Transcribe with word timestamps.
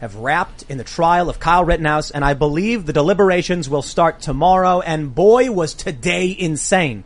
have 0.00 0.16
wrapped 0.16 0.64
in 0.68 0.78
the 0.78 0.84
trial 0.84 1.28
of 1.28 1.40
Kyle 1.40 1.64
Rittenhouse, 1.64 2.10
and 2.10 2.24
I 2.24 2.34
believe 2.34 2.86
the 2.86 2.92
deliberations 2.92 3.68
will 3.68 3.82
start 3.82 4.20
tomorrow. 4.20 4.80
And 4.80 5.14
boy, 5.14 5.50
was 5.50 5.74
today 5.74 6.34
insane. 6.38 7.04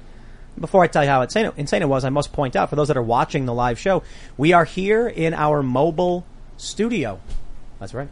Before 0.58 0.84
I 0.84 0.86
tell 0.86 1.02
you 1.02 1.08
how 1.08 1.22
insane 1.22 1.46
it, 1.46 1.54
insane 1.56 1.82
it 1.82 1.88
was, 1.88 2.04
I 2.04 2.10
must 2.10 2.32
point 2.32 2.56
out 2.56 2.68
for 2.68 2.76
those 2.76 2.88
that 2.88 2.96
are 2.96 3.02
watching 3.02 3.46
the 3.46 3.54
live 3.54 3.78
show, 3.78 4.02
we 4.36 4.52
are 4.52 4.66
here 4.66 5.08
in 5.08 5.32
our 5.32 5.62
mobile 5.62 6.26
studio. 6.58 7.20
That's 7.80 7.94
right. 7.94 8.08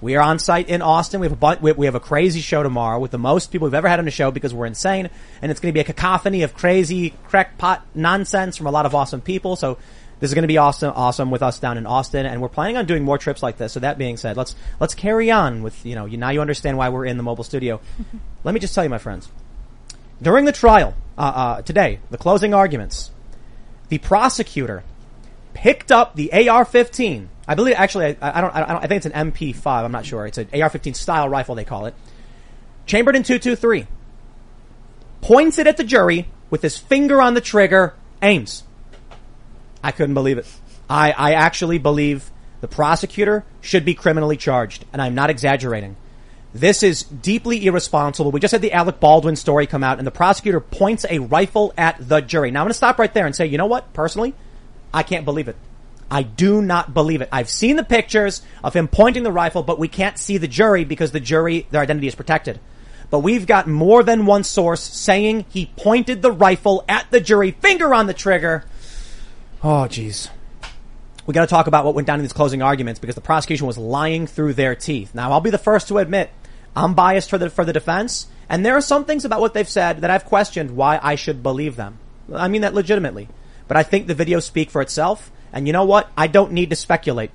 We 0.00 0.16
are 0.16 0.22
on 0.22 0.38
site 0.38 0.68
in 0.68 0.82
Austin. 0.82 1.20
We 1.20 1.26
have 1.28 1.42
a 1.42 1.56
bu- 1.56 1.72
we- 1.72 1.86
have 1.86 1.94
a 1.94 2.00
crazy 2.00 2.40
show 2.40 2.62
tomorrow 2.62 2.98
with 2.98 3.12
the 3.12 3.18
most 3.18 3.50
people 3.50 3.66
we've 3.66 3.74
ever 3.74 3.88
had 3.88 3.98
on 3.98 4.04
the 4.04 4.10
show 4.10 4.30
because 4.30 4.52
we're 4.52 4.66
insane, 4.66 5.08
and 5.40 5.50
it's 5.50 5.60
going 5.60 5.72
to 5.72 5.74
be 5.74 5.80
a 5.80 5.84
cacophony 5.84 6.42
of 6.42 6.54
crazy 6.54 7.14
crackpot 7.28 7.86
nonsense 7.94 8.56
from 8.56 8.66
a 8.66 8.70
lot 8.70 8.84
of 8.84 8.94
awesome 8.94 9.20
people. 9.20 9.56
So 9.56 9.78
this 10.18 10.30
is 10.30 10.34
going 10.34 10.42
to 10.42 10.48
be 10.48 10.58
awesome, 10.58 10.92
awesome 10.96 11.30
with 11.30 11.42
us 11.42 11.58
down 11.58 11.76
in 11.76 11.86
Austin, 11.86 12.24
and 12.24 12.40
we're 12.40 12.48
planning 12.48 12.76
on 12.76 12.86
doing 12.86 13.04
more 13.04 13.18
trips 13.18 13.42
like 13.42 13.58
this. 13.58 13.72
So 13.72 13.80
that 13.80 13.98
being 13.98 14.16
said, 14.16 14.36
let's 14.36 14.54
let's 14.80 14.94
carry 14.94 15.30
on 15.30 15.62
with 15.62 15.84
you 15.84 15.94
know 15.94 16.06
you, 16.06 16.16
now 16.16 16.30
you 16.30 16.40
understand 16.40 16.78
why 16.78 16.88
we're 16.88 17.04
in 17.04 17.16
the 17.16 17.22
mobile 17.22 17.44
studio. 17.44 17.80
Let 18.44 18.54
me 18.54 18.60
just 18.60 18.74
tell 18.74 18.84
you, 18.84 18.90
my 18.90 18.98
friends, 18.98 19.28
during 20.22 20.44
the 20.44 20.52
trial 20.52 20.94
uh, 21.18 21.20
uh, 21.20 21.62
today, 21.62 22.00
the 22.10 22.18
closing 22.18 22.54
arguments, 22.54 23.10
the 23.88 23.98
prosecutor 23.98 24.84
picked 25.52 25.90
up 25.90 26.14
the 26.14 26.32
AR-15. 26.32 27.28
I 27.48 27.54
believe 27.54 27.74
actually, 27.76 28.16
I, 28.20 28.38
I, 28.38 28.40
don't, 28.40 28.54
I 28.54 28.60
don't, 28.60 28.84
I 28.84 28.86
think 28.86 29.04
it's 29.04 29.06
an 29.06 29.32
MP5. 29.32 29.66
I'm 29.66 29.92
not 29.92 30.04
sure. 30.04 30.26
It's 30.26 30.38
an 30.38 30.48
AR-15 30.52 30.94
style 30.94 31.28
rifle 31.28 31.54
they 31.54 31.64
call 31.64 31.86
it. 31.86 31.94
Chambered 32.86 33.16
in 33.16 33.22
223. 33.22 33.86
Points 35.22 35.58
it 35.58 35.66
at 35.66 35.76
the 35.76 35.84
jury 35.84 36.28
with 36.50 36.62
his 36.62 36.76
finger 36.76 37.20
on 37.20 37.34
the 37.34 37.40
trigger, 37.40 37.94
aims. 38.22 38.64
I 39.82 39.92
couldn't 39.92 40.14
believe 40.14 40.38
it. 40.38 40.46
I, 40.88 41.12
I 41.12 41.32
actually 41.34 41.78
believe 41.78 42.30
the 42.60 42.68
prosecutor 42.68 43.44
should 43.60 43.84
be 43.84 43.94
criminally 43.94 44.36
charged, 44.36 44.84
and 44.92 45.02
I'm 45.02 45.14
not 45.14 45.30
exaggerating. 45.30 45.96
This 46.54 46.82
is 46.82 47.02
deeply 47.02 47.66
irresponsible. 47.66 48.30
We 48.30 48.40
just 48.40 48.52
had 48.52 48.62
the 48.62 48.72
Alec 48.72 48.98
Baldwin 48.98 49.36
story 49.36 49.66
come 49.66 49.84
out, 49.84 49.98
and 49.98 50.06
the 50.06 50.12
prosecutor 50.12 50.60
points 50.60 51.04
a 51.08 51.18
rifle 51.18 51.74
at 51.76 51.96
the 52.00 52.20
jury. 52.20 52.50
Now 52.50 52.60
I'm 52.60 52.64
going 52.64 52.70
to 52.70 52.74
stop 52.74 52.98
right 52.98 53.12
there 53.12 53.26
and 53.26 53.36
say, 53.36 53.46
you 53.46 53.58
know 53.58 53.66
what? 53.66 53.92
Personally, 53.92 54.34
I 54.92 55.02
can't 55.02 55.24
believe 55.24 55.48
it. 55.48 55.56
I 56.10 56.22
do 56.22 56.62
not 56.62 56.94
believe 56.94 57.20
it. 57.20 57.28
I've 57.32 57.50
seen 57.50 57.76
the 57.76 57.84
pictures 57.84 58.42
of 58.62 58.74
him 58.74 58.88
pointing 58.88 59.22
the 59.22 59.32
rifle, 59.32 59.62
but 59.62 59.78
we 59.78 59.88
can't 59.88 60.18
see 60.18 60.38
the 60.38 60.48
jury 60.48 60.84
because 60.84 61.10
the 61.10 61.20
jury, 61.20 61.66
their 61.70 61.82
identity 61.82 62.06
is 62.06 62.14
protected. 62.14 62.60
But 63.10 63.20
we've 63.20 63.46
got 63.46 63.68
more 63.68 64.02
than 64.02 64.26
one 64.26 64.44
source 64.44 64.82
saying 64.82 65.46
he 65.48 65.66
pointed 65.76 66.22
the 66.22 66.32
rifle 66.32 66.84
at 66.88 67.10
the 67.10 67.20
jury, 67.20 67.50
finger 67.50 67.92
on 67.92 68.06
the 68.06 68.14
trigger. 68.14 68.64
Oh, 69.62 69.86
jeez. 69.88 70.28
We 71.26 71.34
got 71.34 71.40
to 71.40 71.46
talk 71.48 71.66
about 71.66 71.84
what 71.84 71.94
went 71.94 72.06
down 72.06 72.20
in 72.20 72.22
these 72.22 72.32
closing 72.32 72.62
arguments 72.62 73.00
because 73.00 73.16
the 73.16 73.20
prosecution 73.20 73.66
was 73.66 73.76
lying 73.76 74.26
through 74.26 74.54
their 74.54 74.74
teeth. 74.74 75.14
Now, 75.14 75.32
I'll 75.32 75.40
be 75.40 75.50
the 75.50 75.58
first 75.58 75.88
to 75.88 75.98
admit 75.98 76.30
I'm 76.76 76.94
biased 76.94 77.30
for 77.30 77.38
the 77.38 77.50
for 77.50 77.64
the 77.64 77.72
defense, 77.72 78.28
and 78.48 78.64
there 78.64 78.76
are 78.76 78.82
some 78.82 79.04
things 79.04 79.24
about 79.24 79.40
what 79.40 79.54
they've 79.54 79.68
said 79.68 80.02
that 80.02 80.10
I've 80.10 80.24
questioned 80.24 80.76
why 80.76 81.00
I 81.02 81.14
should 81.14 81.42
believe 81.42 81.76
them. 81.76 81.98
I 82.32 82.48
mean 82.48 82.62
that 82.62 82.74
legitimately. 82.74 83.28
But 83.66 83.76
I 83.76 83.82
think 83.82 84.06
the 84.06 84.14
videos 84.14 84.42
speak 84.42 84.70
for 84.70 84.80
itself, 84.80 85.32
and 85.52 85.66
you 85.66 85.72
know 85.72 85.84
what? 85.84 86.10
I 86.16 86.28
don't 86.28 86.52
need 86.52 86.70
to 86.70 86.76
speculate. 86.76 87.30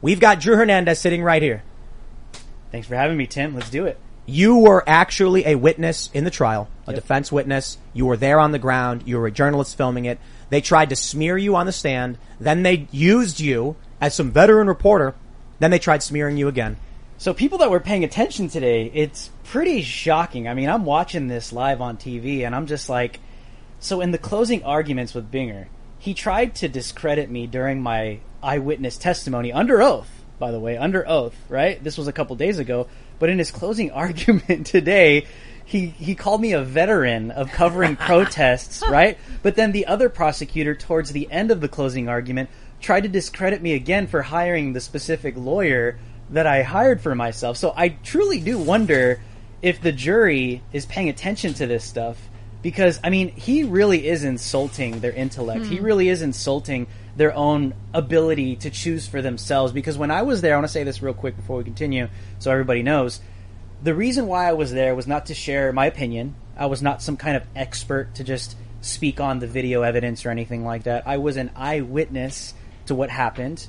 We've 0.00 0.20
got 0.20 0.40
Drew 0.40 0.56
Hernandez 0.56 0.98
sitting 0.98 1.22
right 1.22 1.42
here. 1.42 1.62
Thanks 2.70 2.86
for 2.86 2.94
having 2.94 3.16
me, 3.16 3.26
Tim. 3.26 3.54
Let's 3.54 3.70
do 3.70 3.84
it. 3.84 3.98
You 4.26 4.56
were 4.56 4.82
actually 4.86 5.46
a 5.46 5.54
witness 5.56 6.08
in 6.14 6.24
the 6.24 6.30
trial, 6.30 6.68
a 6.86 6.94
defense 6.94 7.30
witness. 7.30 7.76
You 7.92 8.06
were 8.06 8.16
there 8.16 8.40
on 8.40 8.52
the 8.52 8.58
ground. 8.58 9.02
You 9.06 9.18
were 9.18 9.26
a 9.26 9.30
journalist 9.30 9.76
filming 9.76 10.06
it. 10.06 10.18
They 10.50 10.60
tried 10.60 10.90
to 10.90 10.96
smear 10.96 11.36
you 11.36 11.56
on 11.56 11.66
the 11.66 11.72
stand. 11.72 12.18
Then 12.38 12.62
they 12.62 12.88
used 12.90 13.40
you 13.40 13.76
as 14.00 14.14
some 14.14 14.30
veteran 14.30 14.68
reporter. 14.68 15.14
Then 15.58 15.70
they 15.70 15.78
tried 15.78 16.02
smearing 16.02 16.36
you 16.36 16.48
again. 16.48 16.76
So 17.16 17.32
people 17.32 17.58
that 17.58 17.70
were 17.70 17.80
paying 17.80 18.04
attention 18.04 18.48
today, 18.48 18.90
it's 18.92 19.30
pretty 19.44 19.82
shocking. 19.82 20.48
I 20.48 20.54
mean, 20.54 20.68
I'm 20.68 20.84
watching 20.84 21.28
this 21.28 21.52
live 21.52 21.80
on 21.80 21.96
TV 21.96 22.44
and 22.44 22.54
I'm 22.54 22.66
just 22.66 22.88
like, 22.88 23.20
so 23.80 24.00
in 24.00 24.10
the 24.10 24.18
closing 24.18 24.64
arguments 24.64 25.14
with 25.14 25.30
Binger, 25.30 25.66
he 25.98 26.12
tried 26.12 26.56
to 26.56 26.68
discredit 26.68 27.30
me 27.30 27.46
during 27.46 27.80
my 27.80 28.18
eyewitness 28.42 28.98
testimony 28.98 29.52
under 29.52 29.80
oath, 29.80 30.10
by 30.38 30.50
the 30.50 30.60
way, 30.60 30.76
under 30.76 31.08
oath, 31.08 31.34
right? 31.48 31.82
This 31.82 31.96
was 31.96 32.08
a 32.08 32.12
couple 32.12 32.36
days 32.36 32.58
ago, 32.58 32.88
but 33.18 33.30
in 33.30 33.38
his 33.38 33.50
closing 33.50 33.90
argument 33.92 34.66
today, 34.66 35.26
he, 35.74 35.86
he 35.88 36.14
called 36.14 36.40
me 36.40 36.52
a 36.52 36.62
veteran 36.62 37.32
of 37.32 37.50
covering 37.50 37.96
protests, 38.06 38.80
right? 38.88 39.18
But 39.42 39.56
then 39.56 39.72
the 39.72 39.86
other 39.86 40.08
prosecutor 40.08 40.72
towards 40.76 41.10
the 41.10 41.28
end 41.32 41.50
of 41.50 41.60
the 41.60 41.68
closing 41.68 42.08
argument 42.08 42.48
tried 42.80 43.02
to 43.02 43.08
discredit 43.08 43.60
me 43.60 43.72
again 43.72 44.06
for 44.06 44.22
hiring 44.22 44.72
the 44.72 44.80
specific 44.80 45.36
lawyer 45.36 45.98
that 46.30 46.46
I 46.46 46.62
hired 46.62 47.00
for 47.00 47.16
myself. 47.16 47.56
So 47.56 47.74
I 47.76 47.88
truly 47.88 48.38
do 48.38 48.56
wonder 48.56 49.20
if 49.62 49.80
the 49.80 49.90
jury 49.90 50.62
is 50.72 50.86
paying 50.86 51.08
attention 51.08 51.54
to 51.54 51.66
this 51.66 51.82
stuff 51.82 52.18
because 52.62 53.00
I 53.02 53.10
mean, 53.10 53.30
he 53.30 53.64
really 53.64 54.06
is 54.06 54.22
insulting 54.22 55.00
their 55.00 55.12
intellect. 55.12 55.66
He 55.66 55.78
hmm. 55.78 55.84
really 55.84 56.08
is 56.08 56.22
insulting 56.22 56.86
their 57.16 57.34
own 57.34 57.74
ability 57.92 58.56
to 58.56 58.70
choose 58.70 59.08
for 59.08 59.20
themselves 59.20 59.72
because 59.72 59.98
when 59.98 60.12
I 60.12 60.22
was 60.22 60.40
there, 60.40 60.54
I 60.54 60.56
want 60.56 60.68
to 60.68 60.72
say 60.72 60.84
this 60.84 61.02
real 61.02 61.14
quick 61.14 61.36
before 61.36 61.58
we 61.58 61.64
continue 61.64 62.08
so 62.38 62.52
everybody 62.52 62.84
knows. 62.84 63.20
The 63.84 63.94
reason 63.94 64.26
why 64.26 64.48
I 64.48 64.54
was 64.54 64.72
there 64.72 64.94
was 64.94 65.06
not 65.06 65.26
to 65.26 65.34
share 65.34 65.70
my 65.70 65.84
opinion. 65.84 66.36
I 66.56 66.64
was 66.64 66.80
not 66.80 67.02
some 67.02 67.18
kind 67.18 67.36
of 67.36 67.42
expert 67.54 68.14
to 68.14 68.24
just 68.24 68.56
speak 68.80 69.20
on 69.20 69.40
the 69.40 69.46
video 69.46 69.82
evidence 69.82 70.24
or 70.24 70.30
anything 70.30 70.64
like 70.64 70.84
that. 70.84 71.06
I 71.06 71.18
was 71.18 71.36
an 71.36 71.50
eyewitness 71.54 72.54
to 72.86 72.94
what 72.94 73.10
happened, 73.10 73.68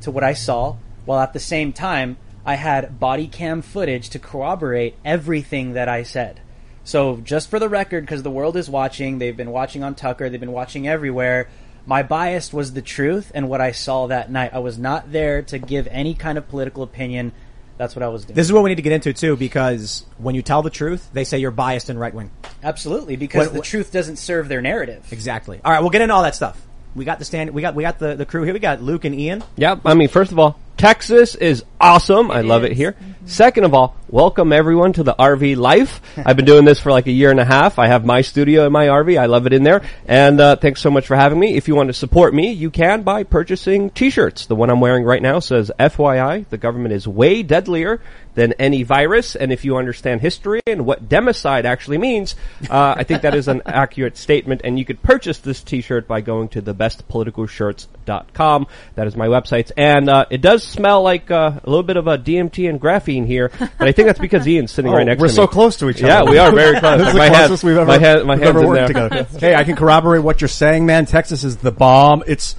to 0.00 0.10
what 0.10 0.24
I 0.24 0.32
saw, 0.32 0.78
while 1.04 1.20
at 1.20 1.32
the 1.32 1.38
same 1.38 1.72
time 1.72 2.16
I 2.44 2.56
had 2.56 2.98
body 2.98 3.28
cam 3.28 3.62
footage 3.62 4.10
to 4.10 4.18
corroborate 4.18 4.96
everything 5.04 5.74
that 5.74 5.88
I 5.88 6.02
said. 6.02 6.40
So 6.82 7.18
just 7.18 7.48
for 7.48 7.60
the 7.60 7.68
record, 7.68 8.04
because 8.04 8.24
the 8.24 8.32
world 8.32 8.56
is 8.56 8.68
watching, 8.68 9.20
they've 9.20 9.36
been 9.36 9.52
watching 9.52 9.84
on 9.84 9.94
Tucker, 9.94 10.28
they've 10.28 10.40
been 10.40 10.50
watching 10.50 10.88
everywhere. 10.88 11.48
My 11.86 12.02
bias 12.02 12.52
was 12.52 12.72
the 12.72 12.82
truth 12.82 13.30
and 13.32 13.48
what 13.48 13.60
I 13.60 13.70
saw 13.70 14.08
that 14.08 14.28
night. 14.28 14.54
I 14.54 14.58
was 14.58 14.76
not 14.76 15.12
there 15.12 15.40
to 15.42 15.58
give 15.60 15.86
any 15.92 16.14
kind 16.14 16.36
of 16.36 16.48
political 16.48 16.82
opinion. 16.82 17.30
That's 17.78 17.96
what 17.96 18.02
I 18.02 18.08
was 18.08 18.24
doing. 18.24 18.34
This 18.36 18.46
is 18.46 18.52
what 18.52 18.62
we 18.62 18.70
need 18.70 18.76
to 18.76 18.82
get 18.82 18.92
into 18.92 19.12
too, 19.12 19.36
because 19.36 20.04
when 20.18 20.34
you 20.34 20.42
tell 20.42 20.62
the 20.62 20.70
truth, 20.70 21.08
they 21.12 21.24
say 21.24 21.38
you're 21.38 21.50
biased 21.50 21.88
and 21.88 21.98
right 21.98 22.14
wing. 22.14 22.30
Absolutely, 22.62 23.16
because 23.16 23.46
What- 23.46 23.52
the 23.52 23.58
what- 23.60 23.66
truth 23.66 23.92
doesn't 23.92 24.16
serve 24.16 24.48
their 24.48 24.60
narrative. 24.60 25.04
Exactly. 25.10 25.60
All 25.64 25.72
right, 25.72 25.80
we'll 25.80 25.90
get 25.90 26.00
into 26.02 26.14
all 26.14 26.22
that 26.22 26.34
stuff. 26.34 26.60
We 26.94 27.04
got 27.06 27.18
the 27.18 27.24
stand. 27.24 27.50
We 27.50 27.62
got 27.62 27.74
we 27.74 27.82
got 27.82 27.98
the, 27.98 28.14
the 28.16 28.26
crew 28.26 28.42
here. 28.42 28.52
We 28.52 28.58
got 28.60 28.82
Luke 28.82 29.04
and 29.06 29.14
Ian. 29.18 29.42
Yep. 29.56 29.80
I 29.86 29.94
mean, 29.94 30.08
first 30.08 30.30
of 30.30 30.38
all, 30.38 30.58
Texas 30.82 31.36
is 31.36 31.64
awesome. 31.80 32.32
I 32.32 32.40
love 32.40 32.64
it 32.64 32.72
here. 32.72 32.96
Second 33.24 33.62
of 33.62 33.72
all, 33.72 33.94
welcome 34.08 34.52
everyone 34.52 34.92
to 34.94 35.04
the 35.04 35.14
RV 35.14 35.56
life. 35.56 36.00
I've 36.26 36.34
been 36.34 36.44
doing 36.44 36.64
this 36.64 36.80
for 36.80 36.90
like 36.90 37.06
a 37.06 37.12
year 37.12 37.30
and 37.30 37.38
a 37.38 37.44
half. 37.44 37.78
I 37.78 37.86
have 37.86 38.04
my 38.04 38.22
studio 38.22 38.66
in 38.66 38.72
my 38.72 38.86
RV. 38.86 39.16
I 39.16 39.26
love 39.26 39.46
it 39.46 39.52
in 39.52 39.62
there. 39.62 39.82
And 40.08 40.40
uh, 40.40 40.56
thanks 40.56 40.80
so 40.80 40.90
much 40.90 41.06
for 41.06 41.14
having 41.14 41.38
me. 41.38 41.54
If 41.54 41.68
you 41.68 41.76
want 41.76 41.88
to 41.88 41.92
support 41.92 42.34
me, 42.34 42.50
you 42.50 42.68
can 42.68 43.02
by 43.02 43.22
purchasing 43.22 43.90
T-shirts. 43.90 44.46
The 44.46 44.56
one 44.56 44.70
I'm 44.70 44.80
wearing 44.80 45.04
right 45.04 45.22
now 45.22 45.38
says 45.38 45.70
"FYI: 45.78 46.48
The 46.48 46.58
government 46.58 46.94
is 46.94 47.06
way 47.06 47.44
deadlier 47.44 48.00
than 48.34 48.52
any 48.54 48.82
virus." 48.82 49.36
And 49.36 49.52
if 49.52 49.64
you 49.64 49.76
understand 49.76 50.20
history 50.20 50.62
and 50.66 50.84
what 50.84 51.08
democide 51.08 51.62
actually 51.62 51.98
means, 51.98 52.34
uh, 52.68 52.94
I 52.96 53.04
think 53.04 53.22
that 53.22 53.36
is 53.36 53.46
an 53.46 53.62
accurate 53.66 54.16
statement. 54.16 54.62
And 54.64 54.80
you 54.80 54.84
could 54.84 55.00
purchase 55.00 55.38
this 55.38 55.62
T-shirt 55.62 56.08
by 56.08 56.22
going 56.22 56.48
to 56.48 56.60
thebestpoliticalshirts.com. 56.60 58.01
That 58.06 59.06
is 59.06 59.16
my 59.16 59.26
website, 59.28 59.72
and 59.76 60.08
uh, 60.08 60.26
it 60.30 60.40
does 60.40 60.62
smell 60.64 61.02
like 61.02 61.30
uh, 61.30 61.60
a 61.62 61.68
little 61.68 61.82
bit 61.82 61.96
of 61.96 62.06
a 62.06 62.18
DMT 62.18 62.68
and 62.68 62.80
graphene 62.80 63.26
here, 63.26 63.50
but 63.58 63.88
I 63.88 63.92
think 63.92 64.06
that's 64.06 64.18
because 64.18 64.46
Ian's 64.46 64.70
sitting 64.72 64.90
right 64.92 65.04
next 65.06 65.20
Oh, 65.20 65.24
we're 65.24 65.28
so 65.28 65.46
close 65.46 65.76
to 65.78 65.88
each 65.90 66.02
other. 66.02 66.08
Yeah, 66.08 66.22
we 66.30 66.38
are 66.38 66.52
very 66.52 66.78
close. 66.80 66.98
this 66.98 67.06
is 67.08 67.12
the 67.14 67.18
My 67.18 67.24
hand- 67.26 67.36
closest 67.36 67.64
we've 67.64 67.76
ever, 67.76 67.86
my 67.86 67.98
hand- 67.98 68.24
my 68.26 68.34
we've 68.34 68.42
hand's 68.44 68.58
ever 68.60 68.66
worked 68.68 68.86
together. 68.88 69.24
hey, 69.38 69.54
I 69.54 69.64
can 69.64 69.76
corroborate 69.76 70.22
what 70.22 70.40
you're 70.40 70.48
saying, 70.48 70.86
man. 70.86 71.06
Texas 71.06 71.44
is 71.44 71.56
the 71.58 71.72
bomb. 71.72 72.22
It's 72.26 72.54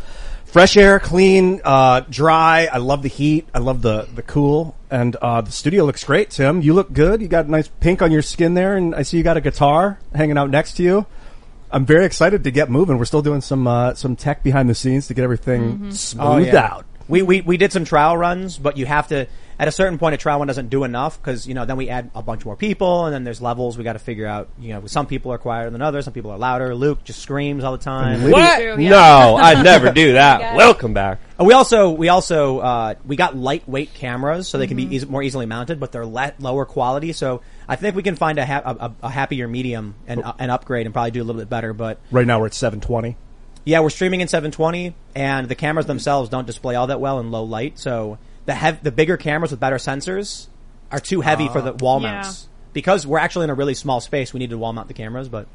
fresh 0.45 0.77
air, 0.77 0.99
clean, 0.99 1.61
uh, 1.63 2.01
dry. 2.09 2.67
I 2.71 2.77
love 2.77 3.01
the 3.01 3.09
heat. 3.09 3.47
I 3.53 3.59
love 3.59 3.81
the 3.81 4.07
the 4.13 4.21
cool. 4.21 4.75
And 4.91 5.15
uh, 5.15 5.41
the 5.41 5.51
studio 5.51 5.85
looks 5.85 6.03
great, 6.03 6.29
Tim. 6.29 6.61
You 6.61 6.73
look 6.75 6.93
good. 6.93 7.21
You 7.21 7.27
got 7.27 7.49
nice 7.49 7.67
pink 7.67 8.01
on 8.03 8.11
your 8.11 8.21
skin 8.21 8.53
there, 8.53 8.75
and 8.77 8.93
I 8.93 9.01
see 9.01 9.17
you 9.17 9.23
got 9.23 9.37
a 9.37 9.41
guitar 9.41 9.99
hanging 10.13 10.37
out 10.37 10.49
next 10.51 10.73
to 10.77 10.83
you. 10.83 11.05
I'm 11.73 11.85
very 11.85 12.05
excited 12.05 12.43
to 12.45 12.51
get 12.51 12.69
moving. 12.69 12.97
We're 12.99 13.05
still 13.05 13.21
doing 13.23 13.41
some 13.41 13.67
uh, 13.67 13.95
some 13.95 14.15
tech 14.15 14.43
behind 14.43 14.69
the 14.69 14.75
scenes 14.75 15.07
to 15.07 15.13
get 15.13 15.23
everything 15.23 15.91
smoothed 15.91 16.25
Oh, 16.25 16.37
yeah. 16.37 16.55
out. 16.57 16.85
We, 17.09 17.21
we, 17.21 17.41
we 17.41 17.57
did 17.57 17.73
some 17.73 17.83
trial 17.83 18.15
runs, 18.15 18.57
but 18.57 18.77
you 18.77 18.85
have 18.85 19.09
to, 19.09 19.27
at 19.59 19.67
a 19.67 19.71
certain 19.73 19.97
point, 19.99 20.15
a 20.15 20.17
trial 20.17 20.39
one 20.39 20.47
doesn't 20.47 20.69
do 20.69 20.85
enough 20.85 21.19
because, 21.21 21.45
you 21.45 21.53
know, 21.53 21.65
then 21.65 21.75
we 21.75 21.89
add 21.89 22.09
a 22.15 22.21
bunch 22.21 22.45
more 22.45 22.55
people 22.55 23.05
and 23.05 23.13
then 23.13 23.25
there's 23.25 23.41
levels 23.41 23.77
we 23.77 23.83
got 23.83 23.93
to 23.93 23.99
figure 23.99 24.25
out, 24.25 24.47
you 24.57 24.69
know, 24.69 24.85
some 24.87 25.05
people 25.05 25.29
are 25.33 25.37
quieter 25.37 25.69
than 25.69 25.81
others, 25.81 26.05
some 26.05 26.13
people 26.13 26.31
are 26.31 26.37
louder. 26.37 26.73
Luke 26.73 27.03
just 27.03 27.19
screams 27.19 27.65
all 27.65 27.73
the 27.73 27.83
time. 27.83 28.31
What? 28.31 28.55
True, 28.57 28.77
yeah. 28.81 28.89
No, 28.91 29.35
I'd 29.35 29.63
never 29.65 29.91
do 29.91 30.13
that. 30.13 30.55
Welcome 30.55 30.93
back. 30.93 31.19
Uh, 31.43 31.47
We 31.47 31.53
also, 31.53 31.89
we 31.91 32.09
also, 32.09 32.59
uh, 32.59 32.93
we 33.05 33.15
got 33.15 33.35
lightweight 33.35 33.93
cameras 33.93 34.47
so 34.47 34.57
they 34.57 34.67
can 34.67 34.77
be 34.77 34.95
eas- 34.95 35.07
more 35.07 35.21
easily 35.23 35.45
mounted, 35.45 35.79
but 35.79 35.91
they're 35.91 36.05
lower 36.05 36.65
quality. 36.65 37.11
So 37.13 37.41
I 37.67 37.75
think 37.75 37.95
we 37.95 38.03
can 38.03 38.15
find 38.15 38.37
a, 38.39 38.45
ha- 38.45 38.61
a, 38.65 38.91
a, 39.03 39.09
happier 39.09 39.47
medium 39.47 39.95
and, 40.07 40.23
uh, 40.23 40.33
and 40.39 40.49
upgrade 40.51 40.85
and 40.85 40.93
probably 40.93 41.11
do 41.11 41.21
a 41.21 41.25
little 41.25 41.41
bit 41.41 41.49
better, 41.49 41.73
but 41.73 41.99
Right 42.11 42.25
now 42.27 42.39
we're 42.39 42.47
at 42.47 42.53
720. 42.53 43.15
Yeah, 43.65 43.79
we're 43.79 43.89
streaming 43.91 44.19
in 44.21 44.27
720, 44.27 44.93
and 45.15 45.47
the 45.47 45.55
cameras 45.55 45.85
themselves 45.85 46.29
don't 46.29 46.45
display 46.45 46.75
all 46.75 46.87
that 46.87 46.99
well 46.99 47.19
in 47.19 47.31
low 47.31 47.43
light. 47.43 47.79
So 47.79 48.17
the 48.45 48.53
hev- 48.53 48.83
the 48.83 48.91
bigger 48.91 49.15
cameras 49.15 49.51
with 49.51 49.59
better 49.61 49.77
sensors 49.77 50.47
are 50.91 50.99
too 50.99 51.21
heavy 51.21 51.47
for 51.47 51.61
the 51.61 51.71
wall 51.73 52.01
Yeah. 52.01 52.11
mounts. 52.13 52.49
Because 52.73 53.05
we're 53.07 53.19
actually 53.19 53.45
in 53.45 53.49
a 53.51 53.53
really 53.53 53.73
small 53.75 54.01
space, 54.01 54.33
we 54.33 54.39
need 54.39 54.49
to 54.49 54.57
wall 54.57 54.73
mount 54.73 54.87
the 54.87 54.93
cameras. 54.93 55.29
But 55.29 55.47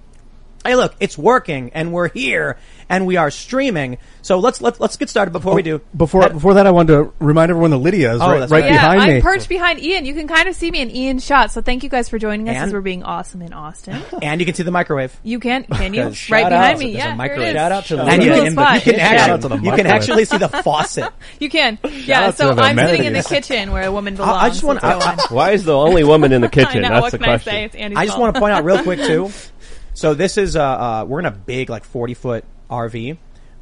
hey, 0.68 0.76
look, 0.76 0.94
it's 1.00 1.16
working, 1.18 1.70
and 1.74 1.92
we're 1.92 2.08
here, 2.08 2.58
and 2.88 3.06
we 3.06 3.16
are 3.16 3.30
streaming. 3.30 3.98
So 4.22 4.38
let's 4.38 4.60
let's 4.60 4.78
let's 4.78 4.96
get 4.96 5.08
started 5.08 5.30
before 5.30 5.54
we 5.54 5.62
do. 5.62 5.76
Oh, 5.76 5.96
before 5.96 6.22
Head- 6.22 6.32
before 6.34 6.54
that, 6.54 6.66
I 6.66 6.70
wanted 6.70 6.92
to 6.92 7.12
remind 7.18 7.50
everyone 7.50 7.70
that 7.70 7.78
Lydia 7.78 8.14
is 8.14 8.20
Oh, 8.20 8.28
right, 8.30 8.38
that's 8.40 8.52
right 8.52 8.62
right. 8.64 8.72
Yeah, 8.72 8.80
behind 8.82 9.00
I'm 9.00 9.14
me. 9.16 9.20
perched 9.22 9.48
behind 9.48 9.80
Ian. 9.80 10.04
You 10.04 10.14
can 10.14 10.28
kind 10.28 10.48
of 10.48 10.54
see 10.54 10.70
me 10.70 10.80
in 10.82 10.90
Ian's 10.94 11.24
shot. 11.24 11.50
So 11.50 11.60
thank 11.62 11.82
you 11.82 11.88
guys 11.88 12.08
for 12.08 12.18
joining 12.18 12.48
us 12.48 12.56
And- 12.56 12.66
as 12.66 12.72
we're 12.72 12.80
being 12.82 13.02
awesome 13.02 13.40
in 13.42 13.52
Austin. 13.54 14.02
and 14.22 14.40
you 14.40 14.44
can 14.44 14.54
see 14.54 14.62
the 14.62 14.70
microwave. 14.70 15.18
You 15.22 15.40
can, 15.40 15.64
can 15.64 15.94
you? 15.94 16.02
Because 16.02 16.30
Right 16.30 16.42
shout 16.42 16.50
behind 16.50 16.74
out, 16.74 16.78
me. 16.78 16.92
there's 16.92 16.94
a 16.94 16.98
Yeah, 16.98 17.04
here 17.04 17.12
it 17.12 17.16
microwave. 17.16 17.48
is. 17.48 17.54
Shout 17.54 17.72
out 17.72 17.84
to 17.86 18.00
And 18.02 18.22
you 18.22 18.30
Cool 18.32 18.42
can, 18.44 18.52
spot. 18.52 18.74
you 18.74 18.80
can 18.82 18.94
Yeah. 18.94 19.00
actually 19.06 19.18
Shout 19.18 19.30
out 19.30 19.40
to 19.42 19.48
the 19.48 19.54
you 19.54 19.60
can 19.62 19.70
microwave. 19.70 19.92
actually 19.94 20.24
see 20.26 20.36
the 20.38 20.48
faucet. 20.62 21.08
You 21.40 21.48
can. 21.48 21.78
Yeah. 22.04 22.20
out 22.26 22.36
So 22.36 22.48
to 22.50 22.54
the 22.54 22.62
I'm 22.62 22.76
sitting 22.76 23.04
in 23.06 23.12
the 23.14 23.20
amenities. 23.20 23.26
kitchen 23.48 23.72
where 23.72 23.84
a 23.84 23.92
woman 23.92 24.14
belongs. 24.16 24.42
I 24.42 24.48
just 24.50 24.62
want 24.64 24.82
Let's 24.82 25.04
go 25.04 25.10
on. 25.10 25.18
Why 25.30 25.52
is 25.52 25.64
the 25.64 25.74
only 25.76 26.04
woman 26.04 26.32
in 26.32 26.42
the 26.42 26.48
kitchen? 26.50 26.84
I 26.84 26.88
know. 26.88 27.00
That's 27.00 27.02
what 27.02 27.12
the 27.12 27.18
can 27.18 27.24
I 27.24 27.38
question. 27.38 27.54
It's 27.54 27.74
Andy's 27.76 27.98
I 27.98 28.04
just 28.04 28.12
fault. 28.16 28.20
want 28.22 28.34
to 28.34 28.40
point 28.40 28.52
out 28.52 28.64
real 28.64 28.82
quick 28.82 29.00
too. 29.00 29.30
So 29.98 30.14
this 30.14 30.38
is 30.38 30.54
uh, 30.54 30.62
uh 30.62 31.04
we're 31.08 31.18
in 31.18 31.26
a 31.26 31.32
big 31.32 31.68
like 31.68 31.82
40 31.82 32.14
foot 32.14 32.44
RV. 32.70 33.18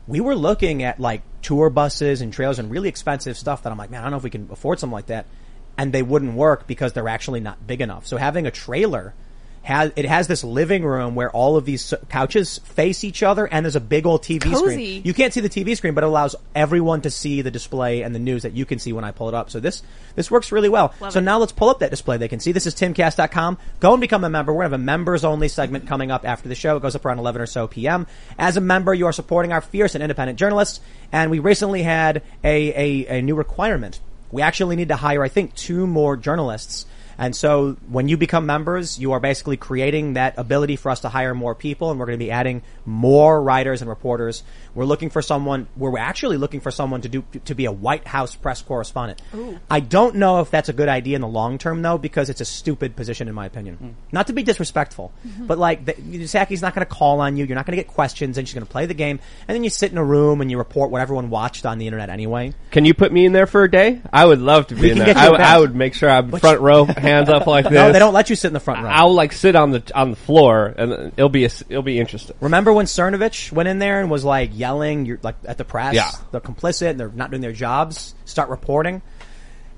We 0.07 0.21
were 0.21 0.35
looking 0.35 0.83
at 0.83 1.01
like 1.01 1.23
tour 1.41 1.71
buses 1.71 2.21
and 2.21 2.31
trailers 2.31 2.59
and 2.59 2.71
really 2.71 2.91
expensive 2.91 3.39
stuff 3.39 3.63
that 3.63 3.73
I'm 3.73 3.79
like, 3.79 3.89
man, 3.89 4.01
I 4.01 4.05
don't 4.05 4.11
know 4.11 4.19
if 4.19 4.23
we 4.23 4.29
can 4.29 4.47
afford 4.53 4.79
something 4.79 4.93
like 4.93 5.07
that. 5.07 5.25
And 5.79 5.95
they 5.95 6.03
wouldn't 6.03 6.35
work 6.35 6.67
because 6.67 6.93
they're 6.93 7.09
actually 7.09 7.41
not 7.41 7.67
big 7.67 7.81
enough. 7.81 8.07
So 8.07 8.19
having 8.19 8.47
a 8.47 8.51
trailer 8.51 9.15
has, 9.67 9.91
it 9.97 10.05
has 10.05 10.29
this 10.29 10.45
living 10.45 10.85
room 10.85 11.17
where 11.17 11.29
all 11.33 11.57
of 11.57 11.65
these 11.65 11.93
couches 12.09 12.59
face 12.59 13.03
each 13.03 13.25
other 13.25 13.49
and 13.49 13.67
there's 13.67 13.75
a 13.75 13.81
big 13.81 14.07
old 14.07 14.23
TV 14.23 14.43
Cozy. 14.43 14.57
screen. 14.57 15.03
You 15.05 15.13
can't 15.13 15.33
see 15.35 15.41
the 15.41 15.49
TV 15.49 15.77
screen, 15.77 15.93
but 15.93 16.05
it 16.05 16.07
allows 16.07 16.37
everyone 16.55 17.01
to 17.01 17.11
see 17.11 17.43
the 17.43 17.51
display 17.51 18.03
and 18.03 18.15
the 18.15 18.21
news 18.21 18.45
that 18.45 18.53
you 18.53 18.65
can 18.65 18.79
see 18.79 18.93
when 18.93 19.03
I 19.03 19.11
pull 19.11 19.27
it 19.27 19.35
up. 19.35 19.51
So 19.51 19.59
this, 19.59 19.83
this 20.15 20.31
works 20.31 20.53
really 20.53 20.69
well. 20.69 20.95
Love 21.01 21.15
so 21.15 21.19
it. 21.19 21.23
now 21.23 21.39
let's 21.39 21.51
pull 21.51 21.69
up 21.69 21.81
that 21.81 21.91
display. 21.91 22.17
They 22.17 22.29
can 22.29 22.39
see 22.39 22.53
this 22.53 22.67
is 22.67 22.77
timcast.com. 22.77 23.59
Go 23.81 23.93
and 23.93 24.01
become 24.01 24.23
a 24.23 24.31
member. 24.31 24.53
We're 24.53 24.63
to 24.63 24.67
have 24.67 24.73
a 24.73 24.79
members 24.79 25.25
only 25.25 25.49
segment 25.49 25.89
coming 25.89 26.13
up 26.13 26.25
after 26.25 26.49
the 26.49 26.55
show. 26.55 26.77
It 26.77 26.83
goes 26.83 26.95
up 26.95 27.05
around 27.05 27.19
11 27.19 27.43
or 27.43 27.47
so 27.47 27.67
PM. 27.67 28.07
As 28.39 28.57
a 28.57 28.61
member, 28.61 28.95
you 28.95 29.07
are 29.07 29.13
supporting 29.13 29.53
our 29.53 29.61
fierce 29.61 29.97
and 29.97 30.03
independent 30.03 30.39
journalists. 30.39 30.79
And 31.11 31.29
we 31.29 31.41
recently 31.41 31.83
had 31.83 32.23
a, 32.45 33.05
a, 33.05 33.19
a 33.19 33.23
new 33.23 33.35
requirement. 33.35 33.99
We 34.31 34.43
actually 34.43 34.77
need 34.77 34.89
to 34.89 34.97
hire, 34.97 35.25
I 35.25 35.29
think, 35.29 35.57
two 35.57 35.89
more 35.89 36.17
journalists. 36.17 36.87
And 37.19 37.35
so 37.35 37.77
when 37.89 38.09
you 38.09 38.17
become 38.17 38.47
members, 38.47 38.99
you 38.99 39.13
are 39.13 39.21
basically 39.21 39.57
creating 39.57 40.15
that 40.15 40.35
ability 40.39 40.77
for 40.77 40.91
us 40.91 41.01
to 41.01 41.09
hire 41.09 41.35
more 41.35 41.55
people 41.55 41.91
and 41.91 41.99
we're 41.99 42.07
going 42.07 42.19
to 42.19 42.25
be 42.25 42.31
adding 42.31 42.63
more 42.85 43.43
writers 43.43 43.81
and 43.81 43.89
reporters. 43.89 44.43
We're 44.75 44.85
looking 44.85 45.11
for 45.11 45.23
someone, 45.23 45.69
we're 45.77 45.99
actually 45.99 46.37
looking 46.37 46.61
for 46.61 46.71
someone 46.71 47.01
to 47.03 47.09
do, 47.09 47.25
to 47.47 47.55
be 47.55 47.65
a 47.65 47.73
White 47.73 48.07
House 48.07 48.35
press 48.35 48.63
correspondent. 48.63 49.23
I 49.71 49.81
don't 49.81 50.17
know 50.17 50.41
if 50.41 50.51
that's 50.51 50.69
a 50.69 50.73
good 50.73 50.89
idea 50.89 51.17
in 51.17 51.23
the 51.23 51.29
long 51.29 51.59
term 51.59 51.83
though, 51.83 51.99
because 51.99 52.29
it's 52.31 52.41
a 52.41 52.45
stupid 52.45 52.97
position 52.97 53.29
in 53.29 53.35
my 53.35 53.47
opinion. 53.47 53.77
Hmm. 53.77 53.91
Not 54.13 54.27
to 54.29 54.33
be 54.33 54.43
disrespectful, 54.43 55.13
mm-hmm. 55.27 55.47
but 55.47 55.59
like, 55.59 55.85
the, 55.85 55.95
Psaki's 55.95 56.63
not 56.63 56.75
going 56.75 56.87
to 56.87 56.93
call 56.93 57.21
on 57.21 57.37
you, 57.37 57.45
you're 57.45 57.57
not 57.57 57.67
going 57.67 57.77
to 57.77 57.83
get 57.83 57.93
questions 57.93 58.39
and 58.39 58.47
she's 58.47 58.55
going 58.55 58.67
to 58.67 58.71
play 58.71 58.87
the 58.87 58.95
game 58.95 59.21
and 59.49 59.55
then 59.55 59.65
you 59.65 59.71
sit 59.71 59.91
in 59.91 59.99
a 59.99 60.05
room 60.05 60.41
and 60.41 60.51
you 60.51 60.59
report 60.59 60.91
what 60.91 61.01
everyone 61.01 61.31
watched 61.31 61.67
on 61.67 61.79
the 61.79 61.87
internet 61.87 62.11
anyway. 62.11 62.53
Can 62.71 62.85
you 62.85 62.95
put 62.95 63.13
me 63.13 63.25
in 63.25 63.33
there 63.33 63.47
for 63.47 63.65
a 63.65 63.71
day? 63.71 64.01
I 64.13 64.25
would 64.27 64.41
love 64.41 64.69
to 64.69 64.75
be 64.75 64.83
We 64.83 64.91
in 64.93 64.99
there. 64.99 65.07
get 65.07 65.17
you 65.17 65.23
I, 65.23 65.27
a 65.27 65.31
would- 65.31 65.39
bed. 65.39 65.47
I 65.47 65.59
would 65.59 65.75
make 65.75 65.95
sure 65.95 66.11
I'm 66.11 66.31
front 66.31 66.61
row, 66.61 66.87
hands 67.07 67.29
up 67.29 67.47
like 67.47 67.65
this. 67.65 67.73
No, 67.77 67.93
they 67.93 67.99
don't 67.99 68.15
let 68.15 68.31
you 68.31 68.37
sit 68.37 68.49
in 68.49 68.53
the 68.55 68.61
front 68.61 68.83
row. 68.83 68.91
I'll 68.91 69.15
like 69.15 69.33
sit 69.33 69.55
on 69.57 69.71
the 69.71 69.83
on 69.95 70.11
the 70.11 70.17
floor, 70.17 70.75
and 70.77 71.13
it'll 71.17 71.29
be 71.29 71.45
a, 71.45 71.51
it'll 71.69 71.83
be 71.83 71.99
interesting. 71.99 72.37
Remember 72.41 72.73
when 72.73 72.87
Cernovich 72.87 73.53
went 73.53 73.69
in 73.69 73.79
there 73.79 74.01
and 74.01 74.11
was 74.11 74.25
like 74.25 74.51
yelling, 74.53 75.07
you're 75.07 75.19
like 75.23 75.37
at 75.45 75.59
the 75.59 75.65
press, 75.65 75.95
Yeah. 75.95 76.11
they're 76.33 76.41
complicit 76.41 76.91
and 76.91 77.01
they're 77.01 77.09
not 77.09 77.31
doing 77.31 77.41
their 77.43 77.53
jobs, 77.53 78.15
start 78.25 78.49
reporting. 78.49 79.03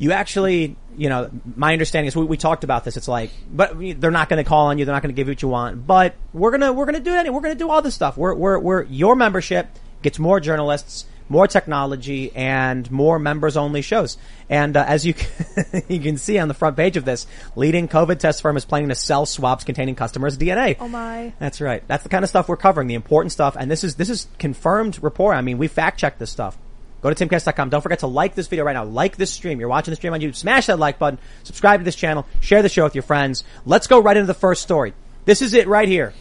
You 0.00 0.12
actually, 0.12 0.76
you 0.96 1.08
know, 1.08 1.28
my 1.56 1.72
understanding 1.72 2.06
is 2.06 2.14
we, 2.14 2.24
we 2.24 2.36
talked 2.36 2.62
about 2.62 2.84
this. 2.84 2.96
It's 2.96 3.08
like, 3.08 3.30
but 3.52 3.72
they're 4.00 4.12
not 4.12 4.28
going 4.28 4.42
to 4.42 4.48
call 4.48 4.66
on 4.66 4.78
you. 4.78 4.84
They're 4.84 4.94
not 4.94 5.02
going 5.02 5.12
to 5.12 5.16
give 5.16 5.26
you 5.26 5.32
what 5.32 5.42
you 5.42 5.48
want. 5.48 5.88
But 5.88 6.14
we're 6.32 6.52
gonna 6.52 6.72
we're 6.72 6.86
gonna 6.86 7.00
do 7.00 7.14
it. 7.14 7.32
We're 7.34 7.40
gonna 7.40 7.56
do 7.56 7.68
all 7.68 7.82
this 7.82 7.96
stuff. 7.96 8.16
We're 8.16 8.34
we're 8.34 8.58
we're 8.60 8.82
your 8.84 9.16
membership 9.16 9.66
gets 10.02 10.20
more 10.20 10.38
journalists, 10.38 11.04
more 11.28 11.46
technology, 11.46 12.34
and 12.34 12.90
more 12.90 13.18
members 13.18 13.56
only 13.56 13.82
shows. 13.82 14.18
And 14.48 14.76
uh, 14.76 14.84
as 14.86 15.04
you 15.04 15.14
can, 15.14 15.82
you 15.88 16.00
can 16.00 16.16
see 16.16 16.38
on 16.38 16.48
the 16.48 16.54
front 16.54 16.76
page 16.76 16.96
of 16.96 17.04
this, 17.04 17.26
leading 17.56 17.88
COVID 17.88 18.18
test 18.18 18.42
firm 18.42 18.56
is 18.56 18.64
planning 18.64 18.88
to 18.88 18.94
sell 18.94 19.26
swabs 19.26 19.64
containing 19.64 19.94
customers' 19.94 20.38
DNA. 20.38 20.76
Oh 20.80 20.88
my. 20.88 21.32
That's 21.38 21.60
right. 21.60 21.82
That's 21.86 22.02
the 22.02 22.08
kind 22.08 22.22
of 22.22 22.28
stuff 22.28 22.48
we're 22.48 22.56
covering, 22.56 22.88
the 22.88 22.94
important 22.94 23.32
stuff. 23.32 23.56
And 23.58 23.70
this 23.70 23.84
is, 23.84 23.96
this 23.96 24.10
is 24.10 24.26
confirmed 24.38 25.02
report. 25.02 25.36
I 25.36 25.40
mean, 25.40 25.58
we 25.58 25.68
fact 25.68 25.98
checked 25.98 26.18
this 26.18 26.30
stuff. 26.30 26.56
Go 27.00 27.12
to 27.12 27.28
timcast.com. 27.28 27.70
Don't 27.70 27.80
forget 27.80 28.00
to 28.00 28.08
like 28.08 28.34
this 28.34 28.48
video 28.48 28.64
right 28.64 28.72
now. 28.72 28.84
Like 28.84 29.16
this 29.16 29.30
stream. 29.30 29.60
You're 29.60 29.68
watching 29.68 29.92
the 29.92 29.96
stream 29.96 30.12
on 30.14 30.20
YouTube. 30.20 30.34
Smash 30.34 30.66
that 30.66 30.78
like 30.78 30.98
button. 30.98 31.20
Subscribe 31.44 31.80
to 31.80 31.84
this 31.84 31.94
channel. 31.94 32.26
Share 32.40 32.62
the 32.62 32.68
show 32.68 32.84
with 32.84 32.94
your 32.94 33.02
friends. 33.02 33.44
Let's 33.64 33.86
go 33.86 34.00
right 34.00 34.16
into 34.16 34.26
the 34.26 34.34
first 34.34 34.62
story. 34.62 34.94
This 35.24 35.40
is 35.40 35.54
it 35.54 35.68
right 35.68 35.86
here. 35.86 36.12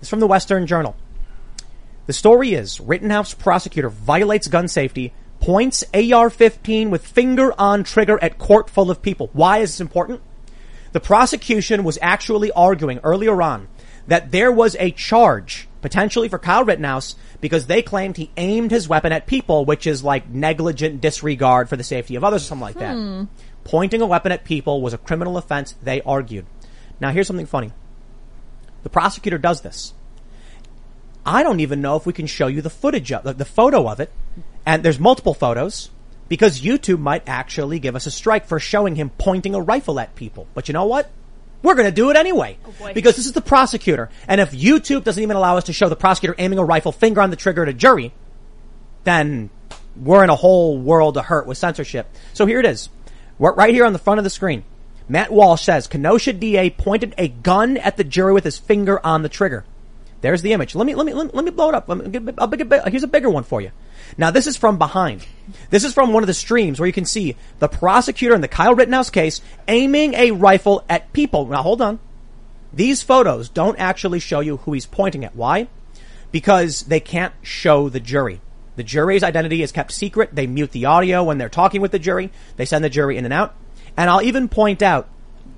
It's 0.00 0.08
from 0.08 0.20
the 0.20 0.26
Western 0.26 0.66
Journal. 0.66 0.96
The 2.06 2.12
story 2.12 2.54
is 2.54 2.80
Rittenhouse 2.80 3.34
prosecutor 3.34 3.88
violates 3.88 4.48
gun 4.48 4.66
safety, 4.66 5.12
points 5.40 5.84
AR-15 5.94 6.90
with 6.90 7.06
finger 7.06 7.52
on 7.58 7.84
trigger 7.84 8.18
at 8.22 8.38
court 8.38 8.68
full 8.68 8.90
of 8.90 9.02
people. 9.02 9.30
Why 9.32 9.58
is 9.58 9.72
this 9.72 9.80
important? 9.80 10.20
The 10.92 11.00
prosecution 11.00 11.84
was 11.84 11.98
actually 12.02 12.50
arguing 12.52 12.98
earlier 13.02 13.40
on 13.40 13.68
that 14.08 14.32
there 14.32 14.50
was 14.50 14.76
a 14.80 14.90
charge 14.90 15.68
potentially 15.80 16.28
for 16.28 16.38
Kyle 16.38 16.64
Rittenhouse 16.64 17.14
because 17.40 17.66
they 17.66 17.82
claimed 17.82 18.16
he 18.16 18.30
aimed 18.36 18.70
his 18.70 18.88
weapon 18.88 19.12
at 19.12 19.26
people, 19.26 19.64
which 19.64 19.86
is 19.86 20.02
like 20.02 20.28
negligent 20.28 21.00
disregard 21.00 21.68
for 21.68 21.76
the 21.76 21.84
safety 21.84 22.16
of 22.16 22.24
others 22.24 22.42
or 22.42 22.46
something 22.46 22.62
like 22.62 22.78
that. 22.78 22.94
Hmm. 22.94 23.24
Pointing 23.64 24.00
a 24.00 24.06
weapon 24.06 24.32
at 24.32 24.44
people 24.44 24.80
was 24.80 24.92
a 24.92 24.98
criminal 24.98 25.36
offense, 25.36 25.76
they 25.82 26.02
argued. 26.02 26.46
Now 27.00 27.10
here's 27.10 27.26
something 27.26 27.46
funny. 27.46 27.72
The 28.82 28.90
prosecutor 28.90 29.38
does 29.38 29.60
this. 29.60 29.94
I 31.24 31.42
don't 31.42 31.60
even 31.60 31.80
know 31.80 31.96
if 31.96 32.06
we 32.06 32.12
can 32.12 32.26
show 32.26 32.46
you 32.46 32.62
the 32.62 32.70
footage 32.70 33.12
of 33.12 33.24
the, 33.24 33.32
the 33.32 33.44
photo 33.44 33.88
of 33.88 34.00
it. 34.00 34.10
And 34.66 34.82
there's 34.82 34.98
multiple 34.98 35.34
photos 35.34 35.90
because 36.28 36.60
YouTube 36.60 36.98
might 36.98 37.28
actually 37.28 37.78
give 37.78 37.96
us 37.96 38.06
a 38.06 38.10
strike 38.10 38.46
for 38.46 38.58
showing 38.58 38.96
him 38.96 39.10
pointing 39.18 39.54
a 39.54 39.60
rifle 39.60 40.00
at 40.00 40.14
people. 40.14 40.46
But 40.54 40.68
you 40.68 40.74
know 40.74 40.86
what? 40.86 41.10
We're 41.62 41.74
going 41.74 41.86
to 41.86 41.94
do 41.94 42.10
it 42.10 42.16
anyway 42.16 42.58
oh, 42.64 42.72
boy. 42.72 42.92
because 42.92 43.16
this 43.16 43.26
is 43.26 43.32
the 43.32 43.40
prosecutor. 43.40 44.10
And 44.26 44.40
if 44.40 44.50
YouTube 44.50 45.04
doesn't 45.04 45.22
even 45.22 45.36
allow 45.36 45.56
us 45.56 45.64
to 45.64 45.72
show 45.72 45.88
the 45.88 45.96
prosecutor 45.96 46.34
aiming 46.38 46.58
a 46.58 46.64
rifle, 46.64 46.90
finger 46.90 47.20
on 47.20 47.30
the 47.30 47.36
trigger 47.36 47.62
at 47.62 47.68
a 47.68 47.72
jury, 47.72 48.12
then 49.04 49.50
we're 49.96 50.24
in 50.24 50.30
a 50.30 50.36
whole 50.36 50.78
world 50.78 51.16
of 51.16 51.26
hurt 51.26 51.46
with 51.46 51.58
censorship. 51.58 52.08
So 52.32 52.46
here 52.46 52.58
it 52.58 52.66
is. 52.66 52.88
We're 53.38 53.54
right 53.54 53.72
here 53.72 53.84
on 53.84 53.92
the 53.92 53.98
front 53.98 54.18
of 54.18 54.24
the 54.24 54.30
screen. 54.30 54.64
Matt 55.08 55.32
Walsh 55.32 55.62
says 55.62 55.86
Kenosha 55.86 56.32
DA 56.32 56.70
pointed 56.70 57.14
a 57.18 57.28
gun 57.28 57.76
at 57.76 57.96
the 57.96 58.04
jury 58.04 58.32
with 58.32 58.44
his 58.44 58.58
finger 58.58 59.04
on 59.04 59.22
the 59.22 59.28
trigger. 59.28 59.64
There's 60.22 60.40
the 60.40 60.52
image. 60.52 60.74
Let 60.76 60.86
me 60.86 60.94
let 60.94 61.04
me 61.04 61.12
let 61.12 61.44
me, 61.44 61.50
blow 61.50 61.68
it 61.68 61.74
up. 61.74 61.88
Me 61.88 62.08
get 62.08 62.88
here's 62.88 63.02
a 63.02 63.08
bigger 63.08 63.28
one 63.28 63.42
for 63.42 63.60
you. 63.60 63.72
Now 64.16 64.30
this 64.30 64.46
is 64.46 64.56
from 64.56 64.78
behind. 64.78 65.26
This 65.70 65.82
is 65.82 65.92
from 65.92 66.12
one 66.12 66.22
of 66.22 66.28
the 66.28 66.34
streams 66.34 66.78
where 66.78 66.86
you 66.86 66.92
can 66.92 67.04
see 67.04 67.36
the 67.58 67.68
prosecutor 67.68 68.34
in 68.34 68.40
the 68.40 68.48
Kyle 68.48 68.74
Rittenhouse 68.74 69.10
case 69.10 69.42
aiming 69.66 70.14
a 70.14 70.30
rifle 70.30 70.84
at 70.88 71.12
people. 71.12 71.46
Now 71.46 71.62
hold 71.62 71.82
on. 71.82 71.98
These 72.72 73.02
photos 73.02 73.48
don't 73.48 73.78
actually 73.80 74.20
show 74.20 74.38
you 74.38 74.58
who 74.58 74.72
he's 74.72 74.86
pointing 74.86 75.24
at. 75.24 75.34
Why? 75.34 75.66
Because 76.30 76.82
they 76.82 77.00
can't 77.00 77.34
show 77.42 77.88
the 77.88 78.00
jury. 78.00 78.40
The 78.76 78.84
jury's 78.84 79.24
identity 79.24 79.60
is 79.62 79.72
kept 79.72 79.92
secret. 79.92 80.30
They 80.32 80.46
mute 80.46 80.70
the 80.70 80.86
audio 80.86 81.24
when 81.24 81.36
they're 81.36 81.48
talking 81.48 81.82
with 81.82 81.90
the 81.90 81.98
jury. 81.98 82.30
They 82.56 82.64
send 82.64 82.84
the 82.84 82.88
jury 82.88 83.18
in 83.18 83.24
and 83.24 83.34
out. 83.34 83.54
And 83.96 84.08
I'll 84.08 84.22
even 84.22 84.48
point 84.48 84.82
out, 84.82 85.08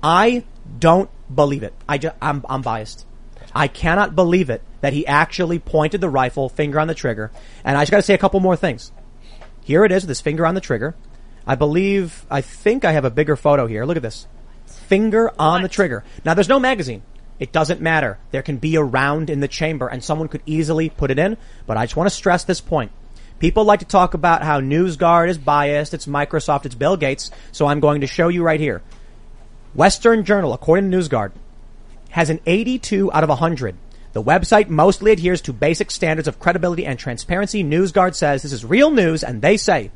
I 0.03 0.43
don't 0.79 1.09
believe 1.33 1.63
it. 1.63 1.73
I 1.87 1.99
just, 1.99 2.15
I'm, 2.19 2.43
I'm 2.49 2.61
biased. 2.61 3.05
I 3.55 3.69
cannot 3.69 4.15
believe 4.15 4.49
it 4.49 4.61
that 4.81 4.91
he 4.91 5.07
actually 5.07 5.59
pointed 5.59 6.01
the 6.01 6.09
rifle, 6.09 6.49
finger 6.49 6.79
on 6.79 6.87
the 6.87 6.93
trigger. 6.93 7.31
And 7.63 7.77
I 7.77 7.81
just 7.81 7.91
gotta 7.91 8.03
say 8.03 8.13
a 8.13 8.19
couple 8.19 8.41
more 8.41 8.57
things. 8.57 8.91
Here 9.63 9.85
it 9.85 9.93
is 9.93 10.03
with 10.03 10.09
his 10.09 10.21
finger 10.21 10.45
on 10.45 10.55
the 10.55 10.61
trigger. 10.61 10.93
I 11.47 11.55
believe, 11.55 12.25
I 12.29 12.41
think 12.41 12.83
I 12.83 12.91
have 12.91 13.05
a 13.05 13.09
bigger 13.09 13.35
photo 13.35 13.65
here. 13.65 13.85
Look 13.85 13.97
at 13.97 14.03
this. 14.03 14.27
Finger 14.65 15.31
on 15.39 15.61
the 15.61 15.69
trigger. 15.69 16.03
Now 16.25 16.33
there's 16.33 16.49
no 16.49 16.59
magazine. 16.59 17.01
It 17.39 17.51
doesn't 17.51 17.81
matter. 17.81 18.19
There 18.31 18.41
can 18.41 18.57
be 18.57 18.75
a 18.75 18.83
round 18.83 19.29
in 19.29 19.39
the 19.39 19.47
chamber 19.47 19.87
and 19.87 20.03
someone 20.03 20.27
could 20.27 20.43
easily 20.45 20.89
put 20.89 21.09
it 21.09 21.19
in, 21.19 21.37
but 21.65 21.77
I 21.77 21.85
just 21.85 21.95
want 21.95 22.09
to 22.09 22.15
stress 22.15 22.43
this 22.43 22.61
point. 22.61 22.91
People 23.39 23.63
like 23.63 23.79
to 23.79 23.85
talk 23.85 24.13
about 24.13 24.43
how 24.43 24.59
NewsGuard 24.61 25.29
is 25.29 25.37
biased, 25.37 25.93
it's 25.93 26.05
Microsoft, 26.05 26.65
it's 26.65 26.75
Bill 26.75 26.97
Gates. 26.97 27.31
So 27.51 27.67
I'm 27.67 27.79
going 27.79 28.01
to 28.01 28.07
show 28.07 28.27
you 28.27 28.43
right 28.43 28.59
here. 28.59 28.81
Western 29.73 30.23
Journal, 30.23 30.53
according 30.53 30.91
to 30.91 30.97
NewsGuard, 30.97 31.31
has 32.15 32.29
an 32.29 32.39
82 32.45 33.11
out 33.11 33.23
of 33.23 33.29
100. 33.29 33.75
The 34.13 34.23
website 34.23 34.69
mostly 34.69 35.11
adheres 35.11 35.41
to 35.41 35.51
basic 35.51 35.91
standards 35.91 36.29
of 36.29 36.39
credibility 36.39 36.85
and 36.85 36.97
transparency. 36.97 37.61
NewsGuard 37.61 38.15
says 38.15 38.41
this 38.41 38.53
is 38.53 38.63
real 38.63 38.89
news, 38.89 39.21
and 39.21 39.41
they 39.41 39.57
say 39.57 39.91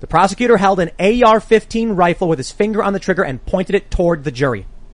the 0.00 0.08
prosecutor 0.08 0.56
held 0.56 0.80
an 0.80 0.90
AR-15 0.98 1.96
rifle 1.96 2.26
with 2.26 2.40
his 2.40 2.50
finger 2.50 2.82
on 2.82 2.92
the 2.92 2.98
trigger 2.98 3.22
and 3.22 3.46
pointed 3.46 3.76
it 3.76 3.88
toward 3.88 4.24
the 4.24 4.32
jury. 4.32 4.66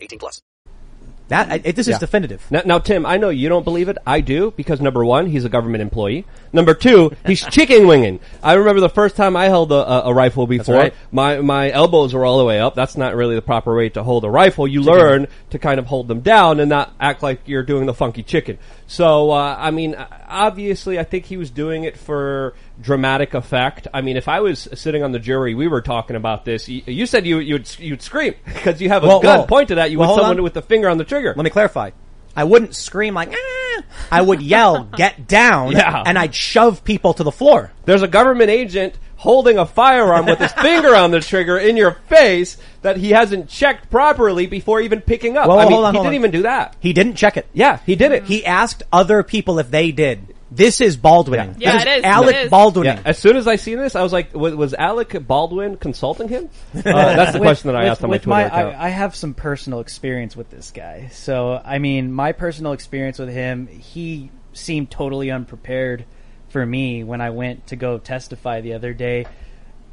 18 0.00 0.18
plus. 0.18 0.42
That 1.28 1.48
I- 1.52 1.58
this 1.58 1.86
is 1.86 1.96
definitive. 2.00 2.44
Now, 2.50 2.62
now, 2.64 2.78
Tim, 2.80 3.06
I 3.06 3.16
know 3.16 3.28
you 3.28 3.48
don't 3.48 3.62
believe 3.62 3.88
it. 3.88 3.98
I 4.04 4.20
do 4.20 4.52
because 4.56 4.80
number 4.80 5.04
one, 5.04 5.26
he's 5.26 5.44
a 5.44 5.48
government 5.48 5.80
employee. 5.80 6.24
Number 6.52 6.74
two, 6.74 7.12
he's 7.24 7.40
chicken 7.50 7.86
winging. 7.86 8.18
I 8.42 8.54
remember 8.54 8.80
the 8.80 8.88
first 8.88 9.14
time 9.14 9.36
I 9.36 9.44
held 9.44 9.70
a, 9.70 9.76
a, 9.76 10.10
a 10.10 10.12
rifle 10.14 10.48
before. 10.48 10.74
right. 10.74 10.94
My 11.12 11.40
my 11.40 11.70
elbows 11.70 12.14
were 12.14 12.24
all 12.24 12.38
the 12.38 12.44
way 12.44 12.58
up. 12.58 12.74
That's 12.74 12.96
not 12.96 13.14
really 13.14 13.36
the 13.36 13.42
proper 13.42 13.76
way 13.76 13.90
to 13.90 14.02
hold 14.02 14.24
a 14.24 14.28
rifle. 14.28 14.66
You 14.66 14.82
learn 14.82 15.28
to 15.50 15.58
kind 15.60 15.78
of 15.78 15.86
hold 15.86 16.08
them 16.08 16.18
down 16.20 16.58
and 16.58 16.68
not 16.68 16.92
act 16.98 17.22
like 17.22 17.42
you're 17.46 17.62
doing 17.62 17.86
the 17.86 17.94
funky 17.94 18.24
chicken. 18.24 18.58
So, 18.88 19.30
uh, 19.30 19.54
I 19.56 19.70
mean, 19.70 19.94
uh, 19.94 20.08
obviously, 20.28 20.98
I 20.98 21.04
think 21.04 21.26
he 21.26 21.36
was 21.36 21.50
doing 21.50 21.84
it 21.84 21.96
for 21.96 22.54
dramatic 22.80 23.34
effect. 23.34 23.86
I 23.92 24.00
mean, 24.00 24.16
if 24.16 24.28
I 24.28 24.40
was 24.40 24.68
sitting 24.74 25.02
on 25.02 25.12
the 25.12 25.18
jury, 25.18 25.54
we 25.54 25.68
were 25.68 25.82
talking 25.82 26.16
about 26.16 26.44
this. 26.44 26.68
You, 26.68 26.82
you 26.86 27.06
said 27.06 27.26
you 27.26 27.38
you'd 27.38 27.78
you'd 27.78 28.02
scream 28.02 28.34
because 28.44 28.80
you 28.80 28.88
have 28.88 29.04
a 29.04 29.06
Well, 29.08 29.20
gun 29.20 29.38
well, 29.40 29.46
pointed 29.46 29.78
at 29.78 29.90
you 29.90 29.98
well, 29.98 30.10
with 30.10 30.16
someone 30.18 30.38
on. 30.38 30.42
with 30.42 30.54
the 30.54 30.62
finger 30.62 30.88
on 30.88 30.98
the 30.98 31.04
trigger. 31.04 31.34
Let 31.36 31.44
me 31.44 31.50
clarify. 31.50 31.90
I 32.36 32.44
wouldn't 32.44 32.76
scream 32.76 33.14
like, 33.14 33.32
ah! 33.34 33.82
I 34.10 34.22
would 34.22 34.40
yell, 34.40 34.84
get 34.84 35.26
down, 35.26 35.72
Yeah. 35.72 36.02
and 36.06 36.16
I'd 36.16 36.34
shove 36.34 36.84
people 36.84 37.12
to 37.14 37.24
the 37.24 37.32
floor. 37.32 37.72
There's 37.86 38.02
a 38.02 38.08
government 38.08 38.50
agent 38.50 38.96
holding 39.16 39.58
a 39.58 39.66
firearm 39.66 40.26
with 40.26 40.38
his 40.38 40.52
finger 40.62 40.94
on 40.94 41.10
the 41.10 41.20
trigger 41.20 41.58
in 41.58 41.76
your 41.76 41.92
face 42.08 42.56
that 42.82 42.96
he 42.96 43.10
hasn't 43.10 43.48
checked 43.48 43.90
properly 43.90 44.46
before 44.46 44.80
even 44.80 45.00
picking 45.00 45.36
up. 45.36 45.48
Well, 45.48 45.58
I 45.58 45.64
mean, 45.64 45.72
hold 45.72 45.84
on, 45.86 45.94
he 45.94 45.98
didn't 45.98 46.06
on. 46.08 46.14
even 46.14 46.30
do 46.30 46.42
that. 46.42 46.76
He 46.78 46.92
didn't 46.92 47.16
check 47.16 47.36
it. 47.36 47.46
Yeah, 47.52 47.80
he 47.84 47.96
did 47.96 48.12
it. 48.12 48.24
He 48.24 48.46
asked 48.46 48.84
other 48.92 49.22
people 49.24 49.58
if 49.58 49.70
they 49.70 49.90
did. 49.90 50.29
This 50.50 50.80
is 50.80 50.96
Baldwin. 50.96 51.56
Yeah, 51.58 51.74
this 51.74 51.82
it 51.82 51.88
is. 51.98 52.04
Alec 52.04 52.34
It 52.34 52.42
is. 52.46 52.50
Baldwining. 52.50 52.84
yeah, 52.84 53.02
as 53.04 53.18
soon 53.18 53.36
as 53.36 53.46
I 53.46 53.54
seen 53.56 53.78
this, 53.78 53.94
I 53.94 54.02
was 54.02 54.12
like, 54.12 54.34
was, 54.34 54.54
was 54.56 54.74
Alec 54.74 55.24
Baldwin 55.26 55.76
consulting 55.76 56.28
him? 56.28 56.50
Uh, 56.74 56.82
that's 56.82 57.32
the 57.32 57.38
With- 57.38 57.46
question 57.46 57.68
that 57.68 57.76
I 57.76 57.84
with- 57.84 57.90
asked 57.92 58.02
on 58.02 58.10
my 58.10 58.14
with 58.16 58.22
Twitter 58.22 58.46
account. 58.46 58.74
I, 58.76 58.86
I 58.86 58.88
have 58.88 59.14
some 59.14 59.34
personal 59.34 59.78
experience 59.80 60.36
with 60.36 60.50
this 60.50 60.72
guy. 60.72 61.08
So, 61.12 61.60
I 61.64 61.78
mean, 61.78 62.12
my 62.12 62.32
personal 62.32 62.72
experience 62.72 63.18
with 63.18 63.28
him, 63.28 63.68
he 63.68 64.30
seemed 64.52 64.90
totally 64.90 65.30
unprepared 65.30 66.04
for 66.48 66.66
me 66.66 67.04
when 67.04 67.20
I 67.20 67.30
went 67.30 67.68
to 67.68 67.76
go 67.76 67.98
testify 67.98 68.60
the 68.60 68.72
other 68.72 68.92
day. 68.92 69.26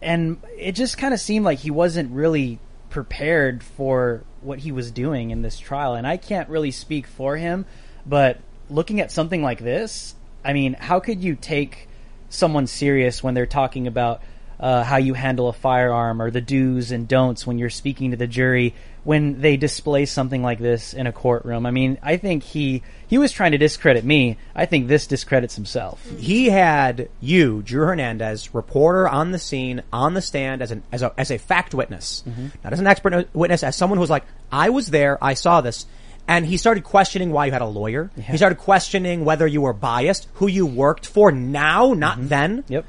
And 0.02 0.38
it 0.58 0.72
just 0.72 0.98
kind 0.98 1.14
of 1.14 1.20
seemed 1.20 1.46
like 1.46 1.60
he 1.60 1.70
wasn't 1.72 2.12
really 2.12 2.60
prepared 2.90 3.64
for 3.64 4.24
what 4.42 4.58
he 4.60 4.72
was 4.72 4.90
doing 4.92 5.30
in 5.30 5.44
this 5.44 5.60
trial. 5.60 5.94
And 5.94 6.08
I 6.08 6.18
can't 6.18 6.50
really 6.50 6.72
speak 6.72 7.06
for 7.06 7.36
him, 7.38 7.66
but 8.08 8.40
looking 8.70 9.02
at 9.02 9.12
something 9.12 9.42
like 9.44 9.60
this, 9.60 10.16
I 10.48 10.54
mean, 10.54 10.74
how 10.74 11.02
could 11.02 11.22
you 11.22 11.36
take 11.36 11.90
someone 12.30 12.68
serious 12.68 13.22
when 13.22 13.34
they're 13.34 13.46
talking 13.46 13.86
about 13.86 14.22
uh, 14.60 14.84
how 14.84 14.98
you 14.98 15.14
handle 15.14 15.50
a 15.50 15.54
firearm 15.54 16.22
or 16.22 16.32
the 16.32 16.42
do's 16.42 16.92
and 16.92 17.08
don'ts 17.08 17.46
when 17.46 17.60
you're 17.60 17.70
speaking 17.70 18.12
to 18.12 18.18
the 18.18 18.28
jury 18.28 18.74
when 19.04 19.40
they 19.40 19.56
display 19.56 20.06
something 20.06 20.42
like 20.42 20.60
this 20.60 20.94
in 20.94 21.06
a 21.06 21.12
courtroom. 21.12 21.66
I 21.66 21.72
mean, 21.72 21.98
I 22.02 22.18
think 22.18 22.44
he 22.44 22.82
he 23.08 23.18
was 23.18 23.32
trying 23.32 23.52
to 23.52 23.58
discredit 23.58 24.04
me. 24.04 24.38
I 24.56 24.66
think 24.66 24.88
this 24.88 25.06
discredits 25.06 25.56
himself. 25.56 26.04
He 26.18 26.50
had 26.50 27.10
you, 27.22 27.62
Drew 27.62 27.86
Hernandez, 27.86 28.54
reporter 28.56 29.08
on 29.08 29.32
the 29.32 29.40
scene, 29.40 29.84
on 29.94 30.14
the 30.14 30.22
stand 30.22 30.62
as 30.62 30.72
an 30.72 30.82
as 30.92 31.04
a 31.04 31.14
as 31.18 31.30
a 31.30 31.38
fact 31.38 31.74
witness, 31.76 32.24
not 32.64 32.74
as 32.74 32.80
an 32.80 32.88
expert 32.88 33.30
witness, 33.34 33.64
as 33.64 33.76
someone 33.76 33.98
who 33.98 34.02
was 34.02 34.10
like, 34.10 34.26
I 34.52 34.70
was 34.70 34.88
there, 34.88 35.24
I 35.24 35.36
saw 35.36 35.62
this. 35.62 35.86
And 36.28 36.46
he 36.46 36.58
started 36.58 36.84
questioning 36.84 37.32
why 37.32 37.46
you 37.46 37.52
had 37.54 37.62
a 37.62 37.66
lawyer. 37.66 38.12
He 38.22 38.36
started 38.36 38.58
questioning 38.58 39.24
whether 39.24 39.48
you 39.48 39.62
were 39.62 39.74
biased, 39.74 40.28
who 40.36 40.48
you 40.48 40.66
worked 40.66 41.06
for 41.06 41.32
now, 41.32 41.94
not 41.94 42.18
mm-hmm. 42.18 42.28
then. 42.28 42.64
Yep. 42.68 42.86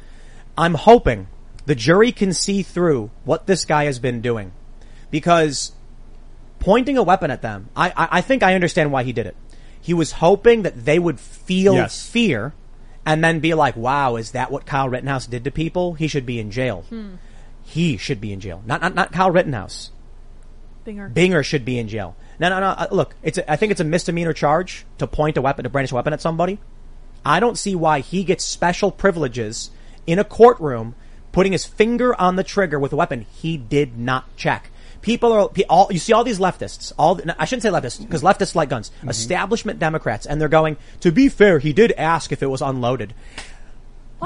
I'm 0.56 0.74
hoping 0.74 1.28
the 1.66 1.76
jury 1.76 2.10
can 2.10 2.32
see 2.32 2.62
through 2.62 3.10
what 3.24 3.46
this 3.46 3.64
guy 3.64 3.84
has 3.84 4.00
been 4.00 4.20
doing. 4.20 4.52
Because 5.10 5.72
pointing 6.58 6.98
a 6.98 7.02
weapon 7.02 7.30
at 7.30 7.42
them, 7.42 7.68
I, 7.76 7.90
I, 7.90 8.08
I 8.18 8.20
think 8.22 8.42
I 8.42 8.54
understand 8.54 8.90
why 8.90 9.04
he 9.04 9.12
did 9.12 9.26
it. 9.26 9.36
He 9.80 9.94
was 9.94 10.10
hoping 10.12 10.62
that 10.62 10.84
they 10.84 10.98
would 10.98 11.20
feel 11.20 11.74
Yes. 11.74 12.04
fear 12.08 12.54
and 13.06 13.22
then 13.22 13.38
be 13.38 13.54
like, 13.54 13.76
wow, 13.76 14.16
is 14.16 14.32
that 14.32 14.50
what 14.50 14.66
Kyle 14.66 14.88
Rittenhouse 14.88 15.26
did 15.26 15.44
to 15.44 15.50
people? 15.50 15.94
He 15.94 16.08
should 16.08 16.26
be 16.26 16.40
in 16.40 16.50
jail. 16.50 16.84
Hmm. 16.88 17.14
He 17.62 17.96
should 17.96 18.20
be 18.20 18.32
in 18.32 18.40
jail. 18.40 18.62
Not, 18.66 18.80
not, 18.80 18.94
not 18.94 19.12
Kyle 19.12 19.30
Rittenhouse. 19.30 19.92
Binger. 20.86 21.12
Binger 21.12 21.44
should 21.44 21.64
be 21.64 21.78
in 21.78 21.88
jail. 21.88 22.16
No, 22.38 22.48
no, 22.48 22.60
no. 22.60 22.66
uh, 22.68 22.86
Look, 22.90 23.14
it's 23.22 23.38
a, 23.38 23.50
I 23.50 23.56
think 23.56 23.72
it's 23.72 23.80
a 23.80 23.84
misdemeanor 23.84 24.32
charge 24.32 24.86
to 24.98 25.06
point 25.06 25.36
a 25.36 25.42
weapon, 25.42 25.64
to 25.64 25.68
brandish 25.70 25.92
a 25.92 25.94
weapon 25.94 26.12
at 26.12 26.20
somebody. 26.20 26.58
I 27.24 27.40
don't 27.40 27.58
see 27.58 27.74
why 27.74 28.00
he 28.00 28.24
gets 28.24 28.44
special 28.44 28.90
privileges 28.90 29.70
in 30.06 30.18
a 30.18 30.24
courtroom, 30.24 30.94
putting 31.32 31.52
his 31.52 31.64
finger 31.64 32.18
on 32.20 32.36
the 32.36 32.44
trigger 32.44 32.78
with 32.78 32.92
a 32.92 32.96
weapon 32.96 33.26
he 33.32 33.56
did 33.56 33.98
not 33.98 34.34
check. 34.36 34.70
People 35.00 35.32
are 35.32 35.48
all 35.68 35.88
you 35.92 35.98
see 35.98 36.12
all 36.12 36.24
these 36.24 36.38
leftists. 36.40 36.92
All 36.98 37.20
no, 37.24 37.32
I 37.38 37.44
shouldn't 37.44 37.62
say 37.62 37.70
leftists 37.70 38.00
because 38.00 38.22
leftists 38.22 38.54
like 38.54 38.68
guns. 38.68 38.90
Establishment 39.06 39.78
Democrats, 39.78 40.26
and 40.26 40.40
they're 40.40 40.48
going. 40.48 40.76
To 41.00 41.12
be 41.12 41.28
fair, 41.28 41.60
he 41.60 41.72
did 41.72 41.92
ask 41.92 42.32
if 42.32 42.42
it 42.42 42.46
was 42.48 42.62
unloaded. 42.62 43.14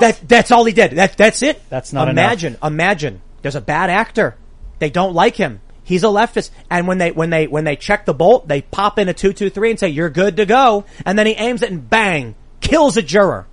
That 0.01 0.21
that's 0.27 0.51
all 0.51 0.65
he 0.65 0.73
did. 0.73 0.93
That 0.93 1.17
that's 1.17 1.43
it. 1.43 1.61
That's 1.69 1.93
not 1.93 2.09
imagine. 2.09 2.57
Imagine 2.63 3.21
there's 3.43 3.55
a 3.55 3.61
bad 3.61 3.91
actor. 3.91 4.37
They 4.79 4.89
don't 4.89 5.13
like 5.13 5.37
him. 5.37 5.61
He's 5.85 6.05
a 6.05 6.09
leftist, 6.09 6.51
and 6.71 6.87
when 6.87 6.99
they 6.99 7.11
when 7.11 7.31
they 7.31 7.47
when 7.47 7.65
they 7.65 7.77
check 7.77 8.05
the 8.05 8.15
bolt, 8.15 8.47
they 8.49 8.63
pop 8.63 8.99
in 8.99 9.09
a 9.09 9.15
two 9.15 9.33
two 9.33 9.51
three 9.51 9.71
and 9.71 9.81
say 9.81 9.89
you're 9.89 10.11
good 10.11 10.37
to 10.37 10.47
go, 10.47 10.85
and 11.05 11.19
then 11.19 11.27
he 11.27 11.33
aims 11.33 11.63
it 11.63 11.71
and 11.71 11.89
bang 11.89 12.35
kills 12.61 12.97
a 12.97 13.03
juror. 13.03 13.47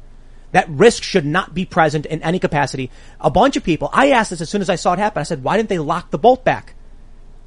That 0.52 0.70
risk 0.70 1.04
should 1.04 1.26
not 1.26 1.54
be 1.54 1.66
present 1.66 2.06
in 2.06 2.24
any 2.24 2.40
capacity. 2.40 2.90
A 3.20 3.30
bunch 3.30 3.56
of 3.56 3.64
people. 3.64 3.90
I 3.94 4.12
asked 4.12 4.32
this 4.32 4.42
as 4.42 4.50
soon 4.50 4.62
as 4.62 4.70
I 4.70 4.76
saw 4.76 4.94
it 4.94 5.00
happen. 5.00 5.20
I 5.20 5.24
said, 5.24 5.44
why 5.44 5.58
didn't 5.58 5.70
they 5.70 5.78
lock 5.78 6.10
the 6.10 6.18
bolt 6.18 6.44
back? 6.44 6.74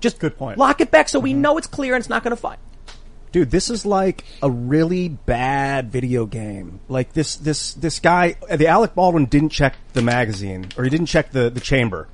Just 0.00 0.18
Good 0.18 0.36
point. 0.36 0.58
Lock 0.58 0.80
it 0.80 0.90
back 0.90 1.08
so 1.08 1.18
we 1.18 1.32
know 1.32 1.58
it's 1.58 1.66
clear 1.66 1.94
and 1.94 2.00
it's 2.00 2.08
not 2.08 2.22
going 2.22 2.30
to 2.30 2.40
fire. 2.40 2.58
Dude, 3.32 3.50
this 3.50 3.70
is 3.70 3.86
like 3.86 4.24
a 4.42 4.50
really 4.50 5.08
bad 5.08 5.90
video 5.90 6.26
game. 6.26 6.80
Like 6.88 7.12
this, 7.12 7.36
this, 7.36 7.72
this 7.74 7.98
guy, 7.98 8.36
uh, 8.48 8.56
the 8.56 8.66
Alec 8.66 8.94
Baldwin 8.94 9.24
didn't 9.26 9.50
check 9.50 9.74
the 9.94 10.02
magazine, 10.02 10.68
or 10.76 10.84
he 10.84 10.90
didn't 10.90 11.06
check 11.06 11.30
the, 11.32 11.48
the 11.48 11.60
chamber. 11.60 12.08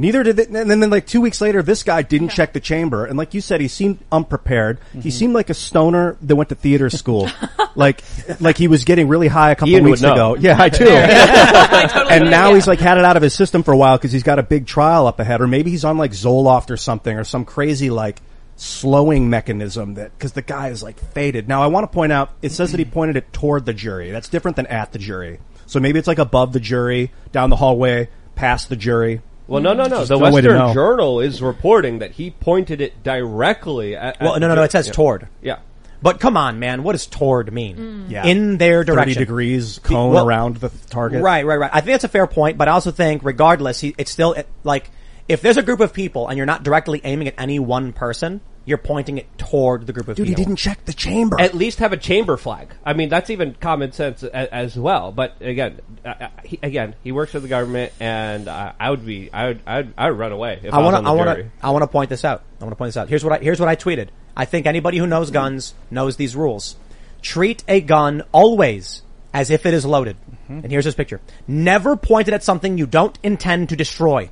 Neither 0.00 0.22
did, 0.22 0.38
it, 0.38 0.48
and 0.48 0.70
then, 0.70 0.80
then 0.80 0.88
like 0.88 1.06
two 1.06 1.20
weeks 1.20 1.42
later, 1.42 1.62
this 1.62 1.82
guy 1.82 2.00
didn't 2.00 2.30
check 2.30 2.54
the 2.54 2.60
chamber, 2.60 3.04
and 3.04 3.18
like 3.18 3.34
you 3.34 3.42
said, 3.42 3.60
he 3.60 3.68
seemed 3.68 3.98
unprepared. 4.10 4.78
He 4.92 4.98
mm-hmm. 4.98 5.08
seemed 5.10 5.34
like 5.34 5.50
a 5.50 5.54
stoner 5.54 6.16
that 6.22 6.36
went 6.36 6.48
to 6.48 6.54
theater 6.54 6.88
school, 6.88 7.28
like, 7.74 8.02
like 8.40 8.56
he 8.56 8.66
was 8.66 8.84
getting 8.84 9.08
really 9.08 9.28
high 9.28 9.50
a 9.50 9.54
couple 9.54 9.74
Ian 9.74 9.84
weeks 9.84 10.00
ago. 10.00 10.36
Yeah, 10.36 10.56
I 10.58 10.68
do. 10.70 10.86
I 10.88 11.86
totally 11.86 12.14
and 12.14 12.30
now 12.30 12.50
it. 12.52 12.54
he's 12.54 12.66
like 12.66 12.80
had 12.80 12.96
it 12.96 13.04
out 13.04 13.18
of 13.18 13.22
his 13.22 13.34
system 13.34 13.62
for 13.62 13.72
a 13.72 13.76
while 13.76 13.98
because 13.98 14.10
he's 14.10 14.22
got 14.22 14.38
a 14.38 14.42
big 14.42 14.66
trial 14.66 15.06
up 15.06 15.20
ahead, 15.20 15.42
or 15.42 15.46
maybe 15.46 15.70
he's 15.70 15.84
on 15.84 15.98
like 15.98 16.12
Zoloft 16.12 16.70
or 16.70 16.78
something, 16.78 17.18
or 17.18 17.24
some 17.24 17.44
crazy 17.44 17.90
like 17.90 18.22
slowing 18.56 19.28
mechanism 19.28 19.94
that 19.94 20.16
because 20.16 20.32
the 20.32 20.40
guy 20.40 20.68
is 20.68 20.82
like 20.82 20.98
faded. 21.12 21.46
Now 21.46 21.62
I 21.62 21.66
want 21.66 21.84
to 21.84 21.94
point 21.94 22.10
out 22.10 22.30
it 22.40 22.52
says 22.52 22.70
that 22.72 22.78
he 22.78 22.86
pointed 22.86 23.16
it 23.16 23.34
toward 23.34 23.66
the 23.66 23.74
jury. 23.74 24.12
That's 24.12 24.30
different 24.30 24.56
than 24.56 24.66
at 24.68 24.92
the 24.92 24.98
jury. 24.98 25.40
So 25.66 25.78
maybe 25.78 25.98
it's 25.98 26.08
like 26.08 26.18
above 26.18 26.54
the 26.54 26.60
jury, 26.60 27.12
down 27.32 27.50
the 27.50 27.56
hallway, 27.56 28.08
past 28.34 28.70
the 28.70 28.76
jury. 28.76 29.20
Well, 29.50 29.62
no, 29.62 29.74
no, 29.74 29.84
no. 29.84 30.04
The 30.04 30.16
no 30.16 30.24
way 30.24 30.30
to 30.40 30.48
Western 30.48 30.58
know. 30.58 30.72
Journal 30.74 31.20
is 31.20 31.42
reporting 31.42 31.98
that 31.98 32.12
he 32.12 32.30
pointed 32.30 32.80
it 32.80 33.02
directly 33.02 33.96
at. 33.96 34.20
Well, 34.20 34.34
no, 34.34 34.34
the 34.34 34.40
no, 34.40 34.48
no. 34.54 34.54
ju- 34.62 34.64
It 34.64 34.72
says 34.72 34.86
yeah. 34.86 34.92
toward. 34.92 35.28
Yeah. 35.42 35.58
But 36.02 36.18
come 36.18 36.36
on, 36.38 36.58
man. 36.58 36.82
What 36.82 36.92
does 36.92 37.06
toward 37.06 37.52
mean? 37.52 37.76
Mm. 37.76 38.10
Yeah, 38.10 38.24
In 38.24 38.56
their 38.56 38.84
thirty 38.84 38.94
direction. 38.96 39.20
degrees 39.20 39.78
cone 39.82 40.14
well- 40.14 40.26
around 40.26 40.56
the 40.56 40.70
target. 40.88 41.22
Right, 41.22 41.44
right, 41.44 41.58
right. 41.58 41.70
I 41.72 41.80
think 41.82 41.92
that's 41.92 42.04
a 42.04 42.08
fair 42.08 42.26
point, 42.26 42.56
but 42.56 42.68
I 42.68 42.70
also 42.70 42.90
think, 42.90 43.22
regardless, 43.22 43.80
he, 43.80 43.94
it's 43.98 44.10
still 44.10 44.32
it, 44.32 44.48
like 44.64 44.90
if 45.28 45.42
there's 45.42 45.58
a 45.58 45.62
group 45.62 45.80
of 45.80 45.92
people 45.92 46.28
and 46.28 46.36
you're 46.38 46.46
not 46.46 46.62
directly 46.62 47.02
aiming 47.04 47.28
at 47.28 47.34
any 47.36 47.58
one 47.58 47.92
person, 47.92 48.40
you're 48.64 48.78
pointing 48.78 49.18
it 49.18 49.38
toward 49.38 49.86
the 49.86 49.92
group 49.92 50.08
of 50.08 50.16
people. 50.16 50.26
Dude, 50.26 50.38
he 50.38 50.44
didn't 50.44 50.56
check 50.56 50.84
the 50.84 50.92
chamber. 50.92 51.40
At 51.40 51.54
least 51.54 51.78
have 51.78 51.92
a 51.92 51.96
chamber 51.96 52.36
flag. 52.36 52.68
I 52.84 52.92
mean, 52.92 53.08
that's 53.08 53.30
even 53.30 53.54
common 53.54 53.92
sense 53.92 54.22
a, 54.22 54.54
as 54.54 54.76
well. 54.76 55.12
But 55.12 55.36
again, 55.40 55.80
uh, 56.04 56.28
he, 56.44 56.58
again, 56.62 56.94
he 57.02 57.12
works 57.12 57.32
for 57.32 57.40
the 57.40 57.48
government, 57.48 57.92
and 58.00 58.48
uh, 58.48 58.72
I 58.78 58.90
would 58.90 59.04
be, 59.04 59.32
I 59.32 59.48
would, 59.48 59.60
I 59.66 59.76
would, 59.78 59.94
I 59.96 60.10
would 60.10 60.18
run 60.18 60.32
away 60.32 60.60
if 60.62 60.74
I, 60.74 60.78
I 60.78 60.82
want 60.82 61.04
to. 61.04 61.10
I 61.10 61.12
want 61.12 61.38
to. 61.38 61.50
I 61.62 61.70
want 61.70 61.82
to 61.82 61.88
point 61.88 62.10
this 62.10 62.24
out. 62.24 62.42
I 62.60 62.64
want 62.64 62.72
to 62.72 62.76
point 62.76 62.88
this 62.88 62.96
out. 62.96 63.08
Here's 63.08 63.24
what 63.24 63.32
I. 63.32 63.42
Here's 63.42 63.60
what 63.60 63.68
I 63.68 63.76
tweeted. 63.76 64.08
I 64.36 64.44
think 64.44 64.66
anybody 64.66 64.98
who 64.98 65.06
knows 65.06 65.30
guns 65.30 65.74
knows 65.90 66.16
these 66.16 66.36
rules. 66.36 66.76
Treat 67.22 67.64
a 67.68 67.80
gun 67.80 68.22
always 68.32 69.02
as 69.32 69.50
if 69.50 69.66
it 69.66 69.74
is 69.74 69.84
loaded. 69.84 70.16
Mm-hmm. 70.30 70.60
And 70.60 70.70
here's 70.70 70.84
this 70.84 70.94
picture. 70.94 71.20
Never 71.46 71.96
point 71.96 72.28
it 72.28 72.34
at 72.34 72.42
something 72.42 72.78
you 72.78 72.86
don't 72.86 73.18
intend 73.22 73.68
to 73.70 73.76
destroy. 73.76 74.30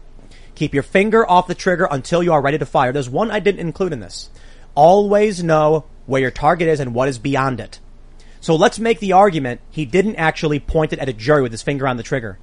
Keep 0.58 0.74
your 0.74 0.82
finger 0.82 1.24
off 1.30 1.46
the 1.46 1.54
trigger 1.54 1.86
until 1.88 2.20
you 2.20 2.32
are 2.32 2.42
ready 2.42 2.58
to 2.58 2.66
fire. 2.66 2.90
There's 2.90 3.08
one 3.08 3.30
I 3.30 3.38
didn't 3.38 3.60
include 3.60 3.92
in 3.92 4.00
this. 4.00 4.28
Always 4.74 5.40
know 5.40 5.84
where 6.06 6.20
your 6.20 6.32
target 6.32 6.66
is 6.66 6.80
and 6.80 6.92
what 6.92 7.08
is 7.08 7.16
beyond 7.16 7.60
it. 7.60 7.78
So 8.40 8.56
let's 8.56 8.80
make 8.80 8.98
the 8.98 9.12
argument 9.12 9.60
he 9.70 9.84
didn't 9.84 10.16
actually 10.16 10.58
point 10.58 10.92
it 10.92 10.98
at 10.98 11.08
a 11.08 11.12
jury 11.12 11.42
with 11.42 11.52
his 11.52 11.62
finger 11.62 11.86
on 11.86 11.96
the 11.96 12.02
trigger. 12.02 12.40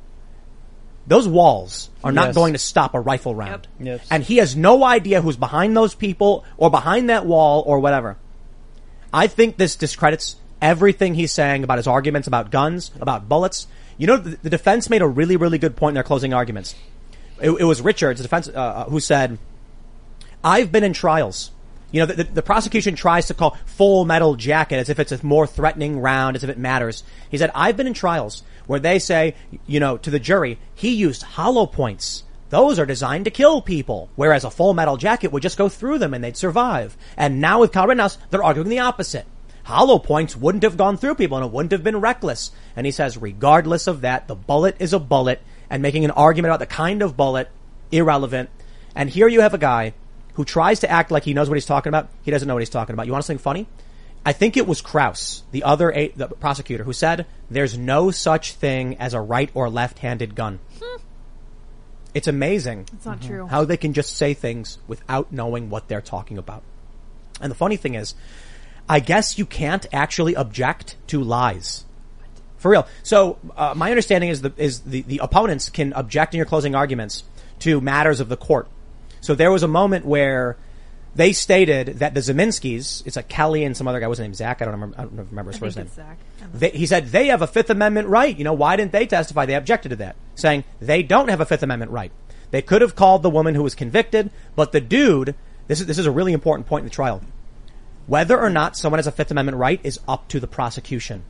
Those 1.05 1.27
walls 1.27 1.89
are 2.05 2.13
not 2.13 2.27
Yes. 2.27 2.36
going 2.36 2.53
to 2.53 2.60
stop 2.60 2.93
a 2.93 3.01
rifle 3.01 3.36
round. 3.36 3.67
Yep. 3.81 4.01
And 4.10 4.24
he 4.24 4.38
has 4.38 4.55
no 4.55 4.86
idea 4.86 5.22
who's 5.22 5.36
behind 5.36 5.75
those 5.75 5.93
people 5.93 6.45
or 6.55 6.72
behind 6.72 7.10
that 7.10 7.25
wall 7.25 7.63
or 7.67 7.81
whatever. 7.81 8.15
I 9.12 9.27
think 9.27 9.57
this 9.57 9.75
discredits 9.75 10.38
everything 10.62 11.15
he's 11.15 11.34
saying 11.34 11.65
about 11.65 11.79
his 11.79 11.86
arguments 11.88 12.29
about 12.29 12.50
guns, 12.50 12.91
about 13.01 13.27
bullets. 13.27 13.67
You 13.98 14.07
know, 14.07 14.15
the 14.15 14.50
defense 14.50 14.89
made 14.89 15.01
a 15.01 15.07
really, 15.07 15.36
really 15.36 15.57
good 15.57 15.75
point 15.75 15.91
in 15.91 15.95
their 15.95 16.03
closing 16.03 16.34
arguments. 16.34 16.75
It, 17.41 17.51
it 17.51 17.63
was 17.63 17.81
Richards, 17.81 18.21
defense, 18.21 18.47
uh, 18.47 18.85
who 18.85 18.99
said, 18.99 19.37
I've 20.43 20.71
been 20.71 20.83
in 20.83 20.93
trials. 20.93 21.51
You 21.91 22.01
know, 22.01 22.05
the, 22.07 22.13
the, 22.15 22.23
the 22.25 22.41
prosecution 22.41 22.95
tries 22.95 23.27
to 23.27 23.33
call 23.33 23.57
full 23.65 24.05
metal 24.05 24.35
jacket 24.35 24.77
as 24.77 24.89
if 24.89 24.99
it's 24.99 25.11
a 25.11 25.25
more 25.25 25.47
threatening 25.47 25.99
round, 25.99 26.35
as 26.35 26.43
if 26.43 26.49
it 26.49 26.57
matters. 26.57 27.03
He 27.29 27.37
said, 27.37 27.51
I've 27.55 27.77
been 27.77 27.87
in 27.87 27.93
trials 27.93 28.43
where 28.67 28.79
they 28.79 28.99
say, 28.99 29.35
you 29.65 29.79
know, 29.79 29.97
to 29.97 30.09
the 30.09 30.19
jury, 30.19 30.59
he 30.73 30.93
used 30.93 31.23
hollow 31.23 31.65
points. 31.65 32.23
Those 32.49 32.79
are 32.79 32.85
designed 32.85 33.25
to 33.25 33.31
kill 33.31 33.61
people, 33.61 34.09
whereas 34.15 34.43
a 34.43 34.51
full 34.51 34.73
metal 34.73 34.97
jacket 34.97 35.31
would 35.31 35.41
just 35.41 35.57
go 35.57 35.67
through 35.67 35.99
them 35.99 36.13
and 36.13 36.23
they'd 36.23 36.37
survive. 36.37 36.95
And 37.17 37.41
now 37.41 37.61
with 37.61 37.71
Kyle 37.71 37.87
Rittenhouse, 37.87 38.17
they're 38.29 38.43
arguing 38.43 38.69
the 38.69 38.79
opposite. 38.79 39.25
Hollow 39.63 39.97
points 39.97 40.35
wouldn't 40.35 40.63
have 40.63 40.77
gone 40.77 40.97
through 40.97 41.15
people 41.15 41.37
and 41.37 41.45
it 41.45 41.51
wouldn't 41.51 41.71
have 41.71 41.83
been 41.83 41.99
reckless. 41.99 42.51
And 42.75 42.85
he 42.85 42.91
says, 42.91 43.17
regardless 43.17 43.87
of 43.87 44.01
that, 44.01 44.27
the 44.27 44.35
bullet 44.35 44.75
is 44.79 44.93
a 44.93 44.99
bullet 44.99 45.41
and 45.69 45.81
making 45.81 46.05
an 46.05 46.12
argument 46.12 46.51
about 46.51 46.60
the 46.60 46.65
kind 46.65 47.01
of 47.01 47.17
bullet, 47.17 47.50
irrelevant. 47.91 48.50
And 48.95 49.10
here 49.10 49.27
you 49.27 49.41
have 49.41 49.53
a 49.53 49.57
guy 49.57 49.93
who 50.34 50.45
tries 50.45 50.81
to 50.81 50.89
act 50.91 51.12
like 51.12 51.24
he 51.24 51.34
knows 51.34 51.50
what 51.50 51.55
he's 51.55 51.65
talking 51.65 51.89
about. 51.89 52.10
He 52.24 52.31
doesn't 52.31 52.48
know 52.48 52.55
what 52.55 52.62
he's 52.62 52.69
talking 52.69 52.93
about. 52.93 53.05
You 53.05 53.12
want 53.12 53.25
something 53.25 53.41
funny? 53.41 53.67
I 54.25 54.34
think 54.34 54.57
it 54.57 54.67
was 54.67 54.81
Kraus, 54.81 55.43
the 55.51 55.63
other 55.63 55.91
a- 55.91 56.10
the 56.10 56.27
prosecutor, 56.27 56.84
who 56.84 56.93
said, 56.93 57.27
there's 57.50 57.77
no 57.77 58.10
such 58.12 58.53
thing 58.53 58.98
as 58.98 59.13
a 59.13 59.22
right 59.22 59.51
or 59.53 59.69
left-handed 59.69 60.36
gun. 60.36 60.60
Hmm. 60.81 61.01
It's 62.13 62.27
amazing 62.27 62.88
It's 62.93 63.05
not 63.05 63.19
mm-hmm. 63.19 63.27
true. 63.27 63.48
how 63.48 63.65
they 63.65 63.77
can 63.77 63.93
just 63.93 64.15
say 64.15 64.34
things 64.34 64.79
without 64.88 65.31
knowing 65.31 65.69
what 65.69 65.88
they're 65.88 66.01
talking 66.01 66.38
about. 66.38 66.63
And 67.39 67.51
the 67.51 67.55
funny 67.55 67.77
thing 67.77 67.95
is, 67.95 68.15
I 68.89 69.00
guess 69.00 69.38
you 69.38 69.45
can't 69.45 69.86
actually 69.91 70.34
object 70.36 70.95
to 71.07 71.22
lies. 71.22 71.86
For 72.65 72.72
real. 72.72 72.88
So, 73.03 73.38
uh, 73.55 73.75
my 73.77 73.91
understanding 73.91 74.31
is 74.31 74.41
the, 74.41 74.51
is 74.57 74.79
the, 74.79 75.03
the 75.03 75.19
opponents 75.19 75.69
can 75.69 75.93
object 75.93 76.34
in 76.34 76.39
your 76.39 76.48
closing 76.48 76.74
arguments 76.74 77.24
to 77.60 77.79
matters 77.79 78.19
of 78.19 78.27
the 78.27 78.38
court. 78.38 78.67
So 79.22 79.36
there 79.36 79.51
was 79.51 79.62
a 79.62 79.67
moment 79.67 80.03
where 80.03 80.57
they 81.13 81.31
stated 81.31 82.00
that 82.00 82.15
the 82.15 82.22
Ziminskis, 82.22 83.05
it's 83.05 83.17
like 83.17 83.27
Kelly 83.27 83.65
and 83.65 83.77
some 83.77 83.88
other 83.88 84.00
guy, 84.00 84.07
was 84.07 84.19
named 84.19 84.36
Zach, 84.36 84.63
I 84.63 84.65
don't 84.65 84.74
remember, 84.74 84.95
I 84.98 85.03
don't 85.03 85.29
remember 85.29 85.51
his 85.51 85.62
I 85.62 85.65
first 85.65 85.77
name. 85.77 85.89
Zach. 85.89 86.17
They, 86.55 86.72
he 86.72 86.88
said 86.88 87.10
they 87.10 87.27
have 87.27 87.43
a 87.43 87.48
Fifth 87.48 87.69
Amendment 87.69 88.07
right. 88.07 88.36
You 88.36 88.43
know, 88.43 88.53
why 88.53 88.77
didn't 88.77 88.93
they 88.93 89.05
testify? 89.05 89.45
They 89.45 89.53
objected 89.53 89.89
to 89.89 89.98
that, 89.98 90.15
saying 90.34 90.63
they 90.79 91.03
don't 91.03 91.29
have 91.29 91.41
a 91.41 91.45
Fifth 91.45 91.62
Amendment 91.62 91.91
right. 91.91 92.12
They 92.50 92.63
could 92.63 92.81
have 92.81 92.95
called 92.95 93.22
the 93.22 93.29
woman 93.29 93.53
who 93.53 93.62
was 93.62 93.75
convicted, 93.75 94.31
but 94.55 94.72
the 94.72 94.81
dude, 94.81 95.36
this 95.67 95.81
is, 95.81 95.86
this 95.86 96.00
is 96.00 96.07
a 96.07 96.12
really 96.12 96.34
important 96.34 96.65
point 96.65 96.81
in 96.81 96.86
the 96.88 96.95
trial. 96.95 97.22
Whether 98.07 98.39
or 98.39 98.50
not 98.50 98.75
someone 98.75 98.98
has 98.98 99.05
a 99.05 99.11
Fifth 99.11 99.29
Amendment 99.29 99.59
right 99.59 99.79
is 99.83 100.00
up 100.07 100.27
to 100.29 100.39
the 100.39 100.48
prosecution. 100.48 101.25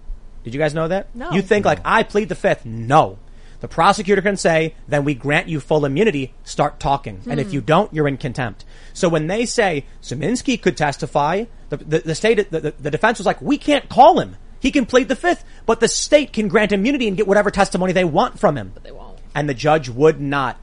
Did 0.45 0.53
you 0.53 0.60
guys 0.60 0.73
know 0.73 0.88
that? 0.88 1.13
No. 1.15 1.31
You 1.31 1.41
think 1.41 1.65
like, 1.65 1.79
I 1.84 2.03
plead 2.03 2.29
the 2.29 2.36
Fifth. 2.36 2.65
No. 2.65 3.17
The 3.62 3.67
prosecutor 3.67 4.21
can 4.21 4.38
say, 4.38 4.75
then 4.88 5.03
we 5.03 5.15
grant 5.15 5.47
you 5.47 5.60
full 5.60 5.86
immunity, 5.86 6.34
start 6.43 6.79
talking. 6.79 7.21
And 7.27 7.39
if 7.39 7.51
you 7.51 7.62
don't, 7.62 7.91
you're 7.91 8.08
in 8.08 8.17
contempt. 8.17 8.63
So 8.93 9.10
when 9.10 9.25
they 9.25 9.47
say 9.47 9.86
Ziminski 10.03 10.62
could 10.62 10.77
testify, 10.77 11.45
the, 11.69 11.77
the, 11.77 11.99
the 11.99 12.15
state, 12.15 12.51
the, 12.51 12.60
the, 12.60 12.71
the 12.79 12.91
defense 12.91 13.17
was 13.17 13.25
like, 13.25 13.41
we 13.41 13.58
can't 13.58 13.89
call 13.89 14.19
him. 14.19 14.36
He 14.60 14.69
can 14.69 14.86
plead 14.86 15.08
the 15.08 15.15
Fifth, 15.15 15.43
but 15.65 15.79
the 15.79 15.88
state 15.88 16.31
can 16.31 16.47
grant 16.47 16.71
immunity 16.71 17.08
and 17.08 17.17
get 17.17 17.27
whatever 17.27 17.49
testimony 17.49 17.91
they 17.91 18.05
want 18.05 18.39
from 18.39 18.55
him. 18.55 18.71
But 18.71 18.84
they 18.84 18.91
won't. 18.91 19.17
And 19.34 19.49
the 19.49 19.55
judge 19.55 19.89
would 19.89 20.21
not 20.21 20.60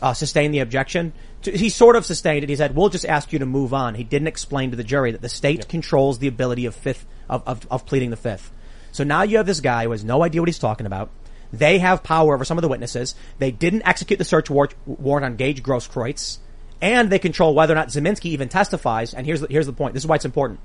uh, 0.00 0.14
sustain 0.14 0.52
the 0.52 0.60
objection. 0.60 1.12
He 1.42 1.68
sort 1.68 1.96
of 1.96 2.06
sustained 2.06 2.44
it. 2.44 2.48
He 2.48 2.56
said, 2.56 2.74
"We'll 2.74 2.88
just 2.88 3.04
ask 3.04 3.32
you 3.32 3.40
to 3.40 3.46
move 3.46 3.74
on." 3.74 3.94
He 3.94 4.04
didn't 4.04 4.28
explain 4.28 4.70
to 4.70 4.76
the 4.76 4.84
jury 4.84 5.10
that 5.10 5.20
the 5.20 5.28
state 5.28 5.68
controls 5.68 6.18
the 6.18 6.28
ability 6.28 6.66
of 6.66 6.74
fifth 6.74 7.04
of, 7.28 7.42
of, 7.46 7.66
of 7.70 7.84
pleading 7.84 8.10
the 8.10 8.16
fifth. 8.16 8.52
So 8.92 9.04
now 9.04 9.22
you 9.22 9.38
have 9.38 9.46
this 9.46 9.60
guy 9.60 9.84
who 9.84 9.90
has 9.90 10.04
no 10.04 10.22
idea 10.22 10.40
what 10.40 10.48
he's 10.48 10.58
talking 10.58 10.86
about. 10.86 11.10
They 11.52 11.78
have 11.80 12.02
power 12.02 12.34
over 12.34 12.44
some 12.44 12.56
of 12.56 12.62
the 12.62 12.68
witnesses. 12.68 13.14
They 13.38 13.50
didn't 13.50 13.86
execute 13.86 14.18
the 14.18 14.24
search 14.24 14.48
warrant, 14.48 14.74
on 14.86 15.36
Gage 15.36 15.62
Grosskreutz, 15.62 16.38
and 16.80 17.10
they 17.10 17.18
control 17.18 17.54
whether 17.54 17.72
or 17.72 17.76
not 17.76 17.88
Ziminski 17.88 18.26
even 18.26 18.48
testifies. 18.48 19.12
And 19.12 19.26
here's 19.26 19.40
the, 19.40 19.48
here's 19.50 19.66
the 19.66 19.72
point. 19.72 19.94
This 19.94 20.04
is 20.04 20.06
why 20.06 20.16
it's 20.16 20.24
important. 20.24 20.60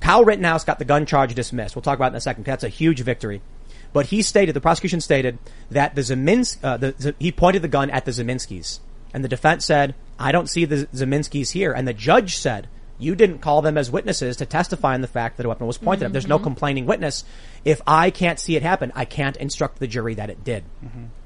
Kyle 0.00 0.24
Rittenhouse 0.24 0.64
got 0.64 0.78
the 0.78 0.84
gun 0.84 1.06
charge 1.06 1.34
dismissed. 1.34 1.74
We'll 1.74 1.82
talk 1.82 1.98
about 1.98 2.08
it 2.08 2.14
in 2.14 2.16
a 2.16 2.20
second. 2.20 2.44
That's 2.44 2.64
a 2.64 2.68
huge 2.68 3.00
victory. 3.00 3.40
But 3.92 4.06
he 4.06 4.20
stated, 4.20 4.54
the 4.54 4.60
prosecution 4.60 5.00
stated 5.00 5.38
that 5.70 5.94
the 5.94 6.02
Zemins, 6.02 6.58
uh, 6.62 6.76
the, 6.76 7.14
he 7.18 7.32
pointed 7.32 7.62
the 7.62 7.68
gun 7.68 7.88
at 7.88 8.04
the 8.04 8.10
Ziminskis. 8.10 8.80
And 9.14 9.24
the 9.24 9.28
defense 9.28 9.64
said, 9.64 9.94
I 10.18 10.32
don't 10.32 10.50
see 10.50 10.66
the 10.66 10.86
Ziminskis 10.86 11.52
here. 11.52 11.72
And 11.72 11.88
the 11.88 11.94
judge 11.94 12.36
said, 12.36 12.68
you 12.98 13.14
didn't 13.14 13.38
call 13.38 13.62
them 13.62 13.76
as 13.76 13.90
witnesses 13.90 14.36
to 14.38 14.46
testify 14.46 14.94
on 14.94 15.00
the 15.00 15.08
fact 15.08 15.36
that 15.36 15.46
a 15.46 15.48
weapon 15.48 15.66
was 15.66 15.78
pointed 15.78 16.02
at 16.02 16.06
them. 16.06 16.12
There's 16.12 16.26
no 16.26 16.38
complaining 16.38 16.86
witness. 16.86 17.24
If 17.64 17.82
I 17.86 18.10
can't 18.10 18.38
see 18.38 18.56
it 18.56 18.62
happen, 18.62 18.92
I 18.94 19.04
can't 19.04 19.36
instruct 19.36 19.78
the 19.78 19.86
jury 19.86 20.14
that 20.14 20.30
it 20.30 20.44
did. 20.44 20.64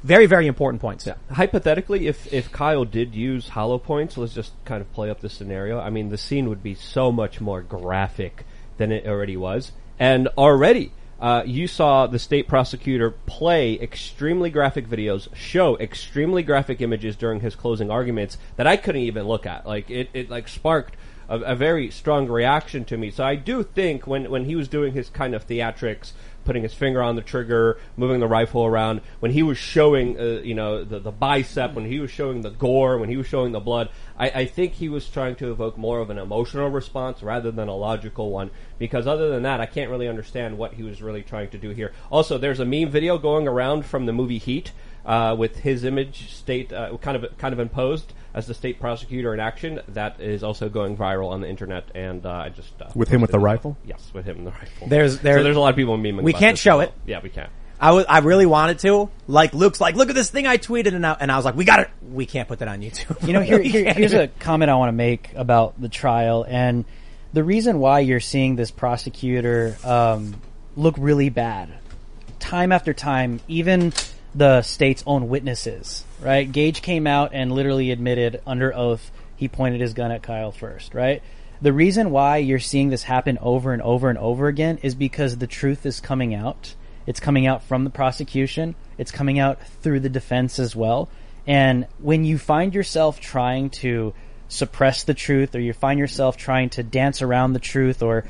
Very, 0.03 0.27
very 0.27 0.47
important 0.47 0.81
points. 0.81 1.07
Hypothetically, 1.31 2.07
if 2.07 2.33
if 2.33 2.51
Kyle 2.51 2.85
did 2.85 3.15
use 3.15 3.49
hollow 3.49 3.79
points, 3.79 4.17
let's 4.17 4.35
just 4.35 4.53
kind 4.65 4.81
of 4.81 4.93
play 4.93 5.11
up 5.11 5.21
this 5.21 5.35
scenario. 5.35 5.79
I 5.79 5.91
mean, 5.91 6.09
the 6.09 6.19
scene 6.19 6.49
would 6.49 6.63
be 6.63 6.75
so 6.75 7.13
much 7.13 7.41
more 7.41 7.61
graphic 7.61 8.45
than 8.79 8.93
it 8.93 9.07
already 9.07 9.37
was, 9.37 9.73
and 9.99 10.29
already. 10.39 10.93
Uh, 11.21 11.43
you 11.45 11.67
saw 11.67 12.07
the 12.07 12.19
state 12.19 12.49
prosecutor 12.49 13.11
play 13.11 13.79
extremely 13.79 14.49
graphic 14.49 14.89
videos, 14.89 15.29
show 15.35 15.77
extremely 15.77 16.43
graphic 16.43 16.81
images 16.81 17.15
during 17.15 17.41
his 17.41 17.55
closing 17.55 17.91
arguments 17.91 18.39
that 18.57 18.67
I 18.67 18.79
couldn't 18.79 19.03
even 19.03 19.29
look 19.29 19.45
at. 19.45 19.67
Like 19.67 19.91
it, 19.91 20.09
it 20.15 20.31
like 20.31 20.49
sparked 20.49 20.97
a, 21.31 21.39
a 21.41 21.55
very 21.55 21.91
strong 21.91 22.29
reaction 22.29 22.85
to 22.87 22.99
me. 22.99 23.11
So 23.11 23.25
I 23.25 23.37
do 23.37 23.63
think 23.63 24.07
when 24.07 24.31
when 24.31 24.45
he 24.45 24.57
was 24.57 24.69
doing 24.69 24.93
his 24.93 25.09
kind 25.09 25.35
of 25.35 25.47
theatrics, 25.47 26.13
putting 26.45 26.63
his 26.63 26.75
finger 26.75 27.03
on 27.03 27.17
the 27.17 27.23
trigger, 27.23 27.79
moving 27.97 28.21
the 28.21 28.27
rifle 28.27 28.65
around, 28.65 29.01
when 29.21 29.31
he 29.31 29.43
was 29.43 29.57
showing, 29.57 30.19
uh, 30.19 30.41
you 30.43 30.55
know, 30.55 30.85
the, 30.85 30.99
the 30.99 31.13
bicep, 31.13 31.75
when 31.75 31.85
he 31.85 32.01
was 32.01 32.11
showing 32.11 32.41
the 32.41 32.51
gore, 32.51 32.99
when 32.99 33.09
he 33.09 33.17
was 33.17 33.27
showing 33.27 33.53
the 33.53 33.61
blood, 33.61 33.89
I, 34.19 34.31
I 34.31 34.47
think 34.47 34.73
he 34.73 34.89
was 34.89 35.09
trying 35.09 35.37
to 35.37 35.53
evoke 35.53 35.79
more 35.79 36.01
of 36.01 36.11
an 36.11 36.19
emotional 36.19 36.69
response 36.69 37.23
rather 37.23 37.51
than 37.51 37.69
a 37.69 37.77
logical 37.77 38.31
one. 38.31 38.51
Because 38.79 39.07
other 39.07 39.31
than 39.31 39.45
that, 39.45 39.61
I 39.61 39.67
can't 39.67 39.91
really 39.91 40.09
understand 40.09 40.59
what 40.59 40.75
he 40.75 40.83
was 40.83 41.01
really 41.01 41.23
trying 41.23 41.51
to 41.51 41.59
do 41.59 41.71
here. 41.71 41.93
Also, 42.11 42.39
there's 42.39 42.61
a 42.61 42.65
meme 42.65 42.91
video 42.91 43.19
going 43.19 43.47
around 43.47 43.87
from 43.87 44.07
the 44.07 44.13
movie 44.13 44.39
Heat. 44.39 44.73
Uh, 45.03 45.35
with 45.35 45.61
his 45.61 45.83
image 45.83 46.31
state 46.31 46.75
uh, 46.75 46.95
kind 46.99 47.17
of 47.17 47.39
kind 47.39 47.55
of 47.55 47.59
imposed 47.59 48.13
as 48.35 48.47
the 48.47 48.55
state 48.55 48.79
prosecutor 48.81 49.35
in 49.35 49.41
action, 49.41 49.81
that 49.89 50.21
is 50.21 50.43
also 50.43 50.69
going 50.69 50.97
viral 50.97 51.31
on 51.31 51.41
the 51.41 51.49
internet. 51.49 51.85
And 51.95 52.25
uh, 52.25 52.31
I 52.31 52.49
just 52.51 52.81
uh, 52.81 52.87
With 52.95 53.09
him 53.09 53.21
with 53.21 53.33
the 53.33 53.39
it. 53.39 53.43
rifle? 53.43 53.77
Yes, 53.85 54.11
with 54.15 54.25
him 54.25 54.39
in 54.39 54.45
the 54.45 54.53
rifle. 54.53 54.89
There's- 54.89 55.19
there- 55.19 55.39
so 55.39 55.43
there's 55.43 55.57
a 55.57 55.61
lot 55.61 55.71
of 55.71 55.77
people 55.77 55.97
memeing. 55.99 56.23
We 56.23 56.33
about 56.33 56.41
can't 56.41 56.53
this 56.55 56.61
show 56.61 56.81
as 56.81 56.89
it. 56.89 56.95
Yeah, 57.07 57.21
we 57.23 57.29
can't. 57.31 57.51
I 57.83 57.91
I 58.03 58.19
really 58.19 58.45
wanted 58.47 58.79
to. 58.81 59.09
Like 59.27 59.55
Luke's 59.55 59.81
like, 59.81 59.95
look 59.95 60.11
at 60.11 60.15
this 60.15 60.31
thing 60.31 60.47
I 60.47 60.59
tweeted 60.59 60.95
and 60.95 61.07
I, 61.07 61.17
and 61.19 61.33
I 61.33 61.37
was 61.37 61.47
like, 61.47 61.55
we 61.57 61.65
got 61.65 61.81
it. 61.81 61.89
We 62.13 62.27
can't 62.27 62.47
put 62.47 62.59
that 62.59 62.69
on 62.69 62.81
YouTube. 62.83 63.27
You 63.27 63.33
know, 63.33 63.41
here, 63.41 63.59
here 63.63 63.93
here's 63.95 64.13
a 64.13 64.29
comment 64.29 64.71
I 64.71 64.75
want 64.75 64.89
to 64.91 64.93
make 64.97 65.33
about 65.35 65.81
the 65.81 65.89
trial, 65.89 66.45
and 66.47 66.85
the 67.33 67.43
reason 67.43 67.79
why 67.79 68.01
you're 68.01 68.21
seeing 68.21 68.55
this 68.57 68.71
prosecutor 68.71 69.77
um, 69.83 70.35
look 70.77 70.95
really 70.99 71.31
bad, 71.31 71.71
time 72.39 72.71
after 72.71 72.93
time, 72.93 73.41
even 73.49 73.93
the 74.35 74.63
state's 74.63 75.03
own 75.07 75.29
witnesses, 75.29 76.05
right? 76.21 76.51
Gage 76.51 76.83
came 76.83 77.07
out 77.07 77.31
and 77.33 77.53
literally 77.53 77.91
admitted 77.91 78.41
under 78.47 78.75
oath 78.75 79.11
he 79.41 79.49
pointed 79.49 79.81
his 79.81 79.95
gun 79.95 80.13
at 80.13 80.23
Kyle 80.23 80.53
first, 80.53 80.93
right? 80.95 81.23
The 81.63 81.73
reason 81.73 82.11
why 82.11 82.37
you're 82.37 82.59
seeing 82.59 82.91
this 82.91 83.03
happen 83.03 83.39
over 83.41 83.73
and 83.73 83.81
over 83.81 84.11
and 84.11 84.19
over 84.19 84.49
again 84.49 84.79
is 84.83 84.95
because 84.95 85.39
the 85.39 85.47
truth 85.47 85.87
is 85.87 85.99
coming 85.99 86.35
out. 86.35 86.75
It's 87.07 87.21
coming 87.21 87.47
out 87.47 87.63
from 87.63 87.85
the 87.85 87.91
prosecution. 87.91 88.75
It's 88.99 89.11
coming 89.11 89.39
out 89.39 89.59
through 89.83 90.01
the 90.01 90.11
defense 90.11 90.59
as 90.59 90.77
well. 90.77 91.09
And 91.47 91.87
when 91.99 92.25
you 92.25 92.37
find 92.37 92.75
yourself 92.75 93.19
trying 93.19 93.71
to 93.71 94.13
suppress 94.49 95.05
the 95.05 95.15
truth 95.15 95.55
or 95.55 95.61
you 95.61 95.73
find 95.73 95.99
yourself 95.99 96.37
trying 96.37 96.69
to 96.71 96.83
dance 96.83 97.23
around 97.23 97.55
the 97.55 97.61
truth 97.61 98.03
or 98.03 98.25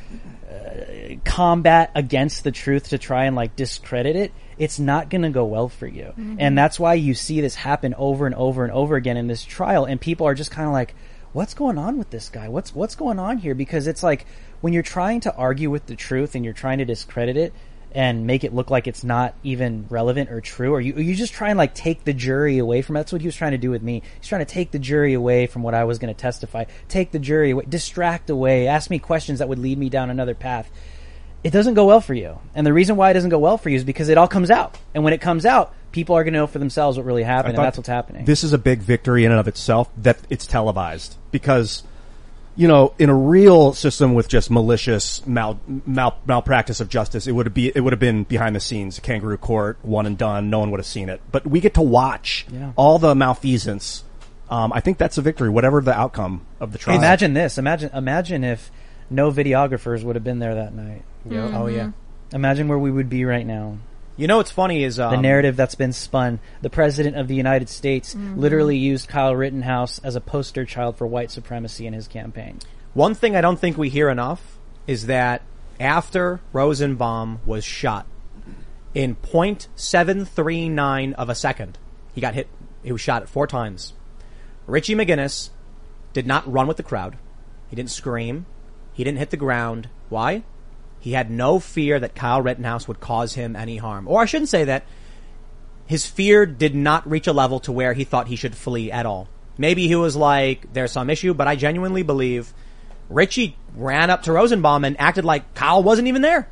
uh, 0.48 1.16
combat 1.24 1.90
against 1.96 2.44
the 2.44 2.52
truth 2.52 2.90
to 2.90 2.98
try 2.98 3.24
and 3.24 3.34
like 3.34 3.56
discredit 3.56 4.14
it, 4.14 4.32
it's 4.60 4.78
not 4.78 5.08
going 5.08 5.22
to 5.22 5.30
go 5.30 5.44
well 5.46 5.70
for 5.70 5.86
you. 5.86 6.04
Mm-hmm. 6.04 6.36
And 6.38 6.56
that's 6.56 6.78
why 6.78 6.94
you 6.94 7.14
see 7.14 7.40
this 7.40 7.54
happen 7.54 7.94
over 7.94 8.26
and 8.26 8.34
over 8.34 8.62
and 8.62 8.72
over 8.72 8.94
again 8.94 9.16
in 9.16 9.26
this 9.26 9.42
trial 9.42 9.86
and 9.86 9.98
people 9.98 10.26
are 10.26 10.34
just 10.34 10.50
kind 10.50 10.66
of 10.66 10.72
like 10.72 10.94
what's 11.32 11.54
going 11.54 11.78
on 11.78 11.96
with 11.96 12.10
this 12.10 12.28
guy? 12.28 12.48
What's 12.48 12.74
what's 12.74 12.94
going 12.94 13.18
on 13.18 13.38
here? 13.38 13.54
Because 13.54 13.86
it's 13.86 14.02
like 14.02 14.26
when 14.60 14.74
you're 14.74 14.82
trying 14.82 15.20
to 15.20 15.34
argue 15.34 15.70
with 15.70 15.86
the 15.86 15.96
truth 15.96 16.34
and 16.34 16.44
you're 16.44 16.54
trying 16.54 16.78
to 16.78 16.84
discredit 16.84 17.38
it 17.38 17.54
and 17.92 18.26
make 18.26 18.44
it 18.44 18.54
look 18.54 18.70
like 18.70 18.86
it's 18.86 19.02
not 19.02 19.34
even 19.42 19.86
relevant 19.88 20.30
or 20.30 20.42
true, 20.42 20.72
or 20.72 20.80
you 20.80 20.94
you 20.96 21.14
just 21.14 21.32
try 21.32 21.48
and 21.48 21.58
like 21.58 21.74
take 21.74 22.04
the 22.04 22.12
jury 22.12 22.58
away 22.58 22.82
from 22.82 22.96
it. 22.96 23.00
That's 23.00 23.12
what 23.12 23.22
he 23.22 23.28
was 23.28 23.36
trying 23.36 23.52
to 23.52 23.58
do 23.58 23.70
with 23.70 23.82
me. 23.82 24.02
He's 24.20 24.28
trying 24.28 24.44
to 24.44 24.52
take 24.52 24.72
the 24.72 24.78
jury 24.78 25.14
away 25.14 25.46
from 25.46 25.62
what 25.62 25.74
I 25.74 25.84
was 25.84 25.98
going 25.98 26.14
to 26.14 26.20
testify, 26.20 26.64
take 26.88 27.10
the 27.12 27.18
jury 27.18 27.50
away, 27.50 27.64
distract 27.68 28.28
away, 28.28 28.68
ask 28.68 28.90
me 28.90 28.98
questions 28.98 29.38
that 29.38 29.48
would 29.48 29.58
lead 29.58 29.78
me 29.78 29.88
down 29.88 30.10
another 30.10 30.34
path. 30.34 30.70
It 31.42 31.50
doesn't 31.52 31.74
go 31.74 31.86
well 31.86 32.00
for 32.00 32.14
you, 32.14 32.38
and 32.54 32.66
the 32.66 32.72
reason 32.72 32.96
why 32.96 33.10
it 33.10 33.14
doesn't 33.14 33.30
go 33.30 33.38
well 33.38 33.56
for 33.56 33.70
you 33.70 33.76
is 33.76 33.84
because 33.84 34.08
it 34.10 34.18
all 34.18 34.28
comes 34.28 34.50
out, 34.50 34.76
and 34.94 35.04
when 35.04 35.12
it 35.14 35.20
comes 35.22 35.46
out, 35.46 35.74
people 35.90 36.14
are 36.16 36.22
going 36.22 36.34
to 36.34 36.38
know 36.40 36.46
for 36.46 36.58
themselves 36.58 36.96
what 36.98 37.06
really 37.06 37.22
happened, 37.22 37.54
and 37.56 37.64
that's 37.64 37.78
what's 37.78 37.88
happening. 37.88 38.24
This 38.26 38.44
is 38.44 38.52
a 38.52 38.58
big 38.58 38.80
victory 38.80 39.24
in 39.24 39.30
and 39.30 39.40
of 39.40 39.48
itself 39.48 39.88
that 39.98 40.18
it's 40.28 40.46
televised 40.46 41.16
because, 41.30 41.82
you 42.56 42.68
know, 42.68 42.92
in 42.98 43.08
a 43.08 43.14
real 43.14 43.72
system 43.72 44.12
with 44.12 44.28
just 44.28 44.50
malicious 44.50 45.26
mal, 45.26 45.58
mal 45.86 46.18
malpractice 46.26 46.78
of 46.80 46.90
justice, 46.90 47.26
it 47.26 47.32
would 47.32 47.54
be 47.54 47.72
it 47.74 47.80
would 47.80 47.94
have 47.94 48.00
been 48.00 48.24
behind 48.24 48.54
the 48.54 48.60
scenes, 48.60 49.00
kangaroo 49.00 49.38
court, 49.38 49.78
one 49.80 50.04
and 50.04 50.18
done. 50.18 50.50
No 50.50 50.58
one 50.58 50.70
would 50.72 50.78
have 50.80 50.86
seen 50.86 51.08
it, 51.08 51.22
but 51.32 51.46
we 51.46 51.60
get 51.60 51.72
to 51.74 51.82
watch 51.82 52.44
Yeah. 52.52 52.72
all 52.76 52.98
the 52.98 53.14
malfeasance. 53.14 54.04
Um, 54.50 54.72
I 54.74 54.80
think 54.80 54.98
that's 54.98 55.16
a 55.16 55.22
victory, 55.22 55.48
whatever 55.48 55.80
the 55.80 55.96
outcome 55.96 56.42
of 56.58 56.72
the 56.72 56.78
trial. 56.78 56.98
Imagine 56.98 57.32
this. 57.34 57.56
Imagine 57.56 57.90
imagine 57.94 58.44
if 58.44 58.70
no 59.10 59.30
videographers 59.30 60.02
would 60.04 60.16
have 60.16 60.24
been 60.24 60.38
there 60.38 60.54
that 60.54 60.72
night. 60.74 61.04
Oh 61.30 61.66
yeah. 61.66 61.90
Imagine 62.32 62.68
where 62.68 62.78
we 62.78 62.90
would 62.90 63.08
be 63.08 63.24
right 63.24 63.46
now. 63.46 63.78
You 64.16 64.26
know 64.26 64.36
what's 64.36 64.50
funny 64.50 64.84
is 64.84 65.00
um, 65.00 65.12
The 65.12 65.16
narrative 65.22 65.56
that's 65.56 65.74
been 65.74 65.92
spun. 65.92 66.40
The 66.60 66.70
president 66.70 67.16
of 67.16 67.26
the 67.26 67.34
United 67.34 67.68
States 67.68 68.14
literally 68.14 68.76
used 68.76 69.08
Kyle 69.08 69.34
Rittenhouse 69.34 69.98
as 70.00 70.14
a 70.14 70.20
poster 70.20 70.64
child 70.64 70.96
for 70.96 71.06
white 71.06 71.30
supremacy 71.30 71.86
in 71.86 71.94
his 71.94 72.06
campaign. 72.06 72.58
One 72.92 73.14
thing 73.14 73.34
I 73.34 73.40
don't 73.40 73.58
think 73.58 73.78
we 73.78 73.88
hear 73.88 74.10
enough 74.10 74.58
is 74.86 75.06
that 75.06 75.42
after 75.78 76.40
Rosenbaum 76.52 77.40
was 77.46 77.64
shot, 77.64 78.06
in 78.92 79.16
0.739 79.16 81.14
of 81.14 81.28
a 81.28 81.34
second, 81.34 81.78
he 82.14 82.20
got 82.20 82.34
hit. 82.34 82.48
He 82.82 82.92
was 82.92 83.00
shot 83.00 83.28
four 83.28 83.46
times. 83.46 83.94
Richie 84.66 84.94
McGinnis 84.94 85.50
did 86.12 86.26
not 86.26 86.50
run 86.50 86.66
with 86.66 86.76
the 86.76 86.82
crowd. 86.82 87.16
He 87.68 87.76
didn't 87.76 87.90
scream. 87.90 88.46
He 89.00 89.04
didn't 89.04 89.20
hit 89.20 89.30
the 89.30 89.38
ground. 89.38 89.88
Why? 90.10 90.42
He 90.98 91.12
had 91.12 91.30
no 91.30 91.58
fear 91.58 91.98
that 91.98 92.14
Kyle 92.14 92.42
Rittenhouse 92.42 92.86
would 92.86 93.00
cause 93.00 93.32
him 93.32 93.56
any 93.56 93.78
harm. 93.78 94.06
Or 94.06 94.20
I 94.20 94.26
shouldn't 94.26 94.50
say 94.50 94.64
that. 94.64 94.84
His 95.86 96.04
fear 96.04 96.44
did 96.44 96.74
not 96.74 97.08
reach 97.08 97.26
a 97.26 97.32
level 97.32 97.60
to 97.60 97.72
where 97.72 97.94
he 97.94 98.04
thought 98.04 98.28
he 98.28 98.36
should 98.36 98.54
flee 98.54 98.92
at 98.92 99.06
all. 99.06 99.26
Maybe 99.56 99.88
he 99.88 99.96
was 99.96 100.16
like, 100.16 100.74
there's 100.74 100.92
some 100.92 101.08
issue, 101.08 101.32
but 101.32 101.48
I 101.48 101.56
genuinely 101.56 102.02
believe 102.02 102.52
Richie 103.08 103.56
ran 103.74 104.10
up 104.10 104.24
to 104.24 104.32
Rosenbaum 104.32 104.84
and 104.84 105.00
acted 105.00 105.24
like 105.24 105.54
Kyle 105.54 105.82
wasn't 105.82 106.08
even 106.08 106.20
there. 106.20 106.50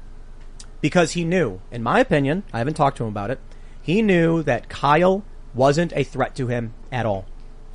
Because 0.81 1.13
he 1.13 1.25
knew, 1.25 1.61
in 1.71 1.83
my 1.83 2.01
opinion, 2.01 2.45
I 2.51 2.61
haven't 2.61 2.79
talked 2.79 2.97
to 2.97 3.05
him 3.05 3.11
about 3.11 3.31
it, 3.31 3.41
he 3.83 4.01
knew 4.01 4.43
that 4.45 4.71
Kyle 4.71 5.23
wasn't 5.53 5.93
a 5.95 6.03
threat 6.03 6.35
to 6.37 6.47
him 6.47 6.73
at 6.91 7.05
all. 7.05 7.27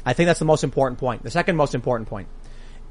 I 0.04 0.14
think 0.14 0.26
that's 0.26 0.40
the 0.40 0.46
most 0.46 0.64
important 0.64 0.98
point. 0.98 1.22
The 1.22 1.30
second 1.30 1.58
most 1.58 1.76
important 1.76 2.10
point. 2.10 2.28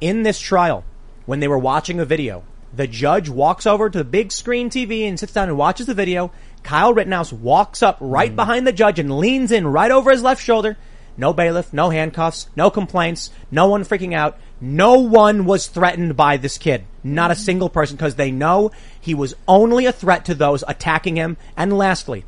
In 0.01 0.23
this 0.23 0.39
trial, 0.39 0.85
when 1.27 1.41
they 1.41 1.49
were 1.49 1.59
watching 1.59 2.01
a 2.01 2.05
video, 2.05 2.45
the 2.75 2.87
judge 2.87 3.29
walks 3.29 3.67
over 3.67 3.91
to 3.91 3.99
the 3.99 4.05
big 4.05 4.33
screen 4.33 4.71
TV 4.71 5.07
and 5.07 5.19
sits 5.19 5.33
down 5.33 5.49
and 5.49 5.59
watches 5.59 5.87
the 5.87 5.95
video. 5.95 6.33
Kyle 6.63 6.95
Rittenhouse 6.95 7.33
walks 7.33 7.83
up 7.83 7.99
right 8.01 8.31
hmm. 8.31 8.37
behind 8.37 8.67
the 8.67 8.73
judge 8.73 8.99
and 8.99 9.19
leans 9.19 9.53
in 9.53 9.67
right 9.67 9.91
over 9.91 10.11
his 10.11 10.23
left 10.23 10.43
shoulder. 10.43 10.77
No 11.17 11.35
bailiff, 11.35 11.75
no 11.75 11.91
handcuffs, 11.91 12.49
no 12.57 12.71
complaints, 12.71 13.31
no 13.51 13.67
one 13.67 13.85
freaking 13.85 14.15
out. 14.15 14.39
No 14.61 15.01
one 15.01 15.45
was 15.45 15.67
threatened 15.67 16.17
by 16.17 16.39
this 16.39 16.57
kid. 16.57 16.85
Not 17.05 17.31
a 17.31 17.35
hmm. 17.35 17.41
single 17.41 17.69
person 17.69 17.97
because 17.97 18.15
they 18.15 18.31
know 18.31 18.71
he 19.01 19.15
was 19.15 19.35
only 19.47 19.87
a 19.87 19.93
threat 19.93 20.25
to 20.27 20.35
those 20.35 20.65
attacking 20.67 21.17
him. 21.17 21.37
And 21.57 21.77
lastly, 21.77 22.25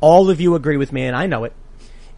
all 0.00 0.28
of 0.28 0.40
you 0.40 0.54
agree 0.54 0.76
with 0.76 0.92
me 0.92 1.04
and 1.04 1.16
I 1.16 1.26
know 1.26 1.44
it. 1.44 1.54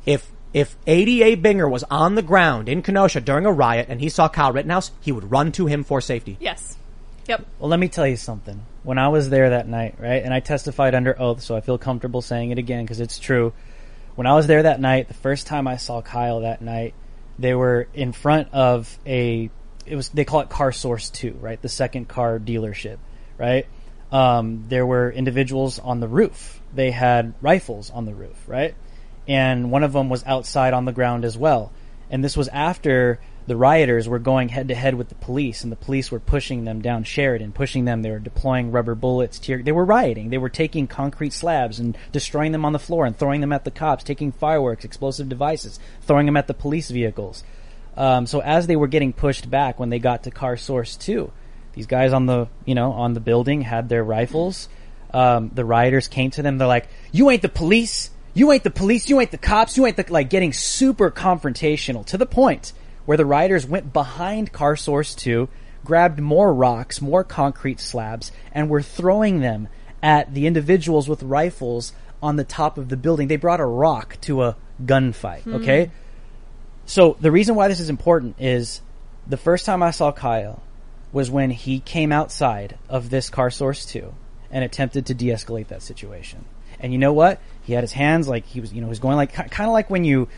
If 0.04 0.31
if 0.52 0.76
ADA 0.86 1.40
Binger 1.40 1.70
was 1.70 1.84
on 1.84 2.14
the 2.14 2.22
ground 2.22 2.68
in 2.68 2.82
Kenosha 2.82 3.20
during 3.20 3.46
a 3.46 3.52
riot 3.52 3.86
and 3.88 4.00
he 4.00 4.08
saw 4.08 4.28
Kyle 4.28 4.52
Rittenhouse, 4.52 4.90
he 5.00 5.12
would 5.12 5.30
run 5.30 5.52
to 5.52 5.66
him 5.66 5.84
for 5.84 6.00
safety. 6.00 6.36
Yes. 6.40 6.76
Yep. 7.26 7.46
Well, 7.58 7.70
let 7.70 7.80
me 7.80 7.88
tell 7.88 8.06
you 8.06 8.16
something. 8.16 8.64
When 8.82 8.98
I 8.98 9.08
was 9.08 9.30
there 9.30 9.50
that 9.50 9.68
night, 9.68 9.94
right, 9.98 10.22
and 10.22 10.34
I 10.34 10.40
testified 10.40 10.94
under 10.94 11.18
oath, 11.20 11.40
so 11.40 11.56
I 11.56 11.60
feel 11.60 11.78
comfortable 11.78 12.20
saying 12.20 12.50
it 12.50 12.58
again 12.58 12.84
because 12.84 13.00
it's 13.00 13.18
true. 13.18 13.52
When 14.14 14.26
I 14.26 14.34
was 14.34 14.46
there 14.46 14.64
that 14.64 14.80
night, 14.80 15.08
the 15.08 15.14
first 15.14 15.46
time 15.46 15.66
I 15.66 15.76
saw 15.76 16.02
Kyle 16.02 16.40
that 16.40 16.60
night, 16.60 16.94
they 17.38 17.54
were 17.54 17.88
in 17.94 18.12
front 18.12 18.48
of 18.52 18.98
a, 19.06 19.50
it 19.86 19.96
was, 19.96 20.10
they 20.10 20.24
call 20.24 20.40
it 20.40 20.50
Car 20.50 20.72
Source 20.72 21.10
2, 21.10 21.38
right? 21.40 21.62
The 21.62 21.68
second 21.68 22.08
car 22.08 22.38
dealership, 22.38 22.98
right? 23.38 23.66
Um, 24.10 24.66
there 24.68 24.84
were 24.84 25.10
individuals 25.10 25.78
on 25.78 26.00
the 26.00 26.08
roof. 26.08 26.60
They 26.74 26.90
had 26.90 27.32
rifles 27.40 27.90
on 27.90 28.04
the 28.04 28.14
roof, 28.14 28.36
right? 28.46 28.74
And 29.28 29.70
one 29.70 29.84
of 29.84 29.92
them 29.92 30.08
was 30.08 30.24
outside 30.24 30.74
on 30.74 30.84
the 30.84 30.92
ground 30.92 31.24
as 31.24 31.38
well. 31.38 31.72
And 32.10 32.24
this 32.24 32.36
was 32.36 32.48
after 32.48 33.20
the 33.46 33.56
rioters 33.56 34.08
were 34.08 34.18
going 34.18 34.48
head 34.50 34.68
to 34.68 34.74
head 34.74 34.94
with 34.94 35.08
the 35.08 35.14
police, 35.16 35.62
and 35.62 35.72
the 35.72 35.76
police 35.76 36.12
were 36.12 36.20
pushing 36.20 36.64
them 36.64 36.80
down 36.80 37.04
Sheridan, 37.04 37.52
pushing 37.52 37.84
them. 37.84 38.02
They 38.02 38.10
were 38.10 38.18
deploying 38.18 38.70
rubber 38.70 38.94
bullets. 38.94 39.38
Tear. 39.38 39.62
They 39.62 39.72
were 39.72 39.84
rioting. 39.84 40.30
They 40.30 40.38
were 40.38 40.48
taking 40.48 40.86
concrete 40.86 41.32
slabs 41.32 41.80
and 41.80 41.96
destroying 42.12 42.52
them 42.52 42.64
on 42.64 42.72
the 42.72 42.78
floor 42.78 43.04
and 43.04 43.16
throwing 43.16 43.40
them 43.40 43.52
at 43.52 43.64
the 43.64 43.70
cops, 43.70 44.04
taking 44.04 44.30
fireworks, 44.30 44.84
explosive 44.84 45.28
devices, 45.28 45.80
throwing 46.02 46.26
them 46.26 46.36
at 46.36 46.46
the 46.46 46.54
police 46.54 46.90
vehicles. 46.90 47.42
Um, 47.96 48.26
so 48.26 48.40
as 48.40 48.66
they 48.66 48.76
were 48.76 48.86
getting 48.86 49.12
pushed 49.12 49.50
back, 49.50 49.78
when 49.78 49.90
they 49.90 49.98
got 49.98 50.22
to 50.24 50.30
Car 50.30 50.56
Source 50.56 50.96
Two, 50.96 51.32
these 51.74 51.86
guys 51.86 52.12
on 52.12 52.26
the 52.26 52.48
you 52.64 52.74
know 52.74 52.92
on 52.92 53.14
the 53.14 53.20
building 53.20 53.62
had 53.62 53.88
their 53.88 54.04
rifles. 54.04 54.68
Um, 55.12 55.50
the 55.52 55.64
rioters 55.64 56.08
came 56.08 56.30
to 56.32 56.42
them. 56.42 56.58
They're 56.58 56.68
like, 56.68 56.88
"You 57.10 57.28
ain't 57.30 57.42
the 57.42 57.48
police. 57.48 58.10
You 58.34 58.52
ain't 58.52 58.64
the 58.64 58.70
police. 58.70 59.08
You 59.08 59.20
ain't 59.20 59.30
the 59.30 59.38
cops. 59.38 59.76
You 59.76 59.86
ain't 59.86 59.96
the 59.96 60.06
like." 60.08 60.30
Getting 60.30 60.52
super 60.52 61.10
confrontational 61.10 62.04
to 62.06 62.18
the 62.18 62.26
point 62.26 62.72
where 63.04 63.16
the 63.16 63.26
rioters 63.26 63.66
went 63.66 63.92
behind 63.92 64.52
Car 64.52 64.76
Source 64.76 65.14
2, 65.14 65.48
grabbed 65.84 66.20
more 66.20 66.54
rocks, 66.54 67.00
more 67.00 67.24
concrete 67.24 67.80
slabs, 67.80 68.30
and 68.52 68.68
were 68.68 68.82
throwing 68.82 69.40
them 69.40 69.68
at 70.02 70.32
the 70.34 70.46
individuals 70.46 71.08
with 71.08 71.22
rifles 71.22 71.92
on 72.22 72.36
the 72.36 72.44
top 72.44 72.78
of 72.78 72.88
the 72.88 72.96
building. 72.96 73.28
They 73.28 73.36
brought 73.36 73.60
a 73.60 73.66
rock 73.66 74.16
to 74.22 74.42
a 74.42 74.56
gunfight, 74.84 75.42
hmm. 75.42 75.56
okay? 75.56 75.90
So 76.86 77.16
the 77.20 77.30
reason 77.30 77.54
why 77.54 77.68
this 77.68 77.80
is 77.80 77.90
important 77.90 78.36
is 78.38 78.80
the 79.26 79.36
first 79.36 79.66
time 79.66 79.82
I 79.82 79.90
saw 79.90 80.12
Kyle 80.12 80.62
was 81.12 81.30
when 81.30 81.50
he 81.50 81.80
came 81.80 82.12
outside 82.12 82.78
of 82.88 83.10
this 83.10 83.28
Car 83.30 83.50
Source 83.50 83.84
2 83.86 84.12
and 84.50 84.64
attempted 84.64 85.06
to 85.06 85.14
de-escalate 85.14 85.68
that 85.68 85.82
situation. 85.82 86.44
And 86.80 86.92
you 86.92 86.98
know 86.98 87.12
what? 87.12 87.40
He 87.62 87.72
had 87.72 87.82
his 87.82 87.92
hands 87.92 88.28
like 88.28 88.46
he 88.46 88.60
was, 88.60 88.72
you 88.72 88.80
know, 88.80 88.86
he 88.86 88.90
was 88.90 88.98
going 88.98 89.16
like 89.16 89.32
kind 89.32 89.68
of 89.68 89.72
like 89.72 89.90
when 89.90 90.04
you 90.04 90.28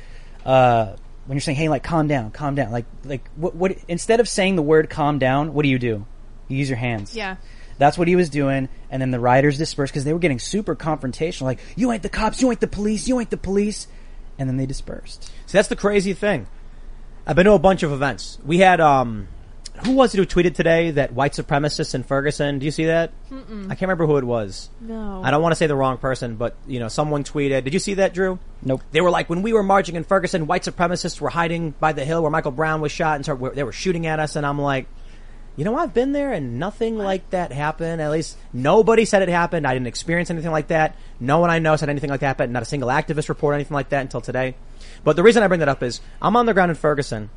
uh 0.44 0.94
when 1.26 1.36
you're 1.36 1.40
saying, 1.40 1.56
"Hey, 1.56 1.68
like 1.68 1.82
calm 1.82 2.06
down, 2.06 2.30
calm 2.30 2.54
down." 2.54 2.70
Like 2.70 2.86
like 3.04 3.28
what 3.36 3.54
what 3.54 3.76
instead 3.88 4.20
of 4.20 4.28
saying 4.28 4.56
the 4.56 4.62
word 4.62 4.90
calm 4.90 5.18
down, 5.18 5.54
what 5.54 5.62
do 5.62 5.68
you 5.68 5.78
do? 5.78 6.06
You 6.48 6.58
use 6.58 6.68
your 6.68 6.78
hands. 6.78 7.16
Yeah. 7.16 7.36
That's 7.76 7.98
what 7.98 8.06
he 8.06 8.14
was 8.14 8.30
doing, 8.30 8.68
and 8.88 9.02
then 9.02 9.10
the 9.10 9.18
rioters 9.18 9.58
dispersed 9.58 9.92
because 9.92 10.04
they 10.04 10.12
were 10.12 10.20
getting 10.20 10.38
super 10.38 10.76
confrontational. 10.76 11.42
Like, 11.42 11.58
"You 11.74 11.90
ain't 11.90 12.02
the 12.02 12.08
cops, 12.08 12.40
you 12.40 12.50
ain't 12.50 12.60
the 12.60 12.68
police, 12.68 13.08
you 13.08 13.18
ain't 13.18 13.30
the 13.30 13.36
police," 13.36 13.88
and 14.38 14.48
then 14.48 14.56
they 14.56 14.66
dispersed. 14.66 15.24
See, 15.46 15.58
that's 15.58 15.68
the 15.68 15.76
crazy 15.76 16.12
thing. 16.12 16.46
I've 17.26 17.34
been 17.34 17.46
to 17.46 17.52
a 17.52 17.58
bunch 17.58 17.82
of 17.82 17.90
events. 17.90 18.38
We 18.44 18.58
had, 18.58 18.80
um, 18.80 19.26
who 19.82 19.92
was 19.92 20.14
it 20.14 20.18
who 20.18 20.26
tweeted 20.26 20.54
today 20.54 20.92
that 20.92 21.12
white 21.12 21.32
supremacists 21.32 21.94
in 21.94 22.04
Ferguson? 22.04 22.60
Do 22.60 22.64
you 22.64 22.70
see 22.70 22.86
that? 22.86 23.12
I 23.30 23.74
can't 23.74 23.82
remember 23.82 24.06
who 24.06 24.16
it 24.18 24.24
was. 24.24 24.70
No. 24.80 25.20
I 25.22 25.30
don't 25.30 25.42
want 25.42 25.52
to 25.52 25.56
say 25.56 25.66
the 25.66 25.74
wrong 25.74 25.98
person, 25.98 26.36
but 26.36 26.56
you 26.66 26.78
know, 26.78 26.88
someone 26.88 27.24
tweeted. 27.24 27.64
Did 27.64 27.74
you 27.74 27.80
see 27.80 27.94
that, 27.94 28.14
Drew? 28.14 28.38
Nope. 28.62 28.82
They 28.92 29.00
were 29.00 29.10
like, 29.10 29.28
when 29.28 29.42
we 29.42 29.52
were 29.52 29.64
marching 29.64 29.96
in 29.96 30.04
Ferguson, 30.04 30.46
white 30.46 30.62
supremacists 30.62 31.20
were 31.20 31.28
hiding 31.28 31.72
by 31.72 31.92
the 31.92 32.04
hill 32.04 32.22
where 32.22 32.30
Michael 32.30 32.52
Brown 32.52 32.80
was 32.80 32.92
shot, 32.92 33.16
and 33.16 33.24
started, 33.24 33.56
they 33.56 33.64
were 33.64 33.72
shooting 33.72 34.06
at 34.06 34.20
us. 34.20 34.36
And 34.36 34.46
I'm 34.46 34.60
like, 34.60 34.86
you 35.56 35.64
know, 35.64 35.76
I've 35.76 35.92
been 35.92 36.12
there, 36.12 36.32
and 36.32 36.60
nothing 36.60 36.96
like 36.96 37.30
that 37.30 37.50
happened. 37.50 38.00
At 38.00 38.12
least 38.12 38.38
nobody 38.52 39.04
said 39.04 39.22
it 39.22 39.28
happened. 39.28 39.66
I 39.66 39.74
didn't 39.74 39.88
experience 39.88 40.30
anything 40.30 40.52
like 40.52 40.68
that. 40.68 40.96
No 41.18 41.40
one 41.40 41.50
I 41.50 41.58
know 41.58 41.74
said 41.74 41.88
anything 41.88 42.10
like 42.10 42.20
that. 42.20 42.38
But 42.38 42.48
not 42.48 42.62
a 42.62 42.66
single 42.66 42.90
activist 42.90 43.28
reported 43.28 43.56
anything 43.56 43.74
like 43.74 43.88
that 43.88 44.02
until 44.02 44.20
today. 44.20 44.54
But 45.02 45.16
the 45.16 45.24
reason 45.24 45.42
I 45.42 45.48
bring 45.48 45.60
that 45.60 45.68
up 45.68 45.82
is 45.82 46.00
I'm 46.22 46.36
on 46.36 46.46
the 46.46 46.54
ground 46.54 46.70
in 46.70 46.76
Ferguson. 46.76 47.30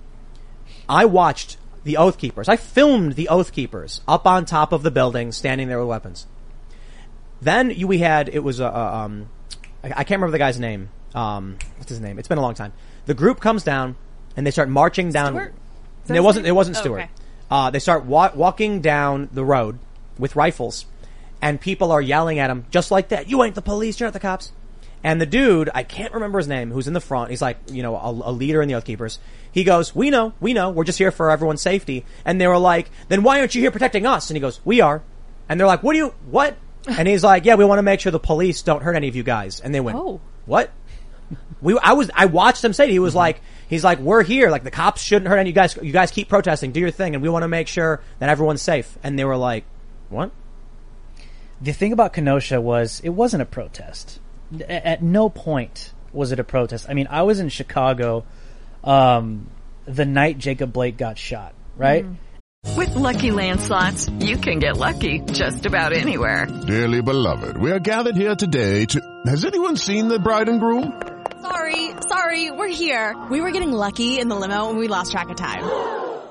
I 0.87 1.05
watched 1.05 1.57
the 1.87 1.97
Oath 1.97 2.17
Keepers. 2.19 2.47
I 2.49 2.57
filmed 2.57 3.13
the 3.13 3.29
Oath 3.29 3.51
Keepers 3.51 4.01
up 4.07 4.27
on 4.27 4.45
top 4.45 4.71
of 4.71 4.83
the 4.83 4.91
building, 4.91 5.31
standing 5.31 5.67
there 5.67 5.79
with 5.79 5.87
weapons. 5.87 6.27
Then 7.41 7.71
you, 7.71 7.87
we 7.87 7.99
had 7.99 8.29
it 8.29 8.39
was 8.43 8.59
a, 8.59 8.65
a 8.65 8.85
um, 9.05 9.29
I, 9.83 9.87
I 9.87 10.03
can't 10.03 10.19
remember 10.19 10.31
the 10.31 10.37
guy's 10.39 10.59
name. 10.59 10.89
Um, 11.15 11.57
what's 11.77 11.89
his 11.89 11.99
name? 12.01 12.19
It's 12.19 12.27
been 12.27 12.37
a 12.37 12.41
long 12.41 12.53
time. 12.55 12.73
The 13.05 13.13
group 13.13 13.39
comes 13.39 13.63
down 13.63 13.95
and 14.35 14.45
they 14.45 14.51
start 14.51 14.69
marching 14.69 15.11
down. 15.11 15.35
It 16.09 16.19
wasn't. 16.21 16.45
It 16.45 16.51
wasn't 16.51 16.77
Oh, 16.77 16.81
Stewart. 16.81 17.01
okay. 17.03 17.11
Uh, 17.49 17.69
they 17.69 17.79
start 17.79 18.05
wa- 18.05 18.31
walking 18.35 18.81
down 18.81 19.29
the 19.31 19.43
road 19.45 19.79
with 20.19 20.35
rifles, 20.35 20.85
and 21.41 21.59
people 21.61 21.91
are 21.91 22.01
yelling 22.01 22.39
at 22.39 22.49
him 22.49 22.65
just 22.71 22.91
like 22.91 23.09
that. 23.09 23.29
You 23.29 23.41
ain't 23.43 23.55
the 23.55 23.61
police. 23.61 23.99
You're 23.99 24.07
not 24.07 24.13
the 24.13 24.19
cops. 24.19 24.51
And 25.03 25.21
the 25.21 25.25
dude, 25.25 25.69
I 25.73 25.83
can't 25.83 26.13
remember 26.13 26.39
his 26.39 26.47
name, 26.47 26.71
who's 26.71 26.87
in 26.87 26.93
the 26.93 26.99
front. 26.99 27.29
He's 27.29 27.41
like, 27.41 27.57
you 27.71 27.83
know, 27.83 27.95
a, 27.95 28.09
a 28.09 28.31
leader 28.31 28.61
in 28.61 28.67
the 28.67 28.75
Oath 28.75 28.85
Keepers. 28.85 29.19
He 29.51 29.63
goes, 29.63 29.95
"We 29.95 30.09
know, 30.09 30.33
we 30.39 30.53
know. 30.53 30.69
We're 30.69 30.83
just 30.83 30.97
here 30.97 31.11
for 31.11 31.31
everyone's 31.31 31.61
safety." 31.61 32.05
And 32.25 32.41
they 32.41 32.47
were 32.47 32.57
like, 32.57 32.89
"Then 33.07 33.23
why 33.23 33.39
aren't 33.39 33.55
you 33.55 33.61
here 33.61 33.71
protecting 33.71 34.05
us?" 34.05 34.29
And 34.29 34.35
he 34.35 34.41
goes, 34.41 34.59
"We 34.65 34.81
are." 34.81 35.01
And 35.47 35.59
they're 35.59 35.67
like, 35.67 35.83
"What 35.83 35.93
do 35.93 35.99
you? 35.99 36.13
What?" 36.29 36.57
And 36.87 37.07
he's 37.07 37.23
like, 37.23 37.45
"Yeah, 37.45 37.55
we 37.55 37.65
want 37.65 37.79
to 37.79 37.83
make 37.83 37.99
sure 37.99 38.11
the 38.11 38.19
police 38.19 38.61
don't 38.61 38.83
hurt 38.83 38.95
any 38.95 39.07
of 39.07 39.15
you 39.15 39.23
guys." 39.23 39.59
And 39.59 39.73
they 39.73 39.79
went, 39.79 39.97
Oh. 39.97 40.19
"What?" 40.45 40.71
We, 41.61 41.77
I 41.79 41.93
was, 41.93 42.11
I 42.13 42.25
watched 42.25 42.63
him 42.63 42.71
say 42.71 42.85
it. 42.85 42.91
He 42.91 42.99
was 42.99 43.11
mm-hmm. 43.11 43.17
like, 43.17 43.41
he's 43.67 43.83
like, 43.83 43.99
we're 43.99 44.23
here. 44.23 44.49
Like 44.49 44.63
the 44.63 44.71
cops 44.71 45.01
shouldn't 45.01 45.27
hurt 45.27 45.37
any. 45.37 45.49
Of 45.49 45.55
you 45.55 45.61
guys, 45.61 45.77
you 45.81 45.91
guys 45.91 46.11
keep 46.11 46.29
protesting, 46.29 46.71
do 46.71 46.79
your 46.79 46.91
thing, 46.91 47.15
and 47.15 47.23
we 47.23 47.29
want 47.29 47.43
to 47.43 47.47
make 47.47 47.67
sure 47.67 48.01
that 48.19 48.29
everyone's 48.29 48.61
safe. 48.61 48.97
And 49.03 49.17
they 49.17 49.25
were 49.25 49.37
like, 49.37 49.65
what? 50.09 50.31
The 51.59 51.73
thing 51.73 51.91
about 51.91 52.13
Kenosha 52.13 52.61
was 52.61 53.01
it 53.03 53.09
wasn't 53.09 53.41
a 53.41 53.45
protest. 53.45 54.19
A- 54.59 54.87
At 54.87 55.01
no 55.03 55.29
point 55.29 55.93
was 56.13 56.31
it 56.31 56.39
a 56.39 56.43
protest. 56.43 56.85
I 56.89 56.93
mean, 56.93 57.07
I 57.09 57.23
was 57.23 57.39
in 57.39 57.49
Chicago 57.49 58.23
um, 58.83 59.49
the 59.85 60.05
night 60.05 60.37
Jacob 60.37 60.71
Blake 60.73 60.97
got 60.97 61.17
shot, 61.17 61.53
right? 61.75 62.05
With 62.75 62.95
Lucky 62.95 63.31
Land 63.31 63.61
slots, 63.61 64.09
you 64.19 64.37
can 64.37 64.59
get 64.59 64.77
lucky 64.77 65.19
just 65.19 65.65
about 65.65 65.93
anywhere. 65.93 66.45
Dearly 66.67 67.01
beloved, 67.01 67.57
we 67.57 67.71
are 67.71 67.79
gathered 67.79 68.15
here 68.17 68.35
today 68.35 68.85
to. 68.85 69.21
Has 69.25 69.45
anyone 69.45 69.77
seen 69.77 70.07
the 70.09 70.19
bride 70.19 70.49
and 70.49 70.59
groom? 70.59 71.01
Sorry, 71.41 71.91
sorry, 72.09 72.51
we're 72.51 72.67
here. 72.67 73.15
We 73.29 73.39
were 73.41 73.51
getting 73.51 73.71
lucky 73.71 74.19
in 74.19 74.27
the 74.27 74.35
limo 74.35 74.69
and 74.69 74.77
we 74.77 74.87
lost 74.87 75.11
track 75.11 75.29
of 75.29 75.37
time. 75.37 75.63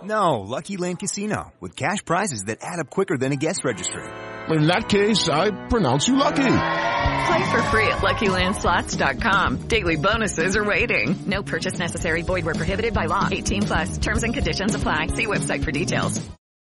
No, 0.07 0.41
Lucky 0.41 0.77
Land 0.77 1.01
Casino 1.01 1.53
with 1.61 1.75
cash 1.75 2.05
prizes 2.05 2.45
that 2.45 2.59
add 2.63 2.79
up 2.79 2.91
quicker 2.91 3.19
than 3.19 3.33
a 3.33 3.37
guest 3.37 3.65
registry. 3.65 4.05
In 4.49 4.69
that 4.69 4.89
case, 4.89 5.29
I 5.29 5.51
pronounce 5.67 6.07
you 6.07 6.15
lucky. 6.15 6.45
Play 6.45 7.51
for 7.51 7.63
free 7.71 7.89
at 7.89 7.99
LuckyLandSlots.com. 7.99 9.67
Daily 9.67 9.97
bonuses 9.97 10.57
are 10.57 10.65
waiting. 10.65 11.25
No 11.27 11.43
purchase 11.43 11.81
necessary. 11.81 12.23
Void 12.23 12.45
where 12.45 12.55
prohibited 12.55 12.95
by 12.95 13.07
law. 13.07 13.29
18 13.29 13.63
plus. 13.63 13.99
Terms 13.99 14.23
and 14.23 14.33
conditions 14.33 14.77
apply. 14.77 15.09
See 15.09 15.27
website 15.27 15.65
for 15.65 15.73
details. 15.73 16.25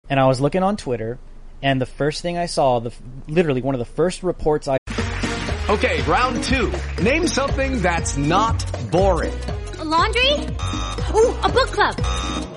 And 0.09 0.21
I 0.21 0.27
was 0.27 0.39
looking 0.39 0.63
on 0.63 0.77
Twitter, 0.77 1.19
and 1.61 1.81
the 1.81 1.85
first 1.85 2.21
thing 2.21 2.37
I 2.37 2.45
saw, 2.45 2.79
the 2.79 2.93
literally 3.27 3.61
one 3.61 3.75
of 3.75 3.79
the 3.79 3.93
first 3.93 4.23
reports 4.23 4.69
I 4.69 4.77
Okay, 5.69 6.01
round 6.03 6.45
two. 6.45 6.71
Name 7.03 7.27
something 7.27 7.81
that's 7.81 8.15
not 8.15 8.65
boring. 8.89 9.33
A 9.79 9.83
laundry? 9.83 10.31
Ooh, 11.13 11.35
a 11.43 11.49
book 11.49 11.67
club. 11.73 12.56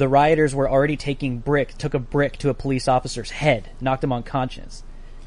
the 0.00 0.08
rioters 0.08 0.54
were 0.54 0.68
already 0.68 0.96
taking 0.96 1.38
brick, 1.40 1.76
took 1.76 1.92
a 1.92 1.98
brick 1.98 2.38
to 2.38 2.48
a 2.48 2.54
police 2.54 2.88
officer's 2.88 3.30
head, 3.30 3.68
knocked 3.82 4.02
him 4.02 4.14
unconscious. 4.14 4.82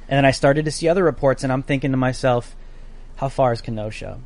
And 0.09 0.17
then 0.17 0.25
I 0.25 0.31
started 0.31 0.65
to 0.65 0.71
see 0.71 0.89
other 0.89 1.03
reports 1.03 1.43
and 1.43 1.53
I'm 1.53 1.61
thinking 1.61 1.91
to 1.91 1.97
myself, 1.97 2.55
how 3.17 3.29
far 3.29 3.53
is 3.53 3.61
Kenosha? 3.61 4.19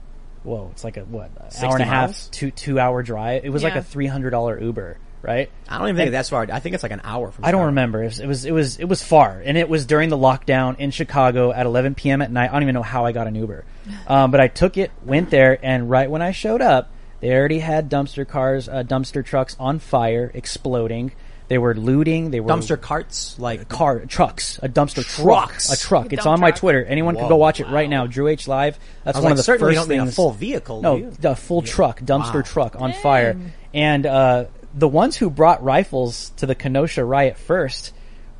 Whoa, 0.43 0.69
it's 0.71 0.85
like 0.85 0.95
a 0.95 1.01
what, 1.01 1.31
an 1.37 1.65
hour 1.65 1.73
and 1.73 1.83
a 1.83 1.85
half, 1.85 2.31
two 2.31 2.51
two 2.51 2.79
hour 2.79 3.03
drive. 3.03 3.43
It 3.43 3.49
was 3.49 3.61
like 3.61 3.75
a 3.75 3.83
three 3.83 4.07
hundred 4.07 4.29
dollar 4.29 4.57
Uber, 4.57 4.97
right? 5.21 5.51
I 5.67 5.77
don't 5.77 5.87
even 5.89 5.97
think 5.97 6.07
And- 6.07 6.15
that's 6.15 6.29
far. 6.29 6.47
I 6.49 6.59
think 6.61 6.73
it's 6.75 6.83
like 6.83 6.93
an 6.93 7.01
hour 7.03 7.29
from. 7.29 7.43
I 7.43 7.51
don't 7.51 7.65
remember. 7.65 8.03
It 8.03 8.05
was, 8.05 8.19
it 8.21 8.27
was 8.27 8.45
it 8.45 8.51
was 8.53 8.79
it 8.79 8.85
was 8.85 9.03
far, 9.03 9.41
and 9.43 9.57
it 9.57 9.67
was 9.67 9.85
during 9.85 10.07
the 10.07 10.17
lockdown 10.17 10.79
in 10.79 10.91
Chicago 10.91 11.51
at 11.51 11.65
11 11.65 11.95
p.m. 11.95 12.21
at 12.21 12.31
night. 12.31 12.49
I 12.49 12.53
don't 12.53 12.61
even 12.63 12.75
know 12.75 12.83
how 12.83 13.03
I 13.03 13.11
got 13.11 13.27
an 13.27 13.35
Uber, 13.35 13.65
um, 14.07 14.31
but 14.31 14.39
I 14.39 14.47
took 14.47 14.77
it, 14.77 14.91
went 15.03 15.29
there, 15.29 15.59
and 15.61 15.89
right 15.89 16.09
when 16.09 16.21
I 16.21 16.31
showed 16.31 16.61
up, 16.61 16.89
they 17.19 17.31
already 17.33 17.59
had 17.59 17.89
dumpster 17.89 18.27
cars, 18.27 18.67
uh, 18.69 18.83
dumpster 18.83 19.23
trucks 19.25 19.55
on 19.59 19.79
fire, 19.79 20.31
exploding. 20.33 21.11
They 21.49 21.57
were 21.57 21.73
looting. 21.75 22.31
They 22.31 22.41
were 22.41 22.49
Dumpster 22.49 22.79
carts, 22.79 23.39
like 23.39 23.69
car 23.69 23.99
trucks, 24.05 24.59
a 24.61 24.67
dumpster 24.67 25.05
Trucks. 25.05 25.67
truck, 25.67 25.77
a 25.77 25.81
truck. 25.81 26.05
It's 26.13 26.23
Dump 26.25 26.33
on 26.33 26.39
my 26.41 26.49
truck. 26.51 26.59
Twitter. 26.59 26.83
Anyone 26.83 27.15
can 27.15 27.29
go 27.29 27.37
watch 27.37 27.61
it 27.61 27.67
right 27.67 27.89
now. 27.89 28.05
Drew 28.05 28.27
H 28.27 28.49
Live. 28.49 28.77
That's 29.05 29.15
I 29.15 29.19
was 29.19 29.23
one 29.23 29.23
like, 29.23 29.31
of 29.31 29.37
the 29.37 29.43
certainly 29.43 29.73
first 29.75 29.81
don't 29.87 29.89
mean 29.89 29.99
a 29.99 30.03
things. 30.07 30.15
full 30.15 30.31
vehicle, 30.31 30.81
No, 30.81 30.95
you? 30.97 31.11
the 31.21 31.35
full 31.37 31.61
truck, 31.61 32.01
dumpster 32.01 32.35
Wow. 32.35 32.41
truck 32.41 32.81
on 32.81 32.91
fire. 32.91 33.37
And 33.73 34.05
uh, 34.05 34.45
the 34.73 34.89
ones 34.89 35.15
who 35.15 35.29
brought 35.29 35.63
rifles 35.63 36.31
to 36.37 36.45
the 36.47 36.53
Kenosha 36.55 37.05
riot 37.05 37.37
first 37.37 37.93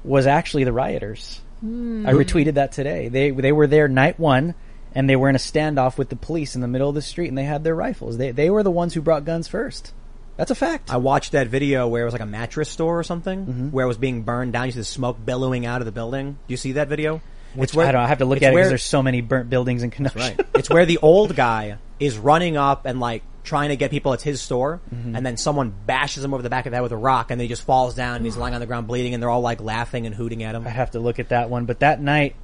was 0.03 0.27
actually 0.27 0.65
the 0.65 0.73
rioters. 0.73 1.39
Hmm. 1.61 2.05
I 2.05 2.11
retweeted 2.11 2.55
that 2.55 2.73
today. 2.73 3.07
They 3.07 3.31
they 3.31 3.53
were 3.53 3.67
there 3.67 3.87
night 3.87 4.19
one, 4.19 4.53
and 4.97 5.10
they 5.10 5.15
were 5.15 5.29
in 5.29 5.36
a 5.36 5.39
standoff 5.39 5.97
with 5.97 6.10
the 6.10 6.15
police 6.17 6.55
in 6.55 6.62
the 6.62 6.67
middle 6.67 6.89
of 6.89 6.95
the 6.95 7.01
street, 7.01 7.29
and 7.29 7.38
they 7.38 7.43
had 7.45 7.63
their 7.63 7.75
rifles. 7.75 8.17
They 8.17 8.31
they 8.31 8.49
were 8.49 8.63
the 8.63 8.71
ones 8.71 8.93
who 8.93 9.01
brought 9.01 9.23
guns 9.23 9.47
first. 9.47 9.93
That's 10.36 10.51
a 10.51 10.55
fact. 10.55 10.91
I 10.91 10.97
watched 10.97 11.31
that 11.31 11.47
video 11.47 11.88
where 11.88 12.01
it 12.01 12.05
was 12.05 12.13
like 12.13 12.21
a 12.21 12.25
mattress 12.27 12.69
store 12.69 12.99
or 12.99 13.03
something, 13.03 13.45
Mm-hmm. 13.45 13.67
where 13.71 13.86
it 13.86 13.88
was 13.88 13.97
being 13.97 14.23
burned 14.23 14.53
down. 14.53 14.65
You 14.65 14.71
see 14.73 14.79
the 14.79 14.83
smoke 14.86 15.17
billowing 15.25 15.65
out 15.65 15.81
of 15.81 15.86
the 15.86 15.91
building. 15.91 16.33
Do 16.47 16.53
you 16.53 16.57
see 16.57 16.73
that 16.73 16.89
video? 16.89 17.21
Which 17.55 17.75
I 17.77 17.91
don't. 17.91 18.01
I 18.01 18.07
have 18.07 18.19
to 18.19 18.25
look 18.25 18.38
at 18.43 18.51
it 18.51 18.55
because 18.55 18.69
there's 18.69 18.83
so 18.83 19.01
many 19.01 19.21
burnt 19.21 19.49
buildings 19.49 19.81
in 19.81 19.89
Kenosha. 19.91 20.19
Right. 20.19 20.39
it's 20.55 20.69
where 20.69 20.86
the 20.86 20.97
old 21.01 21.36
guy 21.36 21.77
is 21.99 22.17
running 22.17 22.55
up 22.57 22.86
and 22.86 22.99
like 22.99 23.23
trying 23.43 23.69
to 23.69 23.75
get 23.77 23.89
people. 23.89 24.13
It's 24.13 24.21
his 24.21 24.39
store, 24.41 24.79
Mm-hmm. 24.93 25.15
and 25.15 25.25
then 25.25 25.38
someone 25.38 25.73
bashes 25.88 26.23
him 26.23 26.33
over 26.36 26.43
the 26.43 26.49
back 26.51 26.65
of 26.67 26.71
the 26.71 26.75
head 26.75 26.83
with 26.83 26.91
a 26.91 26.97
rock, 26.97 27.31
and 27.31 27.39
then 27.39 27.45
he 27.45 27.49
just 27.49 27.63
falls 27.63 27.95
down 27.95 28.17
and 28.17 28.25
he's 28.25 28.38
lying 28.38 28.53
on 28.53 28.60
the 28.60 28.67
ground 28.67 28.86
bleeding, 28.88 29.13
and 29.15 29.23
they're 29.23 29.29
all 29.29 29.41
like 29.41 29.60
laughing 29.62 30.05
and 30.05 30.13
hooting 30.13 30.43
at 30.43 30.53
him. 30.53 30.67
I'd 30.67 30.71
have 30.71 30.91
to 30.91 30.99
look 30.99 31.17
at 31.19 31.29
that 31.29 31.49
one. 31.49 31.65
But 31.65 31.79
that 31.79 31.99
night 32.01 32.36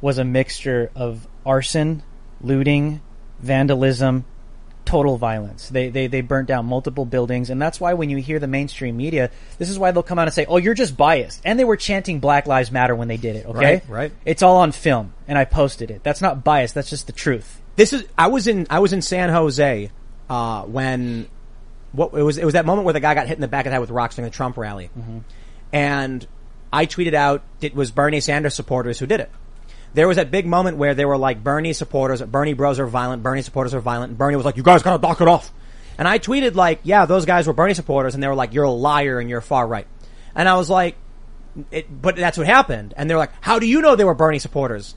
was 0.00 0.16
a 0.18 0.24
mixture 0.24 0.90
of 0.94 1.26
arson, 1.44 2.02
looting, 2.40 3.00
vandalism, 3.40 4.24
total 4.84 5.16
violence. 5.16 5.68
They, 5.68 5.88
they, 5.88 6.06
they 6.06 6.20
burnt 6.20 6.48
down 6.48 6.66
multiple 6.66 7.04
buildings. 7.04 7.50
And 7.50 7.60
that's 7.60 7.80
why 7.80 7.94
when 7.94 8.10
you 8.10 8.18
hear 8.18 8.38
the 8.38 8.46
mainstream 8.46 8.96
media, 8.96 9.30
this 9.58 9.70
is 9.70 9.78
why 9.78 9.90
they'll 9.90 10.02
come 10.02 10.18
out 10.18 10.28
and 10.28 10.34
say, 10.34 10.46
oh, 10.46 10.58
you're 10.58 10.74
just 10.74 10.96
biased. 10.96 11.40
And 11.44 11.58
they 11.58 11.64
were 11.64 11.76
chanting 11.76 12.20
Black 12.20 12.46
Lives 12.46 12.70
Matter 12.70 12.94
when 12.94 13.08
they 13.08 13.16
did 13.16 13.36
it, 13.36 13.46
okay? 13.46 13.74
Right, 13.74 13.88
right. 13.88 14.12
It's 14.24 14.42
all 14.42 14.56
on 14.58 14.72
film. 14.72 15.14
And 15.26 15.38
I 15.38 15.44
posted 15.44 15.90
it. 15.90 16.02
That's 16.02 16.20
not 16.20 16.44
bias. 16.44 16.72
That's 16.72 16.90
just 16.90 17.06
the 17.06 17.12
truth. 17.12 17.60
This 17.76 17.92
is 17.92 18.04
I 18.16 18.28
was 18.28 18.46
in 18.46 18.66
I 18.70 18.78
was 18.78 18.92
in 18.92 19.02
San 19.02 19.30
Jose 19.30 19.90
uh, 20.30 20.62
when 20.62 21.28
what 21.92 22.14
it 22.14 22.22
was 22.22 22.38
it 22.38 22.44
was 22.44 22.54
that 22.54 22.66
moment 22.66 22.84
where 22.84 22.92
the 22.92 23.00
guy 23.00 23.14
got 23.14 23.26
hit 23.26 23.36
in 23.36 23.40
the 23.40 23.48
back 23.48 23.66
of 23.66 23.70
the 23.70 23.72
head 23.72 23.80
with 23.80 23.90
rocks 23.90 24.16
during 24.16 24.30
the 24.30 24.34
Trump 24.34 24.56
rally, 24.56 24.90
and 25.72 26.24
I 26.72 26.86
tweeted 26.86 27.14
out 27.14 27.42
it 27.60 27.74
was 27.74 27.90
Bernie 27.90 28.20
Sanders 28.20 28.54
supporters 28.54 28.98
who 28.98 29.06
did 29.06 29.20
it. 29.20 29.30
There 29.94 30.08
was 30.08 30.16
that 30.16 30.30
big 30.30 30.46
moment 30.46 30.76
where 30.76 30.94
they 30.94 31.04
were 31.04 31.16
like 31.16 31.42
Bernie 31.42 31.72
supporters, 31.72 32.20
Bernie 32.20 32.52
bros 32.52 32.78
are 32.78 32.86
violent, 32.86 33.22
Bernie 33.22 33.42
supporters 33.42 33.74
are 33.74 33.80
violent, 33.80 34.10
and 34.10 34.18
Bernie 34.18 34.36
was 34.36 34.44
like, 34.44 34.56
"You 34.56 34.62
guys 34.62 34.82
gotta 34.82 35.00
knock 35.00 35.20
it 35.20 35.28
off." 35.28 35.52
And 35.96 36.08
I 36.08 36.18
tweeted 36.18 36.54
like, 36.54 36.80
"Yeah, 36.82 37.06
those 37.06 37.24
guys 37.24 37.46
were 37.46 37.52
Bernie 37.52 37.74
supporters," 37.74 38.14
and 38.14 38.22
they 38.22 38.26
were 38.26 38.34
like, 38.34 38.52
"You're 38.52 38.64
a 38.64 38.70
liar 38.70 39.20
and 39.20 39.30
you're 39.30 39.40
far 39.40 39.66
right." 39.66 39.86
And 40.34 40.48
I 40.48 40.56
was 40.56 40.68
like, 40.68 40.96
it, 41.70 41.86
"But 42.02 42.16
that's 42.16 42.36
what 42.36 42.46
happened." 42.46 42.94
And 42.96 43.08
they're 43.08 43.16
like, 43.16 43.32
"How 43.40 43.58
do 43.58 43.66
you 43.66 43.80
know 43.80 43.94
they 43.94 44.04
were 44.04 44.14
Bernie 44.14 44.40
supporters?" 44.40 44.96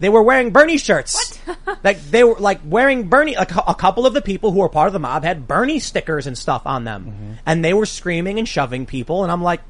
They 0.00 0.08
were 0.08 0.22
wearing 0.22 0.50
Bernie 0.50 0.78
shirts. 0.78 1.38
like 1.84 2.02
they 2.10 2.24
were 2.24 2.34
like 2.34 2.60
wearing 2.64 3.08
Bernie. 3.08 3.36
Like 3.36 3.54
a 3.54 3.74
couple 3.74 4.04
of 4.04 4.14
the 4.14 4.22
people 4.22 4.50
who 4.50 4.58
were 4.58 4.68
part 4.68 4.88
of 4.88 4.92
the 4.92 4.98
mob 4.98 5.22
had 5.22 5.46
Bernie 5.46 5.78
stickers 5.78 6.26
and 6.26 6.36
stuff 6.36 6.62
on 6.66 6.82
them, 6.82 7.04
mm-hmm. 7.04 7.32
and 7.46 7.64
they 7.64 7.72
were 7.72 7.86
screaming 7.86 8.40
and 8.40 8.48
shoving 8.48 8.84
people. 8.84 9.22
And 9.22 9.30
I'm 9.30 9.42
like, 9.42 9.60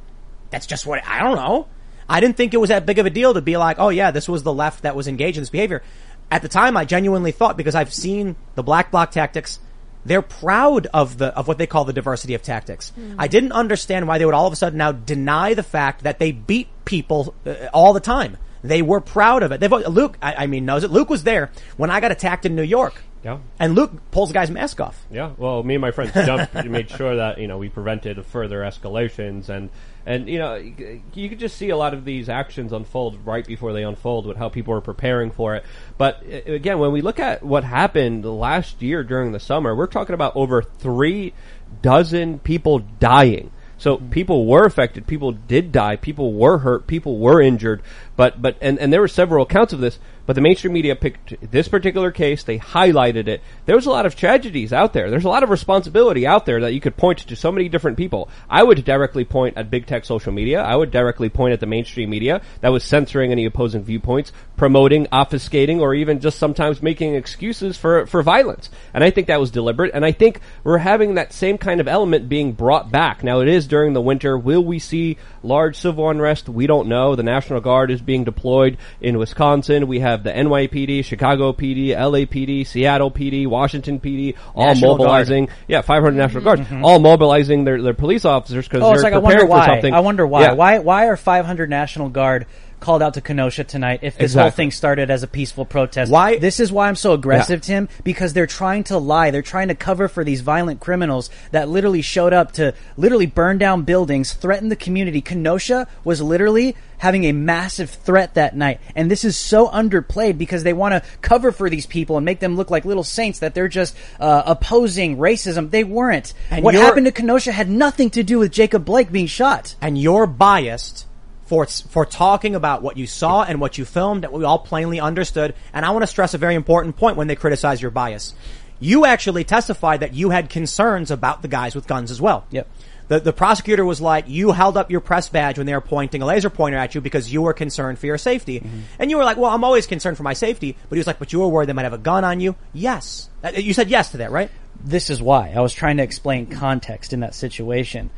that's 0.49 0.67
just 0.67 0.87
what 0.87 1.07
I 1.07 1.23
don't 1.23 1.37
know. 1.37 1.67
I 2.13 2.21
didn't 2.21 2.37
think 2.37 2.53
it 2.53 2.59
was 2.59 2.69
that 2.69 2.85
big 2.85 2.99
of 2.99 3.07
a 3.07 3.11
deal 3.11 3.33
to 3.33 3.41
be 3.41 3.57
like, 3.57 3.79
oh 3.79 3.89
yeah, 3.89 4.11
this 4.11 4.29
was 4.29 4.43
the 4.43 4.53
left 4.53 4.83
that 4.83 4.95
was 4.95 5.09
engaged 5.09 5.39
in 5.39 5.43
this 5.43 5.51
behavior. 5.51 5.83
At 6.31 6.43
the 6.43 6.49
time, 6.49 6.77
I 6.77 6.85
genuinely 6.85 7.33
thought 7.33 7.57
because 7.57 7.75
I've 7.75 7.93
seen 7.93 8.37
the 8.55 8.63
black 8.63 8.91
bloc 8.91 9.11
tactics. 9.13 9.59
They're 10.05 10.21
proud 10.21 10.89
of 10.89 11.17
the 11.17 11.29
of 11.29 11.49
what 11.49 11.57
they 11.57 11.67
call 11.67 11.85
the 11.85 11.93
diversity 11.93 12.35
of 12.35 12.43
tactics. 12.43 12.93
I 13.19 13.29
didn't 13.29 13.53
understand 13.53 14.07
why 14.07 14.19
they 14.19 14.27
would 14.27 14.35
all 14.35 14.47
of 14.47 14.53
a 14.53 14.57
sudden 14.57 14.77
now 14.77 14.93
deny 14.93 15.55
the 15.55 15.63
fact 15.63 16.03
that 16.03 16.19
they 16.19 16.33
beat 16.33 16.69
people 16.85 17.35
uh, 17.47 17.69
all 17.73 17.93
the 17.93 18.01
time. 18.01 18.37
They 18.63 18.83
were 18.83 19.01
proud 19.01 19.43
of 19.43 19.53
it. 19.53 19.61
They've, 19.61 19.73
Luke, 19.73 20.19
I, 20.21 20.45
I 20.45 20.47
mean, 20.47 20.67
knows 20.67 20.85
it. 20.85 20.91
Luke 20.91 21.09
was 21.09 21.25
there 21.25 21.51
when 21.77 21.91
I 21.91 22.01
got 22.01 22.13
attacked 22.13 22.45
in 22.45 22.55
New 22.55 22.63
York. 22.63 22.95
Yeah. 23.25 23.39
And 23.59 23.75
Luke 23.75 23.93
pulls 24.11 24.31
the 24.31 24.35
guy's 24.35 24.51
mask 24.51 24.81
off. 24.81 25.07
Yeah, 25.11 25.33
well, 25.37 25.63
me 25.63 25.75
and 25.75 25.81
my 25.81 25.93
friends 25.93 26.13
jumped 26.13 26.53
to 26.53 26.69
make 26.69 26.89
sure 26.89 27.17
that 27.17 27.39
you 27.39 27.47
know 27.47 27.59
we 27.59 27.69
prevented 27.69 28.25
further 28.27 28.61
escalations, 28.61 29.49
and 29.49 29.71
and 30.07 30.29
you 30.29 30.39
know 30.39 30.55
you 30.55 31.29
could 31.29 31.39
just 31.39 31.57
see 31.57 31.71
a 31.71 31.77
lot 31.77 31.95
of 31.95 32.05
these 32.05 32.29
actions 32.29 32.73
unfold 32.73 33.25
right 33.25 33.47
before 33.47 33.73
they 33.73 33.83
unfold 33.83 34.27
with 34.27 34.37
how 34.37 34.49
people 34.49 34.75
are 34.75 34.81
preparing 34.81 35.31
for 35.31 35.55
it. 35.55 35.65
But 35.99 36.23
again, 36.27 36.79
when 36.79 36.93
we 36.93 37.01
look 37.03 37.21
at 37.21 37.43
what 37.43 37.65
happened 37.65 38.25
last 38.25 38.83
year 38.83 39.05
during 39.05 39.33
the 39.33 39.41
summer, 39.41 39.75
we're 39.75 39.87
talking 39.87 40.15
about 40.15 40.35
over 40.37 40.63
three 40.63 41.35
dozen 41.81 42.39
people 42.41 42.81
dying. 42.81 43.51
So 43.79 43.97
hmm. 43.97 44.11
people 44.11 44.47
were 44.47 44.65
affected. 44.65 45.07
People 45.07 45.33
did 45.33 45.73
die. 45.73 45.97
People 45.97 46.33
were 46.35 46.59
hurt. 46.59 46.87
People 46.87 47.19
were 47.19 47.41
injured. 47.41 47.83
But 48.17 48.43
but 48.43 48.57
and, 48.61 48.79
and 48.79 48.93
there 48.93 49.01
were 49.01 49.09
several 49.09 49.45
accounts 49.45 49.73
of 49.73 49.81
this. 49.81 49.99
But 50.25 50.35
the 50.35 50.41
mainstream 50.41 50.73
media 50.73 50.95
picked 50.95 51.51
this 51.51 51.67
particular 51.67 52.13
case. 52.13 52.45
They 52.45 52.59
highlighted 52.59 53.27
it. 53.27 53.43
There 53.67 53.75
was 53.75 53.87
a 53.87 53.91
lot 53.91 54.07
of 54.07 54.15
tragedies 54.15 54.73
out 54.73 54.93
there. 54.93 55.11
There's 55.11 55.25
a 55.25 55.29
lot 55.29 55.43
of 55.43 55.51
responsibility 55.51 56.27
out 56.27 56.47
there 56.47 56.61
that 56.61 56.75
you 56.75 56.81
could 56.81 56.97
point 56.97 57.19
to 57.19 57.35
so 57.35 57.51
many 57.51 57.69
different 57.69 57.97
people. 57.97 58.29
I 58.49 58.63
would 58.63 58.85
directly 58.85 59.25
point 59.25 59.57
at 59.57 59.69
big 59.69 59.87
tech 59.87 60.05
social 60.05 60.33
media. 60.33 60.63
I 60.63 60.77
would 60.77 60.93
directly 60.93 61.29
point 61.29 61.55
at 61.55 61.61
the 61.61 61.67
mainstream 61.67 62.11
media 62.11 62.41
that 62.61 62.69
was 62.69 62.85
censoring 62.85 63.33
any 63.33 63.47
opposing 63.47 63.83
viewpoints, 63.83 64.33
promoting, 64.57 65.07
obfuscating, 65.07 65.81
or 65.81 65.93
even 65.93 66.21
just 66.21 66.39
sometimes 66.39 66.83
making 66.83 67.17
excuses 67.17 67.77
for 67.77 68.07
for 68.07 68.23
violence. 68.23 68.71
And 68.95 69.03
I 69.03 69.11
think 69.11 69.27
that 69.27 69.41
was 69.41 69.51
deliberate. 69.51 69.91
And 69.93 70.05
I 70.05 70.13
think 70.13 70.41
we're 70.63 70.79
having 70.79 71.15
that 71.15 71.33
same 71.33 71.59
kind 71.59 71.81
of 71.81 71.89
element 71.89 72.29
being 72.29 72.53
brought 72.53 72.93
back. 72.93 73.25
Now 73.25 73.41
it 73.41 73.49
is 73.49 73.67
during 73.67 73.93
the 73.93 74.01
winter. 74.01 74.39
Will 74.39 74.65
we 74.65 74.79
see 74.79 75.19
large 75.43 75.77
civil 75.77 76.09
unrest? 76.09 76.49
We 76.49 76.69
don't 76.69 76.87
know. 76.87 77.17
The 77.17 77.25
National 77.25 77.61
Guard 77.61 77.91
is 77.91 78.02
being 78.05 78.25
deployed 78.25 78.79
in 79.01 79.19
Wisconsin. 79.19 79.87
We 79.87 80.01
have 80.01 80.23
the 80.25 80.31
NYPD, 80.31 81.05
Chicago 81.05 81.53
PD, 81.53 81.89
LAPD, 81.89 82.67
Seattle 82.67 83.11
PD, 83.11 83.47
Washington 83.47 84.01
PD, 84.01 84.37
all 84.55 84.67
National 84.67 84.97
mobilizing. 84.97 85.49
Yeah, 85.69 85.83
500 85.83 86.13
National 86.17 86.45
Guards, 86.45 86.63
mm-hmm. 86.63 86.85
all 86.85 86.99
mobilizing 86.99 87.65
their, 87.65 87.81
their 87.81 87.95
police 87.95 88.25
officers 88.25 88.67
because 88.67 88.83
Oh, 88.83 88.93
they're 88.95 89.03
like 89.03 89.13
I 89.13 89.21
preparing 89.21 89.23
wonder 89.23 89.41
for 89.41 89.47
why. 89.47 89.67
something. 89.67 89.95
I 89.95 90.01
wonder 90.01 90.27
why. 90.27 90.43
Yeah. 90.43 90.53
Why? 90.53 90.79
Why 90.79 91.07
are 91.07 91.17
500 91.17 91.71
National 91.71 92.09
Guard 92.09 92.47
called 92.83 93.03
out 93.03 93.15
to 93.15 93.21
Kenosha 93.23 93.65
tonight? 93.65 94.01
If 94.03 94.19
this 94.19 94.35
whole 94.35 94.51
thing 94.51 94.71
started 94.71 95.11
as 95.11 95.23
a 95.23 95.27
peaceful 95.27 95.65
protest, 95.65 96.13
Why- 96.13 96.37
This 96.39 96.61
is 96.61 96.71
why 96.71 96.89
I'm 96.89 96.97
so 96.97 97.15
aggressive, 97.15 97.63
Tim. 97.63 97.89
Because 98.05 98.35
they're 98.35 98.47
trying 98.47 98.85
to 98.85 98.99
lie. 98.99 99.31
They're 99.31 99.41
trying 99.41 99.69
to 99.69 99.75
cover 99.75 100.09
for 100.09 100.25
these 100.25 100.43
violent 100.43 100.81
criminals 100.81 101.31
that 101.53 101.69
literally 101.69 102.03
showed 102.03 102.33
up 102.35 102.53
to 102.53 102.75
literally 102.99 103.27
burn 103.27 103.57
down 103.57 103.83
buildings, 103.83 104.35
threaten 104.35 104.69
the 104.69 104.77
community. 104.77 105.21
Kenosha 105.23 105.87
was 106.05 106.21
literally 106.21 106.77
having 106.99 107.25
a 107.25 107.33
massive 107.33 107.91
threat 107.91 108.35
that 108.35 108.55
night, 108.55 108.79
and 108.95 109.11
this 109.11 109.25
is 109.25 109.37
so 109.37 109.67
underplayed 109.69 110.39
because 110.39 110.63
they 110.63 110.73
want 110.73 110.93
to 110.93 111.03
cover 111.21 111.51
for 111.51 111.69
these 111.69 111.85
people 111.85 112.17
and 112.17 112.25
make 112.25 112.39
them 112.39 112.55
look 112.55 112.71
like 112.71 112.85
little 112.85 113.03
saints 113.03 113.41
that 113.41 113.55
they're 113.55 113.67
just 113.67 113.97
uh, 114.21 114.43
opposing 114.47 115.17
racism. 115.17 115.69
They 115.71 115.83
weren't. 115.83 116.33
And 116.51 116.65
what 116.65 116.75
happened 116.75 117.07
to 117.07 117.13
Kenosha 117.13 117.51
had 117.51 117.69
nothing 117.69 118.11
to 118.11 118.23
do 118.23 118.39
with 118.39 118.53
Jacob 118.53 118.85
Blake 118.85 119.11
being 119.11 119.27
shot. 119.27 119.75
and 119.81 119.99
you're 119.99 120.27
biased 120.29 121.07
for 121.53 121.67
for 121.67 122.07
talking 122.07 122.55
about 122.55 122.81
what 122.81 122.97
you 122.97 123.07
saw 123.07 123.43
and 123.43 123.61
what 123.61 123.77
you 123.77 123.85
filmed 123.85 124.23
that 124.23 124.33
we 124.33 124.43
all 124.43 124.59
plainly 124.59 124.99
understood. 125.01 125.55
And 125.75 125.85
I 125.85 125.91
want 125.91 126.03
to 126.03 126.07
stress 126.07 126.33
a 126.33 126.39
very 126.39 126.55
important 126.55 126.97
point 126.97 127.19
when 127.19 127.27
they 127.27 127.37
criticize 127.37 127.83
your 127.83 127.91
bias. 127.91 128.33
You 128.81 129.05
actually 129.05 129.45
testified 129.45 130.01
that 130.01 130.15
you 130.15 130.31
had 130.31 130.49
concerns 130.49 131.11
about 131.11 131.43
the 131.43 131.49
guys 131.49 131.75
with 131.75 131.87
guns 131.87 132.11
as 132.11 132.23
well. 132.23 132.47
Yep. 132.53 132.69
The, 133.09 133.21
the 133.21 133.33
prosecutor 133.35 133.85
was 133.85 134.01
like, 134.01 134.25
you 134.29 134.53
held 134.53 134.79
up 134.79 134.91
your 134.91 135.01
press 135.01 135.29
badge 135.29 135.59
when 135.59 135.67
they 135.67 135.75
were 135.75 135.83
pointing 135.83 136.23
a 136.23 136.27
laser 136.27 136.49
pointer 136.49 136.79
at 136.79 136.95
you 136.95 137.03
because 137.03 137.31
you 137.31 137.43
were 137.43 137.53
concerned 137.53 137.99
for 137.99 138.07
your 138.07 138.17
safety. 138.17 138.63
And 138.99 139.11
you 139.11 139.19
were 139.19 139.25
like, 139.25 139.37
well, 139.37 139.51
I'm 139.51 139.63
always 139.63 139.87
concerned 139.87 140.17
for 140.17 140.23
my 140.23 140.33
safety. 140.33 140.75
But 140.89 140.97
he 140.97 141.01
was 141.01 141.07
like, 141.07 141.19
but 141.19 141.35
you 141.35 141.41
were 141.41 141.49
worried 141.49 141.69
they 141.69 141.75
might 141.75 141.83
have 141.83 141.93
a 141.93 141.99
gun 141.99 142.25
on 142.25 142.41
you. 142.41 142.57
Yes. 142.73 143.29
Uh, 143.45 143.51
You 143.55 143.75
said 143.75 143.91
yes 143.91 144.13
to 144.13 144.17
that, 144.19 144.31
right? 144.31 144.51
this 144.85 145.11
is 145.11 145.21
why 145.23 145.53
I 145.55 145.61
was 145.61 145.75
trying 145.75 145.99
to 145.99 146.03
explain 146.03 146.47
context 146.47 147.13
in 147.13 147.21
that 147.21 147.35
situation. 147.35 148.09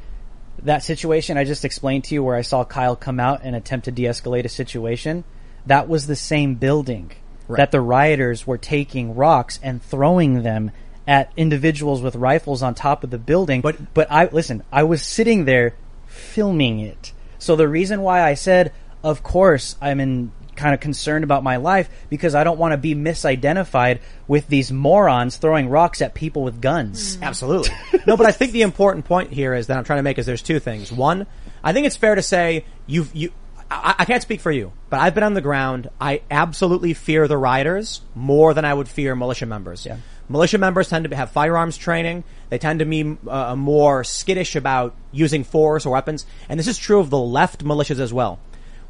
That 0.65 0.83
situation 0.83 1.37
I 1.37 1.45
just 1.45 1.65
explained 1.65 2.05
to 2.05 2.15
you 2.15 2.23
where 2.23 2.37
I 2.37 2.43
saw 2.43 2.65
Kyle 2.65 2.97
come 2.97 3.21
out 3.21 3.41
and 3.45 3.55
attempt 3.55 3.85
to 3.85 3.93
de-escalate 3.93 4.45
a 4.45 4.49
situation, 4.49 5.25
that 5.67 5.89
was 5.89 6.07
the 6.07 6.17
same 6.17 6.55
building 6.55 7.13
Right. 7.47 7.59
that 7.59 7.73
the 7.73 7.81
rioters 7.83 8.47
were 8.47 8.57
taking 8.57 9.15
rocks 9.15 9.61
and 9.63 9.83
throwing 9.83 10.43
them 10.43 10.71
at 11.07 11.31
individuals 11.37 12.01
with 12.01 12.17
rifles 12.17 12.63
on 12.63 12.75
top 12.75 13.05
of 13.05 13.11
the 13.11 13.19
building. 13.19 13.61
But 13.61 13.93
but 13.93 14.11
I 14.11 14.31
listen, 14.33 14.63
I 14.73 14.85
was 14.85 15.03
sitting 15.03 15.45
there 15.45 15.75
filming 16.07 16.81
it. 16.81 17.13
So 17.39 17.55
the 17.57 17.69
reason 17.69 18.01
why 18.01 18.23
I 18.23 18.33
said, 18.33 18.73
of 19.03 19.23
course, 19.23 19.77
I'm 19.83 20.01
in 20.01 20.33
kind 20.57 20.75
of 20.75 20.81
concerned 20.81 21.25
about 21.25 21.43
my 21.43 21.57
life 21.57 21.89
because 22.09 22.35
I 22.35 22.45
don't 22.45 22.59
want 22.59 22.73
to 22.73 22.77
be 22.77 22.95
misidentified 22.95 24.01
with 24.27 24.49
these 24.49 24.73
morons 24.73 25.37
throwing 25.37 25.69
rocks 25.69 26.03
at 26.03 26.15
people 26.15 26.43
with 26.43 26.61
guns. 26.61 27.19
Absolutely. 27.21 27.71
no, 28.07 28.17
but 28.17 28.27
I 28.27 28.33
think 28.33 28.53
the 28.53 28.63
important 28.63 29.05
point 29.05 29.33
here 29.33 29.55
is 29.55 29.69
that 29.69 29.77
I'm 29.77 29.85
trying 29.85 29.99
to 29.99 30.03
make 30.03 30.19
is 30.19 30.27
there's 30.27 30.43
two 30.43 30.59
things. 30.59 30.93
One, 30.93 31.27
I 31.63 31.73
think 31.73 31.87
it's 31.87 31.97
fair 31.97 32.15
to 32.15 32.23
say 32.23 32.65
you've, 32.87 33.15
you, 33.15 33.33
I, 33.71 33.95
I 34.01 34.05
can't 34.05 34.23
speak 34.23 34.41
for 34.41 34.51
you, 34.51 34.73
but 34.91 35.01
I've 35.01 35.15
been 35.15 35.25
on 35.25 35.35
the 35.35 35.41
ground. 35.41 35.91
I 36.01 36.23
absolutely 36.31 36.95
fear 36.95 37.27
the 37.29 37.37
rioters 37.37 38.01
more 38.15 38.55
than 38.55 38.65
I 38.65 38.73
would 38.73 38.89
fear 38.89 39.15
militia 39.15 39.47
members. 39.47 39.87
Yeah. 39.87 39.99
Militia 40.29 40.59
members 40.59 40.89
tend 40.89 41.09
to 41.09 41.17
have 41.17 41.31
firearms 41.31 41.77
training. 41.77 42.25
They 42.49 42.59
tend 42.59 42.79
to 42.79 42.87
be 42.87 43.17
uh, 43.29 43.57
more 43.57 44.05
skittish 44.05 44.57
about 44.57 44.95
using 45.13 45.45
force 45.45 45.85
or 45.85 45.93
weapons. 45.93 46.25
And 46.49 46.59
this 46.59 46.67
is 46.67 46.79
true 46.79 47.01
of 47.01 47.11
the 47.11 47.19
left 47.19 47.65
militias 47.65 48.01
as 48.01 48.13
well. 48.13 48.39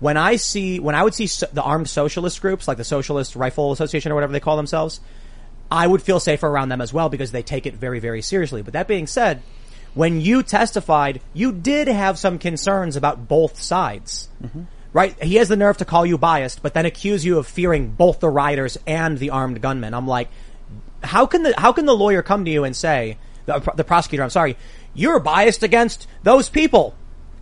When 0.01 0.17
I 0.17 0.37
see, 0.37 0.81
when 0.81 0.95
I 0.95 1.03
would 1.03 1.15
see 1.15 1.27
so, 1.27 1.47
the 1.53 1.63
armed 1.63 1.89
socialist 1.89 2.41
groups, 2.41 2.67
like 2.69 2.77
the 2.77 2.85
Socialist 2.85 3.37
Rifle 3.37 3.73
Association 3.73 4.13
or 4.13 4.15
whatever 4.15 4.33
they 4.33 4.41
call 4.41 4.57
themselves, 4.57 5.01
I 5.71 5.87
would 5.87 6.03
feel 6.03 6.21
safer 6.21 6.47
around 6.47 6.69
them 6.69 6.81
as 6.81 6.93
well 6.93 7.09
because 7.09 7.33
they 7.33 7.43
take 7.43 7.67
it 7.67 7.75
very, 7.75 8.01
very 8.01 8.23
seriously. 8.23 8.63
But 8.63 8.75
that 8.75 8.89
being 8.89 9.07
said, 9.07 9.43
when 9.95 10.21
you 10.21 10.43
testified, 10.43 11.21
you 11.33 11.53
did 11.53 11.89
have 11.89 12.19
some 12.19 12.39
concerns 12.39 12.97
about 12.97 13.29
both 13.29 13.61
sides. 13.61 14.29
Mm-hmm. 14.43 14.63
Right? 14.93 15.21
He 15.23 15.37
has 15.37 15.49
the 15.49 15.57
nerve 15.57 15.79
to 15.79 15.85
call 15.85 16.07
you 16.07 16.19
biased, 16.19 16.63
but 16.63 16.75
then 16.75 16.87
accuse 16.87 17.25
you 17.25 17.39
of 17.39 17.47
fearing 17.47 17.91
both 17.91 18.21
the 18.21 18.29
rioters 18.29 18.79
and 18.87 19.19
the 19.19 19.31
armed 19.31 19.61
gunmen. 19.61 19.93
I'm 19.95 20.07
like, 20.07 20.29
how 21.03 21.27
can 21.27 21.43
the, 21.43 21.55
how 21.59 21.73
can 21.73 21.87
the 21.87 21.97
lawyer 21.97 22.23
come 22.23 22.45
to 22.45 22.51
you 22.51 22.63
and 22.63 22.77
say, 22.77 23.19
the, 23.47 23.59
the 23.75 23.85
prosecutor, 23.85 24.23
I'm 24.23 24.31
sorry, 24.31 24.57
you're 24.95 25.19
biased 25.19 25.65
against 25.65 26.07
those 26.23 26.49
people? 26.49 26.95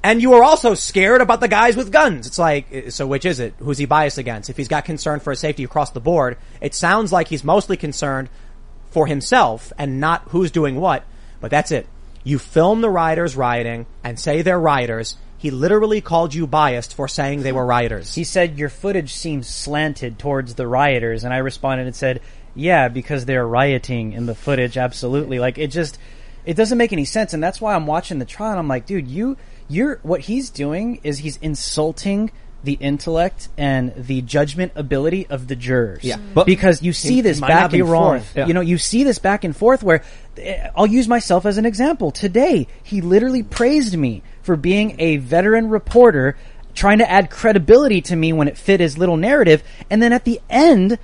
And 0.04 0.20
you 0.20 0.34
are 0.34 0.42
also 0.42 0.74
scared 0.74 1.20
about 1.20 1.40
the 1.40 1.48
guys 1.48 1.76
with 1.76 1.92
guns. 1.92 2.26
It's 2.26 2.38
like, 2.38 2.90
so 2.90 3.06
which 3.06 3.24
is 3.24 3.38
it? 3.38 3.54
Who's 3.58 3.78
he 3.78 3.86
biased 3.86 4.18
against? 4.18 4.50
If 4.50 4.56
he's 4.56 4.68
got 4.68 4.84
concern 4.84 5.20
for 5.20 5.30
his 5.30 5.38
safety 5.38 5.62
across 5.62 5.90
the 5.90 6.00
board, 6.00 6.38
it 6.60 6.74
sounds 6.74 7.12
like 7.12 7.28
he's 7.28 7.44
mostly 7.44 7.76
concerned 7.76 8.28
for 8.90 9.06
himself 9.06 9.72
and 9.78 10.00
not 10.00 10.22
who's 10.28 10.50
doing 10.50 10.76
what. 10.76 11.04
But 11.40 11.50
that's 11.50 11.70
it. 11.70 11.86
You 12.24 12.38
film 12.38 12.80
the 12.80 12.90
rioters 12.90 13.36
rioting 13.36 13.86
and 14.02 14.18
say 14.18 14.42
they're 14.42 14.58
rioters. 14.58 15.16
He 15.38 15.50
literally 15.50 16.00
called 16.00 16.34
you 16.34 16.46
biased 16.46 16.94
for 16.94 17.08
saying 17.08 17.42
they 17.42 17.52
were 17.52 17.66
rioters. 17.66 18.14
He 18.14 18.22
said 18.22 18.58
your 18.58 18.68
footage 18.68 19.12
seems 19.12 19.48
slanted 19.48 20.18
towards 20.18 20.54
the 20.54 20.68
rioters, 20.68 21.24
and 21.24 21.34
I 21.34 21.38
responded 21.38 21.88
and 21.88 21.96
said, 21.96 22.20
"Yeah, 22.54 22.86
because 22.86 23.24
they're 23.24 23.46
rioting 23.46 24.12
in 24.12 24.26
the 24.26 24.36
footage. 24.36 24.76
Absolutely. 24.76 25.40
Like 25.40 25.58
it 25.58 25.72
just, 25.72 25.98
it 26.44 26.54
doesn't 26.54 26.78
make 26.78 26.92
any 26.92 27.04
sense, 27.04 27.34
and 27.34 27.42
that's 27.42 27.60
why 27.60 27.74
I'm 27.74 27.88
watching 27.88 28.20
the 28.20 28.24
trial. 28.24 28.56
I'm 28.56 28.68
like, 28.68 28.86
dude, 28.86 29.08
you, 29.08 29.36
you're 29.72 29.98
what 30.02 30.20
he's 30.22 30.50
doing 30.50 31.00
is 31.02 31.18
he's 31.18 31.36
insulting." 31.38 32.30
The 32.64 32.74
intellect 32.74 33.48
and 33.58 33.92
the 33.96 34.22
judgment 34.22 34.70
ability 34.76 35.26
of 35.28 35.48
the 35.48 35.56
jurors. 35.56 36.04
Yeah. 36.04 36.18
But 36.32 36.46
because 36.46 36.80
you 36.80 36.92
see 36.92 37.14
He- 37.16 37.20
this 37.20 37.38
he 37.38 37.44
back 37.44 37.72
and 37.72 37.88
wrong. 37.88 38.18
forth. 38.20 38.32
Yeah. 38.36 38.46
You 38.46 38.54
know, 38.54 38.60
you 38.60 38.78
see 38.78 39.02
this 39.02 39.18
back 39.18 39.42
and 39.42 39.56
forth 39.56 39.82
where 39.82 40.04
eh, 40.38 40.68
I'll 40.76 40.86
use 40.86 41.08
myself 41.08 41.44
as 41.44 41.58
an 41.58 41.66
example. 41.66 42.12
Today, 42.12 42.68
he 42.84 43.00
literally 43.00 43.42
praised 43.42 43.96
me 43.98 44.22
for 44.42 44.54
being 44.54 44.94
a 45.00 45.16
veteran 45.16 45.70
reporter 45.70 46.36
trying 46.72 46.98
to 46.98 47.10
add 47.10 47.30
credibility 47.30 48.00
to 48.02 48.14
me 48.14 48.32
when 48.32 48.46
it 48.46 48.56
fit 48.56 48.78
his 48.78 48.96
little 48.96 49.16
narrative. 49.16 49.64
And 49.90 50.00
then 50.00 50.12
at 50.12 50.24
the 50.24 50.40
end, 50.48 51.00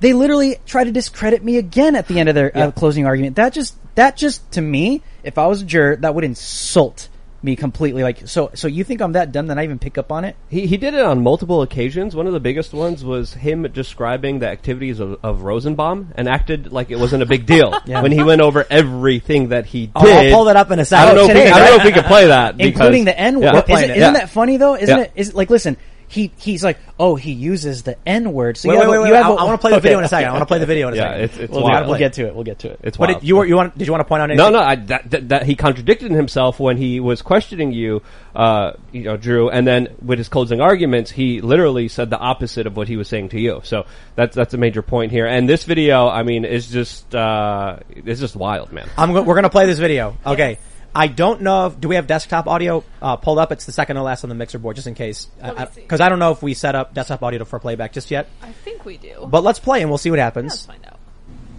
they 0.00 0.14
literally 0.14 0.56
try 0.64 0.82
to 0.84 0.90
discredit 0.90 1.44
me 1.44 1.58
again 1.58 1.94
at 1.94 2.08
the 2.08 2.18
end 2.18 2.30
of 2.30 2.34
their 2.34 2.56
uh, 2.56 2.70
closing 2.70 3.04
argument. 3.04 3.36
That 3.36 3.52
just, 3.52 3.76
that 3.96 4.16
just 4.16 4.50
to 4.52 4.62
me, 4.62 5.02
if 5.22 5.36
I 5.36 5.46
was 5.46 5.60
a 5.60 5.66
juror, 5.66 5.96
that 5.96 6.14
would 6.14 6.24
insult 6.24 7.10
me 7.46 7.56
completely. 7.56 8.02
Like, 8.02 8.28
so, 8.28 8.50
so 8.52 8.68
you 8.68 8.84
think 8.84 9.00
I'm 9.00 9.12
that 9.12 9.32
dumb 9.32 9.46
that 9.46 9.58
I 9.58 9.64
even 9.64 9.78
pick 9.78 9.96
up 9.96 10.12
on 10.12 10.26
it? 10.26 10.36
He, 10.50 10.66
he 10.66 10.76
did 10.76 10.92
it 10.92 11.00
on 11.00 11.22
multiple 11.22 11.62
occasions. 11.62 12.14
One 12.14 12.26
of 12.26 12.34
the 12.34 12.40
biggest 12.40 12.74
ones 12.74 13.02
was 13.02 13.32
him 13.32 13.62
describing 13.72 14.40
the 14.40 14.48
activities 14.48 15.00
of, 15.00 15.18
of 15.24 15.42
Rosenbaum 15.42 16.12
and 16.16 16.28
acted 16.28 16.70
like 16.72 16.90
it 16.90 16.98
wasn't 16.98 17.22
a 17.22 17.26
big 17.26 17.46
deal 17.46 17.74
Yeah. 17.86 18.02
when 18.02 18.12
he 18.12 18.22
went 18.22 18.42
over 18.42 18.66
everything 18.68 19.48
that 19.48 19.64
he 19.64 19.86
did. 19.86 19.92
Oh, 19.96 20.10
I'll 20.12 20.30
pull 20.34 20.44
that 20.44 20.56
up 20.56 20.70
in 20.70 20.78
a 20.80 20.84
second. 20.84 21.08
I 21.10 21.14
don't 21.14 21.16
know, 21.16 21.22
if 21.22 21.28
we, 21.28 21.34
Today, 21.44 21.50
I 21.50 21.58
don't 21.60 21.70
know 21.70 21.76
if 21.76 21.84
we 21.84 21.92
could 21.92 22.04
play 22.04 22.26
that. 22.26 22.56
because- 22.58 22.72
including 22.72 23.04
the 23.06 23.18
N 23.18 23.36
word. 23.40 23.44
Yeah. 23.44 23.62
Isn't, 23.76 23.90
isn't 23.90 23.96
Yeah. 23.98 24.10
that 24.12 24.28
funny 24.30 24.56
though? 24.58 24.76
Isn't 24.76 24.98
it? 24.98 25.12
Is 25.14 25.34
like 25.34 25.48
listen. 25.48 25.76
He 26.08 26.30
he's 26.38 26.62
like, 26.62 26.78
oh, 27.00 27.16
he 27.16 27.32
uses 27.32 27.82
the 27.82 27.96
N 28.06 28.32
word. 28.32 28.56
So 28.56 28.68
Wait, 28.68 28.74
you 28.74 28.78
wait, 28.80 28.84
have 28.84 28.90
wait, 28.92 28.98
wait. 29.00 29.08
you 29.08 29.14
have 29.14 29.26
I, 29.26 29.28
a- 29.30 29.34
want 29.34 29.50
to 29.52 29.58
play 29.58 29.70
the 29.72 29.76
okay, 29.78 29.82
video 29.82 29.98
in 29.98 30.04
a 30.04 30.08
second. 30.08 30.24
okay, 30.24 30.28
I 30.28 30.32
want 30.32 30.42
to 30.42 30.46
play 30.46 30.58
the 30.60 30.66
video 30.66 30.88
in 30.88 30.94
a 30.94 30.96
Yeah, 30.96 31.02
second. 31.10 31.22
it's, 31.24 31.36
it's 31.38 31.52
We'll, 31.52 31.62
wild. 31.64 31.88
we'll 31.88 31.98
get 31.98 32.12
to 32.14 32.26
it. 32.28 32.34
We'll 32.34 32.44
get 32.44 32.58
to 32.60 32.70
it. 32.70 32.80
It's 32.84 32.98
What 32.98 33.08
wild. 33.10 33.20
did 33.22 33.28
you, 33.28 33.36
were- 33.36 33.44
you 33.46 33.56
want? 33.56 33.76
Did 33.76 33.86
you 33.86 33.92
want 33.92 34.00
to 34.02 34.04
point 34.04 34.22
out 34.22 34.30
anything? 34.30 34.52
No, 34.52 34.58
no, 34.58 34.64
I, 34.64 34.76
that, 34.76 35.10
that, 35.10 35.28
that 35.30 35.42
he 35.46 35.56
contradicted 35.56 36.12
himself 36.12 36.60
when 36.60 36.76
he 36.76 37.00
was 37.00 37.22
questioning 37.22 37.72
you, 37.72 38.02
uh, 38.36 38.72
you 38.92 39.02
know, 39.02 39.16
Drew, 39.16 39.50
and 39.50 39.66
then 39.66 39.88
with 40.00 40.18
his 40.18 40.28
closing 40.28 40.60
arguments, 40.60 41.10
he 41.10 41.40
literally 41.40 41.88
said 41.88 42.08
the 42.10 42.18
opposite 42.18 42.66
of 42.68 42.76
what 42.76 42.86
he 42.88 42.96
was 42.96 43.08
saying 43.08 43.30
to 43.30 43.40
you. 43.40 43.60
So 43.64 43.86
that's 44.14 44.36
that's 44.36 44.54
a 44.54 44.58
major 44.58 44.82
point 44.82 45.10
here. 45.10 45.26
And 45.26 45.48
this 45.48 45.64
video, 45.64 46.08
I 46.08 46.22
mean, 46.22 46.44
is 46.44 46.68
just 46.68 47.14
uh, 47.14 47.78
it's 47.88 48.20
just 48.20 48.36
wild, 48.36 48.72
man. 48.72 48.88
I'm 48.96 49.12
go- 49.12 49.22
we're 49.22 49.34
going 49.34 49.42
to 49.42 49.50
play 49.50 49.66
this 49.66 49.78
video. 49.80 50.16
Okay. 50.24 50.58
I 50.96 51.08
don't 51.08 51.42
know 51.42 51.66
if, 51.66 51.78
do 51.78 51.88
we 51.88 51.96
have 51.96 52.06
desktop 52.06 52.46
audio 52.46 52.82
uh, 53.02 53.16
pulled 53.16 53.38
up? 53.38 53.52
It's 53.52 53.66
the 53.66 53.72
second 53.72 53.96
to 53.96 54.02
last 54.02 54.24
on 54.24 54.30
the 54.30 54.34
mixer 54.34 54.58
board, 54.58 54.76
just 54.76 54.88
in 54.88 54.94
case. 54.94 55.28
Let 55.42 55.58
me 55.58 55.66
see. 55.74 55.80
Because 55.82 56.00
I, 56.00 56.08
don't 56.08 56.18
know 56.18 56.32
if 56.32 56.42
we 56.42 56.54
set 56.54 56.74
up 56.74 56.94
desktop 56.94 57.22
audio 57.22 57.44
for 57.44 57.58
playback 57.58 57.92
just 57.92 58.10
yet. 58.10 58.30
I 58.40 58.52
think 58.52 58.86
we 58.86 58.96
do. 58.96 59.28
But 59.30 59.44
let's 59.44 59.58
play 59.58 59.82
and 59.82 59.90
we'll 59.90 59.98
see 59.98 60.10
what 60.10 60.18
Let's 60.18 60.34
happens. 60.34 60.64
find 60.66 60.86
out. 60.86 60.98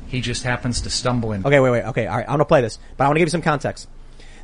He 0.08 0.22
just 0.22 0.42
happens 0.42 0.82
to 0.82 0.90
stumble 0.90 1.34
in. 1.34 1.46
Okay, 1.46 1.60
wait, 1.60 1.70
wait. 1.70 1.84
Okay, 1.84 2.08
all 2.08 2.16
right. 2.18 2.24
I'm 2.24 2.30
going 2.30 2.40
to 2.40 2.46
play 2.46 2.62
this, 2.62 2.80
but 2.98 3.04
I 3.04 3.08
want 3.08 3.18
to 3.18 3.20
give 3.20 3.28
you 3.28 3.32
some 3.32 3.44
context. 3.44 3.88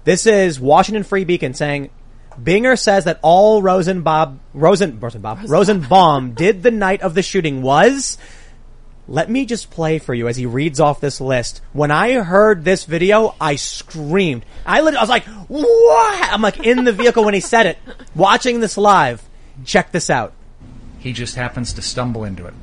This 0.03 0.27
is 0.27 0.59
Washington 0.59 1.03
Free 1.03 1.23
Beacon 1.23 1.55
saying, 1.55 1.89
Binger 2.39 2.77
says 2.77 3.05
that 3.05 3.19
all 3.23 3.63
Rosenbob, 3.63 4.37
Rosen, 4.53 4.99
Rosenbob, 4.99 5.47
Rosenbaum 5.49 6.33
did 6.33 6.61
the 6.61 6.71
night 6.71 7.01
of 7.01 7.15
the 7.15 7.23
shooting 7.23 7.61
was, 7.63 8.19
let 9.07 9.29
me 9.29 9.45
just 9.45 9.69
play 9.69 9.99
for 9.99 10.13
you 10.13 10.27
as 10.27 10.37
he 10.37 10.45
reads 10.45 10.79
off 10.79 11.01
this 11.01 11.19
list. 11.19 11.61
When 11.73 11.91
I 11.91 12.13
heard 12.13 12.63
this 12.63 12.85
video, 12.85 13.35
I 13.39 13.55
screamed. 13.55 14.45
I 14.65 14.81
lit- 14.81 14.95
I 14.95 15.01
was 15.01 15.09
like, 15.09 15.25
what? 15.47 16.33
I'm 16.33 16.41
like 16.41 16.65
in 16.65 16.85
the 16.85 16.93
vehicle 16.93 17.25
when 17.25 17.33
he 17.33 17.39
said 17.39 17.65
it, 17.65 17.77
watching 18.15 18.59
this 18.59 18.77
live. 18.77 19.21
Check 19.65 19.91
this 19.91 20.09
out. 20.09 20.33
He 20.99 21.11
just 21.11 21.35
happens 21.35 21.73
to 21.73 21.81
stumble 21.81 22.23
into 22.23 22.45
it. 22.45 22.53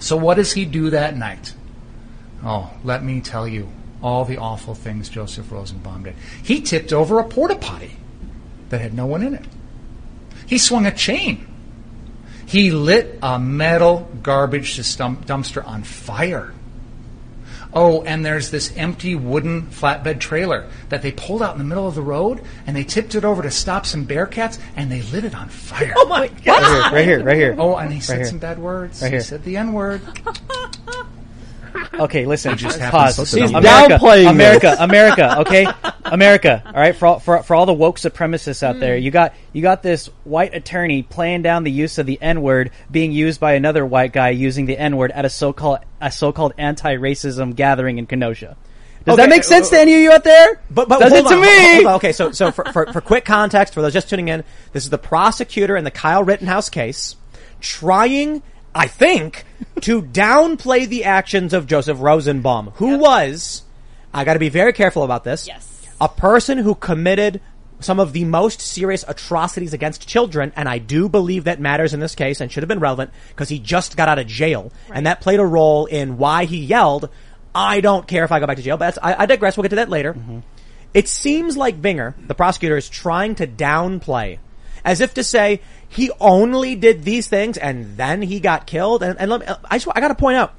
So 0.00 0.16
what 0.16 0.34
does 0.36 0.52
he 0.52 0.64
do 0.64 0.90
that 0.90 1.16
night? 1.16 1.52
Oh, 2.44 2.70
let 2.84 3.04
me 3.04 3.20
tell 3.20 3.46
you 3.46 3.68
all 4.02 4.24
the 4.24 4.38
awful 4.38 4.74
things 4.74 5.08
Joseph 5.08 5.50
Rosenbaum 5.50 6.04
did. 6.04 6.14
He 6.42 6.60
tipped 6.60 6.92
over 6.92 7.18
a 7.18 7.24
porta 7.24 7.56
potty 7.56 7.96
that 8.70 8.80
had 8.80 8.94
no 8.94 9.06
one 9.06 9.22
in 9.22 9.34
it. 9.34 9.44
He 10.46 10.56
swung 10.56 10.86
a 10.86 10.94
chain. 10.94 11.46
He 12.48 12.70
lit 12.70 13.18
a 13.22 13.38
metal 13.38 14.08
garbage 14.22 14.74
system- 14.74 15.18
dumpster 15.18 15.62
on 15.66 15.82
fire. 15.82 16.54
Oh, 17.74 18.02
and 18.02 18.24
there's 18.24 18.50
this 18.50 18.72
empty 18.74 19.14
wooden 19.14 19.66
flatbed 19.66 20.18
trailer 20.18 20.66
that 20.88 21.02
they 21.02 21.12
pulled 21.12 21.42
out 21.42 21.52
in 21.52 21.58
the 21.58 21.64
middle 21.64 21.86
of 21.86 21.94
the 21.94 22.00
road 22.00 22.40
and 22.66 22.74
they 22.74 22.84
tipped 22.84 23.14
it 23.14 23.22
over 23.22 23.42
to 23.42 23.50
stop 23.50 23.84
some 23.84 24.04
bear 24.04 24.24
cats 24.24 24.58
and 24.76 24.90
they 24.90 25.02
lit 25.02 25.24
it 25.24 25.34
on 25.34 25.50
fire. 25.50 25.92
Oh 25.94 26.08
my 26.08 26.28
god! 26.28 26.90
Right 26.90 27.04
here, 27.04 27.22
right 27.22 27.36
here. 27.36 27.54
Oh, 27.58 27.76
and 27.76 27.92
he 27.92 28.00
said 28.00 28.16
here. 28.16 28.26
some 28.26 28.38
bad 28.38 28.58
words. 28.58 29.02
Right 29.02 29.12
he 29.12 29.20
said 29.20 29.44
the 29.44 29.58
N 29.58 29.74
word. 29.74 30.00
Okay, 31.94 32.26
listen. 32.26 32.56
just 32.56 32.78
Pause. 32.80 33.30
to- 33.30 33.40
He's 33.40 33.50
America, 33.50 33.94
downplaying 33.98 34.30
America, 34.30 34.76
America. 34.80 35.38
Okay, 35.40 35.66
America. 36.04 36.62
All 36.66 36.72
right, 36.72 36.94
for 36.94 37.06
all, 37.06 37.18
for 37.18 37.42
for 37.42 37.54
all 37.56 37.66
the 37.66 37.72
woke 37.72 37.98
supremacists 37.98 38.62
out 38.62 38.78
there, 38.80 38.96
you 38.96 39.10
got 39.10 39.34
you 39.52 39.62
got 39.62 39.82
this 39.82 40.06
white 40.24 40.54
attorney 40.54 41.02
playing 41.02 41.42
down 41.42 41.64
the 41.64 41.70
use 41.72 41.98
of 41.98 42.06
the 42.06 42.20
N 42.22 42.42
word 42.42 42.70
being 42.90 43.12
used 43.12 43.40
by 43.40 43.52
another 43.54 43.84
white 43.84 44.12
guy 44.12 44.30
using 44.30 44.66
the 44.66 44.78
N 44.78 44.96
word 44.96 45.10
at 45.12 45.24
a 45.24 45.30
so 45.30 45.52
called 45.52 45.80
a 46.00 46.10
so 46.12 46.32
called 46.32 46.52
anti 46.58 46.94
racism 46.96 47.54
gathering 47.56 47.98
in 47.98 48.06
Kenosha. 48.06 48.56
Does 49.04 49.14
Okay, 49.14 49.22
that 49.22 49.30
make 49.30 49.40
uh, 49.40 49.44
sense 49.44 49.70
to 49.70 49.78
any 49.80 49.94
of 49.94 50.00
you 50.00 50.12
out 50.12 50.22
there? 50.24 50.60
But, 50.70 50.88
but 50.88 50.98
Does 51.00 51.12
hold 51.12 51.26
it 51.26 51.28
to 51.30 51.34
on, 51.36 51.40
me? 51.40 51.74
hold 51.76 51.86
on. 51.86 51.94
Okay, 51.94 52.12
so 52.12 52.30
so 52.32 52.50
for, 52.50 52.64
for 52.72 52.92
for 52.92 53.00
quick 53.00 53.24
context 53.24 53.74
for 53.74 53.80
those 53.82 53.92
just 53.92 54.08
tuning 54.10 54.28
in, 54.28 54.44
this 54.72 54.84
is 54.84 54.90
the 54.90 54.98
prosecutor 54.98 55.76
in 55.76 55.84
the 55.84 55.90
Kyle 55.90 56.22
Rittenhouse 56.22 56.68
case 56.68 57.16
trying, 57.60 58.42
I 58.74 58.86
think, 58.86 59.44
to 59.82 60.02
downplay 60.02 60.86
the 60.86 61.04
actions 61.04 61.52
of 61.52 61.66
Joseph 61.66 62.00
Rosenbaum, 62.00 62.72
who 62.76 62.98
was, 62.98 63.62
I 64.12 64.24
got 64.24 64.34
to 64.34 64.38
be 64.38 64.48
very 64.48 64.72
careful 64.72 65.02
about 65.02 65.24
this. 65.24 65.46
Yes. 65.46 65.86
a 66.00 66.08
person 66.08 66.58
who 66.58 66.74
committed 66.74 67.40
some 67.80 68.00
of 68.00 68.12
the 68.12 68.24
most 68.24 68.60
serious 68.60 69.04
atrocities 69.06 69.72
against 69.72 70.08
children, 70.08 70.52
and 70.56 70.68
I 70.68 70.78
do 70.78 71.08
believe 71.08 71.44
that 71.44 71.60
matters 71.60 71.94
in 71.94 72.00
this 72.00 72.14
case 72.14 72.40
and 72.40 72.50
should 72.50 72.62
have 72.62 72.68
been 72.68 72.80
relevant 72.80 73.12
because 73.28 73.48
he 73.48 73.58
just 73.58 73.96
got 73.96 74.08
out 74.08 74.18
of 74.18 74.26
jail, 74.26 74.72
and 74.92 75.06
that 75.06 75.20
played 75.20 75.38
a 75.38 75.46
role 75.46 75.86
in 75.86 76.18
why 76.18 76.44
he 76.44 76.58
yelled, 76.58 77.08
"I 77.54 77.80
don't 77.80 78.06
care 78.08 78.24
if 78.24 78.32
I 78.32 78.40
go 78.40 78.46
back 78.46 78.56
to 78.56 78.62
jail." 78.62 78.76
But 78.76 78.86
that's, 78.86 78.98
I, 79.00 79.22
I 79.22 79.26
digress. 79.26 79.56
We'll 79.56 79.62
get 79.62 79.70
to 79.70 79.76
that 79.76 79.88
later. 79.90 80.14
Mm-hmm. 80.14 80.40
It 80.92 81.06
seems 81.06 81.56
like 81.56 81.80
Binger, 81.80 82.14
the 82.26 82.34
prosecutor, 82.34 82.76
is 82.76 82.88
trying 82.88 83.36
to 83.36 83.46
downplay, 83.46 84.38
as 84.84 85.00
if 85.00 85.14
to 85.14 85.22
say 85.22 85.60
he 85.88 86.10
only 86.20 86.74
did 86.74 87.04
these 87.04 87.28
things 87.28 87.56
and 87.56 87.96
then 87.96 88.22
he 88.22 88.40
got 88.40 88.66
killed. 88.66 89.02
And, 89.02 89.18
and 89.18 89.30
let 89.30 89.40
me, 89.40 89.46
I 89.70 89.78
just, 89.78 89.88
I 89.94 90.00
got 90.00 90.08
to 90.08 90.14
point 90.14 90.36
out, 90.36 90.54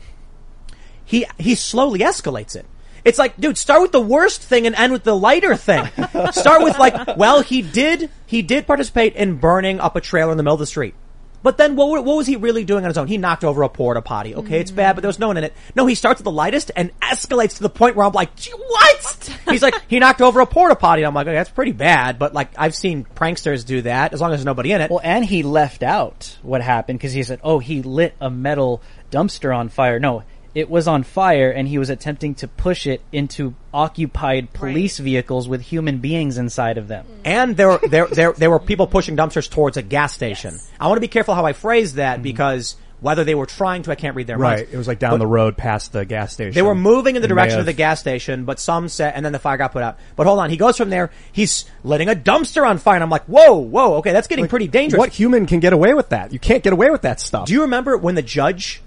he 1.06 1.26
he 1.38 1.56
slowly 1.56 2.00
escalates 2.00 2.56
it. 2.56 2.66
It's 3.04 3.18
like, 3.18 3.40
dude, 3.40 3.58
start 3.58 3.82
with 3.82 3.92
the 3.92 4.02
worst 4.02 4.42
thing 4.42 4.68
and 4.68 4.76
end 4.76 4.94
with 4.94 5.04
the 5.04 5.16
lighter 5.16 5.56
thing. 5.56 5.86
start 6.32 6.64
with 6.64 6.78
like, 6.78 7.18
well, 7.18 7.42
he 7.42 7.62
did 7.62 8.10
he 8.26 8.42
did 8.42 8.68
participate 8.68 9.16
in 9.16 9.38
burning 9.38 9.80
up 9.80 9.96
a 9.96 10.02
trailer 10.02 10.32
in 10.32 10.38
the 10.38 10.44
middle 10.44 10.56
of 10.56 10.60
the 10.60 10.68
street. 10.68 10.94
But 11.42 11.58
then 11.58 11.76
what, 11.76 12.04
what 12.04 12.18
was 12.18 12.28
he 12.28 12.36
really 12.36 12.66
doing 12.66 12.84
on 12.84 12.90
his 12.90 12.98
own? 12.98 13.08
He 13.08 13.18
knocked 13.18 13.44
over 13.44 13.64
a 13.64 13.70
porta 13.70 14.02
potty. 14.02 14.36
Okay, 14.36 14.60
it's 14.60 14.72
bad, 14.72 14.96
but 14.96 15.02
there 15.02 15.10
was 15.10 15.20
no 15.20 15.28
one 15.28 15.38
in 15.38 15.44
it. 15.44 15.54
No, 15.76 15.86
he 15.86 15.96
starts 15.96 16.22
at 16.22 16.26
the 16.26 16.32
lightest 16.32 16.72
and 16.76 16.92
escalates 17.00 17.58
to 17.58 17.64
the 17.64 17.70
point 17.70 17.96
where 17.96 18.06
I'm 18.06 18.14
like, 18.14 18.36
"Gee, 18.36 18.52
what? 18.52 19.40
He's 19.50 19.62
like, 19.62 19.76
he 19.88 20.00
knocked 20.00 20.22
over 20.22 20.40
a 20.40 20.46
porta 20.46 20.76
potty. 20.76 21.02
And 21.02 21.08
I'm 21.08 21.14
like, 21.14 21.28
okay, 21.28 21.36
that's 21.36 21.50
pretty 21.50 21.72
bad, 21.72 22.20
but 22.20 22.34
like, 22.34 22.50
I've 22.58 22.76
seen 22.76 23.06
pranksters 23.16 23.66
do 23.66 23.82
that 23.84 24.14
as 24.14 24.22
long 24.22 24.32
as 24.32 24.40
there's 24.40 24.46
nobody 24.46 24.72
in 24.72 24.82
it. 24.82 24.90
Well, 24.90 25.02
and 25.04 25.24
he 25.24 25.44
left 25.44 25.84
out 25.84 26.38
what 26.42 26.62
happened 26.62 27.00
because 27.00 27.14
he 27.14 27.24
said, 27.24 27.40
"Oh, 27.44 27.60
he 27.60 27.82
lit 27.82 28.16
a 28.20 28.30
metal 28.30 28.82
dumpster 29.12 29.56
on 29.56 29.70
fire." 29.70 30.00
No, 30.00 30.24
it 30.56 30.70
was 30.70 30.88
on 30.88 31.04
fire, 31.04 31.52
and 31.52 31.68
he 31.68 31.78
was 31.78 31.90
attempting 31.90 32.36
to 32.36 32.48
push 32.48 32.88
it 32.88 33.02
into 33.12 33.56
occupied 33.74 34.52
police 34.54 34.98
vehicles 34.98 35.48
with 35.48 35.62
human 35.62 36.00
beings 36.00 36.38
inside 36.38 36.78
of 36.78 36.88
them. 36.88 37.06
Mm. 37.06 37.20
And 37.26 37.58
there, 37.58 37.78
there, 37.90 38.08
there, 38.08 38.34
there 38.34 38.50
were 38.50 38.60
people 38.60 38.88
pushing 38.88 39.16
dumpsters 39.16 39.50
towards 39.50 39.78
a 39.78 39.82
gas 39.82 40.14
station. 40.14 40.60
I 40.80 40.88
want 40.88 40.98
to 40.98 41.02
be 41.02 41.08
careful 41.08 41.36
how 41.36 41.46
I 41.46 41.54
phrase 41.54 41.96
that 41.96 42.16
mm-hmm. 42.16 42.24
because 42.24 42.76
whether 43.02 43.24
they 43.24 43.36
were 43.36 43.46
trying 43.46 43.84
to, 43.84 43.92
I 43.92 43.96
can't 43.96 44.16
read 44.16 44.28
their 44.28 44.38
Right. 44.38 44.58
minds. 44.58 44.74
It 44.74 44.78
was 44.78 44.88
like 44.88 45.00
down 45.00 45.12
But 45.12 45.18
the 45.20 45.28
road 45.28 45.58
past 45.58 45.94
the 45.94 46.06
gas 46.06 46.34
station. 46.34 46.54
They 46.54 46.62
were 46.62 46.76
moving 46.76 47.16
in 47.16 47.22
the 47.22 47.28
It 47.28 47.30
may 47.30 47.36
direction 47.36 47.60
of 47.60 47.66
the 47.66 47.74
gas 47.74 48.00
station, 48.00 48.46
but 48.46 48.60
some 48.60 48.90
said, 48.90 49.14
and 49.16 49.24
then 49.24 49.32
the 49.32 49.40
fire 49.40 49.58
got 49.58 49.72
put 49.72 49.84
out. 49.84 49.98
But 50.16 50.28
hold 50.28 50.40
on, 50.40 50.50
he 50.50 50.58
goes 50.58 50.78
from 50.78 50.90
there. 50.90 51.12
He's 51.32 51.66
letting 51.84 52.10
a 52.10 52.16
dumpster 52.16 52.68
on 52.68 52.78
fire, 52.78 52.96
and 52.96 53.04
I'm 53.04 53.10
like, 53.10 53.26
whoa, 53.26 53.56
whoa, 53.56 53.96
okay, 53.96 54.12
that's 54.12 54.28
getting 54.28 54.48
pretty 54.48 54.68
dangerous. 54.68 55.00
What 55.00 55.14
human 55.14 55.46
can 55.46 55.60
get 55.60 55.74
away 55.74 55.94
with 55.94 56.10
that? 56.10 56.34
You 56.34 56.40
can't 56.40 56.64
get 56.64 56.74
away 56.74 56.90
with 56.90 57.04
that 57.04 57.20
stuff. 57.20 57.48
Do 57.48 57.54
you 57.54 57.62
remember 57.62 57.98
when 57.98 58.16
the 58.16 58.22
judge, 58.22 58.82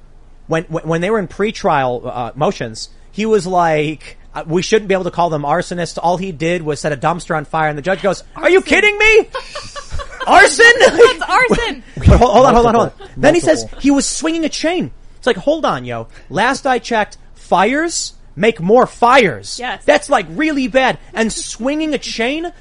when 0.47 0.65
when, 0.65 0.85
when 0.85 1.01
they 1.01 1.11
were 1.11 1.19
in 1.19 1.29
pretrial 1.29 2.07
uh, 2.07 2.33
motions, 2.35 2.89
he 3.11 3.27
was 3.27 3.47
like, 3.47 4.19
uh, 4.35 4.45
"We 4.47 4.63
shouldn't 4.63 4.89
be 4.89 4.95
able 4.95 5.05
to 5.05 5.11
call 5.11 5.31
them 5.31 5.43
arsonists. 5.43 5.99
All 6.03 6.17
he 6.17 6.33
did 6.33 6.63
was 6.63 6.81
set 6.81 6.93
a 6.93 6.97
dumpster 6.97 7.37
on 7.37 7.45
fire." 7.45 7.69
And 7.69 7.79
the 7.79 7.83
judge 7.83 8.03
goes, 8.03 8.23
"Are 8.37 8.51
you 8.51 8.63
kidding 8.63 8.97
me? 8.99 9.29
Arson? 10.27 10.73
That's 10.79 11.23
arson. 11.23 11.83
But 11.97 12.07
hold, 12.07 12.21
hold 12.21 12.47
on, 12.47 12.55
hold 12.55 12.67
on, 12.67 12.75
hold 12.75 12.87
on. 12.87 12.93
Multiple. 12.99 13.09
Then 13.17 13.35
he 13.35 13.41
says 13.41 13.67
he 13.81 13.91
was 13.91 14.09
swinging 14.09 14.45
a 14.45 14.49
chain. 14.49 14.93
It's 15.17 15.27
like, 15.27 15.37
hold 15.37 15.65
on, 15.65 15.85
yo. 15.85 16.09
Last 16.31 16.67
I 16.67 16.79
checked, 16.79 17.19
fires 17.35 18.15
make 18.37 18.61
more 18.61 18.87
fires. 18.87 19.59
Yes. 19.59 19.85
That's 19.85 20.09
like 20.09 20.27
really 20.31 20.69
bad. 20.69 20.99
And 21.13 21.33
swinging 21.33 21.95
a 21.95 21.99
chain, 21.99 22.53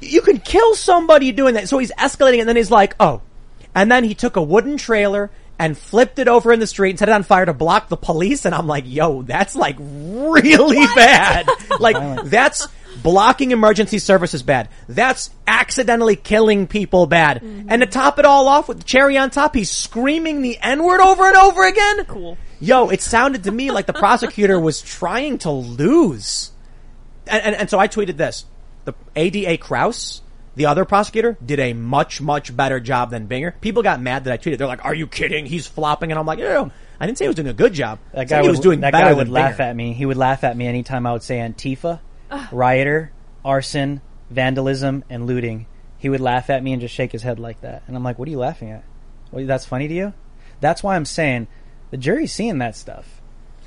you 0.00 0.22
can 0.22 0.38
kill 0.38 0.74
somebody 0.74 1.32
doing 1.32 1.54
that. 1.54 1.68
So 1.68 1.78
he's 1.78 1.92
escalating 1.92 2.40
and 2.40 2.48
then 2.48 2.56
he's 2.56 2.70
like, 2.70 2.94
oh. 3.00 3.22
And 3.74 3.90
then 3.90 4.04
he 4.04 4.14
took 4.14 4.36
a 4.36 4.42
wooden 4.42 4.76
trailer 4.76 5.30
and 5.58 5.76
flipped 5.76 6.18
it 6.18 6.28
over 6.28 6.52
in 6.52 6.60
the 6.60 6.66
street 6.66 6.90
and 6.90 6.98
set 6.98 7.08
it 7.08 7.12
on 7.12 7.22
fire 7.22 7.46
to 7.46 7.54
block 7.54 7.88
the 7.88 7.96
police. 7.96 8.44
And 8.44 8.54
I'm 8.54 8.66
like, 8.66 8.84
yo, 8.86 9.22
that's 9.22 9.56
like 9.56 9.76
really 9.78 10.86
bad. 10.94 11.48
Like 11.78 12.24
that's 12.24 12.66
blocking 13.02 13.50
emergency 13.50 13.98
services 13.98 14.42
bad. 14.42 14.68
That's 14.88 15.30
accidentally 15.46 16.16
killing 16.16 16.66
people 16.66 17.06
bad. 17.06 17.42
And 17.42 17.82
to 17.82 17.86
top 17.86 18.18
it 18.18 18.24
all 18.24 18.48
off 18.48 18.68
with 18.68 18.78
the 18.78 18.84
cherry 18.84 19.18
on 19.18 19.30
top, 19.30 19.54
he's 19.54 19.70
screaming 19.70 20.42
the 20.42 20.58
N 20.58 20.82
word 20.82 21.00
over 21.00 21.26
and 21.26 21.36
over 21.36 21.66
again. 21.66 22.04
Cool. 22.06 22.38
Yo, 22.60 22.88
it 22.88 23.02
sounded 23.02 23.44
to 23.44 23.52
me 23.52 23.70
like 23.70 23.86
the 23.86 23.92
prosecutor 23.94 24.58
was 24.58 24.80
trying 24.80 25.38
to 25.38 25.50
lose. 25.50 26.50
And, 27.26 27.42
and, 27.42 27.56
and 27.56 27.70
so 27.70 27.78
I 27.78 27.88
tweeted 27.88 28.16
this. 28.16 28.44
The 28.84 28.94
ADA 29.14 29.58
Kraus, 29.58 30.22
the 30.56 30.66
other 30.66 30.84
prosecutor, 30.84 31.36
did 31.44 31.60
a 31.60 31.74
much, 31.74 32.20
much 32.20 32.56
better 32.56 32.80
job 32.80 33.10
than 33.10 33.28
Binger. 33.28 33.52
People 33.60 33.82
got 33.82 34.00
mad 34.00 34.24
that 34.24 34.32
I 34.32 34.38
tweeted. 34.38 34.58
They're 34.58 34.66
like, 34.66 34.84
are 34.84 34.94
you 34.94 35.06
kidding? 35.06 35.46
He's 35.46 35.66
flopping. 35.66 36.10
And 36.10 36.18
I'm 36.18 36.26
like, 36.26 36.38
ew. 36.38 36.72
I 36.98 37.06
didn't 37.06 37.18
say 37.18 37.26
he 37.26 37.28
was 37.28 37.36
doing 37.36 37.48
a 37.48 37.52
good 37.52 37.74
job. 37.74 37.98
That 38.12 38.28
guy 38.28 38.40
he 38.40 38.48
would, 38.48 38.52
was 38.52 38.60
doing 38.60 38.80
that 38.80 38.92
better 38.92 39.04
guy 39.04 39.08
than 39.10 39.18
would 39.18 39.28
laugh 39.28 39.58
Binger. 39.58 39.60
at 39.60 39.76
me. 39.76 39.92
He 39.92 40.06
would 40.06 40.16
laugh 40.16 40.44
at 40.44 40.56
me 40.56 40.66
anytime 40.66 41.06
I 41.06 41.12
would 41.12 41.22
say 41.22 41.38
Antifa, 41.38 42.00
rioter, 42.50 43.12
arson, 43.44 44.00
vandalism, 44.30 45.04
and 45.10 45.26
looting. 45.26 45.66
He 45.98 46.08
would 46.08 46.20
laugh 46.20 46.48
at 46.48 46.62
me 46.62 46.72
and 46.72 46.80
just 46.80 46.94
shake 46.94 47.12
his 47.12 47.22
head 47.22 47.38
like 47.38 47.60
that. 47.60 47.82
And 47.86 47.96
I'm 47.96 48.02
like, 48.02 48.18
what 48.18 48.26
are 48.26 48.30
you 48.30 48.38
laughing 48.38 48.70
at? 48.70 48.84
What, 49.30 49.46
that's 49.46 49.66
funny 49.66 49.88
to 49.88 49.94
you? 49.94 50.14
That's 50.60 50.82
why 50.82 50.96
I'm 50.96 51.04
saying 51.04 51.48
the 51.90 51.98
jury's 51.98 52.32
seeing 52.32 52.58
that 52.58 52.76
stuff. 52.76 53.20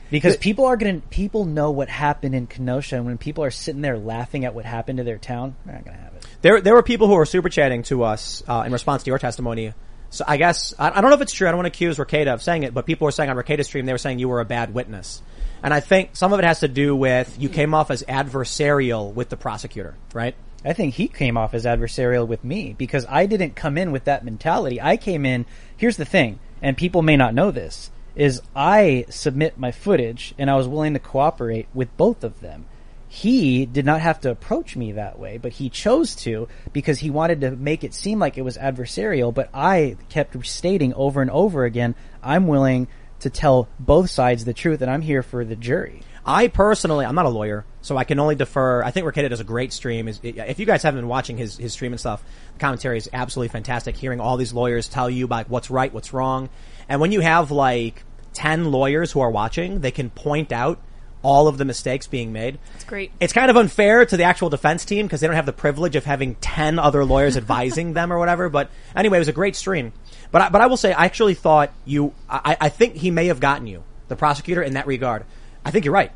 Because 0.09 0.37
people 0.37 0.65
are 0.65 0.75
gonna, 0.75 1.01
people 1.11 1.45
know 1.45 1.69
what 1.69 1.87
happened 1.87 2.33
in 2.33 2.47
Kenosha, 2.47 2.95
and 2.95 3.05
when 3.05 3.19
people 3.19 3.43
are 3.43 3.51
sitting 3.51 3.81
there 3.81 3.97
laughing 3.97 4.43
at 4.43 4.55
what 4.55 4.65
happened 4.65 4.97
to 4.97 5.03
their 5.03 5.19
town, 5.19 5.55
they're 5.65 5.75
not 5.75 5.85
gonna 5.85 5.97
have 5.97 6.13
it. 6.15 6.18
There, 6.41 6.61
there 6.61 6.73
were 6.73 6.83
people 6.83 7.07
who 7.07 7.15
were 7.15 7.25
super 7.25 7.49
chatting 7.49 7.83
to 7.83 8.03
us 8.03 8.43
uh, 8.47 8.63
in 8.65 8.71
response 8.71 9.03
to 9.03 9.09
your 9.09 9.19
testimony. 9.19 9.73
So 10.09 10.23
I 10.27 10.37
guess 10.37 10.73
I, 10.79 10.89
I 10.89 11.01
don't 11.01 11.09
know 11.09 11.15
if 11.15 11.21
it's 11.21 11.33
true. 11.33 11.47
I 11.47 11.51
don't 11.51 11.57
want 11.57 11.65
to 11.65 11.77
accuse 11.77 11.97
Rekieta 11.97 12.33
of 12.33 12.41
saying 12.41 12.63
it, 12.63 12.73
but 12.73 12.85
people 12.85 13.05
were 13.05 13.11
saying 13.11 13.29
on 13.29 13.35
Rekieta's 13.35 13.67
stream 13.67 13.85
they 13.85 13.91
were 13.91 13.97
saying 13.97 14.19
you 14.19 14.29
were 14.29 14.39
a 14.39 14.45
bad 14.45 14.73
witness, 14.73 15.21
and 15.61 15.73
I 15.73 15.81
think 15.81 16.15
some 16.15 16.33
of 16.33 16.39
it 16.39 16.45
has 16.45 16.61
to 16.61 16.67
do 16.67 16.95
with 16.95 17.35
you 17.39 17.49
came 17.49 17.73
off 17.73 17.91
as 17.91 18.03
adversarial 18.03 19.13
with 19.13 19.29
the 19.29 19.37
prosecutor, 19.37 19.95
right? 20.13 20.35
I 20.65 20.73
think 20.73 20.95
he 20.95 21.07
came 21.07 21.37
off 21.37 21.53
as 21.53 21.65
adversarial 21.65 22.27
with 22.27 22.43
me 22.43 22.75
because 22.77 23.05
I 23.07 23.25
didn't 23.25 23.55
come 23.55 23.77
in 23.77 23.91
with 23.91 24.05
that 24.05 24.25
mentality. 24.25 24.81
I 24.81 24.97
came 24.97 25.25
in, 25.25 25.45
here's 25.77 25.97
the 25.97 26.05
thing, 26.05 26.39
and 26.61 26.75
people 26.75 27.01
may 27.01 27.15
not 27.15 27.33
know 27.33 27.51
this, 27.51 27.91
is 28.15 28.41
I 28.55 29.05
submit 29.09 29.57
my 29.57 29.71
footage 29.71 30.33
and 30.37 30.49
I 30.49 30.55
was 30.55 30.67
willing 30.67 30.93
to 30.93 30.99
cooperate 30.99 31.67
with 31.73 31.95
both 31.95 32.23
of 32.23 32.41
them. 32.41 32.65
He 33.11 33.65
did 33.65 33.85
not 33.85 34.01
have 34.01 34.21
to 34.21 34.29
approach 34.29 34.75
me 34.75 34.91
that 34.93 35.17
way, 35.17 35.39
but 35.39 35.53
he 35.53 35.69
chose 35.69 36.15
to 36.17 36.47
because 36.71 36.99
he 36.99 37.09
wanted 37.09 37.41
to 37.41 37.51
make 37.51 37.83
it 37.83 37.95
seem 37.95 38.19
like 38.19 38.37
it 38.37 38.43
was 38.43 38.55
adversarial, 38.55 39.33
but 39.33 39.49
I 39.51 39.97
kept 40.09 40.45
stating 40.45 40.93
over 40.93 41.19
and 41.19 41.31
over 41.31 41.65
again, 41.65 41.95
I'm 42.21 42.45
willing 42.45 42.87
to 43.21 43.31
tell 43.31 43.67
both 43.79 44.11
sides 44.11 44.45
the 44.45 44.53
truth 44.53 44.81
and 44.83 44.91
I'm 44.91 45.01
here 45.01 45.23
for 45.23 45.43
the 45.43 45.55
jury. 45.55 46.03
I 46.23 46.49
personally, 46.49 47.03
I'm 47.03 47.15
not 47.15 47.25
a 47.25 47.29
lawyer, 47.29 47.65
so 47.81 47.97
I 47.97 48.03
can 48.03 48.19
only 48.19 48.35
defer. 48.35 48.83
I 48.83 48.91
think 48.91 49.07
Rekieta 49.07 49.29
does 49.29 49.39
a 49.39 49.45
great 49.45 49.73
stream. 49.73 50.07
If 50.07 50.59
you 50.59 50.67
guys 50.67 50.83
haven't 50.83 50.99
been 50.99 51.07
watching 51.07 51.37
his 51.37 51.57
his 51.57 51.73
stream 51.73 51.93
and 51.93 51.99
stuff, 51.99 52.23
the 52.53 52.59
commentary 52.59 52.97
is 52.97 53.09
absolutely 53.11 53.51
fantastic. 53.51 53.97
Hearing 53.97 54.19
all 54.19 54.37
these 54.37 54.53
lawyers 54.53 54.87
tell 54.87 55.09
you 55.09 55.25
about 55.25 55.49
what's 55.49 55.71
right, 55.71 55.91
what's 55.91 56.13
wrong, 56.13 56.49
and 56.87 57.01
when 57.01 57.11
you 57.11 57.21
have 57.21 57.49
like 57.49 58.03
ten 58.33 58.71
lawyers 58.71 59.11
who 59.11 59.21
are 59.21 59.31
watching, 59.31 59.79
they 59.79 59.89
can 59.89 60.11
point 60.11 60.51
out 60.51 60.79
all 61.21 61.47
of 61.47 61.57
the 61.57 61.65
mistakes 61.65 62.07
being 62.07 62.31
made. 62.31 62.59
It's 62.75 62.83
great. 62.85 63.11
It's 63.19 63.33
kind 63.33 63.49
of 63.49 63.57
unfair 63.57 64.05
to 64.05 64.17
the 64.17 64.23
actual 64.23 64.49
defense 64.49 64.85
team 64.85 65.05
because 65.05 65.21
they 65.21 65.27
don't 65.27 65.35
have 65.35 65.45
the 65.45 65.53
privilege 65.53 65.95
of 65.95 66.05
having 66.05 66.35
10 66.35 66.79
other 66.79 67.03
lawyers 67.03 67.37
advising 67.37 67.93
them 67.93 68.11
or 68.13 68.19
whatever. 68.19 68.49
But 68.49 68.69
anyway, 68.95 69.17
it 69.17 69.19
was 69.19 69.27
a 69.27 69.33
great 69.33 69.55
stream. 69.55 69.93
But 70.31 70.41
I, 70.41 70.49
but 70.49 70.61
I 70.61 70.67
will 70.67 70.77
say, 70.77 70.93
I 70.93 71.05
actually 71.05 71.33
thought 71.33 71.71
you, 71.85 72.13
I, 72.29 72.57
I 72.61 72.69
think 72.69 72.95
he 72.95 73.11
may 73.11 73.27
have 73.27 73.39
gotten 73.39 73.67
you, 73.67 73.83
the 74.07 74.15
prosecutor, 74.15 74.61
in 74.61 74.73
that 74.73 74.87
regard. 74.87 75.25
I 75.65 75.71
think 75.71 75.85
you're 75.85 75.93
right. 75.93 76.11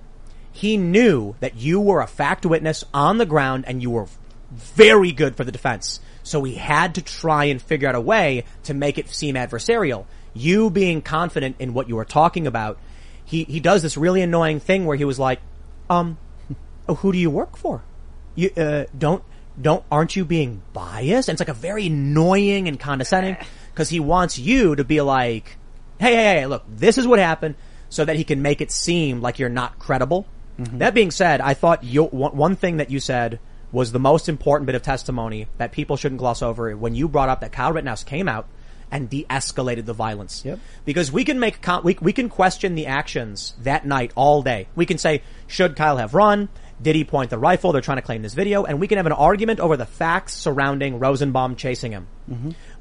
He 0.51 0.77
knew 0.77 1.35
that 1.39 1.55
you 1.55 1.81
were 1.81 2.01
a 2.01 2.07
fact 2.07 2.45
witness 2.45 2.83
on 2.93 3.17
the 3.17 3.25
ground 3.25 3.65
and 3.67 3.81
you 3.81 3.89
were 3.89 4.07
very 4.51 5.11
good 5.11 5.35
for 5.35 5.43
the 5.43 5.51
defense. 5.51 5.99
So 6.21 6.43
he 6.43 6.55
had 6.55 6.95
to 6.95 7.01
try 7.01 7.45
and 7.45 7.61
figure 7.61 7.89
out 7.89 7.95
a 7.95 8.01
way 8.01 8.45
to 8.63 8.73
make 8.73 8.97
it 8.97 9.09
seem 9.09 9.35
adversarial. 9.35 10.05
You 10.33 10.69
being 10.69 11.01
confident 11.01 11.57
in 11.59 11.73
what 11.73 11.89
you 11.89 11.95
were 11.95 12.05
talking 12.05 12.47
about, 12.47 12.77
he, 13.33 13.43
he 13.45 13.59
does 13.59 13.81
this 13.81 13.97
really 13.97 14.21
annoying 14.21 14.59
thing 14.59 14.85
where 14.85 14.95
he 14.95 15.05
was 15.05 15.17
like, 15.17 15.41
um, 15.89 16.17
oh, 16.87 16.95
who 16.95 17.11
do 17.11 17.17
you 17.17 17.31
work 17.31 17.57
for? 17.57 17.83
You, 18.35 18.51
uh, 18.55 18.85
don't, 18.95 19.23
don't, 19.59 19.83
aren't 19.91 20.15
you 20.15 20.23
being 20.23 20.61
biased? 20.71 21.29
And 21.29 21.35
it's 21.35 21.41
like 21.41 21.49
a 21.49 21.59
very 21.59 21.87
annoying 21.87 22.67
and 22.67 22.79
condescending 22.79 23.37
because 23.73 23.89
he 23.89 23.99
wants 23.99 24.37
you 24.37 24.75
to 24.75 24.83
be 24.83 25.01
like, 25.01 25.57
hey, 25.99 26.13
hey, 26.13 26.23
hey, 26.23 26.45
look, 26.45 26.63
this 26.69 26.99
is 26.99 27.07
what 27.07 27.17
happened 27.17 27.55
so 27.89 28.05
that 28.05 28.17
he 28.17 28.23
can 28.23 28.43
make 28.43 28.61
it 28.61 28.71
seem 28.71 29.19
like 29.19 29.39
you're 29.39 29.49
not 29.49 29.79
credible. 29.79 30.27
That 30.77 30.93
being 30.93 31.09
said, 31.09 31.41
I 31.41 31.55
thought 31.55 31.83
you, 31.83 32.03
one, 32.03 32.37
one 32.37 32.55
thing 32.55 32.77
that 32.77 32.91
you 32.91 32.99
said 32.99 33.39
was 33.71 33.91
the 33.91 33.99
most 33.99 34.29
important 34.29 34.67
bit 34.67 34.75
of 34.75 34.83
testimony 34.83 35.47
that 35.57 35.71
people 35.71 35.97
shouldn't 35.97 36.19
gloss 36.19 36.43
over 36.43 36.77
when 36.77 36.93
you 36.93 37.07
brought 37.07 37.29
up 37.29 37.41
that 37.41 37.51
Kyle 37.51 37.73
Rittenhouse 37.73 38.03
came 38.03 38.29
out 38.29 38.47
and 38.93 39.09
de-escalated 39.09 39.83
the 39.85 39.93
violence. 39.93 40.45
Yep. 40.45 40.59
Because 40.85 41.11
we 41.11 41.25
can 41.25 41.39
make, 41.39 41.57
we, 41.83 41.97
we 41.99 42.13
can 42.13 42.29
question 42.29 42.75
the 42.75 42.85
actions 42.85 43.55
that 43.63 43.85
night 43.85 44.11
all 44.15 44.41
day. 44.43 44.67
We 44.75 44.85
can 44.85 44.97
say, 44.97 45.23
should 45.47 45.75
Kyle 45.75 45.97
have 45.97 46.13
run? 46.13 46.47
Did 46.81 46.95
he 46.95 47.03
point 47.03 47.29
the 47.29 47.37
rifle? 47.37 47.71
They're 47.71 47.81
trying 47.81 47.97
to 47.97 48.01
claim 48.03 48.21
this 48.21 48.33
video. 48.33 48.63
And 48.65 48.79
we 48.79 48.87
can 48.87 48.97
have 48.97 49.05
an 49.05 49.11
argument 49.11 49.59
over 49.59 49.75
the 49.77 49.85
facts 49.85 50.33
surrounding 50.33 50.99
Rosenbaum 50.99 51.55
chasing 51.55 51.91
him. 51.91 52.07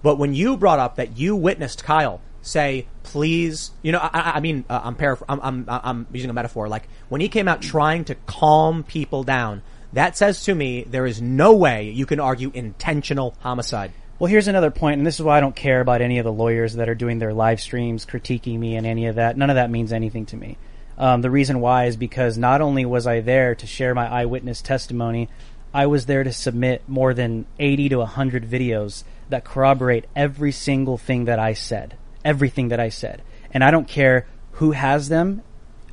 But 0.02 0.18
when 0.18 0.34
you 0.34 0.56
brought 0.56 0.78
up 0.78 0.96
that 0.96 1.16
you 1.18 1.34
witnessed 1.34 1.82
Kyle 1.84 2.20
say, 2.42 2.86
please, 3.04 3.70
you 3.82 3.92
know, 3.92 3.98
I, 4.00 4.10
I- 4.12 4.32
I 4.36 4.40
mean, 4.40 4.64
uh, 4.68 4.80
I'm, 4.84 4.96
paraphr- 4.96 5.24
I'm, 5.28 5.40
I'm, 5.42 5.64
I'm 5.68 6.06
using 6.12 6.28
a 6.30 6.32
metaphor. 6.32 6.68
Like 6.68 6.88
when 7.08 7.20
he 7.20 7.28
came 7.28 7.48
out 7.48 7.62
trying 7.62 8.04
to 8.06 8.14
calm 8.26 8.82
people 8.82 9.22
down, 9.24 9.62
that 9.92 10.16
says 10.16 10.42
to 10.44 10.54
me 10.54 10.84
there 10.84 11.06
is 11.06 11.20
no 11.22 11.52
way 11.54 11.90
you 11.90 12.04
can 12.06 12.18
argue 12.18 12.50
intentional 12.54 13.34
homicide. 13.40 13.92
Well, 14.18 14.30
here's 14.30 14.48
another 14.48 14.70
point, 14.70 14.98
and 14.98 15.06
this 15.06 15.16
is 15.16 15.22
why 15.22 15.38
I 15.38 15.40
don't 15.40 15.56
care 15.56 15.80
about 15.80 16.00
any 16.00 16.18
of 16.18 16.24
the 16.24 16.32
lawyers 16.32 16.74
that 16.74 16.88
are 16.88 16.94
doing 16.94 17.18
their 17.18 17.32
live 17.32 17.60
streams 17.60 18.06
critiquing 18.06 18.58
me 18.58 18.76
and 18.76 18.86
any 18.86 19.06
of 19.06 19.16
that. 19.16 19.36
None 19.36 19.50
of 19.50 19.56
that 19.56 19.70
means 19.70 19.92
anything 19.92 20.26
to 20.26 20.36
me. 20.36 20.58
Um, 20.96 21.22
the 21.22 21.30
reason 21.30 21.60
why 21.60 21.86
is 21.86 21.96
because 21.96 22.38
not 22.38 22.60
only 22.60 22.84
was 22.84 23.06
I 23.06 23.20
there 23.20 23.54
to 23.56 23.66
share 23.66 23.94
my 23.94 24.06
eyewitness 24.06 24.62
testimony, 24.62 25.28
I 25.74 25.86
was 25.86 26.06
there 26.06 26.22
to 26.22 26.32
submit 26.32 26.82
more 26.86 27.14
than 27.14 27.46
80 27.58 27.88
to 27.90 27.98
100 27.98 28.48
videos 28.48 29.04
that 29.30 29.44
corroborate 29.44 30.04
every 30.14 30.52
single 30.52 30.98
thing 30.98 31.24
that 31.24 31.38
I 31.38 31.54
said. 31.54 31.96
Everything 32.24 32.68
that 32.68 32.78
I 32.78 32.90
said. 32.90 33.22
And 33.52 33.64
I 33.64 33.70
don't 33.70 33.88
care 33.88 34.26
who 34.52 34.72
has 34.72 35.08
them 35.08 35.42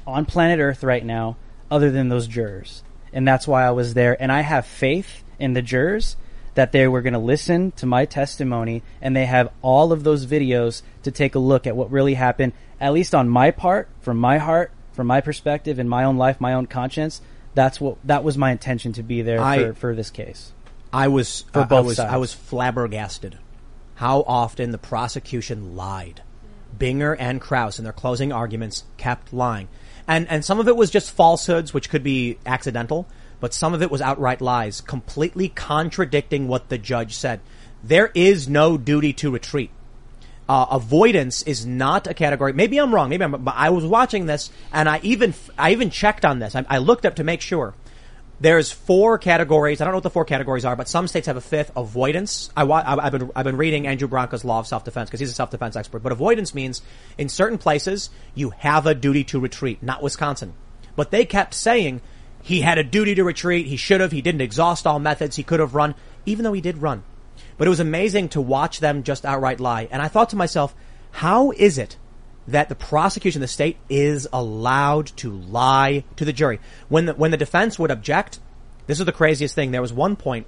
on 0.05 0.25
planet 0.25 0.59
Earth 0.59 0.83
right 0.83 1.03
now 1.03 1.37
other 1.71 1.89
than 1.89 2.09
those 2.09 2.27
jurors. 2.27 2.83
And 3.13 3.27
that's 3.27 3.47
why 3.47 3.65
I 3.65 3.71
was 3.71 3.93
there. 3.93 4.21
And 4.21 4.31
I 4.31 4.41
have 4.41 4.65
faith 4.65 5.23
in 5.39 5.53
the 5.53 5.61
jurors 5.61 6.17
that 6.55 6.71
they 6.71 6.87
were 6.87 7.01
going 7.01 7.13
to 7.13 7.19
listen 7.19 7.71
to 7.73 7.85
my 7.85 8.05
testimony 8.05 8.83
and 9.01 9.15
they 9.15 9.25
have 9.25 9.51
all 9.61 9.91
of 9.91 10.03
those 10.03 10.25
videos 10.25 10.81
to 11.03 11.11
take 11.11 11.35
a 11.35 11.39
look 11.39 11.67
at 11.67 11.75
what 11.75 11.91
really 11.91 12.15
happened, 12.15 12.53
at 12.79 12.93
least 12.93 13.15
on 13.15 13.29
my 13.29 13.51
part, 13.51 13.89
from 14.01 14.17
my 14.17 14.37
heart, 14.37 14.71
from 14.93 15.07
my 15.07 15.21
perspective, 15.21 15.79
in 15.79 15.87
my 15.87 16.03
own 16.03 16.17
life, 16.17 16.41
my 16.41 16.53
own 16.53 16.65
conscience. 16.65 17.21
That's 17.55 17.79
what, 17.79 17.97
that 18.05 18.23
was 18.23 18.37
my 18.37 18.51
intention 18.51 18.93
to 18.93 19.03
be 19.03 19.21
there 19.21 19.41
I- 19.41 19.57
for, 19.57 19.73
for 19.73 19.95
this 19.95 20.09
case. 20.09 20.51
I 20.91 21.07
was 21.07 21.41
For 21.53 21.59
uh, 21.59 21.63
I 21.63 21.67
both 21.67 21.85
was 21.85 21.97
sides. 21.97 22.13
I 22.13 22.17
was 22.17 22.33
flabbergasted 22.33 23.37
how 23.99 24.23
often 24.25 24.71
the 24.71 24.77
prosecution 24.77 25.75
lied. 25.75 26.21
Binger 26.77 27.17
and 27.19 27.41
Kraus 27.41 27.79
in 27.79 27.83
their 27.83 27.91
closing 27.91 28.31
arguments 28.31 28.85
kept 28.95 29.33
lying. 29.33 29.67
And 30.07 30.25
and 30.29 30.45
some 30.45 30.57
of 30.57 30.69
it 30.69 30.77
was 30.77 30.89
just 30.89 31.11
falsehoods 31.11 31.73
which 31.73 31.89
could 31.89 32.01
be 32.01 32.39
accidental, 32.45 33.07
but 33.39 33.53
some 33.53 33.73
of 33.73 33.81
it 33.81 33.91
was 33.91 34.01
outright 34.01 34.41
lies, 34.41 34.81
completely 34.81 35.49
contradicting 35.49 36.47
what 36.47 36.69
the 36.69 36.77
judge 36.77 37.15
said. 37.15 37.39
There 37.83 38.11
is 38.13 38.49
no 38.49 38.77
duty 38.77 39.13
to 39.13 39.31
retreat. 39.31 39.71
Uh, 40.47 40.65
avoidance 40.71 41.43
is 41.43 41.65
not 41.65 42.07
a 42.07 42.13
category. 42.13 42.53
Maybe 42.53 42.79
I'm 42.79 42.93
wrong. 42.93 43.09
Maybe 43.09 43.23
I'm. 43.23 43.43
But 43.43 43.53
I 43.55 43.69
was 43.69 43.85
watching 43.85 44.25
this, 44.25 44.49
and 44.73 44.89
I 44.89 44.99
even 45.03 45.35
I 45.57 45.71
even 45.71 45.91
checked 45.91 46.25
on 46.25 46.39
this. 46.39 46.55
I, 46.55 46.65
I 46.67 46.79
looked 46.79 47.05
up 47.05 47.15
to 47.15 47.23
make 47.23 47.41
sure. 47.41 47.75
There's 48.41 48.71
four 48.71 49.17
categories. 49.17 49.81
I 49.81 49.83
don't 49.83 49.91
know 49.91 49.97
what 49.97 50.03
the 50.03 50.09
four 50.09 50.23
categories 50.23 50.63
are, 50.63 50.75
but 50.75 50.87
some 50.87 51.07
states 51.07 51.27
have 51.27 51.35
a 51.35 51.41
fifth. 51.41 51.71
Avoidance. 51.75 52.49
I, 52.55 52.63
have 53.03 53.11
been 53.11 53.31
I've 53.35 53.43
been 53.43 53.57
reading 53.57 53.85
Andrew 53.85 54.07
Branca's 54.07 54.43
Law 54.45 54.59
of 54.59 54.65
Self 54.65 54.83
Defense 54.85 55.09
because 55.09 55.19
he's 55.19 55.29
a 55.29 55.33
self 55.33 55.51
defense 55.51 55.75
expert. 55.75 56.01
But 56.01 56.13
avoidance 56.13 56.55
means 56.55 56.81
in 57.17 57.29
certain 57.29 57.59
places 57.59 58.09
you 58.33 58.49
have 58.51 58.87
a 58.87 58.95
duty 58.95 59.25
to 59.25 59.39
retreat. 59.39 59.83
Not 59.83 60.01
Wisconsin, 60.01 60.53
but 60.95 61.11
they 61.11 61.25
kept 61.25 61.53
saying 61.53 62.01
he 62.41 62.61
had 62.61 62.77
a 62.77 62.83
duty 62.83 63.15
to 63.15 63.23
retreat. 63.23 63.67
He 63.67 63.77
should 63.77 64.01
have. 64.01 64.11
He 64.11 64.21
didn't 64.21 64.41
exhaust 64.41 64.87
all 64.87 64.99
methods. 64.99 65.35
He 65.35 65.43
could 65.43 65.59
have 65.59 65.75
run, 65.75 65.95
even 66.25 66.43
though 66.43 66.53
he 66.53 66.61
did 66.61 66.77
run. 66.77 67.03
But 67.57 67.67
it 67.67 67.69
was 67.69 67.79
amazing 67.79 68.29
to 68.29 68.41
watch 68.41 68.79
them 68.79 69.03
just 69.03 69.25
outright 69.25 69.59
lie. 69.59 69.87
And 69.91 70.01
I 70.01 70.07
thought 70.07 70.29
to 70.29 70.35
myself, 70.35 70.73
how 71.11 71.51
is 71.51 71.77
it 71.77 71.97
that 72.47 72.69
the 72.69 72.75
prosecution, 72.75 73.41
the 73.41 73.47
state, 73.47 73.77
is 73.89 74.27
allowed 74.31 75.07
to 75.17 75.31
lie 75.31 76.05
to 76.15 76.25
the 76.25 76.33
jury? 76.33 76.59
When 76.87 77.05
the, 77.05 77.13
when 77.13 77.31
the 77.31 77.37
defense 77.37 77.77
would 77.77 77.91
object, 77.91 78.39
this 78.87 78.99
is 78.99 79.05
the 79.05 79.11
craziest 79.11 79.55
thing. 79.55 79.71
There 79.71 79.81
was 79.81 79.93
one 79.93 80.15
point 80.15 80.47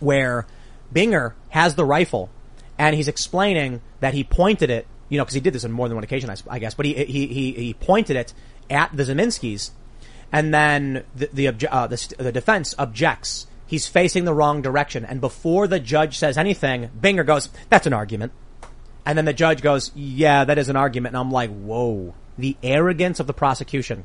where 0.00 0.46
Binger 0.92 1.34
has 1.50 1.74
the 1.74 1.84
rifle 1.84 2.30
and 2.78 2.96
he's 2.96 3.08
explaining 3.08 3.82
that 4.00 4.14
he 4.14 4.24
pointed 4.24 4.70
it, 4.70 4.86
you 5.08 5.18
know, 5.18 5.24
because 5.24 5.34
he 5.34 5.40
did 5.40 5.52
this 5.52 5.64
on 5.64 5.72
more 5.72 5.88
than 5.88 5.96
one 5.96 6.04
occasion, 6.04 6.34
I 6.48 6.58
guess, 6.58 6.74
but 6.74 6.86
he, 6.86 6.94
he, 6.94 7.26
he, 7.26 7.52
he 7.52 7.74
pointed 7.74 8.16
it 8.16 8.32
at 8.70 8.96
the 8.96 9.02
Ziminskis 9.02 9.70
and 10.32 10.52
then 10.52 11.04
the, 11.14 11.28
the, 11.32 11.46
obje- 11.46 11.68
uh, 11.70 11.86
the, 11.86 12.14
the 12.18 12.32
defense 12.32 12.74
objects. 12.78 13.46
He's 13.66 13.86
facing 13.86 14.24
the 14.24 14.34
wrong 14.34 14.60
direction. 14.60 15.04
And 15.04 15.20
before 15.20 15.66
the 15.66 15.80
judge 15.80 16.18
says 16.18 16.36
anything, 16.36 16.90
Binger 16.98 17.24
goes, 17.24 17.48
that's 17.68 17.86
an 17.86 17.92
argument. 17.92 18.32
And 19.06 19.16
then 19.16 19.24
the 19.24 19.32
judge 19.32 19.62
goes, 19.62 19.92
yeah, 19.94 20.44
that 20.44 20.58
is 20.58 20.68
an 20.68 20.76
argument. 20.76 21.14
And 21.14 21.20
I'm 21.20 21.30
like, 21.30 21.50
whoa, 21.50 22.14
the 22.36 22.56
arrogance 22.62 23.20
of 23.20 23.26
the 23.26 23.32
prosecution. 23.32 24.04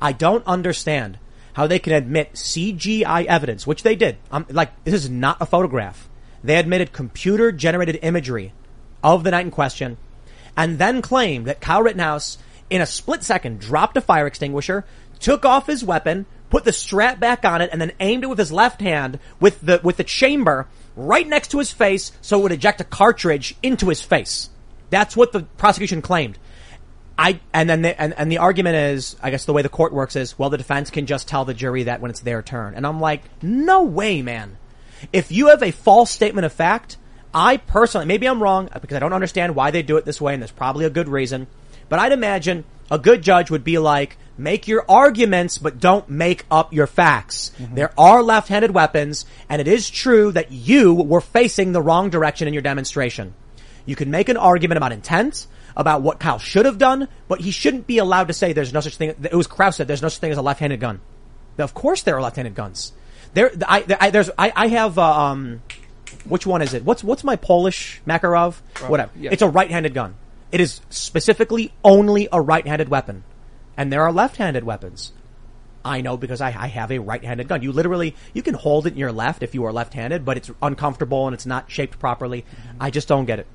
I 0.00 0.12
don't 0.12 0.46
understand 0.46 1.18
how 1.54 1.66
they 1.66 1.78
can 1.78 1.94
admit 1.94 2.34
CGI 2.34 3.24
evidence, 3.24 3.66
which 3.66 3.82
they 3.82 3.96
did. 3.96 4.18
I'm 4.30 4.44
like, 4.50 4.84
this 4.84 4.94
is 4.94 5.08
not 5.08 5.40
a 5.40 5.46
photograph. 5.46 6.08
They 6.44 6.56
admitted 6.56 6.92
computer 6.92 7.50
generated 7.52 7.98
imagery 8.02 8.52
of 9.02 9.24
the 9.24 9.30
night 9.30 9.46
in 9.46 9.50
question 9.50 9.96
and 10.56 10.78
then 10.78 11.02
claimed 11.02 11.46
that 11.46 11.60
Kyle 11.60 11.82
Rittenhouse 11.82 12.38
in 12.68 12.80
a 12.80 12.86
split 12.86 13.22
second 13.22 13.60
dropped 13.60 13.96
a 13.96 14.00
fire 14.00 14.26
extinguisher, 14.26 14.84
took 15.18 15.44
off 15.44 15.66
his 15.66 15.84
weapon, 15.84 16.26
put 16.50 16.64
the 16.64 16.72
strap 16.72 17.18
back 17.18 17.44
on 17.44 17.60
it, 17.60 17.70
and 17.72 17.80
then 17.80 17.92
aimed 18.00 18.24
it 18.24 18.28
with 18.28 18.38
his 18.38 18.52
left 18.52 18.80
hand 18.80 19.18
with 19.40 19.60
the, 19.60 19.80
with 19.82 19.96
the 19.96 20.04
chamber 20.04 20.66
right 20.96 21.26
next 21.26 21.48
to 21.48 21.58
his 21.58 21.72
face 21.72 22.12
so 22.20 22.38
it 22.38 22.42
would 22.42 22.52
eject 22.52 22.80
a 22.80 22.84
cartridge 22.84 23.54
into 23.62 23.88
his 23.88 24.00
face. 24.00 24.50
That's 24.90 25.16
what 25.16 25.32
the 25.32 25.42
prosecution 25.42 26.02
claimed. 26.02 26.38
I, 27.18 27.40
and 27.52 27.68
then 27.68 27.82
the, 27.82 28.00
and, 28.00 28.14
and 28.16 28.30
the 28.30 28.38
argument 28.38 28.76
is, 28.76 29.16
I 29.22 29.30
guess 29.30 29.46
the 29.46 29.52
way 29.52 29.62
the 29.62 29.70
court 29.70 29.92
works 29.92 30.16
is, 30.16 30.38
well, 30.38 30.50
the 30.50 30.58
defense 30.58 30.90
can 30.90 31.06
just 31.06 31.28
tell 31.28 31.44
the 31.44 31.54
jury 31.54 31.84
that 31.84 32.00
when 32.00 32.10
it's 32.10 32.20
their 32.20 32.42
turn. 32.42 32.74
And 32.74 32.86
I'm 32.86 33.00
like, 33.00 33.22
no 33.42 33.84
way, 33.84 34.20
man. 34.20 34.58
If 35.12 35.32
you 35.32 35.48
have 35.48 35.62
a 35.62 35.70
false 35.70 36.10
statement 36.10 36.44
of 36.44 36.52
fact, 36.52 36.98
I 37.32 37.56
personally, 37.56 38.06
maybe 38.06 38.26
I'm 38.26 38.42
wrong 38.42 38.68
because 38.80 38.96
I 38.96 39.00
don't 39.00 39.12
understand 39.12 39.54
why 39.54 39.70
they 39.70 39.82
do 39.82 39.96
it 39.96 40.04
this 40.04 40.20
way 40.20 40.34
and 40.34 40.42
there's 40.42 40.52
probably 40.52 40.84
a 40.84 40.90
good 40.90 41.08
reason, 41.08 41.46
but 41.88 41.98
I'd 41.98 42.12
imagine 42.12 42.64
a 42.90 42.98
good 42.98 43.22
judge 43.22 43.50
would 43.50 43.64
be 43.64 43.78
like, 43.78 44.16
make 44.38 44.68
your 44.68 44.84
arguments, 44.88 45.58
but 45.58 45.80
don't 45.80 46.08
make 46.10 46.44
up 46.50 46.72
your 46.72 46.86
facts. 46.86 47.52
There 47.58 47.92
are 47.98 48.22
left-handed 48.22 48.72
weapons 48.72 49.24
and 49.48 49.60
it 49.60 49.68
is 49.68 49.88
true 49.88 50.32
that 50.32 50.52
you 50.52 50.94
were 50.94 51.20
facing 51.20 51.72
the 51.72 51.80
wrong 51.82 52.10
direction 52.10 52.46
in 52.46 52.54
your 52.54 52.62
demonstration. 52.62 53.34
You 53.86 53.96
can 53.96 54.10
make 54.10 54.28
an 54.28 54.36
argument 54.36 54.76
about 54.76 54.92
intent, 54.92 55.46
about 55.76 56.02
what 56.02 56.18
Kyle 56.18 56.38
should 56.38 56.66
have 56.66 56.78
done, 56.78 57.08
but 57.28 57.40
he 57.40 57.50
shouldn't 57.50 57.86
be 57.86 57.98
allowed 57.98 58.28
to 58.28 58.34
say 58.34 58.52
there's 58.52 58.72
no 58.72 58.80
such 58.80 58.96
thing. 58.96 59.14
It 59.22 59.34
was 59.34 59.46
Kraus 59.46 59.76
said 59.76 59.88
there's 59.88 60.02
no 60.02 60.08
such 60.08 60.20
thing 60.20 60.32
as 60.32 60.38
a 60.38 60.42
left-handed 60.42 60.80
gun. 60.80 61.00
Now, 61.56 61.64
of 61.64 61.74
course 61.74 62.02
there 62.02 62.16
are 62.16 62.22
left-handed 62.22 62.54
guns. 62.54 62.92
There, 63.34 63.50
I, 63.66 63.84
I 64.00 64.10
there's, 64.10 64.30
I, 64.38 64.52
I 64.54 64.68
have, 64.68 64.98
uh, 64.98 65.20
um, 65.20 65.62
which 66.24 66.46
one 66.46 66.62
is 66.62 66.74
it? 66.74 66.84
What's, 66.84 67.04
what's 67.04 67.24
my 67.24 67.36
Polish 67.36 68.00
Makarov? 68.06 68.56
Whatever. 68.88 69.12
yeah. 69.18 69.30
It's 69.32 69.42
a 69.42 69.48
right-handed 69.48 69.94
gun. 69.94 70.14
It 70.52 70.60
is 70.60 70.80
specifically 70.90 71.72
only 71.84 72.28
a 72.32 72.40
right-handed 72.40 72.88
weapon. 72.88 73.24
And 73.76 73.92
there 73.92 74.02
are 74.02 74.12
left-handed 74.12 74.64
weapons. 74.64 75.12
I 75.84 76.00
know 76.00 76.16
because 76.16 76.40
I, 76.40 76.48
I 76.48 76.66
have 76.68 76.90
a 76.90 76.98
right-handed 76.98 77.48
gun. 77.48 77.62
You 77.62 77.72
literally, 77.72 78.16
you 78.32 78.42
can 78.42 78.54
hold 78.54 78.86
it 78.86 78.94
in 78.94 78.98
your 78.98 79.12
left 79.12 79.42
if 79.42 79.54
you 79.54 79.64
are 79.64 79.72
left-handed, 79.72 80.24
but 80.24 80.36
it's 80.36 80.50
uncomfortable 80.60 81.26
and 81.26 81.34
it's 81.34 81.46
not 81.46 81.70
shaped 81.70 81.98
properly. 81.98 82.42
Mm-hmm. 82.42 82.78
I 82.80 82.90
just 82.90 83.06
don't 83.08 83.24
get 83.24 83.38
it. 83.38 83.46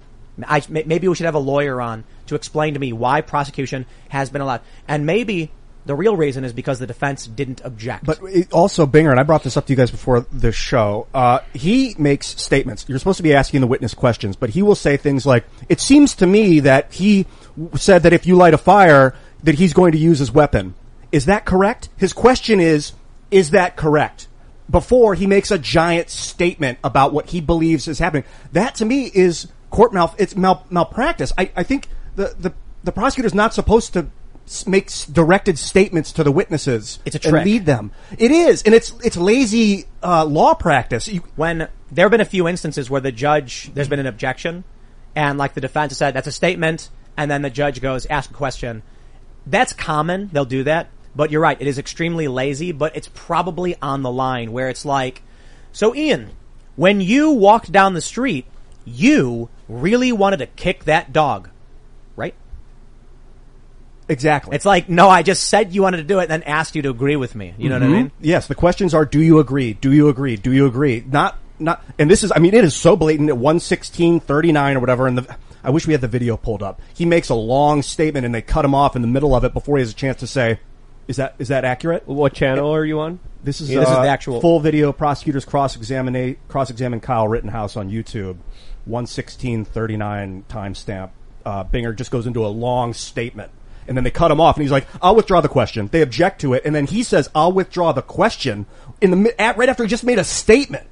I, 0.46 0.64
maybe 0.70 1.08
we 1.08 1.16
should 1.16 1.26
have 1.26 1.36
a 1.36 1.40
lawyer 1.40 1.82
on 1.82 2.06
to 2.28 2.36
explain 2.36 2.74
to 2.74 2.80
me 2.80 2.94
why 2.94 3.22
prosecution 3.22 3.86
has 4.10 4.30
been 4.30 4.42
allowed. 4.42 4.62
And 4.88 5.06
maybe 5.06 5.52
the 5.86 5.96
real 5.96 6.16
reason 6.16 6.44
is 6.44 6.54
because 6.54 6.80
the 6.80 6.88
defense 6.88 7.26
didn't 7.28 7.62
object. 7.64 8.06
But 8.06 8.20
it, 8.24 8.52
also, 8.52 8.86
Binger, 8.86 9.12
and 9.12 9.20
I 9.20 9.24
brought 9.24 9.44
this 9.44 9.58
up 9.58 9.66
to 9.66 9.74
you 9.74 9.78
guys 9.78 9.92
before 9.92 10.22
the 10.32 10.52
show. 10.52 11.08
Uh, 11.14 11.40
he 11.54 11.96
makes 11.98 12.28
statements. 12.28 12.86
You're 12.88 13.00
supposed 13.00 13.18
to 13.18 13.24
be 13.24 13.34
asking 13.34 13.62
the 13.62 13.68
witness 13.68 13.94
questions, 13.94 14.36
but 14.36 14.52
he 14.52 14.62
will 14.62 14.76
say 14.76 14.98
things 14.98 15.26
like, 15.26 15.46
"It 15.70 15.82
seems 15.82 16.16
to 16.16 16.28
me 16.28 16.60
that 16.62 16.94
he 16.94 17.26
said 17.76 18.04
that 18.04 18.14
if 18.14 18.26
you 18.26 18.36
light 18.36 18.54
a 18.54 18.58
fire, 18.58 19.16
that 19.44 19.56
he's 19.56 19.74
going 19.74 19.92
to 19.94 19.98
use 19.98 20.20
his 20.20 20.32
weapon." 20.32 20.76
Is 21.12 21.26
that 21.26 21.46
correct? 21.46 21.90
His 21.98 22.14
question 22.14 22.60
is, 22.60 22.94
"Is 23.32 23.52
that 23.52 23.76
correct?" 23.76 24.28
Before 24.70 25.16
he 25.16 25.28
makes 25.28 25.52
a 25.52 25.58
giant 25.58 26.10
statement 26.10 26.80
about 26.84 27.12
what 27.12 27.32
he 27.32 27.42
believes 27.42 27.88
is 27.88 28.00
happening, 28.00 28.24
that 28.54 28.76
to 28.76 28.86
me 28.86 29.12
is 29.14 29.48
court 29.70 29.94
mal. 29.94 30.16
It's 30.18 30.36
mal- 30.36 30.66
malpractice. 30.70 31.34
I, 31.38 31.52
I 31.56 31.64
think 31.64 31.90
the 32.16 32.36
the 32.40 32.54
the 32.84 32.92
prosecutor's 32.92 33.34
not 33.34 33.54
supposed 33.54 33.94
to 33.94 34.08
s- 34.46 34.68
make 34.68 34.88
s- 34.88 35.06
directed 35.06 35.58
statements 35.58 36.12
to 36.14 36.24
the 36.24 36.32
witnesses. 36.32 37.00
It's 37.06 37.16
a 37.16 37.28
and 37.28 37.46
lead 37.46 37.66
them. 37.66 37.92
It 38.18 38.32
is, 38.32 38.64
and 38.64 38.74
it's 38.76 38.94
it's 39.04 39.18
lazy 39.18 39.86
uh, 40.04 40.26
law 40.26 40.54
practice. 40.54 41.08
You, 41.08 41.24
when 41.36 41.68
there 41.92 42.06
have 42.06 42.12
been 42.12 42.22
a 42.22 42.26
few 42.26 42.48
instances 42.48 42.90
where 42.90 43.02
the 43.02 43.12
judge, 43.12 43.72
there's 43.74 43.88
been 43.88 44.00
an 44.00 44.08
objection, 44.08 44.64
and 45.16 45.38
like 45.38 45.54
the 45.54 45.62
defense 45.62 45.92
has 45.92 45.98
said, 45.98 46.14
that's 46.14 46.28
a 46.28 46.32
statement, 46.32 46.90
and 47.18 47.30
then 47.30 47.42
the 47.42 47.50
judge 47.50 47.82
goes, 47.82 48.06
ask 48.06 48.30
a 48.30 48.34
question. 48.34 48.84
That's 49.46 49.74
common. 49.74 50.30
They'll 50.32 50.46
do 50.46 50.64
that. 50.64 50.90
But 51.16 51.32
you're 51.32 51.42
right. 51.42 51.60
It 51.60 51.68
is 51.68 51.78
extremely 51.78 52.28
lazy, 52.28 52.72
but 52.72 52.96
it's 52.96 53.10
probably 53.14 53.76
on 53.82 54.02
the 54.02 54.12
line 54.12 54.52
where 54.52 54.70
it's 54.70 54.86
like, 54.86 55.22
so 55.74 55.94
Ian, 55.94 56.32
when 56.76 57.02
you 57.02 57.32
walked 57.32 57.72
down 57.72 57.94
the 57.94 58.02
street, 58.02 58.46
you 58.86 59.50
really 59.68 60.12
wanted 60.12 60.38
to 60.38 60.48
kick 60.48 60.86
that 60.86 61.12
dog? 61.14 61.50
Exactly. 64.10 64.56
It's 64.56 64.66
like, 64.66 64.90
no, 64.90 65.10
I 65.10 65.24
just 65.24 65.48
said 65.48 65.74
you 65.74 65.82
wanted 65.84 65.98
to 65.98 66.04
do 66.04 66.20
it, 66.20 66.24
and 66.24 66.32
then 66.32 66.44
asked 66.44 66.76
you 66.76 66.82
to 66.82 66.90
agree 66.90 67.16
with 67.16 67.34
me. 67.36 67.54
You 67.58 67.70
know 67.70 67.76
what 67.76 67.84
I 67.84 67.88
Mhm. 67.88 67.92
mean? 67.92 68.12
Yes. 68.20 68.48
The 68.48 68.56
questions 68.56 68.94
are: 68.94 69.06
Do 69.06 69.22
you 69.22 69.40
agree? 69.40 69.74
Do 69.74 69.92
you 69.92 70.10
agree? 70.10 70.36
Do 70.36 70.52
you 70.52 70.66
agree? 70.66 71.04
Not 71.10 71.38
not. 71.60 71.84
And 72.00 72.10
this 72.10 72.24
is. 72.24 72.32
I 72.36 72.40
mean, 72.40 72.54
it 72.54 72.64
is 72.66 72.74
so 72.76 72.96
blatant 72.96 73.30
at 73.30 73.38
one 73.38 73.60
sixteen 73.60 74.20
thirty 74.20 74.52
nine 74.52 74.76
or 74.76 74.80
whatever. 74.80 75.08
And 75.08 75.18
the. 75.20 75.36
I 75.64 75.70
wish 75.70 75.86
we 75.86 75.94
had 75.94 76.02
the 76.02 76.08
video 76.08 76.36
pulled 76.38 76.64
up. 76.64 76.82
He 76.94 77.06
makes 77.06 77.30
a 77.30 77.36
long 77.36 77.84
statement, 77.84 78.26
and 78.26 78.34
they 78.34 78.42
cut 78.42 78.66
him 78.66 78.74
off 78.74 78.96
in 78.96 79.02
the 79.04 79.08
middle 79.08 79.36
of 79.36 79.44
it 79.44 79.54
before 79.54 79.78
he 79.78 79.82
has 79.84 79.92
a 79.92 79.96
chance 79.96 80.20
to 80.22 80.28
say, 80.28 80.60
"Is 81.08 81.18
that 81.18 81.36
is 81.40 81.48
that 81.50 81.64
accurate?" 81.64 82.04
What 82.08 82.34
channel 82.34 82.74
are 82.74 82.84
you 82.84 83.00
on? 83.00 83.20
This 83.44 83.62
is 83.62 83.70
Yeah, 83.70 83.82
this 83.82 83.90
is 83.90 83.96
uh, 83.96 84.02
the 84.02 84.08
actual- 84.10 84.42
full 84.42 84.60
video. 84.60 84.92
Prosecutors 84.92 85.46
cross 85.46 85.76
examine 85.76 86.36
cross 86.50 86.70
examine 86.72 87.00
Kyle 87.00 87.28
Rittenhouse 87.28 87.78
on 87.78 87.90
YouTube. 87.92 88.38
One 88.86 89.06
sixteen 89.06 89.64
thirty 89.64 89.96
nine 89.96 90.44
timestamp. 90.50 91.10
Uh, 91.46 91.64
Binger 91.64 91.96
just 91.96 92.12
goes 92.12 92.26
into 92.28 92.44
a 92.46 92.50
long 92.50 92.94
statement, 92.94 93.52
and 93.88 93.98
then 93.98 94.04
they 94.04 94.12
cut 94.12 94.32
him 94.32 94.40
off, 94.40 94.56
and 94.56 94.64
he's 94.64 94.72
like, 94.72 94.88
"I'll 95.02 95.16
withdraw 95.16 95.42
the 95.42 95.50
question." 95.50 95.88
They 95.92 96.02
object 96.02 96.42
to 96.42 96.54
it, 96.54 96.64
and 96.66 96.74
then 96.74 96.88
he 96.88 97.04
says, 97.04 97.30
"I'll 97.36 97.52
withdraw 97.52 97.92
the 97.92 98.02
question." 98.02 98.66
In 99.00 99.24
the 99.24 99.42
at, 99.42 99.58
right 99.58 99.70
after 99.70 99.84
he 99.84 99.90
just 99.90 100.04
made 100.04 100.20
a 100.20 100.24
statement. 100.24 100.88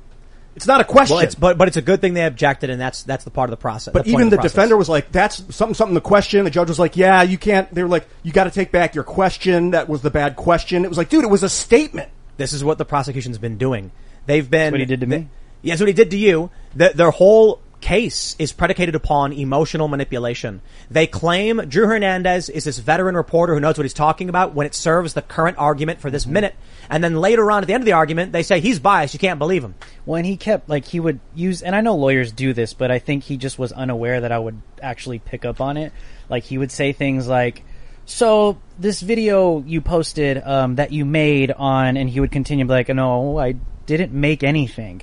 It's 0.56 0.68
not 0.68 0.82
a 0.82 0.84
question. 0.84 1.16
Well, 1.16 1.24
it's 1.24 1.36
but 1.36 1.58
but 1.58 1.68
it's 1.68 1.78
a 1.78 1.82
good 1.82 2.02
thing 2.02 2.16
they 2.16 2.26
objected, 2.26 2.70
and 2.70 2.82
that's 2.82 3.04
that's 3.04 3.24
the 3.24 3.32
part 3.32 3.50
of 3.50 3.52
the 3.52 3.62
process. 3.62 3.94
But 3.94 4.06
the 4.06 4.12
even 4.12 4.26
of 4.26 4.32
the, 4.32 4.38
defender 4.38 4.76
was 4.76 4.90
like, 4.90 5.12
"That's 5.12 5.38
something, 5.56 5.74
something." 5.74 5.94
The 5.94 6.02
question, 6.02 6.44
the 6.44 6.50
judge 6.50 6.68
was 6.68 6.80
like, 6.80 6.98
"Yeah, 6.98 7.22
you 7.22 7.38
can't." 7.38 7.74
They 7.74 7.82
were 7.82 7.90
like, 7.90 8.08
"You 8.24 8.34
got 8.34 8.46
to 8.46 8.52
take 8.52 8.72
back 8.72 8.96
your 8.96 9.04
question. 9.04 9.72
That 9.72 9.88
was 9.88 10.02
the 10.02 10.10
bad 10.10 10.36
question." 10.36 10.84
It 10.84 10.90
was 10.90 10.98
like, 10.98 11.10
dude, 11.10 11.24
it 11.24 11.30
was 11.30 11.44
a 11.44 11.50
statement. 11.50 12.10
This 12.38 12.52
is 12.52 12.64
what 12.64 12.78
the 12.78 12.86
prosecution's 12.86 13.38
been 13.38 13.58
doing. 13.58 13.92
They've 14.26 14.50
been. 14.50 14.72
what 14.72 14.80
he 14.80 14.86
did 14.86 15.02
to 15.02 15.08
me? 15.08 15.30
Yeah, 15.62 15.74
that's 15.74 15.82
what 15.82 15.88
he 15.88 15.94
did 15.94 16.12
to 16.12 16.18
you. 16.18 16.50
The, 16.76 16.92
their 16.96 17.12
whole 17.12 17.62
case 17.82 18.36
is 18.40 18.52
predicated 18.52 18.96
upon 18.96 19.34
emotional 19.34 19.88
manipulation. 19.88 20.62
They 20.92 21.08
claim 21.08 21.58
Drew 21.68 21.88
Hernandez 21.88 22.50
is 22.50 22.66
this 22.66 22.78
veteran 22.80 23.16
reporter 23.16 23.54
who 23.54 23.60
knows 23.60 23.78
what 23.78 23.84
he's 23.84 23.94
talking 23.94 24.30
about 24.30 24.54
when 24.54 24.68
it 24.68 24.76
serves 24.76 25.14
the 25.14 25.22
current 25.22 25.58
argument 25.58 26.00
for 26.00 26.10
this 26.10 26.26
Mm-hmm. 26.26 26.34
minute. 26.34 26.56
And 26.90 27.04
then 27.04 27.16
later 27.16 27.52
on 27.52 27.64
at 27.64 27.68
the 27.68 27.74
end 27.74 27.82
of 27.82 27.86
the 27.86 27.94
argument, 27.94 28.32
they 28.32 28.44
say 28.44 28.60
he's 28.60 28.80
biased. 28.80 29.14
You 29.14 29.20
can't 29.20 29.40
believe 29.40 29.64
him. 29.64 29.76
Well, 30.06 30.18
and 30.18 30.26
he 30.26 30.38
kept 30.38 30.68
like 30.70 30.86
he 30.86 31.00
would 31.00 31.20
use, 31.36 31.62
and 31.62 31.76
I 31.76 31.82
know 31.82 31.96
lawyers 31.96 32.32
do 32.32 32.52
this, 32.54 32.74
but 32.74 32.92
I 32.92 33.00
think 33.00 33.24
he 33.24 33.38
just 33.38 33.58
was 33.60 33.72
unaware 33.72 34.22
that 34.22 34.32
I 34.32 34.40
would 34.40 34.62
actually 34.82 35.20
pick 35.20 35.46
up 35.46 35.62
on 35.62 35.78
it. 35.78 35.94
Like 36.30 36.44
he 36.44 36.58
would 36.58 36.72
say 36.72 36.92
things 36.94 37.28
like, 37.28 37.64
"So 38.06 38.58
this 38.78 39.02
video 39.02 39.64
you 39.66 39.82
posted 39.82 40.42
um, 40.44 40.76
that 40.76 40.92
you 40.92 41.06
made 41.06 41.52
on," 41.52 41.96
and 41.96 42.10
he 42.10 42.20
would 42.20 42.32
continue 42.32 42.66
to 42.66 42.68
be 42.68 42.74
like, 42.74 42.90
"No, 42.90 43.38
I 43.38 43.56
didn't 43.86 44.12
make 44.12 44.44
anything." 44.44 45.02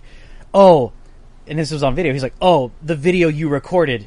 Oh, 0.53 0.93
and 1.47 1.59
this 1.59 1.71
was 1.71 1.83
on 1.83 1.95
video. 1.95 2.13
He's 2.13 2.23
like, 2.23 2.35
"Oh, 2.41 2.73
the 2.83 2.97
video 2.97 3.29
you 3.29 3.49
recorded." 3.49 4.07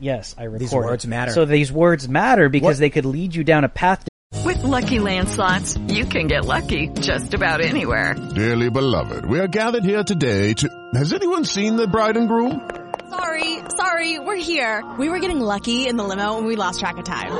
Yes, 0.00 0.34
I 0.38 0.44
recorded. 0.44 0.60
These 0.60 0.74
words 0.74 1.06
matter. 1.06 1.32
So 1.32 1.44
these 1.44 1.70
words 1.70 2.08
matter 2.08 2.48
because 2.48 2.78
they 2.78 2.90
could 2.90 3.04
lead 3.04 3.34
you 3.34 3.44
down 3.44 3.64
a 3.64 3.68
path. 3.68 4.06
With 4.44 4.62
Lucky 4.62 4.98
Land 4.98 5.28
slots, 5.28 5.76
you 5.88 6.06
can 6.06 6.26
get 6.26 6.44
lucky 6.44 6.88
just 6.88 7.34
about 7.34 7.60
anywhere. 7.60 8.14
Dearly 8.34 8.70
beloved, 8.70 9.26
we 9.26 9.38
are 9.38 9.48
gathered 9.48 9.84
here 9.84 10.02
today 10.02 10.54
to. 10.54 10.68
Has 10.94 11.12
anyone 11.12 11.44
seen 11.44 11.76
the 11.76 11.86
bride 11.86 12.16
and 12.16 12.28
groom? 12.28 12.68
Sorry, 13.10 13.58
sorry, 13.76 14.18
we're 14.18 14.36
here. 14.36 14.84
We 14.98 15.08
were 15.08 15.18
getting 15.18 15.40
lucky 15.40 15.86
in 15.86 15.96
the 15.96 16.04
limo 16.04 16.38
and 16.38 16.46
we 16.46 16.56
lost 16.56 16.80
track 16.80 16.96
of 16.96 17.04
time. 17.04 17.32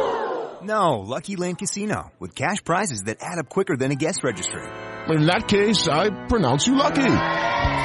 No, 0.62 0.98
Lucky 0.98 1.36
Land 1.36 1.58
Casino 1.58 2.12
with 2.18 2.34
cash 2.34 2.62
prizes 2.62 3.04
that 3.04 3.18
add 3.20 3.38
up 3.38 3.48
quicker 3.48 3.76
than 3.76 3.92
a 3.92 3.94
guest 3.94 4.22
registry. 4.22 4.62
In 5.08 5.26
that 5.26 5.48
case, 5.48 5.88
I 5.88 6.10
pronounce 6.26 6.66
you 6.66 6.74
lucky. 6.76 7.02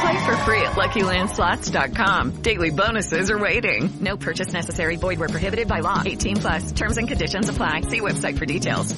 Play 0.02 0.26
for 0.26 0.38
free 0.38 0.62
at 0.62 0.74
LuckyLandSlots.com. 0.74 2.42
Daily 2.42 2.70
bonuses 2.70 3.32
are 3.32 3.40
waiting. 3.40 3.90
No 4.02 4.18
purchase 4.18 4.52
necessary. 4.54 4.98
Void 4.98 5.20
where 5.20 5.30
prohibited 5.30 5.68
by 5.68 5.80
law. 5.80 6.04
18 6.06 6.36
plus. 6.38 6.72
Terms 6.74 6.98
and 6.98 7.08
conditions 7.08 7.50
apply. 7.50 7.82
See 7.82 8.02
website 8.02 8.38
for 8.38 8.46
details. 8.46 8.96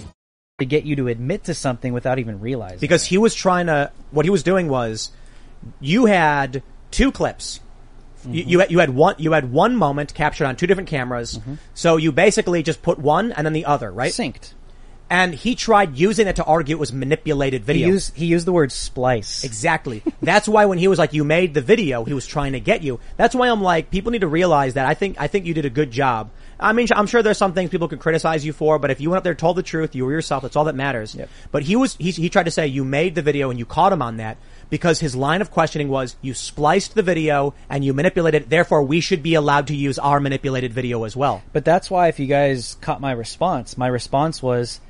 to 0.59 0.65
get 0.65 0.85
you 0.85 0.95
to 0.95 1.07
admit 1.07 1.43
to 1.45 1.53
something 1.53 1.93
without 1.93 2.17
even 2.17 2.39
realizing. 2.39 2.79
because 2.79 3.05
he 3.05 3.17
was 3.17 3.35
trying 3.35 3.67
to. 3.67 3.91
What 4.11 4.25
he 4.25 4.31
was 4.31 4.41
doing 4.43 4.67
was, 4.67 5.11
you 5.79 6.05
had 6.07 6.63
two 6.89 7.11
clips. 7.11 7.59
You, 8.25 8.41
mm-hmm. 8.41 8.49
you 8.49 8.59
had 8.59 8.71
you 8.71 8.79
had 8.79 8.89
one 8.89 9.15
you 9.19 9.31
had 9.33 9.51
one 9.51 9.75
moment 9.75 10.13
captured 10.15 10.45
on 10.45 10.55
two 10.55 10.65
different 10.65 10.89
cameras. 10.89 11.37
Mm-hmm. 11.37 11.53
So 11.75 11.97
you 11.97 12.11
basically 12.11 12.63
just 12.63 12.81
put 12.81 12.97
one 12.97 13.31
and 13.31 13.45
then 13.45 13.53
the 13.53 13.65
other, 13.65 13.91
right? 13.91 14.11
Synced. 14.11 14.53
And 15.09 15.33
he 15.33 15.55
tried 15.55 15.97
using 15.97 16.25
that 16.25 16.35
to 16.35 16.43
argue 16.43 16.75
it 16.75 16.79
was 16.79 16.91
manipulated 16.91 17.61
He 17.61 17.65
video. 17.65 17.87
used 17.87 18.15
he 18.15 18.25
used 18.25 18.45
the 18.45 18.51
word 18.51 18.71
splice. 18.71 19.43
Exactly. 19.43 20.03
That's 20.21 20.47
why 20.47 20.65
when 20.65 20.77
he 20.77 20.87
was 20.87 20.99
like, 20.99 21.13
"You 21.13 21.23
made 21.23 21.53
the 21.53 21.61
video," 21.61 22.03
he 22.03 22.13
was 22.13 22.25
trying 22.25 22.53
to 22.53 22.59
get 22.59 22.83
you. 22.83 22.99
That's 23.15 23.33
why 23.33 23.49
I'm 23.49 23.61
like, 23.61 23.89
people 23.89 24.11
need 24.11 24.21
to 24.21 24.27
realize 24.27 24.73
that. 24.73 24.85
I 24.85 24.93
think 24.93 25.15
I 25.19 25.27
think 25.27 25.45
you 25.45 25.53
did 25.53 25.65
a 25.65 25.69
good 25.69 25.91
job. 25.91 26.29
I 26.59 26.73
mean, 26.73 26.87
I'm 26.91 27.05
sure 27.05 27.21
there's 27.21 27.37
some 27.37 27.53
things 27.53 27.69
people 27.69 27.87
could 27.87 27.99
criticize 27.99 28.43
you 28.43 28.51
for, 28.51 28.79
but 28.79 28.89
if 28.89 28.99
you 28.99 29.11
went 29.11 29.19
up 29.19 29.23
there, 29.23 29.35
told 29.35 29.57
the 29.57 29.63
truth, 29.63 29.93
you 29.93 30.05
were 30.05 30.11
yourself. 30.11 30.41
That's 30.41 30.55
all 30.55 30.65
that 30.65 30.75
matters. 30.75 31.15
But 31.51 31.63
he 31.63 31.75
was 31.75 31.95
he, 31.97 32.11
he 32.11 32.29
tried 32.29 32.45
to 32.45 32.51
say 32.51 32.67
you 32.67 32.83
made 32.83 33.15
the 33.15 33.21
video 33.21 33.49
and 33.49 33.59
you 33.59 33.65
caught 33.65 33.93
him 33.93 34.01
on 34.01 34.17
that 34.17 34.37
because 34.69 34.99
his 34.99 35.15
line 35.15 35.41
of 35.41 35.51
questioning 35.51 35.87
was 35.87 36.15
you 36.21 36.33
spliced 36.33 36.95
the 36.95 37.03
video 37.03 37.53
and 37.69 37.85
you 37.85 37.93
manipulated 37.93 38.43
it. 38.43 38.49
Therefore, 38.49 38.83
we 38.83 38.99
should 39.01 39.23
be 39.23 39.35
allowed 39.35 39.67
to 39.67 39.75
use 39.75 39.99
our 39.99 40.19
manipulated 40.19 40.73
video 40.73 41.03
as 41.03 41.15
well. 41.15 41.43
But 41.53 41.63
that's 41.63 41.89
why 41.91 42.07
if 42.07 42.19
you 42.19 42.27
guys 42.27 42.75
caught 42.81 42.99
my 42.99 43.11
response, 43.11 43.77
my 43.77 43.87
response 43.87 44.41
was 44.41 44.81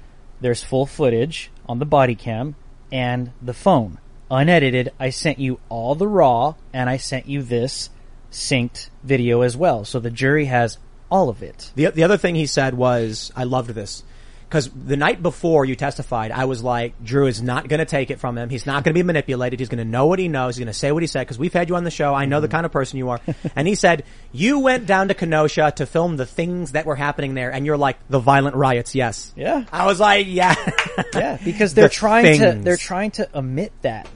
there's 0.42 0.64
full 0.64 0.86
footage 0.86 1.52
on 1.68 1.80
the 1.80 1.86
body 1.86 2.16
cam 2.16 2.56
and 2.92 3.32
the 3.42 3.54
phone. 3.54 4.00
Unedited, 4.30 4.92
I 5.00 5.10
sent 5.10 5.40
you 5.40 5.60
all 5.70 5.96
the 5.96 6.08
raw 6.08 6.56
and 6.74 6.90
I 6.90 6.98
sent 6.98 7.28
you 7.28 7.42
this 7.42 7.90
synced 8.32 8.90
video 9.04 9.42
as 9.42 9.56
well. 9.56 9.86
So 9.86 10.00
the 10.00 10.12
jury 10.12 10.46
has 10.46 10.78
all 11.10 11.30
of 11.30 11.42
it. 11.42 11.72
The, 11.76 11.88
the 11.88 12.04
other 12.04 12.18
thing 12.18 12.36
he 12.36 12.46
said 12.46 12.74
was, 12.74 13.32
I 13.36 13.46
loved 13.46 13.70
this. 13.70 14.04
Because 14.48 14.70
the 14.70 14.96
night 14.96 15.22
before 15.22 15.66
you 15.66 15.76
testified, 15.76 16.32
I 16.32 16.46
was 16.46 16.64
like, 16.64 17.04
Drew 17.04 17.28
is 17.28 17.42
not 17.42 17.68
going 17.68 17.80
to 17.80 17.86
take 17.86 18.12
it 18.12 18.20
from 18.20 18.38
him. 18.38 18.50
He's 18.50 18.66
not 18.66 18.86
going 18.86 18.94
to 18.94 18.98
be 18.98 19.04
manipulated. 19.04 19.60
He's 19.60 19.68
going 19.68 19.80
to 19.80 19.86
know 19.86 20.06
what 20.06 20.20
he 20.20 20.30
knows. 20.30 20.56
He's 20.56 20.64
going 20.64 20.74
to 20.74 20.80
say 20.80 20.94
what 20.94 21.04
he 21.04 21.08
said. 21.08 21.22
Because 21.22 21.38
we've 21.38 21.52
had 21.52 21.68
you 21.68 21.76
on 21.76 21.84
the 21.84 21.92
show. 21.92 22.14
I 22.14 22.26
know 22.26 22.40
the 22.40 22.48
mm-hmm. 22.48 22.54
kind 22.54 22.66
of 22.66 22.72
person 22.72 22.98
you 22.98 23.10
are. 23.10 23.20
and 23.58 23.68
he 23.68 23.76
said, 23.76 24.06
you 24.32 24.60
went 24.60 24.86
down 24.86 25.10
to 25.10 25.14
Kenosha 25.14 25.74
to 25.76 25.86
film 25.86 26.16
the 26.16 26.26
things 26.26 26.72
that 26.72 26.86
were 26.86 26.96
happening 26.96 27.34
there. 27.34 27.52
And 27.52 27.66
you're 27.66 27.78
like, 27.78 27.98
the 28.08 28.20
violent 28.20 28.56
riots, 28.56 28.96
yes. 28.96 29.34
Yeah. 29.36 29.66
I 29.72 29.86
was 29.86 30.00
like, 30.00 30.28
yeah. 30.30 30.56
yeah, 31.14 31.38
because 31.44 31.74
they're 31.74 31.90
The 31.90 31.94
trying 31.94 32.40
to 32.40 32.54
they're 32.54 32.78
trying 32.78 33.12
to 33.12 33.38
omit 33.38 33.74
that 33.82 34.08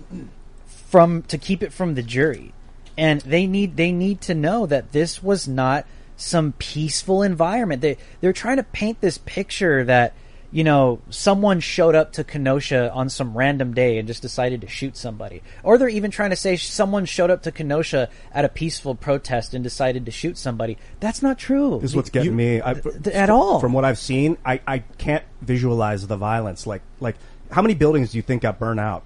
from 0.91 1.23
to 1.23 1.38
keep 1.38 1.63
it 1.63 1.71
from 1.71 1.95
the 1.95 2.03
jury, 2.03 2.53
and 2.97 3.21
they 3.21 3.47
need 3.47 3.77
they 3.77 3.91
need 3.91 4.21
to 4.21 4.36
know 4.36 4.65
that 4.65 4.91
this 4.91 5.23
was 5.23 5.47
not 5.47 5.86
some 6.22 6.53
peaceful 6.53 7.24
environment. 7.24 7.82
They 7.82 7.97
they're 8.22 8.34
trying 8.34 8.57
to 8.57 8.63
paint 8.63 9.01
this 9.01 9.17
picture 9.17 9.84
that 9.86 10.13
you 10.51 10.63
know 10.63 10.99
someone 11.09 11.59
showed 11.61 11.95
up 11.95 12.13
to 12.13 12.24
Kenosha 12.24 12.91
on 12.93 13.09
some 13.09 13.38
random 13.38 13.74
day 13.74 13.97
and 13.97 14.07
just 14.07 14.22
decided 14.22 14.61
to 14.61 14.67
shoot 14.67 14.95
somebody, 14.97 15.41
or 15.63 15.78
they're 15.78 15.89
even 15.89 16.11
trying 16.11 16.30
to 16.32 16.36
say 16.36 16.55
someone 16.57 17.05
showed 17.05 17.30
up 17.32 17.43
to 17.43 17.51
Kenosha 17.51 18.09
at 18.34 18.45
a 18.45 18.49
peaceful 18.49 18.93
protest 18.95 19.53
and 19.53 19.63
decided 19.63 20.05
to 20.05 20.11
shoot 20.11 20.38
somebody. 20.38 20.78
That's 20.99 21.22
not 21.22 21.38
true. 21.38 21.80
This 21.82 21.91
is 21.91 21.95
what's 21.95 22.09
getting 22.09 22.32
You- 22.32 22.36
me 22.38 22.61
I, 22.63 22.74
th- 22.76 23.07
at 23.07 23.30
all. 23.30 23.59
From 23.59 23.74
what 23.74 23.86
I've 23.86 23.97
seen, 23.99 24.38
I, 24.45 24.61
I 24.67 24.80
can't 24.97 25.24
visualize 25.41 26.05
the 26.07 26.17
violence. 26.17 26.67
Like 26.67 26.82
like 26.99 27.15
how 27.49 27.61
many 27.61 27.74
buildings 27.74 28.11
do 28.11 28.17
you 28.17 28.22
think 28.22 28.41
got 28.43 28.59
burned 28.59 28.80
out? 28.80 29.03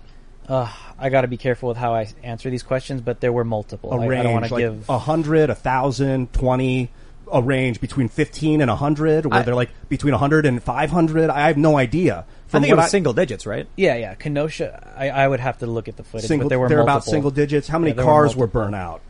Uh, 0.48 0.72
I 1.00 1.10
got 1.10 1.22
to 1.22 1.28
be 1.28 1.38
careful 1.38 1.70
with 1.70 1.78
how 1.78 1.96
I 1.96 2.08
answer 2.22 2.52
these 2.52 2.62
questions, 2.62 3.02
but 3.02 3.20
there 3.20 3.34
were 3.34 3.44
multiple. 3.44 3.92
A 3.92 4.00
I, 4.00 4.06
range, 4.06 4.20
I 4.20 4.24
don't 4.24 4.34
want 4.34 4.46
to 4.46 4.54
like 4.54 4.62
give. 4.62 4.88
a 4.90 5.00
hundred, 5.00 5.50
a 5.50 5.56
thousand, 5.56 6.34
twenty. 6.34 6.92
A 7.32 7.42
range 7.42 7.82
between 7.82 8.08
fifteen 8.08 8.62
and 8.62 8.70
hundred, 8.70 9.26
where 9.26 9.40
I- 9.40 9.44
they're 9.44 9.56
like 9.56 9.70
between 9.90 10.14
hundred 10.14 10.46
and 10.46 10.62
five 10.62 10.90
hundred. 10.92 11.30
I 11.30 11.48
have 11.48 11.58
no 11.58 11.78
idea. 11.78 12.26
I 12.48 12.52
think 12.60 12.68
it 12.72 12.76
what 12.76 12.84
was 12.84 12.92
single 12.92 13.14
digits, 13.14 13.46
right? 13.46 13.68
Yeah, 13.76 13.96
yeah. 13.96 14.14
Kenosha. 14.14 14.94
I, 14.98 15.10
I 15.10 15.28
would 15.28 15.40
have 15.42 15.58
to 15.60 15.66
look 15.68 15.88
at 15.88 15.98
the 15.98 16.04
footage, 16.04 16.28
single, 16.28 16.46
but 16.46 16.50
there 16.50 16.60
were 16.60 16.70
they're 16.70 16.80
about 16.82 17.04
single 17.04 17.32
digits. 17.32 17.68
How 17.68 17.80
many 17.80 17.94
Yeah, 17.96 18.04
cars 18.04 18.36
were, 18.36 18.42
multiple. 18.46 18.62
burnt 18.62 18.76
out? 18.76 19.02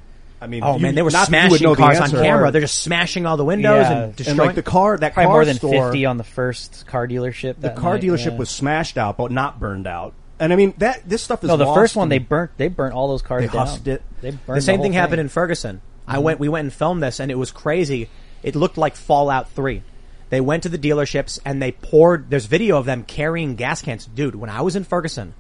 I 0.42 0.48
mean, 0.48 0.64
Oh 0.64 0.76
you- 0.76 0.82
man, 0.82 0.96
they 0.96 1.02
were 1.02 1.12
not 1.12 1.30
that 1.30 1.44
you 1.62 1.70
would 1.70 1.78
smashing 1.78 1.98
cars 2.00 2.00
on 2.14 2.22
camera. 2.22 2.52
They're 2.52 2.62
just 2.62 2.82
smashing 2.82 3.26
all 3.26 3.38
the 3.38 3.46
windows 3.46 3.86
Yeah. 3.88 3.92
and 3.92 4.04
And, 4.06 4.16
destroying. 4.16 4.40
and 4.40 4.48
like 4.48 4.56
the 4.56 4.64
car, 4.64 4.98
that 4.98 5.14
Probably 5.14 5.28
car 5.28 5.34
more 5.36 5.46
than 5.46 5.56
store, 5.58 5.86
fifty 5.92 6.06
on 6.06 6.18
the 6.18 6.24
first 6.24 6.86
car 6.88 7.08
dealership. 7.08 7.56
the 7.60 7.70
car 7.70 7.94
night, 7.94 8.04
dealership 8.04 8.32
yeah. 8.32 8.38
was 8.38 8.50
smashed 8.50 8.98
out, 8.98 9.18
but 9.18 9.32
not 9.32 9.60
burned 9.60 9.88
out. 9.88 10.14
And 10.40 10.52
I 10.52 10.56
mean 10.56 10.74
that 10.80 11.08
this 11.08 11.22
stuff 11.22 11.44
is 11.44 11.48
No, 11.50 11.58
the 11.58 11.66
lost 11.66 11.78
first 11.78 11.96
one 11.96 12.10
they 12.10 12.18
burnt. 12.18 12.52
They 12.58 12.68
burnt 12.68 12.94
all 12.94 13.08
those 13.08 13.22
cars 13.22 13.42
They 13.44 13.48
down. 13.48 13.68
huffed 13.68 13.88
it. 13.88 14.02
They 14.22 14.32
burned 14.32 14.58
the 14.58 14.62
same 14.62 14.78
whole 14.78 14.84
thing 14.84 14.94
happened 14.94 15.22
in 15.22 15.30
Ferguson. 15.30 15.82
I 16.08 16.20
went, 16.20 16.40
we 16.40 16.50
went 16.50 16.66
and 16.66 16.74
filmed 16.74 17.02
this, 17.02 17.20
and 17.20 17.32
it 17.32 17.38
was 17.38 17.52
crazy. 17.52 18.10
It 18.44 18.56
looked 18.56 18.78
like 18.78 18.96
Fallout 18.96 19.50
Three. 19.50 19.82
They 20.30 20.42
went 20.42 20.64
to 20.64 20.70
the 20.70 20.78
dealerships 20.78 21.40
and 21.46 21.62
they 21.62 21.72
poured. 21.72 22.30
There's 22.30 22.46
video 22.46 22.78
of 22.78 22.86
them 22.86 23.04
carrying 23.04 23.56
gas 23.56 23.82
cans, 23.82 24.06
dude. 24.06 24.36
When 24.36 24.50
I 24.50 24.62
was 24.62 24.76
in 24.76 24.84
Ferguson, 24.84 25.34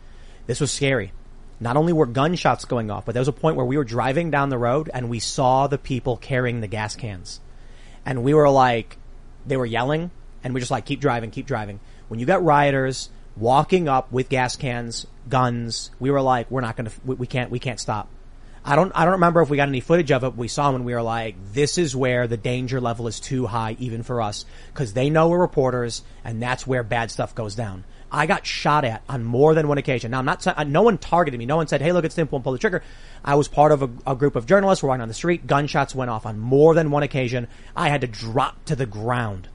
this 0.47 0.61
was 0.61 0.72
scary. 0.72 1.11
Not 1.59 1.78
only 1.78 1.93
were 1.93 2.05
gunshots 2.05 2.66
going 2.66 2.91
off, 2.91 3.05
but 3.05 3.13
there 3.13 3.22
was 3.22 3.28
a 3.28 3.34
point 3.34 3.55
where 3.55 3.66
we 3.66 3.78
were 3.78 3.84
driving 3.84 4.30
down 4.30 4.49
the 4.49 4.57
road 4.57 4.89
and 4.93 5.09
we 5.09 5.20
saw 5.20 5.68
the 5.68 5.78
people 5.78 6.18
carrying 6.18 6.61
the 6.61 6.68
gas 6.68 6.95
cans, 6.95 7.39
and 8.05 8.24
we 8.24 8.34
were 8.34 8.49
like, 8.49 8.97
they 9.45 9.57
were 9.57 9.66
yelling, 9.66 10.11
and 10.43 10.53
we 10.53 10.59
just 10.59 10.72
like 10.72 10.86
keep 10.86 10.99
driving, 10.99 11.32
keep 11.32 11.47
driving. 11.47 11.80
When 12.07 12.20
you 12.20 12.26
got 12.26 12.43
rioters 12.43 13.09
walking 13.36 13.88
up 13.88 14.11
with 14.11 14.30
gas 14.30 14.55
cans, 14.55 15.07
guns, 15.30 15.91
we 15.99 16.11
were 16.11 16.22
like, 16.22 16.51
we're 16.51 16.61
not 16.61 16.76
gonna, 16.76 16.91
we, 17.03 17.16
we 17.16 17.28
can't, 17.28 17.49
we 17.49 17.59
can't 17.59 17.80
stop. 17.80 18.09
I 18.68 18.76
don't, 18.76 18.91
I 18.95 19.05
don't 19.05 19.13
remember 19.13 19.43
if 19.43 19.49
we 19.51 19.57
got 19.57 19.68
any 19.68 19.80
footage 19.80 20.11
of 20.11 20.24
it. 20.24 20.32
but 20.32 20.38
We 20.38 20.47
saw 20.47 20.72
when 20.72 20.86
we 20.86 20.95
were 20.95 21.03
like, 21.03 21.36
this 21.53 21.78
is 21.78 21.95
where 21.95 22.28
the 22.28 22.36
danger 22.36 22.82
level 22.82 23.07
is 23.07 23.20
too 23.20 23.45
high 23.45 23.78
even 23.80 24.01
for 24.01 24.24
us 24.24 24.43
because 24.74 24.93
they 24.93 25.11
know 25.11 25.30
we're 25.30 25.39
reporters 25.39 26.01
and 26.24 26.41
that's 26.41 26.66
where 26.66 26.82
bad 26.82 27.11
stuff 27.11 27.36
goes 27.36 27.53
down. 27.53 27.84
I 28.11 28.26
got 28.26 28.45
shot 28.45 28.84
at 28.84 29.03
on 29.07 29.24
more 29.24 29.53
than 29.53 29.68
one 29.68 29.78
occasion. 29.78 30.11
Now 30.11 30.20
I'm 30.20 30.26
not, 30.26 30.68
no 30.68 30.82
one 30.82 30.97
targeted 30.97 31.38
me. 31.38 31.45
No 31.45 31.57
one 31.57 31.68
said, 31.68 31.82
hey, 31.82 31.91
look, 31.91 32.05
it's 32.05 32.16
simple 32.16 32.38
and 32.38 32.43
pull 32.43 32.53
the 32.53 32.59
trigger. 32.59 32.82
I 33.24 33.36
was 33.36 33.47
part 33.47 33.72
of 33.72 33.84
a, 33.84 33.89
a 34.07 34.16
group 34.16 34.36
of 34.36 34.47
journalists 34.47 34.84
walking 34.84 35.01
on 35.01 35.09
the 35.09 35.13
street. 35.13 35.45
Gunshots 35.45 35.93
went 35.93 36.09
off 36.09 36.26
on 36.26 36.39
more 36.39 36.74
than 36.74 36.89
one 36.89 37.03
occasion. 37.03 37.47
I 37.76 37.89
had 37.89 38.01
to 38.01 38.07
drop 38.07 38.66
to 38.66 38.76
the 38.76 38.86
ground. 38.88 39.47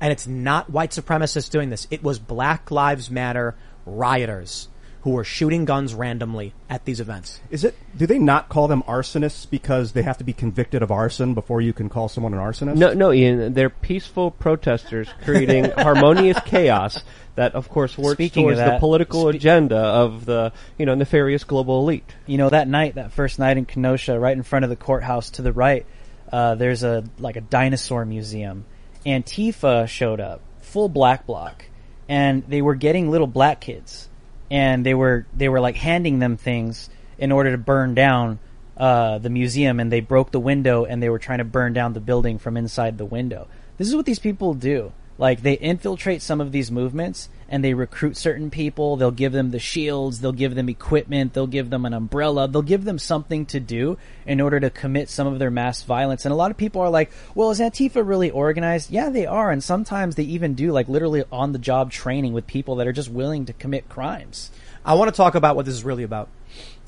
And 0.00 0.12
it's 0.12 0.26
not 0.28 0.70
white 0.70 0.90
supremacists 0.90 1.50
doing 1.50 1.70
this. 1.70 1.88
It 1.90 2.04
was 2.04 2.20
Black 2.20 2.70
Lives 2.70 3.10
Matter 3.10 3.56
rioters 3.84 4.68
who 5.04 5.10
were 5.10 5.22
shooting 5.22 5.66
guns 5.66 5.92
randomly 5.92 6.54
at 6.70 6.86
these 6.86 6.98
events. 6.98 7.38
Is 7.50 7.62
it? 7.62 7.76
Do 7.94 8.06
they 8.06 8.18
not 8.18 8.48
call 8.48 8.68
them 8.68 8.82
arsonists 8.84 9.48
because 9.48 9.92
they 9.92 10.00
have 10.00 10.16
to 10.16 10.24
be 10.24 10.32
convicted 10.32 10.82
of 10.82 10.90
arson 10.90 11.34
before 11.34 11.60
you 11.60 11.74
can 11.74 11.90
call 11.90 12.08
someone 12.08 12.32
an 12.32 12.40
arsonist? 12.40 12.76
No, 12.76 12.94
no, 12.94 13.12
Ian. 13.12 13.52
They're 13.52 13.68
peaceful 13.68 14.30
protesters 14.30 15.10
creating 15.22 15.70
harmonious 15.76 16.38
chaos 16.46 17.02
that, 17.34 17.54
of 17.54 17.68
course, 17.68 17.98
works 17.98 18.14
Speaking 18.14 18.48
of 18.48 18.56
towards 18.56 18.70
the 18.70 18.78
political 18.78 19.28
spe- 19.28 19.34
agenda 19.36 19.76
of 19.76 20.24
the 20.24 20.54
you 20.78 20.86
know 20.86 20.94
nefarious 20.94 21.44
global 21.44 21.80
elite. 21.80 22.10
You 22.24 22.38
know 22.38 22.48
that 22.48 22.66
night, 22.66 22.94
that 22.94 23.12
first 23.12 23.38
night 23.38 23.58
in 23.58 23.66
Kenosha, 23.66 24.18
right 24.18 24.34
in 24.34 24.42
front 24.42 24.64
of 24.64 24.70
the 24.70 24.76
courthouse 24.76 25.28
to 25.32 25.42
the 25.42 25.52
right, 25.52 25.84
uh, 26.32 26.54
there's 26.54 26.82
a 26.82 27.04
like 27.18 27.36
a 27.36 27.42
dinosaur 27.42 28.06
museum. 28.06 28.64
Antifa 29.04 29.86
showed 29.86 30.20
up, 30.20 30.40
full 30.62 30.88
black 30.88 31.26
bloc, 31.26 31.66
and 32.08 32.42
they 32.48 32.62
were 32.62 32.74
getting 32.74 33.10
little 33.10 33.26
black 33.26 33.60
kids, 33.60 34.08
and 34.50 34.84
they 34.84 34.94
were 34.94 35.26
they 35.34 35.48
were 35.48 35.60
like 35.60 35.76
handing 35.76 36.18
them 36.18 36.36
things 36.36 36.90
in 37.18 37.32
order 37.32 37.52
to 37.52 37.58
burn 37.58 37.94
down 37.94 38.38
uh, 38.76 39.18
the 39.18 39.30
museum, 39.30 39.80
and 39.80 39.92
they 39.92 40.00
broke 40.00 40.30
the 40.32 40.40
window, 40.40 40.84
and 40.84 41.02
they 41.02 41.08
were 41.08 41.18
trying 41.18 41.38
to 41.38 41.44
burn 41.44 41.72
down 41.72 41.92
the 41.92 42.00
building 42.00 42.38
from 42.38 42.56
inside 42.56 42.98
the 42.98 43.04
window. 43.04 43.46
This 43.76 43.88
is 43.88 43.96
what 43.96 44.06
these 44.06 44.18
people 44.18 44.54
do. 44.54 44.92
Like 45.16 45.42
they 45.42 45.54
infiltrate 45.54 46.22
some 46.22 46.40
of 46.40 46.50
these 46.50 46.70
movements 46.70 47.28
and 47.48 47.62
they 47.62 47.74
recruit 47.74 48.16
certain 48.16 48.50
people. 48.50 48.96
They'll 48.96 49.12
give 49.12 49.32
them 49.32 49.50
the 49.50 49.58
shields. 49.60 50.20
They'll 50.20 50.32
give 50.32 50.54
them 50.54 50.68
equipment. 50.68 51.34
They'll 51.34 51.46
give 51.46 51.70
them 51.70 51.84
an 51.84 51.94
umbrella. 51.94 52.48
They'll 52.48 52.62
give 52.62 52.84
them 52.84 52.98
something 52.98 53.46
to 53.46 53.60
do 53.60 53.96
in 54.26 54.40
order 54.40 54.58
to 54.58 54.70
commit 54.70 55.08
some 55.08 55.26
of 55.26 55.38
their 55.38 55.50
mass 55.50 55.82
violence. 55.82 56.24
And 56.24 56.32
a 56.32 56.36
lot 56.36 56.50
of 56.50 56.56
people 56.56 56.80
are 56.80 56.90
like, 56.90 57.12
well, 57.34 57.50
is 57.50 57.60
Antifa 57.60 58.06
really 58.06 58.30
organized? 58.30 58.90
Yeah, 58.90 59.10
they 59.10 59.26
are. 59.26 59.50
And 59.50 59.62
sometimes 59.62 60.16
they 60.16 60.24
even 60.24 60.54
do 60.54 60.72
like 60.72 60.88
literally 60.88 61.22
on 61.30 61.52
the 61.52 61.58
job 61.58 61.92
training 61.92 62.32
with 62.32 62.46
people 62.46 62.76
that 62.76 62.88
are 62.88 62.92
just 62.92 63.10
willing 63.10 63.46
to 63.46 63.52
commit 63.52 63.88
crimes. 63.88 64.50
I 64.84 64.94
want 64.94 65.12
to 65.12 65.16
talk 65.16 65.34
about 65.34 65.54
what 65.54 65.64
this 65.64 65.74
is 65.74 65.84
really 65.84 66.02
about. 66.02 66.28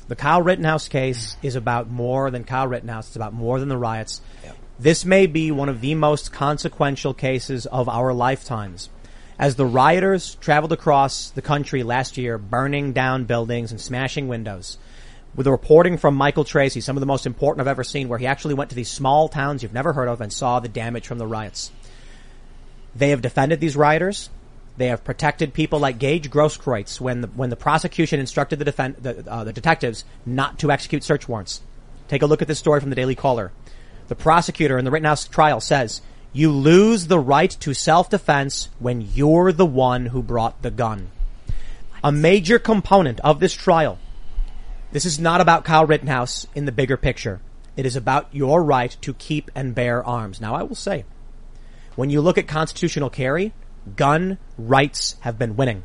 The 0.09 0.17
Kyle 0.17 0.43
Rittenhouse 0.43 0.89
case 0.89 1.37
is 1.43 1.57
about 1.57 1.89
more 1.89 2.31
than 2.31 2.45
Kyle 2.45 2.69
Rittenhouse. 2.69 3.09
It's 3.09 3.17
about 3.17 3.33
more 3.33 3.59
than 3.59 3.69
the 3.69 3.77
riots. 3.77 4.21
This 4.79 5.07
may 5.07 5.27
be 5.27 5.51
one 5.51 5.71
of 5.71 5.81
the 5.81 5.95
most 5.95 6.33
consequential 6.33 7.15
cases 7.15 7.65
of 7.65 7.89
our 7.89 8.13
lifetimes. 8.13 8.91
As 9.39 9.57
the 9.57 9.65
rioters 9.65 10.35
traveled 10.37 10.73
across 10.73 11.31
the 11.31 11.41
country 11.41 11.83
last 11.83 12.19
year, 12.19 12.37
burning 12.37 12.93
down 12.93 13.25
buildings 13.25 13.71
and 13.71 13.81
smashing 13.81 14.29
windows, 14.29 14.77
with 15.35 15.45
the 15.45 15.51
reporting 15.51 15.97
from 15.97 16.15
Michael 16.15 16.45
Tracey, 16.45 16.83
some 16.83 16.97
of 16.97 17.01
the 17.01 17.07
most 17.07 17.25
important 17.25 17.63
I've 17.63 17.71
ever 17.71 17.85
seen, 17.85 18.09
where 18.09 18.19
he 18.19 18.27
actually 18.27 18.55
went 18.55 18.69
to 18.69 18.77
these 18.77 18.91
small 18.91 19.29
towns 19.29 19.63
you've 19.63 19.73
never 19.73 19.95
heard 19.95 20.09
of 20.09 20.21
and 20.21 20.31
saw 20.31 20.61
the 20.61 20.69
damage 20.69 21.07
from 21.07 21.19
the 21.19 21.27
riots. 21.27 21.71
They 22.95 23.11
have 23.11 23.23
defended 23.23 23.61
these 23.61 23.77
rioters. 23.77 24.29
They 24.77 24.89
have 24.89 25.05
protected 25.05 25.55
people 25.55 25.79
like 25.79 25.99
Gage 25.99 26.31
Grosskreutz 26.31 27.01
when 27.01 27.23
the, 27.23 27.29
when 27.29 27.49
the 27.49 27.57
prosecution 27.57 28.21
instructed 28.21 28.59
the, 28.59 28.67
defend, 28.67 28.97
the, 28.97 29.31
uh, 29.31 29.45
the 29.45 29.55
detectives 29.55 30.05
not 30.27 30.59
to 30.59 30.71
execute 30.71 31.03
search 31.03 31.29
warrants. 31.29 31.63
Take 32.09 32.21
a 32.21 32.27
look 32.27 32.43
at 32.43 32.49
this 32.49 32.59
story 32.59 32.81
from 32.81 32.91
the 32.91 32.97
Daily 32.97 33.15
Caller. 33.15 33.53
The 34.09 34.15
prosecutor 34.15 34.79
in 34.79 34.85
the 34.85 34.91
Rittenhouse 34.91 35.27
trial 35.27 35.61
says, 35.61 36.01
you 36.33 36.53
lose 36.53 37.07
the 37.07 37.19
right 37.19 37.51
to 37.61 37.73
self-defense 37.73 38.69
when 38.79 39.01
you're 39.01 39.53
the 39.53 39.67
one 39.67 40.07
who 40.07 40.23
brought 40.23 40.61
the 40.63 40.71
gun. 40.71 41.11
A 42.05 42.13
major 42.13 42.59
component 42.59 43.21
of 43.21 43.41
this 43.41 43.55
trial. 43.55 43.99
This 44.93 45.07
is 45.07 45.19
not 45.19 45.41
about 45.41 45.65
Kyle 45.65 45.87
Rittenhouse 45.87 46.47
in 46.55 46.67
the 46.67 46.73
bigger 46.73 46.97
picture. 46.97 47.41
It 47.77 47.87
is 47.87 47.97
about 47.97 48.29
your 48.33 48.63
right 48.63 48.97
to 49.01 49.15
keep 49.15 49.51
and 49.55 49.75
bear 49.75 50.05
arms. 50.05 50.41
Now 50.41 50.55
I 50.55 50.63
will 50.63 50.77
say, 50.77 51.05
when 51.95 52.11
you 52.11 52.21
look 52.21 52.39
at 52.39 52.47
constitutional 52.47 53.11
carry, 53.11 53.53
gun 53.97 54.39
rights 54.59 55.17
have 55.21 55.39
been 55.39 55.57
winning. 55.57 55.83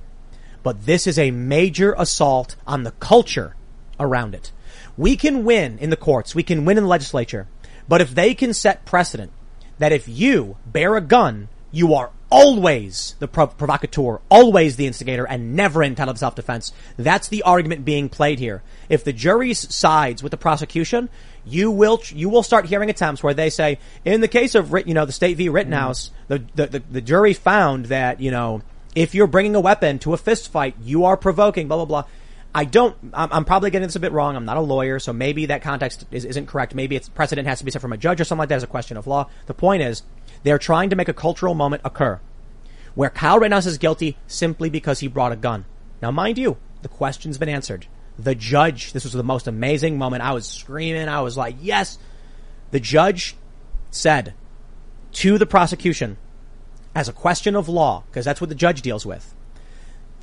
But 0.64 0.86
this 0.86 1.08
is 1.08 1.18
a 1.18 1.32
major 1.32 1.96
assault 1.98 2.56
on 2.68 2.84
the 2.84 2.92
culture 2.92 3.56
around 4.00 4.36
it. 4.36 4.52
We 4.98 5.16
can 5.16 5.44
win 5.44 5.78
in 5.80 5.90
the 5.90 5.98
courts. 5.98 6.36
We 6.36 6.44
can 6.44 6.66
win 6.66 6.78
in 6.78 6.84
the 6.84 6.90
legislature. 6.90 7.48
But 7.88 8.02
if 8.02 8.14
they 8.14 8.34
can 8.34 8.54
set 8.54 8.86
precedent 8.86 9.32
that 9.80 9.92
if 9.92 10.08
you 10.08 10.58
bear 10.66 10.96
a 10.96 11.02
gun, 11.02 11.50
you 11.72 11.94
are 11.94 12.12
always 12.30 13.16
the 13.20 13.28
prov- 13.28 13.58
provocateur, 13.58 14.22
always 14.30 14.76
the 14.76 14.88
instigator, 14.88 15.28
and 15.28 15.56
never 15.56 15.84
entitled 15.84 16.16
to 16.16 16.20
self-defense. 16.20 16.72
That's 16.98 17.28
the 17.28 17.44
argument 17.44 17.86
being 17.86 18.10
played 18.10 18.40
here. 18.40 18.64
If 18.90 19.04
the 19.04 19.14
jury 19.14 19.54
sides 19.54 20.24
with 20.24 20.32
the 20.32 20.38
prosecution, 20.38 21.10
you 21.46 21.72
will 21.72 22.00
you 22.10 22.30
will 22.30 22.44
start 22.44 22.66
hearing 22.68 22.90
attempts 22.90 23.24
where 23.24 23.34
they 23.34 23.50
say, 23.50 23.80
in 24.06 24.22
the 24.22 24.28
case 24.28 24.56
of 24.56 24.72
you 24.86 24.94
know 24.94 25.06
the 25.06 25.12
state 25.12 25.38
v 25.38 25.50
Rittenhouse, 25.50 26.10
mm-hmm. 26.30 26.46
the, 26.56 26.66
the 26.66 26.80
the 26.80 26.84
the 26.92 27.02
jury 27.02 27.34
found 27.34 27.86
that 27.88 28.20
you 28.22 28.32
know 28.32 28.62
if 28.96 29.16
you're 29.16 29.28
bringing 29.28 29.56
a 29.56 29.60
weapon 29.60 30.00
to 30.00 30.14
a 30.14 30.18
fist 30.18 30.52
fight, 30.52 30.76
you 30.84 31.06
are 31.06 31.18
provoking. 31.18 31.68
Blah 31.68 31.78
blah 31.78 31.86
blah. 31.86 32.12
I 32.54 32.66
don't. 32.66 32.96
I'm, 33.14 33.46
probably 33.46 33.72
getting 33.72 33.88
this 33.88 33.96
a 33.96 34.00
bit 34.02 34.12
wrong. 34.12 34.36
I'm 34.36 34.44
not 34.46 34.58
a 34.58 34.62
lawyer, 34.62 35.00
so 35.00 35.14
maybe 35.14 35.46
that 35.46 35.62
context 35.62 36.06
is, 36.12 36.26
isn't 36.26 36.48
correct. 36.48 36.76
Maybe 36.76 36.98
it's 36.98 37.08
precedent 37.08 37.48
has 37.48 37.60
to 37.60 37.66
be 37.66 37.72
set 37.72 37.82
from 37.82 37.94
a 37.94 37.98
judge 37.98 38.20
or 38.20 38.26
something 38.26 38.40
like 38.40 38.50
that 38.50 38.56
as 38.56 38.64
a 38.64 38.68
question 38.68 38.98
of 38.98 39.08
law. 39.08 39.30
The 39.46 39.54
point 39.54 39.84
is, 39.84 40.04
they're 40.44 40.58
trying 40.58 40.90
to 40.90 40.98
make 40.98 41.08
a 41.08 41.14
cultural 41.14 41.54
moment 41.54 41.82
occur. 41.86 42.20
where 42.96 43.10
Kyle 43.10 43.40
Rittenhouse 43.40 43.66
is 43.66 43.78
guilty 43.78 44.18
simply 44.28 44.70
because 44.70 45.00
he 45.00 45.08
brought 45.08 45.32
a 45.32 45.38
gun. 45.38 45.66
Now, 46.02 46.12
mind 46.12 46.38
you, 46.38 46.58
the 46.82 46.88
question's 46.88 47.38
been 47.38 47.50
answered. 47.50 47.88
The 48.20 48.36
judge, 48.36 48.94
this 48.94 49.04
was 49.04 49.14
the 49.14 49.24
most 49.24 49.48
amazing 49.48 49.98
moment. 49.98 50.24
I 50.24 50.34
was 50.34 50.48
screaming. 50.48 51.08
I 51.08 51.22
was 51.22 51.38
like, 51.38 51.56
yes. 51.62 51.98
The 52.72 52.80
judge 52.80 53.36
said 53.90 54.34
to 55.14 55.38
the 55.38 55.46
prosecution, 55.46 56.18
as 56.94 57.08
a 57.08 57.14
question 57.14 57.56
of 57.56 57.70
law, 57.70 58.04
because 58.08 58.26
that's 58.26 58.42
what 58.42 58.50
the 58.50 58.56
judge 58.56 58.82
deals 58.82 59.06
with, 59.06 59.34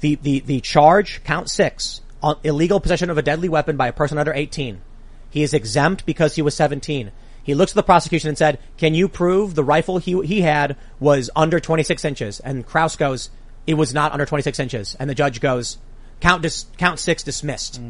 the, 0.01 0.17
the, 0.17 0.41
the 0.41 0.61
charge, 0.61 1.25
count 1.25 1.51
six, 1.51 2.03
illegal 2.43 2.81
possession 2.81 3.11
of 3.11 3.19
a 3.19 3.23
deadly 3.23 3.49
weapon 3.49 3.77
by 3.77 3.89
a 3.89 3.93
person 3.93 4.19
under 4.19 4.33
18. 4.33 4.81
He 5.31 5.43
is 5.43 5.53
exempt 5.55 6.07
because 6.07 6.35
he 6.37 6.43
was 6.43 6.55
17. 6.55 7.11
He 7.43 7.55
looks 7.55 7.73
at 7.73 7.77
the 7.77 7.83
prosecution 7.83 8.29
and 8.29 8.37
said, 8.37 8.59
can 8.77 8.95
you 8.95 9.09
prove 9.09 9.55
the 9.55 9.65
rifle 9.65 9.99
he, 9.99 10.21
he 10.27 10.43
had 10.43 10.77
was 11.01 11.31
under 11.35 11.61
26 11.61 12.05
inches? 12.05 12.41
And 12.41 12.67
Kraus 12.67 12.97
goes, 12.97 13.31
it 13.67 13.75
was 13.75 13.95
not 13.95 14.13
under 14.13 14.27
26 14.27 14.59
inches. 14.59 14.97
And 14.99 15.09
the 15.09 15.15
judge 15.15 15.41
goes, 15.41 15.79
count 16.21 16.43
dis- 16.43 16.67
count 16.77 16.99
six 16.99 17.23
dismissed. 17.23 17.81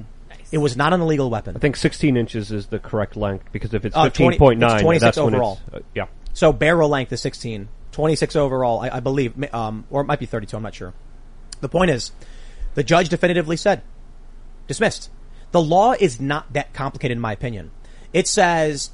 It 0.51 0.59
was 0.59 0.77
not 0.77 0.93
an 0.93 1.01
illegal 1.01 1.29
weapon. 1.29 1.57
I 1.57 1.59
think 1.59 1.77
16 1.77 2.17
inches 2.17 2.53
is 2.53 2.67
the 2.67 2.79
correct 2.79 3.17
length 3.17 3.47
because 3.53 3.75
if 3.75 3.85
it's 3.85 3.97
Uh, 3.97 4.09
20 4.09 4.39
15.9, 4.39 4.73
it's 4.75 4.83
26 4.83 5.01
that's 5.01 5.17
when 5.19 5.35
overall. 5.35 5.61
it's, 5.69 5.75
uh, 5.77 5.81
yeah. 5.95 6.07
So 6.33 6.53
barrel 6.53 6.89
length 6.89 7.13
is 7.13 7.21
16. 7.21 7.69
26 7.93 8.37
overall, 8.37 8.81
I, 8.81 8.91
I 8.91 9.01
believe, 9.01 9.35
um, 9.53 9.85
or 9.91 10.01
it 10.03 10.05
might 10.05 10.21
be 10.21 10.27
32, 10.27 10.57
I'm 10.57 10.63
not 10.63 10.75
sure. 10.75 10.95
The 11.61 11.69
point 11.69 11.91
is, 11.91 12.13
the 12.75 12.85
judge 12.85 13.09
definitively 13.09 13.57
said, 13.57 13.83
dismissed. 14.69 15.11
The 15.51 15.61
law 15.61 15.95
is 15.99 16.21
not 16.21 16.53
that 16.53 16.73
complicated 16.73 17.17
in 17.17 17.21
my 17.21 17.33
opinion. 17.33 17.73
It 18.13 18.29
says, 18.29 18.91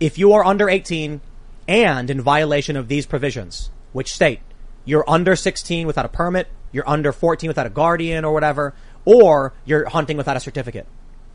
if 0.00 0.18
you 0.18 0.32
are 0.32 0.44
under 0.44 0.68
18 0.68 1.20
and 1.68 2.10
in 2.10 2.20
violation 2.20 2.76
of 2.76 2.88
these 2.88 3.06
provisions, 3.06 3.70
which 3.92 4.12
state 4.12 4.40
you're 4.84 5.08
under 5.08 5.36
16 5.36 5.86
without 5.86 6.06
a 6.06 6.08
permit, 6.08 6.48
you're 6.72 6.88
under 6.88 7.12
14 7.12 7.48
without 7.48 7.66
a 7.66 7.70
guardian 7.70 8.24
or 8.24 8.32
whatever, 8.32 8.74
or 9.04 9.52
you're 9.64 9.88
hunting 9.88 10.16
without 10.16 10.36
a 10.36 10.40
certificate. 10.40 10.86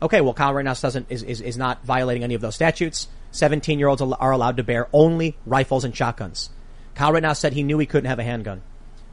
Okay, 0.02 0.20
well, 0.20 0.34
Kyle 0.34 0.52
Rittenhouse 0.52 0.82
doesn't 0.82 1.06
is, 1.08 1.22
is, 1.22 1.40
is 1.40 1.56
not 1.56 1.84
violating 1.84 2.22
any 2.22 2.34
of 2.34 2.40
those 2.40 2.54
statutes. 2.54 3.08
17 3.32 3.78
year 3.78 3.88
olds 3.88 4.02
are 4.02 4.32
allowed 4.32 4.56
to 4.58 4.62
bear 4.62 4.88
only 4.92 5.36
rifles 5.46 5.84
and 5.84 5.96
shotguns. 5.96 6.50
Kyle 6.94 7.12
Rittenhouse 7.12 7.38
said 7.38 7.52
he 7.52 7.62
knew 7.62 7.78
he 7.78 7.86
couldn't 7.86 8.08
have 8.08 8.18
a 8.18 8.24
handgun. 8.24 8.62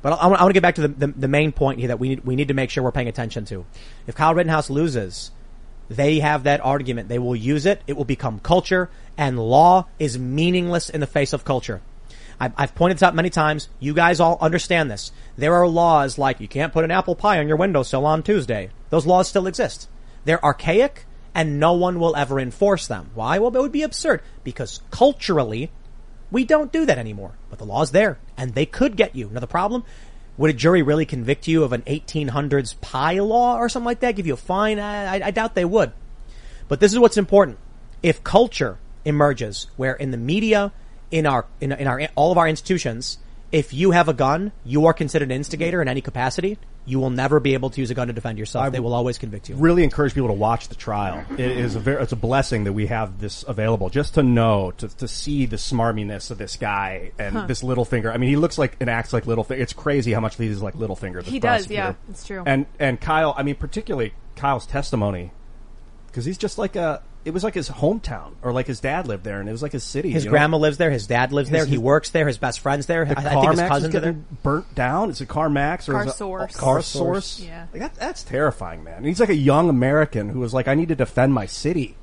But 0.03 0.13
I, 0.13 0.27
want 0.27 0.47
to 0.47 0.53
get 0.53 0.61
back 0.61 0.75
to 0.75 0.81
the, 0.81 0.87
the, 0.89 1.07
the 1.07 1.27
main 1.27 1.51
point 1.53 1.79
here 1.79 1.87
that 1.87 1.99
we 1.99 2.09
need, 2.09 2.25
we 2.25 2.35
need 2.35 2.49
to 2.49 2.53
make 2.53 2.69
sure 2.69 2.83
we're 2.83 2.91
paying 2.91 3.07
attention 3.07 3.45
to. 3.45 3.65
If 4.05 4.13
Kyle 4.13 4.35
Rittenhouse 4.35 4.69
loses, 4.69 5.31
they 5.89 6.19
have 6.19 6.43
that 6.43 6.61
argument. 6.61 7.07
They 7.09 7.19
will 7.19 7.35
use 7.35 7.65
it. 7.65 7.81
It 7.87 7.93
will 7.93 8.05
become 8.05 8.39
culture 8.39 8.89
and 9.17 9.39
law 9.39 9.87
is 9.99 10.19
meaningless 10.19 10.89
in 10.89 10.99
the 10.99 11.07
face 11.07 11.33
of 11.33 11.45
culture. 11.45 11.81
I've, 12.39 12.53
I've 12.57 12.75
pointed 12.75 12.97
this 12.97 13.03
out 13.03 13.15
many 13.15 13.29
times. 13.29 13.69
You 13.79 13.93
guys 13.93 14.19
all 14.19 14.37
understand 14.41 14.91
this. 14.91 15.11
There 15.37 15.53
are 15.55 15.67
laws 15.67 16.17
like 16.17 16.41
you 16.41 16.47
can't 16.47 16.73
put 16.73 16.83
an 16.83 16.91
apple 16.91 17.15
pie 17.15 17.39
on 17.39 17.47
your 17.47 17.57
windowsill 17.57 18.05
on 18.05 18.23
Tuesday. 18.23 18.71
Those 18.89 19.05
laws 19.05 19.27
still 19.27 19.47
exist. 19.47 19.87
They're 20.25 20.43
archaic 20.43 21.05
and 21.35 21.59
no 21.59 21.73
one 21.73 21.99
will 21.99 22.15
ever 22.15 22.39
enforce 22.39 22.87
them. 22.87 23.11
Why? 23.13 23.39
Well, 23.39 23.55
it 23.55 23.61
would 23.61 23.71
be 23.71 23.83
absurd 23.83 24.21
because 24.43 24.81
culturally, 24.91 25.71
we 26.33 26.43
don't 26.43 26.71
do 26.71 26.85
that 26.85 26.97
anymore. 26.97 27.35
But 27.49 27.59
the 27.59 27.65
law's 27.65 27.91
there 27.91 28.17
and 28.35 28.53
they 28.53 28.65
could 28.65 28.97
get 28.97 29.15
you. 29.15 29.29
Now 29.31 29.39
the 29.39 29.47
problem, 29.47 29.85
would 30.35 30.49
a 30.49 30.53
jury 30.53 30.81
really 30.81 31.05
convict 31.05 31.47
you 31.47 31.63
of 31.63 31.71
an 31.71 31.83
1800s 31.83 32.81
pie 32.81 33.19
law 33.19 33.55
or 33.55 33.69
something 33.69 33.85
like 33.85 33.99
that? 33.99 34.15
Give 34.15 34.27
you 34.27 34.33
a 34.33 34.37
fine? 34.37 34.79
I, 34.79 35.19
I, 35.19 35.27
I 35.27 35.31
doubt 35.31 35.53
they 35.53 35.63
would. 35.63 35.93
But 36.67 36.79
this 36.79 36.91
is 36.91 36.99
what's 36.99 37.17
important. 37.17 37.59
If 38.01 38.23
culture 38.23 38.79
emerges 39.05 39.67
where 39.77 39.93
in 39.93 40.09
the 40.09 40.17
media, 40.17 40.73
in 41.11 41.27
our, 41.27 41.45
in, 41.61 41.71
in 41.71 41.87
our, 41.87 42.01
all 42.15 42.31
of 42.31 42.39
our 42.39 42.47
institutions, 42.47 43.19
if 43.53 43.71
you 43.71 43.91
have 43.91 44.09
a 44.09 44.13
gun, 44.13 44.51
you 44.65 44.87
are 44.87 44.93
considered 44.93 45.25
an 45.29 45.31
instigator 45.31 45.79
in 45.79 45.87
any 45.87 46.01
capacity. 46.01 46.57
You 46.85 46.99
will 46.99 47.11
never 47.11 47.39
be 47.39 47.53
able 47.53 47.69
to 47.69 47.79
use 47.79 47.91
a 47.91 47.93
gun 47.93 48.07
to 48.07 48.13
defend 48.13 48.39
yourself. 48.39 48.65
I 48.65 48.69
they 48.69 48.79
will 48.79 48.95
always 48.95 49.19
convict 49.19 49.47
you. 49.47 49.55
Really 49.55 49.83
encourage 49.83 50.15
people 50.15 50.29
to 50.29 50.33
watch 50.33 50.69
the 50.69 50.75
trial. 50.75 51.23
It 51.33 51.39
is 51.39 51.75
a 51.75 51.79
very, 51.79 52.01
it's 52.01 52.11
a 52.11 52.17
blessing 52.17 52.63
that 52.63 52.73
we 52.73 52.87
have 52.87 53.19
this 53.19 53.45
available 53.47 53.91
just 53.91 54.15
to 54.15 54.23
know, 54.23 54.71
to, 54.71 54.87
to 54.97 55.07
see 55.07 55.45
the 55.45 55.57
smarminess 55.57 56.31
of 56.31 56.39
this 56.39 56.57
guy 56.57 57.11
and 57.19 57.35
Huh. 57.35 57.45
this 57.45 57.61
Littlefinger. 57.61 58.11
I 58.11 58.17
mean, 58.17 58.31
he 58.31 58.37
looks 58.37 58.57
like 58.57 58.75
and 58.79 58.89
acts 58.89 59.13
like 59.13 59.25
Littlefinger. 59.25 59.59
It's 59.59 59.71
crazy 59.71 60.13
how 60.13 60.19
much 60.19 60.35
he's 60.35 60.61
like 60.63 60.73
Littlefinger. 60.73 61.23
this 61.23 61.27
He 61.27 61.39
does, 61.39 61.69
yeah, 61.69 61.93
it's 62.09 62.25
true. 62.25 62.41
And, 62.45 62.65
and 62.79 62.99
Kyle, 62.99 63.35
I 63.37 63.43
mean, 63.43 63.55
particularly 63.55 64.13
Kyle's 64.35 64.65
testimony, 64.65 65.31
because 66.07 66.25
he's 66.25 66.39
just 66.39 66.57
like 66.57 66.75
a, 66.75 67.03
it 67.25 67.33
was 67.33 67.43
like 67.43 67.53
his 67.53 67.69
hometown 67.69 68.33
or 68.41 68.51
like 68.51 68.67
his 68.67 68.79
dad 68.79 69.07
lived 69.07 69.23
there 69.23 69.39
and 69.39 69.47
it 69.47 69.51
was 69.51 69.61
like 69.63 69.71
his 69.71 69.83
city. 69.83 70.09
His 70.09 70.25
you 70.25 70.29
know? 70.29 70.33
grandma 70.33 70.57
lives 70.57 70.77
there. 70.77 70.91
His 70.91 71.07
dad 71.07 71.31
lives 71.31 71.49
His- 71.49 71.57
there. 71.59 71.65
He 71.65 71.77
works 71.77 72.09
there. 72.09 72.27
His 72.27 72.37
best 72.37 72.59
friend's 72.59 72.85
there. 72.85 73.05
The 73.05 73.17
I, 73.17 73.37
I 73.37 73.41
think 73.41 73.51
his 73.51 73.61
cousins 73.61 73.95
are 73.95 73.99
there. 73.99 74.13
burnt 74.13 74.75
down. 74.75 75.09
Is 75.09 75.21
it 75.21 75.29
CarMax 75.29 75.87
or 75.87 75.93
Car 75.93 76.09
Source. 76.09 76.55
Car 76.55 76.73
Car 76.75 76.81
Source? 76.81 77.25
Source. 77.25 77.39
Yeah. 77.39 77.67
Like 77.71 77.81
that, 77.81 77.95
that's 77.95 78.23
terrifying, 78.23 78.83
man. 78.83 78.97
And 78.97 79.05
he's 79.05 79.19
like 79.19 79.29
a 79.29 79.35
young 79.35 79.69
American 79.69 80.29
who 80.29 80.39
was 80.39 80.53
like, 80.53 80.67
I 80.67 80.75
need 80.75 80.89
to 80.89 80.95
defend 80.95 81.33
my 81.33 81.45
city. 81.45 81.95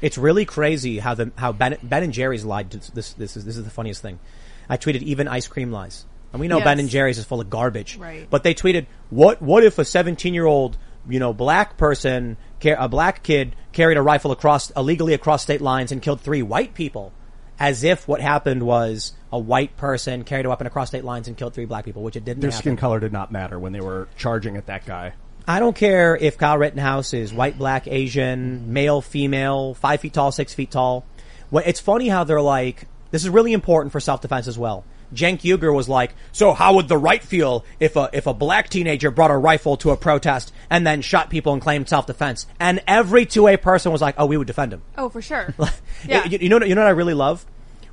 It's 0.00 0.18
really 0.18 0.44
crazy 0.44 0.98
how 0.98 1.14
the 1.14 1.30
how 1.36 1.52
Ben, 1.52 1.78
ben 1.82 2.02
and 2.02 2.12
Jerry's 2.12 2.44
lied. 2.44 2.70
To 2.72 2.94
this 2.94 3.12
this 3.14 3.36
is 3.36 3.44
this 3.44 3.56
is 3.56 3.64
the 3.64 3.70
funniest 3.70 4.02
thing. 4.02 4.18
I 4.68 4.76
tweeted 4.76 5.02
even 5.02 5.28
ice 5.28 5.46
cream 5.46 5.70
lies, 5.72 6.04
and 6.32 6.40
we 6.40 6.48
know 6.48 6.58
Yes. 6.58 6.64
Ben 6.64 6.80
and 6.80 6.88
Jerry's 6.88 7.16
is 7.18 7.24
full 7.24 7.40
of 7.40 7.48
garbage. 7.48 7.96
Right. 7.96 8.26
But 8.28 8.42
they 8.42 8.54
tweeted, 8.54 8.86
"What 9.10 9.40
what 9.40 9.62
if 9.64 9.78
a 9.78 9.84
17 9.84 10.34
year 10.34 10.46
old 10.46 10.76
you 11.08 11.20
know 11.20 11.32
black 11.32 11.76
person, 11.78 12.36
ca- 12.53 12.53
a 12.64 12.88
black 12.88 13.22
kid 13.22 13.54
carried 13.72 13.96
a 13.96 14.02
rifle 14.02 14.32
across 14.32 14.70
illegally 14.70 15.14
across 15.14 15.42
state 15.42 15.60
lines 15.60 15.92
and 15.92 16.00
killed 16.00 16.20
three 16.20 16.42
white 16.42 16.74
people?" 16.74 17.12
As 17.58 17.84
if 17.84 18.08
what 18.08 18.20
happened 18.20 18.64
was 18.64 19.12
a 19.32 19.38
white 19.38 19.76
person 19.76 20.24
carried 20.24 20.44
a 20.44 20.48
weapon 20.48 20.66
across 20.66 20.88
state 20.88 21.04
lines 21.04 21.28
and 21.28 21.36
killed 21.36 21.54
three 21.54 21.66
black 21.66 21.84
people, 21.84 22.02
which 22.02 22.16
it 22.16 22.24
didn't 22.24 22.40
Their 22.40 22.50
happen. 22.50 22.62
skin 22.62 22.76
color 22.76 22.98
did 22.98 23.12
not 23.12 23.30
matter 23.30 23.58
when 23.60 23.72
they 23.72 23.80
were 23.80 24.08
charging 24.16 24.56
at 24.56 24.66
that 24.66 24.84
guy. 24.86 25.12
I 25.46 25.60
don't 25.60 25.76
care 25.76 26.16
if 26.16 26.36
Kyle 26.36 26.58
Rittenhouse 26.58 27.14
is 27.14 27.32
white, 27.32 27.56
black, 27.56 27.86
Asian, 27.86 28.72
male, 28.72 29.00
female, 29.00 29.74
five 29.74 30.00
feet 30.00 30.14
tall, 30.14 30.32
six 30.32 30.52
feet 30.52 30.70
tall. 30.70 31.04
It's 31.52 31.80
funny 31.80 32.08
how 32.08 32.24
they're 32.24 32.40
like, 32.40 32.88
this 33.12 33.22
is 33.22 33.28
really 33.30 33.52
important 33.52 33.92
for 33.92 34.00
self-defense 34.00 34.48
as 34.48 34.58
well. 34.58 34.84
Cenk 35.14 35.40
Uygur 35.40 35.74
was 35.74 35.88
like, 35.88 36.14
so 36.32 36.52
how 36.52 36.74
would 36.74 36.88
the 36.88 36.98
right 36.98 37.22
feel 37.22 37.64
if 37.80 37.96
a, 37.96 38.10
if 38.12 38.26
a 38.26 38.34
black 38.34 38.68
teenager 38.68 39.10
brought 39.10 39.30
a 39.30 39.36
rifle 39.36 39.76
to 39.78 39.90
a 39.90 39.96
protest 39.96 40.52
and 40.70 40.86
then 40.86 41.02
shot 41.02 41.30
people 41.30 41.52
and 41.52 41.62
claimed 41.62 41.88
self-defense? 41.88 42.46
And 42.60 42.82
every 42.86 43.26
2A 43.26 43.62
person 43.62 43.92
was 43.92 44.02
like, 44.02 44.14
oh, 44.18 44.26
we 44.26 44.36
would 44.36 44.46
defend 44.46 44.72
him. 44.72 44.82
Oh, 44.98 45.08
for 45.08 45.22
sure. 45.22 45.54
Yeah. 46.06 46.24
You, 46.26 46.38
you 46.38 46.48
know, 46.48 46.62
you 46.62 46.74
know 46.74 46.82
what 46.82 46.88
I 46.88 46.90
really 46.90 47.14
love? 47.14 47.46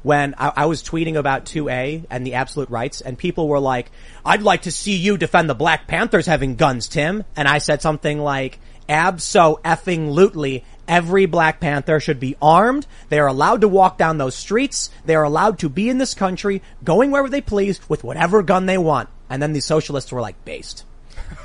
When 0.04 0.36
I, 0.38 0.52
I 0.58 0.66
was 0.66 0.84
tweeting 0.84 1.16
about 1.16 1.46
2A 1.46 2.08
and 2.10 2.26
the 2.26 2.34
absolute 2.34 2.70
rights 2.70 3.00
and 3.02 3.18
people 3.18 3.48
were 3.48 3.60
like, 3.60 3.92
I'd 4.26 4.42
like 4.42 4.64
to 4.64 4.72
see 4.72 4.96
you 4.96 5.18
defend 5.18 5.50
the 5.50 5.56
Black 5.56 5.88
Panthers 5.88 6.26
having 6.26 6.56
guns, 6.56 6.90
Tim. 6.90 7.24
And 7.36 7.48
I 7.48 7.60
said 7.60 7.82
something 7.82 8.20
like, 8.20 8.60
abso 8.90 9.62
effing 9.62 10.14
lootly. 10.14 10.64
Every 10.88 11.26
Black 11.26 11.60
Panther 11.60 12.00
should 12.00 12.20
be 12.20 12.36
armed. 12.42 12.86
They 13.10 13.20
are 13.20 13.28
allowed 13.28 13.62
to 13.62 13.68
walk 13.68 13.98
down 13.98 14.18
those 14.18 14.36
streets. 14.36 14.90
They 15.06 15.16
are 15.16 15.24
allowed 15.24 15.60
to 15.60 15.70
be 15.70 15.90
in 15.90 15.98
this 15.98 16.14
country, 16.14 16.62
going 16.84 17.12
wherever 17.12 17.30
they 17.30 17.42
please 17.42 17.80
with 17.90 18.04
whatever 18.04 18.44
gun 18.44 18.66
they 18.66 18.78
want. 18.78 19.10
And 19.30 19.42
then 19.42 19.54
the 19.54 19.62
socialists 19.62 20.12
were 20.12 20.22
like, 20.22 20.44
based. 20.44 20.86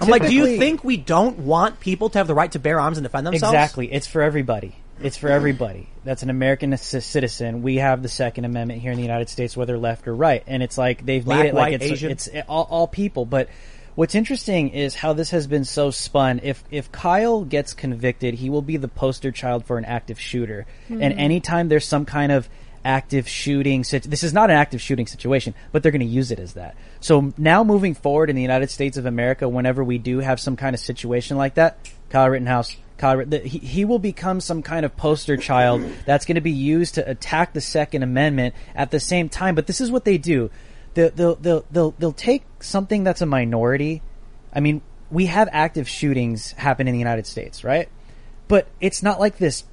I'm 0.00 0.08
like, 0.08 0.26
do 0.26 0.34
you 0.34 0.58
think 0.58 0.82
we 0.82 0.96
don't 0.96 1.40
want 1.40 1.80
people 1.80 2.10
to 2.10 2.18
have 2.18 2.26
the 2.26 2.34
right 2.34 2.50
to 2.52 2.58
bear 2.58 2.80
arms 2.80 2.98
and 2.98 3.04
defend 3.04 3.26
themselves? 3.26 3.54
Exactly. 3.54 3.92
It's 3.92 4.06
for 4.06 4.22
everybody. 4.22 4.74
It's 5.00 5.16
for 5.16 5.28
everybody. 5.28 5.88
That's 6.04 6.22
an 6.22 6.30
American 6.30 6.76
c- 6.76 7.00
citizen. 7.00 7.62
We 7.62 7.76
have 7.76 8.02
the 8.02 8.08
Second 8.08 8.46
Amendment 8.46 8.80
here 8.80 8.92
in 8.92 8.96
the 8.96 9.02
United 9.02 9.28
States, 9.28 9.56
whether 9.56 9.76
left 9.76 10.08
or 10.08 10.14
right, 10.14 10.42
and 10.46 10.62
it's 10.62 10.78
like 10.78 11.04
they've 11.04 11.24
Black, 11.24 11.38
made 11.38 11.48
it 11.50 11.54
like 11.54 11.72
white, 11.72 11.82
it's 11.82 11.84
Asian. 11.84 12.10
it's 12.10 12.28
all, 12.48 12.66
all 12.70 12.88
people. 12.88 13.26
But 13.26 13.50
what's 13.96 14.14
interesting 14.14 14.68
is 14.68 14.94
how 14.94 15.12
this 15.12 15.30
has 15.30 15.48
been 15.48 15.64
so 15.64 15.90
spun. 15.90 16.40
If 16.44 16.62
if 16.70 16.92
Kyle 16.92 17.44
gets 17.44 17.74
convicted, 17.74 18.34
he 18.34 18.48
will 18.48 18.62
be 18.62 18.76
the 18.76 18.88
poster 18.88 19.32
child 19.32 19.64
for 19.64 19.76
an 19.78 19.84
active 19.84 20.20
shooter. 20.20 20.66
And 20.88 21.00
Mhm. 21.00 21.18
anytime 21.18 21.68
there's 21.68 21.86
some 21.86 22.04
kind 22.04 22.30
of 22.30 22.48
active 22.84 23.28
shooting, 23.28 23.82
this 23.82 24.22
is 24.22 24.32
not 24.32 24.48
an 24.48 24.56
active 24.56 24.80
shooting 24.80 25.08
situation, 25.08 25.54
but 25.72 25.82
they're 25.82 25.90
going 25.90 26.00
to 26.00 26.06
use 26.06 26.30
it 26.30 26.38
as 26.38 26.52
that. 26.52 26.76
So 27.00 27.32
now 27.36 27.64
moving 27.64 27.94
forward 27.94 28.30
in 28.30 28.36
the 28.36 28.42
United 28.42 28.70
States 28.70 28.96
of 28.96 29.06
America, 29.06 29.48
whenever 29.48 29.82
we 29.82 29.98
do 29.98 30.20
have 30.20 30.38
some 30.38 30.54
kind 30.54 30.72
of 30.72 30.78
situation 30.78 31.36
like 31.36 31.54
that, 31.54 31.78
Kyle 32.10 32.28
Rittenhouse, 32.30 32.76
Kyle, 32.96 33.24
the, 33.26 33.40
he, 33.40 33.58
he 33.58 33.84
will 33.84 33.98
become 33.98 34.40
some 34.40 34.62
kind 34.62 34.86
of 34.86 34.96
poster 34.96 35.36
child 35.36 35.82
that's 36.06 36.24
going 36.24 36.36
to 36.36 36.40
be 36.40 36.52
used 36.52 36.94
to 36.94 37.10
attack 37.10 37.52
the 37.54 37.60
Second 37.60 38.04
Amendment 38.04 38.54
at 38.74 38.92
the 38.92 39.00
same 39.00 39.28
time. 39.28 39.56
But 39.56 39.66
this 39.66 39.80
is 39.80 39.90
what 39.90 40.04
they 40.04 40.16
do. 40.16 40.50
They'll, 40.96 41.10
they'll, 41.10 41.34
they'll, 41.36 41.64
they'll, 41.70 41.90
they'll 41.98 42.12
take 42.12 42.44
something 42.60 43.04
that's 43.04 43.20
a 43.20 43.26
minority. 43.26 44.00
I 44.50 44.60
mean, 44.60 44.80
we 45.10 45.26
have 45.26 45.46
active 45.52 45.86
shootings 45.86 46.52
happen 46.52 46.88
in 46.88 46.92
the 46.92 46.98
United 46.98 47.26
States, 47.26 47.62
right? 47.62 47.90
But 48.48 48.66
it's 48.80 49.02
not 49.02 49.20
like 49.20 49.36
this 49.36 49.64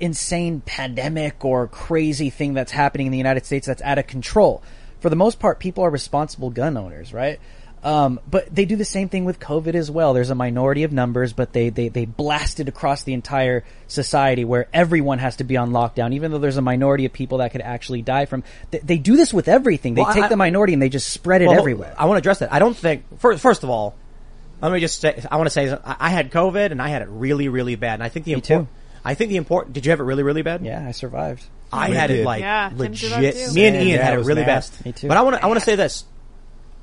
insane 0.00 0.60
pandemic 0.66 1.42
or 1.46 1.66
crazy 1.66 2.28
thing 2.28 2.52
that's 2.52 2.72
happening 2.72 3.06
in 3.06 3.12
the 3.12 3.18
United 3.18 3.46
States 3.46 3.66
that's 3.66 3.80
out 3.80 3.96
of 3.96 4.06
control. 4.06 4.62
For 5.00 5.08
the 5.08 5.16
most 5.16 5.38
part, 5.38 5.60
people 5.60 5.82
are 5.82 5.90
responsible 5.90 6.50
gun 6.50 6.76
owners, 6.76 7.10
right? 7.10 7.40
Um, 7.86 8.18
but 8.28 8.52
they 8.52 8.64
do 8.64 8.74
the 8.74 8.84
same 8.84 9.08
thing 9.08 9.24
with 9.24 9.38
COVID 9.38 9.76
as 9.76 9.88
well. 9.92 10.12
There's 10.12 10.30
a 10.30 10.34
minority 10.34 10.82
of 10.82 10.90
numbers, 10.92 11.32
but 11.32 11.52
they, 11.52 11.68
they, 11.70 11.88
they 11.88 12.04
blast 12.04 12.58
it 12.58 12.68
across 12.68 13.04
the 13.04 13.12
entire 13.14 13.62
society 13.86 14.44
where 14.44 14.66
everyone 14.72 15.18
has 15.20 15.36
to 15.36 15.44
be 15.44 15.56
on 15.56 15.70
lockdown, 15.70 16.12
even 16.14 16.32
though 16.32 16.38
there's 16.38 16.56
a 16.56 16.62
minority 16.62 17.04
of 17.04 17.12
people 17.12 17.38
that 17.38 17.52
could 17.52 17.60
actually 17.60 18.02
die 18.02 18.26
from. 18.26 18.42
They, 18.72 18.78
they 18.80 18.98
do 18.98 19.16
this 19.16 19.32
with 19.32 19.46
everything. 19.46 19.94
They 19.94 20.02
Well, 20.02 20.12
take 20.12 20.24
I- 20.24 20.28
the 20.28 20.36
minority 20.36 20.72
and 20.72 20.82
they 20.82 20.88
just 20.88 21.08
spread 21.10 21.42
it 21.42 21.46
Well, 21.46 21.58
everywhere. 21.60 21.94
I 21.96 22.06
want 22.06 22.16
to 22.16 22.18
address 22.18 22.40
that. 22.40 22.52
I 22.52 22.58
don't 22.58 22.76
think. 22.76 23.04
First, 23.20 23.40
first 23.40 23.62
of 23.62 23.70
all, 23.70 23.94
let 24.60 24.72
me 24.72 24.80
just 24.80 25.00
say. 25.00 25.22
I 25.30 25.36
want 25.36 25.46
to 25.46 25.50
say 25.50 25.70
I 25.70 25.96
I 26.00 26.08
had 26.08 26.32
COVID 26.32 26.72
and 26.72 26.82
I 26.82 26.88
had 26.88 27.02
it 27.02 27.08
really, 27.08 27.48
really 27.48 27.76
bad. 27.76 27.94
And 27.94 28.02
I 28.02 28.08
think 28.08 28.24
the 28.26 28.32
important. 28.32 28.68
I 29.04 29.14
think 29.14 29.28
the 29.30 29.36
important. 29.36 29.74
Did 29.74 29.86
you 29.86 29.90
have 29.90 30.00
it 30.00 30.04
really, 30.04 30.24
really 30.24 30.42
bad? 30.42 30.64
Yeah, 30.64 30.84
I 30.84 30.90
survived. 30.90 31.44
I 31.72 31.90
We 31.90 31.94
had 31.94 32.10
it 32.10 32.24
like 32.24 32.40
Yeah, 32.40 32.70
Tim 32.76 32.96
survived 32.96 33.22
legit. 33.22 33.54
Me 33.54 33.66
and 33.66 33.76
Ian 33.76 33.86
yeah, 33.86 34.02
had 34.04 34.14
it 34.14 34.20
it 34.22 34.26
really 34.26 34.42
bad. 34.42 34.64
bad. 34.76 34.86
Me 34.86 34.90
too. 34.92 35.06
But 35.06 35.16
I 35.18 35.22
want 35.22 35.36
to. 35.36 35.44
I 35.44 35.46
want 35.46 35.60
to 35.60 35.64
say 35.64 35.76
this. 35.76 36.04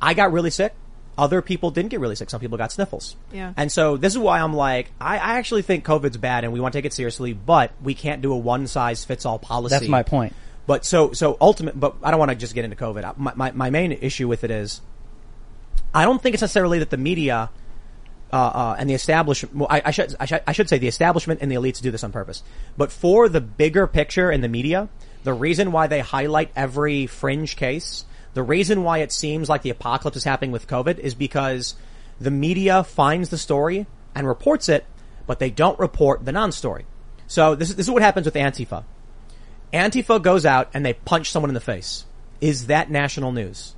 I 0.01 0.13
got 0.13 0.31
really 0.31 0.49
sick. 0.49 0.73
Other 1.18 1.41
people 1.41 1.70
didn't 1.70 1.89
get 1.89 1.99
really 1.99 2.16
sick. 2.16 2.30
Some 2.30 2.39
people 2.39 2.57
got 2.57 2.72
sniffles. 2.72 3.16
Yeah. 3.32 3.53
And 3.55 3.72
so 3.72 3.97
this 3.97 4.14
is 4.14 4.20
why 4.20 4.39
I'm 4.39 4.53
like, 4.53 4.91
I, 4.99 5.18
I 5.18 5.34
actually 5.38 5.61
think 5.61 5.86
COVID's 5.86 6.18
bad 6.18 6.43
and 6.43 6.51
we 6.53 6.59
want 6.59 6.74
to 6.74 6.78
take 6.78 6.86
it 6.86 6.93
seriously, 6.93 7.34
but 7.34 7.72
we 7.84 7.93
can't 7.93 8.22
do 8.22 8.34
a 8.34 8.38
one 8.38 8.68
size 8.68 9.05
fits 9.05 9.26
all 9.26 9.38
policy. 9.38 9.76
That's 9.76 9.88
my 9.88 10.03
point. 10.03 10.34
But 10.66 10.86
so, 10.86 11.11
so 11.11 11.38
ultimate, 11.39 11.80
but 11.80 11.95
I 12.01 12.09
don't 12.09 12.20
want 12.20 12.32
to 12.32 12.36
just 12.36 12.55
get 12.55 12.66
into 12.66 12.78
COVID. 12.78 13.18
My, 13.18 13.34
my, 13.36 13.51
my 13.51 13.70
main 13.70 13.91
issue 13.91 14.28
with 14.28 14.43
it 14.43 14.49
is, 14.51 14.82
I 15.93 16.05
don't 16.05 16.22
think 16.22 16.34
it's 16.34 16.41
necessarily 16.41 16.80
that 16.80 16.89
the 16.89 16.97
media, 16.97 17.51
uh, 18.32 18.36
uh, 18.36 18.76
and 18.80 18.89
the 18.89 18.95
establishment, 18.95 19.55
well, 19.55 19.68
I, 19.70 19.84
I 19.86 19.91
should, 19.91 20.16
I 20.20 20.26
should, 20.26 20.41
I 20.47 20.51
should 20.53 20.70
say 20.70 20.80
the 20.80 20.88
establishment 20.88 21.41
and 21.41 21.51
the 21.51 21.55
elites 21.55 21.82
do 21.82 21.91
this 21.91 22.03
on 22.03 22.11
purpose. 22.11 22.41
But 22.76 22.91
for 22.91 23.30
the 23.30 23.41
bigger 23.41 23.86
picture 23.86 24.32
in 24.32 24.41
the 24.41 24.47
media, 24.47 24.89
the 25.24 25.34
reason 25.34 25.72
why 25.72 25.86
they 25.86 25.99
highlight 25.99 26.51
every 26.55 27.05
fringe 27.05 27.55
case, 27.55 28.05
the 28.34 28.43
reason 28.43 28.84
why 28.84 28.99
it 28.99 29.11
seems 29.11 29.49
like 29.49 29.61
the 29.61 29.69
apocalypse 29.69 30.17
is 30.17 30.23
happening 30.23 30.51
with 30.51 30.67
COVID 30.67 30.99
is 30.99 31.15
because 31.15 31.75
the 32.19 32.31
media 32.31 32.84
finds 32.84 33.29
the 33.29 33.38
story 33.38 33.86
and 34.15 34.27
reports 34.27 34.69
it, 34.69 34.86
but 35.27 35.39
they 35.39 35.49
don't 35.49 35.79
report 35.79 36.25
the 36.25 36.31
non-story. 36.31 36.86
So 37.27 37.55
this 37.55 37.69
is, 37.69 37.75
this 37.75 37.88
is 37.88 37.91
what 37.91 38.01
happens 38.01 38.25
with 38.25 38.36
Antifa. 38.36 38.84
Antifa 39.71 40.21
goes 40.21 40.45
out 40.45 40.69
and 40.73 40.86
they 40.86 40.93
punch 40.93 41.31
someone 41.31 41.49
in 41.49 41.55
the 41.55 41.59
face. 41.59 42.05
Is 42.41 42.67
that 42.67 42.91
national 42.91 43.31
news? 43.31 43.75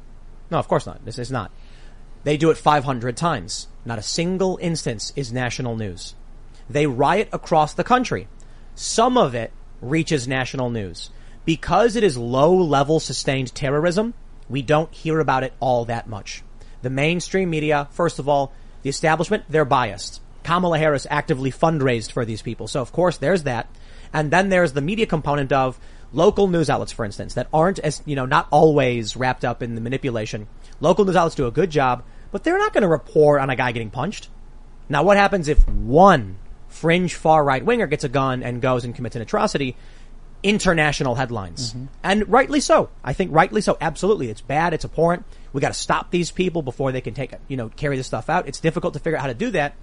No, 0.52 0.58
of 0.58 0.68
course 0.68 0.86
not. 0.86 1.06
This 1.06 1.20
is 1.20 1.32
not. 1.32 1.52
They 2.24 2.38
do 2.38 2.50
it 2.50 2.58
500 2.58 3.16
times. 3.16 3.68
Not 3.86 4.00
a 4.00 4.04
single 4.04 4.58
instance 4.62 5.14
is 5.16 5.32
national 5.32 5.76
news. 5.76 6.16
They 6.70 6.88
riot 6.88 7.30
across 7.32 7.74
the 7.74 7.84
country. 7.84 8.28
Some 8.74 9.18
of 9.18 9.36
it 9.36 9.54
reaches 9.82 10.28
national 10.28 10.70
news. 10.70 11.12
Because 11.46 11.96
it 11.96 12.04
is 12.04 12.18
low 12.18 12.56
level 12.56 13.00
sustained 13.00 13.54
terrorism, 13.54 14.16
we 14.50 14.62
don't 14.62 14.94
hear 14.94 15.20
about 15.20 15.44
it 15.44 15.54
all 15.60 15.86
that 15.86 16.08
much. 16.08 16.44
The 16.82 16.90
mainstream 16.90 17.50
media, 17.50 17.88
first 17.92 18.20
of 18.20 18.30
all, 18.30 18.54
the 18.84 18.90
establishment, 18.90 19.44
they're 19.50 19.66
biased. 19.66 20.22
Kamala 20.44 20.78
Harris 20.78 21.08
actively 21.10 21.52
fundraised 21.52 22.12
for 22.12 22.24
these 22.24 22.44
people. 22.44 22.68
So 22.68 22.82
of 22.82 22.92
course 22.92 23.18
there's 23.18 23.44
that. 23.44 23.68
And 24.14 24.32
then 24.32 24.50
there's 24.50 24.74
the 24.74 24.82
media 24.82 25.08
component 25.08 25.52
of 25.52 25.80
local 26.14 26.48
news 26.48 26.70
outlets, 26.70 26.92
for 26.92 27.04
instance, 27.04 27.34
that 27.34 27.48
aren't 27.52 27.80
as, 27.80 28.04
you 28.06 28.16
know, 28.16 28.26
not 28.26 28.48
always 28.52 29.18
wrapped 29.18 29.44
up 29.44 29.64
in 29.64 29.76
the 29.76 29.82
manipulation. 29.82 30.48
Local 30.80 31.04
news 31.04 31.16
outlets 31.16 31.36
do 31.36 31.48
a 31.48 31.52
good 31.52 31.72
job, 31.72 32.04
but 32.32 32.44
they're 32.44 32.60
not 32.60 32.74
going 32.74 32.84
to 32.84 32.88
report 32.88 33.42
on 33.42 33.50
a 33.50 33.56
guy 33.56 33.72
getting 33.72 33.90
punched. 33.90 34.30
Now 34.88 35.04
what 35.04 35.18
happens 35.18 35.48
if 35.48 35.68
one 35.68 36.38
fringe 36.68 37.16
far 37.16 37.44
right 37.44 37.66
winger 37.66 37.88
gets 37.88 38.04
a 38.04 38.10
gun 38.10 38.44
and 38.44 38.62
goes 38.62 38.86
and 38.86 38.94
commits 38.94 39.16
an 39.16 39.24
atrocity? 39.24 39.76
International 40.46 41.16
headlines. 41.16 41.74
Mm-hmm. 41.74 41.86
And 42.04 42.30
rightly 42.30 42.60
so. 42.60 42.90
I 43.04 43.14
think 43.14 43.32
rightly 43.34 43.62
so. 43.62 43.78
Absolutely. 43.82 44.30
It's 44.30 44.42
bad. 44.42 44.76
It's 44.76 44.86
abhorrent. 44.86 45.26
We 45.54 45.60
got 45.60 45.70
to 45.70 45.74
stop 45.74 46.12
these 46.12 46.30
people 46.30 46.62
before 46.62 46.92
they 46.92 47.02
can 47.02 47.16
take, 47.16 47.34
you 47.48 47.58
know, 47.58 47.70
carry 47.70 47.98
this 47.98 48.06
stuff 48.06 48.30
out. 48.30 48.48
It's 48.48 48.60
difficult 48.60 48.94
to 48.94 49.00
figure 49.00 49.18
out 49.18 49.22
how 49.22 49.28
to 49.28 49.34
do 49.34 49.50
that, 49.52 49.74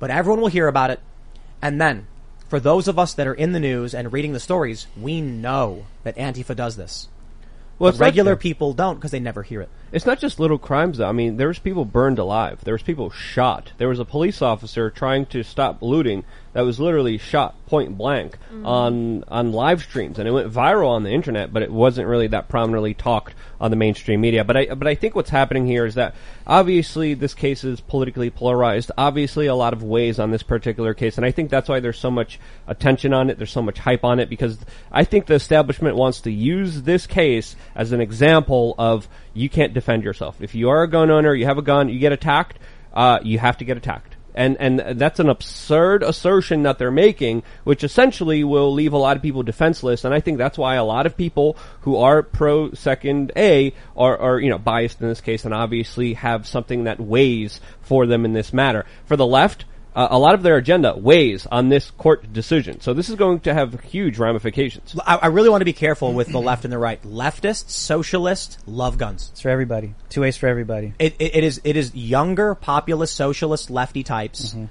but 0.00 0.10
everyone 0.10 0.40
will 0.40 0.48
hear 0.48 0.66
about 0.66 0.90
it. 0.90 0.98
And 1.62 1.80
then 1.80 2.08
for 2.48 2.58
those 2.58 2.88
of 2.88 2.98
us 2.98 3.14
that 3.14 3.28
are 3.28 3.34
in 3.34 3.52
the 3.52 3.60
news 3.60 3.94
and 3.94 4.12
reading 4.12 4.32
the 4.32 4.40
stories, 4.40 4.88
we 5.00 5.20
know 5.20 5.86
that 6.02 6.16
Antifa 6.16 6.56
does 6.56 6.76
this. 6.76 7.08
Well, 7.78 7.92
regular 7.92 8.34
people 8.34 8.72
don't 8.72 8.96
because 8.96 9.12
they 9.12 9.20
never 9.20 9.44
hear 9.44 9.60
it. 9.60 9.68
It's 9.90 10.06
not 10.06 10.18
just 10.18 10.38
little 10.40 10.58
crimes 10.58 10.98
though. 10.98 11.08
I 11.08 11.12
mean, 11.12 11.36
there 11.36 11.48
was 11.48 11.58
people 11.58 11.84
burned 11.84 12.18
alive. 12.18 12.60
There 12.64 12.74
was 12.74 12.82
people 12.82 13.10
shot. 13.10 13.72
There 13.78 13.88
was 13.88 13.98
a 13.98 14.04
police 14.04 14.42
officer 14.42 14.90
trying 14.90 15.26
to 15.26 15.42
stop 15.42 15.82
looting 15.82 16.24
that 16.52 16.64
was 16.64 16.80
literally 16.80 17.18
shot 17.18 17.54
point 17.66 17.96
blank 17.96 18.36
mm-hmm. 18.36 18.66
on 18.66 19.24
on 19.28 19.52
live 19.52 19.82
streams, 19.82 20.18
and 20.18 20.26
it 20.26 20.32
went 20.32 20.52
viral 20.52 20.88
on 20.88 21.04
the 21.04 21.10
internet. 21.10 21.52
But 21.52 21.62
it 21.62 21.70
wasn't 21.70 22.08
really 22.08 22.26
that 22.28 22.48
prominently 22.48 22.94
talked 22.94 23.34
on 23.60 23.70
the 23.70 23.76
mainstream 23.76 24.20
media. 24.20 24.44
But 24.44 24.56
I 24.56 24.74
but 24.74 24.88
I 24.88 24.94
think 24.94 25.14
what's 25.14 25.30
happening 25.30 25.66
here 25.66 25.86
is 25.86 25.94
that 25.94 26.14
obviously 26.46 27.14
this 27.14 27.34
case 27.34 27.64
is 27.64 27.80
politically 27.80 28.30
polarized. 28.30 28.90
Obviously, 28.98 29.46
a 29.46 29.54
lot 29.54 29.72
of 29.72 29.82
ways 29.82 30.18
on 30.18 30.30
this 30.30 30.42
particular 30.42 30.94
case, 30.94 31.16
and 31.16 31.24
I 31.24 31.30
think 31.30 31.50
that's 31.50 31.68
why 31.68 31.80
there's 31.80 31.98
so 31.98 32.10
much 32.10 32.40
attention 32.66 33.12
on 33.12 33.30
it. 33.30 33.38
There's 33.38 33.52
so 33.52 33.62
much 33.62 33.78
hype 33.78 34.04
on 34.04 34.18
it 34.18 34.28
because 34.28 34.58
I 34.90 35.04
think 35.04 35.26
the 35.26 35.34
establishment 35.34 35.96
wants 35.96 36.22
to 36.22 36.32
use 36.32 36.82
this 36.82 37.06
case 37.06 37.56
as 37.74 37.92
an 37.92 38.00
example 38.00 38.74
of 38.78 39.06
you 39.38 39.48
can't 39.48 39.74
defend 39.74 40.04
yourself. 40.04 40.40
If 40.40 40.54
you 40.54 40.70
are 40.70 40.82
a 40.82 40.88
gun 40.88 41.10
owner, 41.10 41.34
you 41.34 41.46
have 41.46 41.58
a 41.58 41.62
gun, 41.62 41.88
you 41.88 41.98
get 41.98 42.12
attacked, 42.12 42.58
uh, 42.92 43.18
you 43.22 43.38
have 43.38 43.58
to 43.58 43.64
get 43.64 43.76
attacked. 43.76 44.16
And, 44.34 44.56
and 44.60 45.00
that's 45.00 45.18
an 45.18 45.28
absurd 45.28 46.04
assertion 46.04 46.62
that 46.62 46.78
they're 46.78 46.92
making, 46.92 47.42
which 47.64 47.82
essentially 47.82 48.44
will 48.44 48.72
leave 48.72 48.92
a 48.92 48.98
lot 48.98 49.16
of 49.16 49.22
people 49.22 49.42
defenseless. 49.42 50.04
And 50.04 50.14
I 50.14 50.20
think 50.20 50.38
that's 50.38 50.56
why 50.56 50.76
a 50.76 50.84
lot 50.84 51.06
of 51.06 51.16
people 51.16 51.56
who 51.80 51.96
are 51.96 52.22
pro 52.22 52.72
second 52.72 53.32
A 53.36 53.74
are, 53.96 54.16
are, 54.16 54.38
you 54.38 54.48
know, 54.48 54.58
biased 54.58 55.00
in 55.00 55.08
this 55.08 55.20
case 55.20 55.44
and 55.44 55.52
obviously 55.52 56.14
have 56.14 56.46
something 56.46 56.84
that 56.84 57.00
weighs 57.00 57.60
for 57.80 58.06
them 58.06 58.24
in 58.24 58.32
this 58.32 58.52
matter. 58.52 58.86
For 59.06 59.16
the 59.16 59.26
left, 59.26 59.64
uh, 59.98 60.06
a 60.12 60.18
lot 60.18 60.34
of 60.34 60.44
their 60.44 60.56
agenda 60.56 60.96
weighs 60.96 61.44
on 61.46 61.70
this 61.70 61.90
court 61.90 62.32
decision. 62.32 62.80
So 62.80 62.94
this 62.94 63.08
is 63.08 63.16
going 63.16 63.40
to 63.40 63.52
have 63.52 63.80
huge 63.80 64.16
ramifications. 64.16 64.94
I, 65.04 65.16
I 65.16 65.26
really 65.26 65.48
want 65.48 65.60
to 65.62 65.64
be 65.64 65.72
careful 65.72 66.12
with 66.12 66.28
the 66.28 66.40
left 66.40 66.64
and 66.64 66.72
the 66.72 66.78
right. 66.78 67.02
Leftists, 67.02 67.70
socialists, 67.70 68.58
love 68.64 68.96
guns. 68.96 69.30
It's 69.32 69.40
for 69.40 69.48
everybody. 69.48 69.94
Two 70.08 70.20
ways 70.20 70.36
for 70.36 70.46
everybody. 70.46 70.94
It, 71.00 71.16
it, 71.18 71.34
it 71.34 71.44
is 71.44 71.60
it 71.64 71.76
is 71.76 71.96
younger, 71.96 72.54
populist, 72.54 73.16
socialist, 73.16 73.70
lefty 73.70 74.04
types. 74.04 74.50
Mm-hmm. 74.50 74.66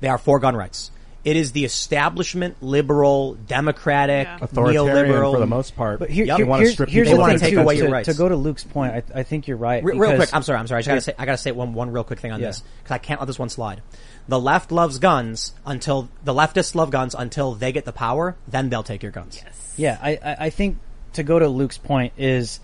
They 0.00 0.08
are 0.08 0.18
for 0.18 0.38
gun 0.38 0.54
rights. 0.54 0.92
It 1.22 1.36
is 1.36 1.52
the 1.52 1.66
establishment, 1.66 2.62
liberal, 2.62 3.34
democratic, 3.34 4.26
Authoritarian 4.40 4.86
neoliberal, 5.10 5.32
for 5.34 5.40
the 5.40 5.46
most 5.46 5.76
part. 5.76 5.98
But 5.98 6.08
here, 6.08 6.24
Yep. 6.24 6.36
here- 6.38 6.46
They 6.46 6.48
wanna 6.48 6.62
here's, 6.62 6.72
strip 6.72 6.88
here's 6.88 7.08
people 7.08 7.18
the 7.18 7.24
thing 7.24 7.32
wanna 7.34 7.38
take 7.40 7.54
too, 7.54 7.60
away 7.60 7.76
to, 7.76 7.82
your 7.82 7.90
rights. 7.92 8.08
to 8.08 8.14
go 8.14 8.28
to 8.28 8.36
Luke's 8.36 8.64
point, 8.64 8.94
I, 8.94 9.02
I 9.20 9.22
think 9.24 9.46
you're 9.46 9.58
right. 9.58 9.84
Re- 9.84 9.98
real 9.98 10.16
quick, 10.16 10.30
I'm 10.32 10.42
sorry, 10.42 10.58
I'm 10.58 10.66
sorry. 10.66 10.78
I 10.78 10.80
just 10.80 10.88
gotta 10.88 11.00
say, 11.02 11.14
I 11.18 11.26
gotta 11.26 11.36
say 11.36 11.52
one, 11.52 11.74
one 11.74 11.92
real 11.92 12.04
quick 12.04 12.20
thing 12.20 12.32
on 12.32 12.40
Yeah. 12.40 12.46
this 12.46 12.62
because 12.82 12.94
I 12.94 12.98
can't 12.98 13.20
let 13.20 13.26
this 13.26 13.38
one 13.38 13.50
slide. 13.50 13.82
The 14.30 14.38
left 14.38 14.70
loves 14.70 15.00
guns 15.00 15.54
until 15.66 16.08
the 16.22 16.32
leftists 16.32 16.76
love 16.76 16.92
guns 16.92 17.16
until 17.18 17.54
they 17.54 17.72
get 17.72 17.84
the 17.84 17.92
power. 17.92 18.36
Then 18.46 18.68
they'll 18.70 18.84
take 18.84 19.02
your 19.02 19.10
guns. 19.10 19.42
Yes. 19.44 19.74
Yeah, 19.76 19.98
I, 20.00 20.10
I, 20.24 20.36
I 20.46 20.50
think 20.50 20.78
to 21.14 21.24
go 21.24 21.40
to 21.40 21.48
Luke's 21.48 21.78
point 21.78 22.12
is, 22.16 22.60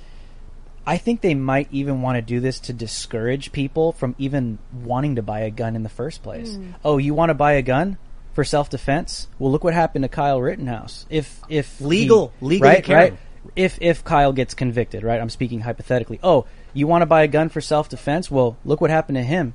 I 0.87 0.97
think 0.97 1.23
they 1.23 1.35
might 1.35 1.67
even 1.73 2.03
want 2.03 2.19
to 2.19 2.23
do 2.23 2.39
this 2.39 2.61
to 2.61 2.73
discourage 2.73 3.51
people 3.51 3.91
from 3.91 4.15
even 4.17 4.61
wanting 4.73 5.17
to 5.17 5.23
buy 5.23 5.41
a 5.41 5.51
gun 5.51 5.75
in 5.75 5.83
the 5.83 5.89
first 5.89 6.23
place. 6.23 6.51
Mm. 6.51 6.75
Oh, 6.85 6.99
you 6.99 7.15
want 7.15 7.31
to 7.31 7.35
buy 7.35 7.55
a 7.55 7.63
gun 7.63 7.99
for 8.33 8.45
self 8.45 8.71
defense? 8.71 9.27
Well, 9.41 9.51
look 9.51 9.65
what 9.65 9.75
happened 9.75 10.05
to 10.05 10.09
Kyle 10.09 10.41
Rittenhouse. 10.41 11.05
If 11.11 11.41
if 11.49 11.81
Legal- 11.81 12.33
he- 12.39 12.47
legally 12.47 12.71
right, 12.71 12.89
right. 12.89 13.19
If 13.57 13.79
if 13.81 14.05
Kyle 14.05 14.33
gets 14.33 14.55
convicted, 14.55 15.03
right? 15.03 15.21
I'm 15.21 15.31
speaking 15.31 15.63
hypothetically. 15.63 16.21
Oh, 16.23 16.47
you 16.73 16.87
want 16.87 17.03
to 17.03 17.07
buy 17.07 17.25
a 17.25 17.29
gun 17.29 17.49
for 17.49 17.61
self 17.61 17.89
defense? 17.89 18.31
Well, 18.31 18.57
look 18.65 18.81
what 18.81 18.91
happened 18.91 19.17
to 19.17 19.25
him. 19.25 19.55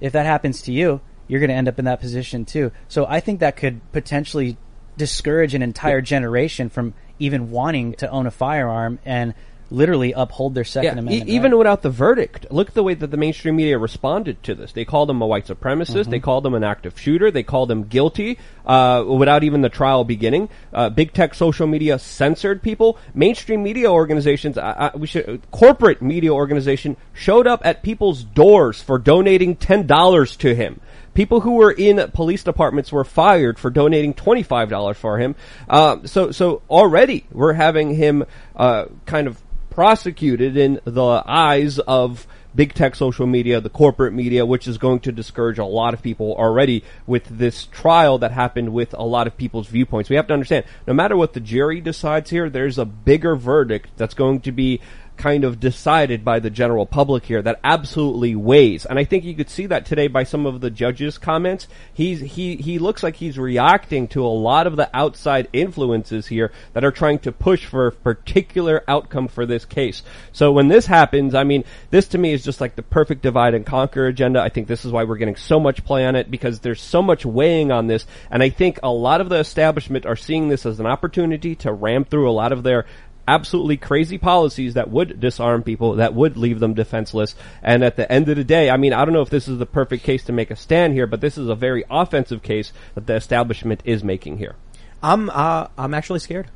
If 0.00 0.12
that 0.12 0.24
happens 0.24 0.62
to 0.62 0.72
you, 0.72 1.00
you're 1.28 1.40
going 1.40 1.50
to 1.50 1.54
end 1.56 1.68
up 1.68 1.78
in 1.78 1.84
that 1.84 2.00
position 2.00 2.44
too. 2.44 2.72
So 2.88 3.06
I 3.06 3.20
think 3.20 3.40
that 3.40 3.56
could 3.56 3.80
potentially 3.92 4.56
discourage 4.96 5.54
an 5.54 5.62
entire 5.62 6.00
generation 6.00 6.68
from 6.68 6.94
even 7.20 7.50
wanting 7.50 7.92
to 7.94 8.10
own 8.10 8.26
a 8.26 8.30
firearm 8.30 8.98
and 9.04 9.34
literally 9.70 10.12
uphold 10.12 10.54
their 10.54 10.64
Second 10.64 10.84
Yeah, 10.86 10.92
Amendment. 10.92 11.28
e- 11.28 11.32
even 11.34 11.52
right. 11.52 11.58
without 11.58 11.82
the 11.82 11.90
verdict, 11.90 12.46
look 12.50 12.68
at 12.68 12.74
the 12.74 12.82
way 12.82 12.94
that 12.94 13.10
the 13.10 13.18
mainstream 13.18 13.56
media 13.56 13.76
responded 13.76 14.42
to 14.44 14.54
this. 14.54 14.72
They 14.72 14.86
called 14.86 15.10
him 15.10 15.20
a 15.20 15.26
white 15.26 15.46
supremacist. 15.46 16.04
Mhm. 16.06 16.10
They 16.10 16.20
called 16.20 16.46
him 16.46 16.54
an 16.54 16.64
active 16.64 16.98
shooter. 16.98 17.30
They 17.30 17.42
called 17.42 17.70
him 17.70 17.84
guilty 17.84 18.38
uh, 18.64 19.04
without 19.06 19.44
even 19.44 19.60
the 19.60 19.68
trial 19.68 20.04
beginning. 20.04 20.48
Uh, 20.72 20.88
big 20.88 21.12
tech 21.12 21.34
social 21.34 21.66
media 21.66 21.98
censored 21.98 22.62
people. 22.62 22.96
Mainstream 23.14 23.62
media 23.62 23.92
organizations, 23.92 24.56
we 24.96 25.06
should 25.06 25.42
corporate 25.50 26.00
media 26.00 26.32
organization 26.32 26.96
showed 27.12 27.46
up 27.46 27.60
at 27.62 27.82
people's 27.82 28.24
doors 28.24 28.80
for 28.82 28.98
donating 28.98 29.54
ten 29.54 29.86
dollars 29.86 30.34
to 30.38 30.54
him. 30.54 30.80
People 31.18 31.40
who 31.40 31.54
were 31.54 31.72
in 31.72 32.12
police 32.12 32.44
departments 32.44 32.92
were 32.92 33.02
fired 33.02 33.58
for 33.58 33.70
donating 33.70 34.14
twenty 34.14 34.44
five 34.44 34.70
dollars 34.70 34.96
for 34.96 35.18
him. 35.18 35.34
Uh, 35.68 35.96
so 36.04 36.30
so 36.30 36.62
already 36.70 37.26
we're 37.32 37.54
having 37.54 37.96
him 37.96 38.24
uh, 38.54 38.84
kind 39.04 39.26
of 39.26 39.42
prosecuted 39.68 40.56
in 40.56 40.80
the 40.84 41.24
eyes 41.26 41.80
of 41.80 42.24
big 42.54 42.72
tech 42.72 42.94
social 42.94 43.26
media, 43.26 43.60
the 43.60 43.68
corporate 43.68 44.12
media, 44.12 44.46
which 44.46 44.68
is 44.68 44.78
going 44.78 45.00
to 45.00 45.10
discourage 45.10 45.58
a 45.58 45.64
lot 45.64 45.92
of 45.92 46.02
people 46.02 46.36
already 46.36 46.84
with 47.04 47.24
this 47.26 47.66
trial 47.66 48.18
that 48.18 48.30
happened 48.30 48.72
with 48.72 48.94
a 48.94 49.04
lot 49.04 49.26
of 49.26 49.36
people's 49.36 49.66
viewpoints. 49.66 50.08
We 50.08 50.14
have 50.16 50.28
to 50.28 50.34
understand, 50.34 50.66
no 50.86 50.94
matter 50.94 51.16
what 51.16 51.32
the 51.32 51.40
jury 51.40 51.80
decides 51.80 52.30
here, 52.30 52.48
there's 52.48 52.78
a 52.78 52.84
bigger 52.84 53.34
verdict 53.34 53.90
that's 53.96 54.14
going 54.14 54.40
to 54.42 54.52
be 54.52 54.80
kind 55.18 55.44
of 55.44 55.60
decided 55.60 56.24
by 56.24 56.38
the 56.38 56.50
general 56.50 56.86
public 56.86 57.24
here 57.24 57.42
that 57.42 57.60
absolutely 57.64 58.34
weighs. 58.34 58.86
And 58.86 58.98
I 58.98 59.04
think 59.04 59.24
you 59.24 59.34
could 59.34 59.50
see 59.50 59.66
that 59.66 59.84
today 59.84 60.08
by 60.08 60.24
some 60.24 60.46
of 60.46 60.60
the 60.60 60.70
judges' 60.70 61.18
comments. 61.18 61.66
He's, 61.92 62.20
he, 62.20 62.56
he 62.56 62.78
looks 62.78 63.02
like 63.02 63.16
he's 63.16 63.38
reacting 63.38 64.08
to 64.08 64.24
a 64.24 64.28
lot 64.28 64.66
of 64.66 64.76
the 64.76 64.88
outside 64.96 65.48
influences 65.52 66.26
here 66.28 66.52
that 66.72 66.84
are 66.84 66.90
trying 66.90 67.18
to 67.20 67.32
push 67.32 67.66
for 67.66 67.88
a 67.88 67.92
particular 67.92 68.82
outcome 68.88 69.28
for 69.28 69.44
this 69.44 69.64
case. 69.64 70.02
So 70.32 70.52
when 70.52 70.68
this 70.68 70.86
happens, 70.86 71.34
I 71.34 71.44
mean, 71.44 71.64
this 71.90 72.08
to 72.08 72.18
me 72.18 72.32
is 72.32 72.44
just 72.44 72.60
like 72.60 72.76
the 72.76 72.82
perfect 72.82 73.22
divide 73.22 73.54
and 73.54 73.66
conquer 73.66 74.06
agenda. 74.06 74.40
I 74.40 74.48
think 74.48 74.68
this 74.68 74.84
is 74.84 74.92
why 74.92 75.04
we're 75.04 75.16
getting 75.16 75.36
so 75.36 75.58
much 75.58 75.84
play 75.84 76.06
on 76.06 76.16
it 76.16 76.30
because 76.30 76.60
there's 76.60 76.80
so 76.80 77.02
much 77.02 77.26
weighing 77.26 77.72
on 77.72 77.86
this. 77.88 78.06
And 78.30 78.42
I 78.42 78.50
think 78.50 78.78
a 78.82 78.90
lot 78.90 79.20
of 79.20 79.28
the 79.28 79.38
establishment 79.38 80.06
are 80.06 80.16
seeing 80.16 80.48
this 80.48 80.64
as 80.64 80.80
an 80.80 80.86
opportunity 80.86 81.56
to 81.56 81.72
ram 81.72 82.04
through 82.04 82.30
a 82.30 82.32
lot 82.32 82.52
of 82.52 82.62
their 82.62 82.86
absolutely 83.28 83.76
crazy 83.76 84.16
policies 84.16 84.74
that 84.74 84.90
would 84.90 85.20
disarm 85.20 85.62
people, 85.62 85.96
that 85.96 86.14
would 86.14 86.36
leave 86.36 86.58
them 86.58 86.72
defenseless. 86.72 87.36
And 87.62 87.84
at 87.84 87.96
the 87.96 88.10
end 88.10 88.28
of 88.28 88.36
the 88.36 88.42
day, 88.42 88.70
I 88.70 88.78
mean, 88.78 88.94
I 88.94 89.04
don't 89.04 89.12
know 89.12 89.20
if 89.20 89.30
this 89.30 89.46
is 89.46 89.58
the 89.58 89.66
perfect 89.66 90.02
case 90.02 90.24
to 90.24 90.32
make 90.32 90.50
a 90.50 90.56
stand 90.56 90.94
here, 90.94 91.06
but 91.06 91.20
this 91.20 91.36
is 91.36 91.48
a 91.48 91.54
very 91.54 91.84
offensive 91.90 92.42
case 92.42 92.72
that 92.94 93.06
the 93.06 93.14
establishment 93.14 93.82
is 93.84 94.02
making 94.02 94.38
here. 94.38 94.56
I'm 95.02 95.30
uh, 95.30 95.68
I'm 95.76 95.94
actually 95.94 96.18
scared. 96.18 96.48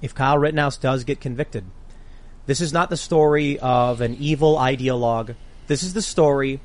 If 0.00 0.14
Kyle 0.14 0.38
Rittenhouse 0.38 0.76
does 0.78 1.04
get 1.04 1.20
convicted, 1.20 1.64
this 2.46 2.60
is 2.60 2.72
not 2.72 2.88
the 2.88 2.96
story 2.96 3.58
of 3.58 4.00
an 4.00 4.14
evil 4.14 4.56
ideologue. 4.56 5.34
This 5.66 5.82
is 5.82 5.92
the 5.92 6.00
story 6.00 6.60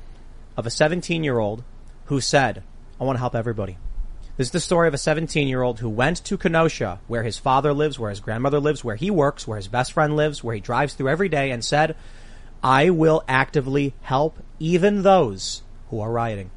of 0.56 0.66
a 0.66 0.70
17 0.70 1.24
year 1.24 1.38
old 1.38 1.64
who 2.06 2.20
said, 2.20 2.62
"I 3.00 3.04
want 3.04 3.16
to 3.16 3.20
help 3.20 3.34
everybody." 3.34 3.76
This 4.36 4.48
is 4.48 4.52
the 4.52 4.58
story 4.58 4.88
of 4.88 4.94
a 4.94 4.98
17 4.98 5.46
year 5.46 5.62
old 5.62 5.78
who 5.78 5.88
went 5.88 6.24
to 6.24 6.36
Kenosha, 6.36 6.98
where 7.06 7.22
his 7.22 7.38
father 7.38 7.72
lives, 7.72 8.00
where 8.00 8.10
his 8.10 8.18
grandmother 8.18 8.58
lives, 8.58 8.82
where 8.82 8.96
he 8.96 9.08
works, 9.08 9.46
where 9.46 9.58
his 9.58 9.68
best 9.68 9.92
friend 9.92 10.16
lives, 10.16 10.42
where 10.42 10.56
he 10.56 10.60
drives 10.60 10.94
through 10.94 11.08
every 11.08 11.28
day, 11.28 11.52
and 11.52 11.64
said, 11.64 11.94
I 12.60 12.90
will 12.90 13.22
actively 13.28 13.94
help 14.00 14.42
even 14.58 15.02
those 15.02 15.62
who 15.88 16.00
are 16.00 16.10
rioting, 16.10 16.50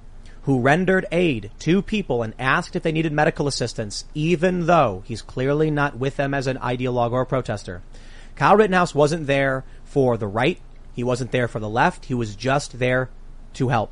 who 0.43 0.59
rendered 0.59 1.05
aid 1.11 1.51
to 1.59 1.83
people 1.83 2.23
and 2.23 2.33
asked 2.39 2.75
if 2.75 2.81
they 2.81 2.91
needed 2.91 3.13
medical 3.13 3.47
assistance, 3.47 4.05
even 4.15 4.65
though 4.65 5.03
he's 5.05 5.21
clearly 5.21 5.69
not 5.69 5.99
with 5.99 6.15
them 6.15 6.33
as 6.33 6.47
an 6.47 6.57
ideologue 6.57 7.11
or 7.11 7.27
protester. 7.27 7.83
Kyle 8.35 8.57
Rittenhouse 8.57 8.95
wasn't 8.95 9.27
there 9.27 9.63
for 9.83 10.17
the 10.17 10.25
right. 10.25 10.59
He 10.95 11.03
wasn't 11.03 11.31
there 11.31 11.47
for 11.47 11.59
the 11.59 11.69
left. 11.69 12.05
He 12.05 12.15
was 12.15 12.35
just 12.35 12.79
there 12.79 13.11
to 13.53 13.67
help. 13.67 13.91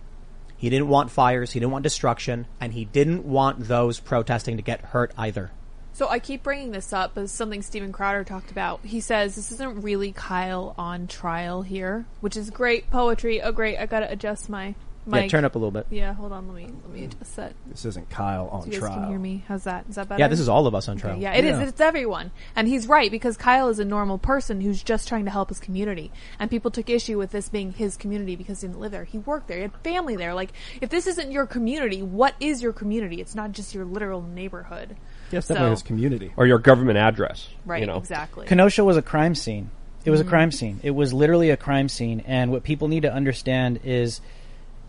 He 0.58 0.70
didn't 0.70 0.88
want 0.88 1.12
fires. 1.12 1.52
He 1.52 1.60
didn't 1.60 1.72
want 1.72 1.84
destruction. 1.84 2.48
And 2.60 2.74
he 2.74 2.86
didn't 2.86 3.26
want 3.26 3.68
those 3.68 4.00
protesting 4.00 4.58
to 4.58 4.64
get 4.64 4.82
hurt 4.82 5.14
either. 5.18 5.52
So 5.96 6.10
I 6.10 6.20
keep 6.20 6.44
bringing 6.44 6.72
this 6.72 6.92
up 6.92 7.18
as 7.18 7.32
something 7.32 7.62
Steven 7.62 7.94
Crowder 7.94 8.26
talked 8.26 8.52
about. 8.52 8.82
He 8.84 9.00
says 9.00 9.36
this 9.36 9.54
isn't 9.54 9.82
really 9.82 10.12
Kyle 10.12 10.76
on 10.78 11.08
trial 11.08 11.62
here, 11.62 12.06
which 12.20 12.36
is 12.36 12.50
great 12.50 12.92
poetry. 12.92 13.42
Oh, 13.42 13.54
great! 13.54 13.78
I 13.78 13.86
gotta 13.86 14.12
adjust 14.12 14.50
my 14.50 14.76
mic. 15.06 15.24
Yeah, 15.24 15.28
turn 15.28 15.46
up 15.46 15.56
a 15.56 15.58
little 15.58 15.72
bit. 15.72 15.88
Yeah, 15.90 16.14
hold 16.14 16.32
on. 16.32 16.48
Let 16.48 16.56
me 16.56 16.64
let 16.66 16.90
me 16.92 17.04
adjust 17.06 17.36
that. 17.36 17.54
This 17.68 17.86
isn't 17.86 18.10
Kyle 18.10 18.48
on 18.50 18.62
So 18.62 18.66
you 18.68 18.72
guys 18.74 18.80
trial. 18.82 18.94
can 19.00 19.10
hear 19.10 19.20
me. 19.20 19.44
How's 19.48 19.64
that? 19.66 19.86
Is 19.90 19.96
that 19.96 20.10
better? 20.10 20.20
Yeah, 20.20 20.28
this 20.28 20.40
is 20.40 20.50
all 20.50 20.68
of 20.68 20.76
us 20.76 20.88
on 20.88 20.98
trial. 20.98 21.14
Okay, 21.14 21.22
yeah, 21.24 21.34
it 21.34 21.46
is. 21.46 21.60
Yeah. 21.60 21.68
It's 21.68 21.82
everyone, 21.82 22.32
and 22.56 22.68
he's 22.68 22.88
right 22.88 23.10
because 23.12 23.38
Kyle 23.38 23.70
is 23.70 23.80
a 23.80 23.86
normal 23.86 24.18
person 24.18 24.62
who's 24.62 24.82
just 24.84 25.08
trying 25.08 25.26
to 25.26 25.32
help 25.32 25.50
his 25.50 25.60
community, 25.60 26.12
and 26.40 26.50
people 26.50 26.72
took 26.72 26.90
issue 26.90 27.18
with 27.18 27.32
this 27.32 27.50
being 27.50 27.72
his 27.74 27.98
community 27.98 28.36
because 28.36 28.62
he 28.62 28.68
didn't 28.68 28.80
live 28.80 28.92
there. 28.92 29.04
He 29.04 29.18
worked 29.20 29.48
there. 29.48 29.58
He 29.58 29.62
had 29.64 29.74
family 29.84 30.16
there. 30.16 30.34
Like, 30.34 30.52
if 30.82 30.90
this 30.90 31.08
isn't 31.08 31.32
your 31.32 31.46
community, 31.46 32.02
what 32.02 32.36
is 32.40 32.62
your 32.62 32.74
community? 32.74 33.22
It's 33.22 33.36
not 33.36 33.52
just 33.52 33.74
your 33.76 33.86
literal 33.86 34.22
neighborhood. 34.22 34.96
Yes, 35.32 35.48
So- 35.48 35.54
definitely 35.56 35.72
his 35.72 35.84
community. 35.84 36.32
Or 36.38 36.46
your 36.46 36.60
government 36.60 36.98
address. 36.98 37.50
Right, 37.66 37.82
You 37.82 37.88
know. 37.88 37.98
exactly. 37.98 38.46
Kenosha 38.48 38.84
was 38.84 38.96
a 38.98 39.02
crime 39.02 39.34
scene. 39.36 39.70
It 40.06 40.12
was 40.12 40.22
Mhm. 40.22 40.26
a 40.28 40.30
crime 40.30 40.52
scene. 40.52 40.80
It 40.84 40.92
was 40.92 41.14
literally 41.14 41.50
a 41.50 41.58
crime 41.58 41.90
scene. 41.90 42.22
And 42.28 42.52
what 42.52 42.62
people 42.64 42.88
need 42.88 43.02
to 43.02 43.12
understand 43.12 43.80
is 43.84 44.22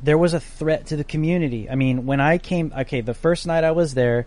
there 0.02 0.18
was 0.18 0.34
a 0.34 0.40
threat 0.40 0.86
to 0.86 0.96
the 0.96 1.04
community. 1.04 1.68
I 1.70 1.74
mean, 1.74 2.06
when 2.06 2.20
I 2.20 2.38
came, 2.38 2.72
okay, 2.76 3.00
the 3.00 3.14
first 3.14 3.46
night 3.46 3.64
I 3.64 3.72
was 3.72 3.94
there, 3.94 4.26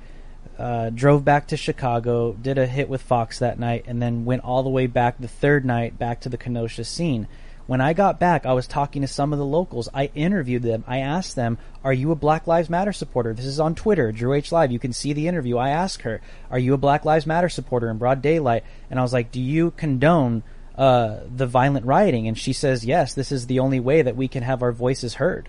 uh, 0.58 0.90
drove 0.90 1.24
back 1.24 1.48
to 1.48 1.58
Chicago, 1.58 2.34
did 2.34 2.58
a 2.58 2.66
hit 2.66 2.90
with 2.90 3.02
Fox 3.02 3.40
that 3.40 3.60
night, 3.60 3.86
and 3.88 4.02
then 4.02 4.26
went 4.26 4.44
all 4.44 4.64
the 4.64 4.70
way 4.70 4.88
back 4.88 5.18
the 5.20 5.28
third 5.28 5.66
night 5.66 5.98
back 5.98 6.22
to 6.22 6.30
the 6.30 6.38
Kenosha 6.38 6.84
scene. 6.84 7.28
When 7.68 7.82
I 7.82 7.94
got 7.94 8.20
back, 8.20 8.48
I 8.48 8.54
was 8.54 8.66
talking 8.66 9.04
to 9.04 9.08
some 9.08 9.32
of 9.32 9.38
the 9.38 9.46
locals. 9.46 9.90
I 9.94 10.10
interviewed 10.16 10.64
them. 10.64 10.84
I 10.88 11.00
asked 11.00 11.36
them, 11.36 11.60
"Are 11.84 11.94
you 11.94 12.12
a 12.12 12.16
Black 12.16 12.48
Lives 12.48 12.68
Matter 12.68 12.92
supporter?" 12.92 13.32
This 13.34 13.46
is 13.46 13.60
on 13.60 13.76
Twitter, 13.76 14.12
Drew 14.12 14.34
H 14.34 14.52
Live. 14.52 14.72
You 14.72 14.80
can 14.80 14.92
see 14.92 15.14
the 15.14 15.28
interview. 15.28 15.58
I 15.58 15.70
asked 15.70 16.02
her, 16.02 16.20
"Are 16.50 16.58
you 16.58 16.74
a 16.74 16.78
Black 16.78 17.06
Lives 17.06 17.28
Matter 17.28 17.48
supporter 17.48 17.92
in 17.92 18.00
broad 18.00 18.24
daylight?" 18.24 18.64
And 18.90 19.00
I 19.00 19.04
was 19.04 19.14
like, 19.14 19.32
"Do 19.32 19.40
you 19.40 19.70
condone 19.72 20.42
uh, 20.76 21.18
the 21.34 21.46
violent 21.46 21.86
rioting?" 21.86 22.28
And 22.28 22.36
she 22.36 22.54
says, 22.54 22.84
"Yes. 22.84 23.14
This 23.14 23.32
is 23.32 23.46
the 23.46 23.60
only 23.60 23.80
way 23.80 24.02
that 24.02 24.16
we 24.16 24.28
can 24.28 24.42
have 24.42 24.64
our 24.64 24.72
voices 24.72 25.14
heard." 25.14 25.48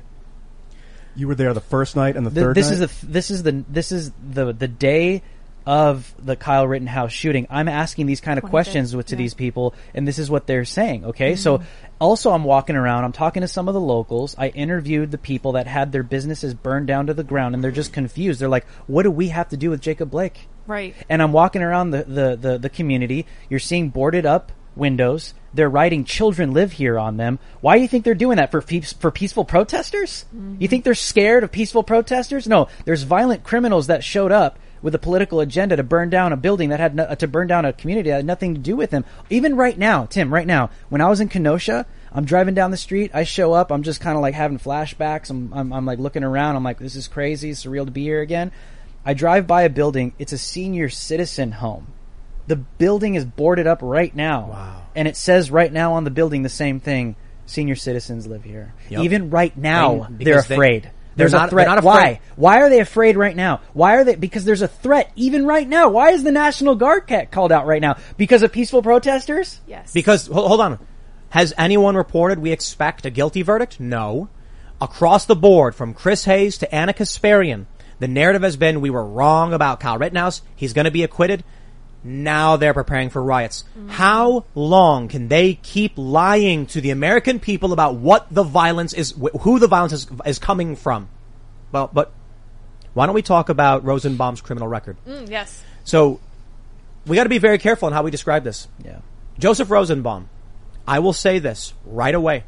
You 1.17 1.29
were 1.29 1.35
there 1.35 1.53
the 1.55 1.61
first 1.61 1.97
night 1.97 2.17
and 2.17 2.25
the 2.27 2.31
Th- 2.31 2.43
third 2.45 2.55
this 2.57 2.67
night. 2.71 2.81
is 2.81 3.01
the 3.01 3.07
this 3.07 3.31
is 3.31 3.43
the 3.43 3.65
this 3.69 3.93
is 3.93 4.13
the 4.33 4.53
the 4.53 4.69
day 4.69 5.23
of 5.67 6.15
the 6.25 6.37
Kyle 6.37 6.67
Rittenhouse 6.67 7.13
shooting. 7.13 7.47
I'm 7.51 7.69
asking 7.69 8.07
these 8.07 8.21
kind 8.21 8.39
of 8.39 8.45
25th, 8.45 8.51
questions 8.51 8.97
with, 8.97 9.07
to 9.09 9.15
yeah. 9.15 9.19
these 9.19 9.35
people, 9.35 9.75
and 9.95 10.09
this 10.09 10.19
is 10.19 10.31
what 10.31 10.47
they're 10.47 10.65
saying. 10.65 11.05
Okay, 11.05 11.35
Mhm. 11.35 11.39
so 11.39 11.63
also 12.01 12.31
I'm 12.33 12.45
walking 12.45 12.77
around. 12.77 13.05
I'm 13.05 13.13
talking 13.13 13.43
to 13.43 13.49
some 13.49 13.69
of 13.69 13.75
the 13.75 13.81
locals. 13.81 14.35
I 14.39 14.49
interviewed 14.49 15.11
the 15.11 15.19
people 15.19 15.53
that 15.53 15.67
had 15.67 15.93
their 15.93 16.03
businesses 16.03 16.55
burned 16.55 16.87
down 16.87 17.07
to 17.09 17.15
the 17.15 17.23
ground, 17.25 17.55
and 17.55 17.63
they're 17.63 17.71
just 17.73 17.93
confused. 17.93 18.41
They're 18.41 18.49
like, 18.49 18.67
"What 18.87 19.03
do 19.03 19.11
we 19.11 19.29
have 19.29 19.51
to 19.51 19.57
do 19.59 19.69
with 19.71 19.81
Jacob 19.83 20.11
Blake?" 20.11 20.49
Right. 20.67 20.95
And 21.11 21.21
I'm 21.23 21.33
walking 21.33 21.63
around 21.63 21.91
the, 21.91 22.05
the, 22.05 22.37
the, 22.41 22.59
the 22.59 22.69
community. 22.71 23.27
You're 23.51 23.61
seeing 23.61 23.91
boarded 23.91 24.25
up 24.25 24.53
windows. 24.77 25.35
They're 25.53 25.69
writing 25.69 26.05
"Children 26.05 26.53
live 26.53 26.73
here" 26.73 26.99
on 26.99 27.17
them. 27.17 27.39
Why 27.61 27.77
do 27.77 27.83
you 27.83 27.89
think 27.89 28.05
they're 28.05 28.15
doing 28.15 28.37
that 28.37 28.51
for 28.51 28.63
peace, 28.63 28.93
for 28.93 29.11
peaceful 29.11 29.45
protesters? 29.45 30.25
You 30.61 30.69
think 30.69 30.85
they're 30.85 30.95
scared 30.95 31.45
of 31.45 31.53
peaceful 31.53 31.83
protesters? 31.83 32.47
No, 32.47 32.69
there's 32.85 33.03
violent 33.03 33.43
criminals 33.43 33.89
that 33.89 34.05
showed 34.05 34.33
up 34.33 34.59
with 34.83 34.95
a 34.95 34.99
political 34.99 35.41
agenda 35.41 35.77
to 35.77 35.83
burn 35.83 36.09
down 36.09 36.33
a 36.33 36.37
building 36.37 36.71
that 36.71 36.81
had 36.81 36.95
no, 36.95 37.15
to 37.15 37.29
burn 37.29 37.47
down 37.47 37.65
a 37.65 37.73
community 37.73 38.11
that 38.11 38.17
had 38.17 38.25
nothing 38.25 38.55
to 38.55 38.61
do 38.61 38.77
with 38.77 38.91
them. 38.91 39.05
Even 39.29 39.57
right 39.57 39.77
now, 39.77 40.07
Tim, 40.07 40.33
right 40.33 40.47
now, 40.47 40.71
when 40.89 41.01
I 41.01 41.09
was 41.09 41.21
in 41.21 41.29
Kenosha, 41.29 41.87
I'm 42.13 42.25
driving 42.25 42.55
down 42.55 42.71
the 42.71 42.77
street. 42.77 43.11
I 43.15 43.25
show 43.25 43.53
up. 43.53 43.71
I'm 43.71 43.83
just 43.83 44.01
kind 44.01 44.17
of 44.17 44.23
like 44.23 44.35
having 44.35 44.59
flashbacks. 44.59 45.31
I'm, 45.31 45.53
I'm, 45.53 45.73
I'm 45.73 45.87
like 45.87 45.99
looking 45.99 46.25
around. 46.25 46.57
I'm 46.57 46.65
like, 46.65 46.79
this 46.79 46.97
is 46.97 47.09
crazy. 47.09 47.53
Surreal 47.53 47.85
to 47.85 47.91
be 47.91 48.03
here 48.03 48.21
again. 48.21 48.53
I 49.05 49.15
drive 49.15 49.47
by 49.47 49.63
a 49.63 49.71
building. 49.71 50.13
It's 50.19 50.33
a 50.33 50.39
senior 50.39 50.89
citizen 50.89 51.53
home. 51.53 51.89
The 52.47 52.57
building 52.57 53.15
is 53.15 53.25
boarded 53.25 53.67
up 53.67 53.79
right 53.83 54.15
now. 54.15 54.49
Wow. 54.51 54.83
And 54.97 55.07
it 55.07 55.17
says 55.17 55.51
right 55.51 55.73
now 55.73 55.93
on 55.95 56.05
the 56.05 56.11
building 56.11 56.43
the 56.43 56.49
same 56.49 56.81
thing. 56.81 57.17
Senior 57.47 57.77
citizens 57.77 58.27
live 58.27 58.45
here. 58.45 58.75
Yep. 58.91 59.03
Even 59.03 59.31
right 59.31 59.57
now, 59.57 60.07
They- 60.11 60.25
they're 60.25 60.35
because 60.37 60.47
they- 60.49 60.55
afraid. 60.55 60.83
they're 60.85 60.93
There's 61.17 61.33
not- 61.33 61.47
a 61.47 61.51
threat. 61.51 61.67
they're 61.67 61.75
not 61.77 61.85
Why? 61.85 61.99
afraid. 62.01 62.19
Why 62.37 62.61
are 62.61 62.69
they 62.71 62.81
afraid 62.81 63.17
right 63.17 63.35
now? 63.37 63.61
Why 63.73 63.97
are 63.97 64.05
they? 64.05 64.15
Because 64.15 64.45
there's 64.45 64.63
a 64.63 64.69
threat 64.69 65.11
even 65.17 65.47
right 65.47 65.69
now. 65.69 65.89
Why 65.89 66.11
is 66.11 66.23
the 66.23 66.31
National 66.33 66.77
Guard 66.77 67.09
ca- 67.09 67.25
called 67.31 67.51
out 67.53 67.67
right 67.67 67.83
now? 67.83 67.97
Because 68.17 68.43
of 68.43 68.53
peaceful 68.53 68.83
protesters? 68.83 69.61
Yes. 69.67 69.93
Because 69.93 70.29
hold, 70.29 70.47
hold 70.47 70.61
on, 70.61 70.79
has 71.31 71.53
anyone 71.59 71.97
reported 71.97 72.39
we 72.39 72.53
expect 72.53 73.05
a 73.07 73.11
guilty 73.11 73.43
verdict? 73.43 73.79
No. 73.81 74.29
Across 74.81 75.27
the 75.27 75.37
board, 75.37 75.75
from 75.75 75.93
Chris 75.93 76.25
Hayes 76.25 76.57
to 76.59 76.75
Ana 76.75 76.93
Kasparian, 76.95 77.67
the 77.99 78.09
narrative 78.09 78.43
has 78.43 78.57
been 78.57 78.81
we 78.81 78.91
were 78.91 79.05
wrong 79.05 79.53
about 79.53 79.79
Kyle 79.81 79.99
Rittenhouse. 79.99 80.41
He's 80.57 80.73
going 80.73 80.87
to 80.87 80.91
be 80.91 81.03
acquitted. 81.03 81.45
Now 82.03 82.57
they're 82.57 82.75
preparing 82.75 83.11
for 83.11 83.23
riots. 83.23 83.65
How 83.89 84.45
long 84.55 85.09
can 85.09 85.29
they 85.29 85.55
keep 85.55 85.93
lying 85.97 86.67
to 86.67 86.81
the 86.81 86.91
American 86.91 87.41
people 87.41 87.73
about 87.73 87.97
what 87.97 88.27
the 88.31 88.43
violence 88.43 88.93
is, 88.95 89.15
who 89.41 89.59
the 89.59 89.69
violence 89.69 89.93
is, 89.93 90.07
is 90.25 90.39
coming 90.39 90.77
from? 90.77 91.09
Well, 91.73 91.91
but 91.93 92.13
why 92.95 93.07
don't 93.07 93.15
we 93.15 93.23
talk 93.23 93.49
about 93.49 93.85
Rosenbaum's 93.85 94.41
criminal 94.41 94.67
record? 94.67 94.97
Mm, 95.07 95.29
yes. 95.29 95.63
So 95.85 96.21
we 97.07 97.17
got 97.17 97.25
to 97.25 97.29
be 97.31 97.39
very 97.39 97.59
careful 97.59 97.89
in 97.89 97.95
how 97.95 98.03
we 98.03 98.11
describe 98.11 98.45
this. 98.45 98.67
Yeah. 98.85 99.01
Joseph 99.39 99.71
Rosenbaum. 99.71 100.29
I 100.87 100.99
will 100.99 101.13
say 101.13 101.39
this 101.39 101.75
right 101.85 102.15
away. 102.15 102.45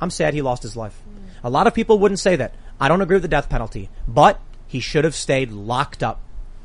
I'm 0.00 0.10
sad 0.10 0.34
he 0.34 0.42
lost 0.42 0.62
his 0.62 0.76
life. 0.76 1.00
A 1.44 1.50
lot 1.50 1.66
of 1.66 1.74
people 1.74 1.98
wouldn't 1.98 2.20
say 2.20 2.36
that. 2.36 2.54
I 2.80 2.88
don't 2.88 3.00
agree 3.00 3.16
with 3.16 3.22
the 3.22 3.28
death 3.28 3.48
penalty, 3.48 3.90
but 4.06 4.40
he 4.66 4.80
should 4.80 5.04
have 5.04 5.14
stayed 5.14 5.50
locked 5.52 6.02
up. 6.02 6.20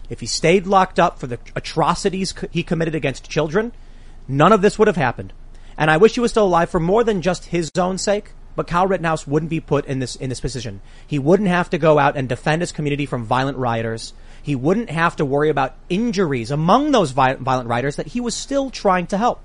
If 0.10 0.20
he 0.20 0.26
stayed 0.26 0.68
locked 0.68 1.00
up 1.00 1.20
for 1.20 1.28
the 1.28 1.40
atrocities 1.56 2.34
he 2.52 2.64
committed 2.64 2.96
against 2.96 3.30
children, 3.30 3.72
none 4.28 4.52
of 4.52 4.62
this 4.62 4.78
would 4.78 4.88
have 4.88 4.98
happened. 4.98 5.34
And 5.78 5.90
I 5.90 5.98
wish 5.98 6.14
he 6.14 6.20
was 6.20 6.32
still 6.32 6.46
alive 6.46 6.70
for 6.70 6.80
more 6.80 7.04
than 7.04 7.22
just 7.22 7.46
his 7.46 7.72
own 7.78 7.98
sake. 7.98 8.32
But 8.56 8.68
Kyle 8.68 8.86
Rittenhouse 8.86 9.26
wouldn't 9.26 9.50
be 9.50 9.60
put 9.60 9.86
in 9.86 9.98
this 9.98 10.16
in 10.16 10.30
this 10.30 10.40
position. 10.40 10.82
He 11.08 11.18
wouldn't 11.18 11.50
have 11.50 11.72
to 11.72 11.80
go 11.80 11.98
out 11.98 12.16
and 12.16 12.30
defend 12.30 12.62
his 12.62 12.72
community 12.72 13.08
from 13.08 13.24
violent 13.24 13.58
rioters. 13.58 14.14
He 14.44 14.56
wouldn't 14.56 14.92
have 14.92 15.16
to 15.16 15.26
worry 15.26 15.50
about 15.50 15.76
injuries 15.90 16.52
among 16.52 16.92
those 16.92 17.12
violent 17.12 17.68
rioters 17.68 17.96
that 17.96 18.08
he 18.08 18.22
was 18.22 18.36
still 18.36 18.70
trying 18.70 19.08
to 19.08 19.18
help. 19.18 19.42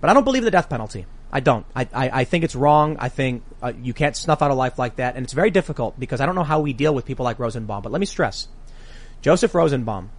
But 0.00 0.10
I 0.10 0.14
don't 0.14 0.24
believe 0.24 0.44
the 0.44 0.50
death 0.50 0.68
penalty. 0.68 1.06
I 1.32 1.40
don't. 1.40 1.66
I, 1.74 1.88
I, 1.92 2.10
I 2.20 2.24
think 2.24 2.44
it's 2.44 2.54
wrong. 2.54 2.96
I 2.98 3.08
think 3.08 3.42
uh, 3.62 3.72
you 3.80 3.94
can't 3.94 4.16
snuff 4.16 4.42
out 4.42 4.50
a 4.50 4.54
life 4.54 4.78
like 4.78 4.96
that. 4.96 5.16
And 5.16 5.24
it's 5.24 5.32
very 5.32 5.50
difficult 5.50 5.98
because 5.98 6.20
I 6.20 6.26
don't 6.26 6.34
know 6.34 6.44
how 6.44 6.60
we 6.60 6.72
deal 6.72 6.94
with 6.94 7.06
people 7.06 7.24
like 7.24 7.38
Rosenbaum. 7.38 7.82
But 7.82 7.92
let 7.92 8.00
me 8.00 8.06
stress, 8.06 8.48
Joseph 9.26 9.56
Rosenbaum 9.56 10.10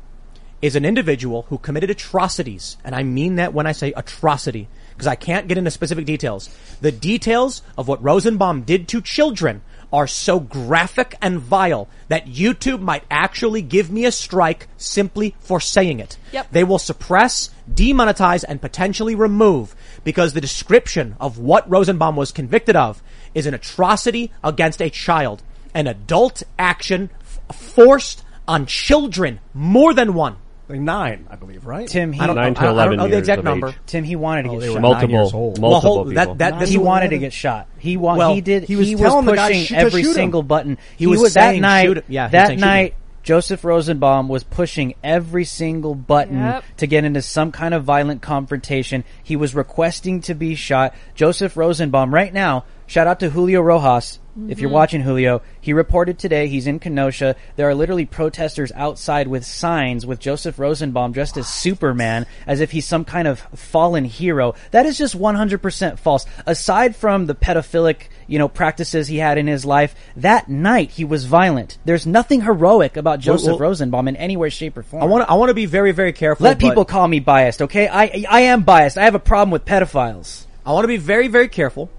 is 0.62 0.76
an 0.76 0.84
individual 0.84 1.44
who 1.44 1.60
committed 1.60 1.90
atrocities. 1.90 2.76
And 2.84 2.94
I 2.94 3.04
mean 3.04 3.36
that 3.36 3.54
when 3.54 3.66
I 3.66 3.72
say 3.72 3.94
atrocity. 3.96 4.68
because 4.90 5.08
I 5.08 5.16
can't 5.16 5.48
get 5.48 5.58
into 5.58 5.72
specific 5.72 6.06
details. 6.06 6.50
The 6.82 6.92
details 6.92 7.62
of 7.78 7.88
what 7.88 8.04
Rosenbaum 8.04 8.64
did 8.64 8.90
to 8.90 9.00
children 9.00 9.62
are 9.94 10.08
so 10.08 10.42
graphic 10.42 11.16
and 11.22 11.40
vile 11.40 11.88
that 12.10 12.26
YouTube 12.26 12.82
might 12.82 13.06
actually 13.10 13.62
give 13.62 13.90
me 13.90 14.04
a 14.04 14.12
strike 14.12 14.68
simply 14.76 15.36
for 15.40 15.62
saying 15.62 16.02
it. 16.02 16.18
Yep. 16.34 16.52
They 16.52 16.66
will 16.66 16.78
suppress, 16.78 17.50
demonetize, 17.74 18.44
and 18.46 18.60
potentially 18.60 19.16
remove 19.16 19.74
because 20.04 20.34
the 20.34 20.42
description 20.42 21.16
of 21.18 21.40
what 21.40 21.70
Rosenbaum 21.70 22.18
was 22.18 22.34
convicted 22.34 22.76
of 22.76 23.02
is 23.34 23.46
an 23.46 23.54
atrocity 23.54 24.34
against 24.44 24.82
a 24.82 24.90
child, 24.90 25.44
an 25.74 25.88
adult 25.88 26.44
action 26.60 27.10
f- 27.22 27.56
forced 27.56 28.26
on 28.48 28.66
children, 28.66 29.40
more 29.54 29.94
than 29.94 30.14
one. 30.14 30.36
Like 30.70 30.82
nine, 30.82 31.28
I 31.30 31.38
believe, 31.38 31.66
right? 31.66 31.88
Tim, 31.88 32.12
he, 32.12 32.20
I 32.20 32.28
don't 32.28 32.36
Nine 32.36 32.54
to 32.56 32.60
I 32.60 32.64
don't- 32.66 32.78
I 32.80 32.84
don't 32.86 32.94
11 32.94 32.98
know 32.98 33.04
the 33.04 33.10
years 33.12 33.20
exact 33.20 33.40
of 33.40 33.46
number. 33.46 33.68
age. 33.70 33.76
Tim, 33.86 34.04
he 34.04 34.18
wanted 34.18 34.44
to 34.44 34.50
Oh, 34.50 34.52
get 34.54 34.60
they 34.60 34.68
were 34.70 34.74
shot. 34.76 34.82
nine 34.82 34.92
Multiple, 34.92 35.10
years 35.16 35.34
old. 35.34 35.60
multiple 35.62 35.70
Well, 35.70 35.80
hold- 35.80 36.10
people. 36.10 36.26
that- 36.26 36.38
that- 36.40 36.60
this 36.60 36.70
he 36.70 36.76
is- 36.76 36.82
wanted 36.82 37.10
to 37.12 37.18
get 37.20 37.32
shot. 37.32 37.68
He 37.78 37.96
wa- 37.96 38.16
Well, 38.18 38.34
he 38.36 38.42
did. 38.42 38.64
he 38.66 38.76
was 38.76 38.88
he 38.88 38.96
telling 38.96 39.26
the 39.26 39.34
guy 39.36 39.48
pushing 39.48 39.64
sh- 39.64 39.72
every 39.72 40.02
shoot 40.04 40.10
him. 40.10 40.14
single 40.16 40.44
button. 40.44 40.78
He 40.98 41.08
was 41.08 41.22
that 41.22 41.30
saying 41.32 41.62
night. 41.62 41.86
shoot- 41.86 42.04
yeah, 42.10 42.24
he 42.24 42.26
was 42.26 42.32
that 42.34 42.48
saying 42.48 42.60
shoot 42.60 42.66
me. 42.66 42.70
night, 42.70 42.94
Joseph 43.24 43.64
Rosenbaum 43.64 44.28
was 44.28 44.44
pushing 44.44 44.94
every 45.04 45.46
single 45.46 45.96
button 45.96 46.38
Yep. 46.40 46.64
to 46.78 46.88
get 46.88 47.06
into 47.06 47.22
some 47.22 47.52
kind 47.54 47.74
of 47.74 47.86
violent 47.86 48.22
confrontation. 48.22 49.06
He 49.24 49.38
was 49.38 49.56
requesting 49.56 50.20
to 50.22 50.34
be 50.34 50.56
shot. 50.56 50.94
Joseph 51.16 51.56
Rosenbaum, 51.56 52.14
right 52.14 52.34
now, 52.34 52.66
shout 52.88 53.06
out 53.08 53.20
to 53.20 53.30
Julio 53.30 53.62
Rojas. 53.62 54.20
If 54.50 54.60
you're 54.60 54.70
Mhm. 54.70 54.74
watching 54.74 55.02
Julio, 55.02 55.42
he 55.60 55.74
reported 55.74 56.20
today 56.20 56.48
he's 56.48 56.68
in 56.68 56.78
Kenosha. 56.78 57.36
There 57.56 57.68
are 57.68 57.74
literally 57.74 58.06
protesters 58.06 58.72
outside 58.76 59.28
with 59.28 59.44
signs 59.44 60.06
with 60.06 60.20
Joseph 60.20 60.60
Rosenbaum 60.60 61.12
dressed 61.12 61.38
as 61.38 61.48
Superman, 61.48 62.28
as 62.46 62.60
if 62.62 62.70
he's 62.70 62.86
some 62.86 63.04
kind 63.04 63.28
of 63.28 63.40
fallen 63.56 64.06
hero. 64.06 64.54
That 64.70 64.86
is 64.86 64.96
just 64.96 65.16
100% 65.16 65.98
false. 65.98 66.28
Aside 66.46 66.96
from 66.96 67.26
the 67.26 67.34
pedophilic, 67.34 68.10
you 68.28 68.38
know, 68.38 68.48
practices 68.48 69.08
he 69.08 69.18
had 69.18 69.40
in 69.40 69.48
his 69.48 69.66
life, 69.66 69.96
that 70.16 70.48
night 70.50 70.92
he 70.92 71.04
was 71.04 71.26
violent. 71.26 71.80
There's 71.84 72.06
nothing 72.06 72.42
heroic 72.42 72.96
about 72.96 73.20
Joseph 73.20 73.54
well- 73.54 73.58
Rosenbaum 73.70 74.08
in 74.08 74.16
any 74.18 74.38
way, 74.38 74.50
shape, 74.50 74.78
or 74.78 74.84
form. 74.84 75.02
I 75.02 75.08
want 75.08 75.26
to, 75.26 75.32
I 75.32 75.34
want 75.34 75.50
to 75.50 75.56
be 75.56 75.66
very, 75.66 75.92
very 75.94 76.14
careful. 76.14 76.44
Let 76.44 76.60
but- 76.60 76.68
people 76.70 76.86
call 76.86 77.08
me 77.08 77.20
biased, 77.20 77.64
okay? 77.64 77.88
I 77.88 78.24
I 78.30 78.42
am 78.42 78.62
biased. 78.62 79.00
I 79.00 79.06
have 79.06 79.16
a 79.16 79.20
problem 79.20 79.50
with 79.50 79.66
pedophiles. 79.66 80.44
I 80.64 80.74
want 80.74 80.84
to 80.84 80.88
be 80.90 80.98
very, 80.98 81.28
very 81.28 81.48
careful, 81.48 81.90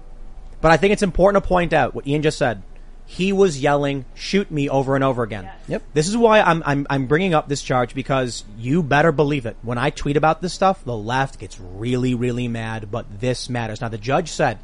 but 0.61 0.71
I 0.71 0.77
think 0.77 0.93
it's 0.93 1.03
important 1.03 1.43
to 1.43 1.47
point 1.47 1.73
out 1.73 1.93
what 1.95 2.07
Ian 2.07 2.21
just 2.21 2.37
said. 2.37 2.63
He 3.05 3.33
was 3.33 3.59
yelling, 3.59 4.05
shoot 4.13 4.51
me 4.51 4.69
over 4.69 4.93
and 4.93 5.03
over 5.03 5.23
again. 5.23 5.49
Yep. 5.67 5.81
This 5.93 6.07
is 6.07 6.15
why 6.15 6.41
I'm, 6.41 6.61
I'm, 6.63 6.85
I'm 6.91 7.07
bringing 7.07 7.33
up 7.33 7.47
this 7.47 7.63
charge 7.63 7.95
because 7.95 8.43
you 8.55 8.83
better 8.83 9.11
believe 9.11 9.47
it. 9.47 9.57
When 9.63 9.79
I 9.79 9.89
tweet 9.89 10.15
about 10.15 10.43
this 10.43 10.53
stuff, 10.53 10.85
the 10.85 10.95
left 10.95 11.39
gets 11.39 11.59
really, 11.59 12.13
really 12.13 12.47
mad, 12.47 12.91
but 12.91 13.19
this 13.19 13.49
matters. 13.49 13.81
Now 13.81 13.89
the 13.89 13.97
judge 13.97 14.29
said 14.29 14.59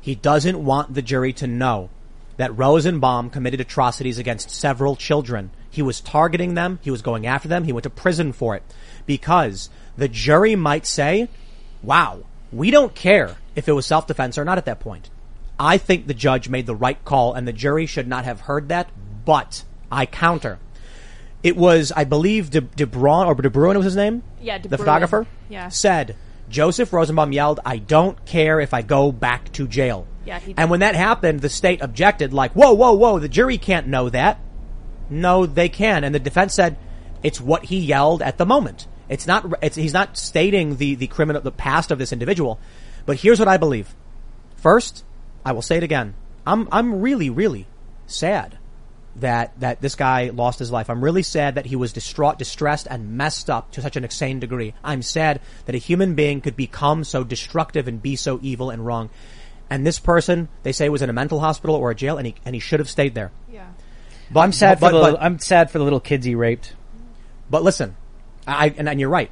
he 0.00 0.16
doesn't 0.16 0.64
want 0.64 0.94
the 0.94 1.02
jury 1.02 1.32
to 1.34 1.46
know 1.46 1.90
that 2.38 2.56
Rosenbaum 2.56 3.30
committed 3.30 3.60
atrocities 3.60 4.18
against 4.18 4.50
several 4.50 4.96
children. 4.96 5.50
He 5.70 5.82
was 5.82 6.00
targeting 6.00 6.54
them. 6.54 6.80
He 6.82 6.90
was 6.90 7.02
going 7.02 7.24
after 7.24 7.48
them. 7.48 7.64
He 7.64 7.72
went 7.72 7.84
to 7.84 7.90
prison 7.90 8.32
for 8.32 8.56
it 8.56 8.62
because 9.06 9.70
the 9.96 10.08
jury 10.08 10.56
might 10.56 10.86
say, 10.86 11.28
wow, 11.82 12.24
we 12.50 12.70
don't 12.70 12.94
care 12.94 13.36
if 13.54 13.68
it 13.68 13.72
was 13.72 13.86
self-defense 13.86 14.38
or 14.38 14.44
not 14.44 14.58
at 14.58 14.64
that 14.64 14.80
point. 14.80 15.08
I 15.58 15.78
think 15.78 16.06
the 16.06 16.14
judge 16.14 16.48
made 16.48 16.66
the 16.66 16.74
right 16.74 17.02
call 17.04 17.34
and 17.34 17.46
the 17.46 17.52
jury 17.52 17.86
should 17.86 18.06
not 18.06 18.24
have 18.24 18.42
heard 18.42 18.68
that, 18.68 18.90
but 19.24 19.64
I 19.90 20.06
counter. 20.06 20.58
It 21.42 21.56
was, 21.56 21.92
I 21.94 22.04
believe, 22.04 22.50
De, 22.50 22.60
De 22.60 22.86
or 22.98 23.34
De 23.34 23.50
Bruin 23.50 23.76
was 23.76 23.84
his 23.84 23.96
name? 23.96 24.22
Yeah, 24.40 24.58
De 24.58 24.68
The 24.68 24.78
photographer? 24.78 25.26
Yeah. 25.48 25.68
Said, 25.68 26.16
Joseph 26.48 26.92
Rosenbaum 26.92 27.32
yelled, 27.32 27.60
I 27.64 27.78
don't 27.78 28.24
care 28.24 28.60
if 28.60 28.74
I 28.74 28.82
go 28.82 29.12
back 29.12 29.52
to 29.52 29.66
jail. 29.66 30.06
Yeah, 30.24 30.38
he 30.38 30.52
did. 30.52 30.60
And 30.60 30.70
when 30.70 30.80
that 30.80 30.94
happened, 30.94 31.40
the 31.40 31.48
state 31.48 31.80
objected 31.80 32.32
like, 32.32 32.52
whoa, 32.52 32.72
whoa, 32.72 32.94
whoa, 32.94 33.18
the 33.18 33.28
jury 33.28 33.58
can't 33.58 33.86
know 33.86 34.10
that. 34.10 34.40
No, 35.08 35.46
they 35.46 35.68
can. 35.68 36.04
And 36.04 36.14
the 36.14 36.18
defense 36.20 36.54
said, 36.54 36.76
it's 37.22 37.40
what 37.40 37.64
he 37.64 37.78
yelled 37.78 38.22
at 38.22 38.38
the 38.38 38.46
moment. 38.46 38.86
It's 39.08 39.26
not, 39.26 39.46
it's, 39.62 39.76
he's 39.76 39.92
not 39.92 40.16
stating 40.16 40.76
the, 40.76 40.96
the 40.96 41.06
criminal, 41.06 41.42
the 41.42 41.52
past 41.52 41.90
of 41.90 41.98
this 41.98 42.12
individual. 42.12 42.58
But 43.04 43.18
here's 43.18 43.38
what 43.38 43.48
I 43.48 43.56
believe. 43.56 43.94
First, 44.56 45.04
I 45.46 45.52
will 45.52 45.62
say 45.62 45.76
it 45.76 45.84
again. 45.84 46.14
I'm, 46.44 46.68
I'm 46.72 47.00
really, 47.00 47.30
really 47.30 47.68
sad 48.08 48.58
that, 49.14 49.58
that 49.60 49.80
this 49.80 49.94
guy 49.94 50.30
lost 50.30 50.58
his 50.58 50.72
life. 50.72 50.90
I'm 50.90 51.02
really 51.04 51.22
sad 51.22 51.54
that 51.54 51.66
he 51.66 51.76
was 51.76 51.92
distraught, 51.92 52.36
distressed, 52.36 52.88
and 52.90 53.16
messed 53.16 53.48
up 53.48 53.70
to 53.72 53.80
such 53.80 53.96
an 53.96 54.02
insane 54.02 54.40
degree. 54.40 54.74
I'm 54.82 55.02
sad 55.02 55.40
that 55.66 55.76
a 55.76 55.78
human 55.78 56.16
being 56.16 56.40
could 56.40 56.56
become 56.56 57.04
so 57.04 57.22
destructive 57.22 57.86
and 57.86 58.02
be 58.02 58.16
so 58.16 58.40
evil 58.42 58.70
and 58.70 58.84
wrong. 58.84 59.08
And 59.70 59.86
this 59.86 60.00
person, 60.00 60.48
they 60.64 60.72
say 60.72 60.88
was 60.88 61.00
in 61.00 61.10
a 61.10 61.12
mental 61.12 61.38
hospital 61.38 61.76
or 61.76 61.92
a 61.92 61.94
jail 61.94 62.18
and 62.18 62.26
he, 62.26 62.34
and 62.44 62.52
he 62.52 62.60
should 62.60 62.80
have 62.80 62.90
stayed 62.90 63.14
there. 63.14 63.30
Yeah. 63.48 63.68
But, 64.32 64.40
I'm 64.40 64.52
sad 64.52 64.80
but, 64.80 64.90
for 64.90 64.96
the 64.96 65.12
but- 65.12 65.22
I'm 65.22 65.38
sad 65.38 65.70
for 65.70 65.78
the 65.78 65.84
little 65.84 66.00
kids 66.00 66.26
he 66.26 66.34
raped. 66.34 66.74
but 67.48 67.62
listen, 67.62 67.96
I, 68.48 68.74
and, 68.76 68.88
and 68.88 68.98
you're 68.98 69.08
right. 69.08 69.30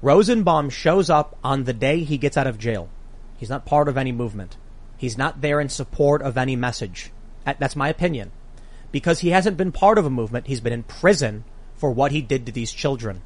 Rosenbaum 0.00 0.70
shows 0.70 1.10
up 1.10 1.36
on 1.42 1.64
the 1.64 1.72
day 1.72 2.04
he 2.04 2.18
gets 2.18 2.36
out 2.36 2.46
of 2.46 2.56
jail. 2.56 2.88
He's 3.36 3.50
not 3.50 3.66
part 3.66 3.88
of 3.88 3.98
any 3.98 4.12
movement. 4.12 4.56
He's 5.00 5.16
not 5.16 5.40
there 5.40 5.62
in 5.62 5.70
support 5.70 6.20
of 6.20 6.36
any 6.36 6.56
message. 6.56 7.10
That's 7.46 7.74
my 7.74 7.88
opinion. 7.88 8.32
Because 8.92 9.20
he 9.20 9.30
hasn't 9.30 9.56
been 9.56 9.72
part 9.72 9.96
of 9.96 10.04
a 10.04 10.10
movement. 10.10 10.46
He's 10.46 10.60
been 10.60 10.74
in 10.74 10.82
prison 10.82 11.44
for 11.74 11.90
what 11.90 12.12
he 12.12 12.20
did 12.20 12.44
to 12.44 12.52
these 12.52 12.70
children. 12.70 13.22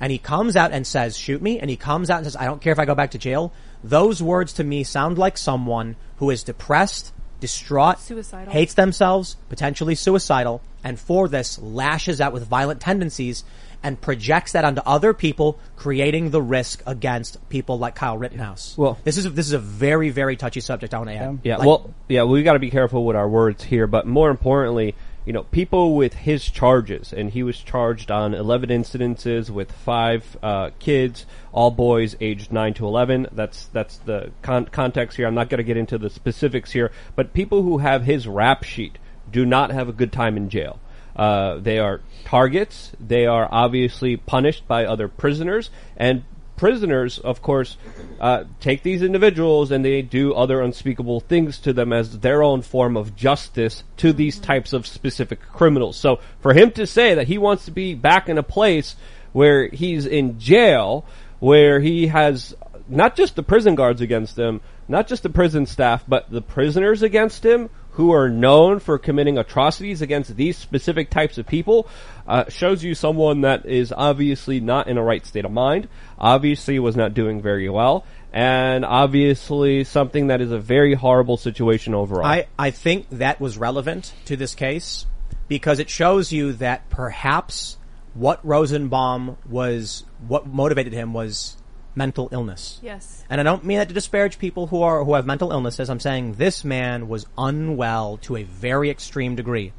And 0.00 0.10
he 0.10 0.18
comes 0.18 0.56
out 0.56 0.72
and 0.72 0.84
says, 0.84 1.16
shoot 1.16 1.40
me. 1.40 1.60
And 1.60 1.70
he 1.70 1.76
comes 1.76 2.10
out 2.10 2.16
and 2.16 2.26
says, 2.26 2.34
I 2.34 2.46
don't 2.46 2.60
care 2.60 2.72
if 2.72 2.80
I 2.80 2.84
go 2.84 2.96
back 2.96 3.12
to 3.12 3.18
jail. 3.18 3.52
Those 3.84 4.24
words 4.24 4.54
to 4.54 4.64
me 4.64 4.82
sound 4.82 5.16
like 5.16 5.38
someone 5.38 5.94
who 6.16 6.30
is 6.30 6.42
depressed, 6.42 7.12
distraught, 7.38 8.00
Suicidal. 8.00 8.52
hates 8.52 8.74
themselves, 8.74 9.36
potentially 9.48 9.94
suicidal, 9.94 10.62
and 10.82 10.98
for 10.98 11.28
this 11.28 11.60
lashes 11.60 12.20
out 12.20 12.32
with 12.32 12.48
violent 12.48 12.80
tendencies 12.80 13.44
and 13.84 14.00
projects 14.00 14.52
that 14.52 14.64
onto 14.64 14.80
other 14.84 15.14
people, 15.14 15.58
creating 15.76 16.30
the 16.30 16.42
risk 16.42 16.82
against 16.86 17.48
people 17.48 17.78
like 17.78 17.94
Kyle 17.94 18.18
Rittenhouse. 18.18 18.76
Well- 18.76 18.98
this 19.04 19.16
is 19.18 19.26
a, 19.26 19.30
this 19.30 19.46
is 19.46 19.52
a 19.52 19.58
very 19.60 20.10
very 20.10 20.36
touchy 20.36 20.60
subject. 20.60 20.92
I 20.94 20.98
want 20.98 21.10
to 21.10 21.16
add. 21.16 21.38
Yeah, 21.44 21.58
Like, 21.58 21.68
well, 21.68 21.94
yeah, 22.08 22.24
we 22.24 22.42
got 22.42 22.54
to 22.54 22.58
be 22.58 22.70
careful 22.70 23.04
with 23.04 23.14
our 23.14 23.28
words 23.28 23.62
here, 23.62 23.86
but 23.86 24.06
more 24.06 24.30
importantly, 24.30 24.96
you 25.24 25.32
know, 25.32 25.44
people 25.44 25.96
with 25.96 26.12
his 26.14 26.44
charges, 26.44 27.12
and 27.12 27.30
he 27.30 27.42
was 27.42 27.58
charged 27.58 28.10
on 28.10 28.34
11 28.34 28.68
incidences 28.68 29.48
with 29.48 29.72
five 29.72 30.36
uh, 30.42 30.70
kids, 30.78 31.24
all 31.52 31.70
boys 31.70 32.14
aged 32.20 32.52
9 32.52 32.74
to 32.74 32.86
11. 32.86 33.28
That's 33.32 33.66
that's 33.66 33.96
the 33.98 34.32
con- 34.42 34.66
context 34.66 35.16
here. 35.16 35.26
I'm 35.26 35.34
not 35.34 35.48
going 35.48 35.58
to 35.58 35.64
get 35.64 35.76
into 35.76 35.96
the 35.98 36.10
specifics 36.10 36.72
here, 36.72 36.90
but 37.16 37.32
people 37.32 37.62
who 37.62 37.78
have 37.78 38.04
his 38.04 38.28
rap 38.28 38.64
sheet 38.64 38.98
do 39.30 39.46
not 39.46 39.70
have 39.70 39.88
a 39.88 39.92
good 39.92 40.12
time 40.12 40.36
in 40.36 40.48
jail. 40.50 40.78
Uh, 41.14 41.58
they 41.58 41.78
are 41.78 42.00
targets. 42.24 42.92
They 43.00 43.26
are 43.26 43.48
obviously 43.50 44.16
punished 44.16 44.66
by 44.66 44.84
other 44.84 45.08
prisoners, 45.08 45.70
and 45.96 46.24
prisoners, 46.56 47.18
of 47.18 47.42
course, 47.42 47.76
uh, 48.20 48.44
take 48.60 48.82
these 48.82 49.02
individuals 49.02 49.70
and 49.70 49.84
they 49.84 50.02
do 50.02 50.34
other 50.34 50.60
unspeakable 50.60 51.20
things 51.20 51.58
to 51.58 51.72
them 51.72 51.92
as 51.92 52.20
their 52.20 52.42
own 52.42 52.62
form 52.62 52.96
of 52.96 53.16
justice 53.16 53.84
to 53.96 54.12
these 54.12 54.38
types 54.38 54.72
of 54.72 54.86
specific 54.86 55.40
criminals. 55.40 55.96
So 55.96 56.20
for 56.40 56.54
him 56.54 56.70
to 56.72 56.86
say 56.86 57.14
that 57.14 57.26
he 57.26 57.38
wants 57.38 57.64
to 57.66 57.70
be 57.70 57.94
back 57.94 58.28
in 58.28 58.38
a 58.38 58.42
place 58.42 58.96
where 59.32 59.68
he's 59.68 60.06
in 60.06 60.38
jail, 60.38 61.04
where 61.40 61.80
he 61.80 62.06
has 62.06 62.54
not 62.88 63.16
just 63.16 63.36
the 63.36 63.42
prison 63.42 63.74
guards 63.74 64.00
against 64.00 64.38
him, 64.38 64.60
not 64.86 65.08
just 65.08 65.22
the 65.22 65.30
prison 65.30 65.66
staff, 65.66 66.04
but 66.06 66.30
the 66.30 66.42
prisoners 66.42 67.02
against 67.02 67.44
him 67.44 67.70
who 67.94 68.12
are 68.12 68.28
known 68.28 68.80
for 68.80 68.98
committing 68.98 69.38
atrocities 69.38 70.02
against 70.02 70.36
these 70.36 70.56
specific 70.58 71.10
types 71.10 71.38
of 71.38 71.46
people 71.46 71.88
uh, 72.26 72.48
shows 72.48 72.82
you 72.82 72.94
someone 72.94 73.42
that 73.42 73.66
is 73.66 73.92
obviously 73.96 74.58
not 74.60 74.88
in 74.88 74.98
a 74.98 75.02
right 75.02 75.24
state 75.24 75.44
of 75.44 75.52
mind, 75.52 75.88
obviously 76.18 76.78
was 76.78 76.96
not 76.96 77.14
doing 77.14 77.40
very 77.40 77.68
well, 77.68 78.04
and 78.32 78.84
obviously 78.84 79.84
something 79.84 80.26
that 80.26 80.40
is 80.40 80.50
a 80.50 80.58
very 80.58 80.94
horrible 80.94 81.36
situation 81.36 81.94
overall. 81.94 82.26
I, 82.26 82.48
I 82.58 82.70
think 82.70 83.08
that 83.10 83.40
was 83.40 83.56
relevant 83.56 84.12
to 84.24 84.36
this 84.36 84.56
case 84.56 85.06
because 85.46 85.78
it 85.78 85.88
shows 85.88 86.32
you 86.32 86.54
that 86.54 86.90
perhaps 86.90 87.76
what 88.14 88.44
Rosenbaum 88.44 89.36
was, 89.48 90.04
what 90.26 90.48
motivated 90.48 90.92
him 90.92 91.12
was 91.12 91.56
mental 91.94 92.28
illness. 92.32 92.78
Yes. 92.82 93.24
And 93.30 93.40
I 93.40 93.44
don't 93.44 93.64
mean 93.64 93.78
that 93.78 93.88
to 93.88 93.94
disparage 93.94 94.38
people 94.38 94.68
who 94.68 94.82
are, 94.82 95.04
who 95.04 95.14
have 95.14 95.26
mental 95.26 95.52
illnesses. 95.52 95.88
I'm 95.88 96.00
saying 96.00 96.34
this 96.34 96.64
man 96.64 97.08
was 97.08 97.26
unwell 97.38 98.18
to 98.22 98.36
a 98.36 98.42
very 98.42 98.90
extreme 98.90 99.36
degree. 99.36 99.72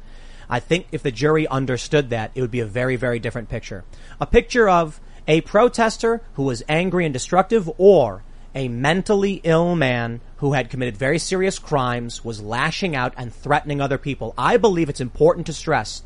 I 0.48 0.60
think 0.60 0.86
if 0.92 1.02
the 1.02 1.10
jury 1.10 1.46
understood 1.48 2.10
that, 2.10 2.30
it 2.34 2.40
would 2.40 2.50
be 2.50 2.60
a 2.60 2.66
very, 2.66 2.96
very 2.96 3.18
different 3.18 3.48
picture. 3.48 3.84
A 4.20 4.26
picture 4.26 4.68
of 4.68 5.00
a 5.26 5.40
protester 5.40 6.22
who 6.34 6.44
was 6.44 6.62
angry 6.68 7.04
and 7.04 7.12
destructive 7.12 7.68
or 7.78 8.22
a 8.56 8.68
mentally 8.68 9.42
ill 9.44 9.76
man 9.76 10.20
who 10.38 10.54
had 10.54 10.70
committed 10.70 10.96
very 10.96 11.18
serious 11.18 11.58
crimes, 11.58 12.24
was 12.24 12.40
lashing 12.40 12.96
out 12.96 13.12
and 13.16 13.32
threatening 13.32 13.82
other 13.82 13.98
people. 13.98 14.32
I 14.38 14.56
believe 14.56 14.88
it's 14.88 15.00
important 15.00 15.46
to 15.46 15.52
stress. 15.52 16.02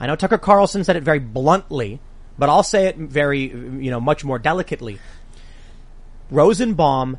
I 0.00 0.06
know 0.06 0.16
Tucker 0.16 0.38
Carlson 0.38 0.82
said 0.82 0.96
it 0.96 1.02
very 1.02 1.18
bluntly, 1.18 2.00
but 2.38 2.48
I'll 2.48 2.62
say 2.62 2.86
it 2.86 2.96
very, 2.96 3.40
you 3.42 3.90
know, 3.90 4.00
much 4.00 4.24
more 4.24 4.38
delicately. 4.38 4.98
Rosenbaum 6.30 7.18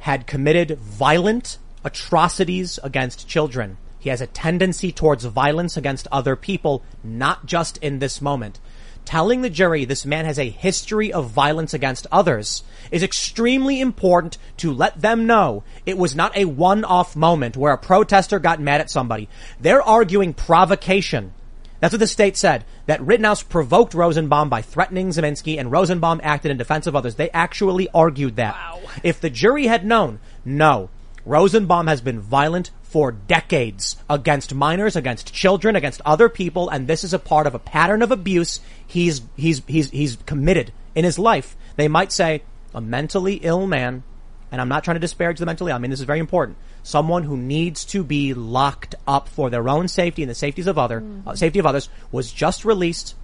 had 0.00 0.26
committed 0.26 0.78
violent 0.78 1.58
atrocities 1.84 2.78
against 2.82 3.28
children. 3.28 3.76
He 3.98 4.08
has 4.08 4.22
a 4.22 4.26
tendency 4.26 4.92
towards 4.92 5.24
violence 5.24 5.76
against 5.76 6.08
other 6.10 6.36
people, 6.36 6.82
not 7.04 7.44
just 7.44 7.76
in 7.78 7.98
this 7.98 8.22
moment. 8.22 8.58
Telling 9.04 9.42
the 9.42 9.50
jury 9.50 9.84
this 9.84 10.06
man 10.06 10.24
has 10.24 10.38
a 10.38 10.48
history 10.48 11.12
of 11.12 11.30
violence 11.30 11.74
against 11.74 12.06
others 12.10 12.62
is 12.90 13.02
extremely 13.02 13.80
important 13.80 14.38
to 14.58 14.72
let 14.72 15.00
them 15.00 15.26
know 15.26 15.64
it 15.84 15.98
was 15.98 16.14
not 16.14 16.36
a 16.36 16.44
one-off 16.46 17.16
moment 17.16 17.56
where 17.56 17.72
a 17.72 17.78
protester 17.78 18.38
got 18.38 18.60
mad 18.60 18.80
at 18.80 18.90
somebody. 18.90 19.28
They're 19.58 19.82
arguing 19.82 20.32
provocation. 20.32 21.32
That's 21.80 21.92
what 21.92 22.00
the 22.00 22.06
state 22.06 22.36
said. 22.36 22.64
That 22.86 23.00
Rittenhouse 23.00 23.42
provoked 23.42 23.94
Rosenbaum 23.94 24.48
by 24.48 24.62
threatening 24.62 25.08
Ziminski 25.08 25.58
and 25.58 25.72
Rosenbaum 25.72 26.20
acted 26.22 26.50
in 26.50 26.58
defense 26.58 26.86
of 26.86 26.94
others. 26.94 27.14
They 27.14 27.30
actually 27.30 27.88
argued 27.92 28.36
that. 28.36 28.54
If 29.02 29.20
the 29.20 29.30
jury 29.30 29.66
had 29.66 29.84
known, 29.84 30.20
no, 30.44 30.90
Rosenbaum 31.24 31.86
has 31.86 32.00
been 32.00 32.20
violent 32.20 32.70
for 32.82 33.12
decades 33.12 33.96
against 34.08 34.54
minors, 34.54 34.96
against 34.96 35.32
children, 35.32 35.76
against 35.76 36.02
other 36.04 36.28
people, 36.28 36.68
and 36.68 36.86
this 36.86 37.04
is 37.04 37.14
a 37.14 37.18
part 37.18 37.46
of 37.46 37.54
a 37.54 37.58
pattern 37.58 38.02
of 38.02 38.10
abuse 38.10 38.60
he's, 38.86 39.22
he's, 39.36 39.62
he's, 39.66 39.90
he's 39.90 40.16
committed 40.26 40.72
in 40.94 41.04
his 41.04 41.18
life. 41.18 41.56
They 41.76 41.88
might 41.88 42.12
say, 42.12 42.42
a 42.74 42.80
mentally 42.80 43.34
ill 43.36 43.66
man, 43.66 44.02
and 44.50 44.60
I'm 44.60 44.68
not 44.68 44.82
trying 44.82 44.96
to 44.96 45.00
disparage 45.00 45.38
the 45.38 45.46
mentally 45.46 45.70
ill, 45.70 45.76
I 45.76 45.78
mean, 45.78 45.90
this 45.90 46.00
is 46.00 46.06
very 46.06 46.18
important. 46.18 46.58
Someone 46.82 47.24
who 47.24 47.36
needs 47.36 47.84
to 47.86 48.02
be 48.02 48.34
locked 48.34 48.94
up 49.06 49.28
for 49.28 49.50
their 49.50 49.68
own 49.68 49.88
safety 49.88 50.22
and 50.22 50.30
the 50.30 50.34
safeties 50.34 50.66
of 50.66 50.78
other, 50.78 51.04
uh, 51.26 51.34
safety 51.34 51.58
of 51.58 51.66
others 51.66 51.88
was 52.10 52.32
just 52.32 52.64
released, 52.64 53.14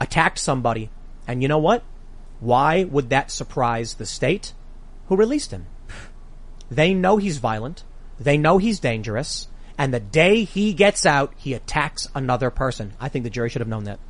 attacked 0.00 0.38
somebody, 0.38 0.90
and 1.26 1.42
you 1.42 1.48
know 1.48 1.58
what? 1.58 1.82
Why 2.40 2.84
would 2.84 3.10
that 3.10 3.30
surprise 3.30 3.94
the 3.94 4.06
state 4.06 4.52
who 5.08 5.16
released 5.16 5.50
him? 5.50 5.66
They 6.70 6.94
know 6.94 7.16
he's 7.16 7.38
violent. 7.38 7.84
They 8.18 8.36
know 8.36 8.58
he's 8.58 8.80
dangerous. 8.80 9.48
And 9.78 9.92
the 9.92 10.00
day 10.00 10.44
he 10.44 10.72
gets 10.72 11.04
out, 11.04 11.32
he 11.36 11.54
attacks 11.54 12.08
another 12.14 12.50
person. 12.50 12.94
I 13.00 13.08
think 13.08 13.24
the 13.24 13.30
jury 13.30 13.50
should 13.50 13.60
have 13.60 13.68
known 13.68 13.84
that. 13.84 14.00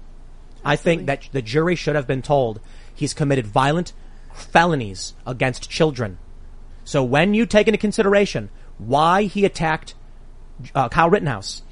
I 0.65 0.77
think 0.77 1.07
that 1.07 1.29
the 1.33 1.43
jury 1.43 1.77
should 1.77 1.95
have 1.95 2.07
been 2.07 2.23
told 2.23 2.61
he's 2.95 3.15
committed 3.15 3.47
violent 3.47 3.93
felonies 4.35 5.15
against 5.27 5.71
children. 5.71 6.19
So 6.87 7.03
when 7.03 7.35
you 7.35 7.47
take 7.47 7.67
into 7.67 7.79
consideration 7.79 8.49
why 8.79 9.25
he 9.25 9.45
attacked 9.45 9.95
uh, 10.73 10.89
Kyle 10.89 11.11
Rittenhouse, 11.11 11.63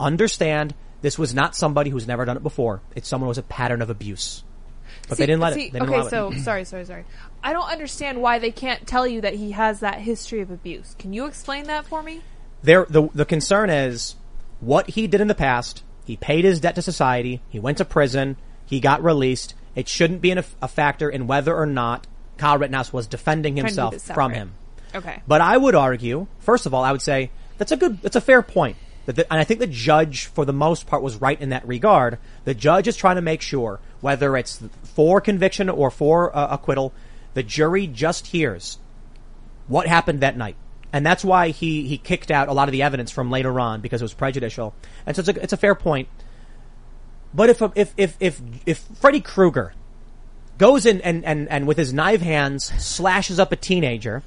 understand 0.00 0.74
this 1.02 1.18
was 1.18 1.34
not 1.34 1.54
somebody 1.54 1.90
who's 1.90 2.08
never 2.08 2.24
done 2.24 2.38
it 2.38 2.42
before. 2.42 2.80
It's 2.96 3.06
someone 3.06 3.26
who 3.26 3.30
has 3.30 3.38
a 3.38 3.42
pattern 3.42 3.82
of 3.82 3.90
abuse. 3.90 4.42
But 5.08 5.18
See- 5.18 5.22
they 5.22 5.26
didn't 5.26 5.40
let 5.42 5.54
see, 5.54 5.66
it. 5.66 5.72
They 5.74 5.78
didn't 5.78 5.94
okay, 5.94 6.08
so 6.08 6.32
it. 6.32 6.40
sorry, 6.40 6.64
sorry, 6.64 6.86
sorry. 6.86 7.04
I 7.44 7.52
don't 7.52 7.70
understand 7.70 8.22
why 8.22 8.38
they 8.38 8.50
can't 8.50 8.86
tell 8.86 9.06
you 9.06 9.20
that 9.20 9.34
he 9.34 9.50
has 9.50 9.80
that 9.80 9.98
history 9.98 10.40
of 10.40 10.50
abuse. 10.50 10.96
Can 10.98 11.12
you 11.12 11.26
explain 11.26 11.64
that 11.64 11.86
for 11.86 12.02
me? 12.02 12.22
There, 12.62 12.86
the 12.88 13.08
the 13.12 13.26
concern 13.26 13.68
is 13.68 14.16
what 14.60 14.90
he 14.90 15.06
did 15.06 15.20
in 15.20 15.28
the 15.28 15.34
past. 15.34 15.82
He 16.06 16.16
paid 16.16 16.44
his 16.44 16.60
debt 16.60 16.76
to 16.76 16.82
society. 16.82 17.42
He 17.50 17.60
went 17.60 17.78
to 17.78 17.84
prison. 17.84 18.36
He 18.64 18.80
got 18.80 19.02
released. 19.04 19.54
It 19.74 19.86
shouldn't 19.86 20.22
be 20.22 20.30
an, 20.30 20.44
a 20.62 20.68
factor 20.68 21.10
in 21.10 21.26
whether 21.26 21.54
or 21.54 21.66
not 21.66 22.06
Kyle 22.38 22.56
Rittenhouse 22.56 22.92
was 22.92 23.06
defending 23.06 23.56
Trying 23.56 23.74
to 23.74 23.82
keep 23.82 23.90
himself 23.92 24.14
from 24.14 24.32
him. 24.32 24.54
Okay. 24.94 25.22
But 25.26 25.40
I 25.40 25.56
would 25.56 25.74
argue, 25.74 26.26
first 26.40 26.66
of 26.66 26.74
all, 26.74 26.84
I 26.84 26.92
would 26.92 27.02
say 27.02 27.30
that's 27.58 27.72
a 27.72 27.76
good, 27.76 28.02
that's 28.02 28.16
a 28.16 28.20
fair 28.20 28.42
point. 28.42 28.76
That 29.06 29.16
the, 29.16 29.32
and 29.32 29.40
I 29.40 29.44
think 29.44 29.60
the 29.60 29.66
judge, 29.66 30.26
for 30.26 30.44
the 30.44 30.52
most 30.52 30.86
part, 30.86 31.02
was 31.02 31.16
right 31.16 31.40
in 31.40 31.48
that 31.48 31.66
regard. 31.66 32.18
The 32.44 32.54
judge 32.54 32.86
is 32.86 32.96
trying 32.96 33.16
to 33.16 33.22
make 33.22 33.42
sure, 33.42 33.80
whether 34.00 34.36
it's 34.36 34.62
for 34.82 35.20
conviction 35.20 35.68
or 35.68 35.90
for 35.90 36.34
uh, 36.36 36.48
acquittal, 36.50 36.92
the 37.34 37.42
jury 37.42 37.86
just 37.86 38.28
hears 38.28 38.78
what 39.66 39.86
happened 39.86 40.20
that 40.20 40.36
night. 40.36 40.56
And 40.92 41.06
that's 41.06 41.24
why 41.24 41.48
he, 41.48 41.88
he 41.88 41.96
kicked 41.96 42.30
out 42.30 42.48
a 42.48 42.52
lot 42.52 42.68
of 42.68 42.72
the 42.72 42.82
evidence 42.82 43.10
from 43.10 43.30
later 43.30 43.58
on 43.58 43.80
because 43.80 44.02
it 44.02 44.04
was 44.04 44.14
prejudicial. 44.14 44.74
And 45.06 45.16
so 45.16 45.20
it's 45.20 45.28
a, 45.28 45.42
it's 45.42 45.52
a 45.52 45.56
fair 45.56 45.74
point. 45.74 46.08
But 47.32 47.48
if, 47.48 47.62
if, 47.74 47.94
if, 47.96 48.16
if, 48.20 48.40
if 48.66 48.78
Freddy 49.00 49.20
Krueger 49.20 49.72
goes 50.58 50.84
in 50.84 51.00
and, 51.00 51.24
and, 51.24 51.48
and 51.48 51.66
with 51.66 51.78
his 51.78 51.94
knife 51.94 52.20
hands 52.20 52.64
slashes 52.84 53.40
up 53.40 53.52
a 53.52 53.56
teenager 53.56 54.22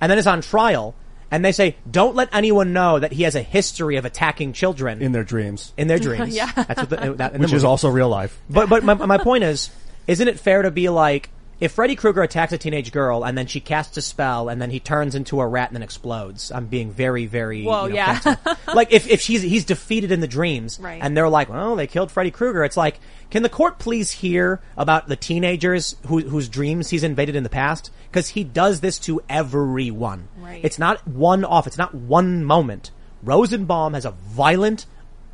and 0.00 0.10
then 0.10 0.18
is 0.18 0.26
on 0.26 0.40
trial 0.40 0.94
and 1.30 1.44
they 1.44 1.52
say, 1.52 1.76
don't 1.90 2.14
let 2.14 2.28
anyone 2.32 2.72
know 2.72 2.98
that 2.98 3.12
he 3.12 3.24
has 3.24 3.34
a 3.34 3.42
history 3.42 3.96
of 3.96 4.04
attacking 4.04 4.52
children 4.52 5.02
in 5.02 5.12
their 5.12 5.24
dreams. 5.24 5.72
in 5.76 5.88
their 5.88 5.98
dreams. 6.06 6.34
Yeah. 6.34 6.50
That's 6.54 6.80
what 6.80 6.90
the, 6.90 7.14
that, 7.14 7.34
in 7.34 7.40
the 7.40 7.46
Which 7.46 7.52
is 7.52 7.64
also 7.64 7.88
real 7.88 8.08
life. 8.08 8.40
But 8.48 8.68
but 8.68 8.84
my, 8.84 8.94
my 8.94 9.18
point 9.18 9.44
is, 9.44 9.70
isn't 10.06 10.28
it 10.28 10.38
fair 10.38 10.62
to 10.62 10.70
be 10.70 10.88
like, 10.88 11.30
if 11.58 11.72
Freddy 11.72 11.96
Krueger 11.96 12.22
attacks 12.22 12.52
a 12.52 12.58
teenage 12.58 12.92
girl 12.92 13.24
and 13.24 13.36
then 13.36 13.46
she 13.46 13.60
casts 13.60 13.96
a 13.96 14.02
spell 14.02 14.48
and 14.48 14.60
then 14.60 14.70
he 14.70 14.78
turns 14.78 15.14
into 15.14 15.40
a 15.40 15.46
rat 15.46 15.70
and 15.70 15.76
then 15.76 15.82
explodes? 15.82 16.52
I'm 16.52 16.66
being 16.66 16.90
very 16.90 17.26
very 17.26 17.64
Well, 17.64 17.88
you 17.88 17.94
know, 17.94 18.20
yeah. 18.24 18.54
like 18.74 18.92
if 18.92 19.08
if 19.08 19.20
she's 19.20 19.42
he's 19.42 19.64
defeated 19.64 20.12
in 20.12 20.20
the 20.20 20.26
dreams 20.28 20.78
Right. 20.80 21.00
and 21.02 21.16
they're 21.16 21.28
like, 21.28 21.48
well, 21.48 21.76
they 21.76 21.86
killed 21.86 22.10
Freddy 22.10 22.30
Krueger. 22.30 22.64
It's 22.64 22.76
like, 22.76 23.00
can 23.30 23.42
the 23.42 23.48
court 23.48 23.78
please 23.78 24.10
hear 24.10 24.60
about 24.76 25.08
the 25.08 25.16
teenagers 25.16 25.96
who, 26.06 26.20
whose 26.20 26.48
dreams 26.48 26.90
he's 26.90 27.02
invaded 27.02 27.36
in 27.36 27.42
the 27.42 27.48
past? 27.48 27.90
Because 28.10 28.28
he 28.28 28.44
does 28.44 28.80
this 28.80 28.98
to 29.00 29.20
everyone. 29.28 30.28
Right. 30.38 30.60
It's 30.62 30.78
not 30.78 31.06
one 31.08 31.44
off. 31.44 31.66
It's 31.66 31.78
not 31.78 31.94
one 31.94 32.44
moment. 32.44 32.90
Rosenbaum 33.22 33.94
has 33.94 34.04
a 34.04 34.10
violent, 34.12 34.86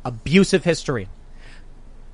abusive 0.03 0.63
history. 0.63 1.09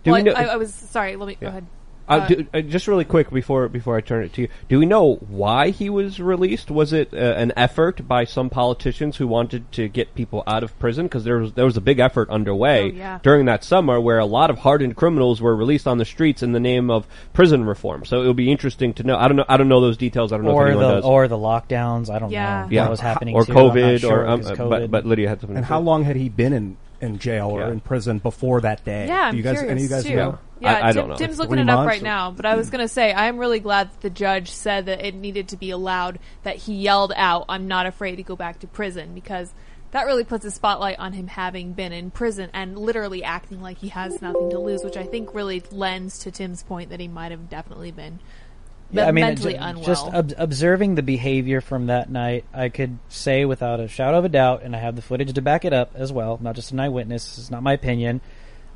Do 0.04 0.12
well, 0.12 0.20
we 0.20 0.24
know? 0.30 0.34
I, 0.34 0.44
I 0.46 0.56
was 0.56 0.74
sorry. 0.74 1.16
Let 1.16 1.28
me 1.28 1.36
go 1.40 1.48
ahead. 1.48 1.66
Uh, 2.10 2.14
Uh, 2.20 2.28
do, 2.28 2.48
uh, 2.56 2.62
just 2.62 2.88
really 2.88 3.06
quick 3.06 3.30
before 3.30 3.68
before 3.70 3.96
I 3.96 4.02
turn 4.02 4.24
it 4.24 4.34
to 4.34 4.42
you, 4.42 4.48
do 4.68 4.80
we 4.80 4.86
know 4.88 5.16
why 5.30 5.70
he 5.70 5.90
was 5.90 6.20
released? 6.20 6.72
Was 6.72 6.92
it 6.92 7.14
uh, 7.14 7.18
an 7.18 7.54
effort 7.56 8.08
by 8.08 8.24
some 8.26 8.50
politicians 8.50 9.18
who 9.18 9.28
wanted 9.28 9.72
to 9.74 9.88
get 9.88 10.16
people 10.16 10.44
out 10.48 10.64
of 10.64 10.78
prison? 10.80 11.06
Because 11.06 11.24
there 11.24 11.38
was 11.38 11.54
there 11.54 11.66
was 11.66 11.78
a 11.78 11.82
big 11.82 12.00
effort 12.00 12.30
underway 12.30 12.82
Oh, 12.92 12.96
yeah. 12.96 13.20
during 13.22 13.46
that 13.46 13.64
summer 13.64 14.02
where 14.02 14.18
a 14.20 14.26
lot 14.26 14.50
of 14.50 14.58
hardened 14.60 14.96
criminals 14.96 15.40
were 15.40 15.56
released 15.56 15.88
on 15.88 16.00
the 16.00 16.06
streets 16.06 16.42
in 16.42 16.52
the 16.52 16.60
name 16.60 16.90
of 16.90 17.06
prison 17.34 17.64
reform. 17.64 18.06
So 18.06 18.24
it 18.24 18.28
would 18.28 18.36
be 18.36 18.52
interesting 18.52 18.94
to 18.96 19.04
know. 19.04 19.16
I 19.18 19.28
don't 19.28 19.38
know. 19.38 19.46
I 19.48 19.58
don't 19.58 19.70
know 19.70 19.80
those 19.82 19.98
details. 19.98 20.34
I 20.34 20.38
don't 20.38 20.46
know 20.46 20.54
or 20.54 20.68
if 20.68 20.72
anyone 20.72 20.88
the 20.90 20.96
does. 20.96 21.06
or 21.06 21.28
the 21.28 21.38
lockdowns. 21.38 22.10
I 22.10 22.18
don't 22.20 22.32
Yeah. 22.32 22.64
know 22.64 22.68
yeah, 22.72 22.82
what 22.84 22.92
was 22.92 23.00
happening. 23.00 23.36
or 23.36 23.46
too. 23.46 23.54
COVID, 23.54 24.00
sure, 24.00 24.22
or 24.22 24.28
um, 24.28 24.42
'cause 24.42 24.58
COVID. 24.58 24.70
but 24.70 24.92
but 24.92 25.06
Lydia 25.06 25.30
had 25.30 25.42
something. 25.42 25.58
And 25.58 25.66
to 25.66 25.70
how 25.74 25.80
long 25.80 26.04
had 26.06 26.16
he 26.16 26.28
been 26.30 26.54
in, 26.54 26.78
in 27.02 27.18
jail 27.20 27.50
or 27.50 27.62
Yeah. 27.62 27.72
in 27.72 27.80
prison 27.80 28.20
before 28.20 28.62
that 28.62 28.84
day? 28.84 29.08
Yeah, 29.08 29.22
I'm 29.26 29.32
Do 29.32 29.38
you 29.38 29.44
guys, 29.44 29.60
curious 29.60 29.72
any 29.72 29.80
of 29.86 29.90
you 29.90 29.96
guys 29.96 30.04
too. 30.06 30.16
know? 30.16 30.40
Yeah, 30.62 30.74
I- 30.74 30.90
I 30.90 30.92
Tim, 30.92 30.96
don't 31.02 31.10
know. 31.10 31.16
Tim's 31.16 31.40
Like 31.40 31.50
looking 31.50 31.64
it 31.68 31.70
up 31.70 31.88
right 31.88 32.02
or- 32.02 32.04
now, 32.04 32.32
but 32.32 32.46
I 32.46 32.56
was 32.56 32.68
mm-hmm. 32.68 32.76
going 32.78 32.88
to 32.88 32.94
say 32.94 33.14
I'm 33.14 33.38
really 33.38 33.60
glad 33.60 33.92
that 33.92 34.02
the 34.02 34.10
judge 34.10 34.52
said 34.52 34.88
that 34.88 35.06
it 35.06 35.16
needed 35.16 35.48
to 35.50 35.58
be 35.58 35.70
allowed 35.70 36.20
that 36.44 36.58
he 36.58 36.74
yelled 36.76 37.14
out, 37.16 37.46
"I'm 37.50 37.68
not 37.68 37.86
afraid 37.86 38.18
to 38.18 38.24
go 38.24 38.36
back 38.36 38.60
to 38.60 38.68
prison," 38.68 39.12
because 39.16 39.54
that 39.92 40.06
really 40.06 40.24
puts 40.24 40.46
a 40.46 40.52
spotlight 40.52 41.00
on 41.00 41.14
him 41.14 41.26
having 41.28 41.74
been 41.74 41.92
in 41.92 42.12
prison 42.12 42.50
and 42.54 42.78
literally 42.78 43.24
acting 43.24 43.60
like 43.62 43.78
he 43.80 43.88
has 43.88 44.22
nothing 44.22 44.50
to 44.52 44.60
lose, 44.60 44.84
which 44.84 44.98
I 44.98 45.04
think 45.04 45.34
really 45.34 45.64
lends 45.72 46.20
to 46.20 46.32
Tim's 46.32 46.62
point 46.62 46.90
that 46.92 47.00
he 47.00 47.08
might 47.08 47.32
have 47.32 47.50
definitely 47.50 47.90
been 47.92 48.20
Yeah, 48.92 49.08
I 49.08 49.12
mean, 49.12 49.26
mentally 49.26 49.56
unwell. 49.56 49.86
just 49.86 50.08
ob- 50.08 50.34
observing 50.38 50.96
the 50.96 51.04
behavior 51.04 51.62
from 51.62 51.88
that 51.88 52.10
night, 52.10 52.46
I 52.54 52.70
could 52.70 52.98
say 53.10 53.46
without 53.46 53.80
a 53.80 53.88
shadow 53.88 54.18
of 54.18 54.26
a 54.26 54.30
doubt, 54.30 54.64
and 54.64 54.76
I 54.76 54.80
have 54.80 54.96
the 54.96 55.02
footage 55.02 55.34
to 55.34 55.42
back 55.42 55.64
it 55.64 55.74
up 55.74 55.92
as 55.96 56.12
well, 56.12 56.40
not 56.42 56.56
just 56.56 56.72
an 56.72 56.80
eyewitness. 56.80 57.24
This 57.26 57.38
is 57.38 57.52
not 57.52 57.62
my 57.62 57.74
opinion. 57.74 58.22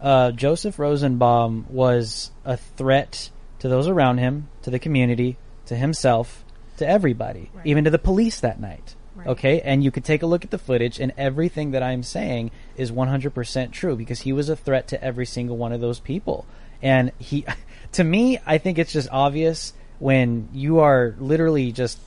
Uh, 0.02 0.32
Joseph 0.32 0.78
Rosenbaum 0.78 1.66
was 1.70 2.32
a 2.46 2.58
threat 2.58 3.30
to 3.60 3.70
those 3.70 3.88
around 3.88 4.18
him, 4.18 4.50
to 4.64 4.70
the 4.70 4.80
community, 4.80 5.38
to 5.68 5.76
himself, 5.76 6.44
to 6.78 6.88
everybody, 6.88 7.50
even 7.64 7.86
to 7.86 7.90
the 7.90 8.00
police 8.00 8.40
that 8.42 8.60
night. 8.60 8.96
Okay, 9.26 9.62
and 9.62 9.84
you 9.84 9.92
could 9.92 10.04
take 10.04 10.22
a 10.22 10.26
look 10.26 10.44
at 10.44 10.52
the 10.52 10.58
footage, 10.58 11.00
and 11.00 11.14
everything 11.18 11.72
that 11.72 11.82
I'm 11.82 12.04
saying 12.04 12.52
is 12.76 12.92
100% 12.92 13.72
true 13.72 13.96
because 13.96 14.22
he 14.22 14.34
was 14.34 14.50
a 14.50 14.56
threat 14.56 14.90
to 14.90 15.02
every 15.02 15.26
single 15.26 15.56
one 15.56 15.72
of 15.72 15.80
those 15.82 16.00
people. 16.00 16.46
And 16.82 17.12
he, 17.20 17.46
to 17.94 18.04
me, 18.04 18.40
I 18.46 18.58
think 18.58 18.78
it's 18.78 18.92
just 18.92 19.08
obvious 19.12 19.72
when 20.00 20.50
you 20.54 20.80
are 20.80 21.16
literally 21.20 21.72
just 21.72 22.00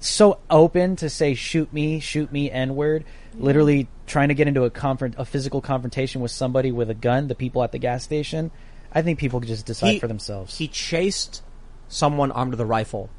so 0.00 0.38
open 0.50 0.96
to 0.96 1.08
say 1.08 1.34
shoot 1.34 1.72
me, 1.72 2.00
shoot 2.00 2.32
me, 2.32 2.50
n 2.50 2.74
word, 2.74 3.04
literally 3.34 3.88
trying 4.06 4.28
to 4.28 4.34
get 4.34 4.48
into 4.48 4.64
a 4.64 4.70
confront, 4.70 5.14
a 5.16 5.24
physical 5.24 5.60
confrontation 5.60 6.20
with 6.20 6.30
somebody 6.30 6.72
with 6.72 6.90
a 6.90 6.94
gun, 6.94 7.28
the 7.28 7.34
people 7.34 7.62
at 7.62 7.72
the 7.72 7.78
gas 7.78 8.02
station. 8.02 8.50
I 8.92 9.02
think 9.02 9.18
people 9.18 9.40
could 9.40 9.48
just 9.48 9.64
decide 9.66 9.92
He- 9.92 9.98
for 10.00 10.08
themselves. 10.08 10.58
He 10.58 10.68
chased 10.68 11.42
someone 11.88 12.32
armed 12.32 12.52
with 12.52 12.60
a 12.60 12.66
rifle. 12.66 13.10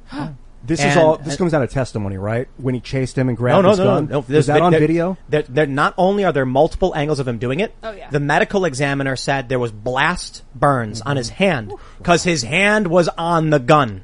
This 0.65 0.81
is 0.83 0.95
all. 0.95 1.17
This 1.17 1.25
and- 1.25 1.33
uh, 1.33 1.37
comes 1.37 1.53
out 1.53 1.61
of 1.63 1.69
testimony, 1.71 2.17
right? 2.17 2.47
When 2.57 2.73
he 2.73 2.79
chased 2.79 3.17
him 3.17 3.27
and 3.27 3.37
grabbed 3.37 3.63
no, 3.63 3.69
his 3.71 3.79
no, 3.79 3.83
gun. 3.85 4.05
no, 4.05 4.11
no. 4.11 4.17
Was 4.19 4.27
There's- 4.27 4.45
that 4.47 4.61
on 4.61 4.71
there- 4.71 4.79
video? 4.79 5.17
There, 5.27 5.43
there, 5.43 5.65
not 5.67 5.93
only 5.97 6.23
are 6.23 6.31
there 6.31 6.45
multiple 6.45 6.95
angles 6.95 7.19
of 7.19 7.27
him 7.27 7.37
doing 7.37 7.59
it, 7.59 7.75
Oh, 7.83 7.91
yeah. 7.91 8.09
the 8.09 8.19
medical 8.21 8.63
examiner 8.65 9.15
said 9.17 9.49
there 9.49 9.59
was 9.59 9.71
blast 9.73 10.43
burns 10.55 11.01
on 11.01 11.17
his 11.17 11.29
hand 11.29 11.73
because 11.97 12.23
his 12.23 12.43
hand 12.43 12.87
was 12.87 13.09
on 13.17 13.49
the 13.49 13.59
gun. 13.59 14.03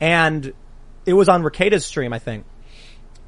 And 0.00 0.52
it 1.06 1.12
was 1.14 1.28
on 1.28 1.42
Rekieta's 1.42 1.84
stream, 1.86 2.12
I 2.12 2.18
think. 2.18 2.44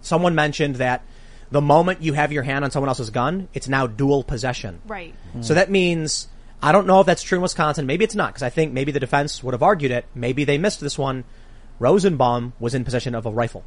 Someone 0.00 0.34
mentioned 0.34 0.76
that 0.76 1.02
the 1.50 1.60
moment 1.60 2.02
you 2.02 2.12
have 2.12 2.32
your 2.32 2.42
hand 2.42 2.64
on 2.64 2.70
someone 2.70 2.88
else's 2.88 3.10
gun, 3.10 3.48
it's 3.54 3.68
now 3.68 3.86
dual 3.86 4.22
possession. 4.22 4.80
right. 4.86 5.14
So 5.40 5.54
that 5.54 5.70
means 5.70 6.28
I 6.62 6.72
don't 6.72 6.86
know 6.88 6.98
if 7.00 7.06
that's 7.06 7.22
true 7.22 7.36
in 7.38 7.42
Wisconsin. 7.42 7.86
Maybe 7.86 8.04
it's 8.04 8.16
not 8.16 8.30
because 8.30 8.42
I 8.42 8.50
think 8.50 8.72
maybe 8.72 8.90
the 8.90 8.98
defense 9.00 9.42
would 9.44 9.54
have 9.54 9.62
argued 9.62 9.92
it. 9.92 10.06
Maybe 10.14 10.42
they 10.44 10.58
missed 10.58 10.80
this 10.80 10.98
one. 10.98 11.22
Rosenbaum 11.78 12.52
was 12.58 12.74
in 12.74 12.84
possession 12.84 13.14
of 13.14 13.26
a 13.26 13.30
rifle. 13.30 13.64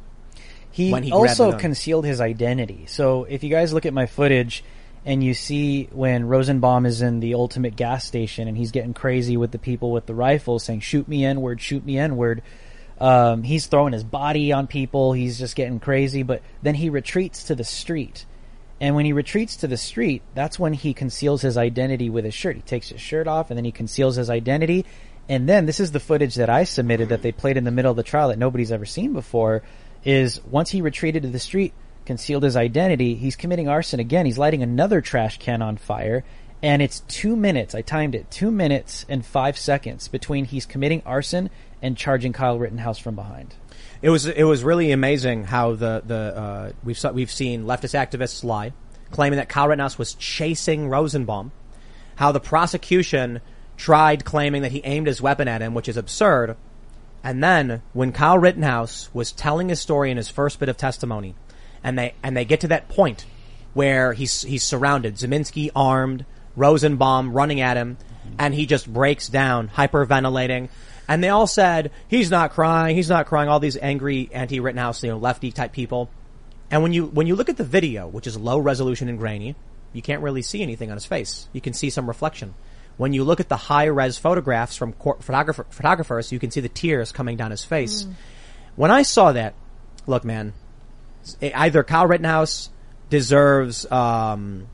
He 0.70 0.90
he 1.02 1.12
also 1.12 1.58
concealed 1.58 2.06
his 2.06 2.20
identity. 2.20 2.86
So 2.86 3.24
if 3.24 3.44
you 3.44 3.50
guys 3.50 3.72
look 3.72 3.84
at 3.84 3.92
my 3.92 4.06
footage 4.06 4.64
and 5.04 5.22
you 5.22 5.34
see 5.34 5.84
when 5.92 6.26
Rosenbaum 6.26 6.86
is 6.86 7.02
in 7.02 7.20
the 7.20 7.34
ultimate 7.34 7.76
gas 7.76 8.06
station 8.06 8.48
and 8.48 8.56
he's 8.56 8.70
getting 8.70 8.94
crazy 8.94 9.36
with 9.36 9.50
the 9.50 9.58
people 9.58 9.90
with 9.90 10.06
the 10.06 10.14
rifles 10.14 10.64
saying, 10.64 10.80
shoot 10.80 11.06
me 11.08 11.24
N-word, 11.24 11.60
shoot 11.60 11.84
me 11.84 11.98
N-word. 11.98 12.42
Um, 13.00 13.42
he's 13.42 13.66
throwing 13.66 13.92
his 13.92 14.04
body 14.04 14.52
on 14.52 14.66
people. 14.66 15.12
He's 15.12 15.38
just 15.38 15.56
getting 15.56 15.80
crazy, 15.80 16.22
but 16.22 16.40
then 16.62 16.74
he 16.74 16.88
retreats 16.88 17.44
to 17.44 17.54
the 17.54 17.64
street. 17.64 18.24
And 18.80 18.94
when 18.94 19.04
he 19.04 19.12
retreats 19.12 19.56
to 19.56 19.66
the 19.66 19.76
street, 19.76 20.22
that's 20.34 20.58
when 20.58 20.72
he 20.72 20.94
conceals 20.94 21.42
his 21.42 21.56
identity 21.56 22.08
with 22.10 22.24
his 22.24 22.34
shirt. 22.34 22.56
He 22.56 22.62
takes 22.62 22.88
his 22.88 23.00
shirt 23.00 23.28
off 23.28 23.50
and 23.50 23.56
then 23.56 23.64
he 23.64 23.72
conceals 23.72 24.16
his 24.16 24.30
identity. 24.30 24.86
And 25.28 25.48
then 25.48 25.66
this 25.66 25.80
is 25.80 25.92
the 25.92 26.00
footage 26.00 26.34
that 26.34 26.50
I 26.50 26.64
submitted 26.64 27.10
that 27.10 27.22
they 27.22 27.32
played 27.32 27.56
in 27.56 27.64
the 27.64 27.70
middle 27.70 27.90
of 27.90 27.96
the 27.96 28.02
trial 28.02 28.28
that 28.28 28.38
nobody's 28.38 28.72
ever 28.72 28.84
seen 28.84 29.12
before 29.12 29.62
is 30.04 30.42
once 30.44 30.70
he 30.70 30.82
retreated 30.82 31.22
to 31.22 31.28
the 31.28 31.38
street, 31.38 31.72
concealed 32.04 32.42
his 32.42 32.56
identity, 32.56 33.14
he's 33.14 33.36
committing 33.36 33.68
arson 33.68 34.00
again. 34.00 34.26
He's 34.26 34.38
lighting 34.38 34.62
another 34.62 35.00
trash 35.00 35.38
can 35.38 35.62
on 35.62 35.76
fire. 35.76 36.24
And 36.62 36.80
it's 36.80 37.00
two 37.00 37.34
minutes. 37.34 37.74
I 37.74 37.82
timed 37.82 38.14
it. 38.14 38.30
Two 38.30 38.50
minutes 38.50 39.04
and 39.08 39.24
five 39.24 39.58
seconds 39.58 40.08
between 40.08 40.44
he's 40.44 40.66
committing 40.66 41.02
arson 41.04 41.50
and 41.80 41.96
charging 41.96 42.32
Kyle 42.32 42.58
Rittenhouse 42.58 42.98
from 42.98 43.16
behind. 43.16 43.54
It 44.00 44.10
was 44.10 44.26
it 44.26 44.44
was 44.44 44.62
really 44.62 44.92
amazing 44.92 45.44
how 45.44 45.74
the 45.74 46.02
the 46.04 46.14
uh, 46.14 46.72
we've 46.84 46.98
saw, 46.98 47.10
we've 47.10 47.30
seen 47.30 47.64
leftist 47.64 47.98
activists 47.98 48.44
lie, 48.44 48.72
claiming 49.10 49.38
that 49.38 49.48
Kyle 49.48 49.68
Rittenhouse 49.68 49.98
was 49.98 50.14
chasing 50.14 50.88
Rosenbaum, 50.88 51.50
how 52.14 52.30
the 52.30 52.40
prosecution 52.40 53.40
tried 53.82 54.24
claiming 54.24 54.62
that 54.62 54.70
he 54.70 54.80
aimed 54.84 55.08
his 55.08 55.20
weapon 55.20 55.48
at 55.48 55.60
him, 55.60 55.74
which 55.74 55.88
is 55.88 55.96
absurd, 55.96 56.56
and 57.24 57.42
then 57.42 57.82
when 57.92 58.12
Kyle 58.12 58.38
Rittenhouse 58.38 59.10
was 59.12 59.32
telling 59.32 59.68
his 59.68 59.80
story 59.80 60.12
in 60.12 60.16
his 60.16 60.28
first 60.28 60.60
bit 60.60 60.68
of 60.68 60.76
testimony, 60.76 61.34
and 61.82 61.98
they 61.98 62.14
and 62.22 62.36
they 62.36 62.44
get 62.44 62.60
to 62.60 62.68
that 62.68 62.88
point 62.88 63.26
where 63.74 64.12
he's 64.12 64.42
he's 64.42 64.62
surrounded, 64.62 65.16
Ziminski 65.16 65.70
armed, 65.74 66.24
Rosenbaum 66.54 67.32
running 67.32 67.60
at 67.60 67.76
him, 67.76 67.96
and 68.38 68.54
he 68.54 68.66
just 68.66 68.86
breaks 68.92 69.26
down, 69.28 69.68
hyperventilating. 69.68 70.68
And 71.08 71.24
they 71.24 71.28
all 71.28 71.48
said, 71.48 71.90
he's 72.06 72.30
not 72.30 72.52
crying, 72.52 72.94
he's 72.94 73.08
not 73.08 73.26
crying, 73.26 73.48
all 73.48 73.58
these 73.58 73.76
angry 73.76 74.30
anti-Rittenhouse, 74.32 75.02
you 75.02 75.10
know, 75.10 75.18
lefty 75.18 75.50
type 75.50 75.72
people. 75.72 76.08
And 76.70 76.84
when 76.84 76.92
you, 76.92 77.06
when 77.06 77.26
you 77.26 77.34
look 77.34 77.48
at 77.48 77.56
the 77.56 77.64
video, 77.64 78.06
which 78.06 78.28
is 78.28 78.38
low 78.38 78.58
resolution 78.58 79.08
and 79.08 79.18
grainy, 79.18 79.56
you 79.92 80.02
can't 80.02 80.22
really 80.22 80.42
see 80.42 80.62
anything 80.62 80.90
on 80.90 80.96
his 80.96 81.04
face. 81.04 81.48
You 81.52 81.60
can 81.60 81.72
see 81.72 81.90
some 81.90 82.06
reflection. 82.06 82.54
When 82.96 83.12
you 83.12 83.24
look 83.24 83.40
at 83.40 83.48
the 83.48 83.56
high 83.56 83.86
res 83.86 84.18
photographs 84.18 84.76
from 84.76 84.92
cor- 84.92 85.18
photographer, 85.20 85.66
photographers, 85.70 86.30
you 86.32 86.38
can 86.38 86.50
see 86.50 86.60
the 86.60 86.68
tears 86.68 87.12
coming 87.12 87.36
down 87.36 87.50
his 87.50 87.64
face. 87.64 88.06
When 88.76 88.90
I 88.90 89.02
saw 89.02 89.32
that, 89.32 89.54
look 90.06 90.24
man, 90.24 90.52
either 91.40 91.82
Kyle 91.82 92.06
Rittenhouse 92.06 92.70
deserves, 93.10 93.90
um, 93.90 94.66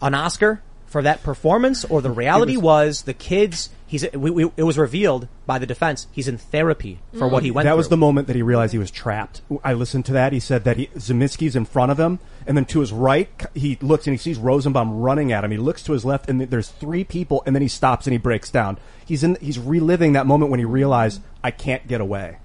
an 0.00 0.14
Oscar 0.14 0.62
for 0.86 1.02
that 1.02 1.22
performance 1.22 1.84
or 1.84 2.00
the 2.02 2.10
reality 2.10 2.56
was, 2.56 3.02
the 3.02 3.14
kids, 3.14 3.70
he's, 3.88 4.06
we, 4.12 4.30
we, 4.30 4.52
it 4.56 4.62
was 4.62 4.78
revealed 4.78 5.26
by 5.46 5.58
the 5.58 5.66
defense, 5.66 6.06
he's 6.12 6.28
in 6.28 6.38
therapy 6.38 7.00
for 7.16 7.26
what 7.26 7.42
he 7.42 7.50
mm. 7.50 7.54
went 7.54 7.64
that 7.64 7.70
through. 7.70 7.78
was 7.78 7.88
the 7.88 7.96
moment 7.96 8.28
that 8.28 8.36
he 8.36 8.42
realized 8.42 8.72
he 8.72 8.78
was 8.78 8.92
trapped. 8.92 9.40
I 9.64 9.72
listened 9.72 10.04
to 10.06 10.12
that. 10.12 10.32
He 10.32 10.38
said 10.38 10.62
that 10.64 10.76
he, 10.76 10.86
Ziminski's 10.88 11.56
in 11.56 11.64
front 11.64 11.90
of 11.90 11.98
him, 11.98 12.20
and 12.46 12.56
then 12.56 12.66
to 12.66 12.80
his 12.80 12.92
right, 12.92 13.28
he 13.54 13.76
looks 13.80 14.06
and 14.06 14.14
he 14.14 14.18
sees 14.18 14.38
Rosenbaum 14.38 15.00
running 15.00 15.32
at 15.32 15.42
him. 15.42 15.50
He 15.50 15.56
looks 15.56 15.82
to 15.84 15.92
his 15.92 16.04
left, 16.04 16.28
and 16.28 16.40
there's 16.40 16.68
three 16.68 17.02
people, 17.02 17.42
and 17.46 17.56
then 17.56 17.62
he 17.62 17.68
stops 17.68 18.06
and 18.06 18.12
he 18.12 18.18
breaks 18.18 18.50
down. 18.50 18.78
He's 19.04 19.24
in. 19.24 19.36
He's 19.40 19.58
reliving 19.58 20.12
that 20.12 20.26
moment 20.26 20.50
when 20.50 20.60
he 20.60 20.66
realized, 20.66 21.22
I 21.42 21.50
can't 21.50 21.88
get 21.88 22.00
away. 22.00 22.38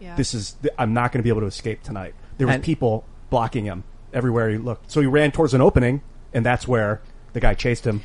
Yeah. 0.00 0.16
This 0.16 0.34
is. 0.34 0.56
I'm 0.78 0.94
not 0.94 1.12
going 1.12 1.20
to 1.20 1.22
be 1.22 1.28
able 1.28 1.42
to 1.42 1.46
escape 1.46 1.82
tonight. 1.82 2.14
There 2.38 2.46
was 2.46 2.56
And- 2.56 2.64
people 2.64 3.04
blocking 3.30 3.64
him 3.64 3.84
everywhere 4.12 4.48
he 4.48 4.56
looked. 4.56 4.90
So 4.90 5.00
he 5.00 5.06
ran 5.06 5.30
towards 5.30 5.52
an 5.52 5.60
opening, 5.60 6.00
and 6.32 6.44
that's 6.44 6.66
where 6.66 7.02
the 7.32 7.40
guy 7.40 7.54
chased 7.54 7.86
him. 7.86 8.02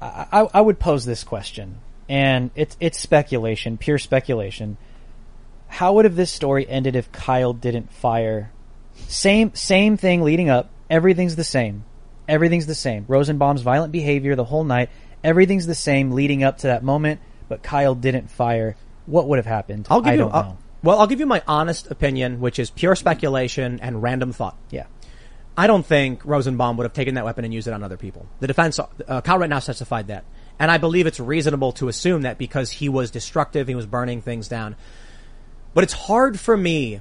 I, 0.00 0.26
I, 0.32 0.48
I 0.54 0.60
would 0.60 0.78
pose 0.78 1.04
this 1.04 1.24
question, 1.24 1.78
and 2.08 2.50
it's 2.54 2.76
it's 2.80 2.98
speculation, 2.98 3.76
pure 3.78 3.98
speculation. 3.98 4.76
How 5.68 5.94
would 5.94 6.04
have 6.04 6.16
this 6.16 6.30
story 6.30 6.68
ended 6.68 6.96
if 6.96 7.10
Kyle 7.12 7.52
didn't 7.52 7.92
fire? 7.92 8.50
Same 9.08 9.54
same 9.54 9.96
thing 9.96 10.22
leading 10.22 10.48
up. 10.48 10.70
Everything's 10.88 11.36
the 11.36 11.44
same. 11.44 11.84
Everything's 12.28 12.66
the 12.66 12.74
same. 12.74 13.04
Rosenbaum's 13.08 13.62
violent 13.62 13.92
behavior 13.92 14.34
the 14.36 14.44
whole 14.44 14.64
night. 14.64 14.90
Everything's 15.22 15.66
the 15.66 15.74
same 15.74 16.12
leading 16.12 16.42
up 16.44 16.58
to 16.58 16.68
that 16.68 16.82
moment. 16.82 17.20
But 17.48 17.62
Kyle 17.62 17.94
didn't 17.94 18.30
fire. 18.30 18.76
What 19.06 19.28
would 19.28 19.36
have 19.38 19.46
happened? 19.46 19.86
I'll 19.90 20.00
give 20.00 20.08
I 20.08 20.12
you, 20.12 20.18
don't 20.18 20.34
I'll- 20.34 20.42
know. 20.42 20.58
well, 20.82 20.98
I'll 20.98 21.06
give 21.06 21.20
you 21.20 21.26
my 21.26 21.42
honest 21.46 21.90
opinion, 21.90 22.40
which 22.40 22.58
is 22.58 22.70
pure 22.70 22.96
speculation 22.96 23.78
and 23.80 24.02
random 24.02 24.32
thought. 24.32 24.56
Yeah. 24.70 24.86
I 25.56 25.66
don't 25.68 25.86
think 25.86 26.24
Rosenbaum 26.24 26.76
would 26.76 26.84
have 26.84 26.92
taken 26.92 27.14
that 27.14 27.24
weapon 27.24 27.44
and 27.44 27.54
used 27.54 27.66
it 27.68 27.72
on 27.72 27.82
other 27.82 27.96
people. 27.96 28.26
The 28.40 28.46
defense, 28.46 28.78
uh, 28.78 29.20
Kyle 29.22 29.38
Rittenhouse 29.38 29.66
testified 29.66 30.08
that. 30.08 30.24
And 30.58 30.70
I 30.70 30.78
believe 30.78 31.06
it's 31.06 31.20
reasonable 31.20 31.72
to 31.72 31.88
assume 31.88 32.22
that 32.22 32.38
because 32.38 32.70
he 32.70 32.88
was 32.88 33.10
destructive, 33.10 33.68
he 33.68 33.74
was 33.74 33.86
burning 33.86 34.22
things 34.22 34.48
down. 34.48 34.76
But 35.74 35.84
it's 35.84 35.92
hard 35.92 36.40
for 36.40 36.56
me 36.56 37.00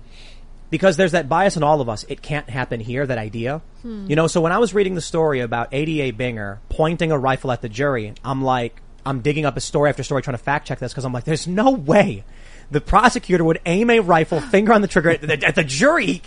because 0.69 0.97
there's 0.97 1.13
that 1.13 1.29
bias 1.29 1.55
in 1.55 1.63
all 1.63 1.79
of 1.79 1.87
us. 1.87 2.03
It 2.09 2.21
can't 2.21 2.49
happen 2.49 2.81
here, 2.81 3.05
that 3.05 3.17
idea. 3.17 3.61
Hmm. 3.81 4.07
You 4.09 4.15
know, 4.15 4.27
so 4.27 4.41
when 4.41 4.51
I 4.51 4.57
was 4.57 4.73
reading 4.73 4.95
the 4.95 5.01
story 5.01 5.39
about 5.39 5.69
ADA 5.73 6.17
Binger 6.17 6.57
pointing 6.67 7.11
a 7.11 7.17
rifle 7.17 7.51
at 7.51 7.61
the 7.61 7.69
jury, 7.69 8.13
I'm 8.23 8.43
like, 8.43 8.81
I'm 9.05 9.21
digging 9.21 9.45
up 9.45 9.55
a 9.55 9.61
story 9.61 9.89
after 9.89 10.03
story 10.03 10.21
trying 10.21 10.37
to 10.37 10.43
fact 10.43 10.67
check 10.67 10.79
this 10.79 10.91
because 10.91 11.05
I'm 11.05 11.13
like, 11.13 11.23
there's 11.23 11.47
no 11.47 11.71
way 11.71 12.25
the 12.71 12.81
prosecutor 12.81 13.43
would 13.43 13.61
aim 13.65 13.89
a 13.89 13.99
rifle, 13.99 14.41
finger 14.51 14.73
on 14.73 14.81
the 14.81 14.87
trigger 14.87 15.11
at 15.11 15.21
the, 15.21 15.45
at 15.45 15.55
the 15.55 15.63
jury. 15.63 16.21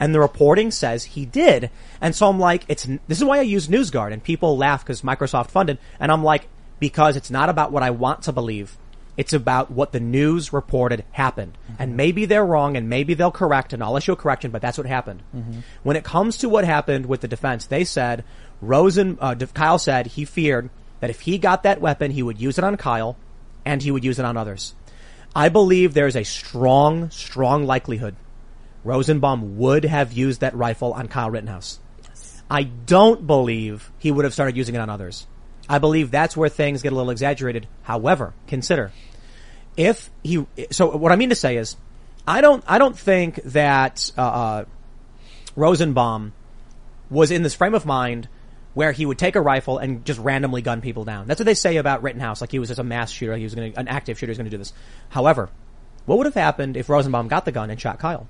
And 0.00 0.14
the 0.14 0.20
reporting 0.20 0.70
says 0.70 1.04
he 1.04 1.24
did. 1.24 1.70
And 2.00 2.14
so 2.14 2.28
I'm 2.28 2.40
like, 2.40 2.64
it's, 2.68 2.84
this 3.06 3.18
is 3.18 3.24
why 3.24 3.38
I 3.38 3.42
use 3.42 3.68
NewsGuard 3.68 4.12
and 4.12 4.22
people 4.22 4.56
laugh 4.56 4.84
because 4.84 5.02
Microsoft 5.02 5.50
funded. 5.50 5.78
And 6.00 6.10
I'm 6.10 6.24
like, 6.24 6.48
because 6.84 7.16
it's 7.16 7.30
not 7.30 7.48
about 7.48 7.72
what 7.72 7.82
I 7.82 7.88
want 7.88 8.24
to 8.24 8.32
believe. 8.32 8.76
It's 9.16 9.32
about 9.32 9.70
what 9.70 9.92
the 9.92 10.00
news 10.00 10.52
reported 10.52 11.02
happened. 11.12 11.56
And 11.78 11.96
maybe 11.96 12.26
they're 12.26 12.44
wrong 12.44 12.76
and 12.76 12.90
maybe 12.90 13.14
they'll 13.14 13.30
correct 13.30 13.72
and 13.72 13.82
I'll 13.82 13.96
issue 13.96 14.12
a 14.12 14.16
correction, 14.16 14.50
but 14.50 14.60
that's 14.60 14.76
what 14.76 14.86
happened. 14.86 15.22
Mm-hmm. 15.34 15.60
When 15.82 15.96
it 15.96 16.04
comes 16.04 16.36
to 16.38 16.50
what 16.50 16.66
happened 16.66 17.06
with 17.06 17.22
the 17.22 17.28
defense, 17.28 17.64
they 17.64 17.84
said 17.84 18.22
Rosen, 18.60 19.16
uh, 19.18 19.34
Kyle 19.54 19.78
said 19.78 20.08
he 20.08 20.26
feared 20.26 20.68
that 21.00 21.08
if 21.08 21.20
he 21.20 21.38
got 21.38 21.62
that 21.62 21.80
weapon, 21.80 22.10
he 22.10 22.22
would 22.22 22.38
use 22.38 22.58
it 22.58 22.64
on 22.64 22.76
Kyle 22.76 23.16
and 23.64 23.80
he 23.80 23.90
would 23.90 24.04
use 24.04 24.18
it 24.18 24.26
on 24.26 24.36
others. 24.36 24.74
I 25.34 25.48
believe 25.48 25.94
there's 25.94 26.16
a 26.16 26.24
strong, 26.24 27.08
strong 27.08 27.64
likelihood 27.64 28.14
Rosenbaum 28.84 29.56
would 29.56 29.86
have 29.86 30.12
used 30.12 30.42
that 30.42 30.54
rifle 30.54 30.92
on 30.92 31.08
Kyle 31.08 31.30
Rittenhouse. 31.30 31.80
I 32.50 32.64
don't 32.64 33.26
believe 33.26 33.90
he 33.98 34.10
would 34.10 34.26
have 34.26 34.34
started 34.34 34.54
using 34.54 34.74
it 34.74 34.82
on 34.82 34.90
others. 34.90 35.26
I 35.68 35.78
believe 35.78 36.10
that's 36.10 36.36
where 36.36 36.48
things 36.48 36.82
get 36.82 36.92
a 36.92 36.94
little 36.94 37.10
exaggerated. 37.10 37.66
However, 37.82 38.34
consider 38.46 38.92
if 39.76 40.10
he. 40.22 40.46
So 40.70 40.96
what 40.96 41.12
I 41.12 41.16
mean 41.16 41.30
to 41.30 41.34
say 41.34 41.56
is, 41.56 41.76
I 42.26 42.40
don't. 42.40 42.64
I 42.66 42.78
don't 42.78 42.98
think 42.98 43.42
that 43.44 44.10
uh, 44.16 44.22
uh, 44.22 44.64
Rosenbaum 45.56 46.32
was 47.10 47.30
in 47.30 47.42
this 47.42 47.54
frame 47.54 47.74
of 47.74 47.84
mind 47.86 48.28
where 48.72 48.92
he 48.92 49.06
would 49.06 49.18
take 49.18 49.36
a 49.36 49.40
rifle 49.40 49.78
and 49.78 50.04
just 50.04 50.18
randomly 50.18 50.60
gun 50.62 50.80
people 50.80 51.04
down. 51.04 51.26
That's 51.26 51.38
what 51.38 51.46
they 51.46 51.54
say 51.54 51.76
about 51.76 52.02
Rittenhouse. 52.02 52.40
Like 52.40 52.50
he 52.50 52.58
was 52.58 52.68
just 52.68 52.80
a 52.80 52.84
mass 52.84 53.10
shooter. 53.10 53.36
He 53.36 53.44
was 53.44 53.54
going 53.54 53.72
to 53.72 53.78
an 53.78 53.88
active 53.88 54.18
shooter. 54.18 54.30
He 54.30 54.32
was 54.32 54.38
going 54.38 54.50
to 54.50 54.50
do 54.50 54.58
this. 54.58 54.72
However, 55.10 55.48
what 56.06 56.18
would 56.18 56.26
have 56.26 56.34
happened 56.34 56.76
if 56.76 56.88
Rosenbaum 56.88 57.28
got 57.28 57.44
the 57.44 57.52
gun 57.52 57.70
and 57.70 57.80
shot 57.80 57.98
Kyle? 57.98 58.26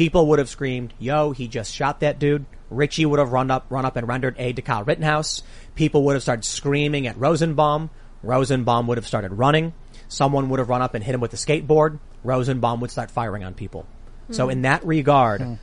People 0.00 0.28
would 0.28 0.38
have 0.38 0.48
screamed, 0.48 0.94
"Yo, 0.98 1.32
he 1.32 1.46
just 1.46 1.74
shot 1.74 2.00
that 2.00 2.18
dude." 2.18 2.46
Richie 2.70 3.04
would 3.04 3.18
have 3.18 3.32
run 3.32 3.50
up, 3.50 3.66
run 3.68 3.84
up 3.84 3.96
and 3.96 4.08
rendered 4.08 4.34
aid 4.38 4.56
to 4.56 4.62
Kyle 4.62 4.82
Rittenhouse. 4.82 5.42
People 5.74 6.04
would 6.04 6.14
have 6.14 6.22
started 6.22 6.46
screaming 6.46 7.06
at 7.06 7.18
Rosenbaum. 7.20 7.90
Rosenbaum 8.22 8.86
would 8.86 8.96
have 8.96 9.06
started 9.06 9.34
running. 9.34 9.74
Someone 10.08 10.48
would 10.48 10.58
have 10.58 10.70
run 10.70 10.80
up 10.80 10.94
and 10.94 11.04
hit 11.04 11.14
him 11.14 11.20
with 11.20 11.34
a 11.34 11.36
skateboard. 11.36 11.98
Rosenbaum 12.24 12.80
would 12.80 12.90
start 12.90 13.10
firing 13.10 13.44
on 13.44 13.52
people. 13.52 13.84
So 14.30 14.46
Hmm. 14.46 14.50
in 14.52 14.62
that 14.62 14.86
regard, 14.86 15.42
Hmm. 15.42 15.54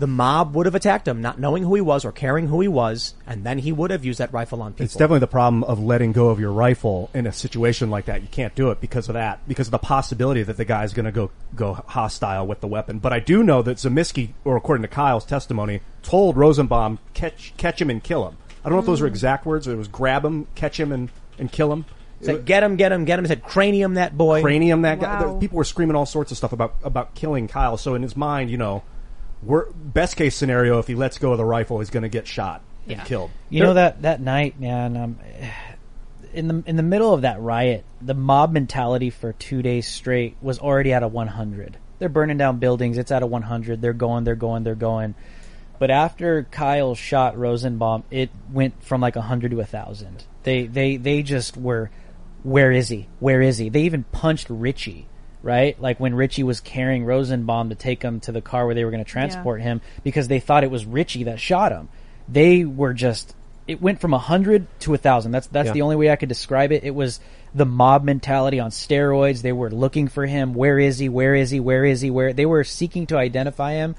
The 0.00 0.06
mob 0.06 0.56
would 0.56 0.64
have 0.66 0.74
attacked 0.74 1.06
him, 1.06 1.20
not 1.20 1.38
knowing 1.38 1.62
who 1.62 1.74
he 1.74 1.80
was 1.82 2.04
or 2.06 2.10
caring 2.10 2.48
who 2.48 2.60
he 2.60 2.68
was, 2.68 3.14
and 3.26 3.44
then 3.44 3.58
he 3.58 3.70
would 3.70 3.90
have 3.90 4.02
used 4.04 4.18
that 4.18 4.32
rifle 4.32 4.62
on 4.62 4.72
people. 4.72 4.84
It's 4.86 4.94
definitely 4.94 5.18
the 5.20 5.26
problem 5.26 5.62
of 5.64 5.78
letting 5.78 6.12
go 6.12 6.30
of 6.30 6.40
your 6.40 6.52
rifle 6.52 7.10
in 7.12 7.26
a 7.26 7.32
situation 7.32 7.90
like 7.90 8.06
that. 8.06 8.22
You 8.22 8.28
can't 8.28 8.54
do 8.54 8.70
it 8.70 8.80
because 8.80 9.08
of 9.08 9.12
that, 9.12 9.46
because 9.46 9.66
of 9.68 9.72
the 9.72 9.78
possibility 9.78 10.42
that 10.42 10.56
the 10.56 10.64
guy's 10.64 10.94
going 10.94 11.04
to 11.04 11.12
go 11.12 11.30
go 11.54 11.74
hostile 11.74 12.46
with 12.46 12.60
the 12.62 12.66
weapon. 12.66 12.98
But 12.98 13.12
I 13.12 13.20
do 13.20 13.42
know 13.42 13.60
that 13.60 13.76
Ziminski, 13.76 14.30
or 14.44 14.56
according 14.56 14.82
to 14.82 14.88
Kyle's 14.88 15.26
testimony, 15.26 15.82
told 16.02 16.36
Rosenbaum 16.36 16.98
catch 17.14 17.52
catch 17.58 17.80
him 17.80 17.90
and 17.90 18.02
kill 18.02 18.26
him. 18.26 18.38
I 18.64 18.68
don't 18.70 18.76
know 18.76 18.80
if 18.80 18.86
those 18.86 19.02
were 19.02 19.06
Mm. 19.06 19.10
exact 19.12 19.44
words. 19.44 19.68
Or 19.68 19.72
it 19.72 19.76
was 19.76 19.88
grab 19.88 20.24
him, 20.24 20.46
catch 20.54 20.80
him, 20.80 20.92
and 20.92 21.10
and 21.38 21.52
kill 21.52 21.70
him. 21.72 21.84
He 22.20 22.26
said, 22.26 22.44
get 22.44 22.62
him, 22.62 22.76
get 22.76 22.92
him, 22.92 23.04
get 23.06 23.18
him. 23.18 23.24
He 23.24 23.28
said, 23.28 23.42
cranium 23.42 23.94
that 23.94 24.16
boy. 24.16 24.42
Cranium 24.42 24.82
that 24.82 25.00
guy. 25.00 25.36
People 25.40 25.56
were 25.56 25.64
screaming 25.64 25.94
all 25.96 26.04
sorts 26.06 26.30
of 26.30 26.38
stuff 26.38 26.52
about 26.54 26.74
about 26.82 27.14
killing 27.14 27.48
Kyle. 27.48 27.76
So 27.76 27.94
in 27.94 28.02
his 28.02 28.16
mind, 28.16 28.50
you 28.50 28.56
know, 28.58 28.82
wor 29.42 29.68
best 29.74 30.16
case 30.16 30.36
scenario, 30.36 30.78
if 30.78 30.86
he 30.86 30.94
lets 30.94 31.18
go 31.18 31.32
of 31.32 31.38
the 31.38 31.44
rifle, 31.44 31.78
he's 31.78 31.90
going 31.90 32.02
to 32.02 32.08
get 32.08 32.26
shot 32.26 32.62
and 32.86 33.04
killed. 33.04 33.30
You 33.48 33.62
know 33.62 33.74
that 33.74 34.02
that 34.02 34.20
night, 34.20 34.60
man. 34.60 34.96
Um, 34.96 35.18
in 36.32 36.48
the 36.48 36.62
in 36.66 36.76
the 36.76 36.82
middle 36.82 37.12
of 37.12 37.22
that 37.22 37.40
riot, 37.40 37.84
the 38.00 38.14
mob 38.14 38.52
mentality 38.52 39.10
for 39.10 39.32
two 39.32 39.62
days 39.62 39.86
straight 39.86 40.36
was 40.40 40.58
already 40.58 40.92
at 40.92 41.02
a 41.02 41.08
100. 41.08 41.78
they're 41.98 42.08
burning 42.08 42.38
down 42.38 42.58
buildings. 42.58 42.98
It's 42.98 43.10
at 43.10 43.22
a 43.22 43.26
100. 43.26 43.80
They're 43.82 43.92
going, 43.92 44.24
they're 44.24 44.34
going, 44.34 44.62
they're 44.64 44.74
going. 44.74 45.14
But 45.78 45.90
after 45.90 46.44
Kyle 46.44 46.94
shot 46.94 47.38
Rosenbaum, 47.38 48.04
it 48.10 48.30
went 48.52 48.82
from 48.82 49.00
like 49.00 49.16
100 49.16 49.50
to 49.50 49.56
1,000. 49.56 50.24
They, 50.42 50.66
they, 50.66 50.96
they 50.98 51.22
just 51.22 51.56
were, 51.56 51.90
where 52.42 52.70
is 52.70 52.88
he? 52.88 53.08
Where 53.18 53.40
is 53.40 53.58
he? 53.58 53.70
They 53.70 53.82
even 53.82 54.04
punched 54.04 54.48
Richie, 54.50 55.08
right? 55.42 55.80
Like 55.80 55.98
when 56.00 56.14
Richie 56.14 56.42
was 56.42 56.60
carrying 56.60 57.04
Rosenbaum 57.04 57.70
to 57.70 57.74
take 57.74 58.02
him 58.02 58.20
to 58.20 58.32
the 58.32 58.40
car 58.40 58.66
where 58.66 58.74
they 58.74 58.84
were 58.84 58.90
going 58.90 59.04
to 59.04 59.10
transport 59.10 59.60
him 59.62 59.80
because 60.04 60.28
they 60.28 60.40
thought 60.40 60.64
it 60.64 60.70
was 60.70 60.84
Richie 60.84 61.24
that 61.24 61.40
shot 61.40 61.72
him. 61.72 61.88
They 62.28 62.64
were 62.64 62.92
just, 62.92 63.34
it 63.66 63.80
went 63.80 64.00
from 64.00 64.10
100 64.12 64.66
to 64.80 64.90
1,000. 64.90 65.32
That's, 65.32 65.46
that's 65.48 65.68
Yeah. 65.68 65.72
the 65.72 65.82
only 65.82 65.96
way 65.96 66.10
I 66.10 66.16
could 66.16 66.28
describe 66.28 66.72
it. 66.72 66.84
It 66.84 66.94
was 66.94 67.20
the 67.54 67.66
mob 67.66 68.04
mentality 68.04 68.60
on 68.60 68.70
steroids. 68.70 69.42
They 69.42 69.52
were 69.52 69.70
looking 69.70 70.08
for 70.08 70.26
him. 70.26 70.54
Where 70.54 70.78
is 70.78 70.98
he? 70.98 71.08
Where 71.08 71.34
is 71.34 71.50
he? 71.50 71.60
Where 71.60 71.84
is 71.84 72.00
he? 72.00 72.10
Where 72.10 72.32
they 72.32 72.46
were 72.46 72.64
seeking 72.64 73.06
to 73.08 73.16
identify 73.18 73.72
him. 73.72 73.96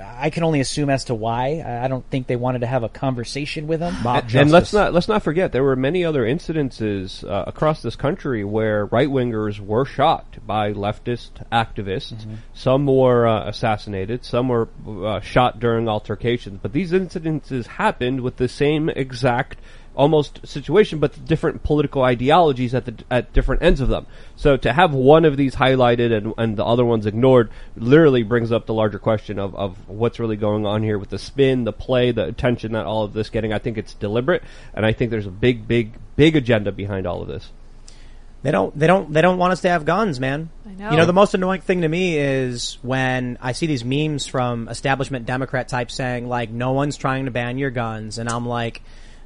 I 0.00 0.30
can 0.30 0.42
only 0.42 0.60
assume 0.60 0.90
as 0.90 1.04
to 1.06 1.14
why. 1.14 1.62
I 1.64 1.82
I 1.82 1.88
don't 1.88 2.08
think 2.10 2.26
they 2.26 2.36
wanted 2.36 2.60
to 2.60 2.66
have 2.66 2.84
a 2.84 2.88
conversation 2.88 3.66
with 3.66 3.80
him. 3.80 3.94
and, 4.06 4.34
and 4.34 4.50
let's 4.50 4.72
not 4.72 4.92
let's 4.92 5.08
not 5.08 5.22
forget 5.22 5.52
there 5.52 5.64
were 5.64 5.76
many 5.76 6.04
other 6.04 6.22
incidences 6.22 7.28
uh, 7.28 7.44
across 7.46 7.82
this 7.82 7.96
country 7.96 8.44
where 8.44 8.86
right 8.86 9.08
wingers 9.08 9.58
were 9.58 9.84
shot 9.84 10.38
by 10.46 10.72
leftist 10.72 11.30
activists. 11.50 12.14
Mm-hmm. 12.14 12.34
Some 12.54 12.86
were 12.86 13.26
uh, 13.26 13.48
assassinated. 13.48 14.24
Some 14.24 14.48
were 14.48 14.68
uh, 14.86 15.20
shot 15.20 15.58
during 15.58 15.88
altercations. 15.88 16.60
But 16.62 16.72
these 16.72 16.92
incidences 16.92 17.66
happened 17.66 18.20
with 18.20 18.36
the 18.36 18.48
same 18.48 18.88
exact 18.88 19.58
almost 19.94 20.46
situation, 20.46 20.98
but 20.98 21.24
different 21.24 21.62
political 21.62 22.02
ideologies 22.02 22.74
at 22.74 22.84
the 22.86 22.94
at 23.10 23.32
different 23.32 23.62
ends 23.62 23.80
of 23.80 23.88
them. 23.88 24.06
So 24.36 24.56
to 24.56 24.72
have 24.72 24.94
one 24.94 25.24
of 25.24 25.36
these 25.36 25.54
highlighted 25.54 26.16
and 26.16 26.34
and 26.38 26.56
the 26.56 26.64
other 26.64 26.84
ones 26.84 27.06
ignored 27.06 27.50
literally 27.76 28.22
brings 28.22 28.52
up 28.52 28.66
the 28.66 28.74
larger 28.74 28.98
question 28.98 29.38
of 29.38 29.54
of 29.54 29.88
what's 29.88 30.18
really 30.18 30.36
going 30.36 30.66
on 30.66 30.82
here 30.82 30.98
with 30.98 31.10
the 31.10 31.18
spin, 31.18 31.64
the 31.64 31.72
play, 31.72 32.10
the 32.10 32.24
attention 32.24 32.72
that 32.72 32.86
all 32.86 33.04
of 33.04 33.12
this 33.12 33.30
getting. 33.30 33.52
I 33.52 33.58
think 33.58 33.78
it's 33.78 33.94
deliberate, 33.94 34.42
and 34.74 34.86
I 34.86 34.92
think 34.92 35.10
there's 35.10 35.26
a 35.26 35.30
big, 35.30 35.68
big, 35.68 35.92
big 36.16 36.36
agenda 36.36 36.72
behind 36.72 37.06
all 37.06 37.22
of 37.22 37.28
this. 37.28 37.50
They 38.42 38.50
don't. 38.50 38.76
They 38.76 38.88
don't. 38.88 39.12
They 39.12 39.22
don't 39.22 39.38
want 39.38 39.52
us 39.52 39.60
to 39.60 39.68
have 39.68 39.84
guns, 39.84 40.18
man. 40.18 40.50
I 40.66 40.74
know. 40.74 40.90
You 40.90 40.96
know, 40.96 41.06
the 41.06 41.12
most 41.12 41.32
annoying 41.34 41.60
thing 41.60 41.82
to 41.82 41.88
me 41.88 42.18
is 42.18 42.76
when 42.82 43.38
I 43.40 43.52
see 43.52 43.66
these 43.66 43.84
memes 43.84 44.26
from 44.26 44.68
establishment 44.68 45.26
Democrat 45.26 45.68
types 45.68 45.94
saying 45.94 46.28
like, 46.28 46.50
"No 46.50 46.72
one's 46.72 46.96
trying 46.96 47.26
to 47.26 47.30
ban 47.30 47.58
your 47.58 47.70
guns," 47.70 48.18
and 48.18 48.28
I'm 48.28 48.46
like, 48.46 48.82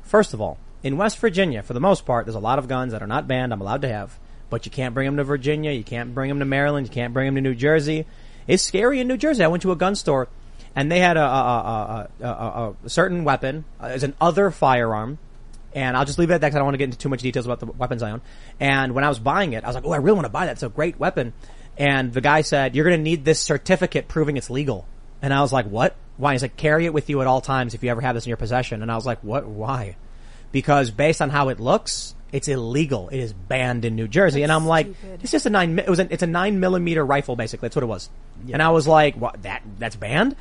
first 0.07 0.35
of 0.35 0.41
all, 0.41 0.59
in 0.83 0.97
West 0.97 1.19
Virginia, 1.19 1.63
for 1.63 1.75
the 1.75 1.81
most 1.81 2.07
part, 2.07 2.27
there's 2.27 2.37
a 2.37 2.41
lot 2.41 2.59
of 2.59 2.69
guns 2.69 2.93
that 2.93 3.03
are 3.03 3.07
not 3.07 3.27
banned. 3.29 3.53
I'm 3.53 3.61
allowed 3.61 3.83
to 3.83 3.89
have, 3.89 4.19
but 4.51 4.65
you 4.65 4.73
can't 4.73 4.95
bring 4.95 5.07
them 5.07 5.17
to 5.17 5.25
Virginia. 5.25 5.73
You 5.73 5.85
can't 5.85 6.15
bring 6.15 6.29
them 6.29 6.39
to 6.39 6.45
Maryland. 6.45 6.87
You 6.87 6.93
can't 6.93 7.13
bring 7.13 7.27
them 7.27 7.35
to 7.37 7.41
New 7.41 7.55
Jersey. 7.55 8.07
It's 8.47 8.63
scary 8.63 9.01
in 9.01 9.09
New 9.09 9.17
Jersey. 9.17 9.43
I 9.43 9.49
went 9.49 9.63
to 9.63 9.73
a 9.73 9.77
gun 9.77 9.97
store, 9.97 10.29
and 10.75 10.91
they 10.91 11.01
had 11.01 11.17
a 11.17 11.25
a, 11.25 12.09
a, 12.21 12.75
a, 12.85 12.89
certain 12.89 13.25
weapon 13.25 13.65
uh, 13.81 13.87
as 13.87 14.05
an 14.05 14.15
other 14.21 14.51
firearm 14.51 15.19
and 15.77 15.95
I'll 15.95 16.07
just 16.07 16.19
leave 16.19 16.31
it 16.31 16.35
at 16.35 16.41
that 16.41 16.49
because 16.49 16.57
I 16.57 16.59
don't 16.61 16.67
want 16.67 16.75
to 16.75 16.79
get 16.79 16.85
into 16.85 16.99
too 16.99 17.11
much 17.11 17.21
details 17.21 17.45
about 17.45 17.61
the 17.61 17.67
weapons 17.67 18.03
I 18.03 18.11
own. 18.11 18.23
And 18.59 18.95
when 18.95 19.05
I 19.05 19.11
was 19.11 19.19
buying 19.19 19.53
it, 19.53 19.63
I 19.63 19.67
was 19.67 19.75
like, 19.75 19.85
oh, 19.85 19.93
I 19.93 19.99
really 19.99 20.15
want 20.15 20.25
to 20.25 20.31
buy 20.31 20.47
that. 20.47 20.53
It's 20.53 20.63
a 20.63 20.71
great 20.71 20.99
weapon. 20.99 21.35
And 21.77 22.15
the 22.15 22.23
guy 22.23 22.41
said, 22.41 22.75
you're 22.75 22.87
going 22.87 22.97
to 22.97 23.03
need 23.03 23.27
this 23.27 23.41
certificate 23.41 24.09
proving 24.09 24.39
it's 24.39 24.49
legal. 24.49 24.87
And 25.23 25.33
I 25.33 25.41
was 25.41 25.53
like, 25.53 25.67
what? 25.67 25.95
Why? 26.17 26.33
He's 26.33 26.43
like, 26.43 26.57
carry 26.57 26.87
it 26.87 26.93
with 26.93 27.11
you 27.11 27.21
at 27.21 27.27
all 27.27 27.41
times 27.41 27.75
if 27.75 27.83
you 27.83 27.91
ever 27.91 28.01
have 28.01 28.15
this 28.15 28.25
in 28.25 28.29
your 28.29 28.37
possession. 28.37 28.83
And 28.83 28.91
I 28.91 28.97
was 28.97 29.07
like, 29.07 29.23
what? 29.23 29.47
Why? 29.47 29.97
Because 30.53 30.91
based 30.91 31.21
on 31.21 31.31
how 31.31 31.49
it 31.49 31.61
looks, 31.61 32.15
it's 32.33 32.49
illegal. 32.49 33.09
It 33.09 33.19
is 33.19 33.33
banned 33.33 33.85
in 33.85 33.97
New 33.97 34.09
Jersey. 34.09 34.43
and 34.43 34.53
I'm 34.53 34.67
like, 34.67 34.89
it's 35.23 35.33
just 35.33 35.47
a 35.47 35.51
nine, 35.51 35.75
mi- 35.75 35.83
it 35.83 35.89
was 35.89 36.01
a, 36.01 36.13
it's 36.13 36.23
a 36.23 36.27
nine 36.27 36.61
millimeter 36.61 37.05
rifle 37.05 37.37
basically. 37.37 37.69
That's 37.69 37.77
what 37.77 37.83
it 37.83 37.87
was. 37.87 38.09
And 38.53 38.63
I 38.63 38.71
was 38.71 38.87
like, 38.87 39.17
what? 39.17 39.43
That, 39.43 39.63
that's 39.79 39.97
banned? 39.97 40.37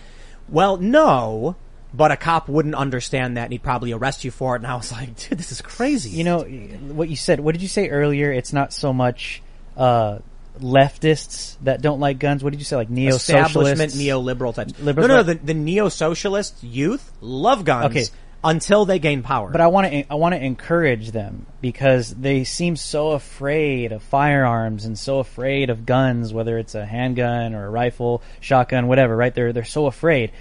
Well, 0.47 0.77
no, 0.77 1.55
but 1.93 2.11
a 2.11 2.17
cop 2.17 2.47
wouldn't 2.47 2.75
understand 2.75 3.37
that 3.37 3.45
and 3.45 3.51
he'd 3.53 3.63
probably 3.63 3.91
arrest 3.91 4.23
you 4.23 4.31
for 4.31 4.55
it. 4.55 4.59
And 4.59 4.67
I 4.67 4.75
was 4.75 4.91
like, 4.91 5.15
dude, 5.15 5.37
this 5.37 5.51
is 5.51 5.61
crazy. 5.61 6.11
You 6.11 6.23
know 6.23 6.41
what 6.41 7.09
you 7.09 7.15
said. 7.15 7.39
What 7.39 7.53
did 7.53 7.61
you 7.61 7.67
say 7.67 7.89
earlier? 7.89 8.31
It's 8.31 8.53
not 8.53 8.73
so 8.73 8.93
much 8.93 9.41
uh, 9.77 10.19
leftists 10.59 11.57
that 11.63 11.81
don't 11.81 11.99
like 11.99 12.19
guns. 12.19 12.43
What 12.43 12.51
did 12.51 12.59
you 12.59 12.65
say? 12.65 12.75
Like 12.75 12.89
neo 12.89 13.15
establishment 13.15 13.91
neoliberal 13.93 14.53
types. 14.53 14.79
Liberals, 14.79 15.07
no, 15.07 15.17
no, 15.17 15.23
the, 15.23 15.35
the 15.35 15.53
neo-socialist 15.53 16.63
youth 16.63 17.11
love 17.21 17.65
guns 17.65 17.85
Okay. 17.85 18.05
until 18.43 18.85
they 18.85 18.99
gain 18.99 19.23
power. 19.23 19.51
But 19.51 19.61
I 19.61 19.67
want 19.67 19.91
to 19.91 20.11
I 20.11 20.15
want 20.15 20.35
to 20.35 20.43
encourage 20.43 21.11
them 21.11 21.45
because 21.61 22.09
they 22.13 22.43
seem 22.43 22.75
so 22.75 23.11
afraid 23.11 23.91
of 23.91 24.03
firearms 24.03 24.85
and 24.85 24.97
so 24.97 25.19
afraid 25.19 25.69
of 25.69 25.85
guns, 25.85 26.33
whether 26.33 26.57
it's 26.57 26.75
a 26.75 26.85
handgun 26.85 27.53
or 27.55 27.65
a 27.65 27.69
rifle, 27.69 28.21
shotgun, 28.39 28.87
whatever. 28.87 29.15
Right? 29.15 29.33
They're 29.33 29.53
they're 29.53 29.63
so 29.63 29.87
afraid. 29.87 30.31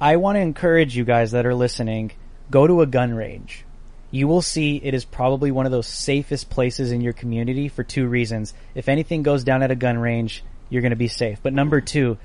I 0.00 0.16
want 0.16 0.36
to 0.36 0.40
encourage 0.40 0.96
you 0.96 1.04
guys 1.04 1.32
that 1.32 1.46
are 1.46 1.54
listening. 1.54 2.12
Go 2.50 2.66
to 2.66 2.82
a 2.82 2.86
gun 2.86 3.14
range. 3.14 3.64
You 4.12 4.28
will 4.28 4.42
see 4.42 4.76
it 4.76 4.92
is 4.92 5.06
probably 5.06 5.50
one 5.50 5.64
of 5.64 5.72
those 5.72 5.86
safest 5.88 6.50
places 6.50 6.92
in 6.92 7.00
your 7.00 7.14
community 7.14 7.68
for 7.68 7.82
two 7.82 8.06
reasons. 8.06 8.52
If 8.74 8.88
anything 8.88 9.22
goes 9.22 9.42
down 9.42 9.62
at 9.62 9.70
a 9.70 9.74
gun 9.74 9.98
range, 9.98 10.44
you're 10.68 10.82
going 10.82 10.90
to 10.90 10.96
be 10.96 11.08
safe. 11.08 11.40
But 11.42 11.54
number 11.54 11.80
two, 11.80 12.18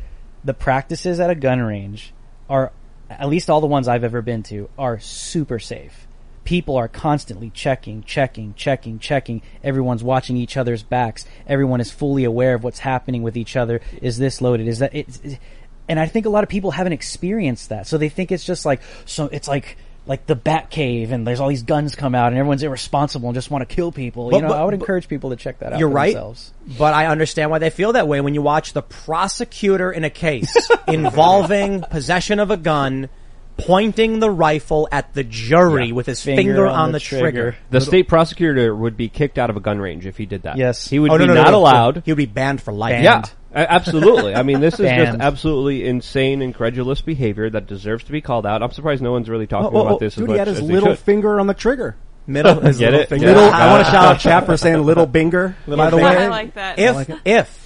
the 0.43 0.53
practices 0.53 1.22
at 1.22 1.30
a 1.30 1.35
gun 1.35 1.61
range 1.61 2.14
are, 2.49 2.73
at 3.09 3.30
least 3.30 3.49
all 3.49 3.61
the 3.61 3.68
ones 3.68 3.88
I've 3.88 4.03
ever 4.03 4.22
been 4.22 4.43
to, 4.43 4.69
are 4.77 4.99
super 4.99 5.59
safe. 5.59 6.07
People 6.43 6.76
are 6.76 6.89
constantly 6.89 7.49
checking, 7.51 8.03
checking, 8.03 8.53
checking, 8.53 8.99
checking. 8.99 9.41
Everyone's 9.64 10.03
watching 10.03 10.35
each 10.35 10.57
other's 10.57 10.84
backs. 10.84 11.26
Everyone 11.47 11.80
is 11.80 11.89
fully 11.89 12.26
aware 12.26 12.53
of 12.53 12.65
what's 12.65 12.80
happening 12.80 13.23
with 13.23 13.38
each 13.38 13.55
other. 13.55 13.80
Is 14.01 14.18
this 14.18 14.41
loaded? 14.41 14.68
Is 14.68 14.80
that 14.80 14.93
it? 14.93 15.39
And 15.88 15.99
I 15.99 16.05
think 16.05 16.26
a 16.26 16.30
lot 16.30 16.43
of 16.43 16.49
people 16.49 16.72
haven't 16.72 16.93
experienced 16.93 17.69
that, 17.69 17.88
so 17.88 17.97
they 17.97 18.09
think 18.09 18.31
it's 18.31 18.45
just 18.45 18.65
like 18.65 18.81
so. 19.05 19.27
It's 19.27 19.47
like 19.47 19.77
like 20.07 20.25
the 20.25 20.35
Bat 20.35 20.69
Cave, 20.69 21.11
and 21.11 21.27
there's 21.27 21.39
all 21.39 21.49
these 21.49 21.63
guns 21.63 21.95
come 21.95 22.15
out, 22.15 22.27
and 22.29 22.38
everyone's 22.38 22.63
irresponsible 22.63 23.27
and 23.29 23.35
just 23.35 23.51
want 23.51 23.67
to 23.67 23.75
kill 23.75 23.91
people. 23.91 24.29
But- 24.29 24.38
you 24.38 24.41
know, 24.43 24.47
but- 24.49 24.57
I 24.59 24.63
would 24.63 24.71
but- 24.71 24.79
encourage 24.79 25.07
people 25.07 25.29
to 25.31 25.35
check 25.35 25.59
that 25.59 25.73
out. 25.73 25.79
You're 25.79 25.89
for 25.89 25.95
right, 25.95 26.13
Themselves. 26.13 26.53
but 26.77 26.93
I 26.93 27.07
understand 27.07 27.51
why 27.51 27.59
they 27.59 27.69
feel 27.69 27.93
that 27.93 28.07
way 28.07 28.21
when 28.21 28.34
you 28.34 28.41
watch 28.41 28.73
the 28.73 28.81
prosecutor 28.81 29.91
in 29.91 30.03
a 30.03 30.09
case 30.09 30.55
involving 30.88 31.81
possession 31.81 32.39
of 32.39 32.51
a 32.51 32.57
gun 32.57 33.09
pointing 33.57 34.19
the 34.19 34.29
rifle 34.29 34.88
at 34.91 35.13
the 35.15 35.23
jury 35.23 35.91
with 35.91 36.05
his 36.05 36.21
finger, 36.21 36.67
on, 36.67 36.91
the, 36.91 36.99
trigger. 36.99 37.55
The 37.71 37.81
state 37.81 38.07
prosecutor 38.07 38.75
would 38.75 38.95
be 38.95 39.09
kicked 39.09 39.39
out 39.39 39.49
of 39.49 39.57
a 39.57 39.59
gun 39.59 39.79
range 39.79 40.05
if 40.05 40.15
he 40.15 40.27
did 40.27 40.43
that. 40.43 40.57
Yes. 40.57 40.88
he 40.88 40.99
would 40.99 41.09
Oh, 41.11 41.17
be 41.17 41.25
no, 41.25 41.34
no, 41.34 41.34
no, 41.34 41.43
not 41.43 41.51
no. 41.51 41.57
allowed. 41.57 42.03
He 42.05 42.11
would 42.11 42.17
be 42.17 42.27
banned 42.27 42.61
for 42.61 42.71
life. 42.71 43.01
Yeah, 43.01 43.21
a- 43.21 43.23
absolutely. 43.53 44.36
I 44.36 44.44
mean, 44.44 44.60
this 44.60 44.74
is 44.76 44.80
just 44.80 44.90
Banned. 44.90 45.22
absolutely 45.22 45.86
insane, 45.88 46.41
incredulous 46.41 47.02
behavior 47.02 47.49
that 47.49 47.68
deserves 47.68 48.03
to 48.06 48.11
be 48.11 48.22
called 48.22 48.45
out. 48.45 48.61
I'm 48.64 48.72
surprised 48.72 49.02
no 49.02 49.11
one's 49.11 49.30
really 49.30 49.45
oh, 49.45 49.48
talking 49.48 49.78
Oh, 49.78 49.80
oh, 49.80 49.82
about 49.84 49.94
oh, 49.95 49.99
this. 49.99 50.14
as 50.14 50.18
dude, 50.18 50.28
he 50.30 50.32
much 50.34 50.40
had 50.40 50.48
his 50.48 50.60
as 50.60 50.68
they 50.68 50.74
little 50.74 50.90
should. 50.90 50.99
finger 50.99 51.40
on 51.40 51.48
the 51.48 51.53
trigger. 51.53 51.95
Middle, 52.28 52.60
his 52.61 52.78
Get 52.78 52.88
little 52.88 52.99
it? 53.02 53.10
finger. 53.10 53.28
Little, 53.28 53.44
I 53.49 53.72
want 53.72 53.86
to 53.86 53.91
shout 53.91 54.06
out 54.06 54.19
Chap 54.22 54.45
for 54.45 54.57
saying 54.57 54.84
little 54.84 55.07
Binger. 55.07 55.56
by 55.65 55.90
the 55.90 55.98
way, 55.98 56.03
I 56.03 56.28
like 56.28 56.53
that. 56.56 56.78
If 56.78 56.95
like 56.95 57.10
it. 57.10 57.19
if 57.26 57.64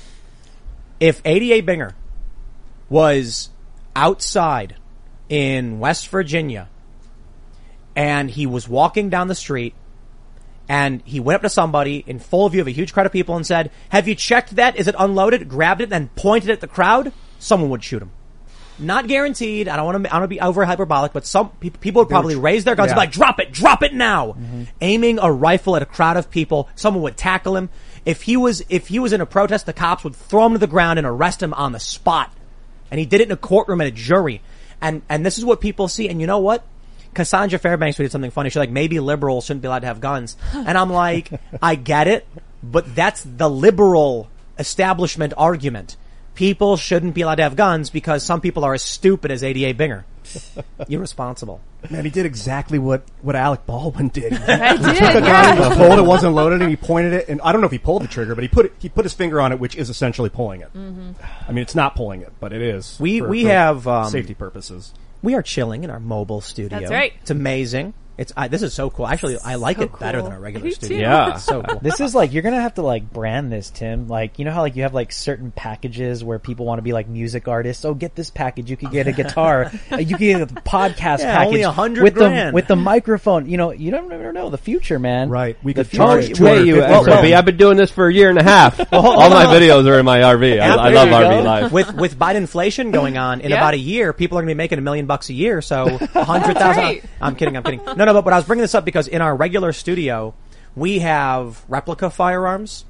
if 0.99 1.21
ADA 1.25 1.65
Binger 1.65 1.93
was 2.89 3.49
outside 3.95 4.75
in 5.29 5.79
West 5.79 6.09
Virginia 6.09 6.69
and 7.95 8.29
he 8.29 8.45
was 8.45 8.69
walking 8.69 9.09
down 9.09 9.27
the 9.27 9.35
street 9.35 9.73
and 10.71 11.01
he 11.03 11.19
went 11.19 11.35
up 11.35 11.41
to 11.41 11.49
somebody 11.49 12.01
in 12.07 12.17
full 12.17 12.47
view 12.47 12.61
of 12.61 12.67
a 12.67 12.71
huge 12.71 12.93
crowd 12.93 13.05
of 13.05 13.11
people 13.11 13.35
and 13.35 13.45
said, 13.45 13.71
"Have 13.89 14.07
you 14.07 14.15
checked 14.15 14.55
that? 14.55 14.77
Is 14.77 14.87
it 14.87 14.95
unloaded?" 14.97 15.49
Grabbed 15.49 15.81
it 15.81 15.91
and 15.91 16.15
pointed 16.15 16.49
at 16.49 16.61
the 16.61 16.67
crowd. 16.67 17.11
Someone 17.39 17.69
would 17.71 17.83
shoot 17.83 18.01
him. 18.01 18.11
Not 18.79 19.09
guaranteed. 19.09 19.67
I 19.67 19.75
don't 19.75 19.85
want 19.85 20.01
to. 20.01 20.09
I 20.09 20.13
don't 20.13 20.21
want 20.21 20.31
to 20.31 20.35
be 20.35 20.39
over 20.39 20.63
hyperbolic, 20.63 21.11
but 21.11 21.25
some 21.25 21.49
pe- 21.59 21.71
people 21.71 22.03
would 22.03 22.09
probably 22.09 22.35
tr- 22.35 22.39
raise 22.39 22.63
their 22.63 22.75
guns 22.75 22.91
and 22.91 22.95
be 22.95 23.01
like, 23.01 23.11
"Drop 23.11 23.41
it! 23.41 23.51
Drop 23.51 23.83
it 23.83 23.93
now!" 23.93 24.27
Mm-hmm. 24.27 24.63
Aiming 24.79 25.19
a 25.21 25.29
rifle 25.29 25.75
at 25.75 25.81
a 25.81 25.85
crowd 25.85 26.15
of 26.15 26.31
people, 26.31 26.69
someone 26.75 27.03
would 27.03 27.17
tackle 27.17 27.57
him. 27.57 27.69
If 28.05 28.21
he 28.21 28.37
was 28.37 28.63
if 28.69 28.87
he 28.87 28.99
was 28.99 29.11
in 29.11 29.19
a 29.19 29.25
protest, 29.25 29.65
the 29.65 29.73
cops 29.73 30.05
would 30.05 30.15
throw 30.15 30.45
him 30.45 30.53
to 30.53 30.57
the 30.57 30.67
ground 30.67 30.99
and 30.99 31.05
arrest 31.05 31.43
him 31.43 31.53
on 31.53 31.73
the 31.73 31.81
spot. 31.81 32.31
And 32.89 32.97
he 32.97 33.05
did 33.05 33.19
it 33.19 33.27
in 33.27 33.33
a 33.33 33.37
courtroom 33.37 33.81
at 33.81 33.87
a 33.87 33.91
jury. 33.91 34.41
And 34.79 35.01
and 35.09 35.25
this 35.25 35.37
is 35.37 35.43
what 35.43 35.59
people 35.59 35.89
see. 35.89 36.07
And 36.07 36.21
you 36.21 36.27
know 36.27 36.39
what? 36.39 36.63
Cassandra 37.13 37.59
Fairbanks 37.59 37.97
tweeted 37.97 38.11
something 38.11 38.31
funny. 38.31 38.49
She's 38.49 38.57
like, 38.57 38.69
maybe 38.69 38.99
liberals 38.99 39.45
shouldn't 39.45 39.61
be 39.61 39.67
allowed 39.67 39.79
to 39.79 39.87
have 39.87 39.99
guns. 40.01 40.37
And 40.53 40.77
I'm 40.77 40.89
like, 40.91 41.29
I 41.61 41.75
get 41.75 42.07
it, 42.07 42.27
but 42.63 42.95
that's 42.95 43.23
the 43.23 43.49
liberal 43.49 44.29
establishment 44.57 45.33
argument. 45.37 45.97
People 46.35 46.77
shouldn't 46.77 47.13
be 47.13 47.21
allowed 47.21 47.35
to 47.35 47.43
have 47.43 47.55
guns 47.57 47.89
because 47.89 48.23
some 48.23 48.39
people 48.39 48.63
are 48.63 48.73
as 48.73 48.81
stupid 48.83 49.31
as 49.31 49.43
ADA 49.43 49.73
Binger. 49.77 50.03
Irresponsible. 50.87 51.59
man, 51.89 52.05
he 52.05 52.11
did 52.11 52.25
exactly 52.25 52.79
what, 52.79 53.03
what 53.21 53.35
Alec 53.35 53.65
Baldwin 53.65 54.07
did. 54.09 54.31
I 54.47 54.77
He 54.77 54.83
did, 54.83 54.95
took 54.97 55.09
a 55.15 55.21
gun, 55.21 55.23
yeah. 55.57 55.69
he 55.69 55.75
pulled 55.75 55.99
it, 55.99 56.03
wasn't 56.03 56.33
loaded, 56.33 56.61
and 56.61 56.69
he 56.69 56.77
pointed 56.77 57.13
it. 57.13 57.27
And 57.27 57.41
I 57.41 57.51
don't 57.51 57.59
know 57.59 57.65
if 57.65 57.71
he 57.73 57.79
pulled 57.79 58.03
the 58.03 58.07
trigger, 58.07 58.33
but 58.33 58.43
he 58.43 58.47
put 58.47 58.67
it, 58.67 58.73
he 58.79 58.87
put 58.87 59.03
his 59.03 59.13
finger 59.13 59.41
on 59.41 59.51
it, 59.51 59.59
which 59.59 59.75
is 59.75 59.89
essentially 59.89 60.29
pulling 60.29 60.61
it. 60.61 60.73
Mm-hmm. 60.73 61.11
I 61.47 61.51
mean, 61.51 61.61
it's 61.63 61.75
not 61.75 61.95
pulling 61.95 62.21
it, 62.21 62.31
but 62.39 62.53
it 62.53 62.61
is. 62.61 62.97
We 62.99 63.19
for- 63.19 63.27
we 63.27 63.43
for 63.43 63.49
have 63.49 63.87
um, 63.87 64.09
safety 64.09 64.33
purposes. 64.33 64.93
We 65.21 65.35
are 65.35 65.41
chilling 65.41 65.83
in 65.83 65.89
our 65.89 65.99
mobile 65.99 66.41
studio. 66.41 66.79
That's 66.79 66.91
right. 66.91 67.13
It's 67.21 67.31
amazing. 67.31 67.93
It's 68.17 68.33
I, 68.37 68.47
this 68.49 68.61
is 68.61 68.73
so 68.73 68.89
cool. 68.89 69.07
Actually, 69.07 69.37
I 69.43 69.55
like 69.55 69.79
it 69.79 69.97
better 69.99 70.21
than 70.21 70.31
a 70.31 70.39
regular 70.39 70.65
Me 70.65 70.71
studio. 70.71 70.97
too. 70.97 71.01
Yeah. 71.01 71.33
It's 71.35 71.43
so 71.43 71.63
cool. 71.63 71.79
This 71.79 71.99
is 71.99 72.13
like 72.13 72.33
you're 72.33 72.43
gonna 72.43 72.61
have 72.61 72.75
to 72.75 72.81
like 72.83 73.11
brand 73.11 73.51
this, 73.51 73.69
Tim. 73.69 74.07
Like 74.07 74.37
you 74.37 74.45
know 74.45 74.51
how 74.51 74.61
like 74.61 74.75
you 74.75 74.83
have 74.83 74.93
like 74.93 75.11
certain 75.11 75.51
packages 75.51 76.23
where 76.23 76.37
people 76.37 76.65
want 76.65 76.79
to 76.79 76.83
be 76.83 76.93
like 76.93 77.07
music 77.07 77.47
artists. 77.47 77.83
Oh, 77.85 77.93
get 77.93 78.13
this 78.15 78.29
package. 78.29 78.69
You 78.69 78.77
could 78.77 78.91
get 78.91 79.07
a 79.07 79.11
guitar. 79.11 79.71
Uh, 79.91 79.97
you 79.97 80.15
can 80.15 80.39
get 80.39 80.41
a 80.41 80.45
podcast 80.61 81.19
Yeah, 81.19 81.35
package. 81.37 81.47
only 81.47 81.61
a 81.63 81.71
hundred 81.71 82.03
with 82.03 82.13
grand. 82.13 82.49
the 82.49 82.53
with 82.53 82.67
the 82.67 82.75
microphone. 82.75 83.49
You 83.49 83.57
know, 83.57 83.71
you 83.71 83.91
don't 83.91 84.07
never 84.09 84.31
know 84.31 84.49
the 84.49 84.57
future, 84.57 84.99
man. 84.99 85.29
Right. 85.29 85.57
We 85.63 85.73
The 85.73 85.83
could 85.83 85.91
charge 85.93 86.27
Hey, 86.27 86.33
two 86.33 86.45
hundred 86.45 86.65
you, 86.67 86.75
fifty. 86.75 87.09
well, 87.09 87.35
I've 87.35 87.45
been 87.45 87.57
doing 87.57 87.77
this 87.77 87.89
for 87.91 88.07
a 88.07 88.13
year 88.13 88.29
and 88.29 88.37
a 88.37 88.43
half. 88.43 88.79
All 88.93 89.29
my 89.29 89.45
videos 89.47 89.85
are 89.87 89.99
in 89.99 90.05
my 90.05 90.19
RV. 90.19 90.61
I, 90.61 90.67
I 90.75 90.89
love 90.89 91.07
RV 91.09 91.43
life. 91.43 91.71
with 91.71 91.93
with 91.95 92.17
Biden 92.19 92.35
inflation 92.35 92.91
going 92.91 93.17
on 93.17 93.41
in 93.41 93.49
Yeah. 93.49 93.57
about 93.57 93.73
a 93.73 93.77
year, 93.79 94.13
people 94.13 94.37
are 94.37 94.41
going 94.41 94.49
to 94.49 94.53
be 94.55 94.57
making 94.57 94.77
a 94.77 94.81
million 94.81 95.07
bucks 95.07 95.29
a 95.29 95.33
year. 95.33 95.61
So 95.61 95.85
a 96.15 96.23
hundred 96.23 96.57
thousand. 96.57 96.83
right. 96.83 97.03
I'm 97.19 97.35
kidding. 97.35 97.57
I'm 97.57 97.63
kidding. 97.63 97.81
No, 97.85 98.05
no. 98.05 98.10
But, 98.13 98.23
but 98.23 98.33
I 98.33 98.37
was 98.37 98.45
bringing 98.45 98.61
this 98.63 98.75
up 98.75 98.85
because 98.85 99.07
in 99.07 99.21
our 99.21 99.35
regular 99.35 99.73
studio, 99.73 100.33
we 100.75 100.99
have 100.99 101.63
replica 101.67 102.09
firearms, 102.09 102.85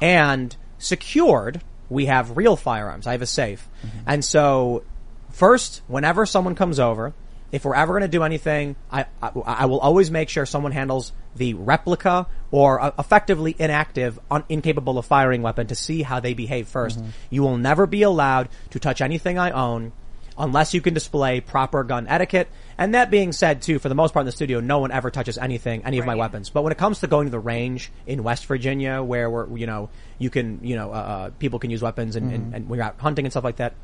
and 0.00 0.54
secured, 0.78 1.62
we 1.88 2.06
have 2.06 2.36
real 2.36 2.56
firearms. 2.56 3.06
I 3.06 3.12
have 3.12 3.22
a 3.22 3.26
safe, 3.26 3.68
and 4.06 4.24
so 4.24 4.84
first, 5.30 5.82
whenever 5.86 6.26
someone 6.26 6.54
comes 6.54 6.78
over, 6.78 7.14
if 7.52 7.64
we're 7.64 7.74
ever 7.74 7.92
going 7.92 8.02
to 8.02 8.08
do 8.08 8.22
anything, 8.22 8.76
I, 8.90 9.06
I 9.22 9.28
I 9.28 9.66
will 9.66 9.80
always 9.80 10.10
make 10.10 10.28
sure 10.28 10.44
someone 10.46 10.72
handles 10.72 11.12
the 11.36 11.54
replica 11.54 12.26
or 12.50 12.80
uh, 12.80 12.90
effectively 12.98 13.54
inactive, 13.58 14.18
un- 14.30 14.44
incapable 14.48 14.98
of 14.98 15.06
firing 15.06 15.42
weapon 15.42 15.66
to 15.68 15.74
see 15.74 16.02
how 16.02 16.20
they 16.20 16.34
behave 16.34 16.66
1st 16.66 17.02
You 17.30 17.42
will 17.42 17.56
never 17.56 17.86
be 17.86 18.02
allowed 18.02 18.48
to 18.70 18.78
touch 18.78 19.00
anything 19.00 19.38
I 19.38 19.50
own 19.50 19.92
unless 20.38 20.74
you 20.74 20.80
can 20.80 20.94
display 20.94 21.40
proper 21.40 21.82
gun 21.84 22.06
etiquette. 22.08 22.48
And 22.78 22.94
that 22.94 23.10
being 23.10 23.32
said, 23.32 23.62
too, 23.62 23.78
for 23.78 23.88
the 23.88 23.94
most 23.94 24.12
part 24.12 24.22
in 24.22 24.26
the 24.26 24.32
studio, 24.32 24.60
no 24.60 24.78
one 24.80 24.90
ever 24.92 25.10
touches 25.10 25.38
anything, 25.38 25.84
any 25.84 25.98
of 25.98 26.06
my 26.06 26.14
weapons. 26.14 26.50
But 26.50 26.62
when 26.62 26.72
it 26.72 26.78
comes 26.78 27.00
to 27.00 27.06
going 27.06 27.26
to 27.26 27.30
the 27.30 27.38
range 27.38 27.90
in 28.06 28.22
West 28.22 28.46
Virginia, 28.46 29.02
where 29.02 29.30
we're, 29.30 29.56
you 29.56 29.66
know, 29.66 29.88
you 30.18 30.30
can, 30.30 30.60
you 30.62 30.76
know, 30.76 30.92
uh, 30.92 30.96
uh, 30.96 31.30
people 31.38 31.58
can 31.58 31.70
use 31.70 31.82
weapons 31.82 32.16
and, 32.16 32.32
and, 32.32 32.54
and 32.54 32.68
when 32.68 32.78
you're 32.78 32.86
out 32.86 32.98
hunting 32.98 33.24
and 33.24 33.32
stuff 33.32 33.44
like 33.44 33.56
that, 33.56 33.74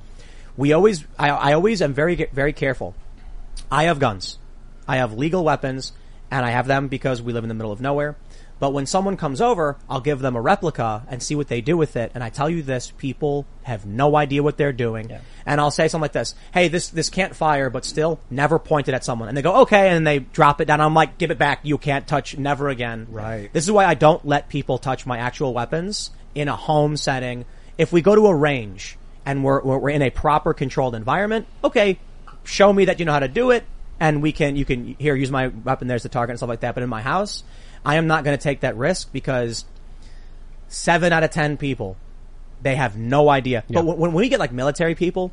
we 0.56 0.72
always, 0.72 1.04
I, 1.18 1.30
I 1.30 1.52
always 1.54 1.80
am 1.80 1.94
very, 1.94 2.28
very 2.32 2.52
careful. 2.52 2.94
I 3.70 3.84
have 3.84 3.98
guns. 3.98 4.38
I 4.86 4.96
have 4.96 5.14
legal 5.14 5.44
weapons 5.44 5.92
and 6.30 6.44
I 6.44 6.50
have 6.50 6.66
them 6.66 6.88
because 6.88 7.22
we 7.22 7.32
live 7.32 7.44
in 7.44 7.48
the 7.48 7.54
middle 7.54 7.72
of 7.72 7.80
nowhere. 7.80 8.16
But 8.62 8.72
when 8.72 8.86
someone 8.86 9.16
comes 9.16 9.40
over, 9.40 9.76
I'll 9.90 10.00
give 10.00 10.20
them 10.20 10.36
a 10.36 10.40
replica 10.40 11.02
and 11.08 11.20
see 11.20 11.34
what 11.34 11.48
they 11.48 11.60
do 11.60 11.76
with 11.76 11.96
it. 11.96 12.12
And 12.14 12.22
I 12.22 12.30
tell 12.30 12.48
you 12.48 12.62
this, 12.62 12.92
people 12.92 13.44
have 13.64 13.84
no 13.84 14.14
idea 14.14 14.40
what 14.40 14.56
they're 14.56 14.72
doing. 14.72 15.10
And 15.44 15.60
I'll 15.60 15.72
say 15.72 15.88
something 15.88 16.02
like 16.02 16.12
this, 16.12 16.36
hey, 16.54 16.68
this, 16.68 16.88
this 16.88 17.10
can't 17.10 17.34
fire, 17.34 17.70
but 17.70 17.84
still 17.84 18.20
never 18.30 18.60
point 18.60 18.86
it 18.86 18.94
at 18.94 19.04
someone. 19.04 19.26
And 19.26 19.36
they 19.36 19.42
go, 19.42 19.62
okay. 19.62 19.88
And 19.88 20.06
they 20.06 20.20
drop 20.20 20.60
it 20.60 20.66
down. 20.66 20.80
I'm 20.80 20.94
like, 20.94 21.18
give 21.18 21.32
it 21.32 21.38
back. 21.38 21.58
You 21.64 21.76
can't 21.76 22.06
touch, 22.06 22.38
never 22.38 22.68
again. 22.68 23.08
Right. 23.10 23.52
This 23.52 23.64
is 23.64 23.72
why 23.72 23.84
I 23.84 23.94
don't 23.94 24.24
let 24.24 24.48
people 24.48 24.78
touch 24.78 25.06
my 25.06 25.18
actual 25.18 25.52
weapons 25.52 26.12
in 26.32 26.46
a 26.46 26.54
home 26.54 26.96
setting. 26.96 27.46
If 27.78 27.92
we 27.92 28.00
go 28.00 28.14
to 28.14 28.28
a 28.28 28.34
range 28.36 28.96
and 29.26 29.42
we're, 29.42 29.60
we're 29.60 29.78
we're 29.78 29.90
in 29.90 30.02
a 30.02 30.10
proper 30.10 30.54
controlled 30.54 30.94
environment, 30.94 31.48
okay, 31.64 31.98
show 32.44 32.72
me 32.72 32.84
that 32.84 33.00
you 33.00 33.06
know 33.06 33.12
how 33.12 33.18
to 33.18 33.26
do 33.26 33.50
it 33.50 33.64
and 33.98 34.22
we 34.22 34.30
can, 34.30 34.54
you 34.54 34.64
can, 34.64 34.94
here, 35.00 35.16
use 35.16 35.32
my 35.32 35.48
weapon, 35.48 35.88
there's 35.88 36.04
the 36.04 36.08
target 36.08 36.30
and 36.30 36.38
stuff 36.38 36.48
like 36.48 36.60
that. 36.60 36.74
But 36.74 36.84
in 36.84 36.88
my 36.88 37.02
house, 37.02 37.42
I 37.84 37.96
am 37.96 38.06
not 38.06 38.24
going 38.24 38.36
to 38.36 38.42
take 38.42 38.60
that 38.60 38.76
risk 38.76 39.12
because 39.12 39.64
seven 40.68 41.12
out 41.12 41.24
of 41.24 41.30
ten 41.30 41.56
people, 41.56 41.96
they 42.62 42.76
have 42.76 42.96
no 42.96 43.28
idea. 43.28 43.64
But 43.68 43.84
when, 43.84 43.98
when 43.98 44.12
we 44.12 44.28
get 44.28 44.38
like 44.38 44.52
military 44.52 44.94
people, 44.94 45.32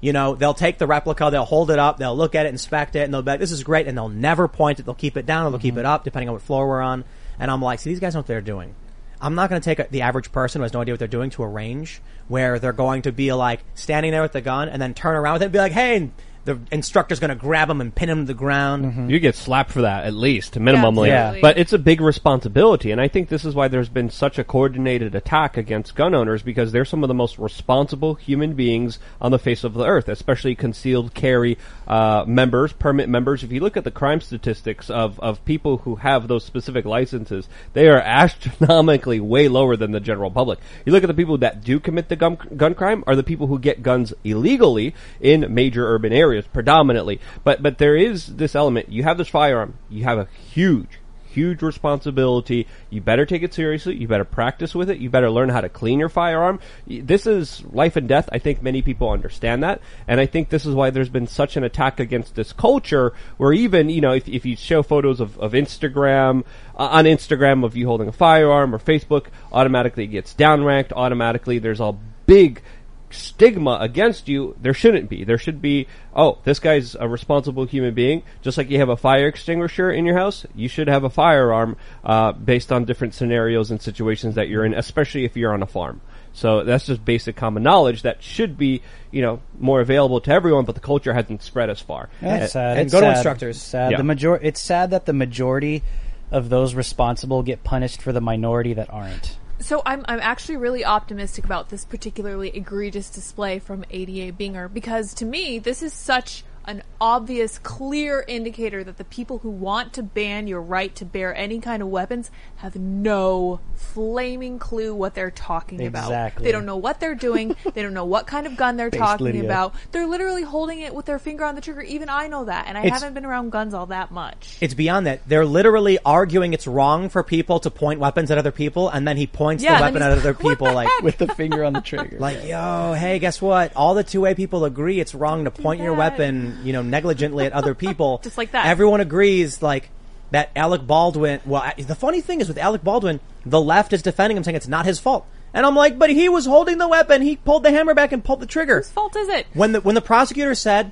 you 0.00 0.12
know, 0.12 0.34
they'll 0.34 0.54
take 0.54 0.78
the 0.78 0.86
replica, 0.86 1.28
they'll 1.30 1.44
hold 1.44 1.70
it 1.70 1.78
up, 1.78 1.98
they'll 1.98 2.16
look 2.16 2.34
at 2.34 2.46
it, 2.46 2.50
inspect 2.50 2.94
it, 2.94 3.04
and 3.04 3.14
they'll 3.14 3.22
be 3.22 3.30
like, 3.30 3.40
this 3.40 3.52
is 3.52 3.62
great, 3.62 3.86
and 3.86 3.96
they'll 3.96 4.08
never 4.08 4.48
point 4.48 4.78
it, 4.78 4.82
they'll 4.84 4.94
keep 4.94 5.16
it 5.16 5.24
down, 5.24 5.46
or 5.46 5.50
they'll 5.50 5.58
keep 5.58 5.74
mm-hmm. 5.74 5.80
it 5.80 5.86
up, 5.86 6.04
depending 6.04 6.28
on 6.28 6.34
what 6.34 6.42
floor 6.42 6.68
we're 6.68 6.82
on. 6.82 7.04
And 7.38 7.50
I'm 7.50 7.62
like, 7.62 7.78
see, 7.80 7.90
these 7.90 8.00
guys 8.00 8.14
know 8.14 8.20
what 8.20 8.26
they're 8.26 8.40
doing. 8.40 8.74
I'm 9.20 9.34
not 9.34 9.48
going 9.48 9.62
to 9.62 9.64
take 9.64 9.78
a, 9.78 9.88
the 9.90 10.02
average 10.02 10.30
person 10.30 10.60
who 10.60 10.64
has 10.64 10.74
no 10.74 10.82
idea 10.82 10.92
what 10.92 10.98
they're 10.98 11.08
doing 11.08 11.30
to 11.30 11.42
a 11.42 11.48
range 11.48 12.02
where 12.28 12.58
they're 12.58 12.72
going 12.72 13.02
to 13.02 13.12
be 13.12 13.32
like 13.32 13.60
standing 13.74 14.12
there 14.12 14.20
with 14.20 14.32
the 14.32 14.42
gun 14.42 14.68
and 14.68 14.82
then 14.82 14.92
turn 14.92 15.14
around 15.14 15.34
with 15.34 15.42
it 15.42 15.46
and 15.46 15.52
be 15.52 15.58
like, 15.58 15.72
hey, 15.72 16.10
the 16.44 16.58
instructor's 16.70 17.20
going 17.20 17.30
to 17.30 17.34
grab 17.34 17.70
him 17.70 17.80
and 17.80 17.94
pin 17.94 18.10
him 18.10 18.20
to 18.20 18.26
the 18.26 18.34
ground. 18.34 19.10
You 19.10 19.18
get 19.18 19.34
slapped 19.34 19.70
for 19.70 19.82
that 19.82 20.04
at 20.04 20.14
least, 20.14 20.54
minimally. 20.54 21.08
Yeah. 21.08 21.38
But 21.40 21.58
it's 21.58 21.72
a 21.72 21.78
big 21.78 22.00
responsibility, 22.00 22.90
and 22.90 23.00
I 23.00 23.08
think 23.08 23.28
this 23.28 23.44
is 23.44 23.54
why 23.54 23.68
there's 23.68 23.88
been 23.88 24.10
such 24.10 24.38
a 24.38 24.44
coordinated 24.44 25.14
attack 25.14 25.56
against 25.56 25.94
gun 25.94 26.14
owners 26.14 26.42
because 26.42 26.72
they're 26.72 26.84
some 26.84 27.02
of 27.02 27.08
the 27.08 27.14
most 27.14 27.38
responsible 27.38 28.14
human 28.14 28.54
beings 28.54 28.98
on 29.20 29.30
the 29.30 29.38
face 29.38 29.64
of 29.64 29.74
the 29.74 29.84
earth, 29.84 30.08
especially 30.08 30.54
concealed 30.54 31.14
carry 31.14 31.56
uh, 31.88 32.24
members, 32.26 32.72
permit 32.72 33.08
members. 33.08 33.42
If 33.42 33.52
you 33.52 33.60
look 33.60 33.76
at 33.76 33.84
the 33.84 33.90
crime 33.90 34.20
statistics 34.20 34.90
of 34.90 35.18
of 35.20 35.44
people 35.44 35.78
who 35.78 35.96
have 35.96 36.28
those 36.28 36.44
specific 36.44 36.84
licenses, 36.84 37.48
they 37.72 37.88
are 37.88 38.00
astronomically 38.00 39.20
way 39.20 39.48
lower 39.48 39.76
than 39.76 39.92
the 39.92 40.00
general 40.00 40.30
public. 40.30 40.58
You 40.84 40.92
look 40.92 41.04
at 41.04 41.08
the 41.08 41.14
people 41.14 41.38
that 41.38 41.64
do 41.64 41.80
commit 41.80 42.08
the 42.08 42.16
gun 42.16 42.36
gun 42.56 42.74
crime 42.74 43.04
are 43.06 43.16
the 43.16 43.22
people 43.22 43.46
who 43.46 43.58
get 43.58 43.82
guns 43.82 44.12
illegally 44.24 44.94
in 45.20 45.52
major 45.54 45.86
urban 45.86 46.12
areas 46.12 46.33
predominantly. 46.42 47.20
But 47.42 47.62
but 47.62 47.78
there 47.78 47.96
is 47.96 48.36
this 48.36 48.54
element. 48.54 48.90
You 48.90 49.02
have 49.04 49.18
this 49.18 49.28
firearm. 49.28 49.78
You 49.88 50.04
have 50.04 50.18
a 50.18 50.28
huge 50.52 50.98
huge 51.34 51.62
responsibility. 51.62 52.66
You 52.88 53.00
better 53.00 53.26
take 53.26 53.42
it 53.42 53.52
seriously. 53.52 53.96
You 53.96 54.08
better 54.08 54.24
practice 54.24 54.74
with 54.74 54.88
it. 54.88 54.98
You 54.98 55.10
better 55.10 55.30
learn 55.30 55.48
how 55.48 55.60
to 55.60 55.68
clean 55.68 55.98
your 55.98 56.08
firearm. 56.08 56.60
This 56.86 57.26
is 57.26 57.62
life 57.64 57.96
and 57.96 58.08
death. 58.08 58.28
I 58.32 58.38
think 58.38 58.62
many 58.62 58.80
people 58.80 59.10
understand 59.10 59.64
that. 59.64 59.80
And 60.06 60.20
I 60.20 60.26
think 60.26 60.48
this 60.48 60.64
is 60.64 60.74
why 60.74 60.90
there's 60.90 61.08
been 61.08 61.26
such 61.26 61.56
an 61.56 61.64
attack 61.64 62.00
against 62.00 62.36
this 62.36 62.52
culture 62.52 63.12
where 63.36 63.52
even, 63.52 63.90
you 63.90 64.00
know, 64.00 64.12
if, 64.12 64.28
if 64.28 64.46
you 64.46 64.56
show 64.56 64.82
photos 64.82 65.20
of, 65.20 65.36
of 65.38 65.52
Instagram, 65.52 66.44
uh, 66.76 66.88
on 66.92 67.04
Instagram 67.04 67.64
of 67.64 67.76
you 67.76 67.86
holding 67.86 68.08
a 68.08 68.12
firearm 68.12 68.74
or 68.74 68.78
Facebook, 68.78 69.26
automatically 69.52 70.04
it 70.04 70.08
gets 70.08 70.34
downranked. 70.34 70.92
Automatically 70.92 71.58
there's 71.58 71.80
a 71.80 71.94
big 72.26 72.62
stigma 73.10 73.78
against 73.80 74.28
you, 74.28 74.56
there 74.60 74.74
shouldn't 74.74 75.08
be. 75.08 75.24
There 75.24 75.38
should 75.38 75.62
be, 75.62 75.86
oh, 76.14 76.38
this 76.44 76.58
guy's 76.58 76.94
a 76.94 77.08
responsible 77.08 77.64
human 77.64 77.94
being. 77.94 78.22
Just 78.42 78.58
like 78.58 78.70
you 78.70 78.78
have 78.78 78.88
a 78.88 78.96
fire 78.96 79.28
extinguisher 79.28 79.90
in 79.90 80.04
your 80.06 80.16
house, 80.16 80.44
you 80.54 80.68
should 80.68 80.88
have 80.88 81.04
a 81.04 81.10
firearm 81.10 81.76
uh, 82.04 82.32
based 82.32 82.72
on 82.72 82.84
different 82.84 83.14
scenarios 83.14 83.70
and 83.70 83.80
situations 83.80 84.34
that 84.34 84.48
you're 84.48 84.64
in, 84.64 84.74
especially 84.74 85.24
if 85.24 85.36
you're 85.36 85.52
on 85.54 85.62
a 85.62 85.66
farm. 85.66 86.00
So 86.32 86.64
that's 86.64 86.86
just 86.86 87.04
basic 87.04 87.36
common 87.36 87.62
knowledge 87.62 88.02
that 88.02 88.20
should 88.20 88.58
be, 88.58 88.82
you 89.12 89.22
know, 89.22 89.40
more 89.60 89.80
available 89.80 90.20
to 90.22 90.32
everyone, 90.32 90.64
but 90.64 90.74
the 90.74 90.80
culture 90.80 91.14
hasn't 91.14 91.42
spread 91.44 91.70
as 91.70 91.80
far. 91.80 92.08
Yeah, 92.20 92.36
it's 92.38 92.52
sad. 92.54 92.78
and 92.78 92.86
It's 92.86 92.92
go 92.92 93.00
to 93.00 93.10
instructors. 93.10 93.62
Sad. 93.62 93.92
Yeah. 93.92 93.98
The 93.98 94.02
major- 94.04 94.40
It's 94.42 94.60
sad 94.60 94.90
that 94.90 95.06
the 95.06 95.12
majority 95.12 95.84
of 96.32 96.48
those 96.48 96.74
responsible 96.74 97.44
get 97.44 97.62
punished 97.62 98.02
for 98.02 98.12
the 98.12 98.20
minority 98.20 98.72
that 98.74 98.90
aren't. 98.90 99.38
So 99.60 99.82
I'm 99.86 100.04
I'm 100.06 100.20
actually 100.20 100.56
really 100.56 100.84
optimistic 100.84 101.44
about 101.44 101.68
this 101.68 101.84
particularly 101.84 102.50
egregious 102.50 103.08
display 103.08 103.58
from 103.58 103.84
ADA 103.90 104.32
Binger 104.32 104.72
because 104.72 105.14
to 105.14 105.24
me 105.24 105.58
this 105.58 105.82
is 105.82 105.92
such 105.92 106.44
an 106.66 106.82
obvious, 107.00 107.58
clear 107.58 108.24
indicator 108.26 108.82
that 108.84 108.96
the 108.96 109.04
people 109.04 109.38
who 109.38 109.50
want 109.50 109.92
to 109.94 110.02
ban 110.02 110.46
your 110.46 110.60
right 110.62 110.94
to 110.96 111.04
bear 111.04 111.34
any 111.34 111.60
kind 111.60 111.82
of 111.82 111.88
weapons 111.88 112.30
have 112.56 112.74
no 112.76 113.60
flaming 113.74 114.58
clue 114.58 114.94
what 114.94 115.14
they're 115.14 115.30
talking 115.30 115.86
about. 115.86 116.36
They 116.36 116.52
don't 116.52 116.64
know 116.66 116.76
what 116.76 117.00
they're 117.00 117.14
doing. 117.14 117.54
they 117.74 117.82
don't 117.82 117.94
know 117.94 118.04
what 118.06 118.26
kind 118.26 118.46
of 118.46 118.56
gun 118.56 118.76
they're 118.76 118.90
Based 118.90 119.00
talking 119.02 119.24
Lydia. 119.26 119.44
about. 119.44 119.74
They're 119.92 120.06
literally 120.06 120.42
holding 120.42 120.80
it 120.80 120.94
with 120.94 121.04
their 121.06 121.18
finger 121.18 121.44
on 121.44 121.54
the 121.54 121.60
trigger. 121.60 121.82
Even 121.82 122.08
I 122.08 122.28
know 122.28 122.44
that, 122.46 122.66
and 122.66 122.78
I 122.78 122.82
It's- 122.84 123.00
haven't 123.00 123.14
been 123.14 123.24
around 123.24 123.50
guns 123.50 123.74
all 123.74 123.86
that 123.86 124.10
much. 124.10 124.56
It's 124.60 124.74
beyond 124.74 125.06
that. 125.06 125.20
They're 125.28 125.44
literally 125.46 125.98
arguing 126.04 126.52
it's 126.54 126.66
wrong 126.66 127.08
for 127.08 127.22
people 127.22 127.60
to 127.60 127.70
point 127.70 128.00
weapons 128.00 128.30
at 128.30 128.38
other 128.38 128.52
people, 128.52 128.88
and 128.88 129.06
then 129.06 129.16
he 129.16 129.26
points 129.26 129.62
Yeah, 129.62 129.76
the 129.76 129.82
weapon 129.82 130.02
at 130.02 130.10
other 130.12 130.34
people, 130.34 130.68
the 130.68 130.72
like 130.72 131.02
With 131.02 131.18
the 131.18 131.28
finger 131.28 131.64
on 131.64 131.72
the 131.74 131.80
trigger. 131.80 132.16
like, 132.20 132.44
yo, 132.44 132.94
hey, 132.94 133.18
guess 133.18 133.42
what? 133.42 133.74
All 133.76 133.94
the 133.94 134.04
two 134.04 134.20
way 134.22 134.34
people 134.34 134.64
agree 134.64 135.00
it's 135.00 135.14
wrong 135.14 135.44
to 135.44 135.50
point 135.50 135.80
your 135.80 135.94
that. 135.96 136.16
Weapon, 136.54 136.66
you 136.66 136.72
know, 136.72 136.82
negligently 136.82 137.46
at 137.46 137.52
other 137.52 137.74
people. 137.74 138.18
Just 138.22 138.38
like 138.38 138.52
that. 138.52 138.66
Everyone 138.66 139.00
agrees, 139.00 139.62
like, 139.62 139.90
that 140.30 140.50
Alec 140.56 140.86
Baldwin, 140.86 141.40
well, 141.44 141.70
the 141.78 141.94
funny 141.94 142.20
thing 142.20 142.40
is 142.40 142.48
with 142.48 142.58
Alec 142.58 142.82
Baldwin, 142.82 143.20
the 143.46 143.60
left 143.60 143.92
is 143.92 144.02
defending 144.02 144.36
him 144.36 144.42
saying 144.44 144.56
it's 144.56 144.68
not 144.68 144.84
his 144.86 144.98
fault. 144.98 145.26
And 145.52 145.64
I'm 145.64 145.76
like, 145.76 145.98
but 145.98 146.10
he 146.10 146.28
was 146.28 146.46
holding 146.46 146.78
the 146.78 146.88
weapon. 146.88 147.22
He 147.22 147.36
pulled 147.36 147.62
the 147.62 147.70
hammer 147.70 147.94
back 147.94 148.10
and 148.10 148.24
pulled 148.24 148.40
the 148.40 148.46
trigger. 148.46 148.78
Whose 148.78 148.90
fault 148.90 149.14
is 149.14 149.28
it? 149.28 149.46
When 149.54 149.72
the, 149.72 149.80
when 149.80 149.94
the 149.94 150.00
prosecutor 150.00 150.56
said, 150.56 150.90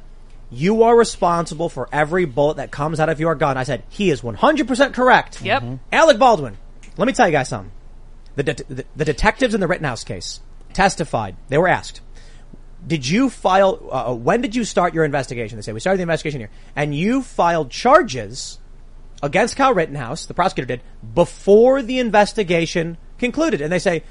you 0.51 0.84
are 0.84 0.97
responsible 0.97 1.68
for 1.68 1.89
every 1.90 2.26
bullet 2.26 2.59
that 2.59 2.70
comes 2.70 3.01
out 3.01 3.09
of 3.09 3.18
your 3.18 3.34
gun, 3.34 3.56
I 3.56 3.64
said, 3.64 3.82
he 3.89 4.10
is 4.10 4.20
100% 4.22 4.94
correct. 4.94 5.43
Yep. 5.43 5.62
Mm-hmm. 5.62 5.74
Alec 5.90 6.18
Baldwin. 6.18 6.59
Let 6.97 7.06
me 7.06 7.12
tell 7.12 7.26
you 7.26 7.32
guys 7.32 7.48
something. 7.48 7.72
The, 8.36 8.43
det- 8.44 8.68
the, 8.68 8.84
the 8.94 9.05
detectives 9.05 9.55
in 9.55 9.60
the 9.60 9.66
Rittenhouse 9.66 10.05
case 10.05 10.40
testified. 10.72 11.34
They 11.48 11.59
were 11.59 11.68
asked, 11.68 12.01
did 12.87 13.09
you 13.09 13.31
file, 13.31 13.79
uh, 13.91 14.15
when 14.15 14.41
did 14.41 14.57
you 14.57 14.65
start 14.65 14.95
your 14.95 15.05
investigation? 15.05 15.57
They 15.57 15.63
say, 15.63 15.73
we 15.73 15.81
started 15.81 15.99
the 15.99 16.03
investigation 16.03 16.41
here. 16.41 16.51
And 16.75 16.95
you 16.95 17.23
filed 17.23 17.71
charges 17.71 18.59
against 19.23 19.57
Kyle 19.57 19.73
Rittenhouse, 19.73 20.27
the 20.27 20.35
prosecutor 20.35 20.67
did, 20.67 20.81
before 21.15 21.83
the 21.83 21.99
investigation 22.01 22.99
concluded. 23.19 23.61
And 23.61 23.73
they 23.73 23.79
say, 23.79 24.03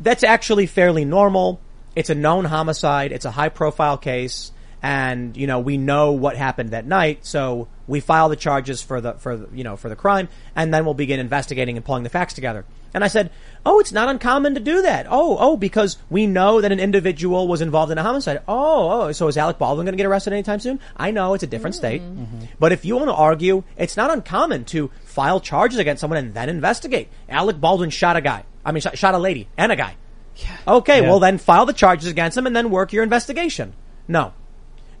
that's 0.00 0.22
actually 0.22 0.66
fairly 0.66 1.04
normal. 1.04 1.60
It's 1.96 2.10
a 2.10 2.14
known 2.14 2.44
homicide. 2.44 3.12
It's 3.12 3.24
a 3.24 3.30
high 3.30 3.48
profile 3.48 3.96
case. 3.96 4.52
and 4.82 5.36
you 5.36 5.46
know 5.46 5.58
we 5.58 5.76
know 5.76 6.12
what 6.12 6.36
happened 6.36 6.70
that 6.70 6.86
night, 6.86 7.24
so 7.26 7.68
we 7.86 8.00
file 8.00 8.28
the 8.28 8.36
charges 8.36 8.82
for 8.82 9.00
the 9.00 9.14
for 9.14 9.36
the, 9.36 9.48
you 9.56 9.64
know 9.64 9.76
for 9.76 9.88
the 9.88 9.96
crime, 9.96 10.28
and 10.54 10.72
then 10.72 10.84
we'll 10.84 10.94
begin 10.94 11.20
investigating 11.20 11.76
and 11.76 11.84
pulling 11.84 12.04
the 12.04 12.10
facts 12.10 12.34
together. 12.34 12.64
And 12.94 13.04
I 13.04 13.08
said, 13.08 13.30
oh, 13.66 13.80
it's 13.80 13.92
not 13.92 14.08
uncommon 14.08 14.54
to 14.54 14.60
do 14.60 14.82
that. 14.82 15.06
Oh, 15.08 15.36
oh, 15.38 15.56
because 15.56 15.98
we 16.10 16.26
know 16.26 16.60
that 16.60 16.72
an 16.72 16.80
individual 16.80 17.48
was 17.48 17.60
involved 17.60 17.92
in 17.92 17.98
a 17.98 18.02
homicide. 18.02 18.42
Oh, 18.48 19.02
oh, 19.02 19.12
so 19.12 19.28
is 19.28 19.36
Alec 19.36 19.58
Baldwin 19.58 19.86
going 19.86 19.92
to 19.92 19.96
get 19.96 20.06
arrested 20.06 20.32
anytime 20.32 20.60
soon? 20.60 20.80
I 20.96 21.10
know 21.10 21.34
it's 21.34 21.42
a 21.42 21.48
different 21.48 21.74
mm. 21.74 21.78
state, 21.78 22.02
mm-hmm. 22.02 22.44
but 22.58 22.72
if 22.72 22.84
you 22.84 22.96
want 22.96 23.08
to 23.08 23.14
argue, 23.14 23.64
it's 23.76 23.96
not 23.96 24.10
uncommon 24.10 24.64
to 24.66 24.90
file 25.04 25.40
charges 25.40 25.78
against 25.78 26.00
someone 26.00 26.18
and 26.18 26.34
then 26.34 26.48
investigate. 26.48 27.08
Alec 27.28 27.60
Baldwin 27.60 27.90
shot 27.90 28.16
a 28.16 28.20
guy. 28.20 28.44
I 28.64 28.72
mean, 28.72 28.80
shot, 28.80 28.98
shot 28.98 29.14
a 29.14 29.18
lady 29.18 29.48
and 29.56 29.72
a 29.72 29.76
guy. 29.76 29.96
Yeah. 30.36 30.56
Okay, 30.68 31.02
Yeah. 31.02 31.08
well 31.08 31.20
then 31.20 31.38
file 31.38 31.66
the 31.66 31.72
charges 31.72 32.08
against 32.08 32.36
him 32.36 32.46
and 32.46 32.54
then 32.54 32.70
work 32.70 32.92
your 32.92 33.02
investigation. 33.02 33.72
No. 34.06 34.32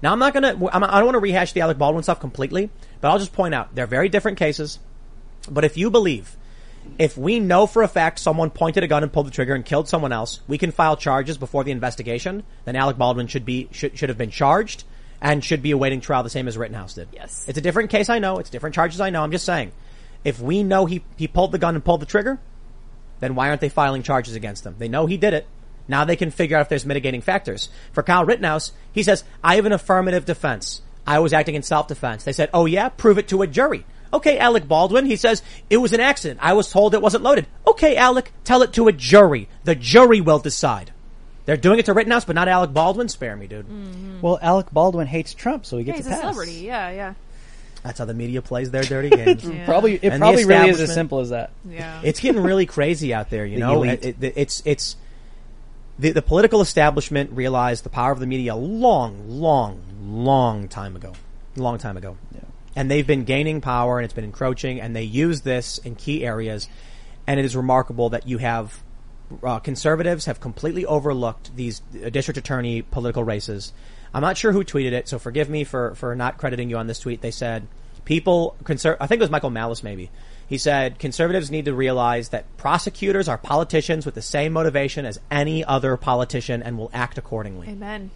Now 0.02 0.12
I'm 0.12 0.18
not 0.18 0.34
gonna, 0.34 0.54
I'm, 0.72 0.84
I 0.84 0.98
don't 0.98 1.06
want 1.06 1.14
to 1.14 1.20
rehash 1.20 1.52
the 1.52 1.60
Alec 1.60 1.78
Baldwin 1.78 2.02
stuff 2.02 2.20
completely, 2.20 2.70
but 3.00 3.08
I'll 3.10 3.18
just 3.18 3.32
point 3.32 3.54
out 3.54 3.74
they're 3.74 3.86
very 3.86 4.08
different 4.08 4.38
cases. 4.38 4.78
But 5.50 5.64
if 5.64 5.76
you 5.76 5.90
believe, 5.90 6.36
if 6.98 7.16
we 7.16 7.40
know 7.40 7.66
for 7.66 7.82
a 7.82 7.88
fact 7.88 8.18
someone 8.18 8.50
pointed 8.50 8.82
a 8.84 8.86
gun 8.88 9.02
and 9.02 9.12
pulled 9.12 9.26
the 9.26 9.30
trigger 9.30 9.54
and 9.54 9.64
killed 9.64 9.88
someone 9.88 10.12
else, 10.12 10.40
we 10.48 10.58
can 10.58 10.70
file 10.70 10.96
charges 10.96 11.38
before 11.38 11.64
the 11.64 11.70
investigation, 11.70 12.44
then 12.64 12.76
Alec 12.76 12.96
Baldwin 12.96 13.26
should 13.26 13.44
be, 13.44 13.68
should, 13.72 13.98
should 13.98 14.08
have 14.08 14.18
been 14.18 14.30
charged 14.30 14.84
and 15.20 15.44
should 15.44 15.62
be 15.62 15.72
awaiting 15.72 16.00
trial 16.00 16.22
the 16.22 16.30
same 16.30 16.48
as 16.48 16.56
Rittenhouse 16.56 16.94
did. 16.94 17.08
Yes. 17.12 17.44
It's 17.48 17.58
a 17.58 17.62
different 17.62 17.90
case, 17.90 18.08
I 18.08 18.18
know. 18.18 18.38
It's 18.38 18.50
different 18.50 18.74
charges, 18.74 19.00
I 19.00 19.10
know. 19.10 19.22
I'm 19.22 19.32
just 19.32 19.44
saying. 19.44 19.72
If 20.24 20.40
we 20.40 20.62
know 20.62 20.86
he, 20.86 21.04
he 21.16 21.28
pulled 21.28 21.52
the 21.52 21.58
gun 21.58 21.74
and 21.74 21.84
pulled 21.84 22.00
the 22.00 22.06
trigger, 22.06 22.38
then 23.20 23.34
why 23.34 23.48
aren't 23.48 23.60
they 23.60 23.68
filing 23.68 24.02
charges 24.02 24.34
against 24.34 24.64
him? 24.64 24.76
They 24.78 24.88
know 24.88 25.06
he 25.06 25.16
did 25.16 25.34
it. 25.34 25.46
Now 25.88 26.04
they 26.04 26.16
can 26.16 26.30
figure 26.30 26.56
out 26.56 26.62
if 26.62 26.68
there's 26.68 26.86
mitigating 26.86 27.20
factors. 27.22 27.68
For 27.92 28.02
Kyle 28.02 28.24
Rittenhouse, 28.24 28.72
he 28.92 29.02
says, 29.02 29.24
I 29.42 29.56
have 29.56 29.66
an 29.66 29.72
affirmative 29.72 30.24
defense. 30.24 30.82
I 31.06 31.18
was 31.20 31.32
acting 31.32 31.54
in 31.54 31.62
self-defense. 31.62 32.24
They 32.24 32.32
said, 32.32 32.50
oh 32.52 32.66
yeah, 32.66 32.90
prove 32.90 33.18
it 33.18 33.28
to 33.28 33.42
a 33.42 33.46
jury. 33.46 33.86
Okay, 34.12 34.38
Alec 34.38 34.66
Baldwin, 34.68 35.06
he 35.06 35.16
says, 35.16 35.42
it 35.68 35.76
was 35.78 35.92
an 35.92 36.00
accident. 36.00 36.40
I 36.42 36.52
was 36.54 36.70
told 36.70 36.94
it 36.94 37.02
wasn't 37.02 37.22
loaded. 37.24 37.46
Okay, 37.66 37.96
Alec, 37.96 38.32
tell 38.44 38.62
it 38.62 38.72
to 38.74 38.88
a 38.88 38.92
jury. 38.92 39.48
The 39.64 39.74
jury 39.74 40.20
will 40.20 40.38
decide. 40.38 40.92
They're 41.46 41.56
doing 41.56 41.78
it 41.78 41.86
to 41.86 41.94
Rittenhouse, 41.94 42.24
but 42.24 42.34
not 42.34 42.48
Alec 42.48 42.72
Baldwin. 42.72 43.08
Spare 43.08 43.36
me, 43.36 43.46
dude. 43.46 43.66
Mm-hmm. 43.68 44.20
Well, 44.20 44.38
Alec 44.42 44.66
Baldwin 44.72 45.06
hates 45.06 45.32
Trump, 45.34 45.64
so 45.66 45.78
he 45.78 45.84
Yeah, 45.84 45.92
gets 45.94 45.98
he's 45.98 46.06
a 46.06 46.10
a 46.10 46.12
pass. 46.12 46.20
celebrity. 46.20 46.52
Yeah, 46.60 46.90
yeah. 46.90 47.14
That's 47.82 47.98
how 47.98 48.04
the 48.04 48.12
media 48.14 48.42
plays 48.42 48.70
their 48.70 48.82
dirty 48.82 49.08
games. 49.16 49.44
Yeah. 49.48 49.64
Probably, 49.64 49.94
it 49.94 50.04
And 50.12 50.20
probably 50.20 50.44
really 50.44 50.70
is 50.70 50.80
as 50.80 50.92
simple 50.92 51.20
as 51.20 51.30
that. 51.30 51.50
Yeah. 51.68 52.00
It's 52.04 52.20
getting 52.20 52.42
really 52.42 52.66
crazy 52.66 53.14
out 53.14 53.30
there, 53.30 53.46
you 53.46 53.54
The 53.54 53.60
know. 53.60 53.82
It- 53.84 54.04
it- 54.04 54.32
it's 54.36 54.62
it's 54.66 54.96
the 55.98 56.10
the 56.12 56.22
political 56.22 56.60
establishment 56.60 57.30
realized 57.32 57.84
the 57.84 57.88
power 57.90 58.12
of 58.12 58.20
the 58.20 58.26
media 58.26 58.54
a 58.54 58.56
long, 58.56 59.28
long, 59.28 59.80
long 60.02 60.68
time 60.68 60.96
ago, 60.96 61.12
long 61.56 61.78
time 61.78 61.96
ago, 61.96 62.16
and 62.76 62.90
they've 62.90 63.06
been 63.06 63.24
gaining 63.24 63.60
power 63.60 63.98
and 63.98 64.04
it's 64.04 64.14
been 64.14 64.24
encroaching, 64.24 64.80
and 64.80 64.94
they 64.94 65.02
use 65.02 65.42
this 65.42 65.78
in 65.78 65.94
key 65.94 66.24
areas, 66.24 66.68
and 67.26 67.38
it 67.38 67.46
is 67.46 67.56
remarkable 67.56 68.10
that 68.10 68.26
you 68.26 68.38
have 68.38 68.82
uh, 69.42 69.58
conservatives 69.58 70.24
have 70.26 70.40
completely 70.40 70.86
overlooked 70.86 71.54
these 71.54 71.82
uh, 72.04 72.08
district 72.08 72.38
attorney 72.38 72.82
political 72.82 73.24
races. 73.24 73.72
I'm 74.14 74.22
not 74.22 74.38
sure 74.38 74.52
who 74.52 74.64
tweeted 74.64 74.92
it, 74.92 75.08
so 75.08 75.18
forgive 75.18 75.50
me 75.50 75.64
for, 75.64 75.94
for 75.94 76.14
not 76.14 76.38
crediting 76.38 76.70
you 76.70 76.78
on 76.78 76.86
this 76.86 76.98
tweet. 76.98 77.20
They 77.20 77.30
said 77.30 77.66
people, 78.04 78.56
conser- 78.64 78.96
I 79.00 79.06
think 79.06 79.20
it 79.20 79.24
was 79.24 79.30
Michael 79.30 79.50
Malice 79.50 79.82
maybe. 79.82 80.10
He 80.48 80.56
said 80.56 80.98
conservatives 80.98 81.50
need 81.50 81.66
to 81.66 81.74
realize 81.74 82.30
that 82.30 82.56
prosecutors 82.56 83.28
are 83.28 83.36
politicians 83.36 84.06
with 84.06 84.14
the 84.14 84.22
same 84.22 84.54
motivation 84.54 85.04
as 85.04 85.20
any 85.30 85.62
other 85.62 85.96
politician 85.98 86.62
and 86.62 86.78
will 86.78 86.90
act 86.94 87.18
accordingly. 87.18 87.68
Amen. 87.68 88.10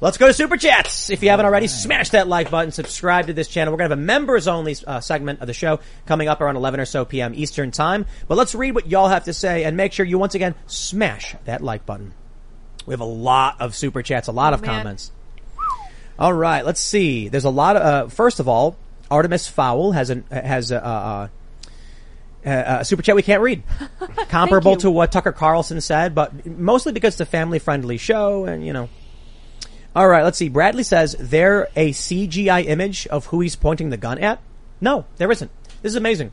Let's 0.00 0.18
go 0.18 0.26
to 0.26 0.32
Super 0.32 0.56
Chats. 0.56 1.08
If 1.10 1.22
you 1.22 1.30
haven't 1.30 1.46
already, 1.46 1.66
smash 1.66 2.10
that 2.10 2.28
like 2.28 2.50
button, 2.50 2.72
subscribe 2.72 3.28
to 3.28 3.32
this 3.32 3.48
channel. 3.48 3.72
We're 3.72 3.78
going 3.78 3.90
to 3.90 3.94
have 3.94 3.98
a 3.98 4.02
members 4.02 4.48
only 4.48 4.76
uh, 4.86 5.00
segment 5.00 5.40
of 5.40 5.46
the 5.46 5.54
show 5.54 5.80
coming 6.06 6.28
up 6.28 6.40
around 6.40 6.56
11 6.56 6.80
or 6.80 6.84
so 6.84 7.04
p.m. 7.04 7.32
Eastern 7.34 7.70
time. 7.70 8.04
But 8.28 8.36
let's 8.36 8.54
read 8.54 8.74
what 8.74 8.86
y'all 8.88 9.08
have 9.08 9.24
to 9.24 9.32
say 9.32 9.64
and 9.64 9.76
make 9.76 9.92
sure 9.92 10.04
you 10.04 10.18
once 10.18 10.34
again 10.34 10.54
smash 10.66 11.34
that 11.44 11.62
like 11.62 11.86
button. 11.86 12.12
We 12.86 12.92
have 12.92 13.00
a 13.00 13.04
lot 13.04 13.60
of 13.60 13.74
Super 13.74 14.02
Chats, 14.02 14.28
a 14.28 14.32
lot 14.32 14.52
Oh, 14.52 14.56
of 14.56 14.62
man. 14.62 14.78
comments. 14.82 15.10
All 16.18 16.32
right, 16.32 16.64
let's 16.64 16.80
see. 16.80 17.28
There's 17.28 17.44
a 17.46 17.50
lot 17.50 17.76
of, 17.76 17.82
uh, 17.82 18.08
first 18.08 18.40
of 18.40 18.48
all, 18.48 18.76
Artemis 19.10 19.48
Fowl 19.48 19.92
has 19.92 20.10
an, 20.10 20.24
has 20.30 20.70
a, 20.70 20.84
uh, 20.84 21.28
uh, 22.46 22.76
a 22.80 22.84
super 22.84 23.02
chat 23.02 23.16
we 23.16 23.22
can't 23.22 23.42
read. 23.42 23.62
Comparable 24.28 24.76
to 24.76 24.90
what 24.90 25.10
Tucker 25.12 25.32
Carlson 25.32 25.80
said, 25.80 26.14
but 26.14 26.44
mostly 26.46 26.92
because 26.92 27.14
it's 27.14 27.20
a 27.20 27.26
family 27.26 27.58
friendly 27.58 27.96
show 27.96 28.44
and, 28.44 28.64
you 28.66 28.72
know. 28.72 28.88
All 29.94 30.08
right, 30.08 30.24
let's 30.24 30.38
see. 30.38 30.48
Bradley 30.48 30.82
says 30.82 31.14
there 31.20 31.68
a 31.76 31.90
CGI 31.90 32.66
image 32.66 33.06
of 33.06 33.26
who 33.26 33.40
he's 33.40 33.54
pointing 33.54 33.90
the 33.90 33.96
gun 33.96 34.18
at? 34.18 34.40
No, 34.80 35.06
there 35.18 35.30
isn't. 35.30 35.50
This 35.82 35.90
is 35.90 35.96
amazing. 35.96 36.32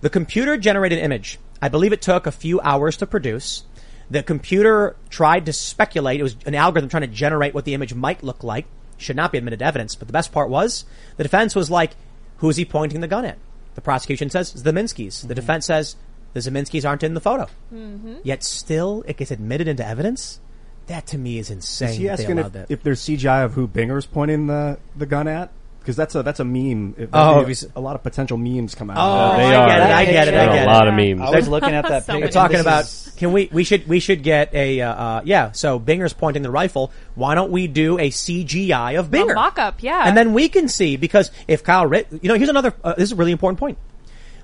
The 0.00 0.10
computer 0.10 0.56
generated 0.56 0.98
image. 0.98 1.38
I 1.60 1.68
believe 1.68 1.92
it 1.92 2.02
took 2.02 2.26
a 2.26 2.32
few 2.32 2.60
hours 2.60 2.96
to 2.98 3.06
produce. 3.06 3.64
The 4.10 4.22
computer 4.22 4.96
tried 5.10 5.46
to 5.46 5.52
speculate. 5.52 6.20
It 6.20 6.22
was 6.22 6.36
an 6.46 6.54
algorithm 6.54 6.88
trying 6.88 7.02
to 7.02 7.08
generate 7.08 7.54
what 7.54 7.64
the 7.64 7.74
image 7.74 7.94
might 7.94 8.22
look 8.22 8.42
like. 8.42 8.66
Should 8.96 9.16
not 9.16 9.32
be 9.32 9.38
admitted 9.38 9.60
evidence. 9.60 9.94
But 9.94 10.08
the 10.08 10.12
best 10.12 10.32
part 10.32 10.48
was 10.48 10.84
the 11.16 11.22
defense 11.22 11.54
was 11.54 11.70
like, 11.70 11.92
who 12.38 12.48
is 12.48 12.56
he 12.56 12.64
pointing 12.64 13.00
the 13.00 13.08
gun 13.08 13.24
at? 13.24 13.38
The 13.74 13.80
prosecution 13.80 14.30
says 14.30 14.52
the 14.52 14.72
Ziminski's. 14.72 15.22
The 15.22 15.34
defense 15.34 15.66
says 15.66 15.96
the 16.32 16.40
Ziminski's 16.40 16.84
aren't 16.84 17.02
in 17.02 17.14
the 17.14 17.20
photo. 17.20 17.48
Mm-hmm. 17.72 18.16
Yet 18.22 18.44
still 18.44 19.04
it 19.06 19.16
gets 19.16 19.30
admitted 19.30 19.68
into 19.68 19.86
evidence? 19.86 20.40
That 20.86 21.06
to 21.08 21.18
me 21.18 21.38
is 21.38 21.50
insane. 21.50 21.88
Is 21.90 21.96
he 21.96 22.04
that 22.06 22.18
they 22.18 22.22
asking 22.24 22.38
allowed 22.38 22.46
if, 22.46 22.52
that. 22.52 22.70
if 22.70 22.82
there's 22.82 23.00
CGI 23.00 23.44
of 23.44 23.54
who 23.54 23.66
Binger's 23.66 24.06
pointing 24.06 24.46
the, 24.48 24.78
the 24.96 25.06
gun 25.06 25.28
at? 25.28 25.50
Because 25.80 25.96
that's 25.96 26.14
a 26.14 26.22
that's 26.22 26.40
a 26.40 26.44
meme. 26.44 26.94
It- 26.96 27.10
Oh, 27.12 27.44
be 27.44 27.52
a, 27.52 27.78
a 27.78 27.80
lot 27.80 27.94
of 27.94 28.02
potential 28.02 28.38
memes 28.38 28.74
come 28.74 28.88
out. 28.90 28.96
Oh, 28.96 29.32
of 29.34 29.38
I 29.38 29.42
that. 29.42 29.66
get 29.68 29.78
it. 29.78 29.92
I 29.92 30.04
get 30.06 30.28
it. 30.28 30.34
I 30.34 30.36
There 30.38 30.48
are 30.48 30.52
get 30.54 30.58
a 30.60 30.62
it. 30.62 30.72
lot 30.72 30.88
of 30.88 30.94
memes. 30.94 31.20
I 31.20 31.30
was 31.36 31.46
looking 31.48 31.70
at 31.74 31.86
that 31.88 32.04
So 32.06 32.12
picture. 32.14 32.26
We're 32.26 32.30
talking 32.30 32.60
about 32.60 32.84
is- 32.84 33.12
can 33.18 33.32
we 33.32 33.50
we 33.52 33.64
should 33.64 33.86
we 33.86 34.00
should 34.00 34.22
get 34.22 34.52
a 34.54 34.80
uh, 34.80 34.92
uh 34.92 35.20
yeah 35.24 35.52
so 35.52 35.78
Binger's 35.78 36.12
pointing 36.14 36.42
the 36.42 36.50
rifle 36.50 36.90
why 37.14 37.34
don't 37.36 37.52
we 37.52 37.66
do 37.68 37.98
a 37.98 38.08
CGI 38.10 38.98
of 38.98 39.08
Binger 39.10 39.32
A 39.32 39.34
mock-up, 39.34 39.82
yeah. 39.82 40.02
and 40.08 40.16
then 40.16 40.32
we 40.32 40.48
can 40.48 40.66
see 40.68 40.96
because 40.96 41.30
if 41.46 41.62
Kyle 41.62 41.86
Ritt 41.86 42.08
you 42.22 42.28
know 42.28 42.34
here's 42.34 42.48
another 42.48 42.74
uh, 42.82 42.94
this 42.94 43.04
is 43.04 43.12
a 43.12 43.16
really 43.16 43.30
important 43.32 43.60
point 43.60 43.78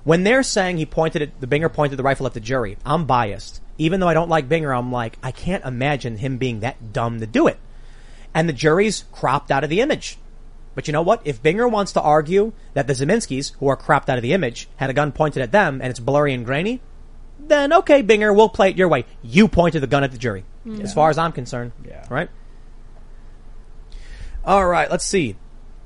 when 0.05 0.23
they're 0.23 0.43
saying 0.43 0.77
he 0.77 0.85
pointed 0.85 1.21
it 1.21 1.41
the 1.41 1.47
Binger 1.47 1.71
pointed 1.73 1.97
the 1.97 2.03
rifle 2.03 2.25
at 2.27 2.33
the 2.33 2.39
jury 2.39 2.77
I'm 2.85 3.05
biased 3.05 3.61
even 3.81 3.99
though 3.99 4.07
I 4.07 4.13
don't 4.13 4.29
like 4.29 4.47
Binger 4.47 4.77
I'm 4.77 4.91
like 4.91 5.17
I 5.21 5.31
can't 5.31 5.65
imagine 5.65 6.17
him 6.17 6.37
being 6.37 6.61
that 6.61 6.93
dumb 6.93 7.19
to 7.19 7.27
do 7.27 7.47
it 7.47 7.59
and 8.33 8.47
the 8.47 8.53
jury's 8.53 9.05
cropped 9.11 9.51
out 9.51 9.63
of 9.63 9.69
the 9.69 9.81
image 9.81 10.17
but 10.73 10.87
you 10.87 10.93
know 10.93 11.01
what? 11.01 11.21
If 11.25 11.43
Binger 11.43 11.69
wants 11.69 11.91
to 11.93 12.01
argue 12.01 12.53
that 12.73 12.87
the 12.87 12.93
Ziminskis, 12.93 13.53
who 13.57 13.67
are 13.67 13.75
cropped 13.75 14.09
out 14.09 14.17
of 14.17 14.21
the 14.21 14.33
image, 14.33 14.69
had 14.77 14.89
a 14.89 14.93
gun 14.93 15.11
pointed 15.11 15.41
at 15.41 15.51
them 15.51 15.81
and 15.81 15.89
it's 15.89 15.99
blurry 15.99 16.33
and 16.33 16.45
grainy, 16.45 16.81
then 17.39 17.73
okay, 17.73 18.01
Binger, 18.01 18.35
we'll 18.35 18.49
play 18.49 18.69
it 18.69 18.77
your 18.77 18.87
way. 18.87 19.05
You 19.21 19.47
pointed 19.47 19.81
the 19.81 19.87
gun 19.87 20.03
at 20.03 20.11
the 20.11 20.17
jury. 20.17 20.45
Mm. 20.65 20.81
As 20.81 20.93
far 20.93 21.09
as 21.09 21.17
I'm 21.17 21.31
concerned. 21.31 21.73
Yeah. 21.85 22.05
Right? 22.09 22.29
All 24.45 24.65
right, 24.65 24.89
let's 24.89 25.05
see. 25.05 25.35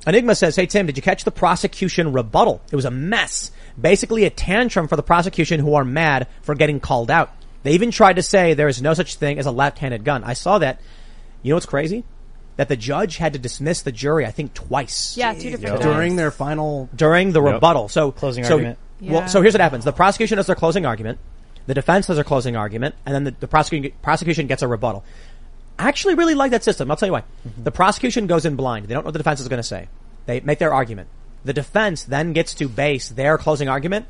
Enigma 0.05 0.35
says, 0.35 0.55
Hey 0.55 0.67
Tim, 0.67 0.85
did 0.85 0.97
you 0.97 1.03
catch 1.03 1.23
the 1.23 1.31
prosecution 1.31 2.13
rebuttal? 2.13 2.61
It 2.71 2.75
was 2.75 2.85
a 2.85 2.91
mess. 2.91 3.51
Basically 3.79 4.23
a 4.25 4.29
tantrum 4.29 4.87
for 4.87 4.95
the 4.95 5.03
prosecution 5.03 5.59
who 5.59 5.73
are 5.73 5.83
mad 5.83 6.27
for 6.41 6.53
getting 6.53 6.79
called 6.79 7.09
out. 7.09 7.33
They 7.65 7.71
even 7.73 7.89
tried 7.89 8.17
to 8.17 8.21
say 8.21 8.53
there 8.53 8.67
is 8.67 8.79
no 8.79 8.93
such 8.93 9.15
thing 9.15 9.39
as 9.39 9.47
a 9.47 9.51
left-handed 9.51 10.03
gun. 10.05 10.23
I 10.23 10.33
saw 10.33 10.59
that. 10.59 10.79
You 11.41 11.49
know 11.49 11.55
what's 11.55 11.65
crazy? 11.65 12.03
That 12.57 12.69
the 12.69 12.77
judge 12.77 13.17
had 13.17 13.33
to 13.33 13.39
dismiss 13.39 13.81
the 13.81 13.91
jury, 13.91 14.23
I 14.23 14.29
think, 14.31 14.53
twice 14.53 15.17
Yeah, 15.17 15.33
two 15.33 15.49
different 15.49 15.81
times. 15.81 15.83
during 15.83 16.15
their 16.15 16.29
final. 16.29 16.89
during 16.95 17.31
the 17.33 17.41
Yep. 17.43 17.53
rebuttal. 17.55 17.89
So 17.89 18.11
Closing 18.11 18.43
so, 18.43 18.53
argument. 18.53 18.77
Well, 19.01 19.21
Yeah. 19.21 19.25
so 19.25 19.41
here's 19.41 19.55
what 19.55 19.61
happens: 19.61 19.83
the 19.83 19.91
prosecution 19.91 20.37
does 20.37 20.45
their 20.45 20.55
closing 20.55 20.85
argument, 20.85 21.17
the 21.65 21.73
defense 21.73 22.05
does 22.07 22.17
their 22.17 22.23
closing 22.23 22.55
argument, 22.55 22.93
and 23.05 23.15
then 23.15 23.23
the, 23.23 23.35
the 23.39 23.47
prosecution 23.47 23.91
prosecution 24.03 24.45
gets 24.47 24.61
a 24.61 24.67
rebuttal. 24.67 25.03
I 25.79 25.87
actually 25.87 26.13
really 26.13 26.35
like 26.35 26.51
that 26.51 26.63
system. 26.63 26.89
I'll 26.91 26.97
tell 26.97 27.07
you 27.07 27.13
why. 27.13 27.23
Mm-hmm. 27.47 27.63
The 27.63 27.71
prosecution 27.71 28.27
goes 28.27 28.45
in 28.45 28.55
blind; 28.55 28.87
they 28.87 28.93
don't 28.93 29.03
know 29.03 29.07
what 29.07 29.13
the 29.13 29.19
defense 29.19 29.39
is 29.41 29.47
going 29.47 29.57
to 29.59 29.63
say. 29.67 29.87
They 30.27 30.39
make 30.39 30.59
their 30.59 30.73
argument. 30.73 31.09
The 31.43 31.51
defense 31.53 32.03
then 32.03 32.31
gets 32.31 32.53
to 32.55 32.69
base 32.69 33.09
their 33.09 33.37
closing 33.39 33.67
argument 33.67 34.05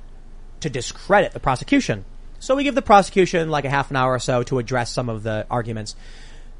to 0.59 0.69
discredit 0.69 1.31
the 1.31 1.39
prosecution. 1.39 2.03
So 2.45 2.53
we 2.53 2.63
give 2.63 2.75
the 2.75 2.83
prosecution 2.83 3.49
like 3.49 3.65
a 3.65 3.71
half 3.71 3.89
an 3.89 3.95
hour 3.95 4.13
or 4.13 4.19
so 4.19 4.43
to 4.43 4.59
address 4.59 4.91
some 4.91 5.09
of 5.09 5.23
the 5.23 5.47
arguments. 5.49 5.95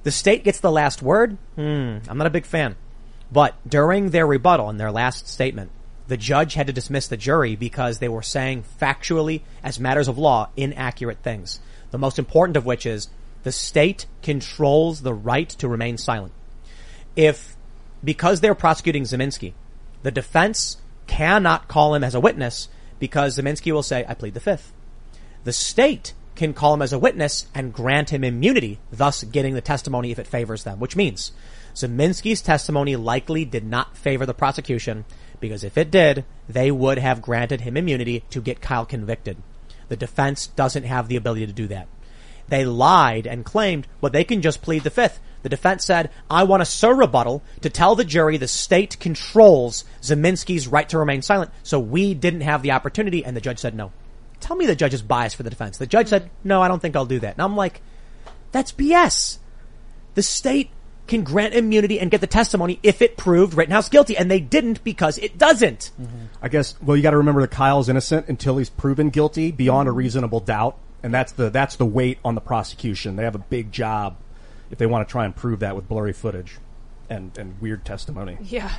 The 0.01 0.09
state 0.09 0.43
gets 0.43 0.59
the 0.59 0.71
last 0.71 1.03
word. 1.03 1.37
Hmm, 1.53 1.97
I'm 2.09 2.17
not 2.17 2.25
a 2.25 2.31
big 2.31 2.47
fan. 2.47 2.75
But 3.31 3.53
during 3.69 4.09
their 4.09 4.25
rebuttal 4.25 4.67
and 4.67 4.79
their 4.79 4.91
last 4.91 5.27
statement, 5.27 5.69
the 6.07 6.17
judge 6.17 6.55
had 6.55 6.65
to 6.65 6.73
dismiss 6.73 7.07
the 7.07 7.17
jury 7.17 7.55
because 7.55 7.99
they 7.99 8.09
were 8.09 8.23
saying 8.23 8.63
factually, 8.81 9.41
as 9.63 9.79
matters 9.79 10.07
of 10.07 10.17
law, 10.17 10.49
inaccurate 10.57 11.19
things. 11.19 11.59
The 11.91 11.99
most 11.99 12.17
important 12.17 12.57
of 12.57 12.65
which 12.65 12.87
is 12.87 13.09
the 13.43 13.51
state 13.51 14.07
controls 14.23 15.03
the 15.03 15.13
right 15.13 15.49
to 15.49 15.67
remain 15.67 15.99
silent. 15.99 16.33
If, 17.15 17.55
because 18.03 18.41
they're 18.41 18.55
prosecuting 18.55 19.03
Ziminski, 19.03 19.53
the 20.01 20.09
defense 20.09 20.77
cannot 21.05 21.67
call 21.67 21.93
him 21.93 22.03
as 22.03 22.15
a 22.15 22.19
witness 22.19 22.69
because 22.97 23.37
Ziminski 23.37 23.71
will 23.71 23.83
say, 23.83 24.03
I 24.09 24.15
plead 24.15 24.33
the 24.33 24.39
fifth. 24.39 24.71
The 25.45 25.53
state 25.53 26.13
can 26.35 26.53
call 26.53 26.73
him 26.73 26.81
as 26.81 26.91
a 26.91 26.99
witness 26.99 27.47
and 27.53 27.71
grant 27.71 28.09
him 28.09 28.23
immunity, 28.23 28.79
thus 28.91 29.23
getting 29.23 29.53
the 29.53 29.61
testimony 29.61 30.11
if 30.11 30.19
it 30.19 30.27
favors 30.27 30.63
them, 30.63 30.79
which 30.79 30.95
means 30.95 31.31
Ziminski's 31.75 32.41
testimony 32.41 32.95
likely 32.95 33.45
did 33.45 33.63
not 33.63 33.95
favor 33.95 34.25
the 34.25 34.33
prosecution 34.33 35.05
because 35.39 35.63
if 35.63 35.77
it 35.77 35.91
did, 35.91 36.25
they 36.49 36.71
would 36.71 36.97
have 36.97 37.21
granted 37.21 37.61
him 37.61 37.77
immunity 37.77 38.23
to 38.31 38.41
get 38.41 38.59
Kyle 38.59 38.85
convicted. 38.85 39.37
The 39.87 39.95
defense 39.95 40.47
doesn't 40.47 40.83
have 40.83 41.07
the 41.07 41.15
ability 41.15 41.45
to 41.45 41.53
do 41.53 41.67
that. 41.67 41.87
They 42.47 42.65
lied 42.65 43.27
and 43.27 43.45
claimed, 43.45 43.87
well, 44.01 44.11
they 44.11 44.23
can 44.23 44.41
just 44.41 44.61
plead 44.61 44.83
the 44.83 44.89
fifth. 44.89 45.19
The 45.43 45.49
defense 45.49 45.85
said, 45.85 46.09
I 46.27 46.43
want 46.43 46.63
a 46.63 46.65
sur 46.65 46.95
rebuttal 46.95 47.43
to 47.61 47.69
tell 47.69 47.93
the 47.93 48.03
jury 48.03 48.37
the 48.37 48.47
state 48.47 48.99
controls 48.99 49.83
Ziminski's 50.01 50.67
right 50.67 50.89
to 50.89 50.97
remain 50.97 51.21
silent. 51.21 51.51
So 51.61 51.79
we 51.79 52.15
didn't 52.15 52.41
have 52.41 52.63
the 52.63 52.71
opportunity. 52.71 53.23
And 53.23 53.37
the 53.37 53.41
judge 53.41 53.59
said 53.59 53.75
no. 53.75 53.91
Tell 54.39 54.55
me 54.55 54.65
the 54.65 54.75
judge 54.75 54.93
is 54.93 55.01
biased 55.01 55.35
for 55.35 55.43
the 55.43 55.49
defense. 55.49 55.77
The 55.77 55.87
judge 55.87 56.07
said, 56.07 56.29
no, 56.43 56.61
I 56.61 56.67
don't 56.67 56.81
think 56.81 56.95
I'll 56.95 57.05
do 57.05 57.19
that. 57.19 57.33
And 57.33 57.41
I'm 57.41 57.55
like, 57.55 57.81
that's 58.51 58.71
BS. 58.71 59.39
The 60.13 60.23
state 60.23 60.69
can 61.07 61.23
grant 61.23 61.53
immunity 61.53 61.99
and 61.99 62.09
get 62.09 62.21
the 62.21 62.27
testimony 62.27 62.79
if 62.81 63.01
it 63.01 63.17
proved 63.17 63.53
Rittenhouse 63.53 63.89
guilty. 63.89 64.17
And 64.17 64.29
they 64.29 64.39
didn't 64.39 64.83
because 64.83 65.17
it 65.17 65.37
doesn't. 65.37 65.91
Mm-hmm. 65.99 66.25
I 66.41 66.49
guess. 66.49 66.79
Well, 66.81 66.97
you 66.97 67.03
got 67.03 67.11
to 67.11 67.17
remember 67.17 67.41
that 67.41 67.51
Kyle's 67.51 67.89
innocent 67.89 68.27
until 68.27 68.57
he's 68.57 68.69
proven 68.69 69.09
guilty 69.09 69.51
beyond 69.51 69.87
a 69.87 69.91
mm-hmm. 69.91 69.99
reasonable 69.99 70.39
doubt, 70.39 70.77
and 71.03 71.13
that's 71.13 71.33
the 71.33 71.49
that's 71.49 71.75
the 71.75 71.85
weight 71.85 72.19
on 72.25 72.35
the 72.35 72.41
prosecution. 72.41 73.15
They 73.15 73.23
have 73.23 73.35
a 73.35 73.39
big 73.39 73.71
job 73.71 74.17
if 74.71 74.77
they 74.77 74.85
want 74.85 75.07
to 75.07 75.11
try 75.11 75.25
and 75.25 75.35
prove 75.35 75.59
that 75.59 75.75
with 75.75 75.87
blurry 75.87 76.13
footage 76.13 76.57
and 77.09 77.37
and 77.37 77.59
weird 77.61 77.85
testimony. 77.85 78.37
Yeah. 78.41 78.73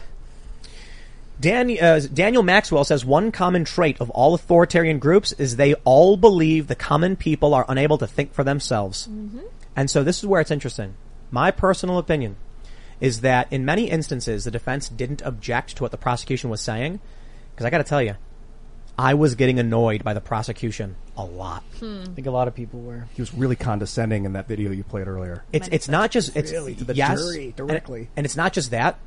Dan, 1.38 1.76
uh, 1.78 2.00
Daniel 2.12 2.42
Maxwell 2.42 2.84
says 2.84 3.04
one 3.04 3.30
common 3.30 3.64
trait 3.64 4.00
of 4.00 4.08
all 4.10 4.34
authoritarian 4.34 4.98
groups 4.98 5.32
is 5.32 5.56
they 5.56 5.74
all 5.84 6.16
believe 6.16 6.66
the 6.66 6.74
common 6.74 7.14
people 7.16 7.52
are 7.52 7.66
unable 7.68 7.98
to 7.98 8.06
think 8.06 8.32
for 8.32 8.42
themselves. 8.42 9.08
And 9.76 9.90
so 9.90 10.02
this 10.02 10.18
is 10.18 10.26
where 10.26 10.40
it's 10.40 10.50
interesting. 10.50 10.94
My 11.30 11.50
personal 11.50 11.98
opinion 11.98 12.36
is 13.00 13.20
that 13.20 13.52
in 13.52 13.66
many 13.66 13.90
instances 13.90 14.44
the 14.44 14.50
defense 14.50 14.88
didn't 14.88 15.20
object 15.22 15.76
to 15.76 15.82
what 15.82 15.90
the 15.90 15.98
prosecution 15.98 16.48
was 16.48 16.62
saying 16.62 17.00
because 17.50 17.66
I 17.66 17.70
got 17.70 17.78
to 17.78 17.84
tell 17.84 18.00
you, 18.02 18.14
I 18.98 19.12
was 19.12 19.34
getting 19.34 19.58
annoyed 19.58 20.02
by 20.02 20.14
the 20.14 20.22
prosecution 20.22 20.96
a 21.18 21.24
lot. 21.24 21.62
I 21.82 22.06
think 22.14 22.26
a 22.26 22.30
lot 22.30 22.48
of 22.48 22.54
people 22.54 22.80
were. 22.80 23.08
He 23.12 23.20
was 23.20 23.34
really 23.34 23.56
condescending 23.56 24.24
in 24.24 24.32
that 24.32 24.48
video 24.48 24.70
you 24.70 24.84
played 24.84 25.06
earlier. 25.06 25.44
It's 25.52 25.68
it's 25.68 25.86
not 25.88 26.10
just 26.10 26.34
it's 26.34 26.50
Really, 26.50 26.74
to 26.76 26.84
the 26.84 26.94
yes, 26.94 27.18
jury, 27.20 27.44
and- 27.46 27.56
directly. 27.56 28.08
and, 28.16 28.24
it's 28.24 28.36
not 28.36 28.54
just 28.54 28.70
that. 28.70 28.98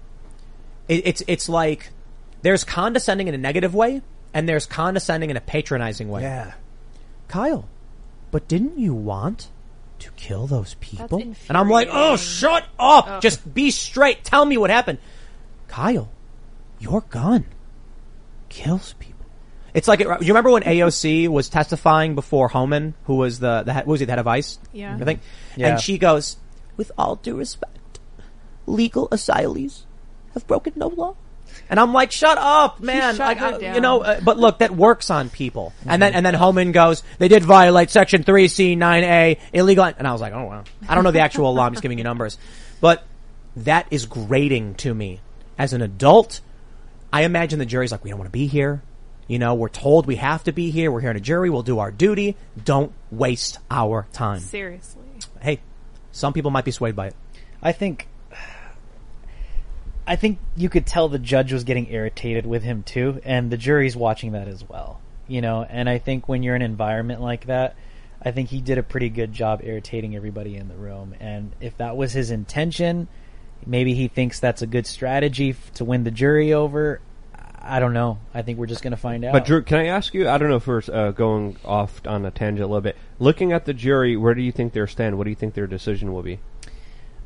It, 0.88 1.07
it's 1.07 1.23
it's 1.27 1.49
like 1.49 1.89
there's 2.41 2.64
condescending 2.64 3.28
in 3.28 3.34
a 3.34 3.38
negative 3.38 3.74
way, 3.76 4.02
and 4.34 4.48
there's 4.48 4.66
condescending 4.66 5.30
in 5.30 5.38
a 5.38 5.41
patronizing 5.41 6.10
way. 6.10 6.22
Yeah, 6.22 6.53
Kyle, 7.28 7.68
but 8.32 8.48
didn't 8.48 8.78
you 8.80 8.94
want 8.94 9.49
to 9.99 10.11
kill 10.11 10.48
those 10.48 10.76
people? 10.76 11.22
And 11.22 11.57
I'm 11.57 11.70
like, 11.70 11.90
oh, 11.91 12.16
shut 12.16 12.66
up! 12.78 13.07
Ugh. 13.07 13.22
Just 13.22 13.53
be 13.53 13.72
straight. 13.72 14.24
Tell 14.24 14.45
me 14.45 14.57
what 14.57 14.70
happened. 14.70 14.99
Kyle, 15.68 16.10
your 16.80 17.02
gun 17.02 17.45
kills 18.49 18.94
people. 18.99 19.26
It's 19.74 19.88
like, 19.88 20.02
it, 20.02 20.07
you 20.07 20.30
remember 20.30 20.49
when 20.49 20.64
AOC 20.64 21.28
was 21.28 21.48
testifying 21.48 22.16
before 22.16 22.48
Homan, 22.48 22.95
who 23.03 23.16
was 23.16 23.40
the, 23.40 23.64
the 23.64 23.74
head, 23.74 23.86
what 23.86 23.94
was 23.94 23.99
he, 23.99 24.06
the 24.06 24.11
head 24.11 24.20
of 24.20 24.28
ICE? 24.28 24.57
Yeah. 24.74 24.95
I 24.95 25.03
think. 25.03 25.22
Yeah. 25.56 25.68
And 25.70 25.80
she 25.80 25.98
goes, 25.98 26.38
with 26.76 26.91
all 26.98 27.18
due 27.18 27.36
respect, 27.36 27.99
legal 28.66 29.07
asylees 29.10 29.84
have 30.34 30.48
broken 30.48 30.74
no 30.76 30.88
law. 30.88 31.16
And 31.69 31.79
I'm 31.79 31.93
like, 31.93 32.11
shut 32.11 32.37
up, 32.37 32.79
man. 32.79 33.15
shut 33.15 33.27
Like, 33.27 33.37
her 33.37 33.45
I- 33.45 33.57
down. 33.59 33.75
you 33.75 33.81
know, 33.81 34.01
uh, 34.01 34.19
but 34.23 34.37
look, 34.37 34.59
that 34.59 34.71
works 34.75 35.09
on 35.09 35.29
people. 35.29 35.71
And 35.85 36.01
then, 36.01 36.13
and 36.13 36.25
then 36.25 36.33
Homan 36.33 36.71
goes, 36.71 37.03
they 37.19 37.27
did 37.27 37.43
violate 37.43 37.89
section 37.91 38.23
3C, 38.23 38.75
9A, 38.77 39.37
illegal. 39.53 39.83
And 39.85 40.07
I 40.07 40.11
was 40.11 40.21
like, 40.21 40.33
oh 40.33 40.45
wow. 40.45 40.63
I 40.87 40.95
don't 40.95 41.03
know 41.03 41.11
the 41.11 41.19
actual 41.19 41.53
law. 41.53 41.65
I'm 41.65 41.73
just 41.73 41.83
giving 41.83 41.97
you 41.99 42.03
numbers. 42.03 42.37
But 42.81 43.03
that 43.57 43.87
is 43.91 44.05
grating 44.07 44.75
to 44.75 44.93
me. 44.93 45.19
As 45.57 45.73
an 45.73 45.81
adult, 45.81 46.41
I 47.13 47.23
imagine 47.23 47.59
the 47.59 47.65
jury's 47.65 47.91
like, 47.91 48.03
we 48.03 48.09
don't 48.09 48.17
want 48.19 48.27
to 48.29 48.31
be 48.31 48.47
here. 48.47 48.81
You 49.27 49.37
know, 49.37 49.53
we're 49.53 49.69
told 49.69 50.07
we 50.07 50.15
have 50.15 50.43
to 50.45 50.51
be 50.51 50.71
here. 50.71 50.91
We're 50.91 51.01
here 51.01 51.11
in 51.11 51.17
a 51.17 51.21
jury. 51.21 51.51
We'll 51.51 51.61
do 51.61 51.77
our 51.79 51.91
duty. 51.91 52.35
Don't 52.63 52.91
waste 53.11 53.59
our 53.69 54.07
time. 54.11 54.39
Seriously. 54.39 55.03
Hey, 55.39 55.59
some 56.11 56.33
people 56.33 56.49
might 56.49 56.65
be 56.65 56.71
swayed 56.71 56.95
by 56.95 57.07
it. 57.07 57.15
I 57.61 57.73
think 57.73 58.07
I 60.10 60.15
think 60.15 60.40
you 60.56 60.69
could 60.69 60.88
tell 60.88 61.07
the 61.07 61.19
judge 61.19 61.53
was 61.53 61.64
getting 61.64 61.91
irritated 61.91 62.48
with 62.48 62.64
him 62.64 62.81
too, 62.81 63.22
and 63.23 63.52
the 63.52 63.57
jury's 63.57 63.95
watching 63.95 64.31
that 64.31 64.48
as 64.48 64.68
well. 64.68 64.99
You 65.27 65.41
know, 65.41 65.64
and 65.69 65.88
I 65.88 65.99
think 65.99 66.27
when 66.27 66.41
you're 66.41 66.56
in 66.56 66.64
an 66.64 66.72
environment 66.72 67.22
like 67.22 67.45
that, 67.45 67.76
I 68.19 68.31
think 68.31 68.49
he 68.49 68.60
did 68.60 68.80
a 68.80 68.84
pretty 68.84 69.10
good 69.10 69.31
job 69.31 69.61
irritating 69.64 70.15
everybody 70.15 70.56
in 70.56 70.68
the 70.68 70.73
room. 70.73 71.14
And 71.19 71.56
if 71.61 71.77
that 71.77 71.95
was 71.95 72.11
his 72.11 72.31
intention, 72.31 73.07
maybe 73.68 73.94
he 73.94 74.07
thinks 74.07 74.40
that's 74.40 74.64
a 74.64 74.68
good 74.68 74.88
strategy 74.88 75.52
f- 75.52 75.73
to 75.73 75.86
win 75.86 76.03
the 76.06 76.11
jury 76.11 76.53
over. 76.53 77.02
I 77.61 77.80
don't 77.80 77.94
know. 77.94 78.18
I 78.34 78.41
think 78.41 78.57
we're 78.57 78.65
just 78.65 78.81
going 78.81 78.91
to 78.91 78.98
find 78.98 79.23
out. 79.23 79.34
But 79.34 79.45
Drew, 79.45 79.61
can 79.61 79.77
I 79.77 79.86
ask 79.86 80.15
you? 80.15 80.27
I 80.27 80.40
don't 80.40 80.49
know 80.49 80.56
if 80.56 80.65
we're 80.65 80.81
uh, 80.91 81.11
going 81.11 81.57
off 81.64 82.02
on 82.07 82.26
a 82.26 82.31
tangent 82.31 82.64
a 82.64 82.68
little 82.68 82.81
bit. 82.81 82.98
Looking 83.19 83.53
at 83.53 83.65
the 83.65 83.76
jury, 83.76 84.18
where 84.18 84.34
do 84.34 84.41
you 84.41 84.52
think 84.52 84.73
they're 84.73 84.88
stand? 84.88 85.19
What 85.19 85.26
do 85.26 85.30
you 85.30 85.36
think 85.36 85.53
their 85.53 85.68
decision 85.68 86.11
will 86.11 86.23
be? 86.23 86.40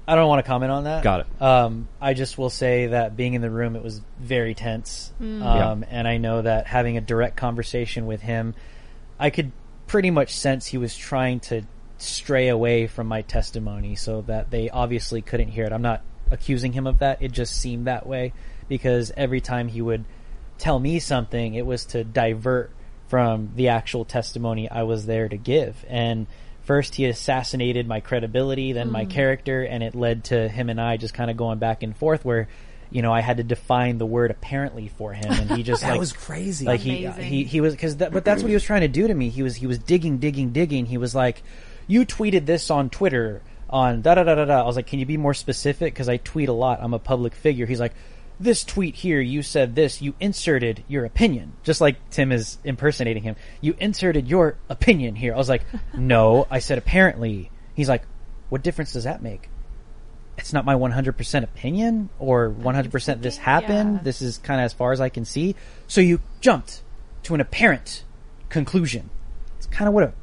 I 0.07 0.15
don't 0.15 0.27
want 0.27 0.43
to 0.43 0.47
comment 0.47 0.71
on 0.71 0.83
that. 0.83 1.03
Got 1.03 1.21
it. 1.21 1.41
Um, 1.41 1.87
I 2.01 2.13
just 2.13 2.37
will 2.37 2.49
say 2.49 2.87
that 2.87 3.15
being 3.15 3.35
in 3.35 3.41
the 3.41 3.49
room, 3.49 3.75
it 3.75 3.83
was 3.83 4.01
very 4.19 4.53
tense. 4.53 5.13
Mm. 5.21 5.41
Um, 5.41 5.85
And 5.89 6.07
I 6.07 6.17
know 6.17 6.41
that 6.41 6.67
having 6.67 6.97
a 6.97 7.01
direct 7.01 7.37
conversation 7.37 8.05
with 8.05 8.21
him, 8.21 8.53
I 9.17 9.29
could 9.29 9.51
pretty 9.87 10.11
much 10.11 10.35
sense 10.35 10.67
he 10.67 10.77
was 10.77 10.95
trying 10.95 11.39
to 11.39 11.63
stray 11.97 12.49
away 12.49 12.87
from 12.87 13.07
my 13.07 13.21
testimony 13.21 13.95
so 13.95 14.21
that 14.23 14.51
they 14.51 14.69
obviously 14.69 15.21
couldn't 15.21 15.49
hear 15.49 15.65
it. 15.65 15.71
I'm 15.71 15.81
not 15.81 16.01
accusing 16.31 16.73
him 16.73 16.87
of 16.87 16.99
that. 16.99 17.21
It 17.21 17.31
just 17.31 17.55
seemed 17.55 17.87
that 17.87 18.05
way 18.05 18.33
because 18.67 19.11
every 19.15 19.39
time 19.39 19.69
he 19.69 19.81
would 19.81 20.03
tell 20.57 20.79
me 20.79 20.99
something, 20.99 21.53
it 21.53 21.65
was 21.65 21.85
to 21.87 22.03
divert 22.03 22.71
from 23.07 23.51
the 23.55 23.69
actual 23.69 24.03
testimony 24.03 24.69
I 24.69 24.83
was 24.83 25.05
there 25.05 25.29
to 25.29 25.37
give. 25.37 25.85
And 25.87 26.27
first 26.63 26.95
he 26.95 27.05
assassinated 27.05 27.87
my 27.87 27.99
credibility, 27.99 28.71
then 28.73 28.89
my 28.91 29.05
Mm. 29.05 29.09
character, 29.09 29.63
and 29.63 29.83
it 29.83 29.95
led 29.95 30.23
to 30.25 30.47
him 30.47 30.69
and 30.69 30.79
I 30.79 30.97
just 30.97 31.13
kind 31.13 31.29
of 31.31 31.37
going 31.37 31.59
back 31.59 31.83
and 31.83 31.95
forth 31.95 32.23
where, 32.23 32.47
you 32.91 33.01
know, 33.01 33.11
I 33.11 33.21
had 33.21 33.37
to 33.37 33.43
define 33.43 33.97
the 33.97 34.05
word 34.05 34.31
apparently 34.31 34.87
for 34.87 35.13
him 35.13 35.31
and 35.31 35.51
he 35.51 35.63
just 35.63 35.81
That 35.83 35.91
like, 35.91 35.99
was 35.99 36.13
crazy. 36.13 36.65
Like 36.65 36.79
he, 36.79 37.05
Amazing. 37.05 37.23
he, 37.25 37.43
he 37.43 37.61
was, 37.61 37.75
cause 37.75 37.97
that, 37.97 38.11
but 38.13 38.23
that's 38.23 38.41
what 38.43 38.49
he 38.49 38.53
was 38.53 38.63
trying 38.63 38.81
to 38.81 38.87
do 38.87 39.07
to 39.07 39.13
me. 39.13 39.29
He 39.29 39.43
was, 39.43 39.55
he 39.55 39.67
was 39.67 39.77
digging, 39.79 40.19
digging, 40.19 40.51
digging. 40.51 40.85
He 40.85 40.97
was 40.97 41.13
like, 41.15 41.43
you 41.87 42.05
tweeted 42.05 42.45
this 42.45 42.71
on 42.71 42.89
Twitter 42.89 43.41
on 43.69 44.01
da 44.01 44.15
da 44.15 44.23
da 44.23 44.35
da 44.35 44.45
da. 44.45 44.61
I 44.61 44.65
was 44.65 44.75
like, 44.75 44.87
can 44.87 44.99
you 44.99 45.05
be 45.05 45.17
more 45.17 45.33
specific? 45.33 45.93
Cause 45.95 46.07
I 46.07 46.17
tweet 46.17 46.47
a 46.49 46.53
lot. 46.53 46.79
I'm 46.81 46.93
a 46.93 46.99
public 46.99 47.33
figure. 47.35 47.65
He's 47.65 47.79
like, 47.79 47.93
this 48.39 48.63
tweet 48.63 48.95
here, 48.95 49.21
you 49.21 49.41
said 49.41 49.75
this, 49.75 50.01
you 50.01 50.13
inserted 50.19 50.83
your 50.87 51.05
opinion. 51.05 51.53
Just 51.63 51.81
like 51.81 52.09
Tim 52.09 52.31
is 52.31 52.57
impersonating 52.63 53.23
him. 53.23 53.35
You 53.61 53.75
inserted 53.79 54.27
your 54.27 54.57
opinion 54.69 55.15
here. 55.15 55.33
I 55.33 55.37
was 55.37 55.49
like, 55.49 55.63
no, 55.97 56.47
I 56.49 56.59
said 56.59 56.77
apparently. 56.77 57.51
He's 57.75 57.89
like, 57.89 58.03
what 58.49 58.63
difference 58.63 58.93
does 58.93 59.05
that 59.05 59.21
make? 59.21 59.49
It's 60.37 60.53
not 60.53 60.65
my 60.65 60.75
100% 60.75 61.43
opinion 61.43 62.09
or 62.19 62.49
100% 62.49 63.21
this 63.21 63.37
happened. 63.37 63.95
yeah. 63.97 64.03
This 64.03 64.21
is 64.21 64.39
kind 64.39 64.59
of 64.59 64.65
as 64.65 64.73
far 64.73 64.91
as 64.91 64.99
I 64.99 65.09
can 65.09 65.25
see. 65.25 65.55
So 65.87 66.01
you 66.01 66.21
jumped 66.41 66.81
to 67.23 67.35
an 67.35 67.41
apparent 67.41 68.03
conclusion. 68.49 69.09
It's 69.57 69.67
kind 69.67 69.87
of 69.87 69.93
what 69.93 70.03
a 70.03 70.13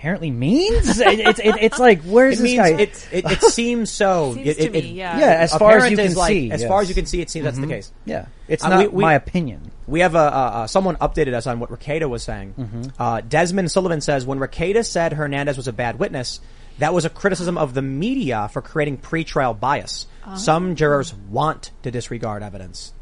apparently 0.00 0.30
means. 0.30 0.98
It- 0.98 1.20
it's 1.20 1.38
it, 1.40 1.54
it's 1.60 1.78
like 1.78 2.02
where's 2.02 2.40
it 2.40 2.42
this 2.42 2.50
means 2.52 2.58
guy? 2.58 2.68
it, 2.80 3.08
it, 3.12 3.24
it 3.32 3.42
seems 3.42 3.90
so. 3.90 4.32
Seems 4.34 4.46
it, 4.48 4.54
to 4.56 4.64
it, 4.64 4.72
me, 4.84 4.92
yeah. 4.92 5.18
yeah, 5.18 5.26
as 5.26 5.54
far 5.54 5.76
as 5.76 5.90
you 5.90 5.96
can 5.96 6.14
like- 6.14 6.28
see, 6.28 6.50
as 6.50 6.64
far 6.64 6.80
as 6.80 6.88
you 6.88 6.94
can 6.94 7.04
see, 7.06 7.20
it 7.20 7.28
seems 7.28 7.44
that's 7.44 7.58
the 7.58 7.66
Mhm. 7.66 7.70
case. 7.70 7.92
Yeah, 8.06 8.26
it's 8.48 8.64
Uh, 8.64 8.68
not 8.70 8.78
we- 8.78 8.88
we- 8.88 9.02
my 9.02 9.14
opinion. 9.14 9.70
We 9.86 10.00
have 10.00 10.14
a, 10.14 10.18
uh, 10.18 10.22
uh, 10.22 10.66
someone 10.68 10.96
updated 10.96 11.34
us 11.34 11.46
on 11.46 11.58
what 11.60 11.70
Rekieta 11.70 12.08
was 12.08 12.22
saying. 12.22 12.54
Mm-hmm. 12.58 12.82
Uh, 13.02 13.20
Desmond 13.22 13.70
Sullivan 13.70 14.00
says 14.00 14.24
when 14.24 14.38
Rekieta 14.38 14.84
said 14.86 15.12
Hernandez 15.14 15.56
was 15.56 15.66
a 15.68 15.72
bad 15.72 15.98
witness, 15.98 16.40
that 16.78 16.94
was 16.94 17.04
a 17.04 17.10
criticism 17.10 17.58
of 17.58 17.74
the 17.74 17.82
media 17.82 18.48
for 18.52 18.62
creating 18.62 18.98
pretrial 18.98 19.58
bias. 19.58 20.06
Oh. 20.26 20.36
Some 20.36 20.76
jurors 20.76 21.12
want 21.12 21.72
to 21.82 21.90
disregard 21.90 22.42
evidence. 22.42 22.92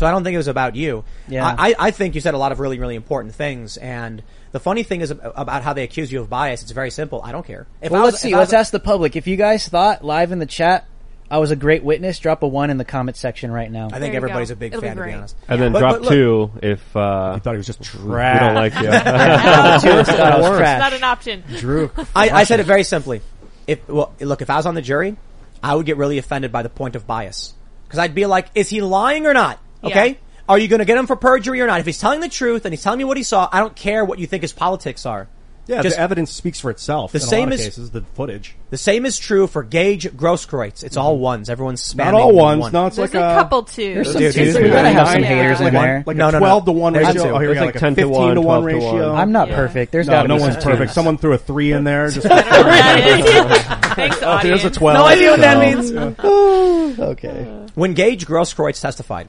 So 0.00 0.06
I 0.06 0.12
don't 0.12 0.24
think 0.24 0.32
it 0.32 0.38
was 0.38 0.48
about 0.48 0.76
you. 0.76 1.04
Yeah. 1.28 1.44
I, 1.46 1.72
I- 1.72 1.74
I 1.78 1.90
think 1.90 2.14
you 2.14 2.22
said 2.22 2.32
a 2.32 2.38
lot 2.38 2.52
of 2.52 2.58
really, 2.58 2.78
really 2.78 2.94
important 2.94 3.34
things. 3.34 3.76
And 3.76 4.22
the 4.50 4.58
funny 4.58 4.82
thing 4.82 5.02
is 5.02 5.10
about 5.10 5.62
how 5.62 5.74
they 5.74 5.82
accuse 5.82 6.10
you 6.10 6.22
of 6.22 6.30
bias. 6.30 6.62
It's 6.62 6.70
very 6.72 6.90
simple. 6.90 7.20
I 7.22 7.32
don't 7.32 7.46
care. 7.46 7.66
If 7.82 7.92
well, 7.92 8.00
I 8.00 8.04
was- 8.06 8.14
let's 8.14 8.22
see. 8.22 8.30
if 8.30 8.36
Let's 8.38 8.48
was- 8.48 8.54
ask 8.54 8.72
the 8.72 8.80
public. 8.80 9.14
If 9.14 9.26
you 9.26 9.36
guys 9.36 9.68
thought 9.68 10.02
live 10.02 10.32
in 10.32 10.38
the 10.38 10.46
chat 10.46 10.86
I 11.30 11.36
was 11.36 11.50
a 11.50 11.56
great 11.56 11.84
witness, 11.84 12.18
drop 12.18 12.42
a 12.42 12.48
one 12.48 12.70
in 12.70 12.78
the 12.78 12.84
comment 12.86 13.18
section 13.18 13.52
right 13.52 13.70
now. 13.70 13.88
I 13.92 14.00
think 14.00 14.14
everybody's 14.14 14.50
a 14.50 14.56
big 14.56 14.72
fan, 14.72 14.96
to 14.96 15.04
be 15.04 15.12
honest. 15.12 15.36
And 15.48 15.60
then 15.60 15.72
But- 15.72 15.78
drop 15.80 15.92
but 15.96 16.00
look- 16.00 16.10
two 16.12 16.50
if 16.62 16.96
uh, 16.96 17.32
you 17.34 17.40
thought 17.40 17.52
he 17.52 17.56
was 17.58 17.66
just 17.66 17.94
We 17.94 18.00
don't 18.10 18.54
like 18.54 18.72
you. 18.76 18.80
Two, 18.88 19.98
It's 20.00 20.08
trash. 20.08 20.80
not 20.80 20.92
an 20.94 21.04
option. 21.04 21.44
Drew. 21.58 21.90
I, 22.16 22.30
I 22.30 22.44
said 22.44 22.58
it 22.60 22.64
very 22.64 22.84
simply. 22.84 23.20
If 23.66 23.86
well, 23.86 24.14
look, 24.18 24.40
if 24.40 24.48
I 24.48 24.56
was 24.56 24.64
on 24.64 24.74
the 24.74 24.80
jury, 24.82 25.16
I 25.62 25.74
would 25.74 25.84
get 25.84 25.98
really 25.98 26.16
offended 26.16 26.50
by 26.52 26.62
the 26.62 26.70
point 26.70 26.96
of 26.96 27.06
bias 27.06 27.52
because 27.86 27.98
I'd 27.98 28.14
be 28.14 28.24
like, 28.26 28.48
"Is 28.54 28.68
he 28.70 28.80
lying 28.80 29.26
or 29.26 29.34
not? 29.34 29.58
Okay, 29.84 30.08
Yeah. 30.08 30.14
are 30.48 30.58
you 30.58 30.68
going 30.68 30.80
to 30.80 30.84
get 30.84 30.96
him 30.98 31.06
for 31.06 31.16
perjury 31.16 31.60
or 31.60 31.66
not? 31.66 31.80
If 31.80 31.86
he's 31.86 31.98
telling 31.98 32.20
the 32.20 32.28
truth 32.28 32.64
and 32.64 32.72
he's 32.72 32.82
telling 32.82 32.98
me 32.98 33.04
what 33.04 33.16
he 33.16 33.22
saw, 33.22 33.48
I 33.50 33.60
don't 33.60 33.74
care 33.76 34.04
what 34.04 34.18
you 34.18 34.26
think 34.26 34.42
his 34.42 34.52
politics 34.52 35.06
are. 35.06 35.28
Yeah, 35.66 35.82
Just- 35.82 35.94
the 35.96 36.02
evidence 36.02 36.32
speaks 36.32 36.58
for 36.58 36.70
itself. 36.72 37.12
The 37.12 37.18
in 37.18 37.22
a 37.22 37.26
same 37.26 37.44
lot 37.50 37.52
of 37.54 37.60
is- 37.60 37.66
cases, 37.66 37.90
the 37.92 38.00
footage. 38.14 38.56
The 38.70 38.78
same 38.78 39.06
is 39.06 39.18
true 39.18 39.46
for 39.46 39.62
Gage 39.62 40.10
Grosskreutz. 40.10 40.82
It's 40.82 40.96
all 40.96 41.14
mm-hmm. 41.14 41.22
ones. 41.22 41.50
Everyone's 41.50 41.82
spamming. 41.82 42.12
Not 42.12 42.14
all 42.14 42.32
ones. 42.32 42.60
One. 42.62 42.72
No, 42.72 42.86
it's 42.86 42.96
There's 42.96 43.14
like 43.14 43.22
a 43.22 43.30
a 43.30 43.34
couple 43.34 43.62
too. 43.64 43.94
There's 43.94 44.10
some 44.12 44.20
Dude, 44.20 44.34
twos. 44.34 44.54
dude, 44.54 44.62
We 44.64 44.70
gotta 44.70 44.90
have 44.90 45.08
some 45.08 45.20
yeah. 45.22 45.26
haters 45.28 45.58
in 45.60 45.64
like, 45.66 45.72
there. 45.74 46.04
like 46.06 46.16
No, 46.16 46.28
a 46.28 46.32
no, 46.32 46.38
no. 46.38 46.44
twelve 46.44 46.64
to 46.64 46.72
one 46.72 46.92
There's 46.92 47.06
ratio. 47.08 47.22
two. 47.22 47.28
Oh, 47.30 47.38
here 47.38 47.48
There's 47.48 47.60
we 47.60 47.66
like 47.66 47.74
like 47.74 47.80
10 47.80 47.92
a 47.92 47.94
to 47.96 48.02
fifteen 48.02 48.20
1, 48.20 48.34
to 48.34 48.40
one 48.40 48.62
12 48.62 48.62
to 48.62 48.66
ratio. 48.86 49.08
1. 49.12 49.18
I'm 49.20 49.32
not 49.32 49.48
Yeah. 49.48 49.54
perfect. 49.56 49.92
There's 49.92 50.06
no, 50.08 50.22
no 50.26 50.36
be 50.36 50.40
one's 50.42 50.54
some 50.54 50.62
perfect. 50.62 50.92
Someone 50.92 51.18
threw 51.18 51.32
a 51.34 51.38
three 51.38 51.72
in 51.72 51.84
there. 51.84 52.10
Just 52.10 52.26
Thanks, 52.28 54.16
oh, 54.22 54.38
there's 54.42 54.64
a 54.64 54.68
audience. 54.68 54.76
twelve. 54.76 54.98
No 54.98 55.04
idea 55.04 55.30
what 55.30 55.40
that 55.40 55.58
means. 55.60 56.98
Okay. 56.98 57.66
When 57.74 57.94
Gage 57.94 58.26
Grosskreutz 58.26 58.80
testified, 58.80 59.28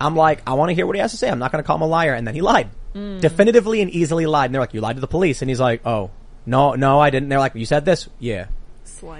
I'm 0.00 0.16
like, 0.16 0.42
I 0.46 0.54
want 0.54 0.70
to 0.70 0.74
hear 0.74 0.86
what 0.86 0.96
he 0.96 1.00
has 1.00 1.10
to 1.10 1.16
say. 1.16 1.28
I'm 1.28 1.38
not 1.38 1.52
going 1.52 1.62
to 1.62 1.66
call 1.66 1.76
him 1.76 1.82
a 1.82 1.86
liar. 1.86 2.14
And 2.14 2.26
then 2.26 2.34
he 2.34 2.40
lied. 2.40 2.70
Mm. 2.94 3.20
Definitively 3.20 3.82
and 3.82 3.90
easily 3.90 4.26
lied. 4.26 4.46
And 4.46 4.54
they're 4.54 4.62
like, 4.62 4.74
you 4.74 4.80
lied 4.80 4.96
to 4.96 5.00
the 5.00 5.06
police. 5.06 5.42
And 5.42 5.48
he's 5.48 5.60
like, 5.60 5.86
oh, 5.86 6.10
no, 6.46 6.74
no, 6.74 7.00
I 7.00 7.10
didn't. 7.10 7.28
They're 7.28 7.38
like, 7.38 7.54
you 7.54 7.66
said 7.66 7.84
this? 7.84 8.08
Yeah. 8.18 8.46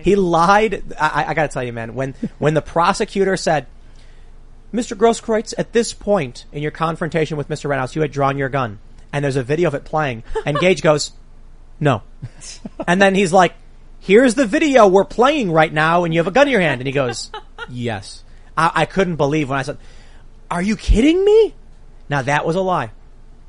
He 0.05 0.17
lied. 0.17 0.83
I, 0.99 1.27
I 1.29 1.35
got 1.35 1.43
to 1.43 1.49
tell 1.49 1.63
you, 1.63 1.73
man, 1.73 1.95
when, 1.95 2.15
when 2.39 2.55
the 2.55 2.63
prosecutor 2.63 3.37
said, 3.37 3.67
Mr. 4.73 4.97
Grosskreutz, 4.97 5.55
at 5.59 5.73
this 5.73 5.93
point 5.93 6.45
in 6.53 6.63
your 6.63 6.71
confrontation 6.71 7.37
with 7.37 7.49
Mr. 7.49 7.69
Reynolds, 7.69 7.95
you 7.95 8.03
had 8.03 8.13
drawn 8.13 8.39
your 8.39 8.49
gun. 8.49 8.79
And 9.13 9.25
there's 9.25 9.37
a 9.37 9.43
video 9.43 9.69
of 9.69 9.75
it 9.75 9.85
playing. 9.85 10.23
And 10.47 10.59
Gage 10.59 10.83
goes, 10.83 11.13
no. 11.81 12.03
And 12.87 13.01
then 13.03 13.15
he's 13.15 13.33
like, 13.33 13.55
here's 14.01 14.35
the 14.35 14.47
video 14.47 14.87
we're 14.87 15.05
playing 15.05 15.51
right 15.51 15.73
now 15.73 16.05
and 16.05 16.15
you 16.15 16.21
have 16.21 16.27
a 16.27 16.31
gun 16.31 16.47
in 16.47 16.53
your 16.53 16.61
hand. 16.61 16.81
And 16.81 16.87
he 16.87 16.93
goes, 16.93 17.31
yes. 17.69 18.23
I, 18.57 18.71
I 18.75 18.85
couldn't 18.87 19.17
believe 19.17 19.51
when 19.51 19.59
I 19.59 19.63
said, 19.63 19.79
are 20.51 20.63
you 20.63 20.77
kidding 20.77 21.25
me? 21.25 21.55
Now 22.09 22.23
that 22.23 22.45
was 22.47 22.57
a 22.57 22.61
lie. 22.61 22.91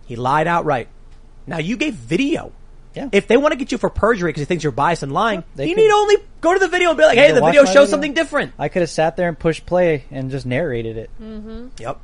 He 0.05 0.15
lied 0.15 0.47
outright. 0.47 0.87
Now 1.47 1.57
you 1.57 1.77
gave 1.77 1.93
video. 1.95 2.51
Yeah. 2.93 3.07
If 3.13 3.27
they 3.27 3.37
want 3.37 3.53
to 3.53 3.57
get 3.57 3.71
you 3.71 3.77
for 3.77 3.89
perjury 3.89 4.29
because 4.29 4.41
he 4.41 4.45
thinks 4.45 4.63
you're 4.63 4.71
biased 4.73 5.01
and 5.01 5.13
lying, 5.13 5.43
they 5.55 5.67
you 5.69 5.75
could- 5.75 5.81
need 5.81 5.91
only 5.91 6.17
go 6.41 6.53
to 6.53 6.59
the 6.59 6.67
video 6.67 6.89
and 6.89 6.97
be 6.97 7.05
like, 7.05 7.17
hey, 7.17 7.31
the 7.31 7.39
video 7.41 7.63
shows 7.63 7.73
video. 7.73 7.85
something 7.85 8.13
different. 8.13 8.53
I 8.59 8.67
could 8.67 8.81
have 8.81 8.89
sat 8.89 9.15
there 9.15 9.29
and 9.29 9.39
pushed 9.39 9.65
play 9.65 10.03
and 10.11 10.29
just 10.29 10.45
narrated 10.45 10.97
it. 10.97 11.09
Mm-hmm. 11.21 11.67
Yep. 11.79 11.99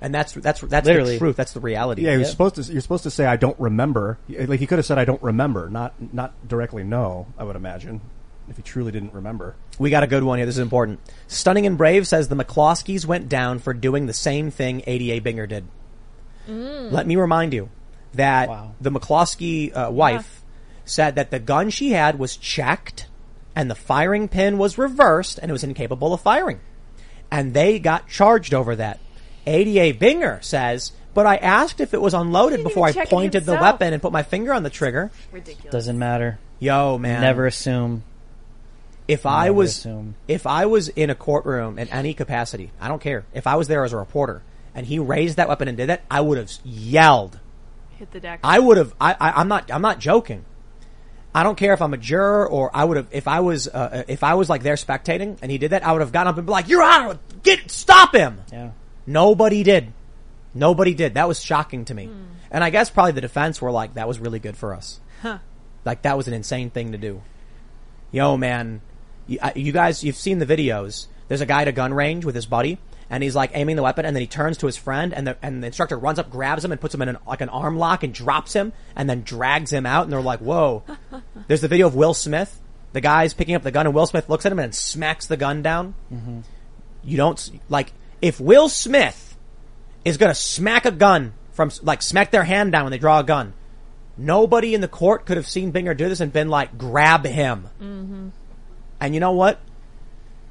And 0.00 0.12
that's 0.14 0.32
that's 0.32 0.60
that's 0.62 0.86
Literally. 0.86 1.12
the 1.12 1.18
truth. 1.18 1.36
That's 1.36 1.52
the 1.52 1.60
reality. 1.60 2.02
Yeah, 2.02 2.12
he 2.12 2.18
was 2.18 2.26
Yep. 2.28 2.30
supposed 2.32 2.54
to. 2.56 2.72
You're 2.72 2.80
supposed 2.80 3.04
to 3.04 3.10
say, 3.10 3.24
"I 3.24 3.36
don't 3.36 3.58
remember." 3.60 4.18
Like 4.28 4.58
he 4.58 4.66
could 4.66 4.78
have 4.78 4.86
said, 4.86 4.98
"I 4.98 5.04
don't 5.04 5.22
remember," 5.22 5.68
not 5.70 5.94
not 6.12 6.32
directly. 6.48 6.82
No, 6.82 7.28
I 7.38 7.44
would 7.44 7.54
imagine 7.54 8.00
if 8.48 8.56
he 8.56 8.62
truly 8.64 8.90
didn't 8.90 9.12
remember. 9.14 9.54
We 9.82 9.90
got 9.90 10.04
a 10.04 10.06
good 10.06 10.22
one 10.22 10.38
here. 10.38 10.46
This 10.46 10.54
is 10.56 10.62
important. 10.62 11.00
Stunning 11.26 11.66
and 11.66 11.76
Brave 11.76 12.06
says 12.06 12.28
the 12.28 12.36
McCloskeys 12.36 13.04
went 13.04 13.28
down 13.28 13.58
for 13.58 13.74
doing 13.74 14.06
the 14.06 14.12
same 14.12 14.52
thing 14.52 14.82
ADA 14.86 15.20
Binger 15.20 15.48
did. 15.48 15.64
Let 16.46 17.06
me 17.06 17.16
remind 17.16 17.52
you 17.52 17.68
that 18.14 18.48
Wow. 18.48 18.74
the 18.80 18.90
McCloskey 18.90 19.74
uh, 19.76 19.90
wife 19.90 20.44
said 20.84 21.16
that 21.16 21.30
the 21.32 21.38
gun 21.40 21.70
she 21.70 21.90
had 21.90 22.18
was 22.18 22.36
checked 22.36 23.08
and 23.56 23.68
the 23.70 23.74
firing 23.74 24.28
pin 24.28 24.56
was 24.56 24.78
reversed 24.78 25.38
and 25.40 25.50
it 25.50 25.52
was 25.52 25.64
incapable 25.64 26.14
of 26.14 26.20
firing. 26.20 26.60
And 27.30 27.52
they 27.52 27.78
got 27.80 28.08
charged 28.08 28.54
over 28.54 28.76
that. 28.76 29.00
ADA 29.46 29.98
Binger 29.98 30.42
says, 30.44 30.92
but 31.12 31.26
I 31.26 31.36
asked 31.36 31.80
if 31.80 31.92
it 31.92 32.00
was 32.00 32.14
unloaded 32.14 32.62
before 32.62 32.86
I 32.86 32.90
even 32.90 33.00
check 33.02 33.08
it 33.08 33.10
pointed 33.10 33.44
the 33.46 33.54
weapon 33.54 33.92
and 33.92 34.00
put 34.00 34.12
my 34.12 34.22
finger 34.22 34.52
on 34.52 34.62
the 34.62 34.70
trigger. 34.70 35.10
Ridiculous. 35.32 35.72
Doesn't 35.72 35.98
matter. 35.98 36.38
Yo, 36.60 36.98
man. 36.98 37.20
Never 37.20 37.46
assume. 37.46 38.04
If 39.08 39.26
I 39.26 39.44
Never 39.46 39.54
was 39.54 39.70
assume. 39.78 40.14
if 40.28 40.46
I 40.46 40.66
was 40.66 40.88
in 40.88 41.10
a 41.10 41.14
courtroom 41.14 41.78
in 41.78 41.88
any 41.88 42.14
capacity, 42.14 42.70
I 42.80 42.88
don't 42.88 43.00
care. 43.00 43.24
If 43.34 43.46
I 43.46 43.56
was 43.56 43.68
there 43.68 43.84
as 43.84 43.92
a 43.92 43.96
reporter 43.96 44.42
and 44.74 44.86
he 44.86 44.98
raised 44.98 45.36
that 45.38 45.48
weapon 45.48 45.68
and 45.68 45.76
did 45.76 45.88
that, 45.88 46.02
I 46.10 46.20
would 46.20 46.38
have 46.38 46.50
yelled. 46.64 47.38
Hit 47.98 48.10
the 48.12 48.20
deck. 48.20 48.40
I 48.44 48.58
would 48.58 48.76
have. 48.76 48.94
I, 49.00 49.12
I 49.20 49.32
I'm 49.40 49.48
not. 49.48 49.70
I'm 49.70 49.82
not 49.82 49.98
joking. 49.98 50.44
I 51.34 51.42
don't 51.44 51.56
care 51.56 51.72
if 51.72 51.80
I'm 51.80 51.94
a 51.94 51.96
juror 51.98 52.46
or 52.48 52.70
I 52.74 52.84
would 52.84 52.96
have. 52.96 53.06
If 53.10 53.26
I 53.26 53.40
was. 53.40 53.66
Uh, 53.68 54.04
if 54.08 54.22
I 54.22 54.34
was 54.34 54.48
like 54.48 54.62
there 54.62 54.74
spectating 54.76 55.38
and 55.42 55.50
he 55.50 55.58
did 55.58 55.70
that, 55.72 55.84
I 55.86 55.92
would 55.92 56.00
have 56.00 56.12
gotten 56.12 56.28
up 56.28 56.36
and 56.38 56.46
be 56.46 56.52
like, 56.52 56.68
"You're 56.68 56.82
out! 56.82 57.18
Get 57.42 57.70
stop 57.70 58.14
him!" 58.14 58.40
Yeah. 58.52 58.70
Nobody 59.06 59.62
did. 59.62 59.92
Nobody 60.54 60.94
did. 60.94 61.14
That 61.14 61.26
was 61.28 61.42
shocking 61.42 61.84
to 61.86 61.94
me. 61.94 62.10
And 62.50 62.62
I 62.62 62.70
guess 62.70 62.90
probably 62.90 63.12
the 63.12 63.20
defense 63.22 63.60
were 63.62 63.70
like, 63.70 63.94
"That 63.94 64.06
was 64.06 64.18
really 64.18 64.38
good 64.38 64.56
for 64.56 64.74
us." 64.74 65.00
Huh. 65.22 65.38
Like 65.84 66.02
that 66.02 66.16
was 66.16 66.28
an 66.28 66.34
insane 66.34 66.70
thing 66.70 66.92
to 66.92 66.98
do. 66.98 67.22
Yo, 68.10 68.36
man, 68.36 68.82
you, 69.26 69.38
you 69.54 69.72
guys, 69.72 70.02
you've 70.04 70.16
seen 70.16 70.38
the 70.38 70.46
videos. 70.46 71.06
There's 71.28 71.40
a 71.40 71.46
guy 71.46 71.62
at 71.62 71.68
a 71.68 71.72
gun 71.72 71.94
range 71.94 72.24
with 72.24 72.34
his 72.34 72.46
buddy, 72.46 72.78
and 73.08 73.22
he's 73.22 73.34
like 73.34 73.50
aiming 73.54 73.76
the 73.76 73.82
weapon, 73.82 74.04
and 74.04 74.14
then 74.14 74.20
he 74.20 74.26
turns 74.26 74.58
to 74.58 74.66
his 74.66 74.76
friend, 74.76 75.14
and 75.14 75.26
the 75.26 75.36
and 75.42 75.62
the 75.62 75.68
instructor 75.68 75.98
runs 75.98 76.18
up, 76.18 76.30
grabs 76.30 76.64
him, 76.64 76.72
and 76.72 76.80
puts 76.80 76.94
him 76.94 77.02
in 77.02 77.10
an, 77.10 77.18
like 77.26 77.40
an 77.40 77.48
arm 77.48 77.78
lock, 77.78 78.02
and 78.02 78.12
drops 78.12 78.52
him, 78.52 78.72
and 78.96 79.08
then 79.08 79.22
drags 79.22 79.72
him 79.72 79.86
out, 79.86 80.04
and 80.04 80.12
they're 80.12 80.20
like, 80.20 80.40
"Whoa!" 80.40 80.82
There's 81.48 81.60
the 81.60 81.68
video 81.68 81.86
of 81.86 81.94
Will 81.94 82.14
Smith. 82.14 82.60
The 82.92 83.00
guy's 83.00 83.32
picking 83.32 83.54
up 83.54 83.62
the 83.62 83.70
gun, 83.70 83.86
and 83.86 83.94
Will 83.94 84.06
Smith 84.06 84.28
looks 84.28 84.44
at 84.44 84.52
him 84.52 84.58
and 84.58 84.74
smacks 84.74 85.26
the 85.26 85.36
gun 85.36 85.62
down. 85.62 85.94
Mm-hmm. 86.12 86.40
You 87.04 87.16
don't 87.16 87.60
like 87.68 87.92
if 88.20 88.38
Will 88.38 88.68
Smith 88.68 89.36
is 90.04 90.16
gonna 90.16 90.34
smack 90.34 90.84
a 90.84 90.90
gun 90.90 91.32
from 91.52 91.70
like 91.82 92.02
smack 92.02 92.30
their 92.30 92.44
hand 92.44 92.72
down 92.72 92.84
when 92.84 92.90
they 92.90 92.98
draw 92.98 93.20
a 93.20 93.24
gun. 93.24 93.54
Nobody 94.16 94.74
in 94.74 94.80
the 94.80 94.88
court 94.88 95.24
could 95.24 95.36
have 95.38 95.48
seen 95.48 95.72
Binger 95.72 95.96
do 95.96 96.08
this 96.08 96.20
and 96.20 96.32
been 96.32 96.48
like, 96.48 96.76
grab 96.76 97.24
him. 97.24 97.68
Mm-hmm. 97.80 98.28
And 99.02 99.14
you 99.14 99.20
know 99.20 99.32
what? 99.32 99.58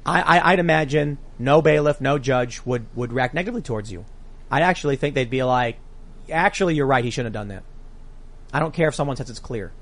I, 0.04 0.20
I, 0.20 0.52
I'd 0.52 0.58
imagine 0.58 1.18
no 1.38 1.62
bailiff, 1.62 2.00
no 2.00 2.18
judge 2.18 2.60
would, 2.66 2.86
would 2.94 3.12
react 3.12 3.34
negatively 3.34 3.62
towards 3.62 3.90
you. 3.90 4.04
I'd 4.50 4.62
actually 4.62 4.96
think 4.96 5.14
they'd 5.14 5.30
be 5.30 5.42
like, 5.42 5.78
actually, 6.30 6.74
you're 6.74 6.86
right. 6.86 7.02
He 7.04 7.10
shouldn't 7.10 7.34
have 7.34 7.40
done 7.40 7.48
that. 7.48 7.62
I 8.52 8.58
don't 8.60 8.74
care 8.74 8.88
if 8.88 8.94
someone 8.94 9.16
says 9.16 9.30
it's 9.30 9.38
clear. 9.38 9.72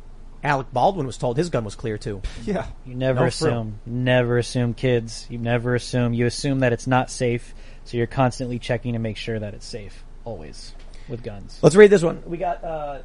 Alec 0.45 0.69
Baldwin 0.73 1.07
was 1.07 1.19
told 1.19 1.37
his 1.37 1.51
gun 1.51 1.65
was 1.65 1.75
clear 1.75 1.99
too. 1.99 2.23
Yeah, 2.45 2.67
You 2.87 2.95
never 2.95 3.25
No 3.25 3.31
frill. 3.31 3.49
assume. 3.51 3.81
Never 3.85 4.39
assume, 4.39 4.75
kids. 4.75 5.27
You 5.29 5.39
never 5.39 5.75
assume. 5.75 6.15
You 6.15 6.27
assume 6.27 6.61
that 6.61 6.73
it's 6.73 6.87
not 6.87 7.11
safe, 7.11 7.55
so 7.85 7.97
you're 7.97 8.07
constantly 8.07 8.59
checking 8.59 8.93
to 8.95 8.99
make 8.99 9.17
sure 9.17 9.39
that 9.39 9.53
it's 9.53 9.67
safe. 9.67 10.05
Always 10.25 10.75
with 11.09 11.23
guns. 11.25 11.59
Let's 11.61 11.77
read 11.77 11.91
this 11.91 12.03
one. 12.03 12.23
We 12.25 12.39
got 12.39 12.63
uh, 12.63 13.01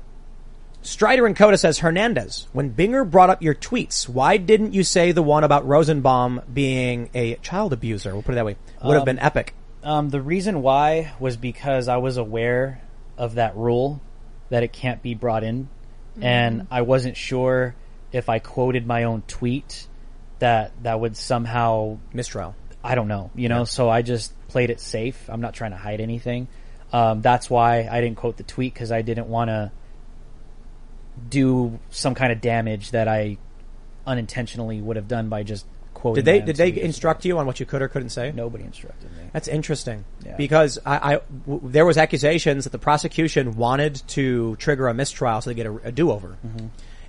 Strider 0.86 1.26
and 1.26 1.36
Coda 1.36 1.58
says 1.58 1.80
Hernandez. 1.80 2.48
When 2.54 2.72
Binger 2.74 3.10
brought 3.10 3.30
up 3.30 3.42
your 3.42 3.56
tweets, 3.56 4.08
why 4.08 4.38
didn't 4.38 4.74
you 4.74 4.84
say 4.84 5.12
the 5.12 5.24
one 5.24 5.44
about 5.44 5.66
Rosenbaum 5.68 6.42
being 6.54 7.10
a 7.14 7.36
child 7.36 7.74
abuser? 7.74 8.14
We'll 8.14 8.22
put 8.22 8.34
it 8.34 8.36
that 8.36 8.46
way. 8.46 8.56
Would 8.84 8.94
have 8.94 9.02
Um, 9.02 9.06
been 9.06 9.20
epic. 9.20 9.54
Um, 9.84 10.10
the 10.10 10.22
reason 10.22 10.62
why 10.62 11.14
was 11.20 11.38
because 11.38 11.88
I 11.88 11.98
was 11.98 12.18
aware 12.18 12.82
of 13.18 13.36
that 13.36 13.56
rule 13.56 14.00
that 14.50 14.64
it 14.64 14.74
can't 14.74 15.02
be 15.02 15.16
brought 15.16 15.44
in, 15.44 15.70
and 16.22 16.68
I 16.72 16.82
wasn't 16.84 17.18
sure 17.18 17.76
if 18.12 18.30
I 18.30 18.40
quoted 18.40 18.86
my 18.88 19.04
own 19.04 19.24
tweet 19.28 19.88
that 20.40 20.72
that 20.84 21.00
would 21.00 21.18
somehow 21.18 21.98
mistrial. 22.14 22.56
I 22.84 22.96
don't 22.96 23.08
know, 23.08 23.32
you 23.36 23.50
know. 23.50 23.64
So 23.64 23.90
I 23.90 24.02
just 24.04 24.32
played 24.48 24.70
it 24.70 24.80
safe. 24.80 25.30
I'm 25.30 25.42
not 25.42 25.54
trying 25.56 25.72
to 25.72 25.78
hide 25.78 26.00
anything. 26.00 26.48
Um, 26.94 27.22
that's 27.22 27.50
why 27.50 27.88
I 27.92 28.02
didn't 28.02 28.18
quote 28.18 28.38
the 28.38 28.44
tweet 28.44 28.74
because 28.74 28.92
I 28.92 29.02
didn't 29.02 29.28
want 29.28 29.50
to 29.50 29.72
do 31.30 31.80
some 31.90 32.16
kind 32.16 32.32
of 32.32 32.42
damage 32.42 32.92
that 32.92 33.08
I 33.08 33.38
unintentionally 34.08 34.82
would 34.82 34.96
have 34.96 35.08
done 35.08 35.30
by 35.30 35.44
just 35.44 35.66
quoting. 35.94 36.24
Did 36.24 36.26
they 36.26 36.42
did 36.46 36.56
they 36.58 36.82
instruct 36.82 37.26
you 37.26 37.38
on 37.40 37.46
what 37.46 37.60
you 37.60 37.66
could 37.66 37.82
or 37.82 37.88
couldn't 37.88 38.10
say? 38.10 38.32
Nobody 38.32 38.64
instructed 38.64 39.12
me. 39.18 39.24
That's 39.34 39.48
interesting 39.48 40.06
Yeah. 40.26 40.36
because 40.36 40.78
I, 40.86 41.16
I 41.16 41.20
w- 41.48 41.62
there 41.72 41.86
was 41.86 41.98
accusations 41.98 42.66
that 42.66 42.70
the 42.72 42.78
prosecution 42.80 43.56
wanted 43.56 43.96
to 44.10 44.56
trigger 44.58 44.88
a 44.88 44.94
mistrial 44.94 45.42
so 45.42 45.50
they 45.50 45.56
get 45.56 45.66
a, 45.66 45.76
a 45.88 45.92
do 45.92 46.12
over, 46.12 46.38
Mm-hmm. 46.46 46.68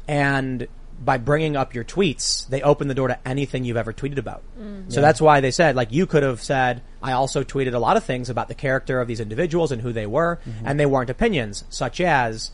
and 0.09 0.67
by 1.05 1.19
bringing 1.19 1.57
up 1.57 1.75
your 1.75 1.85
tweets, 1.85 2.49
they 2.49 2.63
open 2.63 2.89
the 2.89 2.95
door 2.95 3.09
to 3.09 3.29
anything 3.29 3.65
you've 3.67 3.77
ever 3.77 3.93
tweeted 3.93 4.17
about. 4.17 4.43
Mm. 4.59 4.91
So 4.91 5.01
Yeah. 5.01 5.07
that's 5.07 5.21
why 5.21 5.41
they 5.41 5.51
said 5.51 5.77
like 5.77 5.93
you 5.93 6.07
could 6.07 6.23
have 6.23 6.43
said 6.43 6.81
I 7.03 7.13
also 7.13 7.45
tweeted 7.45 7.75
a 7.75 7.79
lot 7.79 7.99
of 7.99 8.05
things 8.05 8.31
about 8.31 8.49
the 8.49 8.55
character 8.55 8.99
of 9.03 9.07
these 9.09 9.21
individuals 9.21 9.73
and 9.73 9.83
who 9.83 9.93
they 9.93 10.07
were, 10.07 10.39
Mm-hmm. 10.49 10.67
and 10.67 10.81
they 10.81 10.87
weren't 10.87 11.11
opinions 11.11 11.65
such 11.69 12.01
as. 12.01 12.51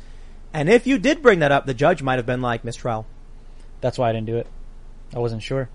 And 0.55 0.69
if 0.69 0.87
you 0.87 0.99
did 0.99 1.23
bring 1.23 1.39
that 1.41 1.53
up, 1.53 1.67
the 1.67 1.75
judge 1.75 2.03
might 2.03 2.17
have 2.17 2.27
been 2.27 2.43
like 2.43 2.65
mistrial. 2.65 3.07
That's 3.81 3.99
why 3.99 4.11
I 4.11 4.13
didn't 4.13 4.27
do 4.27 4.37
it. 4.37 4.47
I 5.15 5.19
wasn't 5.19 5.43
sure. 5.43 5.69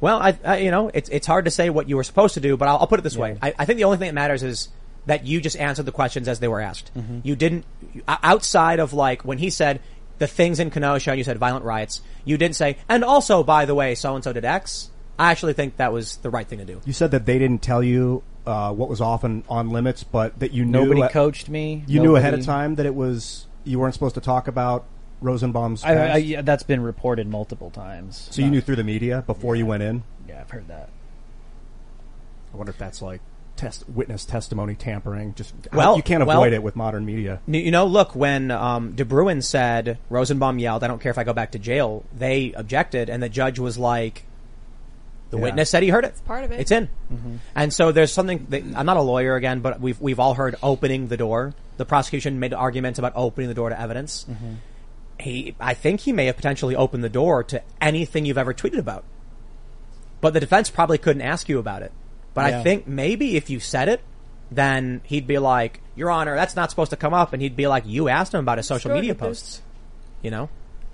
Well, 0.00 0.18
I, 0.20 0.38
I 0.44 0.58
you 0.58 0.70
know, 0.70 0.90
it's 0.92 1.08
it's 1.08 1.26
hard 1.26 1.44
to 1.46 1.50
say 1.50 1.70
what 1.70 1.88
you 1.88 1.96
were 1.96 2.04
supposed 2.04 2.34
to 2.34 2.40
do, 2.40 2.56
but 2.56 2.68
I'll, 2.68 2.78
I'll 2.78 2.86
put 2.86 2.98
it 2.98 3.02
this 3.02 3.16
way: 3.16 3.38
I, 3.40 3.54
I 3.58 3.64
think 3.64 3.78
the 3.78 3.84
only 3.84 3.96
thing 3.98 4.08
that 4.08 4.14
matters 4.14 4.42
is 4.42 4.68
that 5.06 5.24
you 5.26 5.40
just 5.40 5.56
answered 5.56 5.84
the 5.86 5.92
questions 5.92 6.28
as 6.28 6.40
they 6.40 6.48
were 6.48 6.60
asked. 6.60 6.90
Mhm. 6.94 7.20
You 7.24 7.36
didn't 7.36 7.64
outside 8.08 8.78
of 8.80 8.92
like 8.92 9.24
when 9.24 9.38
he 9.38 9.50
said 9.50 9.80
the 10.18 10.26
things 10.26 10.60
in 10.60 10.70
Kenosha, 10.70 11.10
and 11.10 11.18
you 11.18 11.24
said 11.24 11.38
violent 11.38 11.64
riots. 11.64 12.02
You 12.24 12.36
didn't 12.36 12.56
say, 12.56 12.76
and 12.88 13.04
also 13.04 13.42
by 13.42 13.64
the 13.64 13.74
way, 13.74 13.94
so 13.94 14.14
and 14.14 14.22
so 14.24 14.32
did 14.32 14.44
X. 14.44 14.90
I 15.18 15.30
actually 15.30 15.54
think 15.54 15.78
that 15.78 15.92
was 15.94 16.16
the 16.18 16.28
right 16.28 16.46
thing 16.46 16.58
to 16.58 16.64
do. 16.66 16.80
You 16.84 16.92
said 16.92 17.10
that 17.12 17.24
they 17.24 17.38
didn't 17.38 17.62
tell 17.62 17.82
you 17.82 18.22
uh, 18.46 18.72
what 18.74 18.90
was 18.90 19.00
off 19.00 19.24
and 19.24 19.44
on 19.48 19.70
limits, 19.70 20.04
but 20.04 20.38
that 20.40 20.52
you 20.52 20.64
knew 20.66 20.72
Nobody 20.82 21.02
at- 21.02 21.12
coached 21.12 21.48
me. 21.48 21.84
You 21.86 22.00
knew 22.00 22.16
ahead 22.16 22.34
of 22.34 22.44
time 22.44 22.74
that 22.74 22.84
it 22.84 22.94
was 22.94 23.46
you 23.66 23.78
weren't 23.78 23.92
supposed 23.94 24.14
to 24.14 24.20
talk 24.20 24.48
about 24.48 24.84
Rosenbaum's. 25.20 25.84
I, 25.84 25.90
I, 25.92 25.94
past? 25.94 26.24
yeah, 26.24 26.42
that's 26.42 26.62
been 26.62 26.82
reported 26.82 27.26
multiple 27.28 27.70
times. 27.70 28.28
so 28.30 28.40
you 28.42 28.50
knew 28.50 28.60
through 28.60 28.76
the 28.76 28.84
media 28.84 29.22
before 29.26 29.56
you 29.56 29.66
went 29.66 29.82
in. 29.82 30.02
Yeah, 30.28 30.40
I've 30.40 30.50
heard 30.50 30.68
that. 30.68 30.88
I 32.52 32.56
wonder 32.56 32.70
if 32.70 32.78
that's 32.78 33.02
like 33.02 33.20
test 33.56 33.88
witness 33.88 34.24
testimony 34.24 34.74
tampering. 34.74 35.34
Just 35.34 35.54
Well- 35.72 35.96
you 35.96 36.02
can't 36.02 36.24
well- 36.26 36.38
avoid 36.42 36.52
it 36.52 36.62
with 36.62 36.76
modern 36.76 37.04
media. 37.06 37.40
N- 37.48 37.54
You 37.54 37.70
know, 37.70 37.86
look, 37.86 38.14
when 38.14 38.50
um, 38.50 38.92
De 38.92 39.04
Bruin 39.04 39.42
said 39.42 39.98
Rosenbaum 40.10 40.58
yelled, 40.58 40.84
"I 40.84 40.88
don't 40.88 41.00
care 41.00 41.10
if 41.10 41.18
I 41.18 41.24
go 41.24 41.32
back 41.32 41.52
to 41.52 41.58
jail," 41.58 42.04
they 42.16 42.52
objected, 42.52 43.08
and 43.10 43.22
the 43.22 43.28
judge 43.28 43.58
was 43.58 43.78
like, 43.78 44.24
"The 45.30 45.38
Yeah. 45.38 45.42
witness 45.44 45.70
said 45.70 45.82
he 45.82 45.88
heard 45.88 46.04
it. 46.04 46.08
It's 46.08 46.20
part 46.20 46.44
of 46.44 46.52
it. 46.52 46.60
It's 46.60 46.70
in." 46.70 46.88
Mm-hmm. 47.12 47.36
And 47.54 47.72
so 47.72 47.92
there's 47.92 48.12
something. 48.12 48.46
That, 48.50 48.62
I'm 48.74 48.86
not 48.86 48.96
a 48.98 49.02
lawyer 49.02 49.34
again, 49.36 49.60
but 49.60 49.80
we've 49.80 50.00
we've 50.00 50.20
all 50.20 50.34
heard 50.34 50.56
opening 50.62 51.08
the 51.08 51.16
door. 51.16 51.54
The 51.76 51.84
prosecution 51.84 52.38
made 52.40 52.54
arguments 52.54 52.98
about 52.98 53.12
opening 53.14 53.48
the 53.48 53.54
door 53.54 53.68
to 53.70 53.78
evidence. 53.80 54.24
Mm-hmm. 54.30 54.54
He, 55.20 55.54
I 55.60 55.74
think 55.74 56.00
he 56.00 56.12
may 56.12 56.26
have 56.26 56.36
potentially 56.36 56.76
opened 56.76 57.02
the 57.04 57.08
door 57.08 57.42
to 57.44 57.62
anything 57.80 58.26
you've 58.26 58.38
ever 58.38 58.52
tweeted 58.54 58.78
about. 58.78 59.04
But 60.20 60.32
the 60.34 60.40
defense 60.40 60.70
probably 60.70 60.98
couldn't 60.98 61.22
ask 61.22 61.48
you 61.48 61.58
about 61.58 61.82
it. 61.82 61.92
But 62.34 62.50
Yeah. 62.50 62.60
I 62.60 62.62
think 62.62 62.86
maybe 62.86 63.36
if 63.36 63.48
you 63.50 63.60
said 63.60 63.88
it, 63.88 64.00
then 64.50 65.00
he'd 65.04 65.26
be 65.26 65.38
like, 65.38 65.80
Your 65.94 66.10
Honor, 66.10 66.34
that's 66.34 66.54
not 66.56 66.70
supposed 66.70 66.90
to 66.90 66.96
come 66.96 67.14
up. 67.14 67.32
And 67.32 67.40
he'd 67.42 67.56
be 67.56 67.66
like, 67.66 67.84
You 67.86 68.08
asked 68.08 68.34
him 68.34 68.40
about 68.40 68.58
his 68.58 68.66
social 68.66 68.90
Sure, 68.90 68.94
media 68.94 69.14
posts. 69.14 69.62
You 70.22 70.30
know? 70.30 70.48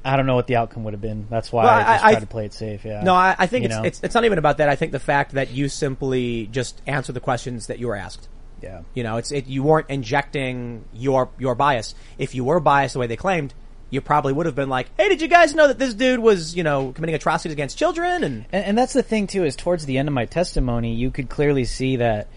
I 0.05 0.17
don't 0.17 0.27
know 0.27 0.35
what 0.35 0.47
the 0.49 0.57
outcome 0.57 0.83
would 0.85 0.95
have 0.95 1.01
been. 1.01 1.27
That's 1.31 1.53
why 1.53 1.65
Well, 1.65 1.73
I 1.75 1.81
just 1.81 2.05
I- 2.05 2.09
I- 2.09 2.11
try 2.13 2.21
to 2.21 2.27
play 2.27 2.45
it 2.47 2.53
safe. 2.55 2.85
Yeah. 2.85 3.03
No, 3.03 3.15
I, 3.15 3.37
I 3.39 3.47
think 3.47 3.67
it's, 3.67 3.77
it's, 3.85 4.01
it's 4.03 4.15
not 4.15 4.25
even 4.25 4.39
about 4.39 4.59
that. 4.59 4.69
I 4.69 4.75
think 4.77 4.91
the 4.93 4.99
fact 5.01 5.33
that 5.33 5.51
you 5.53 5.69
simply 5.69 6.47
just 6.49 6.81
answer 6.87 7.13
the 7.13 7.21
questions 7.21 7.69
that 7.69 7.79
you 7.79 7.87
were 7.89 7.97
asked. 7.97 8.29
Yeah. 8.63 8.83
You 8.95 9.03
know, 9.03 9.17
it's, 9.17 9.33
it, 9.33 9.47
you 9.47 9.63
weren't 9.63 9.91
injecting 9.91 10.85
your, 10.95 11.31
your 11.39 11.55
bias. 11.55 11.95
If 12.19 12.35
you 12.35 12.45
were 12.45 12.61
biased 12.61 12.95
the 12.95 13.01
way 13.01 13.07
they 13.07 13.17
claimed, 13.17 13.55
you 13.91 14.01
probably 14.01 14.33
would 14.33 14.47
have 14.47 14.55
been 14.55 14.71
like, 14.71 14.89
Hey, 14.97 15.09
did 15.09 15.21
you 15.21 15.29
guys 15.29 15.55
know 15.55 15.69
that 15.69 15.79
this 15.79 15.95
dude 15.95 16.21
was, 16.21 16.57
you 16.57 16.63
know, 16.63 16.93
committing 16.93 17.15
atrocities 17.15 17.53
against 17.53 17.77
children? 17.77 18.25
And, 18.25 18.47
And, 18.53 18.65
and 18.65 18.79
that's 18.79 18.95
the 18.95 19.03
thing 19.03 19.27
too, 19.27 19.45
is 19.45 19.55
towards 19.55 19.85
the 19.85 19.99
end 19.99 20.09
of 20.09 20.15
my 20.15 20.25
testimony, 20.25 20.95
you 20.95 21.11
could 21.11 21.29
clearly 21.29 21.65
see 21.65 21.97
that 21.97 22.29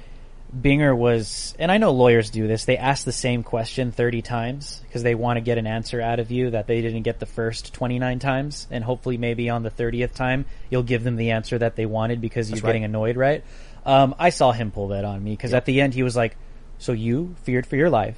Binger 0.56 0.96
was, 0.96 1.54
and 1.60 1.72
I 1.72 1.78
know 1.78 1.92
lawyers 1.92 2.30
do 2.30 2.48
this, 2.48 2.66
they 2.66 2.78
ask 2.78 3.04
the 3.04 3.12
same 3.12 3.44
question 3.44 3.92
30 3.92 4.22
times 4.22 4.82
because 4.88 5.04
they 5.04 5.16
want 5.16 5.38
to 5.38 5.42
get 5.42 5.58
an 5.58 5.68
answer 5.68 6.00
out 6.00 6.20
of 6.20 6.32
you 6.32 6.52
that 6.52 6.68
they 6.68 6.82
didn't 6.82 7.04
get 7.04 7.20
the 7.20 7.26
first 7.26 7.74
29 7.74 8.20
times. 8.20 8.68
And 8.72 8.84
hopefully 8.84 9.18
maybe 9.18 9.50
on 9.50 9.64
the 9.64 9.72
30th 9.72 10.14
time, 10.14 10.46
you'll 10.70 10.84
give 10.84 11.04
them 11.04 11.18
the 11.18 11.32
answer 11.32 11.58
that 11.58 11.76
they 11.76 11.86
wanted 11.86 12.22
because 12.22 12.50
you're 12.50 12.58
right. 12.58 12.70
getting 12.70 12.84
annoyed, 12.84 13.18
right? 13.18 13.44
Um, 13.86 14.16
I 14.18 14.30
saw 14.30 14.52
him 14.52 14.72
pull 14.72 14.90
that 14.90 15.06
on 15.06 15.24
me 15.24 15.32
because 15.32 15.54
at 15.54 15.66
the 15.66 15.82
end 15.82 15.94
he 15.94 16.04
was 16.04 16.16
like, 16.16 16.36
so 16.80 16.92
you 16.92 17.36
feared 17.44 17.66
for 17.68 17.76
your 17.76 17.90
life 17.90 18.18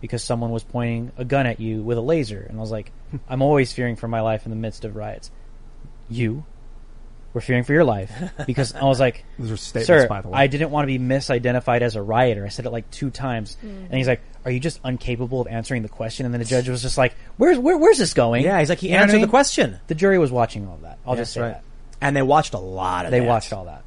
because 0.00 0.22
someone 0.22 0.50
was 0.50 0.62
pointing 0.62 1.10
a 1.16 1.24
gun 1.24 1.46
at 1.46 1.58
you 1.58 1.82
with 1.82 1.96
a 1.98 2.02
laser. 2.02 2.44
And 2.48 2.58
I 2.58 2.60
was 2.60 2.70
like, 2.70 2.92
I'm 3.28 3.42
always 3.42 3.72
fearing 3.72 3.96
for 3.96 4.08
my 4.08 4.20
life 4.20 4.44
in 4.44 4.50
the 4.50 4.56
midst 4.56 4.84
of 4.84 4.94
riots. 4.94 5.30
You 6.08 6.44
were 7.32 7.40
fearing 7.40 7.64
for 7.64 7.72
your 7.72 7.84
life 7.84 8.12
because 8.46 8.74
I 8.74 8.84
was 8.84 9.00
like, 9.00 9.24
Those 9.38 9.50
are 9.52 9.56
statements, 9.56 9.86
sir, 9.88 10.06
by 10.08 10.20
the 10.20 10.28
way. 10.28 10.38
I 10.38 10.46
didn't 10.46 10.70
want 10.70 10.84
to 10.84 10.98
be 10.98 10.98
misidentified 10.98 11.80
as 11.80 11.96
a 11.96 12.02
rioter. 12.02 12.44
I 12.44 12.48
said 12.48 12.64
it 12.66 12.70
like 12.70 12.90
two 12.90 13.10
times. 13.10 13.56
And 13.62 13.92
he's 13.92 14.06
like, 14.08 14.20
are 14.44 14.50
you 14.50 14.60
just 14.60 14.80
incapable 14.84 15.40
of 15.40 15.46
answering 15.48 15.82
the 15.82 15.88
question? 15.88 16.24
And 16.26 16.34
then 16.34 16.38
the 16.40 16.46
judge 16.46 16.68
was 16.68 16.82
just 16.82 16.96
like, 16.96 17.14
where's, 17.36 17.58
where, 17.58 17.76
where's 17.76 17.98
this 17.98 18.14
going? 18.14 18.44
Yeah, 18.44 18.58
he's 18.60 18.68
like, 18.68 18.78
he 18.78 18.88
You 18.88 18.92
know 18.92 18.98
what 19.00 19.10
I 19.10 19.12
answered 19.14 19.22
the 19.26 19.30
question. 19.30 19.80
The 19.88 19.94
jury 19.94 20.18
was 20.18 20.30
watching 20.30 20.66
all 20.68 20.74
of 20.74 20.82
that. 20.82 20.98
I'll 21.06 21.14
Yeah, 21.14 21.20
just 21.22 21.32
say 21.32 21.40
right. 21.40 21.52
that. 21.54 21.62
and 22.00 22.14
they 22.16 22.22
watched 22.22 22.54
a 22.54 22.58
lot 22.58 23.06
of 23.06 23.10
They 23.10 23.20
that. 23.20 23.26
watched 23.26 23.52
all 23.52 23.64
that. 23.64 23.82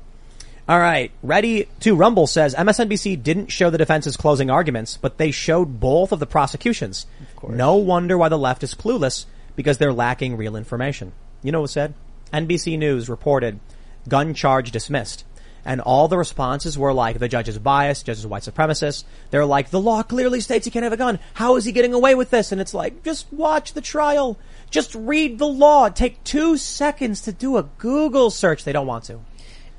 All 0.69 0.79
right, 0.79 1.11
ready 1.23 1.67
to 1.79 1.95
rumble 1.95 2.27
says 2.27 2.53
MSNBC 2.53 3.23
didn't 3.23 3.47
show 3.47 3.71
the 3.71 3.79
defense's 3.79 4.15
closing 4.15 4.51
arguments, 4.51 4.97
but 4.97 5.17
they 5.17 5.31
showed 5.31 5.79
both 5.79 6.11
of 6.11 6.19
the 6.19 6.27
prosecutions. 6.27 7.07
No 7.41 7.77
wonder 7.77 8.15
why 8.19 8.29
the 8.29 8.37
left 8.37 8.61
is 8.61 8.75
clueless 8.75 9.25
because 9.55 9.79
they're 9.79 9.91
lacking 9.91 10.37
real 10.37 10.55
information. 10.55 11.11
You 11.41 11.51
know 11.51 11.57
what 11.57 11.63
was 11.63 11.71
said? 11.71 11.95
NBC 12.31 12.77
News 12.77 13.09
reported 13.09 13.59
gun 14.07 14.35
charge 14.35 14.69
dismissed. 14.69 15.25
And 15.65 15.81
all 15.81 16.07
the 16.07 16.19
responses 16.19 16.77
were 16.77 16.93
like, 16.93 17.17
the 17.17 17.27
judge 17.27 17.49
is 17.49 17.57
biased, 17.57 18.05
judge 18.05 18.19
is 18.19 18.27
white 18.27 18.43
supremacist. 18.43 19.05
They're 19.31 19.47
like, 19.47 19.71
the 19.71 19.81
law 19.81 20.03
clearly 20.03 20.39
states 20.39 20.65
he 20.65 20.71
can't 20.71 20.83
have 20.83 20.93
a 20.93 20.97
gun. 20.97 21.17
How 21.33 21.55
is 21.55 21.65
he 21.65 21.71
getting 21.71 21.95
away 21.95 22.13
with 22.13 22.29
this? 22.29 22.51
And 22.51 22.61
it's 22.61 22.75
like, 22.75 23.03
just 23.03 23.25
watch 23.33 23.73
the 23.73 23.81
trial. 23.81 24.37
Just 24.69 24.93
read 24.93 25.39
the 25.39 25.47
law. 25.47 25.89
Take 25.89 26.23
two 26.23 26.57
seconds 26.57 27.21
to 27.21 27.31
do 27.31 27.57
a 27.57 27.63
Google 27.79 28.29
search. 28.29 28.65
They 28.65 28.71
don't 28.71 28.85
want 28.85 29.05
to. 29.05 29.21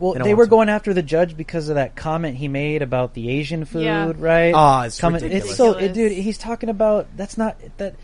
Well, 0.00 0.14
They 0.14 0.20
they, 0.22 0.34
were 0.34 0.46
to. 0.46 0.50
going 0.50 0.68
after 0.68 0.92
the 0.92 1.02
judge 1.02 1.36
because 1.36 1.68
of 1.68 1.76
that 1.76 1.94
comment 1.94 2.38
he 2.38 2.48
made 2.48 2.82
about 2.82 3.14
the 3.14 3.28
Asian 3.30 3.64
food, 3.64 3.84
Yeah. 3.84 4.12
right? 4.18 4.52
Oh, 4.54 4.80
it's 4.86 4.98
Comment- 4.98 5.22
ridiculous. 5.22 5.50
It's 5.50 5.56
so, 5.56 5.74
it, 5.78 5.92
dude. 5.92 6.10
He's 6.12 6.38
talking 6.38 6.68
about 6.70 7.06
that's 7.16 7.36
not 7.38 7.56
that. 7.76 7.94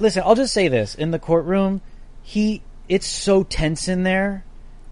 listen, 0.00 0.22
I'll 0.26 0.34
just 0.34 0.52
say 0.54 0.66
this: 0.68 0.94
in 0.94 1.10
the 1.12 1.18
courtroom, 1.18 1.80
he 2.22 2.62
it's 2.88 3.06
so 3.06 3.42
tense 3.44 3.86
in 3.86 4.02
there. 4.02 4.44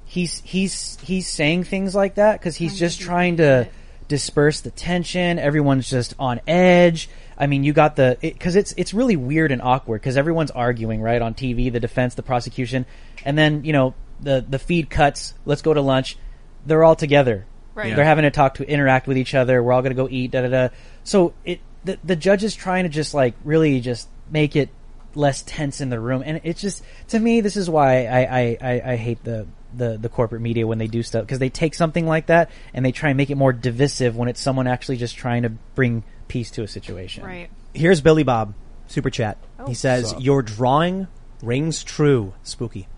He's 0.04 0.42
he's 0.44 0.98
he's 1.02 1.26
saying 1.28 1.64
things 1.64 1.94
like 1.94 2.16
that 2.16 2.38
because 2.38 2.56
he's 2.56 2.78
just 2.78 3.00
trying 3.00 3.38
to 3.38 3.68
disperse 4.08 4.60
the 4.60 4.70
tension. 4.72 5.38
Everyone's 5.38 5.88
just 5.88 6.14
on 6.18 6.40
edge. 6.46 7.08
I 7.38 7.46
mean, 7.46 7.64
you 7.64 7.72
got 7.72 7.96
the 7.96 8.18
because 8.20 8.54
it's 8.56 8.74
it's 8.76 8.92
really 8.92 9.16
weird 9.16 9.50
and 9.52 9.62
awkward 9.62 10.00
because 10.02 10.16
everyone's 10.18 10.50
arguing 10.50 11.00
right 11.00 11.22
on 11.22 11.32
TV, 11.34 11.72
the 11.72 11.80
defense, 11.80 12.16
the 12.16 12.22
prosecution, 12.22 12.84
and 13.24 13.38
then 13.38 13.64
you 13.64 13.72
know 13.72 13.94
the 14.20 14.44
the 14.46 14.58
feed 14.58 14.90
cuts. 14.90 15.32
Let's 15.46 15.62
go 15.62 15.72
to 15.72 15.80
lunch. 15.80 16.18
They're 16.66 16.84
all 16.84 16.96
together. 16.96 17.46
Right. 17.74 17.94
They're 17.94 18.04
having 18.04 18.24
to 18.24 18.30
talk 18.30 18.54
to 18.54 18.68
interact 18.68 19.06
with 19.06 19.16
each 19.16 19.34
other. 19.34 19.62
We're 19.62 19.72
all 19.72 19.82
going 19.82 19.94
to 19.94 20.02
go 20.02 20.08
eat. 20.10 20.32
Da 20.32 20.42
da 20.42 20.48
da. 20.48 20.68
So 21.04 21.34
it 21.44 21.60
the 21.84 21.98
the 22.04 22.16
judge 22.16 22.44
is 22.44 22.54
trying 22.54 22.84
to 22.84 22.88
just 22.88 23.14
like 23.14 23.34
really 23.44 23.80
just 23.80 24.08
make 24.30 24.56
it 24.56 24.68
less 25.14 25.42
tense 25.42 25.80
in 25.80 25.90
the 25.90 25.98
room, 25.98 26.22
and 26.24 26.40
it's 26.44 26.60
just 26.60 26.82
to 27.08 27.18
me 27.18 27.40
this 27.40 27.56
is 27.56 27.68
why 27.70 28.06
I 28.06 28.20
I, 28.20 28.58
I, 28.60 28.92
I 28.92 28.96
hate 28.96 29.22
the. 29.24 29.46
The, 29.72 29.96
the 29.96 30.08
corporate 30.08 30.42
media 30.42 30.66
when 30.66 30.78
they 30.78 30.88
do 30.88 31.00
stuff 31.04 31.22
because 31.22 31.38
they 31.38 31.48
take 31.48 31.76
something 31.76 32.04
like 32.04 32.26
that 32.26 32.50
and 32.74 32.84
they 32.84 32.90
try 32.90 33.10
and 33.10 33.16
make 33.16 33.30
it 33.30 33.36
more 33.36 33.52
divisive 33.52 34.16
when 34.16 34.28
it's 34.28 34.40
someone 34.40 34.66
actually 34.66 34.96
just 34.96 35.14
trying 35.14 35.44
to 35.44 35.50
bring 35.76 36.02
peace 36.26 36.50
to 36.50 36.64
a 36.64 36.66
situation. 36.66 37.22
Right. 37.22 37.50
Here's 37.72 38.00
Billy 38.00 38.24
Bob, 38.24 38.54
super 38.88 39.10
chat. 39.10 39.38
Oh. 39.60 39.68
He 39.68 39.74
says, 39.74 40.10
Sup? 40.10 40.20
"Your 40.20 40.42
drawing 40.42 41.06
rings 41.40 41.84
true, 41.84 42.34
spooky." 42.42 42.88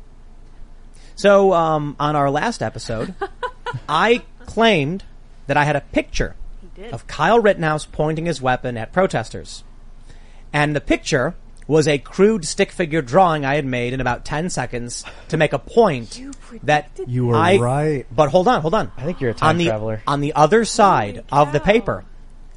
So, 1.15 1.53
um, 1.53 1.95
on 2.01 2.17
our 2.17 2.31
last 2.31 2.63
episode, 2.63 3.15
I 3.89 4.23
claimed 4.47 5.05
that 5.47 5.57
I 5.57 5.65
had 5.65 5.77
a 5.77 5.81
picture 5.81 6.37
of 6.91 7.07
Kyle 7.07 7.39
Rittenhouse 7.39 7.87
pointing 7.87 8.27
his 8.27 8.41
weapon 8.41 8.77
at 8.77 8.93
protesters, 8.93 9.65
and 10.53 10.75
the 10.75 10.81
picture 10.81 11.35
was 11.67 11.87
a 11.87 11.99
crude 11.99 12.45
stick 12.45 12.73
figure 12.73 13.03
drawing 13.03 13.45
I 13.45 13.55
had 13.55 13.65
made 13.65 13.93
in 13.93 14.01
about 14.01 14.25
ten 14.25 14.51
seconds 14.51 15.05
to 15.29 15.37
make 15.37 15.53
a 15.53 15.59
point 15.59 16.21
that 16.63 16.91
You 17.07 17.27
were 17.27 17.37
I, 17.37 17.57
right. 17.57 18.07
But 18.11 18.31
hold 18.31 18.49
on, 18.49 18.61
hold 18.61 18.75
on. 18.75 18.91
I 18.97 19.05
think 19.05 19.21
you're 19.21 19.31
a 19.31 19.35
time 19.35 19.51
on 19.51 19.59
the, 19.59 19.67
traveler. 19.67 20.03
On 20.07 20.21
the 20.21 20.35
other 20.35 20.65
side 20.65 21.25
of 21.31 21.53
the 21.53 21.61
paper, 21.61 22.05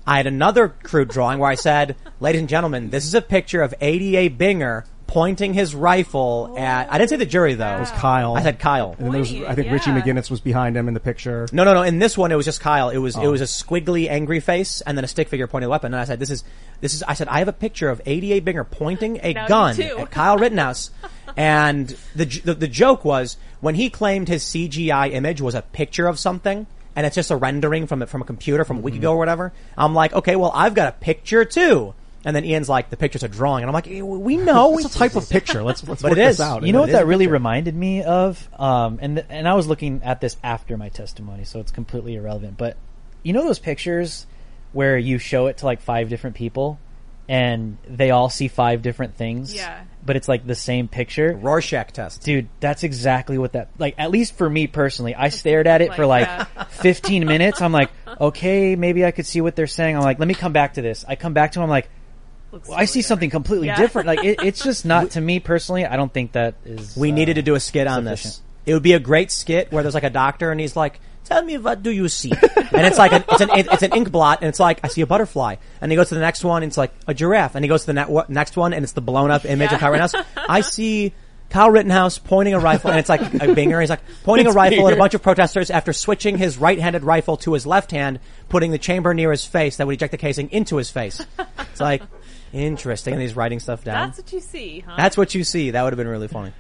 I 0.08 0.18
had 0.18 0.28
another 0.28 0.70
crude 0.70 1.10
drawing 1.10 1.40
where 1.40 1.50
I 1.50 1.56
said, 1.56 1.96
ladies 2.20 2.40
and 2.40 2.50
gentlemen, 2.50 2.90
this 2.90 3.06
is 3.06 3.14
a 3.14 3.22
picture 3.22 3.62
of 3.62 3.74
ADA 3.80 4.36
Binger 4.36 4.86
pointing 5.16 5.54
his 5.54 5.74
rifle 5.74 6.54
at, 6.58 6.92
I 6.92 6.98
didn't 6.98 7.10
say 7.10 7.16
the 7.16 7.26
jury 7.26 7.54
though. 7.54 7.78
It 7.78 7.80
was 7.80 7.92
Kyle. 7.92 8.36
I 8.36 8.44
said 8.44 8.60
Kyle. 8.60 8.94
And 8.98 9.06
then 9.06 9.12
there 9.14 9.20
was, 9.22 9.32
I 9.32 9.56
think 9.56 9.72
Richie. 9.72 9.92
McGinnis 9.92 10.30
was 10.30 10.42
behind 10.42 10.76
him 10.76 10.90
in 10.90 10.94
the 10.94 11.00
picture. 11.00 11.48
No, 11.54 11.64
no, 11.64 11.74
no. 11.74 11.84
In 11.84 12.00
this 12.00 12.18
one, 12.18 12.34
it 12.34 12.36
was 12.36 12.44
just 12.44 12.60
Kyle. 12.60 12.90
It 12.90 12.98
was 12.98 13.16
it 13.16 13.24
Oh. 13.24 13.32
was 13.32 13.40
a 13.40 13.46
squiggly, 13.46 14.10
angry 14.10 14.42
face, 14.42 14.82
and 14.82 14.98
then 14.98 15.06
a 15.06 15.08
stick 15.08 15.30
figure 15.30 15.48
pointing 15.48 15.68
a 15.68 15.70
weapon. 15.70 15.94
And 15.94 16.02
I 16.02 16.04
said, 16.04 16.20
"This 16.20 16.30
is 16.30 16.44
this 16.82 16.94
is." 16.94 17.02
I 17.04 17.14
said, 17.14 17.30
"I 17.30 17.40
have 17.40 17.48
a 17.48 17.54
picture 17.54 17.90
of 17.90 18.02
ADA 18.06 18.42
Binger 18.42 18.70
pointing 18.70 19.22
a 19.24 19.32
Now 19.32 19.44
you 19.44 19.48
gun 19.48 19.76
too. 19.76 19.98
at 20.00 20.12
Kyle 20.12 20.38
Rittenhouse." 20.38 20.92
and 21.38 21.96
the, 22.14 22.26
j- 22.26 22.42
the 22.42 22.54
the 22.54 22.68
joke 22.68 23.06
was 23.06 23.38
when 23.62 23.76
he 23.76 23.90
claimed 23.90 24.28
his 24.28 24.44
CGI 24.44 25.14
image 25.14 25.40
was 25.40 25.56
a 25.56 25.62
picture 25.62 26.08
of 26.08 26.20
something, 26.20 26.68
and 26.94 27.06
it's 27.06 27.16
just 27.16 27.32
a 27.32 27.38
rendering 27.38 27.88
from 27.88 28.02
it 28.02 28.10
from 28.10 28.22
a 28.22 28.26
computer 28.26 28.66
from 28.66 28.80
a 28.80 28.82
week 28.82 28.96
mm-hmm. 28.96 29.04
ago 29.04 29.14
or 29.14 29.18
whatever. 29.18 29.54
I'm 29.78 29.94
like, 29.94 30.12
okay, 30.14 30.36
well, 30.36 30.52
I've 30.54 30.74
got 30.74 30.90
a 30.90 30.92
picture 30.92 31.46
too. 31.46 31.94
And 32.26 32.36
then 32.36 32.44
Ian's 32.44 32.68
like, 32.68 32.90
the 32.90 32.98
picture's 32.98 33.22
a 33.24 33.28
drawing, 33.30 33.64
and 33.64 33.70
I'm 33.70 33.74
like, 33.74 33.88
eh, 33.88 34.02
we 34.02 34.36
know 34.36 34.78
It's 34.80 34.94
a 34.96 34.98
type 34.98 35.16
of 35.16 35.30
picture. 35.30 35.62
Let's 35.64 35.88
let's 35.88 36.02
But 36.02 36.10
work 36.12 36.18
it 36.18 36.22
is. 36.28 36.38
this 36.38 36.46
out. 36.46 36.64
You 36.64 36.74
know 36.74 36.82
what 36.82 36.92
that 36.92 37.06
really 37.06 37.28
reminded 37.28 37.76
me 37.76 38.02
of? 38.04 38.50
Um, 38.60 38.98
and 39.02 39.18
th- 39.18 39.28
and 39.30 39.48
I 39.48 39.54
was 39.54 39.68
looking 39.68 40.02
at 40.04 40.20
this 40.22 40.36
after 40.44 40.76
my 40.76 40.90
testimony, 40.90 41.44
so 41.46 41.60
it's 41.60 41.72
completely 41.72 42.16
irrelevant. 42.16 42.58
But 42.58 42.78
you 43.24 43.32
know 43.34 43.44
those 43.46 43.60
pictures 43.60 44.26
where 44.74 44.98
you 44.98 45.20
show 45.20 45.48
it 45.48 45.58
to 45.60 45.66
like 45.66 45.82
five 45.82 46.10
different 46.10 46.36
people, 46.36 46.80
and 47.30 47.78
they 47.88 48.10
all 48.12 48.30
see 48.30 48.48
five 48.48 48.82
different 48.82 49.16
things. 49.16 49.54
Yeah. 49.54 49.84
But 50.06 50.16
it's 50.16 50.28
like 50.28 50.46
the 50.48 50.56
same 50.56 50.88
picture. 50.88 51.34
Rorschach 51.36 51.92
test. 51.94 52.24
Dude, 52.24 52.48
that's 52.60 52.84
exactly 52.84 53.38
what 53.38 53.54
that 53.54 53.70
like. 53.78 53.96
At 54.00 54.10
least 54.12 54.36
for 54.36 54.50
me 54.50 54.66
personally, 54.68 55.14
I 55.14 55.30
stared 55.30 55.68
at 55.68 55.82
it 55.82 55.94
for 55.94 56.06
Like, 56.08 56.28
like 56.28 56.48
yeah. 56.56 56.64
15 56.66 57.26
minutes. 57.28 57.62
I'm 57.62 57.72
like, 57.72 57.92
okay, 58.20 58.76
maybe 58.76 59.06
I 59.06 59.12
could 59.12 59.26
see 59.28 59.42
what 59.42 59.56
they're 59.56 59.68
saying. 59.68 59.96
I'm 59.96 60.02
like, 60.04 60.18
let 60.18 60.28
me 60.28 60.34
come 60.34 60.54
back 60.54 60.74
to 60.76 60.82
this. 60.82 61.06
I 61.08 61.16
come 61.16 61.34
back 61.34 61.52
to. 61.54 61.60
'em, 61.60 61.64
I'm 61.66 61.70
like, 61.70 61.88
Looks 62.56 62.70
well, 62.70 62.78
I 62.80 62.86
see 62.86 63.02
something 63.02 63.30
completely 63.30 63.68
Yeah. 63.68 63.76
different. 63.78 64.08
Like 64.08 64.24
it, 64.24 64.42
it's 64.42 64.64
just 64.64 64.86
not 64.86 65.12
to 65.12 65.22
me 65.22 65.42
personally. 65.42 65.86
I 65.86 65.98
don't 65.98 66.12
think 66.12 66.32
that 66.32 66.56
is. 66.64 66.96
We 66.96 67.12
uh, 67.12 67.16
needed 67.16 67.34
to 67.36 67.42
do 67.42 67.54
a 67.56 67.60
skit 67.60 67.86
on 67.86 68.06
this. 68.06 68.42
It 68.66 68.74
would 68.74 68.82
be 68.82 68.94
a 68.94 69.00
great 69.00 69.30
skit 69.30 69.74
where 69.74 69.84
there's 69.84 69.94
like 69.94 70.06
a 70.06 70.10
doctor 70.10 70.52
and 70.52 70.60
he's 70.62 70.74
like, 70.76 71.02
"Tell 71.26 71.44
me 71.44 71.58
what 71.58 71.84
do 71.84 71.92
you 71.92 72.08
see?" 72.08 72.32
and 72.32 72.88
it's 72.88 72.98
like 72.98 73.12
an, 73.12 73.26
it's 73.30 73.42
an 73.42 73.50
it's 73.54 73.84
an 73.84 73.94
ink 73.94 74.10
blot 74.10 74.40
and 74.40 74.48
it's 74.48 74.60
like 74.60 74.80
I 74.84 74.88
see 74.88 75.02
a 75.02 75.06
butterfly. 75.06 75.58
And 75.82 75.92
he 75.92 75.98
goes 75.98 76.08
to 76.10 76.16
the 76.16 76.22
next 76.22 76.46
one 76.46 76.64
and 76.64 76.70
it's 76.70 76.78
like 76.78 76.94
a 77.08 77.14
giraffe. 77.14 77.56
And 77.56 77.66
he 77.66 77.68
goes 77.70 77.82
to 77.84 77.88
the 77.88 78.06
ne- 78.06 78.24
next 78.34 78.56
one 78.56 78.72
and 78.74 78.84
it's 78.84 78.94
the 78.94 79.02
blown 79.02 79.32
up 79.32 79.44
image 79.44 79.74
of 79.74 79.80
Kyle 79.82 79.92
Rittenhouse. 79.92 80.16
I 80.38 80.62
see 80.62 81.14
Kyle 81.50 81.70
Rittenhouse 81.70 82.18
pointing 82.18 82.54
a 82.54 82.60
rifle, 82.60 82.90
and 82.90 83.00
it's 83.00 83.10
like 83.10 83.22
a 83.22 83.26
binger. 83.54 83.80
He's 83.80 83.90
like 83.90 84.02
pointing 84.24 84.48
a 84.48 84.50
It's 84.50 84.56
rifle 84.56 84.88
at 84.88 84.94
a 84.94 84.98
bunch 84.98 85.14
of 85.14 85.22
protesters 85.22 85.70
after 85.70 85.94
switching 85.94 86.38
his 86.38 86.58
right-handed 86.58 87.04
rifle 87.04 87.38
to 87.38 87.54
his 87.54 87.68
left 87.68 87.92
hand, 87.92 88.20
putting 88.50 88.72
the 88.72 88.80
chamber 88.80 89.14
near 89.14 89.30
his 89.32 89.46
face 89.46 89.78
that 89.78 89.86
would 89.86 89.94
eject 89.94 90.12
the 90.12 90.18
casing 90.18 90.50
into 90.52 90.78
his 90.78 90.90
face. 90.90 91.24
It's 91.72 91.80
like 91.80 92.02
interesting, 92.56 93.14
and 93.14 93.22
he's 93.22 93.36
writing 93.36 93.60
stuff 93.60 93.84
down. 93.84 94.08
That's 94.08 94.18
what 94.20 94.34
you 94.34 94.40
see, 94.40 94.80
huh? 94.80 94.94
That's 94.98 95.18
what 95.18 95.36
you 95.36 95.44
see. 95.44 95.72
That 95.72 95.84
would 95.84 95.94
have 95.94 95.98
been 95.98 96.08
really 96.08 96.28
funny. 96.28 96.54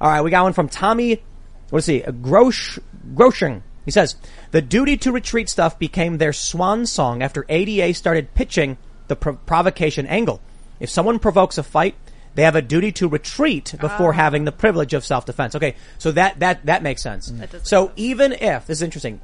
All 0.00 0.10
right, 0.10 0.22
we 0.22 0.30
got 0.30 0.44
one 0.44 0.52
from 0.52 0.68
Tommy. 0.68 1.22
Let's 1.70 1.86
see, 1.86 2.00
Grosh 2.02 2.78
Groshing. 3.14 3.62
He 3.84 3.90
says 3.90 4.16
the 4.50 4.62
duty 4.62 4.96
to 4.98 5.12
retreat 5.12 5.48
stuff 5.48 5.78
became 5.78 6.18
their 6.18 6.32
swan 6.32 6.86
song 6.86 7.22
after 7.22 7.44
ADA 7.48 7.92
started 7.94 8.32
pitching 8.34 8.78
the 9.08 9.16
pro- 9.16 9.34
provocation 9.36 10.06
angle. 10.06 10.40
If 10.80 10.88
someone 10.90 11.18
provokes 11.18 11.58
a 11.58 11.62
fight, 11.62 11.94
they 12.34 12.42
have 12.42 12.56
a 12.56 12.62
duty 12.62 12.90
to 12.92 13.08
retreat 13.08 13.74
before 13.80 14.10
Ah. 14.10 14.16
having 14.16 14.44
the 14.44 14.52
privilege 14.52 14.94
of 14.94 15.04
self-defense. 15.04 15.54
Okay, 15.54 15.74
so 15.98 16.12
that 16.12 16.40
that 16.40 16.64
that 16.66 16.82
makes 16.82 17.02
sense. 17.02 17.26
That 17.30 17.66
so 17.66 17.92
even 17.96 18.32
if 18.32 18.66
this 18.66 18.78
is 18.78 18.82
interesting, 18.82 19.20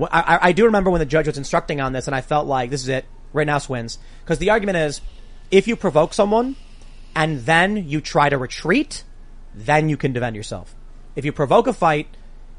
I, 0.00 0.06
I- 0.36 0.48
I 0.48 0.52
do 0.52 0.64
remember 0.66 0.90
when 0.90 1.00
the 1.00 1.06
judge 1.06 1.26
was 1.26 1.36
instructing 1.38 1.80
on 1.80 1.92
this, 1.92 2.06
and 2.06 2.14
I 2.14 2.20
felt 2.20 2.46
like 2.46 2.70
this 2.70 2.82
is 2.82 2.88
it. 2.88 3.04
Rittenhouse 3.32 3.68
wins 3.68 3.98
because 4.24 4.38
the 4.38 4.50
argument 4.50 4.76
is 4.78 5.00
if 5.54 5.68
you 5.68 5.76
provoke 5.76 6.12
someone 6.12 6.56
and 7.14 7.46
then 7.46 7.88
you 7.88 8.00
try 8.00 8.28
to 8.28 8.36
retreat, 8.36 9.04
then 9.54 9.88
you 9.88 9.96
can 9.96 10.12
defend 10.12 10.34
yourself. 10.34 10.74
If 11.14 11.24
you 11.24 11.30
provoke 11.30 11.68
a 11.68 11.72
fight, 11.72 12.08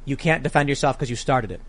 you 0.05 0.15
can't 0.15 0.43
defend 0.43 0.69
yourself 0.69 0.97
because 0.97 1.09
you 1.09 1.17
started 1.17 1.51
it. 1.51 1.59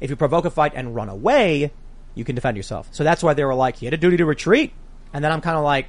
If 0.00 0.08
you 0.08 0.14
provoke 0.14 0.44
a 0.44 0.50
fight 0.50 0.72
and 0.76 0.94
run 0.94 1.08
away, 1.08 1.72
you 2.14 2.24
can 2.24 2.36
defend 2.36 2.56
yourself. 2.56 2.88
So 2.92 3.02
that's 3.02 3.24
why 3.24 3.34
they 3.34 3.44
were 3.44 3.56
like, 3.56 3.74
he 3.74 3.86
had 3.86 3.92
a 3.92 3.96
duty 3.96 4.18
to 4.18 4.24
retreat. 4.24 4.72
And 5.12 5.24
then 5.24 5.32
I'm 5.32 5.40
kind 5.40 5.56
of 5.56 5.64
like, 5.64 5.86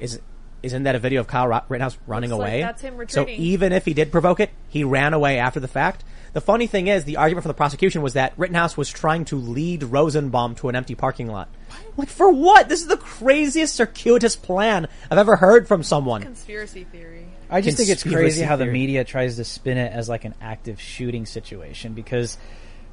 is, 0.00 0.18
isn't 0.62 0.84
that 0.84 0.94
a 0.94 0.98
video 0.98 1.20
of 1.20 1.26
Kyle 1.26 1.48
Rittenhouse 1.68 1.98
running 2.06 2.30
Looks 2.30 2.40
like 2.40 2.48
away? 2.52 2.62
that's 2.62 2.80
him 2.80 3.04
so 3.08 3.28
even 3.28 3.72
if 3.72 3.84
he 3.84 3.92
did 3.92 4.10
provoke 4.10 4.40
it, 4.40 4.48
he 4.70 4.82
ran 4.82 5.12
away 5.12 5.38
after 5.38 5.60
the 5.60 5.68
fact. 5.68 6.04
The 6.32 6.40
funny 6.40 6.66
thing 6.66 6.86
is, 6.86 7.04
the 7.04 7.18
argument 7.18 7.42
from 7.42 7.50
the 7.50 7.54
prosecution 7.54 8.00
was 8.00 8.14
that 8.14 8.32
Rittenhouse 8.38 8.76
was 8.76 8.88
trying 8.88 9.26
to 9.26 9.36
lead 9.36 9.82
Rosenbaum 9.82 10.54
to 10.56 10.70
an 10.70 10.76
empty 10.76 10.94
parking 10.94 11.26
lot. 11.26 11.48
Like, 11.96 12.08
for 12.08 12.30
what? 12.30 12.70
This 12.70 12.80
is 12.80 12.86
the 12.86 12.96
craziest 12.96 13.74
circuitous 13.74 14.34
plan 14.34 14.88
I've 15.10 15.18
ever 15.18 15.36
heard 15.36 15.68
from 15.68 15.82
someone. 15.82 16.22
Conspiracy 16.22 16.84
theory. 16.84 17.26
I 17.50 17.60
just 17.60 17.76
think 17.76 17.90
it's 17.90 18.02
Conspiracy 18.02 18.36
crazy 18.36 18.42
how 18.42 18.56
the 18.56 18.64
theory. 18.64 18.72
media 18.72 19.04
tries 19.04 19.36
to 19.36 19.44
spin 19.44 19.76
it 19.76 19.92
as 19.92 20.08
like 20.08 20.24
an 20.24 20.34
active 20.40 20.80
shooting 20.80 21.26
situation 21.26 21.92
because 21.92 22.38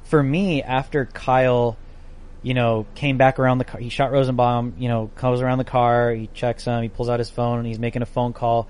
for 0.04 0.22
me, 0.22 0.62
after 0.62 1.06
Kyle, 1.06 1.78
you 2.42 2.52
know, 2.52 2.86
came 2.94 3.16
back 3.16 3.38
around 3.38 3.56
the 3.56 3.64
car, 3.64 3.80
he 3.80 3.88
shot 3.88 4.12
Rosenbaum, 4.12 4.74
you 4.76 4.88
know, 4.88 5.10
comes 5.14 5.40
around 5.40 5.58
the 5.58 5.64
car, 5.64 6.12
he 6.12 6.28
checks 6.34 6.64
him, 6.64 6.82
he 6.82 6.90
pulls 6.90 7.08
out 7.08 7.20
his 7.20 7.30
phone 7.30 7.58
and 7.58 7.66
he's 7.66 7.78
making 7.78 8.02
a 8.02 8.06
phone 8.06 8.34
call. 8.34 8.68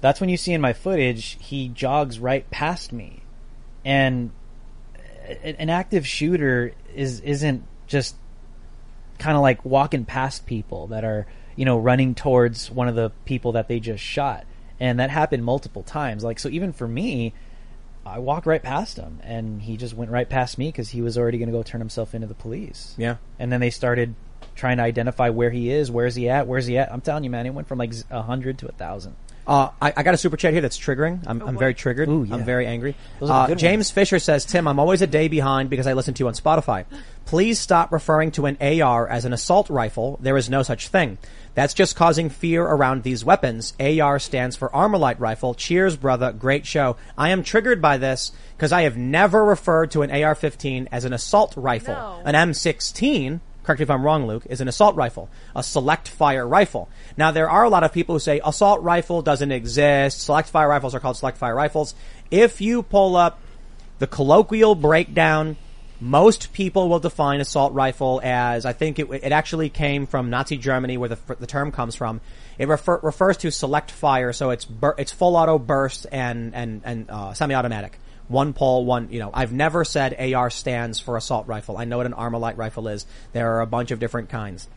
That's 0.00 0.20
when 0.20 0.28
you 0.28 0.36
see 0.36 0.52
in 0.52 0.60
my 0.60 0.72
footage, 0.72 1.36
he 1.40 1.68
jogs 1.68 2.18
right 2.18 2.48
past 2.50 2.92
me. 2.92 3.17
And 3.88 4.32
an 5.42 5.70
active 5.70 6.06
shooter 6.06 6.74
is, 6.94 7.20
isn't 7.20 7.64
just 7.86 8.16
kind 9.18 9.34
of 9.34 9.42
like 9.42 9.64
walking 9.64 10.04
past 10.04 10.44
people 10.44 10.88
that 10.88 11.04
are, 11.04 11.26
you 11.56 11.64
know, 11.64 11.78
running 11.78 12.14
towards 12.14 12.70
one 12.70 12.86
of 12.86 12.96
the 12.96 13.10
people 13.24 13.52
that 13.52 13.66
they 13.66 13.80
just 13.80 14.04
shot. 14.04 14.44
And 14.78 15.00
that 15.00 15.08
happened 15.08 15.42
multiple 15.42 15.82
times. 15.82 16.22
Like, 16.22 16.38
so 16.38 16.50
even 16.50 16.74
for 16.74 16.86
me, 16.86 17.32
I 18.04 18.18
walked 18.18 18.44
right 18.44 18.62
past 18.62 18.98
him 18.98 19.20
and 19.22 19.62
he 19.62 19.78
just 19.78 19.94
went 19.94 20.10
right 20.10 20.28
past 20.28 20.58
me 20.58 20.68
because 20.68 20.90
he 20.90 21.00
was 21.00 21.16
already 21.16 21.38
going 21.38 21.48
to 21.48 21.56
go 21.56 21.62
turn 21.62 21.80
himself 21.80 22.14
into 22.14 22.26
the 22.26 22.34
police. 22.34 22.94
Yeah. 22.98 23.16
And 23.38 23.50
then 23.50 23.60
they 23.60 23.70
started 23.70 24.14
trying 24.54 24.76
to 24.76 24.82
identify 24.82 25.30
where 25.30 25.50
he 25.50 25.70
is, 25.70 25.90
where's 25.90 26.14
he 26.14 26.28
at, 26.28 26.46
where's 26.46 26.66
he 26.66 26.76
at. 26.76 26.92
I'm 26.92 27.00
telling 27.00 27.24
you, 27.24 27.30
man, 27.30 27.46
it 27.46 27.54
went 27.54 27.68
from 27.68 27.78
like 27.78 27.94
z- 27.94 28.04
a 28.10 28.20
hundred 28.20 28.58
to 28.58 28.68
a 28.68 28.72
thousand. 28.72 29.16
Uh, 29.48 29.70
I, 29.80 29.94
I 29.96 30.02
got 30.02 30.12
a 30.12 30.18
super 30.18 30.36
chat 30.36 30.52
here 30.52 30.60
that's 30.60 30.78
triggering. 30.78 31.24
I'm, 31.26 31.40
I'm 31.40 31.56
very 31.56 31.72
triggered. 31.72 32.08
Ooh, 32.08 32.22
yeah. 32.22 32.34
I'm 32.34 32.44
very 32.44 32.66
angry. 32.66 32.94
Uh, 33.22 33.46
ones. 33.48 33.60
James 33.60 33.90
Fisher 33.90 34.18
says, 34.18 34.44
Tim, 34.44 34.68
I'm 34.68 34.78
always 34.78 35.00
a 35.00 35.06
day 35.06 35.28
behind 35.28 35.70
because 35.70 35.86
I 35.86 35.94
listen 35.94 36.12
to 36.14 36.22
you 36.22 36.28
on 36.28 36.34
Spotify. 36.34 36.84
Please 37.24 37.58
stop 37.58 37.90
referring 37.90 38.30
to 38.32 38.44
an 38.44 38.58
AR 38.60 39.08
as 39.08 39.24
an 39.24 39.32
assault 39.32 39.70
rifle. 39.70 40.18
There 40.20 40.36
is 40.36 40.50
no 40.50 40.62
such 40.62 40.88
thing. 40.88 41.16
That's 41.54 41.72
just 41.74 41.96
causing 41.96 42.28
fear 42.28 42.62
around 42.62 43.02
these 43.02 43.24
weapons. 43.24 43.72
AR 43.80 44.18
stands 44.18 44.54
for 44.54 44.68
Armalite 44.68 45.18
Rifle. 45.18 45.54
Cheers, 45.54 45.96
brother. 45.96 46.30
Great 46.30 46.66
show. 46.66 46.96
I 47.16 47.30
am 47.30 47.42
triggered 47.42 47.80
by 47.80 47.96
this 47.96 48.32
because 48.56 48.70
I 48.70 48.82
have 48.82 48.96
never 48.98 49.44
referred 49.44 49.90
to 49.92 50.02
an 50.02 50.10
AR-15 50.10 50.88
as 50.92 51.04
an 51.04 51.12
assault 51.12 51.54
rifle. 51.56 51.94
No. 51.94 52.22
An 52.24 52.34
M16 52.34 53.40
correct 53.68 53.80
me 53.80 53.84
if 53.84 53.90
I'm 53.90 54.02
wrong, 54.04 54.26
Luke, 54.26 54.46
is 54.48 54.62
an 54.62 54.68
assault 54.68 54.96
rifle, 54.96 55.28
a 55.54 55.62
select 55.62 56.08
fire 56.08 56.48
rifle. 56.48 56.88
Now 57.18 57.32
there 57.32 57.50
are 57.50 57.64
a 57.64 57.68
lot 57.68 57.84
of 57.84 57.92
people 57.92 58.14
who 58.14 58.18
say 58.18 58.40
assault 58.42 58.82
rifle 58.82 59.20
doesn't 59.20 59.52
exist. 59.52 60.22
Select 60.22 60.48
fire 60.48 60.68
rifles 60.68 60.94
are 60.94 61.00
called 61.00 61.18
select 61.18 61.36
fire 61.36 61.54
rifles. 61.54 61.94
If 62.30 62.62
you 62.62 62.82
pull 62.82 63.14
up 63.14 63.38
the 63.98 64.06
colloquial 64.06 64.74
breakdown, 64.74 65.58
most 66.00 66.52
people 66.54 66.88
will 66.88 67.00
define 67.00 67.40
assault 67.40 67.74
rifle 67.74 68.20
as, 68.24 68.64
I 68.64 68.72
think 68.72 68.98
it, 68.98 69.10
it 69.10 69.32
actually 69.32 69.68
came 69.68 70.06
from 70.06 70.30
Nazi 70.30 70.56
Germany 70.56 70.96
where 70.96 71.10
the, 71.10 71.18
the 71.38 71.46
term 71.46 71.70
comes 71.70 71.94
from. 71.94 72.22
It 72.56 72.68
refer, 72.68 73.00
refers 73.02 73.36
to 73.38 73.50
select 73.50 73.90
fire, 73.90 74.32
so 74.32 74.50
it's 74.50 74.64
bur, 74.64 74.94
it's 74.96 75.12
full 75.12 75.36
auto 75.36 75.58
burst 75.58 76.06
and, 76.10 76.54
and, 76.54 76.80
and, 76.84 77.10
uh, 77.10 77.34
semi-automatic. 77.34 77.98
One 78.28 78.52
pull, 78.52 78.84
one, 78.84 79.08
you 79.10 79.18
know, 79.20 79.30
I've 79.32 79.52
never 79.52 79.84
said 79.84 80.14
AR 80.34 80.50
stands 80.50 81.00
for 81.00 81.16
assault 81.16 81.46
rifle. 81.46 81.78
I 81.78 81.84
know 81.86 81.96
what 81.96 82.06
an 82.06 82.12
Armalite 82.12 82.56
rifle 82.58 82.88
is. 82.88 83.06
There 83.32 83.54
are 83.54 83.60
a 83.62 83.66
bunch 83.66 83.90
of 83.90 83.98
different 84.00 84.28
kinds. 84.28 84.68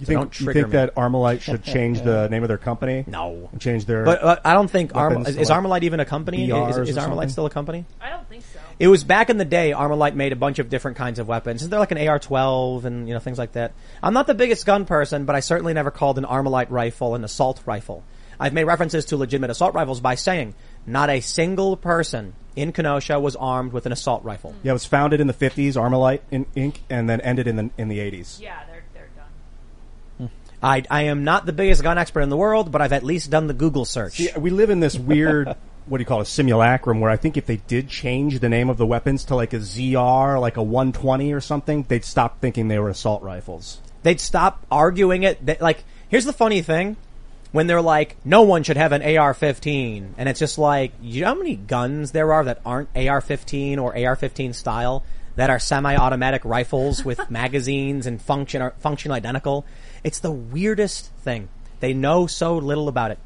You 0.00 0.06
So 0.06 0.12
don't 0.12 0.22
think, 0.24 0.40
you 0.40 0.44
trigger 0.46 0.60
think 0.60 0.72
me. 0.72 0.78
that 0.78 0.94
Armalite 0.94 1.40
should 1.40 1.62
change 1.74 2.02
the 2.02 2.28
name 2.28 2.42
of 2.42 2.48
their 2.48 2.58
company? 2.58 3.04
No. 3.06 3.48
And 3.52 3.60
change 3.60 3.84
their. 3.86 4.04
But 4.04 4.22
uh, 4.22 4.36
I 4.44 4.52
don't 4.54 4.70
think 4.70 4.94
Arm- 4.94 5.14
weapons 5.14 5.28
is, 5.28 5.36
is 5.36 5.50
Armalite 5.50 5.82
even 5.84 6.00
a 6.00 6.04
company? 6.04 6.48
BRs 6.48 6.70
Is, 6.82 6.88
is 6.90 6.96
or 6.98 7.00
Armalite 7.00 7.08
something? 7.08 7.28
still 7.30 7.46
a 7.46 7.50
company? 7.50 7.84
I 8.00 8.10
don't 8.10 8.28
think 8.28 8.44
so. 8.44 8.60
It 8.78 8.88
was 8.88 9.04
back 9.04 9.30
in 9.30 9.38
the 9.38 9.46
day. 9.46 9.72
Armalite 9.72 10.14
made 10.14 10.32
a 10.32 10.36
bunch 10.36 10.58
of 10.58 10.68
different 10.68 10.98
kinds 10.98 11.18
of 11.18 11.26
weapons. 11.28 11.62
Isn't 11.62 11.70
there 11.70 11.80
like 11.80 11.92
an 11.92 11.98
AR-12 12.08 12.84
and 12.84 13.08
you 13.08 13.14
know 13.14 13.20
things 13.20 13.38
like 13.38 13.52
that? 13.52 13.72
I'm 14.02 14.12
not 14.12 14.26
the 14.26 14.34
biggest 14.34 14.66
gun 14.66 14.84
person, 14.84 15.24
but 15.24 15.34
I 15.34 15.40
certainly 15.40 15.72
never 15.72 15.90
called 15.90 16.18
an 16.18 16.24
Armalite 16.24 16.70
rifle 16.70 17.14
an 17.14 17.24
assault 17.24 17.62
rifle. 17.64 18.02
I've 18.38 18.52
made 18.52 18.64
references 18.64 19.06
to 19.06 19.16
legitimate 19.16 19.48
assault 19.50 19.72
rifles 19.74 20.00
by 20.00 20.14
saying 20.14 20.54
not 20.86 21.08
a 21.08 21.20
single 21.20 21.76
person 21.78 22.34
in 22.56 22.72
Kenosha 22.72 23.20
was 23.20 23.36
armed 23.36 23.72
with 23.72 23.86
an 23.86 23.92
assault 23.92 24.24
rifle. 24.24 24.54
Yeah, 24.62 24.70
it 24.70 24.74
was 24.74 24.86
founded 24.86 25.20
in 25.20 25.26
the 25.26 25.34
50s, 25.34 25.74
Armalite 25.74 26.20
in, 26.30 26.46
Inc., 26.56 26.78
and 26.90 27.08
then 27.08 27.20
ended 27.20 27.46
in 27.46 27.56
the 27.56 27.70
in 27.78 27.88
the 27.88 27.98
80s. 27.98 28.40
Yeah, 28.40 28.58
they're 28.66 28.84
they're 28.94 29.08
done. 29.16 30.28
Hmm. 30.28 30.34
I, 30.62 30.82
I 30.90 31.02
am 31.02 31.22
not 31.24 31.46
the 31.46 31.52
biggest 31.52 31.82
gun 31.82 31.98
expert 31.98 32.22
in 32.22 32.30
the 32.30 32.36
world, 32.36 32.72
but 32.72 32.80
I've 32.80 32.92
at 32.92 33.02
least 33.04 33.30
done 33.30 33.46
the 33.46 33.54
Google 33.54 33.84
search. 33.84 34.14
See, 34.14 34.30
we 34.36 34.50
live 34.50 34.70
in 34.70 34.80
this 34.80 34.98
weird, 34.98 35.48
what 35.86 35.98
do 35.98 36.02
you 36.02 36.06
call 36.06 36.20
it, 36.22 36.26
simulacrum, 36.26 37.00
where 37.00 37.10
I 37.10 37.16
think 37.16 37.36
if 37.36 37.46
they 37.46 37.56
did 37.58 37.88
change 37.88 38.40
the 38.40 38.48
name 38.48 38.70
of 38.70 38.76
the 38.78 38.86
weapons 38.86 39.24
to 39.24 39.36
like 39.36 39.52
a 39.52 39.58
ZR, 39.58 40.40
like 40.40 40.56
a 40.56 40.62
120 40.62 41.32
or 41.32 41.40
something, 41.40 41.84
they'd 41.88 42.04
stop 42.04 42.40
thinking 42.40 42.68
they 42.68 42.78
were 42.78 42.88
assault 42.88 43.22
rifles. 43.22 43.80
they'd 44.02 44.20
stop 44.20 44.64
arguing 44.70 45.22
it. 45.24 45.44
They, 45.44 45.56
like, 45.60 45.84
here's 46.08 46.24
the 46.24 46.32
funny 46.32 46.62
thing. 46.62 46.96
When 47.56 47.68
they're 47.68 47.80
like, 47.80 48.18
no 48.22 48.42
one 48.42 48.64
should 48.64 48.76
have 48.76 48.92
an 48.92 49.00
AR-15. 49.00 50.10
And 50.18 50.28
it's 50.28 50.38
just 50.38 50.58
like, 50.58 50.92
you 51.00 51.22
know 51.22 51.28
how 51.28 51.34
many 51.36 51.56
guns 51.56 52.12
there 52.12 52.30
are 52.34 52.44
that 52.44 52.60
aren't 52.66 52.90
AR-15 52.94 53.78
or 53.78 53.96
AR-15 53.96 54.54
style 54.54 55.02
that 55.36 55.48
are 55.48 55.58
semi-automatic 55.58 56.44
rifles 56.44 57.02
with 57.02 57.30
magazines 57.30 58.06
and 58.06 58.20
function, 58.20 58.60
are, 58.60 58.72
function 58.72 59.10
identical? 59.10 59.64
It's 60.04 60.18
the 60.18 60.30
weirdest 60.30 61.10
thing. 61.22 61.48
They 61.80 61.94
know 61.94 62.26
so 62.26 62.58
little 62.58 62.88
about 62.88 63.12
it. 63.12 63.18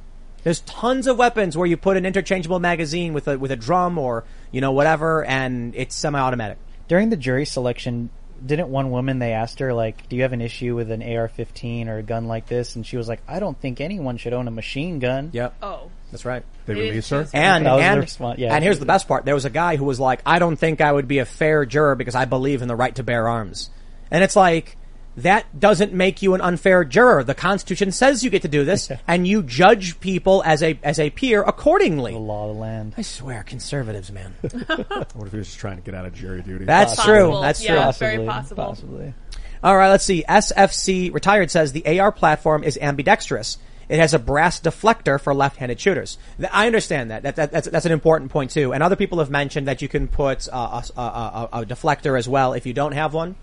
There's 0.44 0.60
tons 0.60 1.08
of 1.08 1.18
weapons 1.18 1.56
where 1.56 1.66
you 1.66 1.76
put 1.76 1.96
an 1.96 2.06
interchangeable 2.06 2.60
magazine 2.60 3.12
with 3.12 3.26
a, 3.26 3.36
with 3.36 3.50
a 3.50 3.56
drum 3.56 3.98
or, 3.98 4.22
you 4.52 4.60
know, 4.60 4.70
whatever, 4.70 5.24
and 5.24 5.74
it's 5.74 5.96
semi-automatic. 5.96 6.56
During 6.86 7.10
the 7.10 7.16
jury 7.16 7.46
selection, 7.46 8.10
didn't 8.44 8.68
one 8.68 8.90
woman 8.90 9.18
they 9.18 9.32
asked 9.32 9.58
her 9.60 9.72
like, 9.72 10.08
"Do 10.08 10.16
you 10.16 10.22
have 10.22 10.32
an 10.32 10.40
issue 10.40 10.74
with 10.74 10.90
an 10.90 11.02
AR-15 11.02 11.88
or 11.88 11.98
a 11.98 12.02
gun 12.02 12.26
like 12.26 12.46
this?" 12.46 12.76
And 12.76 12.86
she 12.86 12.96
was 12.96 13.08
like, 13.08 13.22
"I 13.28 13.40
don't 13.40 13.58
think 13.58 13.80
anyone 13.80 14.16
should 14.16 14.32
own 14.32 14.48
a 14.48 14.50
machine 14.50 14.98
gun." 14.98 15.30
Yep. 15.32 15.54
Oh. 15.62 15.90
That's 16.10 16.24
right. 16.24 16.42
They 16.66 16.74
release 16.74 17.08
her? 17.10 17.26
And 17.32 17.66
That 17.66 17.74
was 17.74 17.82
and, 17.82 18.00
response, 18.00 18.38
yeah. 18.38 18.54
and 18.54 18.64
here's 18.64 18.78
the 18.78 18.86
best 18.86 19.06
part. 19.06 19.24
There 19.24 19.34
was 19.34 19.44
a 19.44 19.50
guy 19.50 19.76
who 19.76 19.84
was 19.84 20.00
like, 20.00 20.20
I 20.26 20.38
don't 20.38 20.56
think 20.56 20.80
I 20.80 20.90
would 20.90 21.06
be 21.06 21.18
a 21.18 21.24
fair 21.24 21.64
juror 21.64 21.94
because 21.94 22.14
I 22.14 22.24
believe 22.24 22.62
in 22.62 22.68
the 22.68 22.76
right 22.76 22.94
to 22.96 23.02
bear 23.02 23.28
arms. 23.28 23.70
And 24.10 24.24
it's 24.24 24.34
like, 24.34 24.76
that 25.16 25.58
doesn't 25.58 25.92
make 25.92 26.22
you 26.22 26.34
an 26.34 26.40
unfair 26.40 26.84
juror. 26.84 27.24
The 27.24 27.34
Constitution 27.34 27.90
says 27.92 28.22
you 28.22 28.30
get 28.30 28.42
to 28.42 28.48
do 28.48 28.64
this, 28.64 28.90
and 29.08 29.26
you 29.26 29.42
judge 29.42 30.00
people 30.00 30.42
as 30.46 30.62
a 30.62 30.78
as 30.82 30.98
a 30.98 31.10
peer 31.10 31.42
accordingly. 31.42 32.12
The 32.12 32.18
law 32.18 32.48
of 32.48 32.54
the 32.56 32.60
land. 32.60 32.94
I 32.96 33.02
swear, 33.02 33.42
conservatives, 33.42 34.10
man. 34.12 34.34
What 34.42 35.26
if 35.26 35.32
he 35.32 35.38
was 35.38 35.46
just 35.48 35.58
trying 35.58 35.76
to 35.76 35.82
get 35.82 35.94
out 35.94 36.06
of 36.06 36.14
jury 36.14 36.42
duty? 36.42 36.64
That's 36.64 36.94
Possible. 36.96 37.14
true. 37.32 37.40
That's 37.42 37.62
Yeah, 37.62 37.74
true. 37.80 37.88
it's 37.88 37.98
very 37.98 38.26
possible. 38.26 38.64
Possibly. 38.64 39.14
All 39.62 39.76
right, 39.76 39.90
let's 39.90 40.04
see. 40.04 40.24
SFC 40.26 41.12
retired 41.12 41.50
says 41.50 41.72
the 41.72 42.00
AR 42.00 42.12
platform 42.12 42.64
is 42.64 42.78
ambidextrous. 42.80 43.58
It 43.90 43.98
has 43.98 44.14
a 44.14 44.18
brass 44.20 44.60
deflector 44.60 45.20
for 45.20 45.34
left-handed 45.34 45.80
shooters. 45.80 46.16
I 46.52 46.66
understand 46.66 47.10
that. 47.10 47.24
that, 47.24 47.36
that 47.36 47.50
that's, 47.52 47.68
that's 47.68 47.84
an 47.86 47.92
important 47.92 48.30
point 48.30 48.52
too. 48.52 48.72
And 48.72 48.82
other 48.82 48.94
people 48.96 49.18
have 49.18 49.30
mentioned 49.30 49.66
that 49.68 49.82
you 49.82 49.88
can 49.88 50.06
put 50.08 50.48
uh, 50.50 50.80
a, 50.96 51.00
a, 51.00 51.02
a, 51.02 51.48
a 51.62 51.66
deflector 51.66 52.16
as 52.16 52.28
well 52.28 52.52
if 52.52 52.64
you 52.66 52.72
don't 52.72 52.92
have 52.92 53.12
one. 53.12 53.34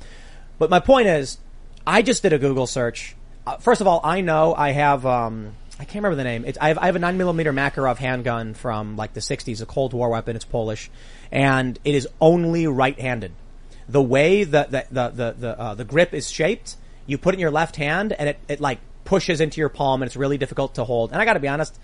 But 0.57 0.69
my 0.69 0.79
point 0.79 1.07
is, 1.07 1.37
I 1.87 2.01
just 2.01 2.21
did 2.21 2.33
a 2.33 2.37
Google 2.37 2.67
search. 2.67 3.15
Uh, 3.45 3.55
first 3.57 3.79
of 3.79 3.87
all, 3.87 4.01
I 4.03 4.19
know 4.19 4.53
I 4.53 4.71
have 4.71 5.05
um, 5.05 5.53
I 5.79 5.85
can't 5.85 6.03
remember 6.03 6.17
the 6.17 6.25
name. 6.25 6.43
It's, 6.45 6.57
I 6.59 6.67
have, 6.67 6.77
I 6.77 6.87
have 6.87 6.97
a 6.97 6.99
nine 6.99 7.17
millimeter 7.17 7.53
Makarov 7.53 7.95
handgun 7.95 8.55
from 8.55 8.97
like 8.97 9.13
the 9.13 9.21
'60s, 9.21 9.61
a 9.61 9.65
Cold 9.65 9.93
War 9.93 10.09
weapon. 10.09 10.35
It's 10.35 10.43
Polish, 10.43 10.91
and 11.31 11.79
it 11.85 11.95
is 11.95 12.05
only 12.19 12.67
right-handed. 12.67 13.31
The 13.87 14.01
way 14.01 14.43
the 14.43 14.67
the 14.69 14.85
the 14.91 15.09
the 15.09 15.35
the, 15.39 15.59
uh, 15.59 15.75
the 15.75 15.85
grip 15.85 16.13
is 16.13 16.29
shaped, 16.29 16.75
you 17.05 17.17
put 17.17 17.33
it 17.33 17.37
in 17.37 17.39
your 17.39 17.51
left 17.51 17.77
hand, 17.77 18.11
and 18.11 18.27
it 18.27 18.39
it 18.49 18.59
like 18.59 18.79
pushes 19.05 19.39
into 19.39 19.61
your 19.61 19.69
palm, 19.69 20.01
and 20.01 20.09
it's 20.09 20.17
really 20.17 20.37
difficult 20.37 20.75
to 20.75 20.83
hold. 20.83 21.13
And 21.13 21.21
I 21.21 21.25
got 21.25 21.33
to 21.33 21.39
be 21.39 21.47
honest, 21.47 21.79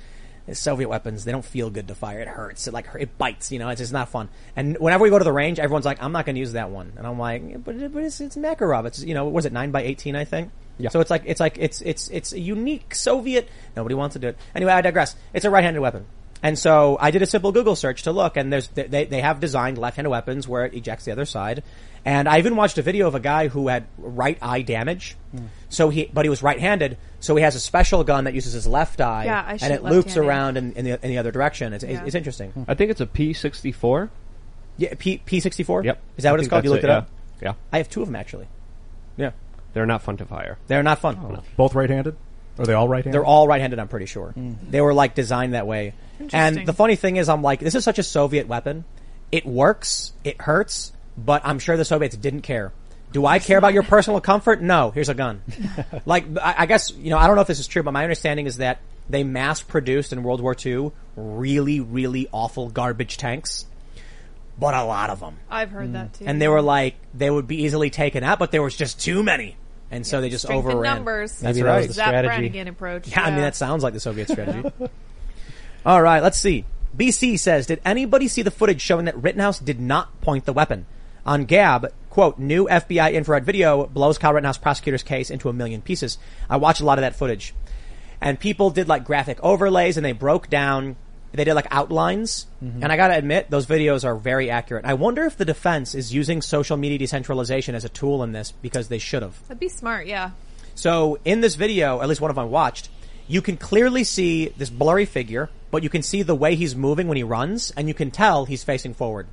Soviet 0.51 0.89
weapons 0.89 1.23
they 1.23 1.31
don't 1.31 1.45
feel 1.45 1.69
good 1.69 1.87
to 1.87 1.95
fire. 1.95 2.19
It 2.19 2.27
hurts. 2.27 2.67
It 2.67 2.73
like 2.73 2.87
it 2.99 3.17
bites. 3.17 3.51
You 3.51 3.59
know, 3.59 3.69
it's 3.69 3.79
just 3.79 3.93
not 3.93 4.09
fun. 4.09 4.29
And 4.55 4.77
whenever 4.77 5.03
we 5.03 5.09
go 5.09 5.17
to 5.17 5.23
the 5.23 5.31
range, 5.31 5.59
everyone's 5.59 5.85
like, 5.85 6.03
"I'm 6.03 6.11
not 6.11 6.25
going 6.25 6.35
to 6.35 6.39
use 6.39 6.53
that 6.53 6.69
one," 6.69 6.93
and 6.97 7.07
I'm 7.07 7.17
like, 7.17 7.63
"But, 7.63 7.93
but 7.93 8.03
it's, 8.03 8.19
it's 8.19 8.35
Makarov. 8.35 8.85
It's 8.85 9.03
you 9.03 9.13
know, 9.13 9.23
what 9.25 9.33
was 9.33 9.45
it 9.45 9.53
nine 9.53 9.71
by 9.71 9.83
eighteen? 9.83 10.15
I 10.15 10.25
think." 10.25 10.51
Yeah. 10.77 10.89
So 10.89 10.99
it's 10.99 11.11
like 11.11 11.23
it's 11.25 11.39
like 11.39 11.57
it's 11.59 11.81
it's 11.81 12.09
it's 12.09 12.33
a 12.33 12.39
unique 12.39 12.95
Soviet. 12.95 13.47
Nobody 13.75 13.95
wants 13.95 14.13
to 14.13 14.19
do 14.19 14.27
it. 14.29 14.37
Anyway, 14.55 14.71
I 14.71 14.81
digress. 14.81 15.15
It's 15.33 15.45
a 15.45 15.49
right-handed 15.49 15.79
weapon. 15.79 16.05
And 16.43 16.59
so 16.59 16.97
I 16.99 17.09
did 17.11 17.21
a 17.21 17.25
simple 17.25 17.51
Google 17.53 17.75
search 17.75 18.03
to 18.03 18.11
look, 18.11 18.35
and 18.37 18.51
there's 18.51 18.67
they 18.67 19.05
they 19.05 19.21
have 19.21 19.39
designed 19.39 19.77
left-handed 19.77 20.09
weapons 20.09 20.45
where 20.47 20.65
it 20.65 20.73
ejects 20.73 21.05
the 21.05 21.11
other 21.13 21.25
side. 21.25 21.63
And 22.05 22.27
I 22.27 22.39
even 22.39 22.57
watched 22.57 22.77
a 22.77 22.81
video 22.81 23.07
of 23.07 23.15
a 23.15 23.19
guy 23.21 23.47
who 23.47 23.69
had 23.69 23.85
right 23.97 24.37
eye 24.41 24.61
damage. 24.61 25.15
Hmm. 25.31 25.45
So 25.69 25.87
he, 25.87 26.11
but 26.13 26.25
he 26.25 26.29
was 26.29 26.43
right-handed. 26.43 26.97
So 27.21 27.33
he 27.37 27.43
has 27.43 27.55
a 27.55 27.61
special 27.61 28.03
gun 28.03 28.25
that 28.25 28.33
uses 28.33 28.51
his 28.51 28.67
left 28.67 28.99
eye, 28.99 29.23
Yeah, 29.23 29.41
I 29.41 29.53
and 29.53 29.73
it 29.73 29.83
loops 29.83 30.07
left-handed. 30.17 30.27
around 30.27 30.57
in, 30.57 30.73
in 30.73 30.83
the 30.85 30.91
in 31.01 31.09
the 31.11 31.17
other 31.17 31.31
direction. 31.31 31.71
It's, 31.71 31.83
Yeah. 31.85 32.03
it's 32.05 32.13
interesting. 32.13 32.51
I 32.67 32.73
think 32.73 32.91
it's 32.91 32.99
a 32.99 33.05
P64. 33.05 34.09
Yeah, 34.75 34.93
P 34.99 35.19
P 35.19 35.39
sixty 35.39 35.63
four. 35.63 35.81
Yep. 35.85 36.01
Is 36.17 36.23
that 36.23 36.29
I 36.29 36.31
what 36.33 36.39
it's 36.41 36.49
called? 36.49 36.65
You 36.65 36.71
looked 36.71 36.83
it, 36.83 36.89
it, 36.89 36.93
up. 36.93 37.09
yeah. 37.41 37.49
Yeah. 37.49 37.53
I 37.71 37.77
have 37.77 37.89
two 37.89 38.01
of 38.01 38.07
them 38.09 38.17
actually. 38.17 38.47
Yeah. 39.15 39.31
They're 39.73 39.85
not 39.85 40.01
fun 40.01 40.17
to 40.17 40.25
fire. 40.25 40.57
They're 40.67 40.83
not 40.83 40.99
fun. 40.99 41.41
Both 41.55 41.73
right-handed? 41.73 42.15
Are 42.59 42.65
they 42.65 42.73
all 42.73 42.87
right-handed? 42.87 43.13
They're 43.13 43.25
all 43.25 43.47
right-handed. 43.47 43.79
I'm 43.79 43.87
pretty 43.87 44.05
sure 44.05 44.31
hmm. 44.31 44.53
they 44.69 44.81
were 44.81 44.93
like 44.93 45.15
designed 45.15 45.53
that 45.53 45.67
way. 45.67 45.93
Interesting. 46.19 46.59
And 46.59 46.67
the 46.67 46.73
funny 46.73 46.95
thing 46.95 47.17
is, 47.17 47.29
I'm 47.29 47.41
like, 47.41 47.59
this 47.59 47.75
is 47.75 47.83
such 47.83 47.99
a 47.99 48.03
Soviet 48.03 48.47
weapon. 48.47 48.85
It 49.31 49.45
works. 49.45 50.13
It 50.23 50.39
hurts, 50.39 50.91
but 51.17 51.41
I'm 51.45 51.59
sure 51.59 51.75
the 51.77 51.85
Soviets 51.85 52.15
didn't 52.15 52.41
care. 52.41 52.71
Do 53.11 53.25
I 53.25 53.39
care 53.39 53.57
about 53.57 53.73
your 53.73 53.83
personal 53.83 54.21
comfort? 54.21 54.61
No. 54.61 54.91
Here's 54.91 55.09
a 55.09 55.13
gun. 55.13 55.41
like, 56.05 56.25
I, 56.37 56.55
I 56.59 56.65
guess 56.65 56.91
you 56.91 57.09
know, 57.09 57.17
I 57.17 57.27
don't 57.27 57.35
know 57.35 57.41
if 57.41 57.47
this 57.47 57.59
is 57.59 57.67
true, 57.67 57.83
but 57.83 57.91
my 57.91 58.03
understanding 58.03 58.45
is 58.45 58.57
that 58.57 58.79
they 59.09 59.23
mass-produced 59.23 60.13
in 60.13 60.23
World 60.23 60.41
War 60.41 60.55
II 60.65 60.91
really, 61.15 61.79
really 61.79 62.27
awful 62.31 62.69
garbage 62.69 63.17
tanks, 63.17 63.65
but 64.57 64.73
a 64.73 64.83
lot 64.83 65.09
of 65.09 65.19
them. 65.19 65.37
I've 65.49 65.71
heard 65.71 65.93
that 65.93 66.07
hmm. 66.07 66.23
too. 66.23 66.25
And 66.27 66.41
they 66.41 66.47
were 66.47 66.61
like, 66.61 66.95
they 67.13 67.29
would 67.29 67.47
be 67.47 67.63
easily 67.63 67.89
taken 67.89 68.23
out, 68.23 68.39
but 68.39 68.51
there 68.51 68.63
was 68.63 68.75
just 68.75 68.99
too 68.99 69.23
many. 69.23 69.57
And 69.91 70.05
so 70.07 70.21
they 70.21 70.29
just 70.29 70.45
Strength 70.45 70.65
in 70.65 70.71
overran. 70.71 70.95
numbers. 70.95 71.31
That's 71.33 71.55
Maybe 71.55 71.63
that 71.63 71.69
right. 71.69 71.77
was 71.77 71.87
the 71.87 71.93
Zapp 71.93 72.07
strategy. 72.07 72.27
Brannigan 72.27 72.67
approach. 72.67 73.07
Yeah, 73.09 73.23
I 73.23 73.29
mean 73.31 73.41
that 73.41 73.55
sounds 73.55 73.83
like 73.83 73.93
the 73.93 73.99
Soviet 73.99 74.27
strategy. 74.31 74.71
All 75.85 76.01
right, 76.01 76.23
let's 76.23 76.37
see. 76.39 76.65
BC 76.97 77.39
says, 77.39 77.67
did 77.67 77.81
anybody 77.83 78.27
see 78.27 78.41
the 78.41 78.51
footage 78.51 78.81
showing 78.81 79.05
that 79.05 79.21
Rittenhouse 79.21 79.59
did 79.59 79.79
not 79.79 80.19
point 80.21 80.45
the 80.45 80.53
weapon? 80.53 80.85
On 81.25 81.45
Gab, 81.45 81.91
quote, 82.09 82.37
new 82.37 82.67
FBI 82.67 83.13
infrared 83.13 83.45
video 83.45 83.87
blows 83.87 84.17
Kyle 84.17 84.33
Rittenhouse 84.33 84.57
prosecutor's 84.57 85.03
case 85.03 85.29
into 85.29 85.49
a 85.49 85.53
million 85.53 85.81
pieces. 85.81 86.17
I 86.49 86.57
watched 86.57 86.81
a 86.81 86.85
lot 86.85 86.97
of 86.97 87.01
that 87.03 87.15
footage. 87.15 87.53
And 88.21 88.39
people 88.39 88.69
did 88.69 88.87
like 88.87 89.03
graphic 89.05 89.39
overlays 89.41 89.97
and 89.97 90.05
they 90.05 90.11
broke 90.11 90.49
down, 90.49 90.95
they 91.33 91.43
did 91.43 91.53
like 91.53 91.67
outlines. 91.71 92.45
Mm-hmm. 92.63 92.83
And 92.83 92.91
I 92.91 92.97
gotta 92.97 93.15
admit, 93.15 93.49
those 93.49 93.65
videos 93.65 94.05
are 94.05 94.15
very 94.15 94.49
accurate. 94.49 94.85
I 94.85 94.93
wonder 94.93 95.25
if 95.25 95.37
the 95.37 95.45
defense 95.45 95.95
is 95.95 96.13
using 96.13 96.41
social 96.41 96.77
media 96.77 96.97
decentralization 96.97 97.75
as 97.75 97.85
a 97.85 97.89
tool 97.89 98.23
in 98.23 98.31
this 98.31 98.51
because 98.51 98.87
they 98.87 98.99
should 98.99 99.23
have. 99.23 99.39
That'd 99.47 99.59
be 99.59 99.69
smart, 99.69 100.07
yeah. 100.07 100.31
So 100.75 101.19
in 101.25 101.41
this 101.41 101.55
video, 101.55 102.01
at 102.01 102.09
least 102.09 102.21
one 102.21 102.31
of 102.31 102.35
them 102.35 102.45
I 102.45 102.47
watched, 102.47 102.89
you 103.27 103.41
can 103.41 103.57
clearly 103.57 104.03
see 104.03 104.49
this 104.49 104.69
blurry 104.69 105.05
figure, 105.05 105.49
but 105.71 105.83
you 105.83 105.89
can 105.89 106.03
see 106.03 106.23
the 106.23 106.35
way 106.35 106.55
he's 106.55 106.75
moving 106.75 107.07
when 107.07 107.17
he 107.17 107.23
runs, 107.23 107.71
and 107.71 107.87
you 107.87 107.93
can 107.93 108.11
tell 108.11 108.45
he's 108.45 108.63
facing 108.63 108.93
forward. 108.93 109.27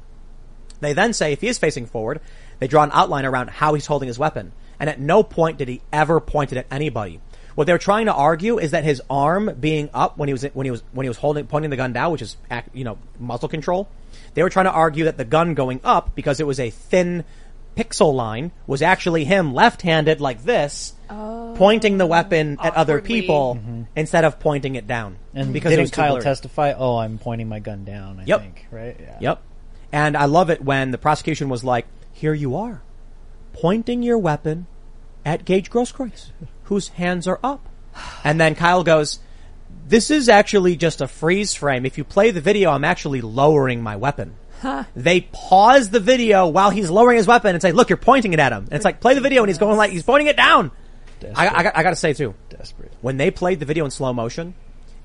They 0.80 0.92
then 0.92 1.12
say 1.12 1.32
if 1.32 1.40
he 1.40 1.48
is 1.48 1.58
facing 1.58 1.86
forward, 1.86 2.20
they 2.58 2.68
draw 2.68 2.82
an 2.82 2.90
outline 2.92 3.26
around 3.26 3.50
how 3.50 3.74
he's 3.74 3.86
holding 3.86 4.06
his 4.06 4.18
weapon. 4.18 4.52
And 4.78 4.88
at 4.88 5.00
no 5.00 5.22
point 5.22 5.58
did 5.58 5.68
he 5.68 5.82
ever 5.92 6.20
point 6.20 6.52
it 6.52 6.58
at 6.58 6.66
anybody. 6.70 7.20
What 7.60 7.66
they're 7.66 7.76
trying 7.76 8.06
to 8.06 8.14
argue 8.14 8.58
is 8.58 8.70
that 8.70 8.84
his 8.84 9.02
arm 9.10 9.54
being 9.60 9.90
up 9.92 10.16
when 10.16 10.30
he 10.30 10.32
was 10.32 10.44
when 10.54 10.64
he 10.64 10.70
was 10.70 10.82
when 10.92 11.04
he 11.04 11.10
was 11.10 11.18
holding 11.18 11.46
pointing 11.46 11.68
the 11.68 11.76
gun 11.76 11.92
down, 11.92 12.10
which 12.10 12.22
is 12.22 12.38
ac- 12.50 12.70
you 12.72 12.84
know 12.84 12.96
muzzle 13.18 13.50
control. 13.50 13.86
They 14.32 14.42
were 14.42 14.48
trying 14.48 14.64
to 14.64 14.70
argue 14.70 15.04
that 15.04 15.18
the 15.18 15.26
gun 15.26 15.52
going 15.52 15.78
up 15.84 16.14
because 16.14 16.40
it 16.40 16.46
was 16.46 16.58
a 16.58 16.70
thin 16.70 17.22
pixel 17.76 18.14
line 18.14 18.52
was 18.66 18.80
actually 18.80 19.24
him 19.24 19.52
left-handed 19.52 20.22
like 20.22 20.42
this, 20.42 20.94
oh. 21.10 21.52
pointing 21.58 21.98
the 21.98 22.06
weapon 22.06 22.56
at 22.62 22.74
other 22.76 22.96
Awkwardly. 22.96 23.20
people 23.20 23.56
mm-hmm. 23.56 23.82
instead 23.94 24.24
of 24.24 24.40
pointing 24.40 24.76
it 24.76 24.86
down. 24.86 25.18
And 25.34 25.52
because 25.52 25.74
it 25.74 25.76
didn't 25.76 25.92
Kyle 25.92 26.12
blurry. 26.12 26.22
testify? 26.22 26.72
Oh, 26.72 26.96
I'm 26.96 27.18
pointing 27.18 27.50
my 27.50 27.58
gun 27.58 27.84
down. 27.84 28.20
I 28.20 28.24
Yep. 28.24 28.40
think 28.40 28.66
right. 28.70 28.96
Yeah. 28.98 29.18
Yep. 29.20 29.42
And 29.92 30.16
I 30.16 30.24
love 30.24 30.48
it 30.48 30.64
when 30.64 30.92
the 30.92 30.98
prosecution 30.98 31.50
was 31.50 31.62
like, 31.62 31.84
here 32.14 32.32
you 32.32 32.56
are, 32.56 32.80
pointing 33.52 34.02
your 34.02 34.16
weapon 34.16 34.66
at 35.26 35.44
Gage 35.44 35.70
Grosskreutz, 35.70 36.30
whose 36.70 36.88
hands 36.88 37.28
are 37.28 37.38
up. 37.44 37.66
And 38.24 38.40
then 38.40 38.54
Kyle 38.54 38.82
goes, 38.84 39.18
this 39.86 40.10
is 40.10 40.28
actually 40.28 40.76
just 40.76 41.00
a 41.00 41.08
freeze 41.08 41.52
frame. 41.52 41.84
If 41.84 41.98
you 41.98 42.04
play 42.04 42.30
the 42.30 42.40
video, 42.40 42.70
I'm 42.70 42.84
actually 42.84 43.20
lowering 43.20 43.82
my 43.82 43.96
weapon. 43.96 44.36
They 44.94 45.22
pause 45.32 45.90
the 45.90 46.00
video 46.00 46.46
while 46.46 46.70
he's 46.70 46.88
lowering 46.90 47.16
his 47.16 47.26
weapon 47.26 47.54
and 47.54 47.60
say, 47.60 47.72
look, 47.72 47.88
you're 47.90 47.96
pointing 47.96 48.32
it 48.32 48.38
at 48.38 48.52
him. 48.52 48.64
And 48.64 48.74
it's 48.74 48.84
like, 48.84 49.00
play 49.00 49.14
the 49.14 49.20
video 49.20 49.42
and 49.42 49.48
he's 49.50 49.58
going 49.58 49.76
like, 49.76 49.90
he's 49.90 50.02
pointing 50.04 50.28
it 50.28 50.36
down. 50.36 50.70
I, 51.34 51.48
I, 51.48 51.62
got- 51.64 51.76
I 51.76 51.82
gotta 51.82 51.96
say 51.96 52.12
too, 52.14 52.34
Desperate. 52.48 52.92
when 53.00 53.16
they 53.16 53.30
played 53.30 53.58
the 53.60 53.66
video 53.66 53.84
in 53.84 53.90
slow 53.90 54.12
motion, 54.12 54.54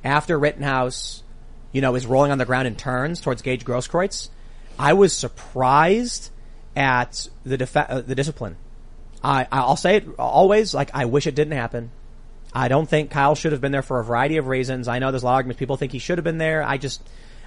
after 0.03 0.37
Rittenhouse, 0.37 1.23
you 1.71 1.81
know, 1.81 1.95
is 1.95 2.05
rolling 2.05 2.31
on 2.31 2.37
the 2.37 2.45
ground 2.45 2.67
and 2.67 2.77
turns 2.77 3.19
towards 3.21 3.41
Gage 3.41 3.65
Grosskreutz, 3.65 4.29
I 4.77 4.93
was 4.93 5.13
surprised 5.13 6.29
at 6.75 7.27
the 7.43 7.57
def- 7.57 7.75
uh, 7.75 8.01
the 8.01 8.13
discipline. 8.15 8.57
I, 9.25 9.47
I'll 9.51 9.75
say 9.75 9.97
it 9.97 10.07
always, 10.19 10.73
like, 10.73 10.91
I 10.93 11.05
wish 11.05 11.25
it 11.25 11.33
didn't 11.33 11.57
happen. 11.57 11.89
I 12.53 12.67
don't 12.67 12.87
think 12.87 13.09
Kyle 13.09 13.33
should 13.35 13.53
have 13.53 13.61
been 13.61 13.71
there 13.71 13.81
for 13.81 13.99
a 13.99 14.03
variety 14.03 14.37
of 14.37 14.47
reasons. 14.47 14.87
I 14.87 14.99
know 14.99 15.11
there's 15.11 15.23
a 15.23 15.25
lot 15.25 15.31
of 15.31 15.35
arguments. 15.37 15.59
People 15.59 15.77
think 15.77 15.91
he 15.91 15.99
should 15.99 16.19
have 16.19 16.23
been 16.23 16.37
there. 16.37 16.63
I 16.63 16.77
just, 16.77 17.01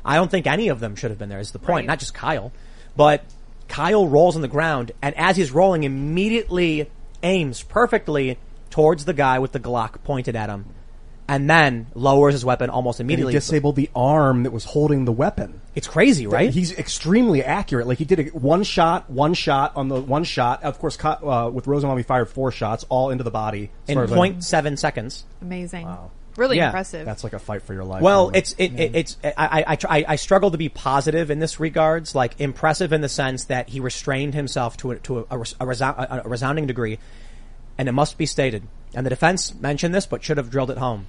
I 0.04 0.16
don't 0.16 0.30
think 0.30 0.46
any 0.46 0.68
of 0.68 0.80
them 0.80 0.96
should 0.96 1.10
have 1.10 1.18
been 1.18 1.28
there 1.28 1.38
is 1.38 1.52
the 1.52 1.58
point. 1.58 1.68
Right. 1.68 1.86
Not 1.86 2.00
just 2.00 2.14
Kyle, 2.14 2.52
but 2.96 3.22
Kyle 3.68 4.06
rolls 4.08 4.34
on 4.34 4.42
the 4.42 4.48
ground 4.48 4.92
and 5.00 5.16
as 5.16 5.36
he's 5.36 5.52
rolling 5.52 5.84
immediately 5.84 6.90
aims 7.22 7.62
perfectly 7.62 8.38
towards 8.70 9.04
the 9.04 9.14
guy 9.14 9.38
with 9.38 9.52
the 9.52 9.60
Glock 9.60 10.02
pointed 10.02 10.34
at 10.34 10.50
him 10.50 10.66
and 11.28 11.48
then 11.48 11.86
lowers 11.94 12.32
his 12.32 12.44
weapon 12.44 12.70
almost 12.70 13.00
And 13.00 13.08
he 13.10 13.14
immediately. 13.14 13.34
disabled 13.34 13.76
the 13.76 13.90
arm 13.94 14.44
that 14.44 14.50
was 14.50 14.64
holding 14.64 15.04
the 15.04 15.12
weapon. 15.12 15.60
It's 15.74 15.86
crazy, 15.86 16.26
right? 16.26 16.50
He's 16.50 16.72
extremely 16.76 17.44
accurate. 17.44 17.86
Like 17.86 17.98
he 17.98 18.04
did 18.06 18.18
a, 18.18 18.22
one 18.30 18.62
shot, 18.62 19.10
one 19.10 19.34
shot 19.34 19.72
on 19.76 19.88
the 19.88 20.00
one 20.00 20.24
shot. 20.24 20.62
Of 20.62 20.78
course, 20.78 20.96
co- 20.96 21.10
uh, 21.30 21.50
with 21.50 21.66
Rosenbaum, 21.66 21.98
he 21.98 22.02
fired 22.02 22.30
four 22.30 22.50
shots, 22.50 22.84
all 22.88 23.10
into 23.10 23.24
the 23.24 23.30
body. 23.30 23.70
in 23.86 23.94
Sort 23.94 24.04
of 24.06 24.12
a- 24.12 24.16
0.7 24.16 24.78
seconds. 24.78 25.24
Amazing. 25.42 25.84
Wow. 25.86 26.10
Really 26.36 26.56
Yeah. 26.56 26.66
impressive. 26.66 27.04
That's 27.04 27.24
like 27.24 27.32
a 27.32 27.38
fight 27.40 27.62
for 27.62 27.74
your 27.74 27.82
life. 27.84 28.00
Well, 28.00 28.28
really. 28.28 28.38
it's 28.38 28.54
it, 28.58 28.72
it 28.78 28.94
it's 28.94 29.16
I, 29.24 29.64
I 29.66 29.78
I 29.88 30.04
I 30.10 30.16
struggle 30.16 30.52
to 30.52 30.56
be 30.58 30.68
positive 30.68 31.30
in 31.32 31.40
this 31.40 31.58
regards, 31.58 32.14
like 32.14 32.40
impressive 32.40 32.92
in 32.92 33.00
the 33.00 33.08
sense 33.08 33.44
that 33.46 33.68
he 33.68 33.80
restrained 33.80 34.34
himself 34.34 34.76
to 34.78 34.92
a, 34.92 34.96
to 35.00 35.18
a, 35.18 35.22
a, 35.30 35.38
a, 35.40 35.66
resou- 35.66 35.98
a, 35.98 36.22
a 36.24 36.28
resounding 36.28 36.66
degree, 36.68 37.00
and 37.76 37.88
it 37.88 37.92
must 37.92 38.16
be 38.18 38.24
stated. 38.24 38.62
And 38.94 39.04
the 39.04 39.10
defense 39.10 39.52
mentioned 39.54 39.92
this, 39.94 40.06
but 40.06 40.22
should 40.22 40.36
have 40.38 40.48
drilled 40.48 40.70
it 40.70 40.78
home. 40.78 41.06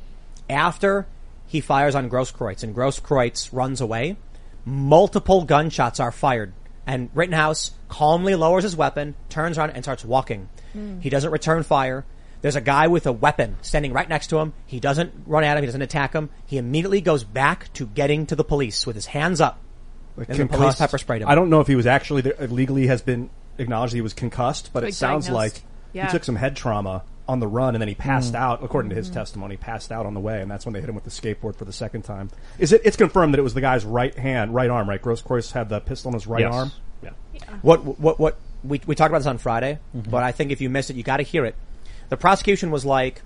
After 0.50 1.08
he 1.46 1.62
fires 1.62 1.96
on 1.96 2.10
Grosskreutz 2.10 2.64
and 2.64 2.76
Grosskreutz 2.76 3.50
runs 3.52 3.82
away, 3.82 4.18
multiple 4.66 5.44
gunshots 5.44 6.00
are 6.00 6.12
fired, 6.12 6.54
and 6.88 7.10
Rittenhouse 7.14 7.72
calmly 7.88 8.36
lowers 8.36 8.64
his 8.64 8.76
weapon, 8.76 9.16
turns 9.30 9.58
around, 9.58 9.72
and 9.72 9.84
starts 9.84 10.04
walking. 10.06 10.50
Hmm. 10.74 11.00
He 11.00 11.10
doesn't 11.10 11.32
return 11.32 11.64
fire. 11.64 12.06
There's 12.42 12.56
a 12.56 12.62
guy 12.62 12.88
with 12.88 13.06
a 13.06 13.12
weapon 13.12 13.58
standing 13.62 13.92
right 13.92 14.08
next 14.08 14.28
to 14.28 14.38
him. 14.38 14.54
He 14.66 14.80
doesn't 14.80 15.12
run 15.26 15.44
at 15.44 15.58
him. 15.58 15.64
He 15.64 15.66
doesn't 15.66 15.82
attack 15.82 16.14
him. 16.14 16.30
He 16.46 16.58
immediately 16.58 17.02
goes 17.02 17.24
back 17.24 17.72
to 17.74 17.86
getting 17.86 18.26
to 18.28 18.36
the 18.36 18.46
police 18.46 18.88
with 18.88 18.96
his 18.96 19.08
hands 19.08 19.42
up. 19.42 19.60
Like 20.16 20.30
and 20.30 20.38
the 20.40 20.46
police 20.48 20.76
pepper 20.76 20.98
sprayed 20.98 21.22
him. 21.22 21.28
I 21.28 21.36
don't 21.36 21.50
know 21.50 21.60
if 21.60 21.68
he 21.68 21.76
was 21.76 21.86
actually 21.86 22.22
there, 22.22 22.36
legally 22.48 22.88
has 22.88 23.02
been 23.02 23.30
acknowledged 23.58 23.94
he 23.94 24.02
was 24.02 24.14
concussed, 24.14 24.72
but 24.72 24.84
Like 24.84 24.92
it 24.92 24.96
sounds 24.96 25.26
diagnosed. 25.26 25.56
like 25.56 25.64
Yeah. 25.92 26.06
he 26.06 26.12
took 26.14 26.24
some 26.24 26.38
head 26.38 26.56
trauma 26.56 27.04
on 27.30 27.40
the 27.40 27.48
run 27.48 27.76
and 27.76 27.82
then 27.82 27.88
he 27.88 27.96
passed 27.96 28.34
Mm. 28.34 28.38
out. 28.40 28.64
According 28.64 28.90
to 28.90 28.96
Mm-hmm. 28.96 29.00
his 29.06 29.10
testimony, 29.10 29.56
passed 29.56 29.92
out 29.92 30.06
on 30.06 30.14
the 30.14 30.20
way, 30.20 30.42
and 30.42 30.50
that's 30.52 30.66
when 30.66 30.74
they 30.74 30.80
hit 30.82 30.90
him 30.90 30.96
with 30.96 31.04
the 31.06 31.10
skateboard 31.12 31.56
for 31.56 31.64
the 31.66 31.72
second 31.72 32.02
time. 32.02 32.30
Is 32.58 32.74
it? 32.74 32.82
It's 32.84 32.98
confirmed 32.98 33.34
that 33.34 33.40
it 33.40 33.44
was 33.44 33.54
the 33.54 33.62
guy's 33.62 33.86
right 33.86 34.14
hand, 34.18 34.54
right 34.54 34.70
arm, 34.70 34.90
right? 34.90 35.02
Grosskreutz 35.02 35.52
had 35.54 35.70
the 35.70 35.80
pistol 35.80 36.10
in 36.10 36.16
his 36.16 36.28
right 36.28 36.42
Yes. 36.42 36.54
arm. 36.54 36.72
Yeah. 37.04 37.10
What 37.62 38.00
what 38.00 38.20
what 38.20 38.38
we 38.64 38.82
we 38.86 38.96
talked 38.96 39.12
about 39.12 39.20
this 39.20 39.28
on 39.28 39.38
Friday, 39.38 39.80
Mm-hmm. 39.96 40.10
but 40.12 40.24
I 40.24 40.32
think 40.34 40.52
if 40.52 40.60
you 40.60 40.70
missed 40.70 40.90
it, 40.90 40.96
you 40.98 41.04
got 41.04 41.18
to 41.18 41.24
hear 41.24 41.46
it. 41.46 41.56
The 42.10 42.18
prosecution 42.18 42.72
was 42.72 42.84
like, 42.86 43.22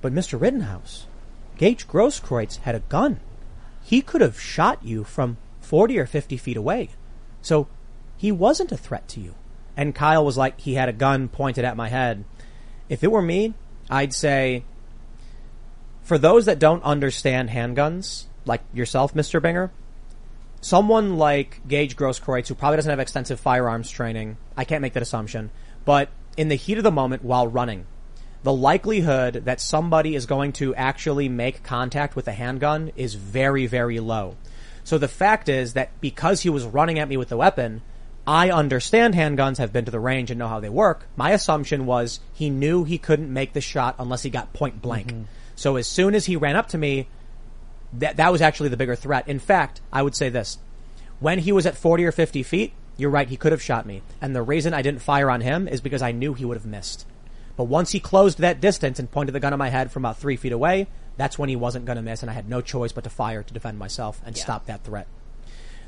"But 0.00 0.14
Mr. 0.14 0.40
Rittenhouse, 0.40 1.06
Gage 1.58 1.86
Grosskreutz 1.88 2.58
had 2.60 2.74
a 2.74 2.80
gun. 2.80 3.20
He 3.82 4.00
could 4.00 4.20
have 4.20 4.40
shot 4.40 4.78
you 4.84 5.04
from 5.04 5.36
forty 5.60 5.98
or 5.98 6.06
fifty 6.06 6.36
feet 6.36 6.56
away, 6.56 6.90
so 7.42 7.66
he 8.16 8.30
wasn't 8.32 8.72
a 8.72 8.76
threat 8.76 9.08
to 9.08 9.20
you." 9.20 9.34
And 9.76 9.94
Kyle 9.94 10.24
was 10.24 10.38
like, 10.38 10.58
"He 10.60 10.74
had 10.74 10.88
a 10.88 10.92
gun 10.92 11.28
pointed 11.28 11.64
at 11.64 11.76
my 11.76 11.88
head. 11.88 12.24
If 12.88 13.02
it 13.02 13.10
were 13.10 13.22
me, 13.22 13.54
I'd 13.90 14.14
say." 14.14 14.64
For 16.02 16.18
those 16.18 16.46
that 16.46 16.58
don't 16.60 16.84
understand 16.84 17.50
handguns, 17.50 18.26
like 18.44 18.62
yourself, 18.72 19.12
Mr. 19.12 19.40
Binger, 19.40 19.70
someone 20.60 21.18
like 21.18 21.60
Gage 21.66 21.96
Grosskreutz, 21.96 22.48
who 22.48 22.54
probably 22.54 22.76
doesn't 22.76 22.90
have 22.90 23.00
extensive 23.00 23.40
firearms 23.40 23.90
training, 23.90 24.36
I 24.56 24.64
can't 24.64 24.82
make 24.82 24.92
that 24.92 25.02
assumption, 25.02 25.50
but 25.84 26.08
in 26.36 26.48
the 26.48 26.54
heat 26.54 26.78
of 26.78 26.84
the 26.84 26.92
moment 26.92 27.24
while 27.24 27.48
running, 27.48 27.86
the 28.42 28.52
likelihood 28.52 29.42
that 29.46 29.60
somebody 29.60 30.14
is 30.14 30.26
going 30.26 30.52
to 30.52 30.74
actually 30.76 31.28
make 31.28 31.64
contact 31.64 32.14
with 32.14 32.28
a 32.28 32.32
handgun 32.32 32.92
is 32.94 33.14
very, 33.14 33.66
very 33.66 33.98
low. 33.98 34.36
So 34.84 34.98
the 34.98 35.08
fact 35.08 35.48
is 35.48 35.72
that 35.72 35.90
because 36.00 36.42
he 36.42 36.50
was 36.50 36.64
running 36.64 37.00
at 37.00 37.08
me 37.08 37.16
with 37.16 37.28
the 37.28 37.36
weapon, 37.36 37.82
I 38.26 38.50
understand 38.50 39.14
handguns, 39.14 39.58
have 39.58 39.72
been 39.72 39.84
to 39.84 39.90
the 39.90 40.00
range 40.00 40.30
and 40.30 40.38
know 40.38 40.48
how 40.48 40.60
they 40.60 40.68
work. 40.68 41.06
My 41.16 41.30
assumption 41.30 41.86
was 41.86 42.20
he 42.34 42.50
knew 42.50 42.84
he 42.84 42.98
couldn't 42.98 43.32
make 43.32 43.52
the 43.52 43.60
shot 43.60 43.94
unless 43.98 44.22
he 44.22 44.30
got 44.30 44.52
point 44.52 44.82
blank. 44.82 45.12
Mm-hmm. 45.12 45.22
So 45.54 45.76
as 45.76 45.86
soon 45.86 46.14
as 46.14 46.26
he 46.26 46.36
ran 46.36 46.56
up 46.56 46.68
to 46.68 46.78
me, 46.78 47.08
that, 47.92 48.16
that 48.16 48.32
was 48.32 48.42
actually 48.42 48.68
the 48.68 48.76
bigger 48.76 48.96
threat. 48.96 49.28
In 49.28 49.38
fact, 49.38 49.80
I 49.92 50.02
would 50.02 50.14
say 50.14 50.28
this. 50.28 50.58
When 51.20 51.38
he 51.38 51.52
was 51.52 51.66
at 51.66 51.76
40 51.76 52.04
or 52.04 52.12
50 52.12 52.42
feet, 52.42 52.72
you're 52.96 53.10
right, 53.10 53.28
he 53.28 53.36
could 53.36 53.52
have 53.52 53.62
shot 53.62 53.86
me. 53.86 54.02
And 54.20 54.34
the 54.34 54.42
reason 54.42 54.74
I 54.74 54.82
didn't 54.82 55.02
fire 55.02 55.30
on 55.30 55.40
him 55.40 55.68
is 55.68 55.80
because 55.80 56.02
I 56.02 56.12
knew 56.12 56.34
he 56.34 56.44
would 56.44 56.56
have 56.56 56.66
missed. 56.66 57.06
But 57.56 57.64
once 57.64 57.92
he 57.92 58.00
closed 58.00 58.38
that 58.38 58.60
distance 58.60 58.98
and 58.98 59.10
pointed 59.10 59.32
the 59.32 59.40
gun 59.40 59.52
at 59.52 59.58
my 59.58 59.70
head 59.70 59.90
from 59.90 60.04
about 60.04 60.18
three 60.18 60.36
feet 60.36 60.52
away, 60.52 60.88
that's 61.16 61.38
when 61.38 61.48
he 61.48 61.56
wasn't 61.56 61.86
going 61.86 61.96
to 61.96 62.02
miss 62.02 62.22
and 62.22 62.30
I 62.30 62.34
had 62.34 62.48
no 62.48 62.60
choice 62.60 62.92
but 62.92 63.04
to 63.04 63.10
fire 63.10 63.42
to 63.42 63.54
defend 63.54 63.78
myself 63.78 64.20
and 64.26 64.36
stop 64.36 64.66
that 64.66 64.84
threat. 64.84 65.06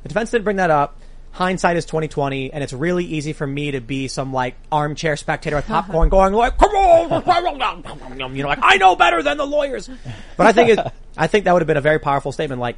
The 0.03 0.09
defense 0.09 0.31
didn't 0.31 0.45
bring 0.45 0.57
that 0.57 0.71
up. 0.71 0.99
Hindsight 1.31 1.77
is 1.77 1.85
2020 1.85 2.53
and 2.53 2.65
it's 2.65 2.73
really 2.73 3.05
easy 3.05 3.33
for 3.33 3.47
me 3.47 3.73
to 3.73 3.81
be 3.81 4.09
some 4.09 4.33
like 4.33 4.57
armchair 4.73 5.17
spectator 5.17 5.57
with 5.57 5.67
popcorn 5.69 6.09
going 6.09 6.33
like, 6.33 6.59
come 6.59 6.71
on, 6.71 7.11
you 8.37 8.43
know, 8.43 8.49
like 8.49 8.59
I 8.63 8.77
know 8.77 8.97
better 8.97 9.23
than 9.23 9.37
the 9.37 9.47
lawyers. 9.47 9.89
But 10.37 10.47
I 10.47 10.53
think 10.53 10.71
it, 10.71 10.93
I 11.17 11.27
think 11.27 11.45
that 11.45 11.53
would 11.53 11.63
have 11.63 11.67
been 11.67 11.77
a 11.77 11.83
very 11.83 11.99
powerful 11.99 12.33
statement 12.33 12.61
like, 12.61 12.77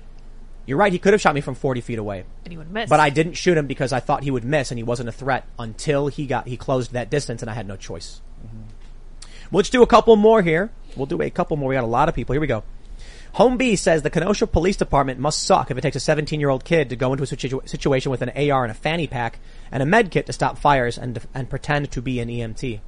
you're 0.67 0.79
right, 0.79 0.93
he 0.93 0.99
could 0.99 1.15
have 1.15 1.21
shot 1.21 1.35
me 1.35 1.41
from 1.41 1.55
40 1.55 1.81
feet 1.81 1.99
away. 1.99 2.25
And 2.45 2.53
he 2.53 2.59
would 2.59 2.71
miss. 2.71 2.89
But 2.89 3.01
I 3.01 3.11
didn't 3.11 3.35
shoot 3.35 3.57
him 3.57 3.67
because 3.67 3.93
I 3.93 4.01
thought 4.01 4.23
he 4.23 4.31
would 4.31 4.45
miss 4.45 4.71
and 4.71 4.79
he 4.79 4.85
wasn't 4.85 5.09
a 5.09 5.13
threat 5.13 5.47
until 5.59 6.09
he 6.09 6.27
got, 6.27 6.47
he 6.47 6.57
closed 6.57 6.93
that 6.93 7.11
distance 7.11 7.43
and 7.43 7.51
I 7.51 7.55
had 7.55 7.67
no 7.67 7.77
choice. 7.77 8.21
Mm-hmm. 8.47 8.63
We'll 9.51 9.63
just 9.63 9.73
do 9.73 9.83
a 9.83 9.87
couple 9.87 10.15
more 10.17 10.43
here. 10.43 10.71
We'll 10.97 11.07
do 11.07 11.21
a 11.23 11.31
couple 11.31 11.57
more. 11.57 11.69
We 11.69 11.75
got 11.75 11.85
a 11.85 11.89
lot 11.89 12.09
of 12.09 12.15
people. 12.15 12.35
Here 12.35 12.41
we 12.41 12.47
go. 12.47 12.63
Home 13.35 13.57
B 13.57 13.77
says 13.77 14.03
the 14.03 14.11
Kenosha 14.11 14.47
Police 14.47 14.77
Department 14.77 15.21
must 15.21 15.43
suck 15.43 15.71
if 15.71 15.79
it 15.79 15.81
takes 15.83 15.97
a 15.97 16.01
17 16.01 16.41
year 16.41 16.49
old 16.49 16.65
kid 16.65 16.91
to 16.91 16.97
go 16.97 17.13
into 17.13 17.23
a 17.23 17.27
situ- 17.27 17.61
situation 17.65 18.11
with 18.11 18.23
an 18.23 18.31
AR 18.31 18.65
and 18.65 18.71
a 18.71 18.75
fanny 18.75 19.07
pack 19.07 19.39
and 19.71 19.83
a 19.83 19.87
med 19.87 20.11
kit 20.11 20.27
to 20.27 20.33
stop 20.33 20.59
fires 20.59 20.99
and, 20.99 21.21
and 21.35 21.49
pretend 21.49 21.91
to 21.93 22.03
be 22.03 22.21
an 22.21 22.29
EMT. 22.29 22.81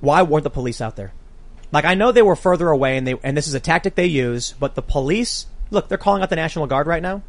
Why 0.00 0.22
weren't 0.22 0.44
the 0.44 0.50
police 0.50 0.80
out 0.80 0.96
there? 0.96 1.12
Like 1.72 1.84
I 1.84 1.94
know 1.94 2.12
they 2.12 2.22
were 2.22 2.36
further 2.36 2.68
away 2.68 2.96
and 2.96 3.06
they, 3.06 3.14
and 3.22 3.36
this 3.36 3.48
is 3.48 3.54
a 3.54 3.60
tactic 3.60 3.96
they 3.96 4.06
use, 4.06 4.54
but 4.60 4.76
the 4.76 4.82
police, 4.82 5.46
look, 5.70 5.88
they're 5.88 5.98
calling 5.98 6.22
out 6.22 6.30
the 6.30 6.36
National 6.36 6.66
Guard 6.66 6.86
right 6.86 7.02
now. 7.02 7.22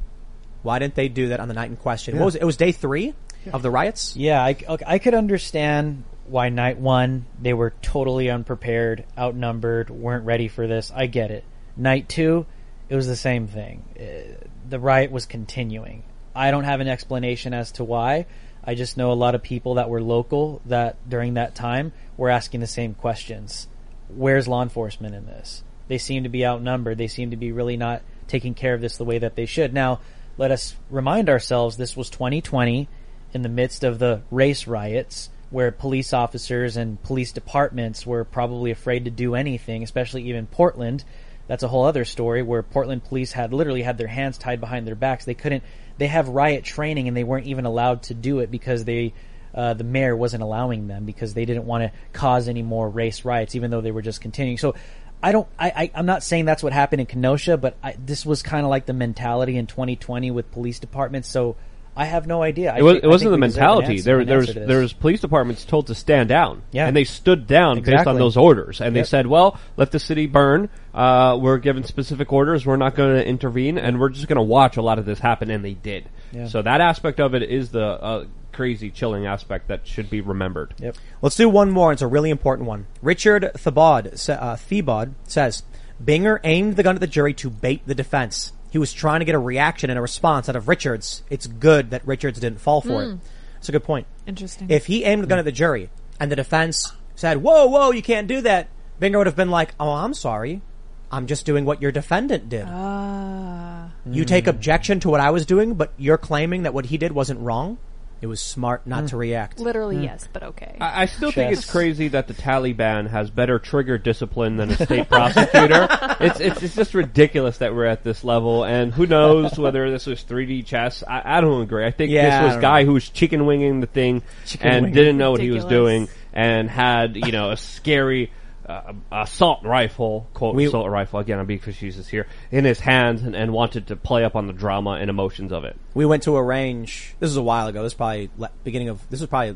Why 0.62 0.80
didn't 0.80 0.96
they 0.96 1.10
do 1.10 1.30
that 1.30 1.40
on 1.40 1.48
the 1.48 1.54
night 1.54 1.70
in 1.70 1.78
question? 1.78 2.16
Yeah. 2.16 2.22
What 2.22 2.26
was 2.26 2.36
it? 2.36 2.42
It 2.42 2.46
was 2.46 2.58
day 2.58 2.72
three 2.72 3.14
of 3.54 3.62
the 3.62 3.72
riots? 3.72 4.16
Yeah, 4.16 4.44
I, 4.44 4.58
I 4.86 5.00
could 5.00 5.14
understand 5.14 6.04
why 6.28 6.50
night 6.50 6.78
one 6.78 7.26
they 7.42 7.54
were 7.54 7.74
totally 7.82 8.30
unprepared, 8.30 9.06
outnumbered, 9.18 9.90
weren't 9.90 10.26
ready 10.26 10.48
for 10.48 10.68
this. 10.68 10.92
I 10.94 11.08
get 11.08 11.32
it. 11.32 11.44
Night 11.78 12.10
two, 12.10 12.46
it 12.90 12.96
was 12.96 13.08
the 13.08 13.16
same 13.16 13.48
thing. 13.48 13.84
Uh, 14.00 14.46
The 14.68 14.80
riot 14.80 15.12
was 15.12 15.26
continuing. 15.26 16.04
I 16.34 16.52
don't 16.52 16.64
have 16.64 16.82
an 16.82 16.88
explanation 16.88 17.54
as 17.54 17.72
to 17.74 17.84
why. 17.84 18.26
I 18.64 18.76
just 18.76 18.98
know 18.98 19.12
a 19.12 19.14
lot 19.14 19.36
of 19.36 19.44
people 19.44 19.76
that 19.76 19.90
were 19.90 20.02
local 20.02 20.62
that 20.66 20.98
during 21.08 21.36
that 21.36 21.56
time 21.56 21.94
were 22.18 22.30
asking 22.30 22.62
the 22.62 22.68
same 22.68 22.96
questions. 22.96 23.68
Where's 24.10 24.48
law 24.48 24.64
enforcement 24.64 25.14
in 25.16 25.28
this? 25.28 25.64
They 25.88 26.00
seem 26.00 26.24
to 26.24 26.30
be 26.30 26.46
outnumbered. 26.46 26.98
They 26.98 27.08
seem 27.08 27.32
to 27.32 27.38
be 27.38 27.52
really 27.52 27.78
not 27.78 28.02
taking 28.28 28.56
care 28.56 28.74
of 28.74 28.82
this 28.82 28.98
the 28.98 29.06
way 29.06 29.20
that 29.20 29.36
they 29.36 29.46
should. 29.46 29.74
Now, 29.74 30.00
let 30.38 30.52
us 30.52 30.76
remind 30.90 31.30
ourselves 31.30 31.78
this 31.78 31.96
was 31.96 32.10
2020 32.10 32.90
in 33.34 33.42
the 33.44 33.50
midst 33.50 33.84
of 33.84 34.00
the 34.00 34.22
race 34.32 34.66
riots 34.68 35.30
where 35.50 35.72
police 35.72 36.14
officers 36.14 36.78
and 36.78 37.02
police 37.04 37.32
departments 37.32 38.06
were 38.06 38.24
probably 38.24 38.72
afraid 38.72 39.06
to 39.06 39.12
do 39.12 39.36
anything, 39.36 39.84
especially 39.84 40.24
even 40.24 40.48
Portland. 40.48 41.04
That's 41.48 41.64
a 41.64 41.68
whole 41.68 41.86
other 41.86 42.06
story 42.06 42.42
where 42.42 42.64
Portland 42.64 43.04
police 43.04 43.32
had 43.32 43.54
literally 43.54 43.84
had 43.84 43.98
their 43.98 44.08
hands 44.08 44.38
tied 44.38 44.60
behind 44.60 44.88
their 44.88 44.96
backs. 44.96 45.26
They 45.26 45.36
couldn't, 45.36 45.64
they 45.98 46.08
have 46.08 46.28
riot 46.28 46.64
training 46.64 47.08
and 47.08 47.16
they 47.16 47.24
weren't 47.24 47.48
even 47.48 47.66
allowed 47.66 48.04
to 48.04 48.14
do 48.14 48.40
it 48.40 48.50
because 48.50 48.84
they, 48.86 49.14
uh, 49.54 49.74
the 49.74 49.84
mayor 49.84 50.16
wasn't 50.16 50.44
allowing 50.44 50.88
them 50.88 51.06
because 51.06 51.34
they 51.34 51.46
didn't 51.46 51.66
want 51.66 51.84
to 51.84 51.92
cause 52.12 52.48
any 52.48 52.64
more 52.64 52.90
race 52.90 53.24
riots, 53.24 53.56
even 53.56 53.72
though 53.72 53.82
they 53.82 53.92
were 53.92 54.02
just 54.02 54.22
continuing. 54.22 54.58
So 54.58 54.74
I 55.22 55.32
don't, 55.32 55.48
I, 55.58 55.70
I 55.70 55.92
I'm 55.96 56.06
not 56.06 56.24
saying 56.24 56.46
that's 56.46 56.64
what 56.64 56.74
happened 56.74 57.02
in 57.02 57.08
Kenosha, 57.08 57.58
but 57.58 57.78
I, 57.82 57.96
this 57.98 58.26
was 58.26 58.44
kind 58.44 58.66
of 58.66 58.70
like 58.70 58.86
the 58.86 58.94
mentality 58.94 59.58
in 59.58 59.68
2020 59.68 60.32
with 60.32 60.52
police 60.52 60.80
departments. 60.80 61.30
So 61.30 61.56
I 61.98 62.06
have 62.06 62.28
no 62.28 62.44
idea. 62.44 62.74
I 62.74 62.80
It, 62.80 62.82
was, 62.82 62.94
think- 62.96 63.04
it 63.04 63.08
I 63.08 63.10
wasn't 63.10 63.32
the 63.32 63.36
think 63.38 63.42
we 63.42 63.48
deserve 63.48 63.62
an 63.62 63.68
mentality. 63.70 63.94
answer- 63.94 64.04
There, 64.04 64.20
an 64.20 64.28
there 64.28 64.38
was 64.38 64.48
answer 64.50 64.54
to 64.54 64.60
this. 64.60 64.68
there 64.68 64.80
was 64.82 64.94
police 64.94 65.22
departments 65.22 65.64
told 65.66 65.88
to 65.88 65.96
stand 65.96 66.30
down, 66.30 66.62
Yeah. 66.72 66.88
and 66.88 66.96
they 66.96 67.04
stood 67.06 67.48
down 67.48 67.82
based 67.82 68.06
on 68.08 68.18
those 68.18 68.36
orders, 68.38 68.82
and 68.82 68.94
Yep. 68.96 69.04
they 69.06 69.08
said, 69.08 69.28
"Well, 69.28 69.58
let 69.78 69.92
the 69.92 70.00
city 70.00 70.28
burn. 70.28 70.70
Uh, 70.94 71.38
we're 71.42 71.58
given 71.58 71.84
specific 71.84 72.34
orders. 72.34 72.66
We're 72.66 72.76
not 72.76 72.96
going 72.96 73.16
to 73.16 73.26
intervene, 73.28 73.78
and 73.78 74.00
we're 74.00 74.10
just 74.10 74.28
going 74.28 74.36
to 74.38 74.42
watch 74.44 74.76
a 74.78 74.82
lot 74.82 75.00
of 75.00 75.06
this 75.06 75.20
happen." 75.20 75.50
And 75.50 75.64
they 75.64 75.74
did. 75.74 76.06
Yeah. 76.34 76.48
So 76.48 76.62
that 76.62 76.82
aspect 76.82 77.20
of 77.20 77.34
it 77.34 77.44
is 77.44 77.70
the 77.70 77.86
uh, 77.86 78.26
crazy, 78.52 78.90
chilling 78.90 79.26
aspect 79.26 79.68
that 79.70 79.88
should 79.88 80.10
be 80.10 80.20
remembered. 80.22 80.74
Yep. 80.80 80.96
Let's 81.22 81.36
do 81.38 81.48
one 81.50 81.72
more. 81.72 81.92
It's 81.94 82.02
a 82.02 82.08
really 82.08 82.30
important 82.30 82.68
one. 82.68 82.88
Richard 83.02 83.52
sa- 83.56 84.34
uh, 84.34 84.56
Thibod 84.58 85.14
says, 85.26 85.64
Binger 86.04 86.40
aimed 86.44 86.76
the 86.76 86.84
gun 86.84 86.96
at 86.96 87.02
the 87.02 87.08
jury 87.08 87.34
to 87.36 87.50
bait 87.50 87.82
the 87.86 87.96
defense. 87.96 88.52
He 88.76 88.80
was 88.80 88.92
trying 88.92 89.20
to 89.22 89.26
get 89.26 89.36
a 89.36 89.40
reaction 89.40 89.90
and 89.90 89.98
a 89.98 90.02
response 90.02 90.50
out 90.50 90.58
of 90.58 90.68
Richards. 90.68 91.24
It's 91.30 91.48
good 91.48 91.92
that 91.92 92.06
Richards 92.06 92.42
didn't 92.42 92.60
fall 92.60 92.82
for 92.82 93.02
Hmm. 93.06 93.12
it. 93.12 93.18
It's 93.60 93.70
a 93.70 93.72
good 93.72 93.86
point. 93.86 94.06
Interesting. 94.28 94.70
If 94.70 94.88
he 94.88 95.06
aimed 95.06 95.24
the 95.24 95.28
gun 95.28 95.40
at 95.40 95.46
the 95.46 95.52
jury 95.54 95.90
and 96.20 96.30
the 96.30 96.36
defense 96.36 96.92
said, 97.16 97.38
whoa, 97.42 97.68
whoa, 97.68 97.92
you 97.92 98.02
can't 98.02 98.28
do 98.28 98.42
that, 98.42 98.68
Binger 99.00 99.18
would 99.20 99.28
have 99.28 99.36
been 99.38 99.50
like, 99.50 99.74
oh, 99.80 99.92
I'm 99.94 100.14
sorry. 100.14 100.62
I'm 101.10 101.26
just 101.26 101.46
doing 101.46 101.64
what 101.64 101.82
your 101.82 101.94
defendant 101.94 102.50
did. 102.50 102.66
Ah. 102.68 103.92
You 104.06 104.26
take 104.26 104.46
objection 104.46 105.00
to 105.00 105.10
what 105.10 105.22
I 105.22 105.30
was 105.32 105.46
doing, 105.46 105.76
but 105.76 105.94
you're 105.96 106.18
claiming 106.18 106.64
that 106.64 106.74
what 106.74 106.88
he 106.88 106.98
did 106.98 107.14
wasn't 107.14 107.40
wrong? 107.40 107.78
It 108.22 108.28
was 108.28 108.42
smart 108.42 108.88
not 108.88 109.04
mm. 109.04 109.10
to 109.10 109.18
react. 109.18 109.60
Literally, 109.60 109.98
mm. 109.98 110.04
yes, 110.04 110.28
but 110.32 110.44
okay. 110.44 110.78
I, 110.80 111.04
I 111.04 111.06
still 111.06 111.32
think 111.32 111.52
it's 111.52 111.70
crazy 111.70 112.08
that 112.10 112.28
the 112.28 112.34
Taliban 112.34 113.10
has 113.10 113.30
better 113.30 113.60
trigger 113.60 113.98
discipline 113.98 114.58
than 114.58 114.72
a 114.72 114.76
state 114.86 115.10
prosecutor. 115.10 115.88
It's, 116.20 116.40
it's 116.40 116.64
it's 116.64 116.76
just 116.76 116.94
ridiculous 116.94 117.58
that 117.60 117.76
we're 117.76 117.86
at 117.86 118.04
this 118.04 118.24
level, 118.24 118.64
and 118.64 118.94
who 118.94 119.06
knows 119.06 119.58
whether 119.60 119.92
this 119.92 120.06
was 120.06 120.24
3D 120.24 120.66
chess. 120.66 121.04
I, 121.08 121.38
I 121.38 121.42
don't 121.42 121.62
agree. 121.62 121.86
I 121.86 121.92
think 121.92 122.12
Yeah, 122.12 122.44
this 122.44 122.56
was 122.56 122.62
guy 122.62 122.82
know. 122.82 122.88
who 122.88 122.94
was 122.94 123.10
chicken 123.10 123.46
winging 123.46 123.82
the 123.82 123.88
thing 123.88 124.24
Chicken 124.46 124.68
and 124.68 124.84
winging. 124.86 124.96
didn't 124.96 125.18
know 125.18 125.32
what 125.32 125.42
he 125.42 125.52
was 125.52 125.66
doing, 125.66 126.08
and 126.34 126.70
had 126.70 127.16
you 127.16 127.32
know 127.32 127.52
a 127.52 127.58
scary. 127.58 128.32
Uh, 128.68 128.94
assault 129.12 129.64
rifle, 129.64 130.28
quote 130.34 130.56
We- 130.56 130.66
assault 130.66 130.90
rifle 130.90 131.20
again. 131.20 131.38
I'm 131.38 131.46
being 131.46 131.60
facetious 131.60 132.08
here 132.08 132.26
in 132.52 132.66
his 132.66 132.80
hands, 132.80 133.22
and, 133.22 133.36
and 133.36 133.54
wanted 133.54 133.88
to 133.88 133.96
play 133.96 134.24
up 134.24 134.36
on 134.36 134.48
the 134.48 134.54
drama 134.54 134.92
and 134.94 135.10
emotions 135.10 135.52
of 135.52 135.66
it. 135.66 135.76
We 135.94 136.06
went 136.06 136.24
to 136.24 136.36
a 136.36 136.42
range. 136.44 137.14
This 137.20 137.30
was 137.30 137.38
a 137.38 137.44
while 137.44 137.68
ago. 137.68 137.80
This 137.84 137.92
was 137.92 137.94
probably 137.96 138.30
la- 138.38 138.48
beginning 138.64 138.90
of. 138.90 139.08
This 139.10 139.20
was 139.22 139.30
probably 139.30 139.56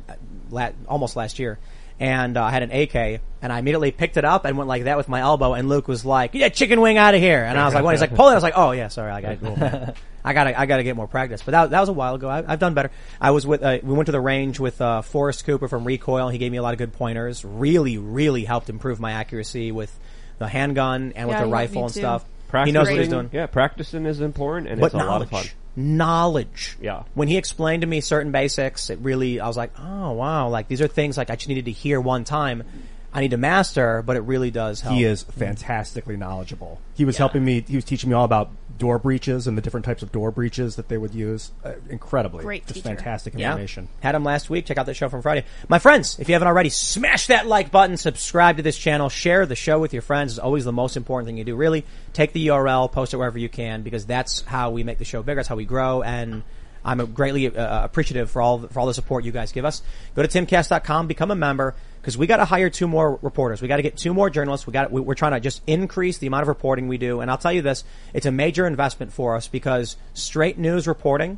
la- 0.52 0.70
almost 0.88 1.16
last 1.16 1.40
year. 1.40 1.58
And 2.02 2.38
uh, 2.38 2.44
I 2.46 2.52
had 2.52 2.64
an 2.64 2.72
AK, 2.72 3.20
and 3.42 3.52
I 3.52 3.60
immediately 3.60 3.92
picked 3.92 4.16
it 4.16 4.24
up 4.24 4.46
and 4.46 4.58
went 4.58 4.70
like 4.70 4.86
that 4.86 4.96
with 4.96 5.10
my 5.10 5.20
elbow. 5.20 5.54
And 5.54 5.68
Luke 5.68 5.88
was 5.90 6.06
like, 6.06 6.34
"Yeah, 6.34 6.48
chicken 6.50 6.80
wing 6.80 6.98
out 6.98 7.14
of 7.14 7.20
here!" 7.20 7.44
And 7.44 7.60
I 7.60 7.66
was 7.66 7.74
like, 7.74 7.84
"When?" 7.84 7.94
He's 7.94 8.00
like, 8.02 8.16
"Pull 8.16 8.30
it." 8.30 8.32
I 8.32 8.36
was 8.36 8.44
like, 8.44 8.54
"Oh 8.56 8.72
yeah, 8.72 8.88
sorry, 8.88 9.12
I 9.12 9.22
got, 9.36 9.96
I 10.24 10.34
got, 10.34 10.46
to 10.46 10.60
I 10.60 10.66
got 10.66 10.78
to 10.78 10.84
get 10.84 10.96
more 10.96 11.08
practice." 11.08 11.42
But 11.44 11.52
that, 11.52 11.70
that 11.72 11.80
was 11.80 11.90
a 11.90 11.94
while 11.94 12.16
ago. 12.16 12.28
I, 12.30 12.44
I've 12.48 12.60
done 12.60 12.74
better. 12.74 12.92
I 13.20 13.32
was 13.32 13.46
with, 13.48 13.64
uh, 13.64 13.80
we 13.84 13.94
went 13.94 14.08
to 14.08 14.12
the 14.12 14.20
range 14.22 14.60
with 14.60 14.82
uh, 14.82 15.02
Forrest 15.02 15.46
Cooper 15.46 15.68
from 15.68 15.86
Recoil. 15.86 16.30
He 16.30 16.38
gave 16.38 16.52
me 16.52 16.58
a 16.58 16.62
lot 16.62 16.74
of 16.74 16.78
good 16.78 16.94
pointers. 16.94 17.44
Really, 17.46 17.98
really 17.98 18.44
helped 18.46 18.70
improve 18.70 19.00
my 19.00 19.14
accuracy 19.14 19.72
with 19.72 19.98
the 20.38 20.48
handgun 20.48 21.14
and 21.16 21.28
with 21.28 21.38
the 21.40 21.46
rifle 21.48 21.86
and 21.86 21.94
too. 21.94 22.00
stuff. 22.02 22.26
Practicing, 22.48 22.74
He 22.74 22.80
knows 22.80 22.90
what 22.90 23.00
he's 23.00 23.10
doing. 23.10 23.30
Yeah, 23.32 23.46
practicing 23.46 24.06
is 24.06 24.22
important, 24.22 24.70
and 24.70 24.80
But 24.82 24.88
it's 24.88 24.96
a 24.96 24.98
lot 24.98 25.22
of 25.22 25.30
fun. 25.30 25.44
knowledge. 25.44 25.56
Knowledge. 25.76 26.78
Yeah. 26.82 27.04
When 27.14 27.28
he 27.28 27.38
explained 27.38 27.82
to 27.82 27.88
me 27.88 28.02
certain 28.02 28.32
basics, 28.32 28.90
it 28.90 29.00
really, 29.00 29.40
I 29.40 29.48
was 29.48 29.56
like, 29.58 29.72
oh 29.80 30.12
wow, 30.12 30.50
like 30.50 30.68
these 30.68 30.82
are 30.82 30.88
things 30.88 31.18
like 31.18 31.30
I 31.30 31.36
just 31.36 31.48
needed 31.48 31.66
to 31.66 31.72
hear 31.72 32.02
one 32.02 32.24
time. 32.24 32.64
I 33.12 33.22
need 33.22 33.32
to 33.32 33.38
master, 33.38 34.04
but 34.06 34.16
it 34.18 34.22
really 34.22 34.52
does 34.52 34.82
help. 34.82 34.96
He 34.96 35.04
is 35.04 35.24
fantastically 35.24 36.16
knowledgeable. 36.16 36.80
He 36.96 37.06
was 37.06 37.18
helping 37.18 37.44
me. 37.44 37.62
He 37.68 37.76
was 37.76 37.86
teaching 37.86 38.10
me 38.10 38.16
all 38.16 38.24
about 38.26 38.52
door 38.78 39.00
breaches 39.00 39.48
and 39.48 39.58
the 39.58 39.62
different 39.62 39.86
types 39.86 40.04
of 40.04 40.12
door 40.12 40.32
breaches 40.32 40.76
that 40.78 40.88
they 40.90 40.98
would 40.98 41.14
use. 41.14 41.52
Uh, 41.66 41.74
incredibly, 41.90 42.44
Great 42.44 42.64
just 42.66 42.76
teacher. 42.76 42.88
fantastic 42.96 43.34
Yeah. 43.36 43.50
information. 43.52 43.90
Had 44.00 44.16
him 44.16 44.24
last 44.24 44.50
week. 44.50 44.66
Check 44.68 44.78
out 44.78 44.86
that 44.86 44.94
show 44.94 45.10
from 45.10 45.22
Friday. 45.22 45.44
My 45.68 45.80
friends, 45.80 46.18
if 46.20 46.30
you 46.30 46.34
haven't 46.36 46.48
already, 46.48 46.70
smash 46.70 47.28
that 47.28 47.46
like 47.48 47.72
button, 47.72 47.98
subscribe 47.98 48.58
to 48.58 48.64
this 48.64 48.78
channel, 48.78 49.10
share 49.10 49.46
the 49.46 49.56
show 49.56 49.80
with 49.80 49.92
your 49.92 50.02
friends. 50.04 50.34
It's 50.34 50.40
always 50.40 50.64
the 50.64 50.72
most 50.72 50.96
important 50.96 51.28
thing 51.28 51.38
you 51.38 51.44
do. 51.44 51.56
Really, 51.56 51.86
take 52.14 52.32
the 52.34 52.48
URL, 52.48 52.92
post 52.92 53.14
it 53.14 53.18
wherever 53.18 53.38
you 53.40 53.50
can, 53.50 53.82
because 53.82 54.06
that's 54.06 54.42
how 54.42 54.70
we 54.70 54.84
make 54.84 54.98
the 55.00 55.06
show 55.06 55.24
bigger. 55.24 55.38
That's 55.40 55.50
how 55.50 55.56
we 55.56 55.66
grow, 55.66 56.04
and 56.04 56.44
I'm 56.86 57.06
greatly 57.14 57.48
uh, 57.54 57.84
appreciative 57.84 58.30
for 58.32 58.42
all 58.42 58.60
for 58.60 58.80
all 58.80 58.86
the 58.86 58.94
support 58.94 59.26
you 59.26 59.32
guys 59.34 59.52
give 59.52 59.66
us. 59.66 59.82
Go 60.16 60.22
to 60.26 60.28
timcast.com, 60.30 61.08
become 61.08 61.32
a 61.32 61.36
member, 61.36 61.76
because 62.10 62.18
we 62.18 62.26
got 62.26 62.38
to 62.38 62.46
hire 62.46 62.72
two 62.72 62.88
more 62.88 63.20
reporters. 63.22 63.62
We 63.62 63.68
got 63.68 63.76
to 63.76 63.84
get 63.84 63.96
two 63.96 64.16
more 64.16 64.32
journalists. 64.32 64.66
We 64.66 64.74
got 64.74 64.92
we, 64.92 65.00
we're 65.00 65.14
trying 65.14 65.34
to 65.34 65.40
just 65.40 65.62
increase 65.68 66.18
the 66.18 66.26
amount 66.26 66.42
of 66.42 66.48
reporting 66.48 66.88
we 66.88 66.98
do. 66.98 67.20
And 67.20 67.30
I'll 67.30 67.38
tell 67.38 67.54
you 67.54 67.62
this, 67.62 67.84
it's 68.16 68.26
a 68.26 68.32
major 68.32 68.66
investment 68.66 69.14
for 69.14 69.36
us 69.36 69.48
because 69.48 69.96
straight 70.16 70.58
news 70.58 70.88
reporting 70.88 71.38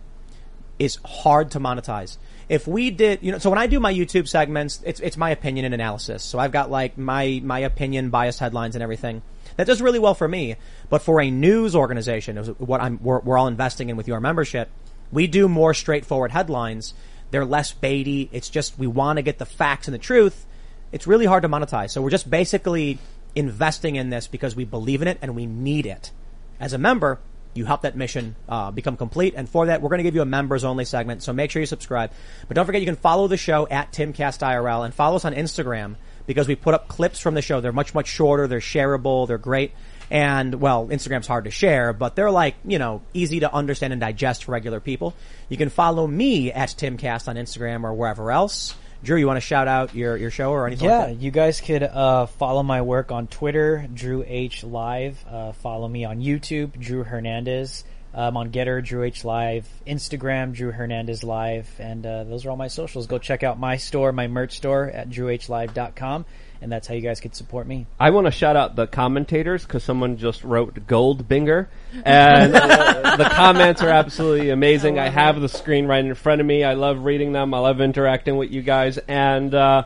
is 0.79 0.97
hard 1.03 1.51
to 1.51 1.59
monetize. 1.59 2.15
If 2.47 2.67
we 2.67 2.89
did, 2.89 3.19
you 3.21 3.33
know, 3.33 3.37
so 3.37 3.49
when 3.49 3.59
I 3.59 3.67
do 3.67 3.81
my 3.81 3.93
YouTube 3.93 4.29
segments, 4.29 4.79
it's 4.85 5.01
it's 5.01 5.17
my 5.17 5.31
opinion 5.31 5.65
and 5.65 5.73
analysis. 5.73 6.23
So 6.23 6.39
I've 6.39 6.53
got 6.53 6.71
like 6.71 6.97
my 6.97 7.41
my 7.43 7.59
opinion, 7.59 8.09
biased 8.09 8.39
headlines, 8.39 8.77
and 8.77 8.81
everything. 8.81 9.23
That 9.57 9.67
does 9.67 9.81
really 9.81 9.99
well 9.99 10.13
for 10.13 10.29
me. 10.29 10.55
But 10.89 11.01
for 11.01 11.19
a 11.19 11.29
news 11.29 11.75
organization, 11.75 12.37
what 12.37 12.79
I'm 12.79 12.97
we're, 13.03 13.19
we're 13.19 13.37
all 13.37 13.47
investing 13.47 13.89
in 13.89 13.97
with 13.97 14.07
your 14.07 14.21
membership, 14.21 14.69
we 15.11 15.27
do 15.27 15.49
more 15.49 15.73
straightforward 15.73 16.31
headlines. 16.31 16.93
They're 17.31 17.43
less 17.43 17.73
baity. 17.73 18.29
It's 18.31 18.47
just 18.47 18.79
we 18.79 18.87
want 18.87 19.17
to 19.17 19.21
get 19.21 19.37
the 19.37 19.45
facts 19.45 19.89
and 19.89 19.93
the 19.93 19.99
truth. 19.99 20.45
It's 20.91 21.07
really 21.07 21.25
hard 21.25 21.43
to 21.43 21.49
monetize. 21.49 21.91
So 21.91 22.01
we're 22.01 22.09
just 22.09 22.29
basically 22.29 22.99
investing 23.35 23.95
in 23.95 24.09
this 24.09 24.27
because 24.27 24.55
we 24.55 24.65
believe 24.65 25.01
in 25.01 25.07
it 25.07 25.17
and 25.21 25.35
we 25.35 25.45
need 25.45 25.85
it. 25.85 26.11
As 26.59 26.73
a 26.73 26.77
member, 26.77 27.19
you 27.53 27.65
help 27.65 27.81
that 27.81 27.95
mission 27.95 28.35
uh, 28.47 28.71
become 28.71 28.97
complete. 28.97 29.33
And 29.35 29.47
for 29.47 29.67
that, 29.67 29.81
we're 29.81 29.89
going 29.89 29.99
to 29.99 30.03
give 30.03 30.15
you 30.15 30.21
a 30.21 30.25
members 30.25 30.63
only 30.63 30.85
segment. 30.85 31.23
So 31.23 31.33
make 31.33 31.51
sure 31.51 31.61
you 31.61 31.65
subscribe. 31.65 32.11
But 32.47 32.55
don't 32.55 32.65
forget, 32.65 32.81
you 32.81 32.87
can 32.87 32.95
follow 32.95 33.27
the 33.27 33.37
show 33.37 33.67
at 33.67 33.91
TimCastIRL 33.91 34.85
and 34.85 34.93
follow 34.93 35.17
us 35.17 35.25
on 35.25 35.33
Instagram 35.33 35.95
because 36.27 36.47
we 36.47 36.55
put 36.55 36.73
up 36.73 36.87
clips 36.87 37.19
from 37.19 37.33
the 37.33 37.41
show. 37.41 37.61
They're 37.61 37.71
much, 37.71 37.93
much 37.93 38.07
shorter. 38.07 38.47
They're 38.47 38.59
shareable. 38.59 39.27
They're 39.27 39.37
great. 39.37 39.73
And 40.09 40.55
well, 40.55 40.87
Instagram's 40.87 41.27
hard 41.27 41.45
to 41.45 41.51
share, 41.51 41.93
but 41.93 42.17
they're 42.17 42.31
like, 42.31 42.55
you 42.65 42.79
know, 42.79 43.01
easy 43.13 43.39
to 43.41 43.53
understand 43.53 43.93
and 43.93 43.99
digest 44.01 44.43
for 44.43 44.51
regular 44.51 44.81
people. 44.81 45.15
You 45.47 45.55
can 45.55 45.69
follow 45.69 46.05
me 46.05 46.51
at 46.51 46.69
TimCast 46.69 47.29
on 47.29 47.37
Instagram 47.37 47.85
or 47.85 47.93
wherever 47.93 48.29
else. 48.29 48.75
Drew, 49.03 49.17
you 49.17 49.25
want 49.27 49.37
to 49.37 49.41
shout 49.41 49.67
out 49.67 49.95
your, 49.95 50.15
your 50.15 50.29
show 50.29 50.51
or 50.51 50.67
anything 50.67 50.87
Yeah, 50.87 51.05
like 51.05 51.21
you 51.21 51.31
guys 51.31 51.59
could 51.59 51.83
uh, 51.83 52.27
follow 52.27 52.61
my 52.61 52.81
work 52.83 53.11
on 53.11 53.27
Twitter, 53.27 53.87
Drew 53.93 54.23
H 54.27 54.63
Live. 54.63 55.23
Uh, 55.27 55.53
follow 55.53 55.87
me 55.87 56.05
on 56.05 56.19
YouTube, 56.21 56.79
Drew 56.79 57.03
Hernandez. 57.03 57.83
Um, 58.13 58.35
on 58.35 58.51
Gettr, 58.51 58.83
Drew 58.83 59.03
H 59.03 59.23
Live, 59.23 59.65
Instagram, 59.87 60.51
Drew 60.53 60.69
Hernandez 60.73 61.23
Live, 61.23 61.69
and 61.79 62.05
uh, 62.05 62.25
those 62.25 62.45
are 62.45 62.49
all 62.49 62.57
my 62.57 62.67
socials. 62.67 63.07
Go 63.07 63.17
check 63.19 63.41
out 63.41 63.57
my 63.57 63.77
store, 63.77 64.11
my 64.11 64.27
merch 64.27 64.57
store 64.57 64.83
at 64.89 65.09
drhlive.com, 65.09 66.25
and 66.61 66.71
that's 66.71 66.87
how 66.87 66.93
you 66.93 67.01
guys 67.01 67.19
could 67.19 67.35
support 67.35 67.65
me. 67.65 67.87
I 67.99 68.11
want 68.11 68.27
to 68.27 68.31
shout 68.31 68.55
out 68.55 68.75
the 68.75 68.85
commentators 68.85 69.63
because 69.63 69.83
someone 69.83 70.17
just 70.17 70.43
wrote 70.43 70.87
Gold 70.87 71.27
Binger, 71.27 71.67
and 72.05 72.53
the 73.19 73.29
comments 73.31 73.81
are 73.81 73.89
absolutely 73.89 74.51
amazing. 74.51 74.99
I, 74.99 75.09
have 75.09 75.41
the 75.41 75.49
screen 75.49 75.87
right 75.87 76.05
in 76.05 76.13
front 76.13 76.39
of 76.39 76.47
me. 76.47 76.63
I 76.63 76.75
love 76.75 77.03
reading 77.03 77.31
them. 77.33 77.53
I 77.53 77.59
love 77.59 77.81
interacting 77.81 78.37
with 78.37 78.51
you 78.51 78.61
guys, 78.61 78.99
and 78.99 79.53
uh, 79.53 79.83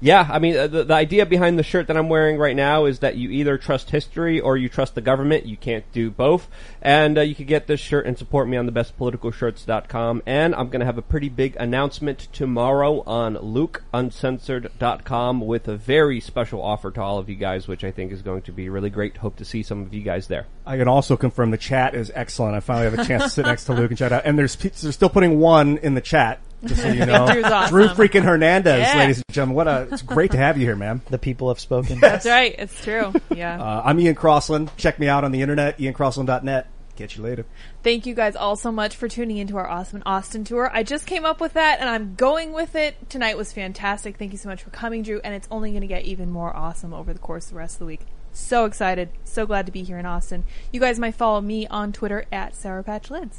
yeah, 0.00 0.28
I 0.30 0.38
mean 0.38 0.56
uh, 0.56 0.68
the, 0.68 0.84
the 0.84 0.94
idea 0.94 1.26
behind 1.26 1.58
the 1.58 1.62
shirt 1.62 1.88
that 1.88 1.96
I'm 1.96 2.08
wearing 2.08 2.38
right 2.38 2.54
now 2.54 2.84
is 2.84 3.00
that 3.00 3.16
you 3.16 3.30
either 3.30 3.58
trust 3.58 3.90
history 3.90 4.40
or 4.40 4.56
you 4.56 4.68
trust 4.68 4.94
the 4.94 5.00
government. 5.00 5.46
You 5.46 5.56
can't 5.56 5.90
do 5.92 6.10
both, 6.10 6.48
and 6.80 7.18
uh, 7.18 7.22
you 7.22 7.34
can 7.34 7.46
get 7.46 7.66
this 7.66 7.80
shirt 7.80 8.06
and 8.06 8.16
support 8.16 8.48
me 8.48 8.56
on 8.56 8.70
thebestpoliticalshirts.com. 8.70 10.22
And 10.26 10.54
I'm 10.54 10.68
going 10.68 10.80
to 10.80 10.86
have 10.86 10.98
a 10.98 11.02
pretty 11.02 11.28
big 11.28 11.56
announcement 11.56 12.28
tomorrow 12.32 13.02
on 13.06 13.36
LukeUncensored.com 13.36 15.40
with 15.40 15.66
a 15.66 15.76
very 15.76 16.20
special 16.20 16.62
offer 16.62 16.90
to 16.92 17.02
all 17.02 17.18
of 17.18 17.28
you 17.28 17.36
guys, 17.36 17.66
which 17.66 17.82
I 17.82 17.90
think 17.90 18.12
is 18.12 18.22
going 18.22 18.42
to 18.42 18.52
be 18.52 18.68
really 18.68 18.90
great. 18.90 19.16
Hope 19.16 19.36
to 19.36 19.44
see 19.44 19.64
some 19.64 19.82
of 19.82 19.92
you 19.92 20.02
guys 20.02 20.28
there. 20.28 20.46
I 20.64 20.76
can 20.76 20.86
also 20.86 21.16
confirm 21.16 21.50
the 21.50 21.58
chat 21.58 21.94
is 21.94 22.12
excellent. 22.14 22.54
I 22.54 22.60
finally 22.60 22.90
have 22.90 22.98
a 22.98 23.04
chance 23.04 23.24
to 23.24 23.30
sit 23.30 23.46
next 23.46 23.64
to 23.64 23.72
Luke 23.72 23.90
and 23.90 23.98
chat 23.98 24.12
out. 24.12 24.22
And 24.24 24.38
there's 24.38 24.54
they're 24.54 24.92
still 24.92 25.08
putting 25.08 25.40
one 25.40 25.78
in 25.78 25.94
the 25.94 26.00
chat. 26.00 26.40
Just 26.64 26.82
so 26.82 26.88
you 26.88 27.06
know, 27.06 27.24
awesome. 27.24 27.70
Drew 27.70 27.88
freaking 27.88 28.22
Hernandez, 28.24 28.80
Yeah. 28.80 28.98
ladies 28.98 29.16
and 29.18 29.24
gentlemen. 29.30 29.56
What 29.56 29.68
a 29.68 29.88
it's 29.92 30.02
great 30.02 30.32
to 30.32 30.36
have 30.38 30.56
you 30.58 30.64
here, 30.66 30.76
man. 30.76 31.00
The 31.10 31.18
people 31.18 31.48
have 31.48 31.60
spoken. 31.60 32.00
That's 32.00 32.26
right. 32.26 32.54
It's 32.58 32.82
true. 32.84 33.12
Yeah. 33.34 33.60
Uh, 33.62 33.82
I'm 33.84 33.98
Ian 34.00 34.14
Crossland. 34.14 34.70
Check 34.76 34.98
me 34.98 35.08
out 35.08 35.24
on 35.24 35.32
the 35.32 35.40
internet, 35.42 35.78
iancrossland.net. 35.78 36.66
Catch 36.96 37.16
you 37.16 37.22
later. 37.22 37.46
Thank 37.84 38.06
you 38.06 38.14
guys 38.14 38.34
all 38.34 38.56
so 38.56 38.72
much 38.72 38.96
for 38.96 39.06
tuning 39.06 39.36
into 39.36 39.56
our 39.56 39.68
awesome 39.68 40.02
Austin 40.04 40.42
tour. 40.42 40.68
I 40.72 40.82
just 40.82 41.06
came 41.06 41.24
up 41.24 41.40
with 41.40 41.52
that 41.52 41.78
and 41.78 41.88
I'm 41.88 42.16
going 42.16 42.52
with 42.52 42.74
it. 42.74 43.08
Tonight 43.08 43.36
was 43.36 43.52
fantastic. 43.52 44.16
Thank 44.16 44.32
you 44.32 44.38
so 44.38 44.48
much 44.48 44.64
for 44.64 44.70
coming, 44.70 45.04
Drew. 45.04 45.20
And 45.22 45.32
it's 45.32 45.46
only 45.48 45.70
going 45.70 45.82
to 45.82 45.86
get 45.86 46.02
even 46.06 46.28
more 46.28 46.54
awesome 46.56 46.92
over 46.92 47.12
the 47.12 47.20
course 47.20 47.44
of 47.46 47.50
the 47.52 47.58
rest 47.58 47.76
of 47.76 47.78
the 47.80 47.86
week. 47.86 48.00
So 48.32 48.64
excited. 48.64 49.10
So 49.22 49.46
glad 49.46 49.66
to 49.66 49.72
be 49.72 49.84
here 49.84 49.96
in 49.98 50.06
Austin. 50.06 50.42
You 50.72 50.80
guys 50.80 50.98
might 50.98 51.14
follow 51.14 51.40
me 51.40 51.68
on 51.68 51.92
Twitter 51.92 52.24
at 52.32 52.56
Sour 52.56 52.82
Patch 52.82 53.10
Lyds. 53.10 53.36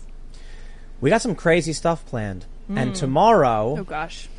We 1.02 1.10
got 1.10 1.22
some 1.22 1.36
crazy 1.36 1.74
stuff 1.74 2.06
planned. 2.06 2.46
And 2.70 2.91
Mm. 2.91 2.96
tomorrow, 2.96 3.76
Oh 3.80 3.84
gosh. 3.84 4.30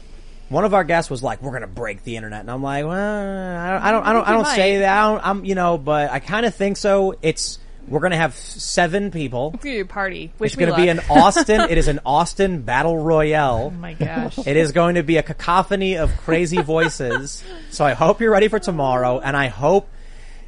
one 0.49 0.65
of 0.65 0.73
our 0.73 0.85
guests 0.85 1.11
was 1.11 1.23
like, 1.23 1.43
"We're 1.43 1.53
gonna 1.53 1.67
break 1.67 2.05
the 2.05 2.17
internet," 2.17 2.41
and 2.41 2.51
I'm 2.51 2.63
like, 2.63 2.85
"Well, 2.87 2.93
I 2.97 3.71
don't, 3.73 3.83
I 3.83 3.91
don't, 3.91 4.07
I 4.07 4.13
don't, 4.13 4.29
I 4.29 4.33
don't 4.33 4.47
say 4.47 4.75
might. 4.75 4.79
that. 4.81 4.99
I 4.99 5.11
don't, 5.13 5.27
I'm, 5.27 5.45
you 5.45 5.55
know, 5.57 5.77
but 5.79 6.11
I 6.11 6.21
kind 6.21 6.47
of 6.47 6.55
think 6.55 6.77
so. 6.77 7.15
It's 7.23 7.59
we're 7.89 8.01
gonna 8.01 8.17
have 8.17 8.35
seven 8.35 9.11
people. 9.11 9.51
It's 9.55 9.63
to 9.65 9.69
be 9.71 9.81
a 9.81 9.85
party. 9.85 10.33
Wish 10.39 10.53
it's 10.53 10.59
me 10.59 10.67
going 10.67 10.77
to 10.77 10.81
be 10.87 10.93
luck. 10.95 11.05
an 11.11 11.19
Austin. 11.19 11.61
it 11.63 11.77
is 11.79 11.89
an 11.89 11.99
Austin 12.07 12.63
battle 12.63 12.97
royale. 12.97 13.73
Oh 13.75 13.77
my 13.77 13.95
gosh. 13.95 14.39
It 14.47 14.57
is 14.57 14.71
going 14.71 14.95
to 14.95 15.03
be 15.03 15.17
a 15.17 15.25
cacophony 15.25 15.97
of 15.97 16.17
crazy 16.19 16.61
voices. 16.63 17.43
so 17.71 17.85
I 17.85 17.95
hope 17.95 18.21
you're 18.21 18.31
ready 18.31 18.47
for 18.47 18.61
tomorrow, 18.61 19.19
and 19.19 19.37
I 19.37 19.49
hope 19.49 19.89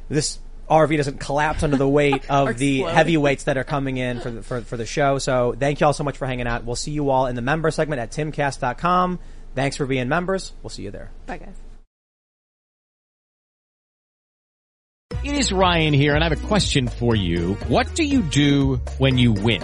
this 0.09 0.39
RV 0.69 0.97
doesn't 0.97 1.19
collapse 1.19 1.63
under 1.63 1.77
the 1.77 1.87
weight 1.87 2.23
of 2.29 2.57
the 2.57 2.81
explode. 2.81 2.93
heavyweights 2.95 3.43
that 3.45 3.57
are 3.57 3.63
coming 3.63 3.97
in 3.97 4.21
for 4.21 4.31
the, 4.31 4.41
for, 4.41 4.61
for 4.61 4.77
the 4.77 4.85
show. 4.85 5.17
So 5.17 5.55
thank 5.57 5.81
you 5.81 5.87
all 5.87 5.93
so 5.93 6.03
much 6.03 6.17
for 6.17 6.25
hanging 6.25 6.47
out. 6.47 6.65
We'll 6.65 6.75
see 6.75 6.91
you 6.91 7.09
all 7.09 7.27
in 7.27 7.35
the 7.35 7.41
member 7.41 7.71
segment 7.71 7.99
at 7.99 8.11
timcast.com. 8.11 9.19
Thanks 9.55 9.77
for 9.77 9.85
being 9.85 10.07
members. 10.07 10.53
We'll 10.63 10.69
see 10.69 10.83
you 10.83 10.91
there. 10.91 11.11
Bye 11.25 11.37
guys. 11.37 11.55
It 15.23 15.35
is 15.35 15.53
Ryan 15.53 15.93
here, 15.93 16.15
and 16.15 16.23
I 16.23 16.27
have 16.27 16.43
a 16.43 16.47
question 16.47 16.89
for 16.89 17.15
you. 17.15 17.53
What 17.69 17.95
do 17.95 18.03
you 18.03 18.21
do 18.21 18.81
when 18.97 19.17
you 19.17 19.31
win? 19.31 19.63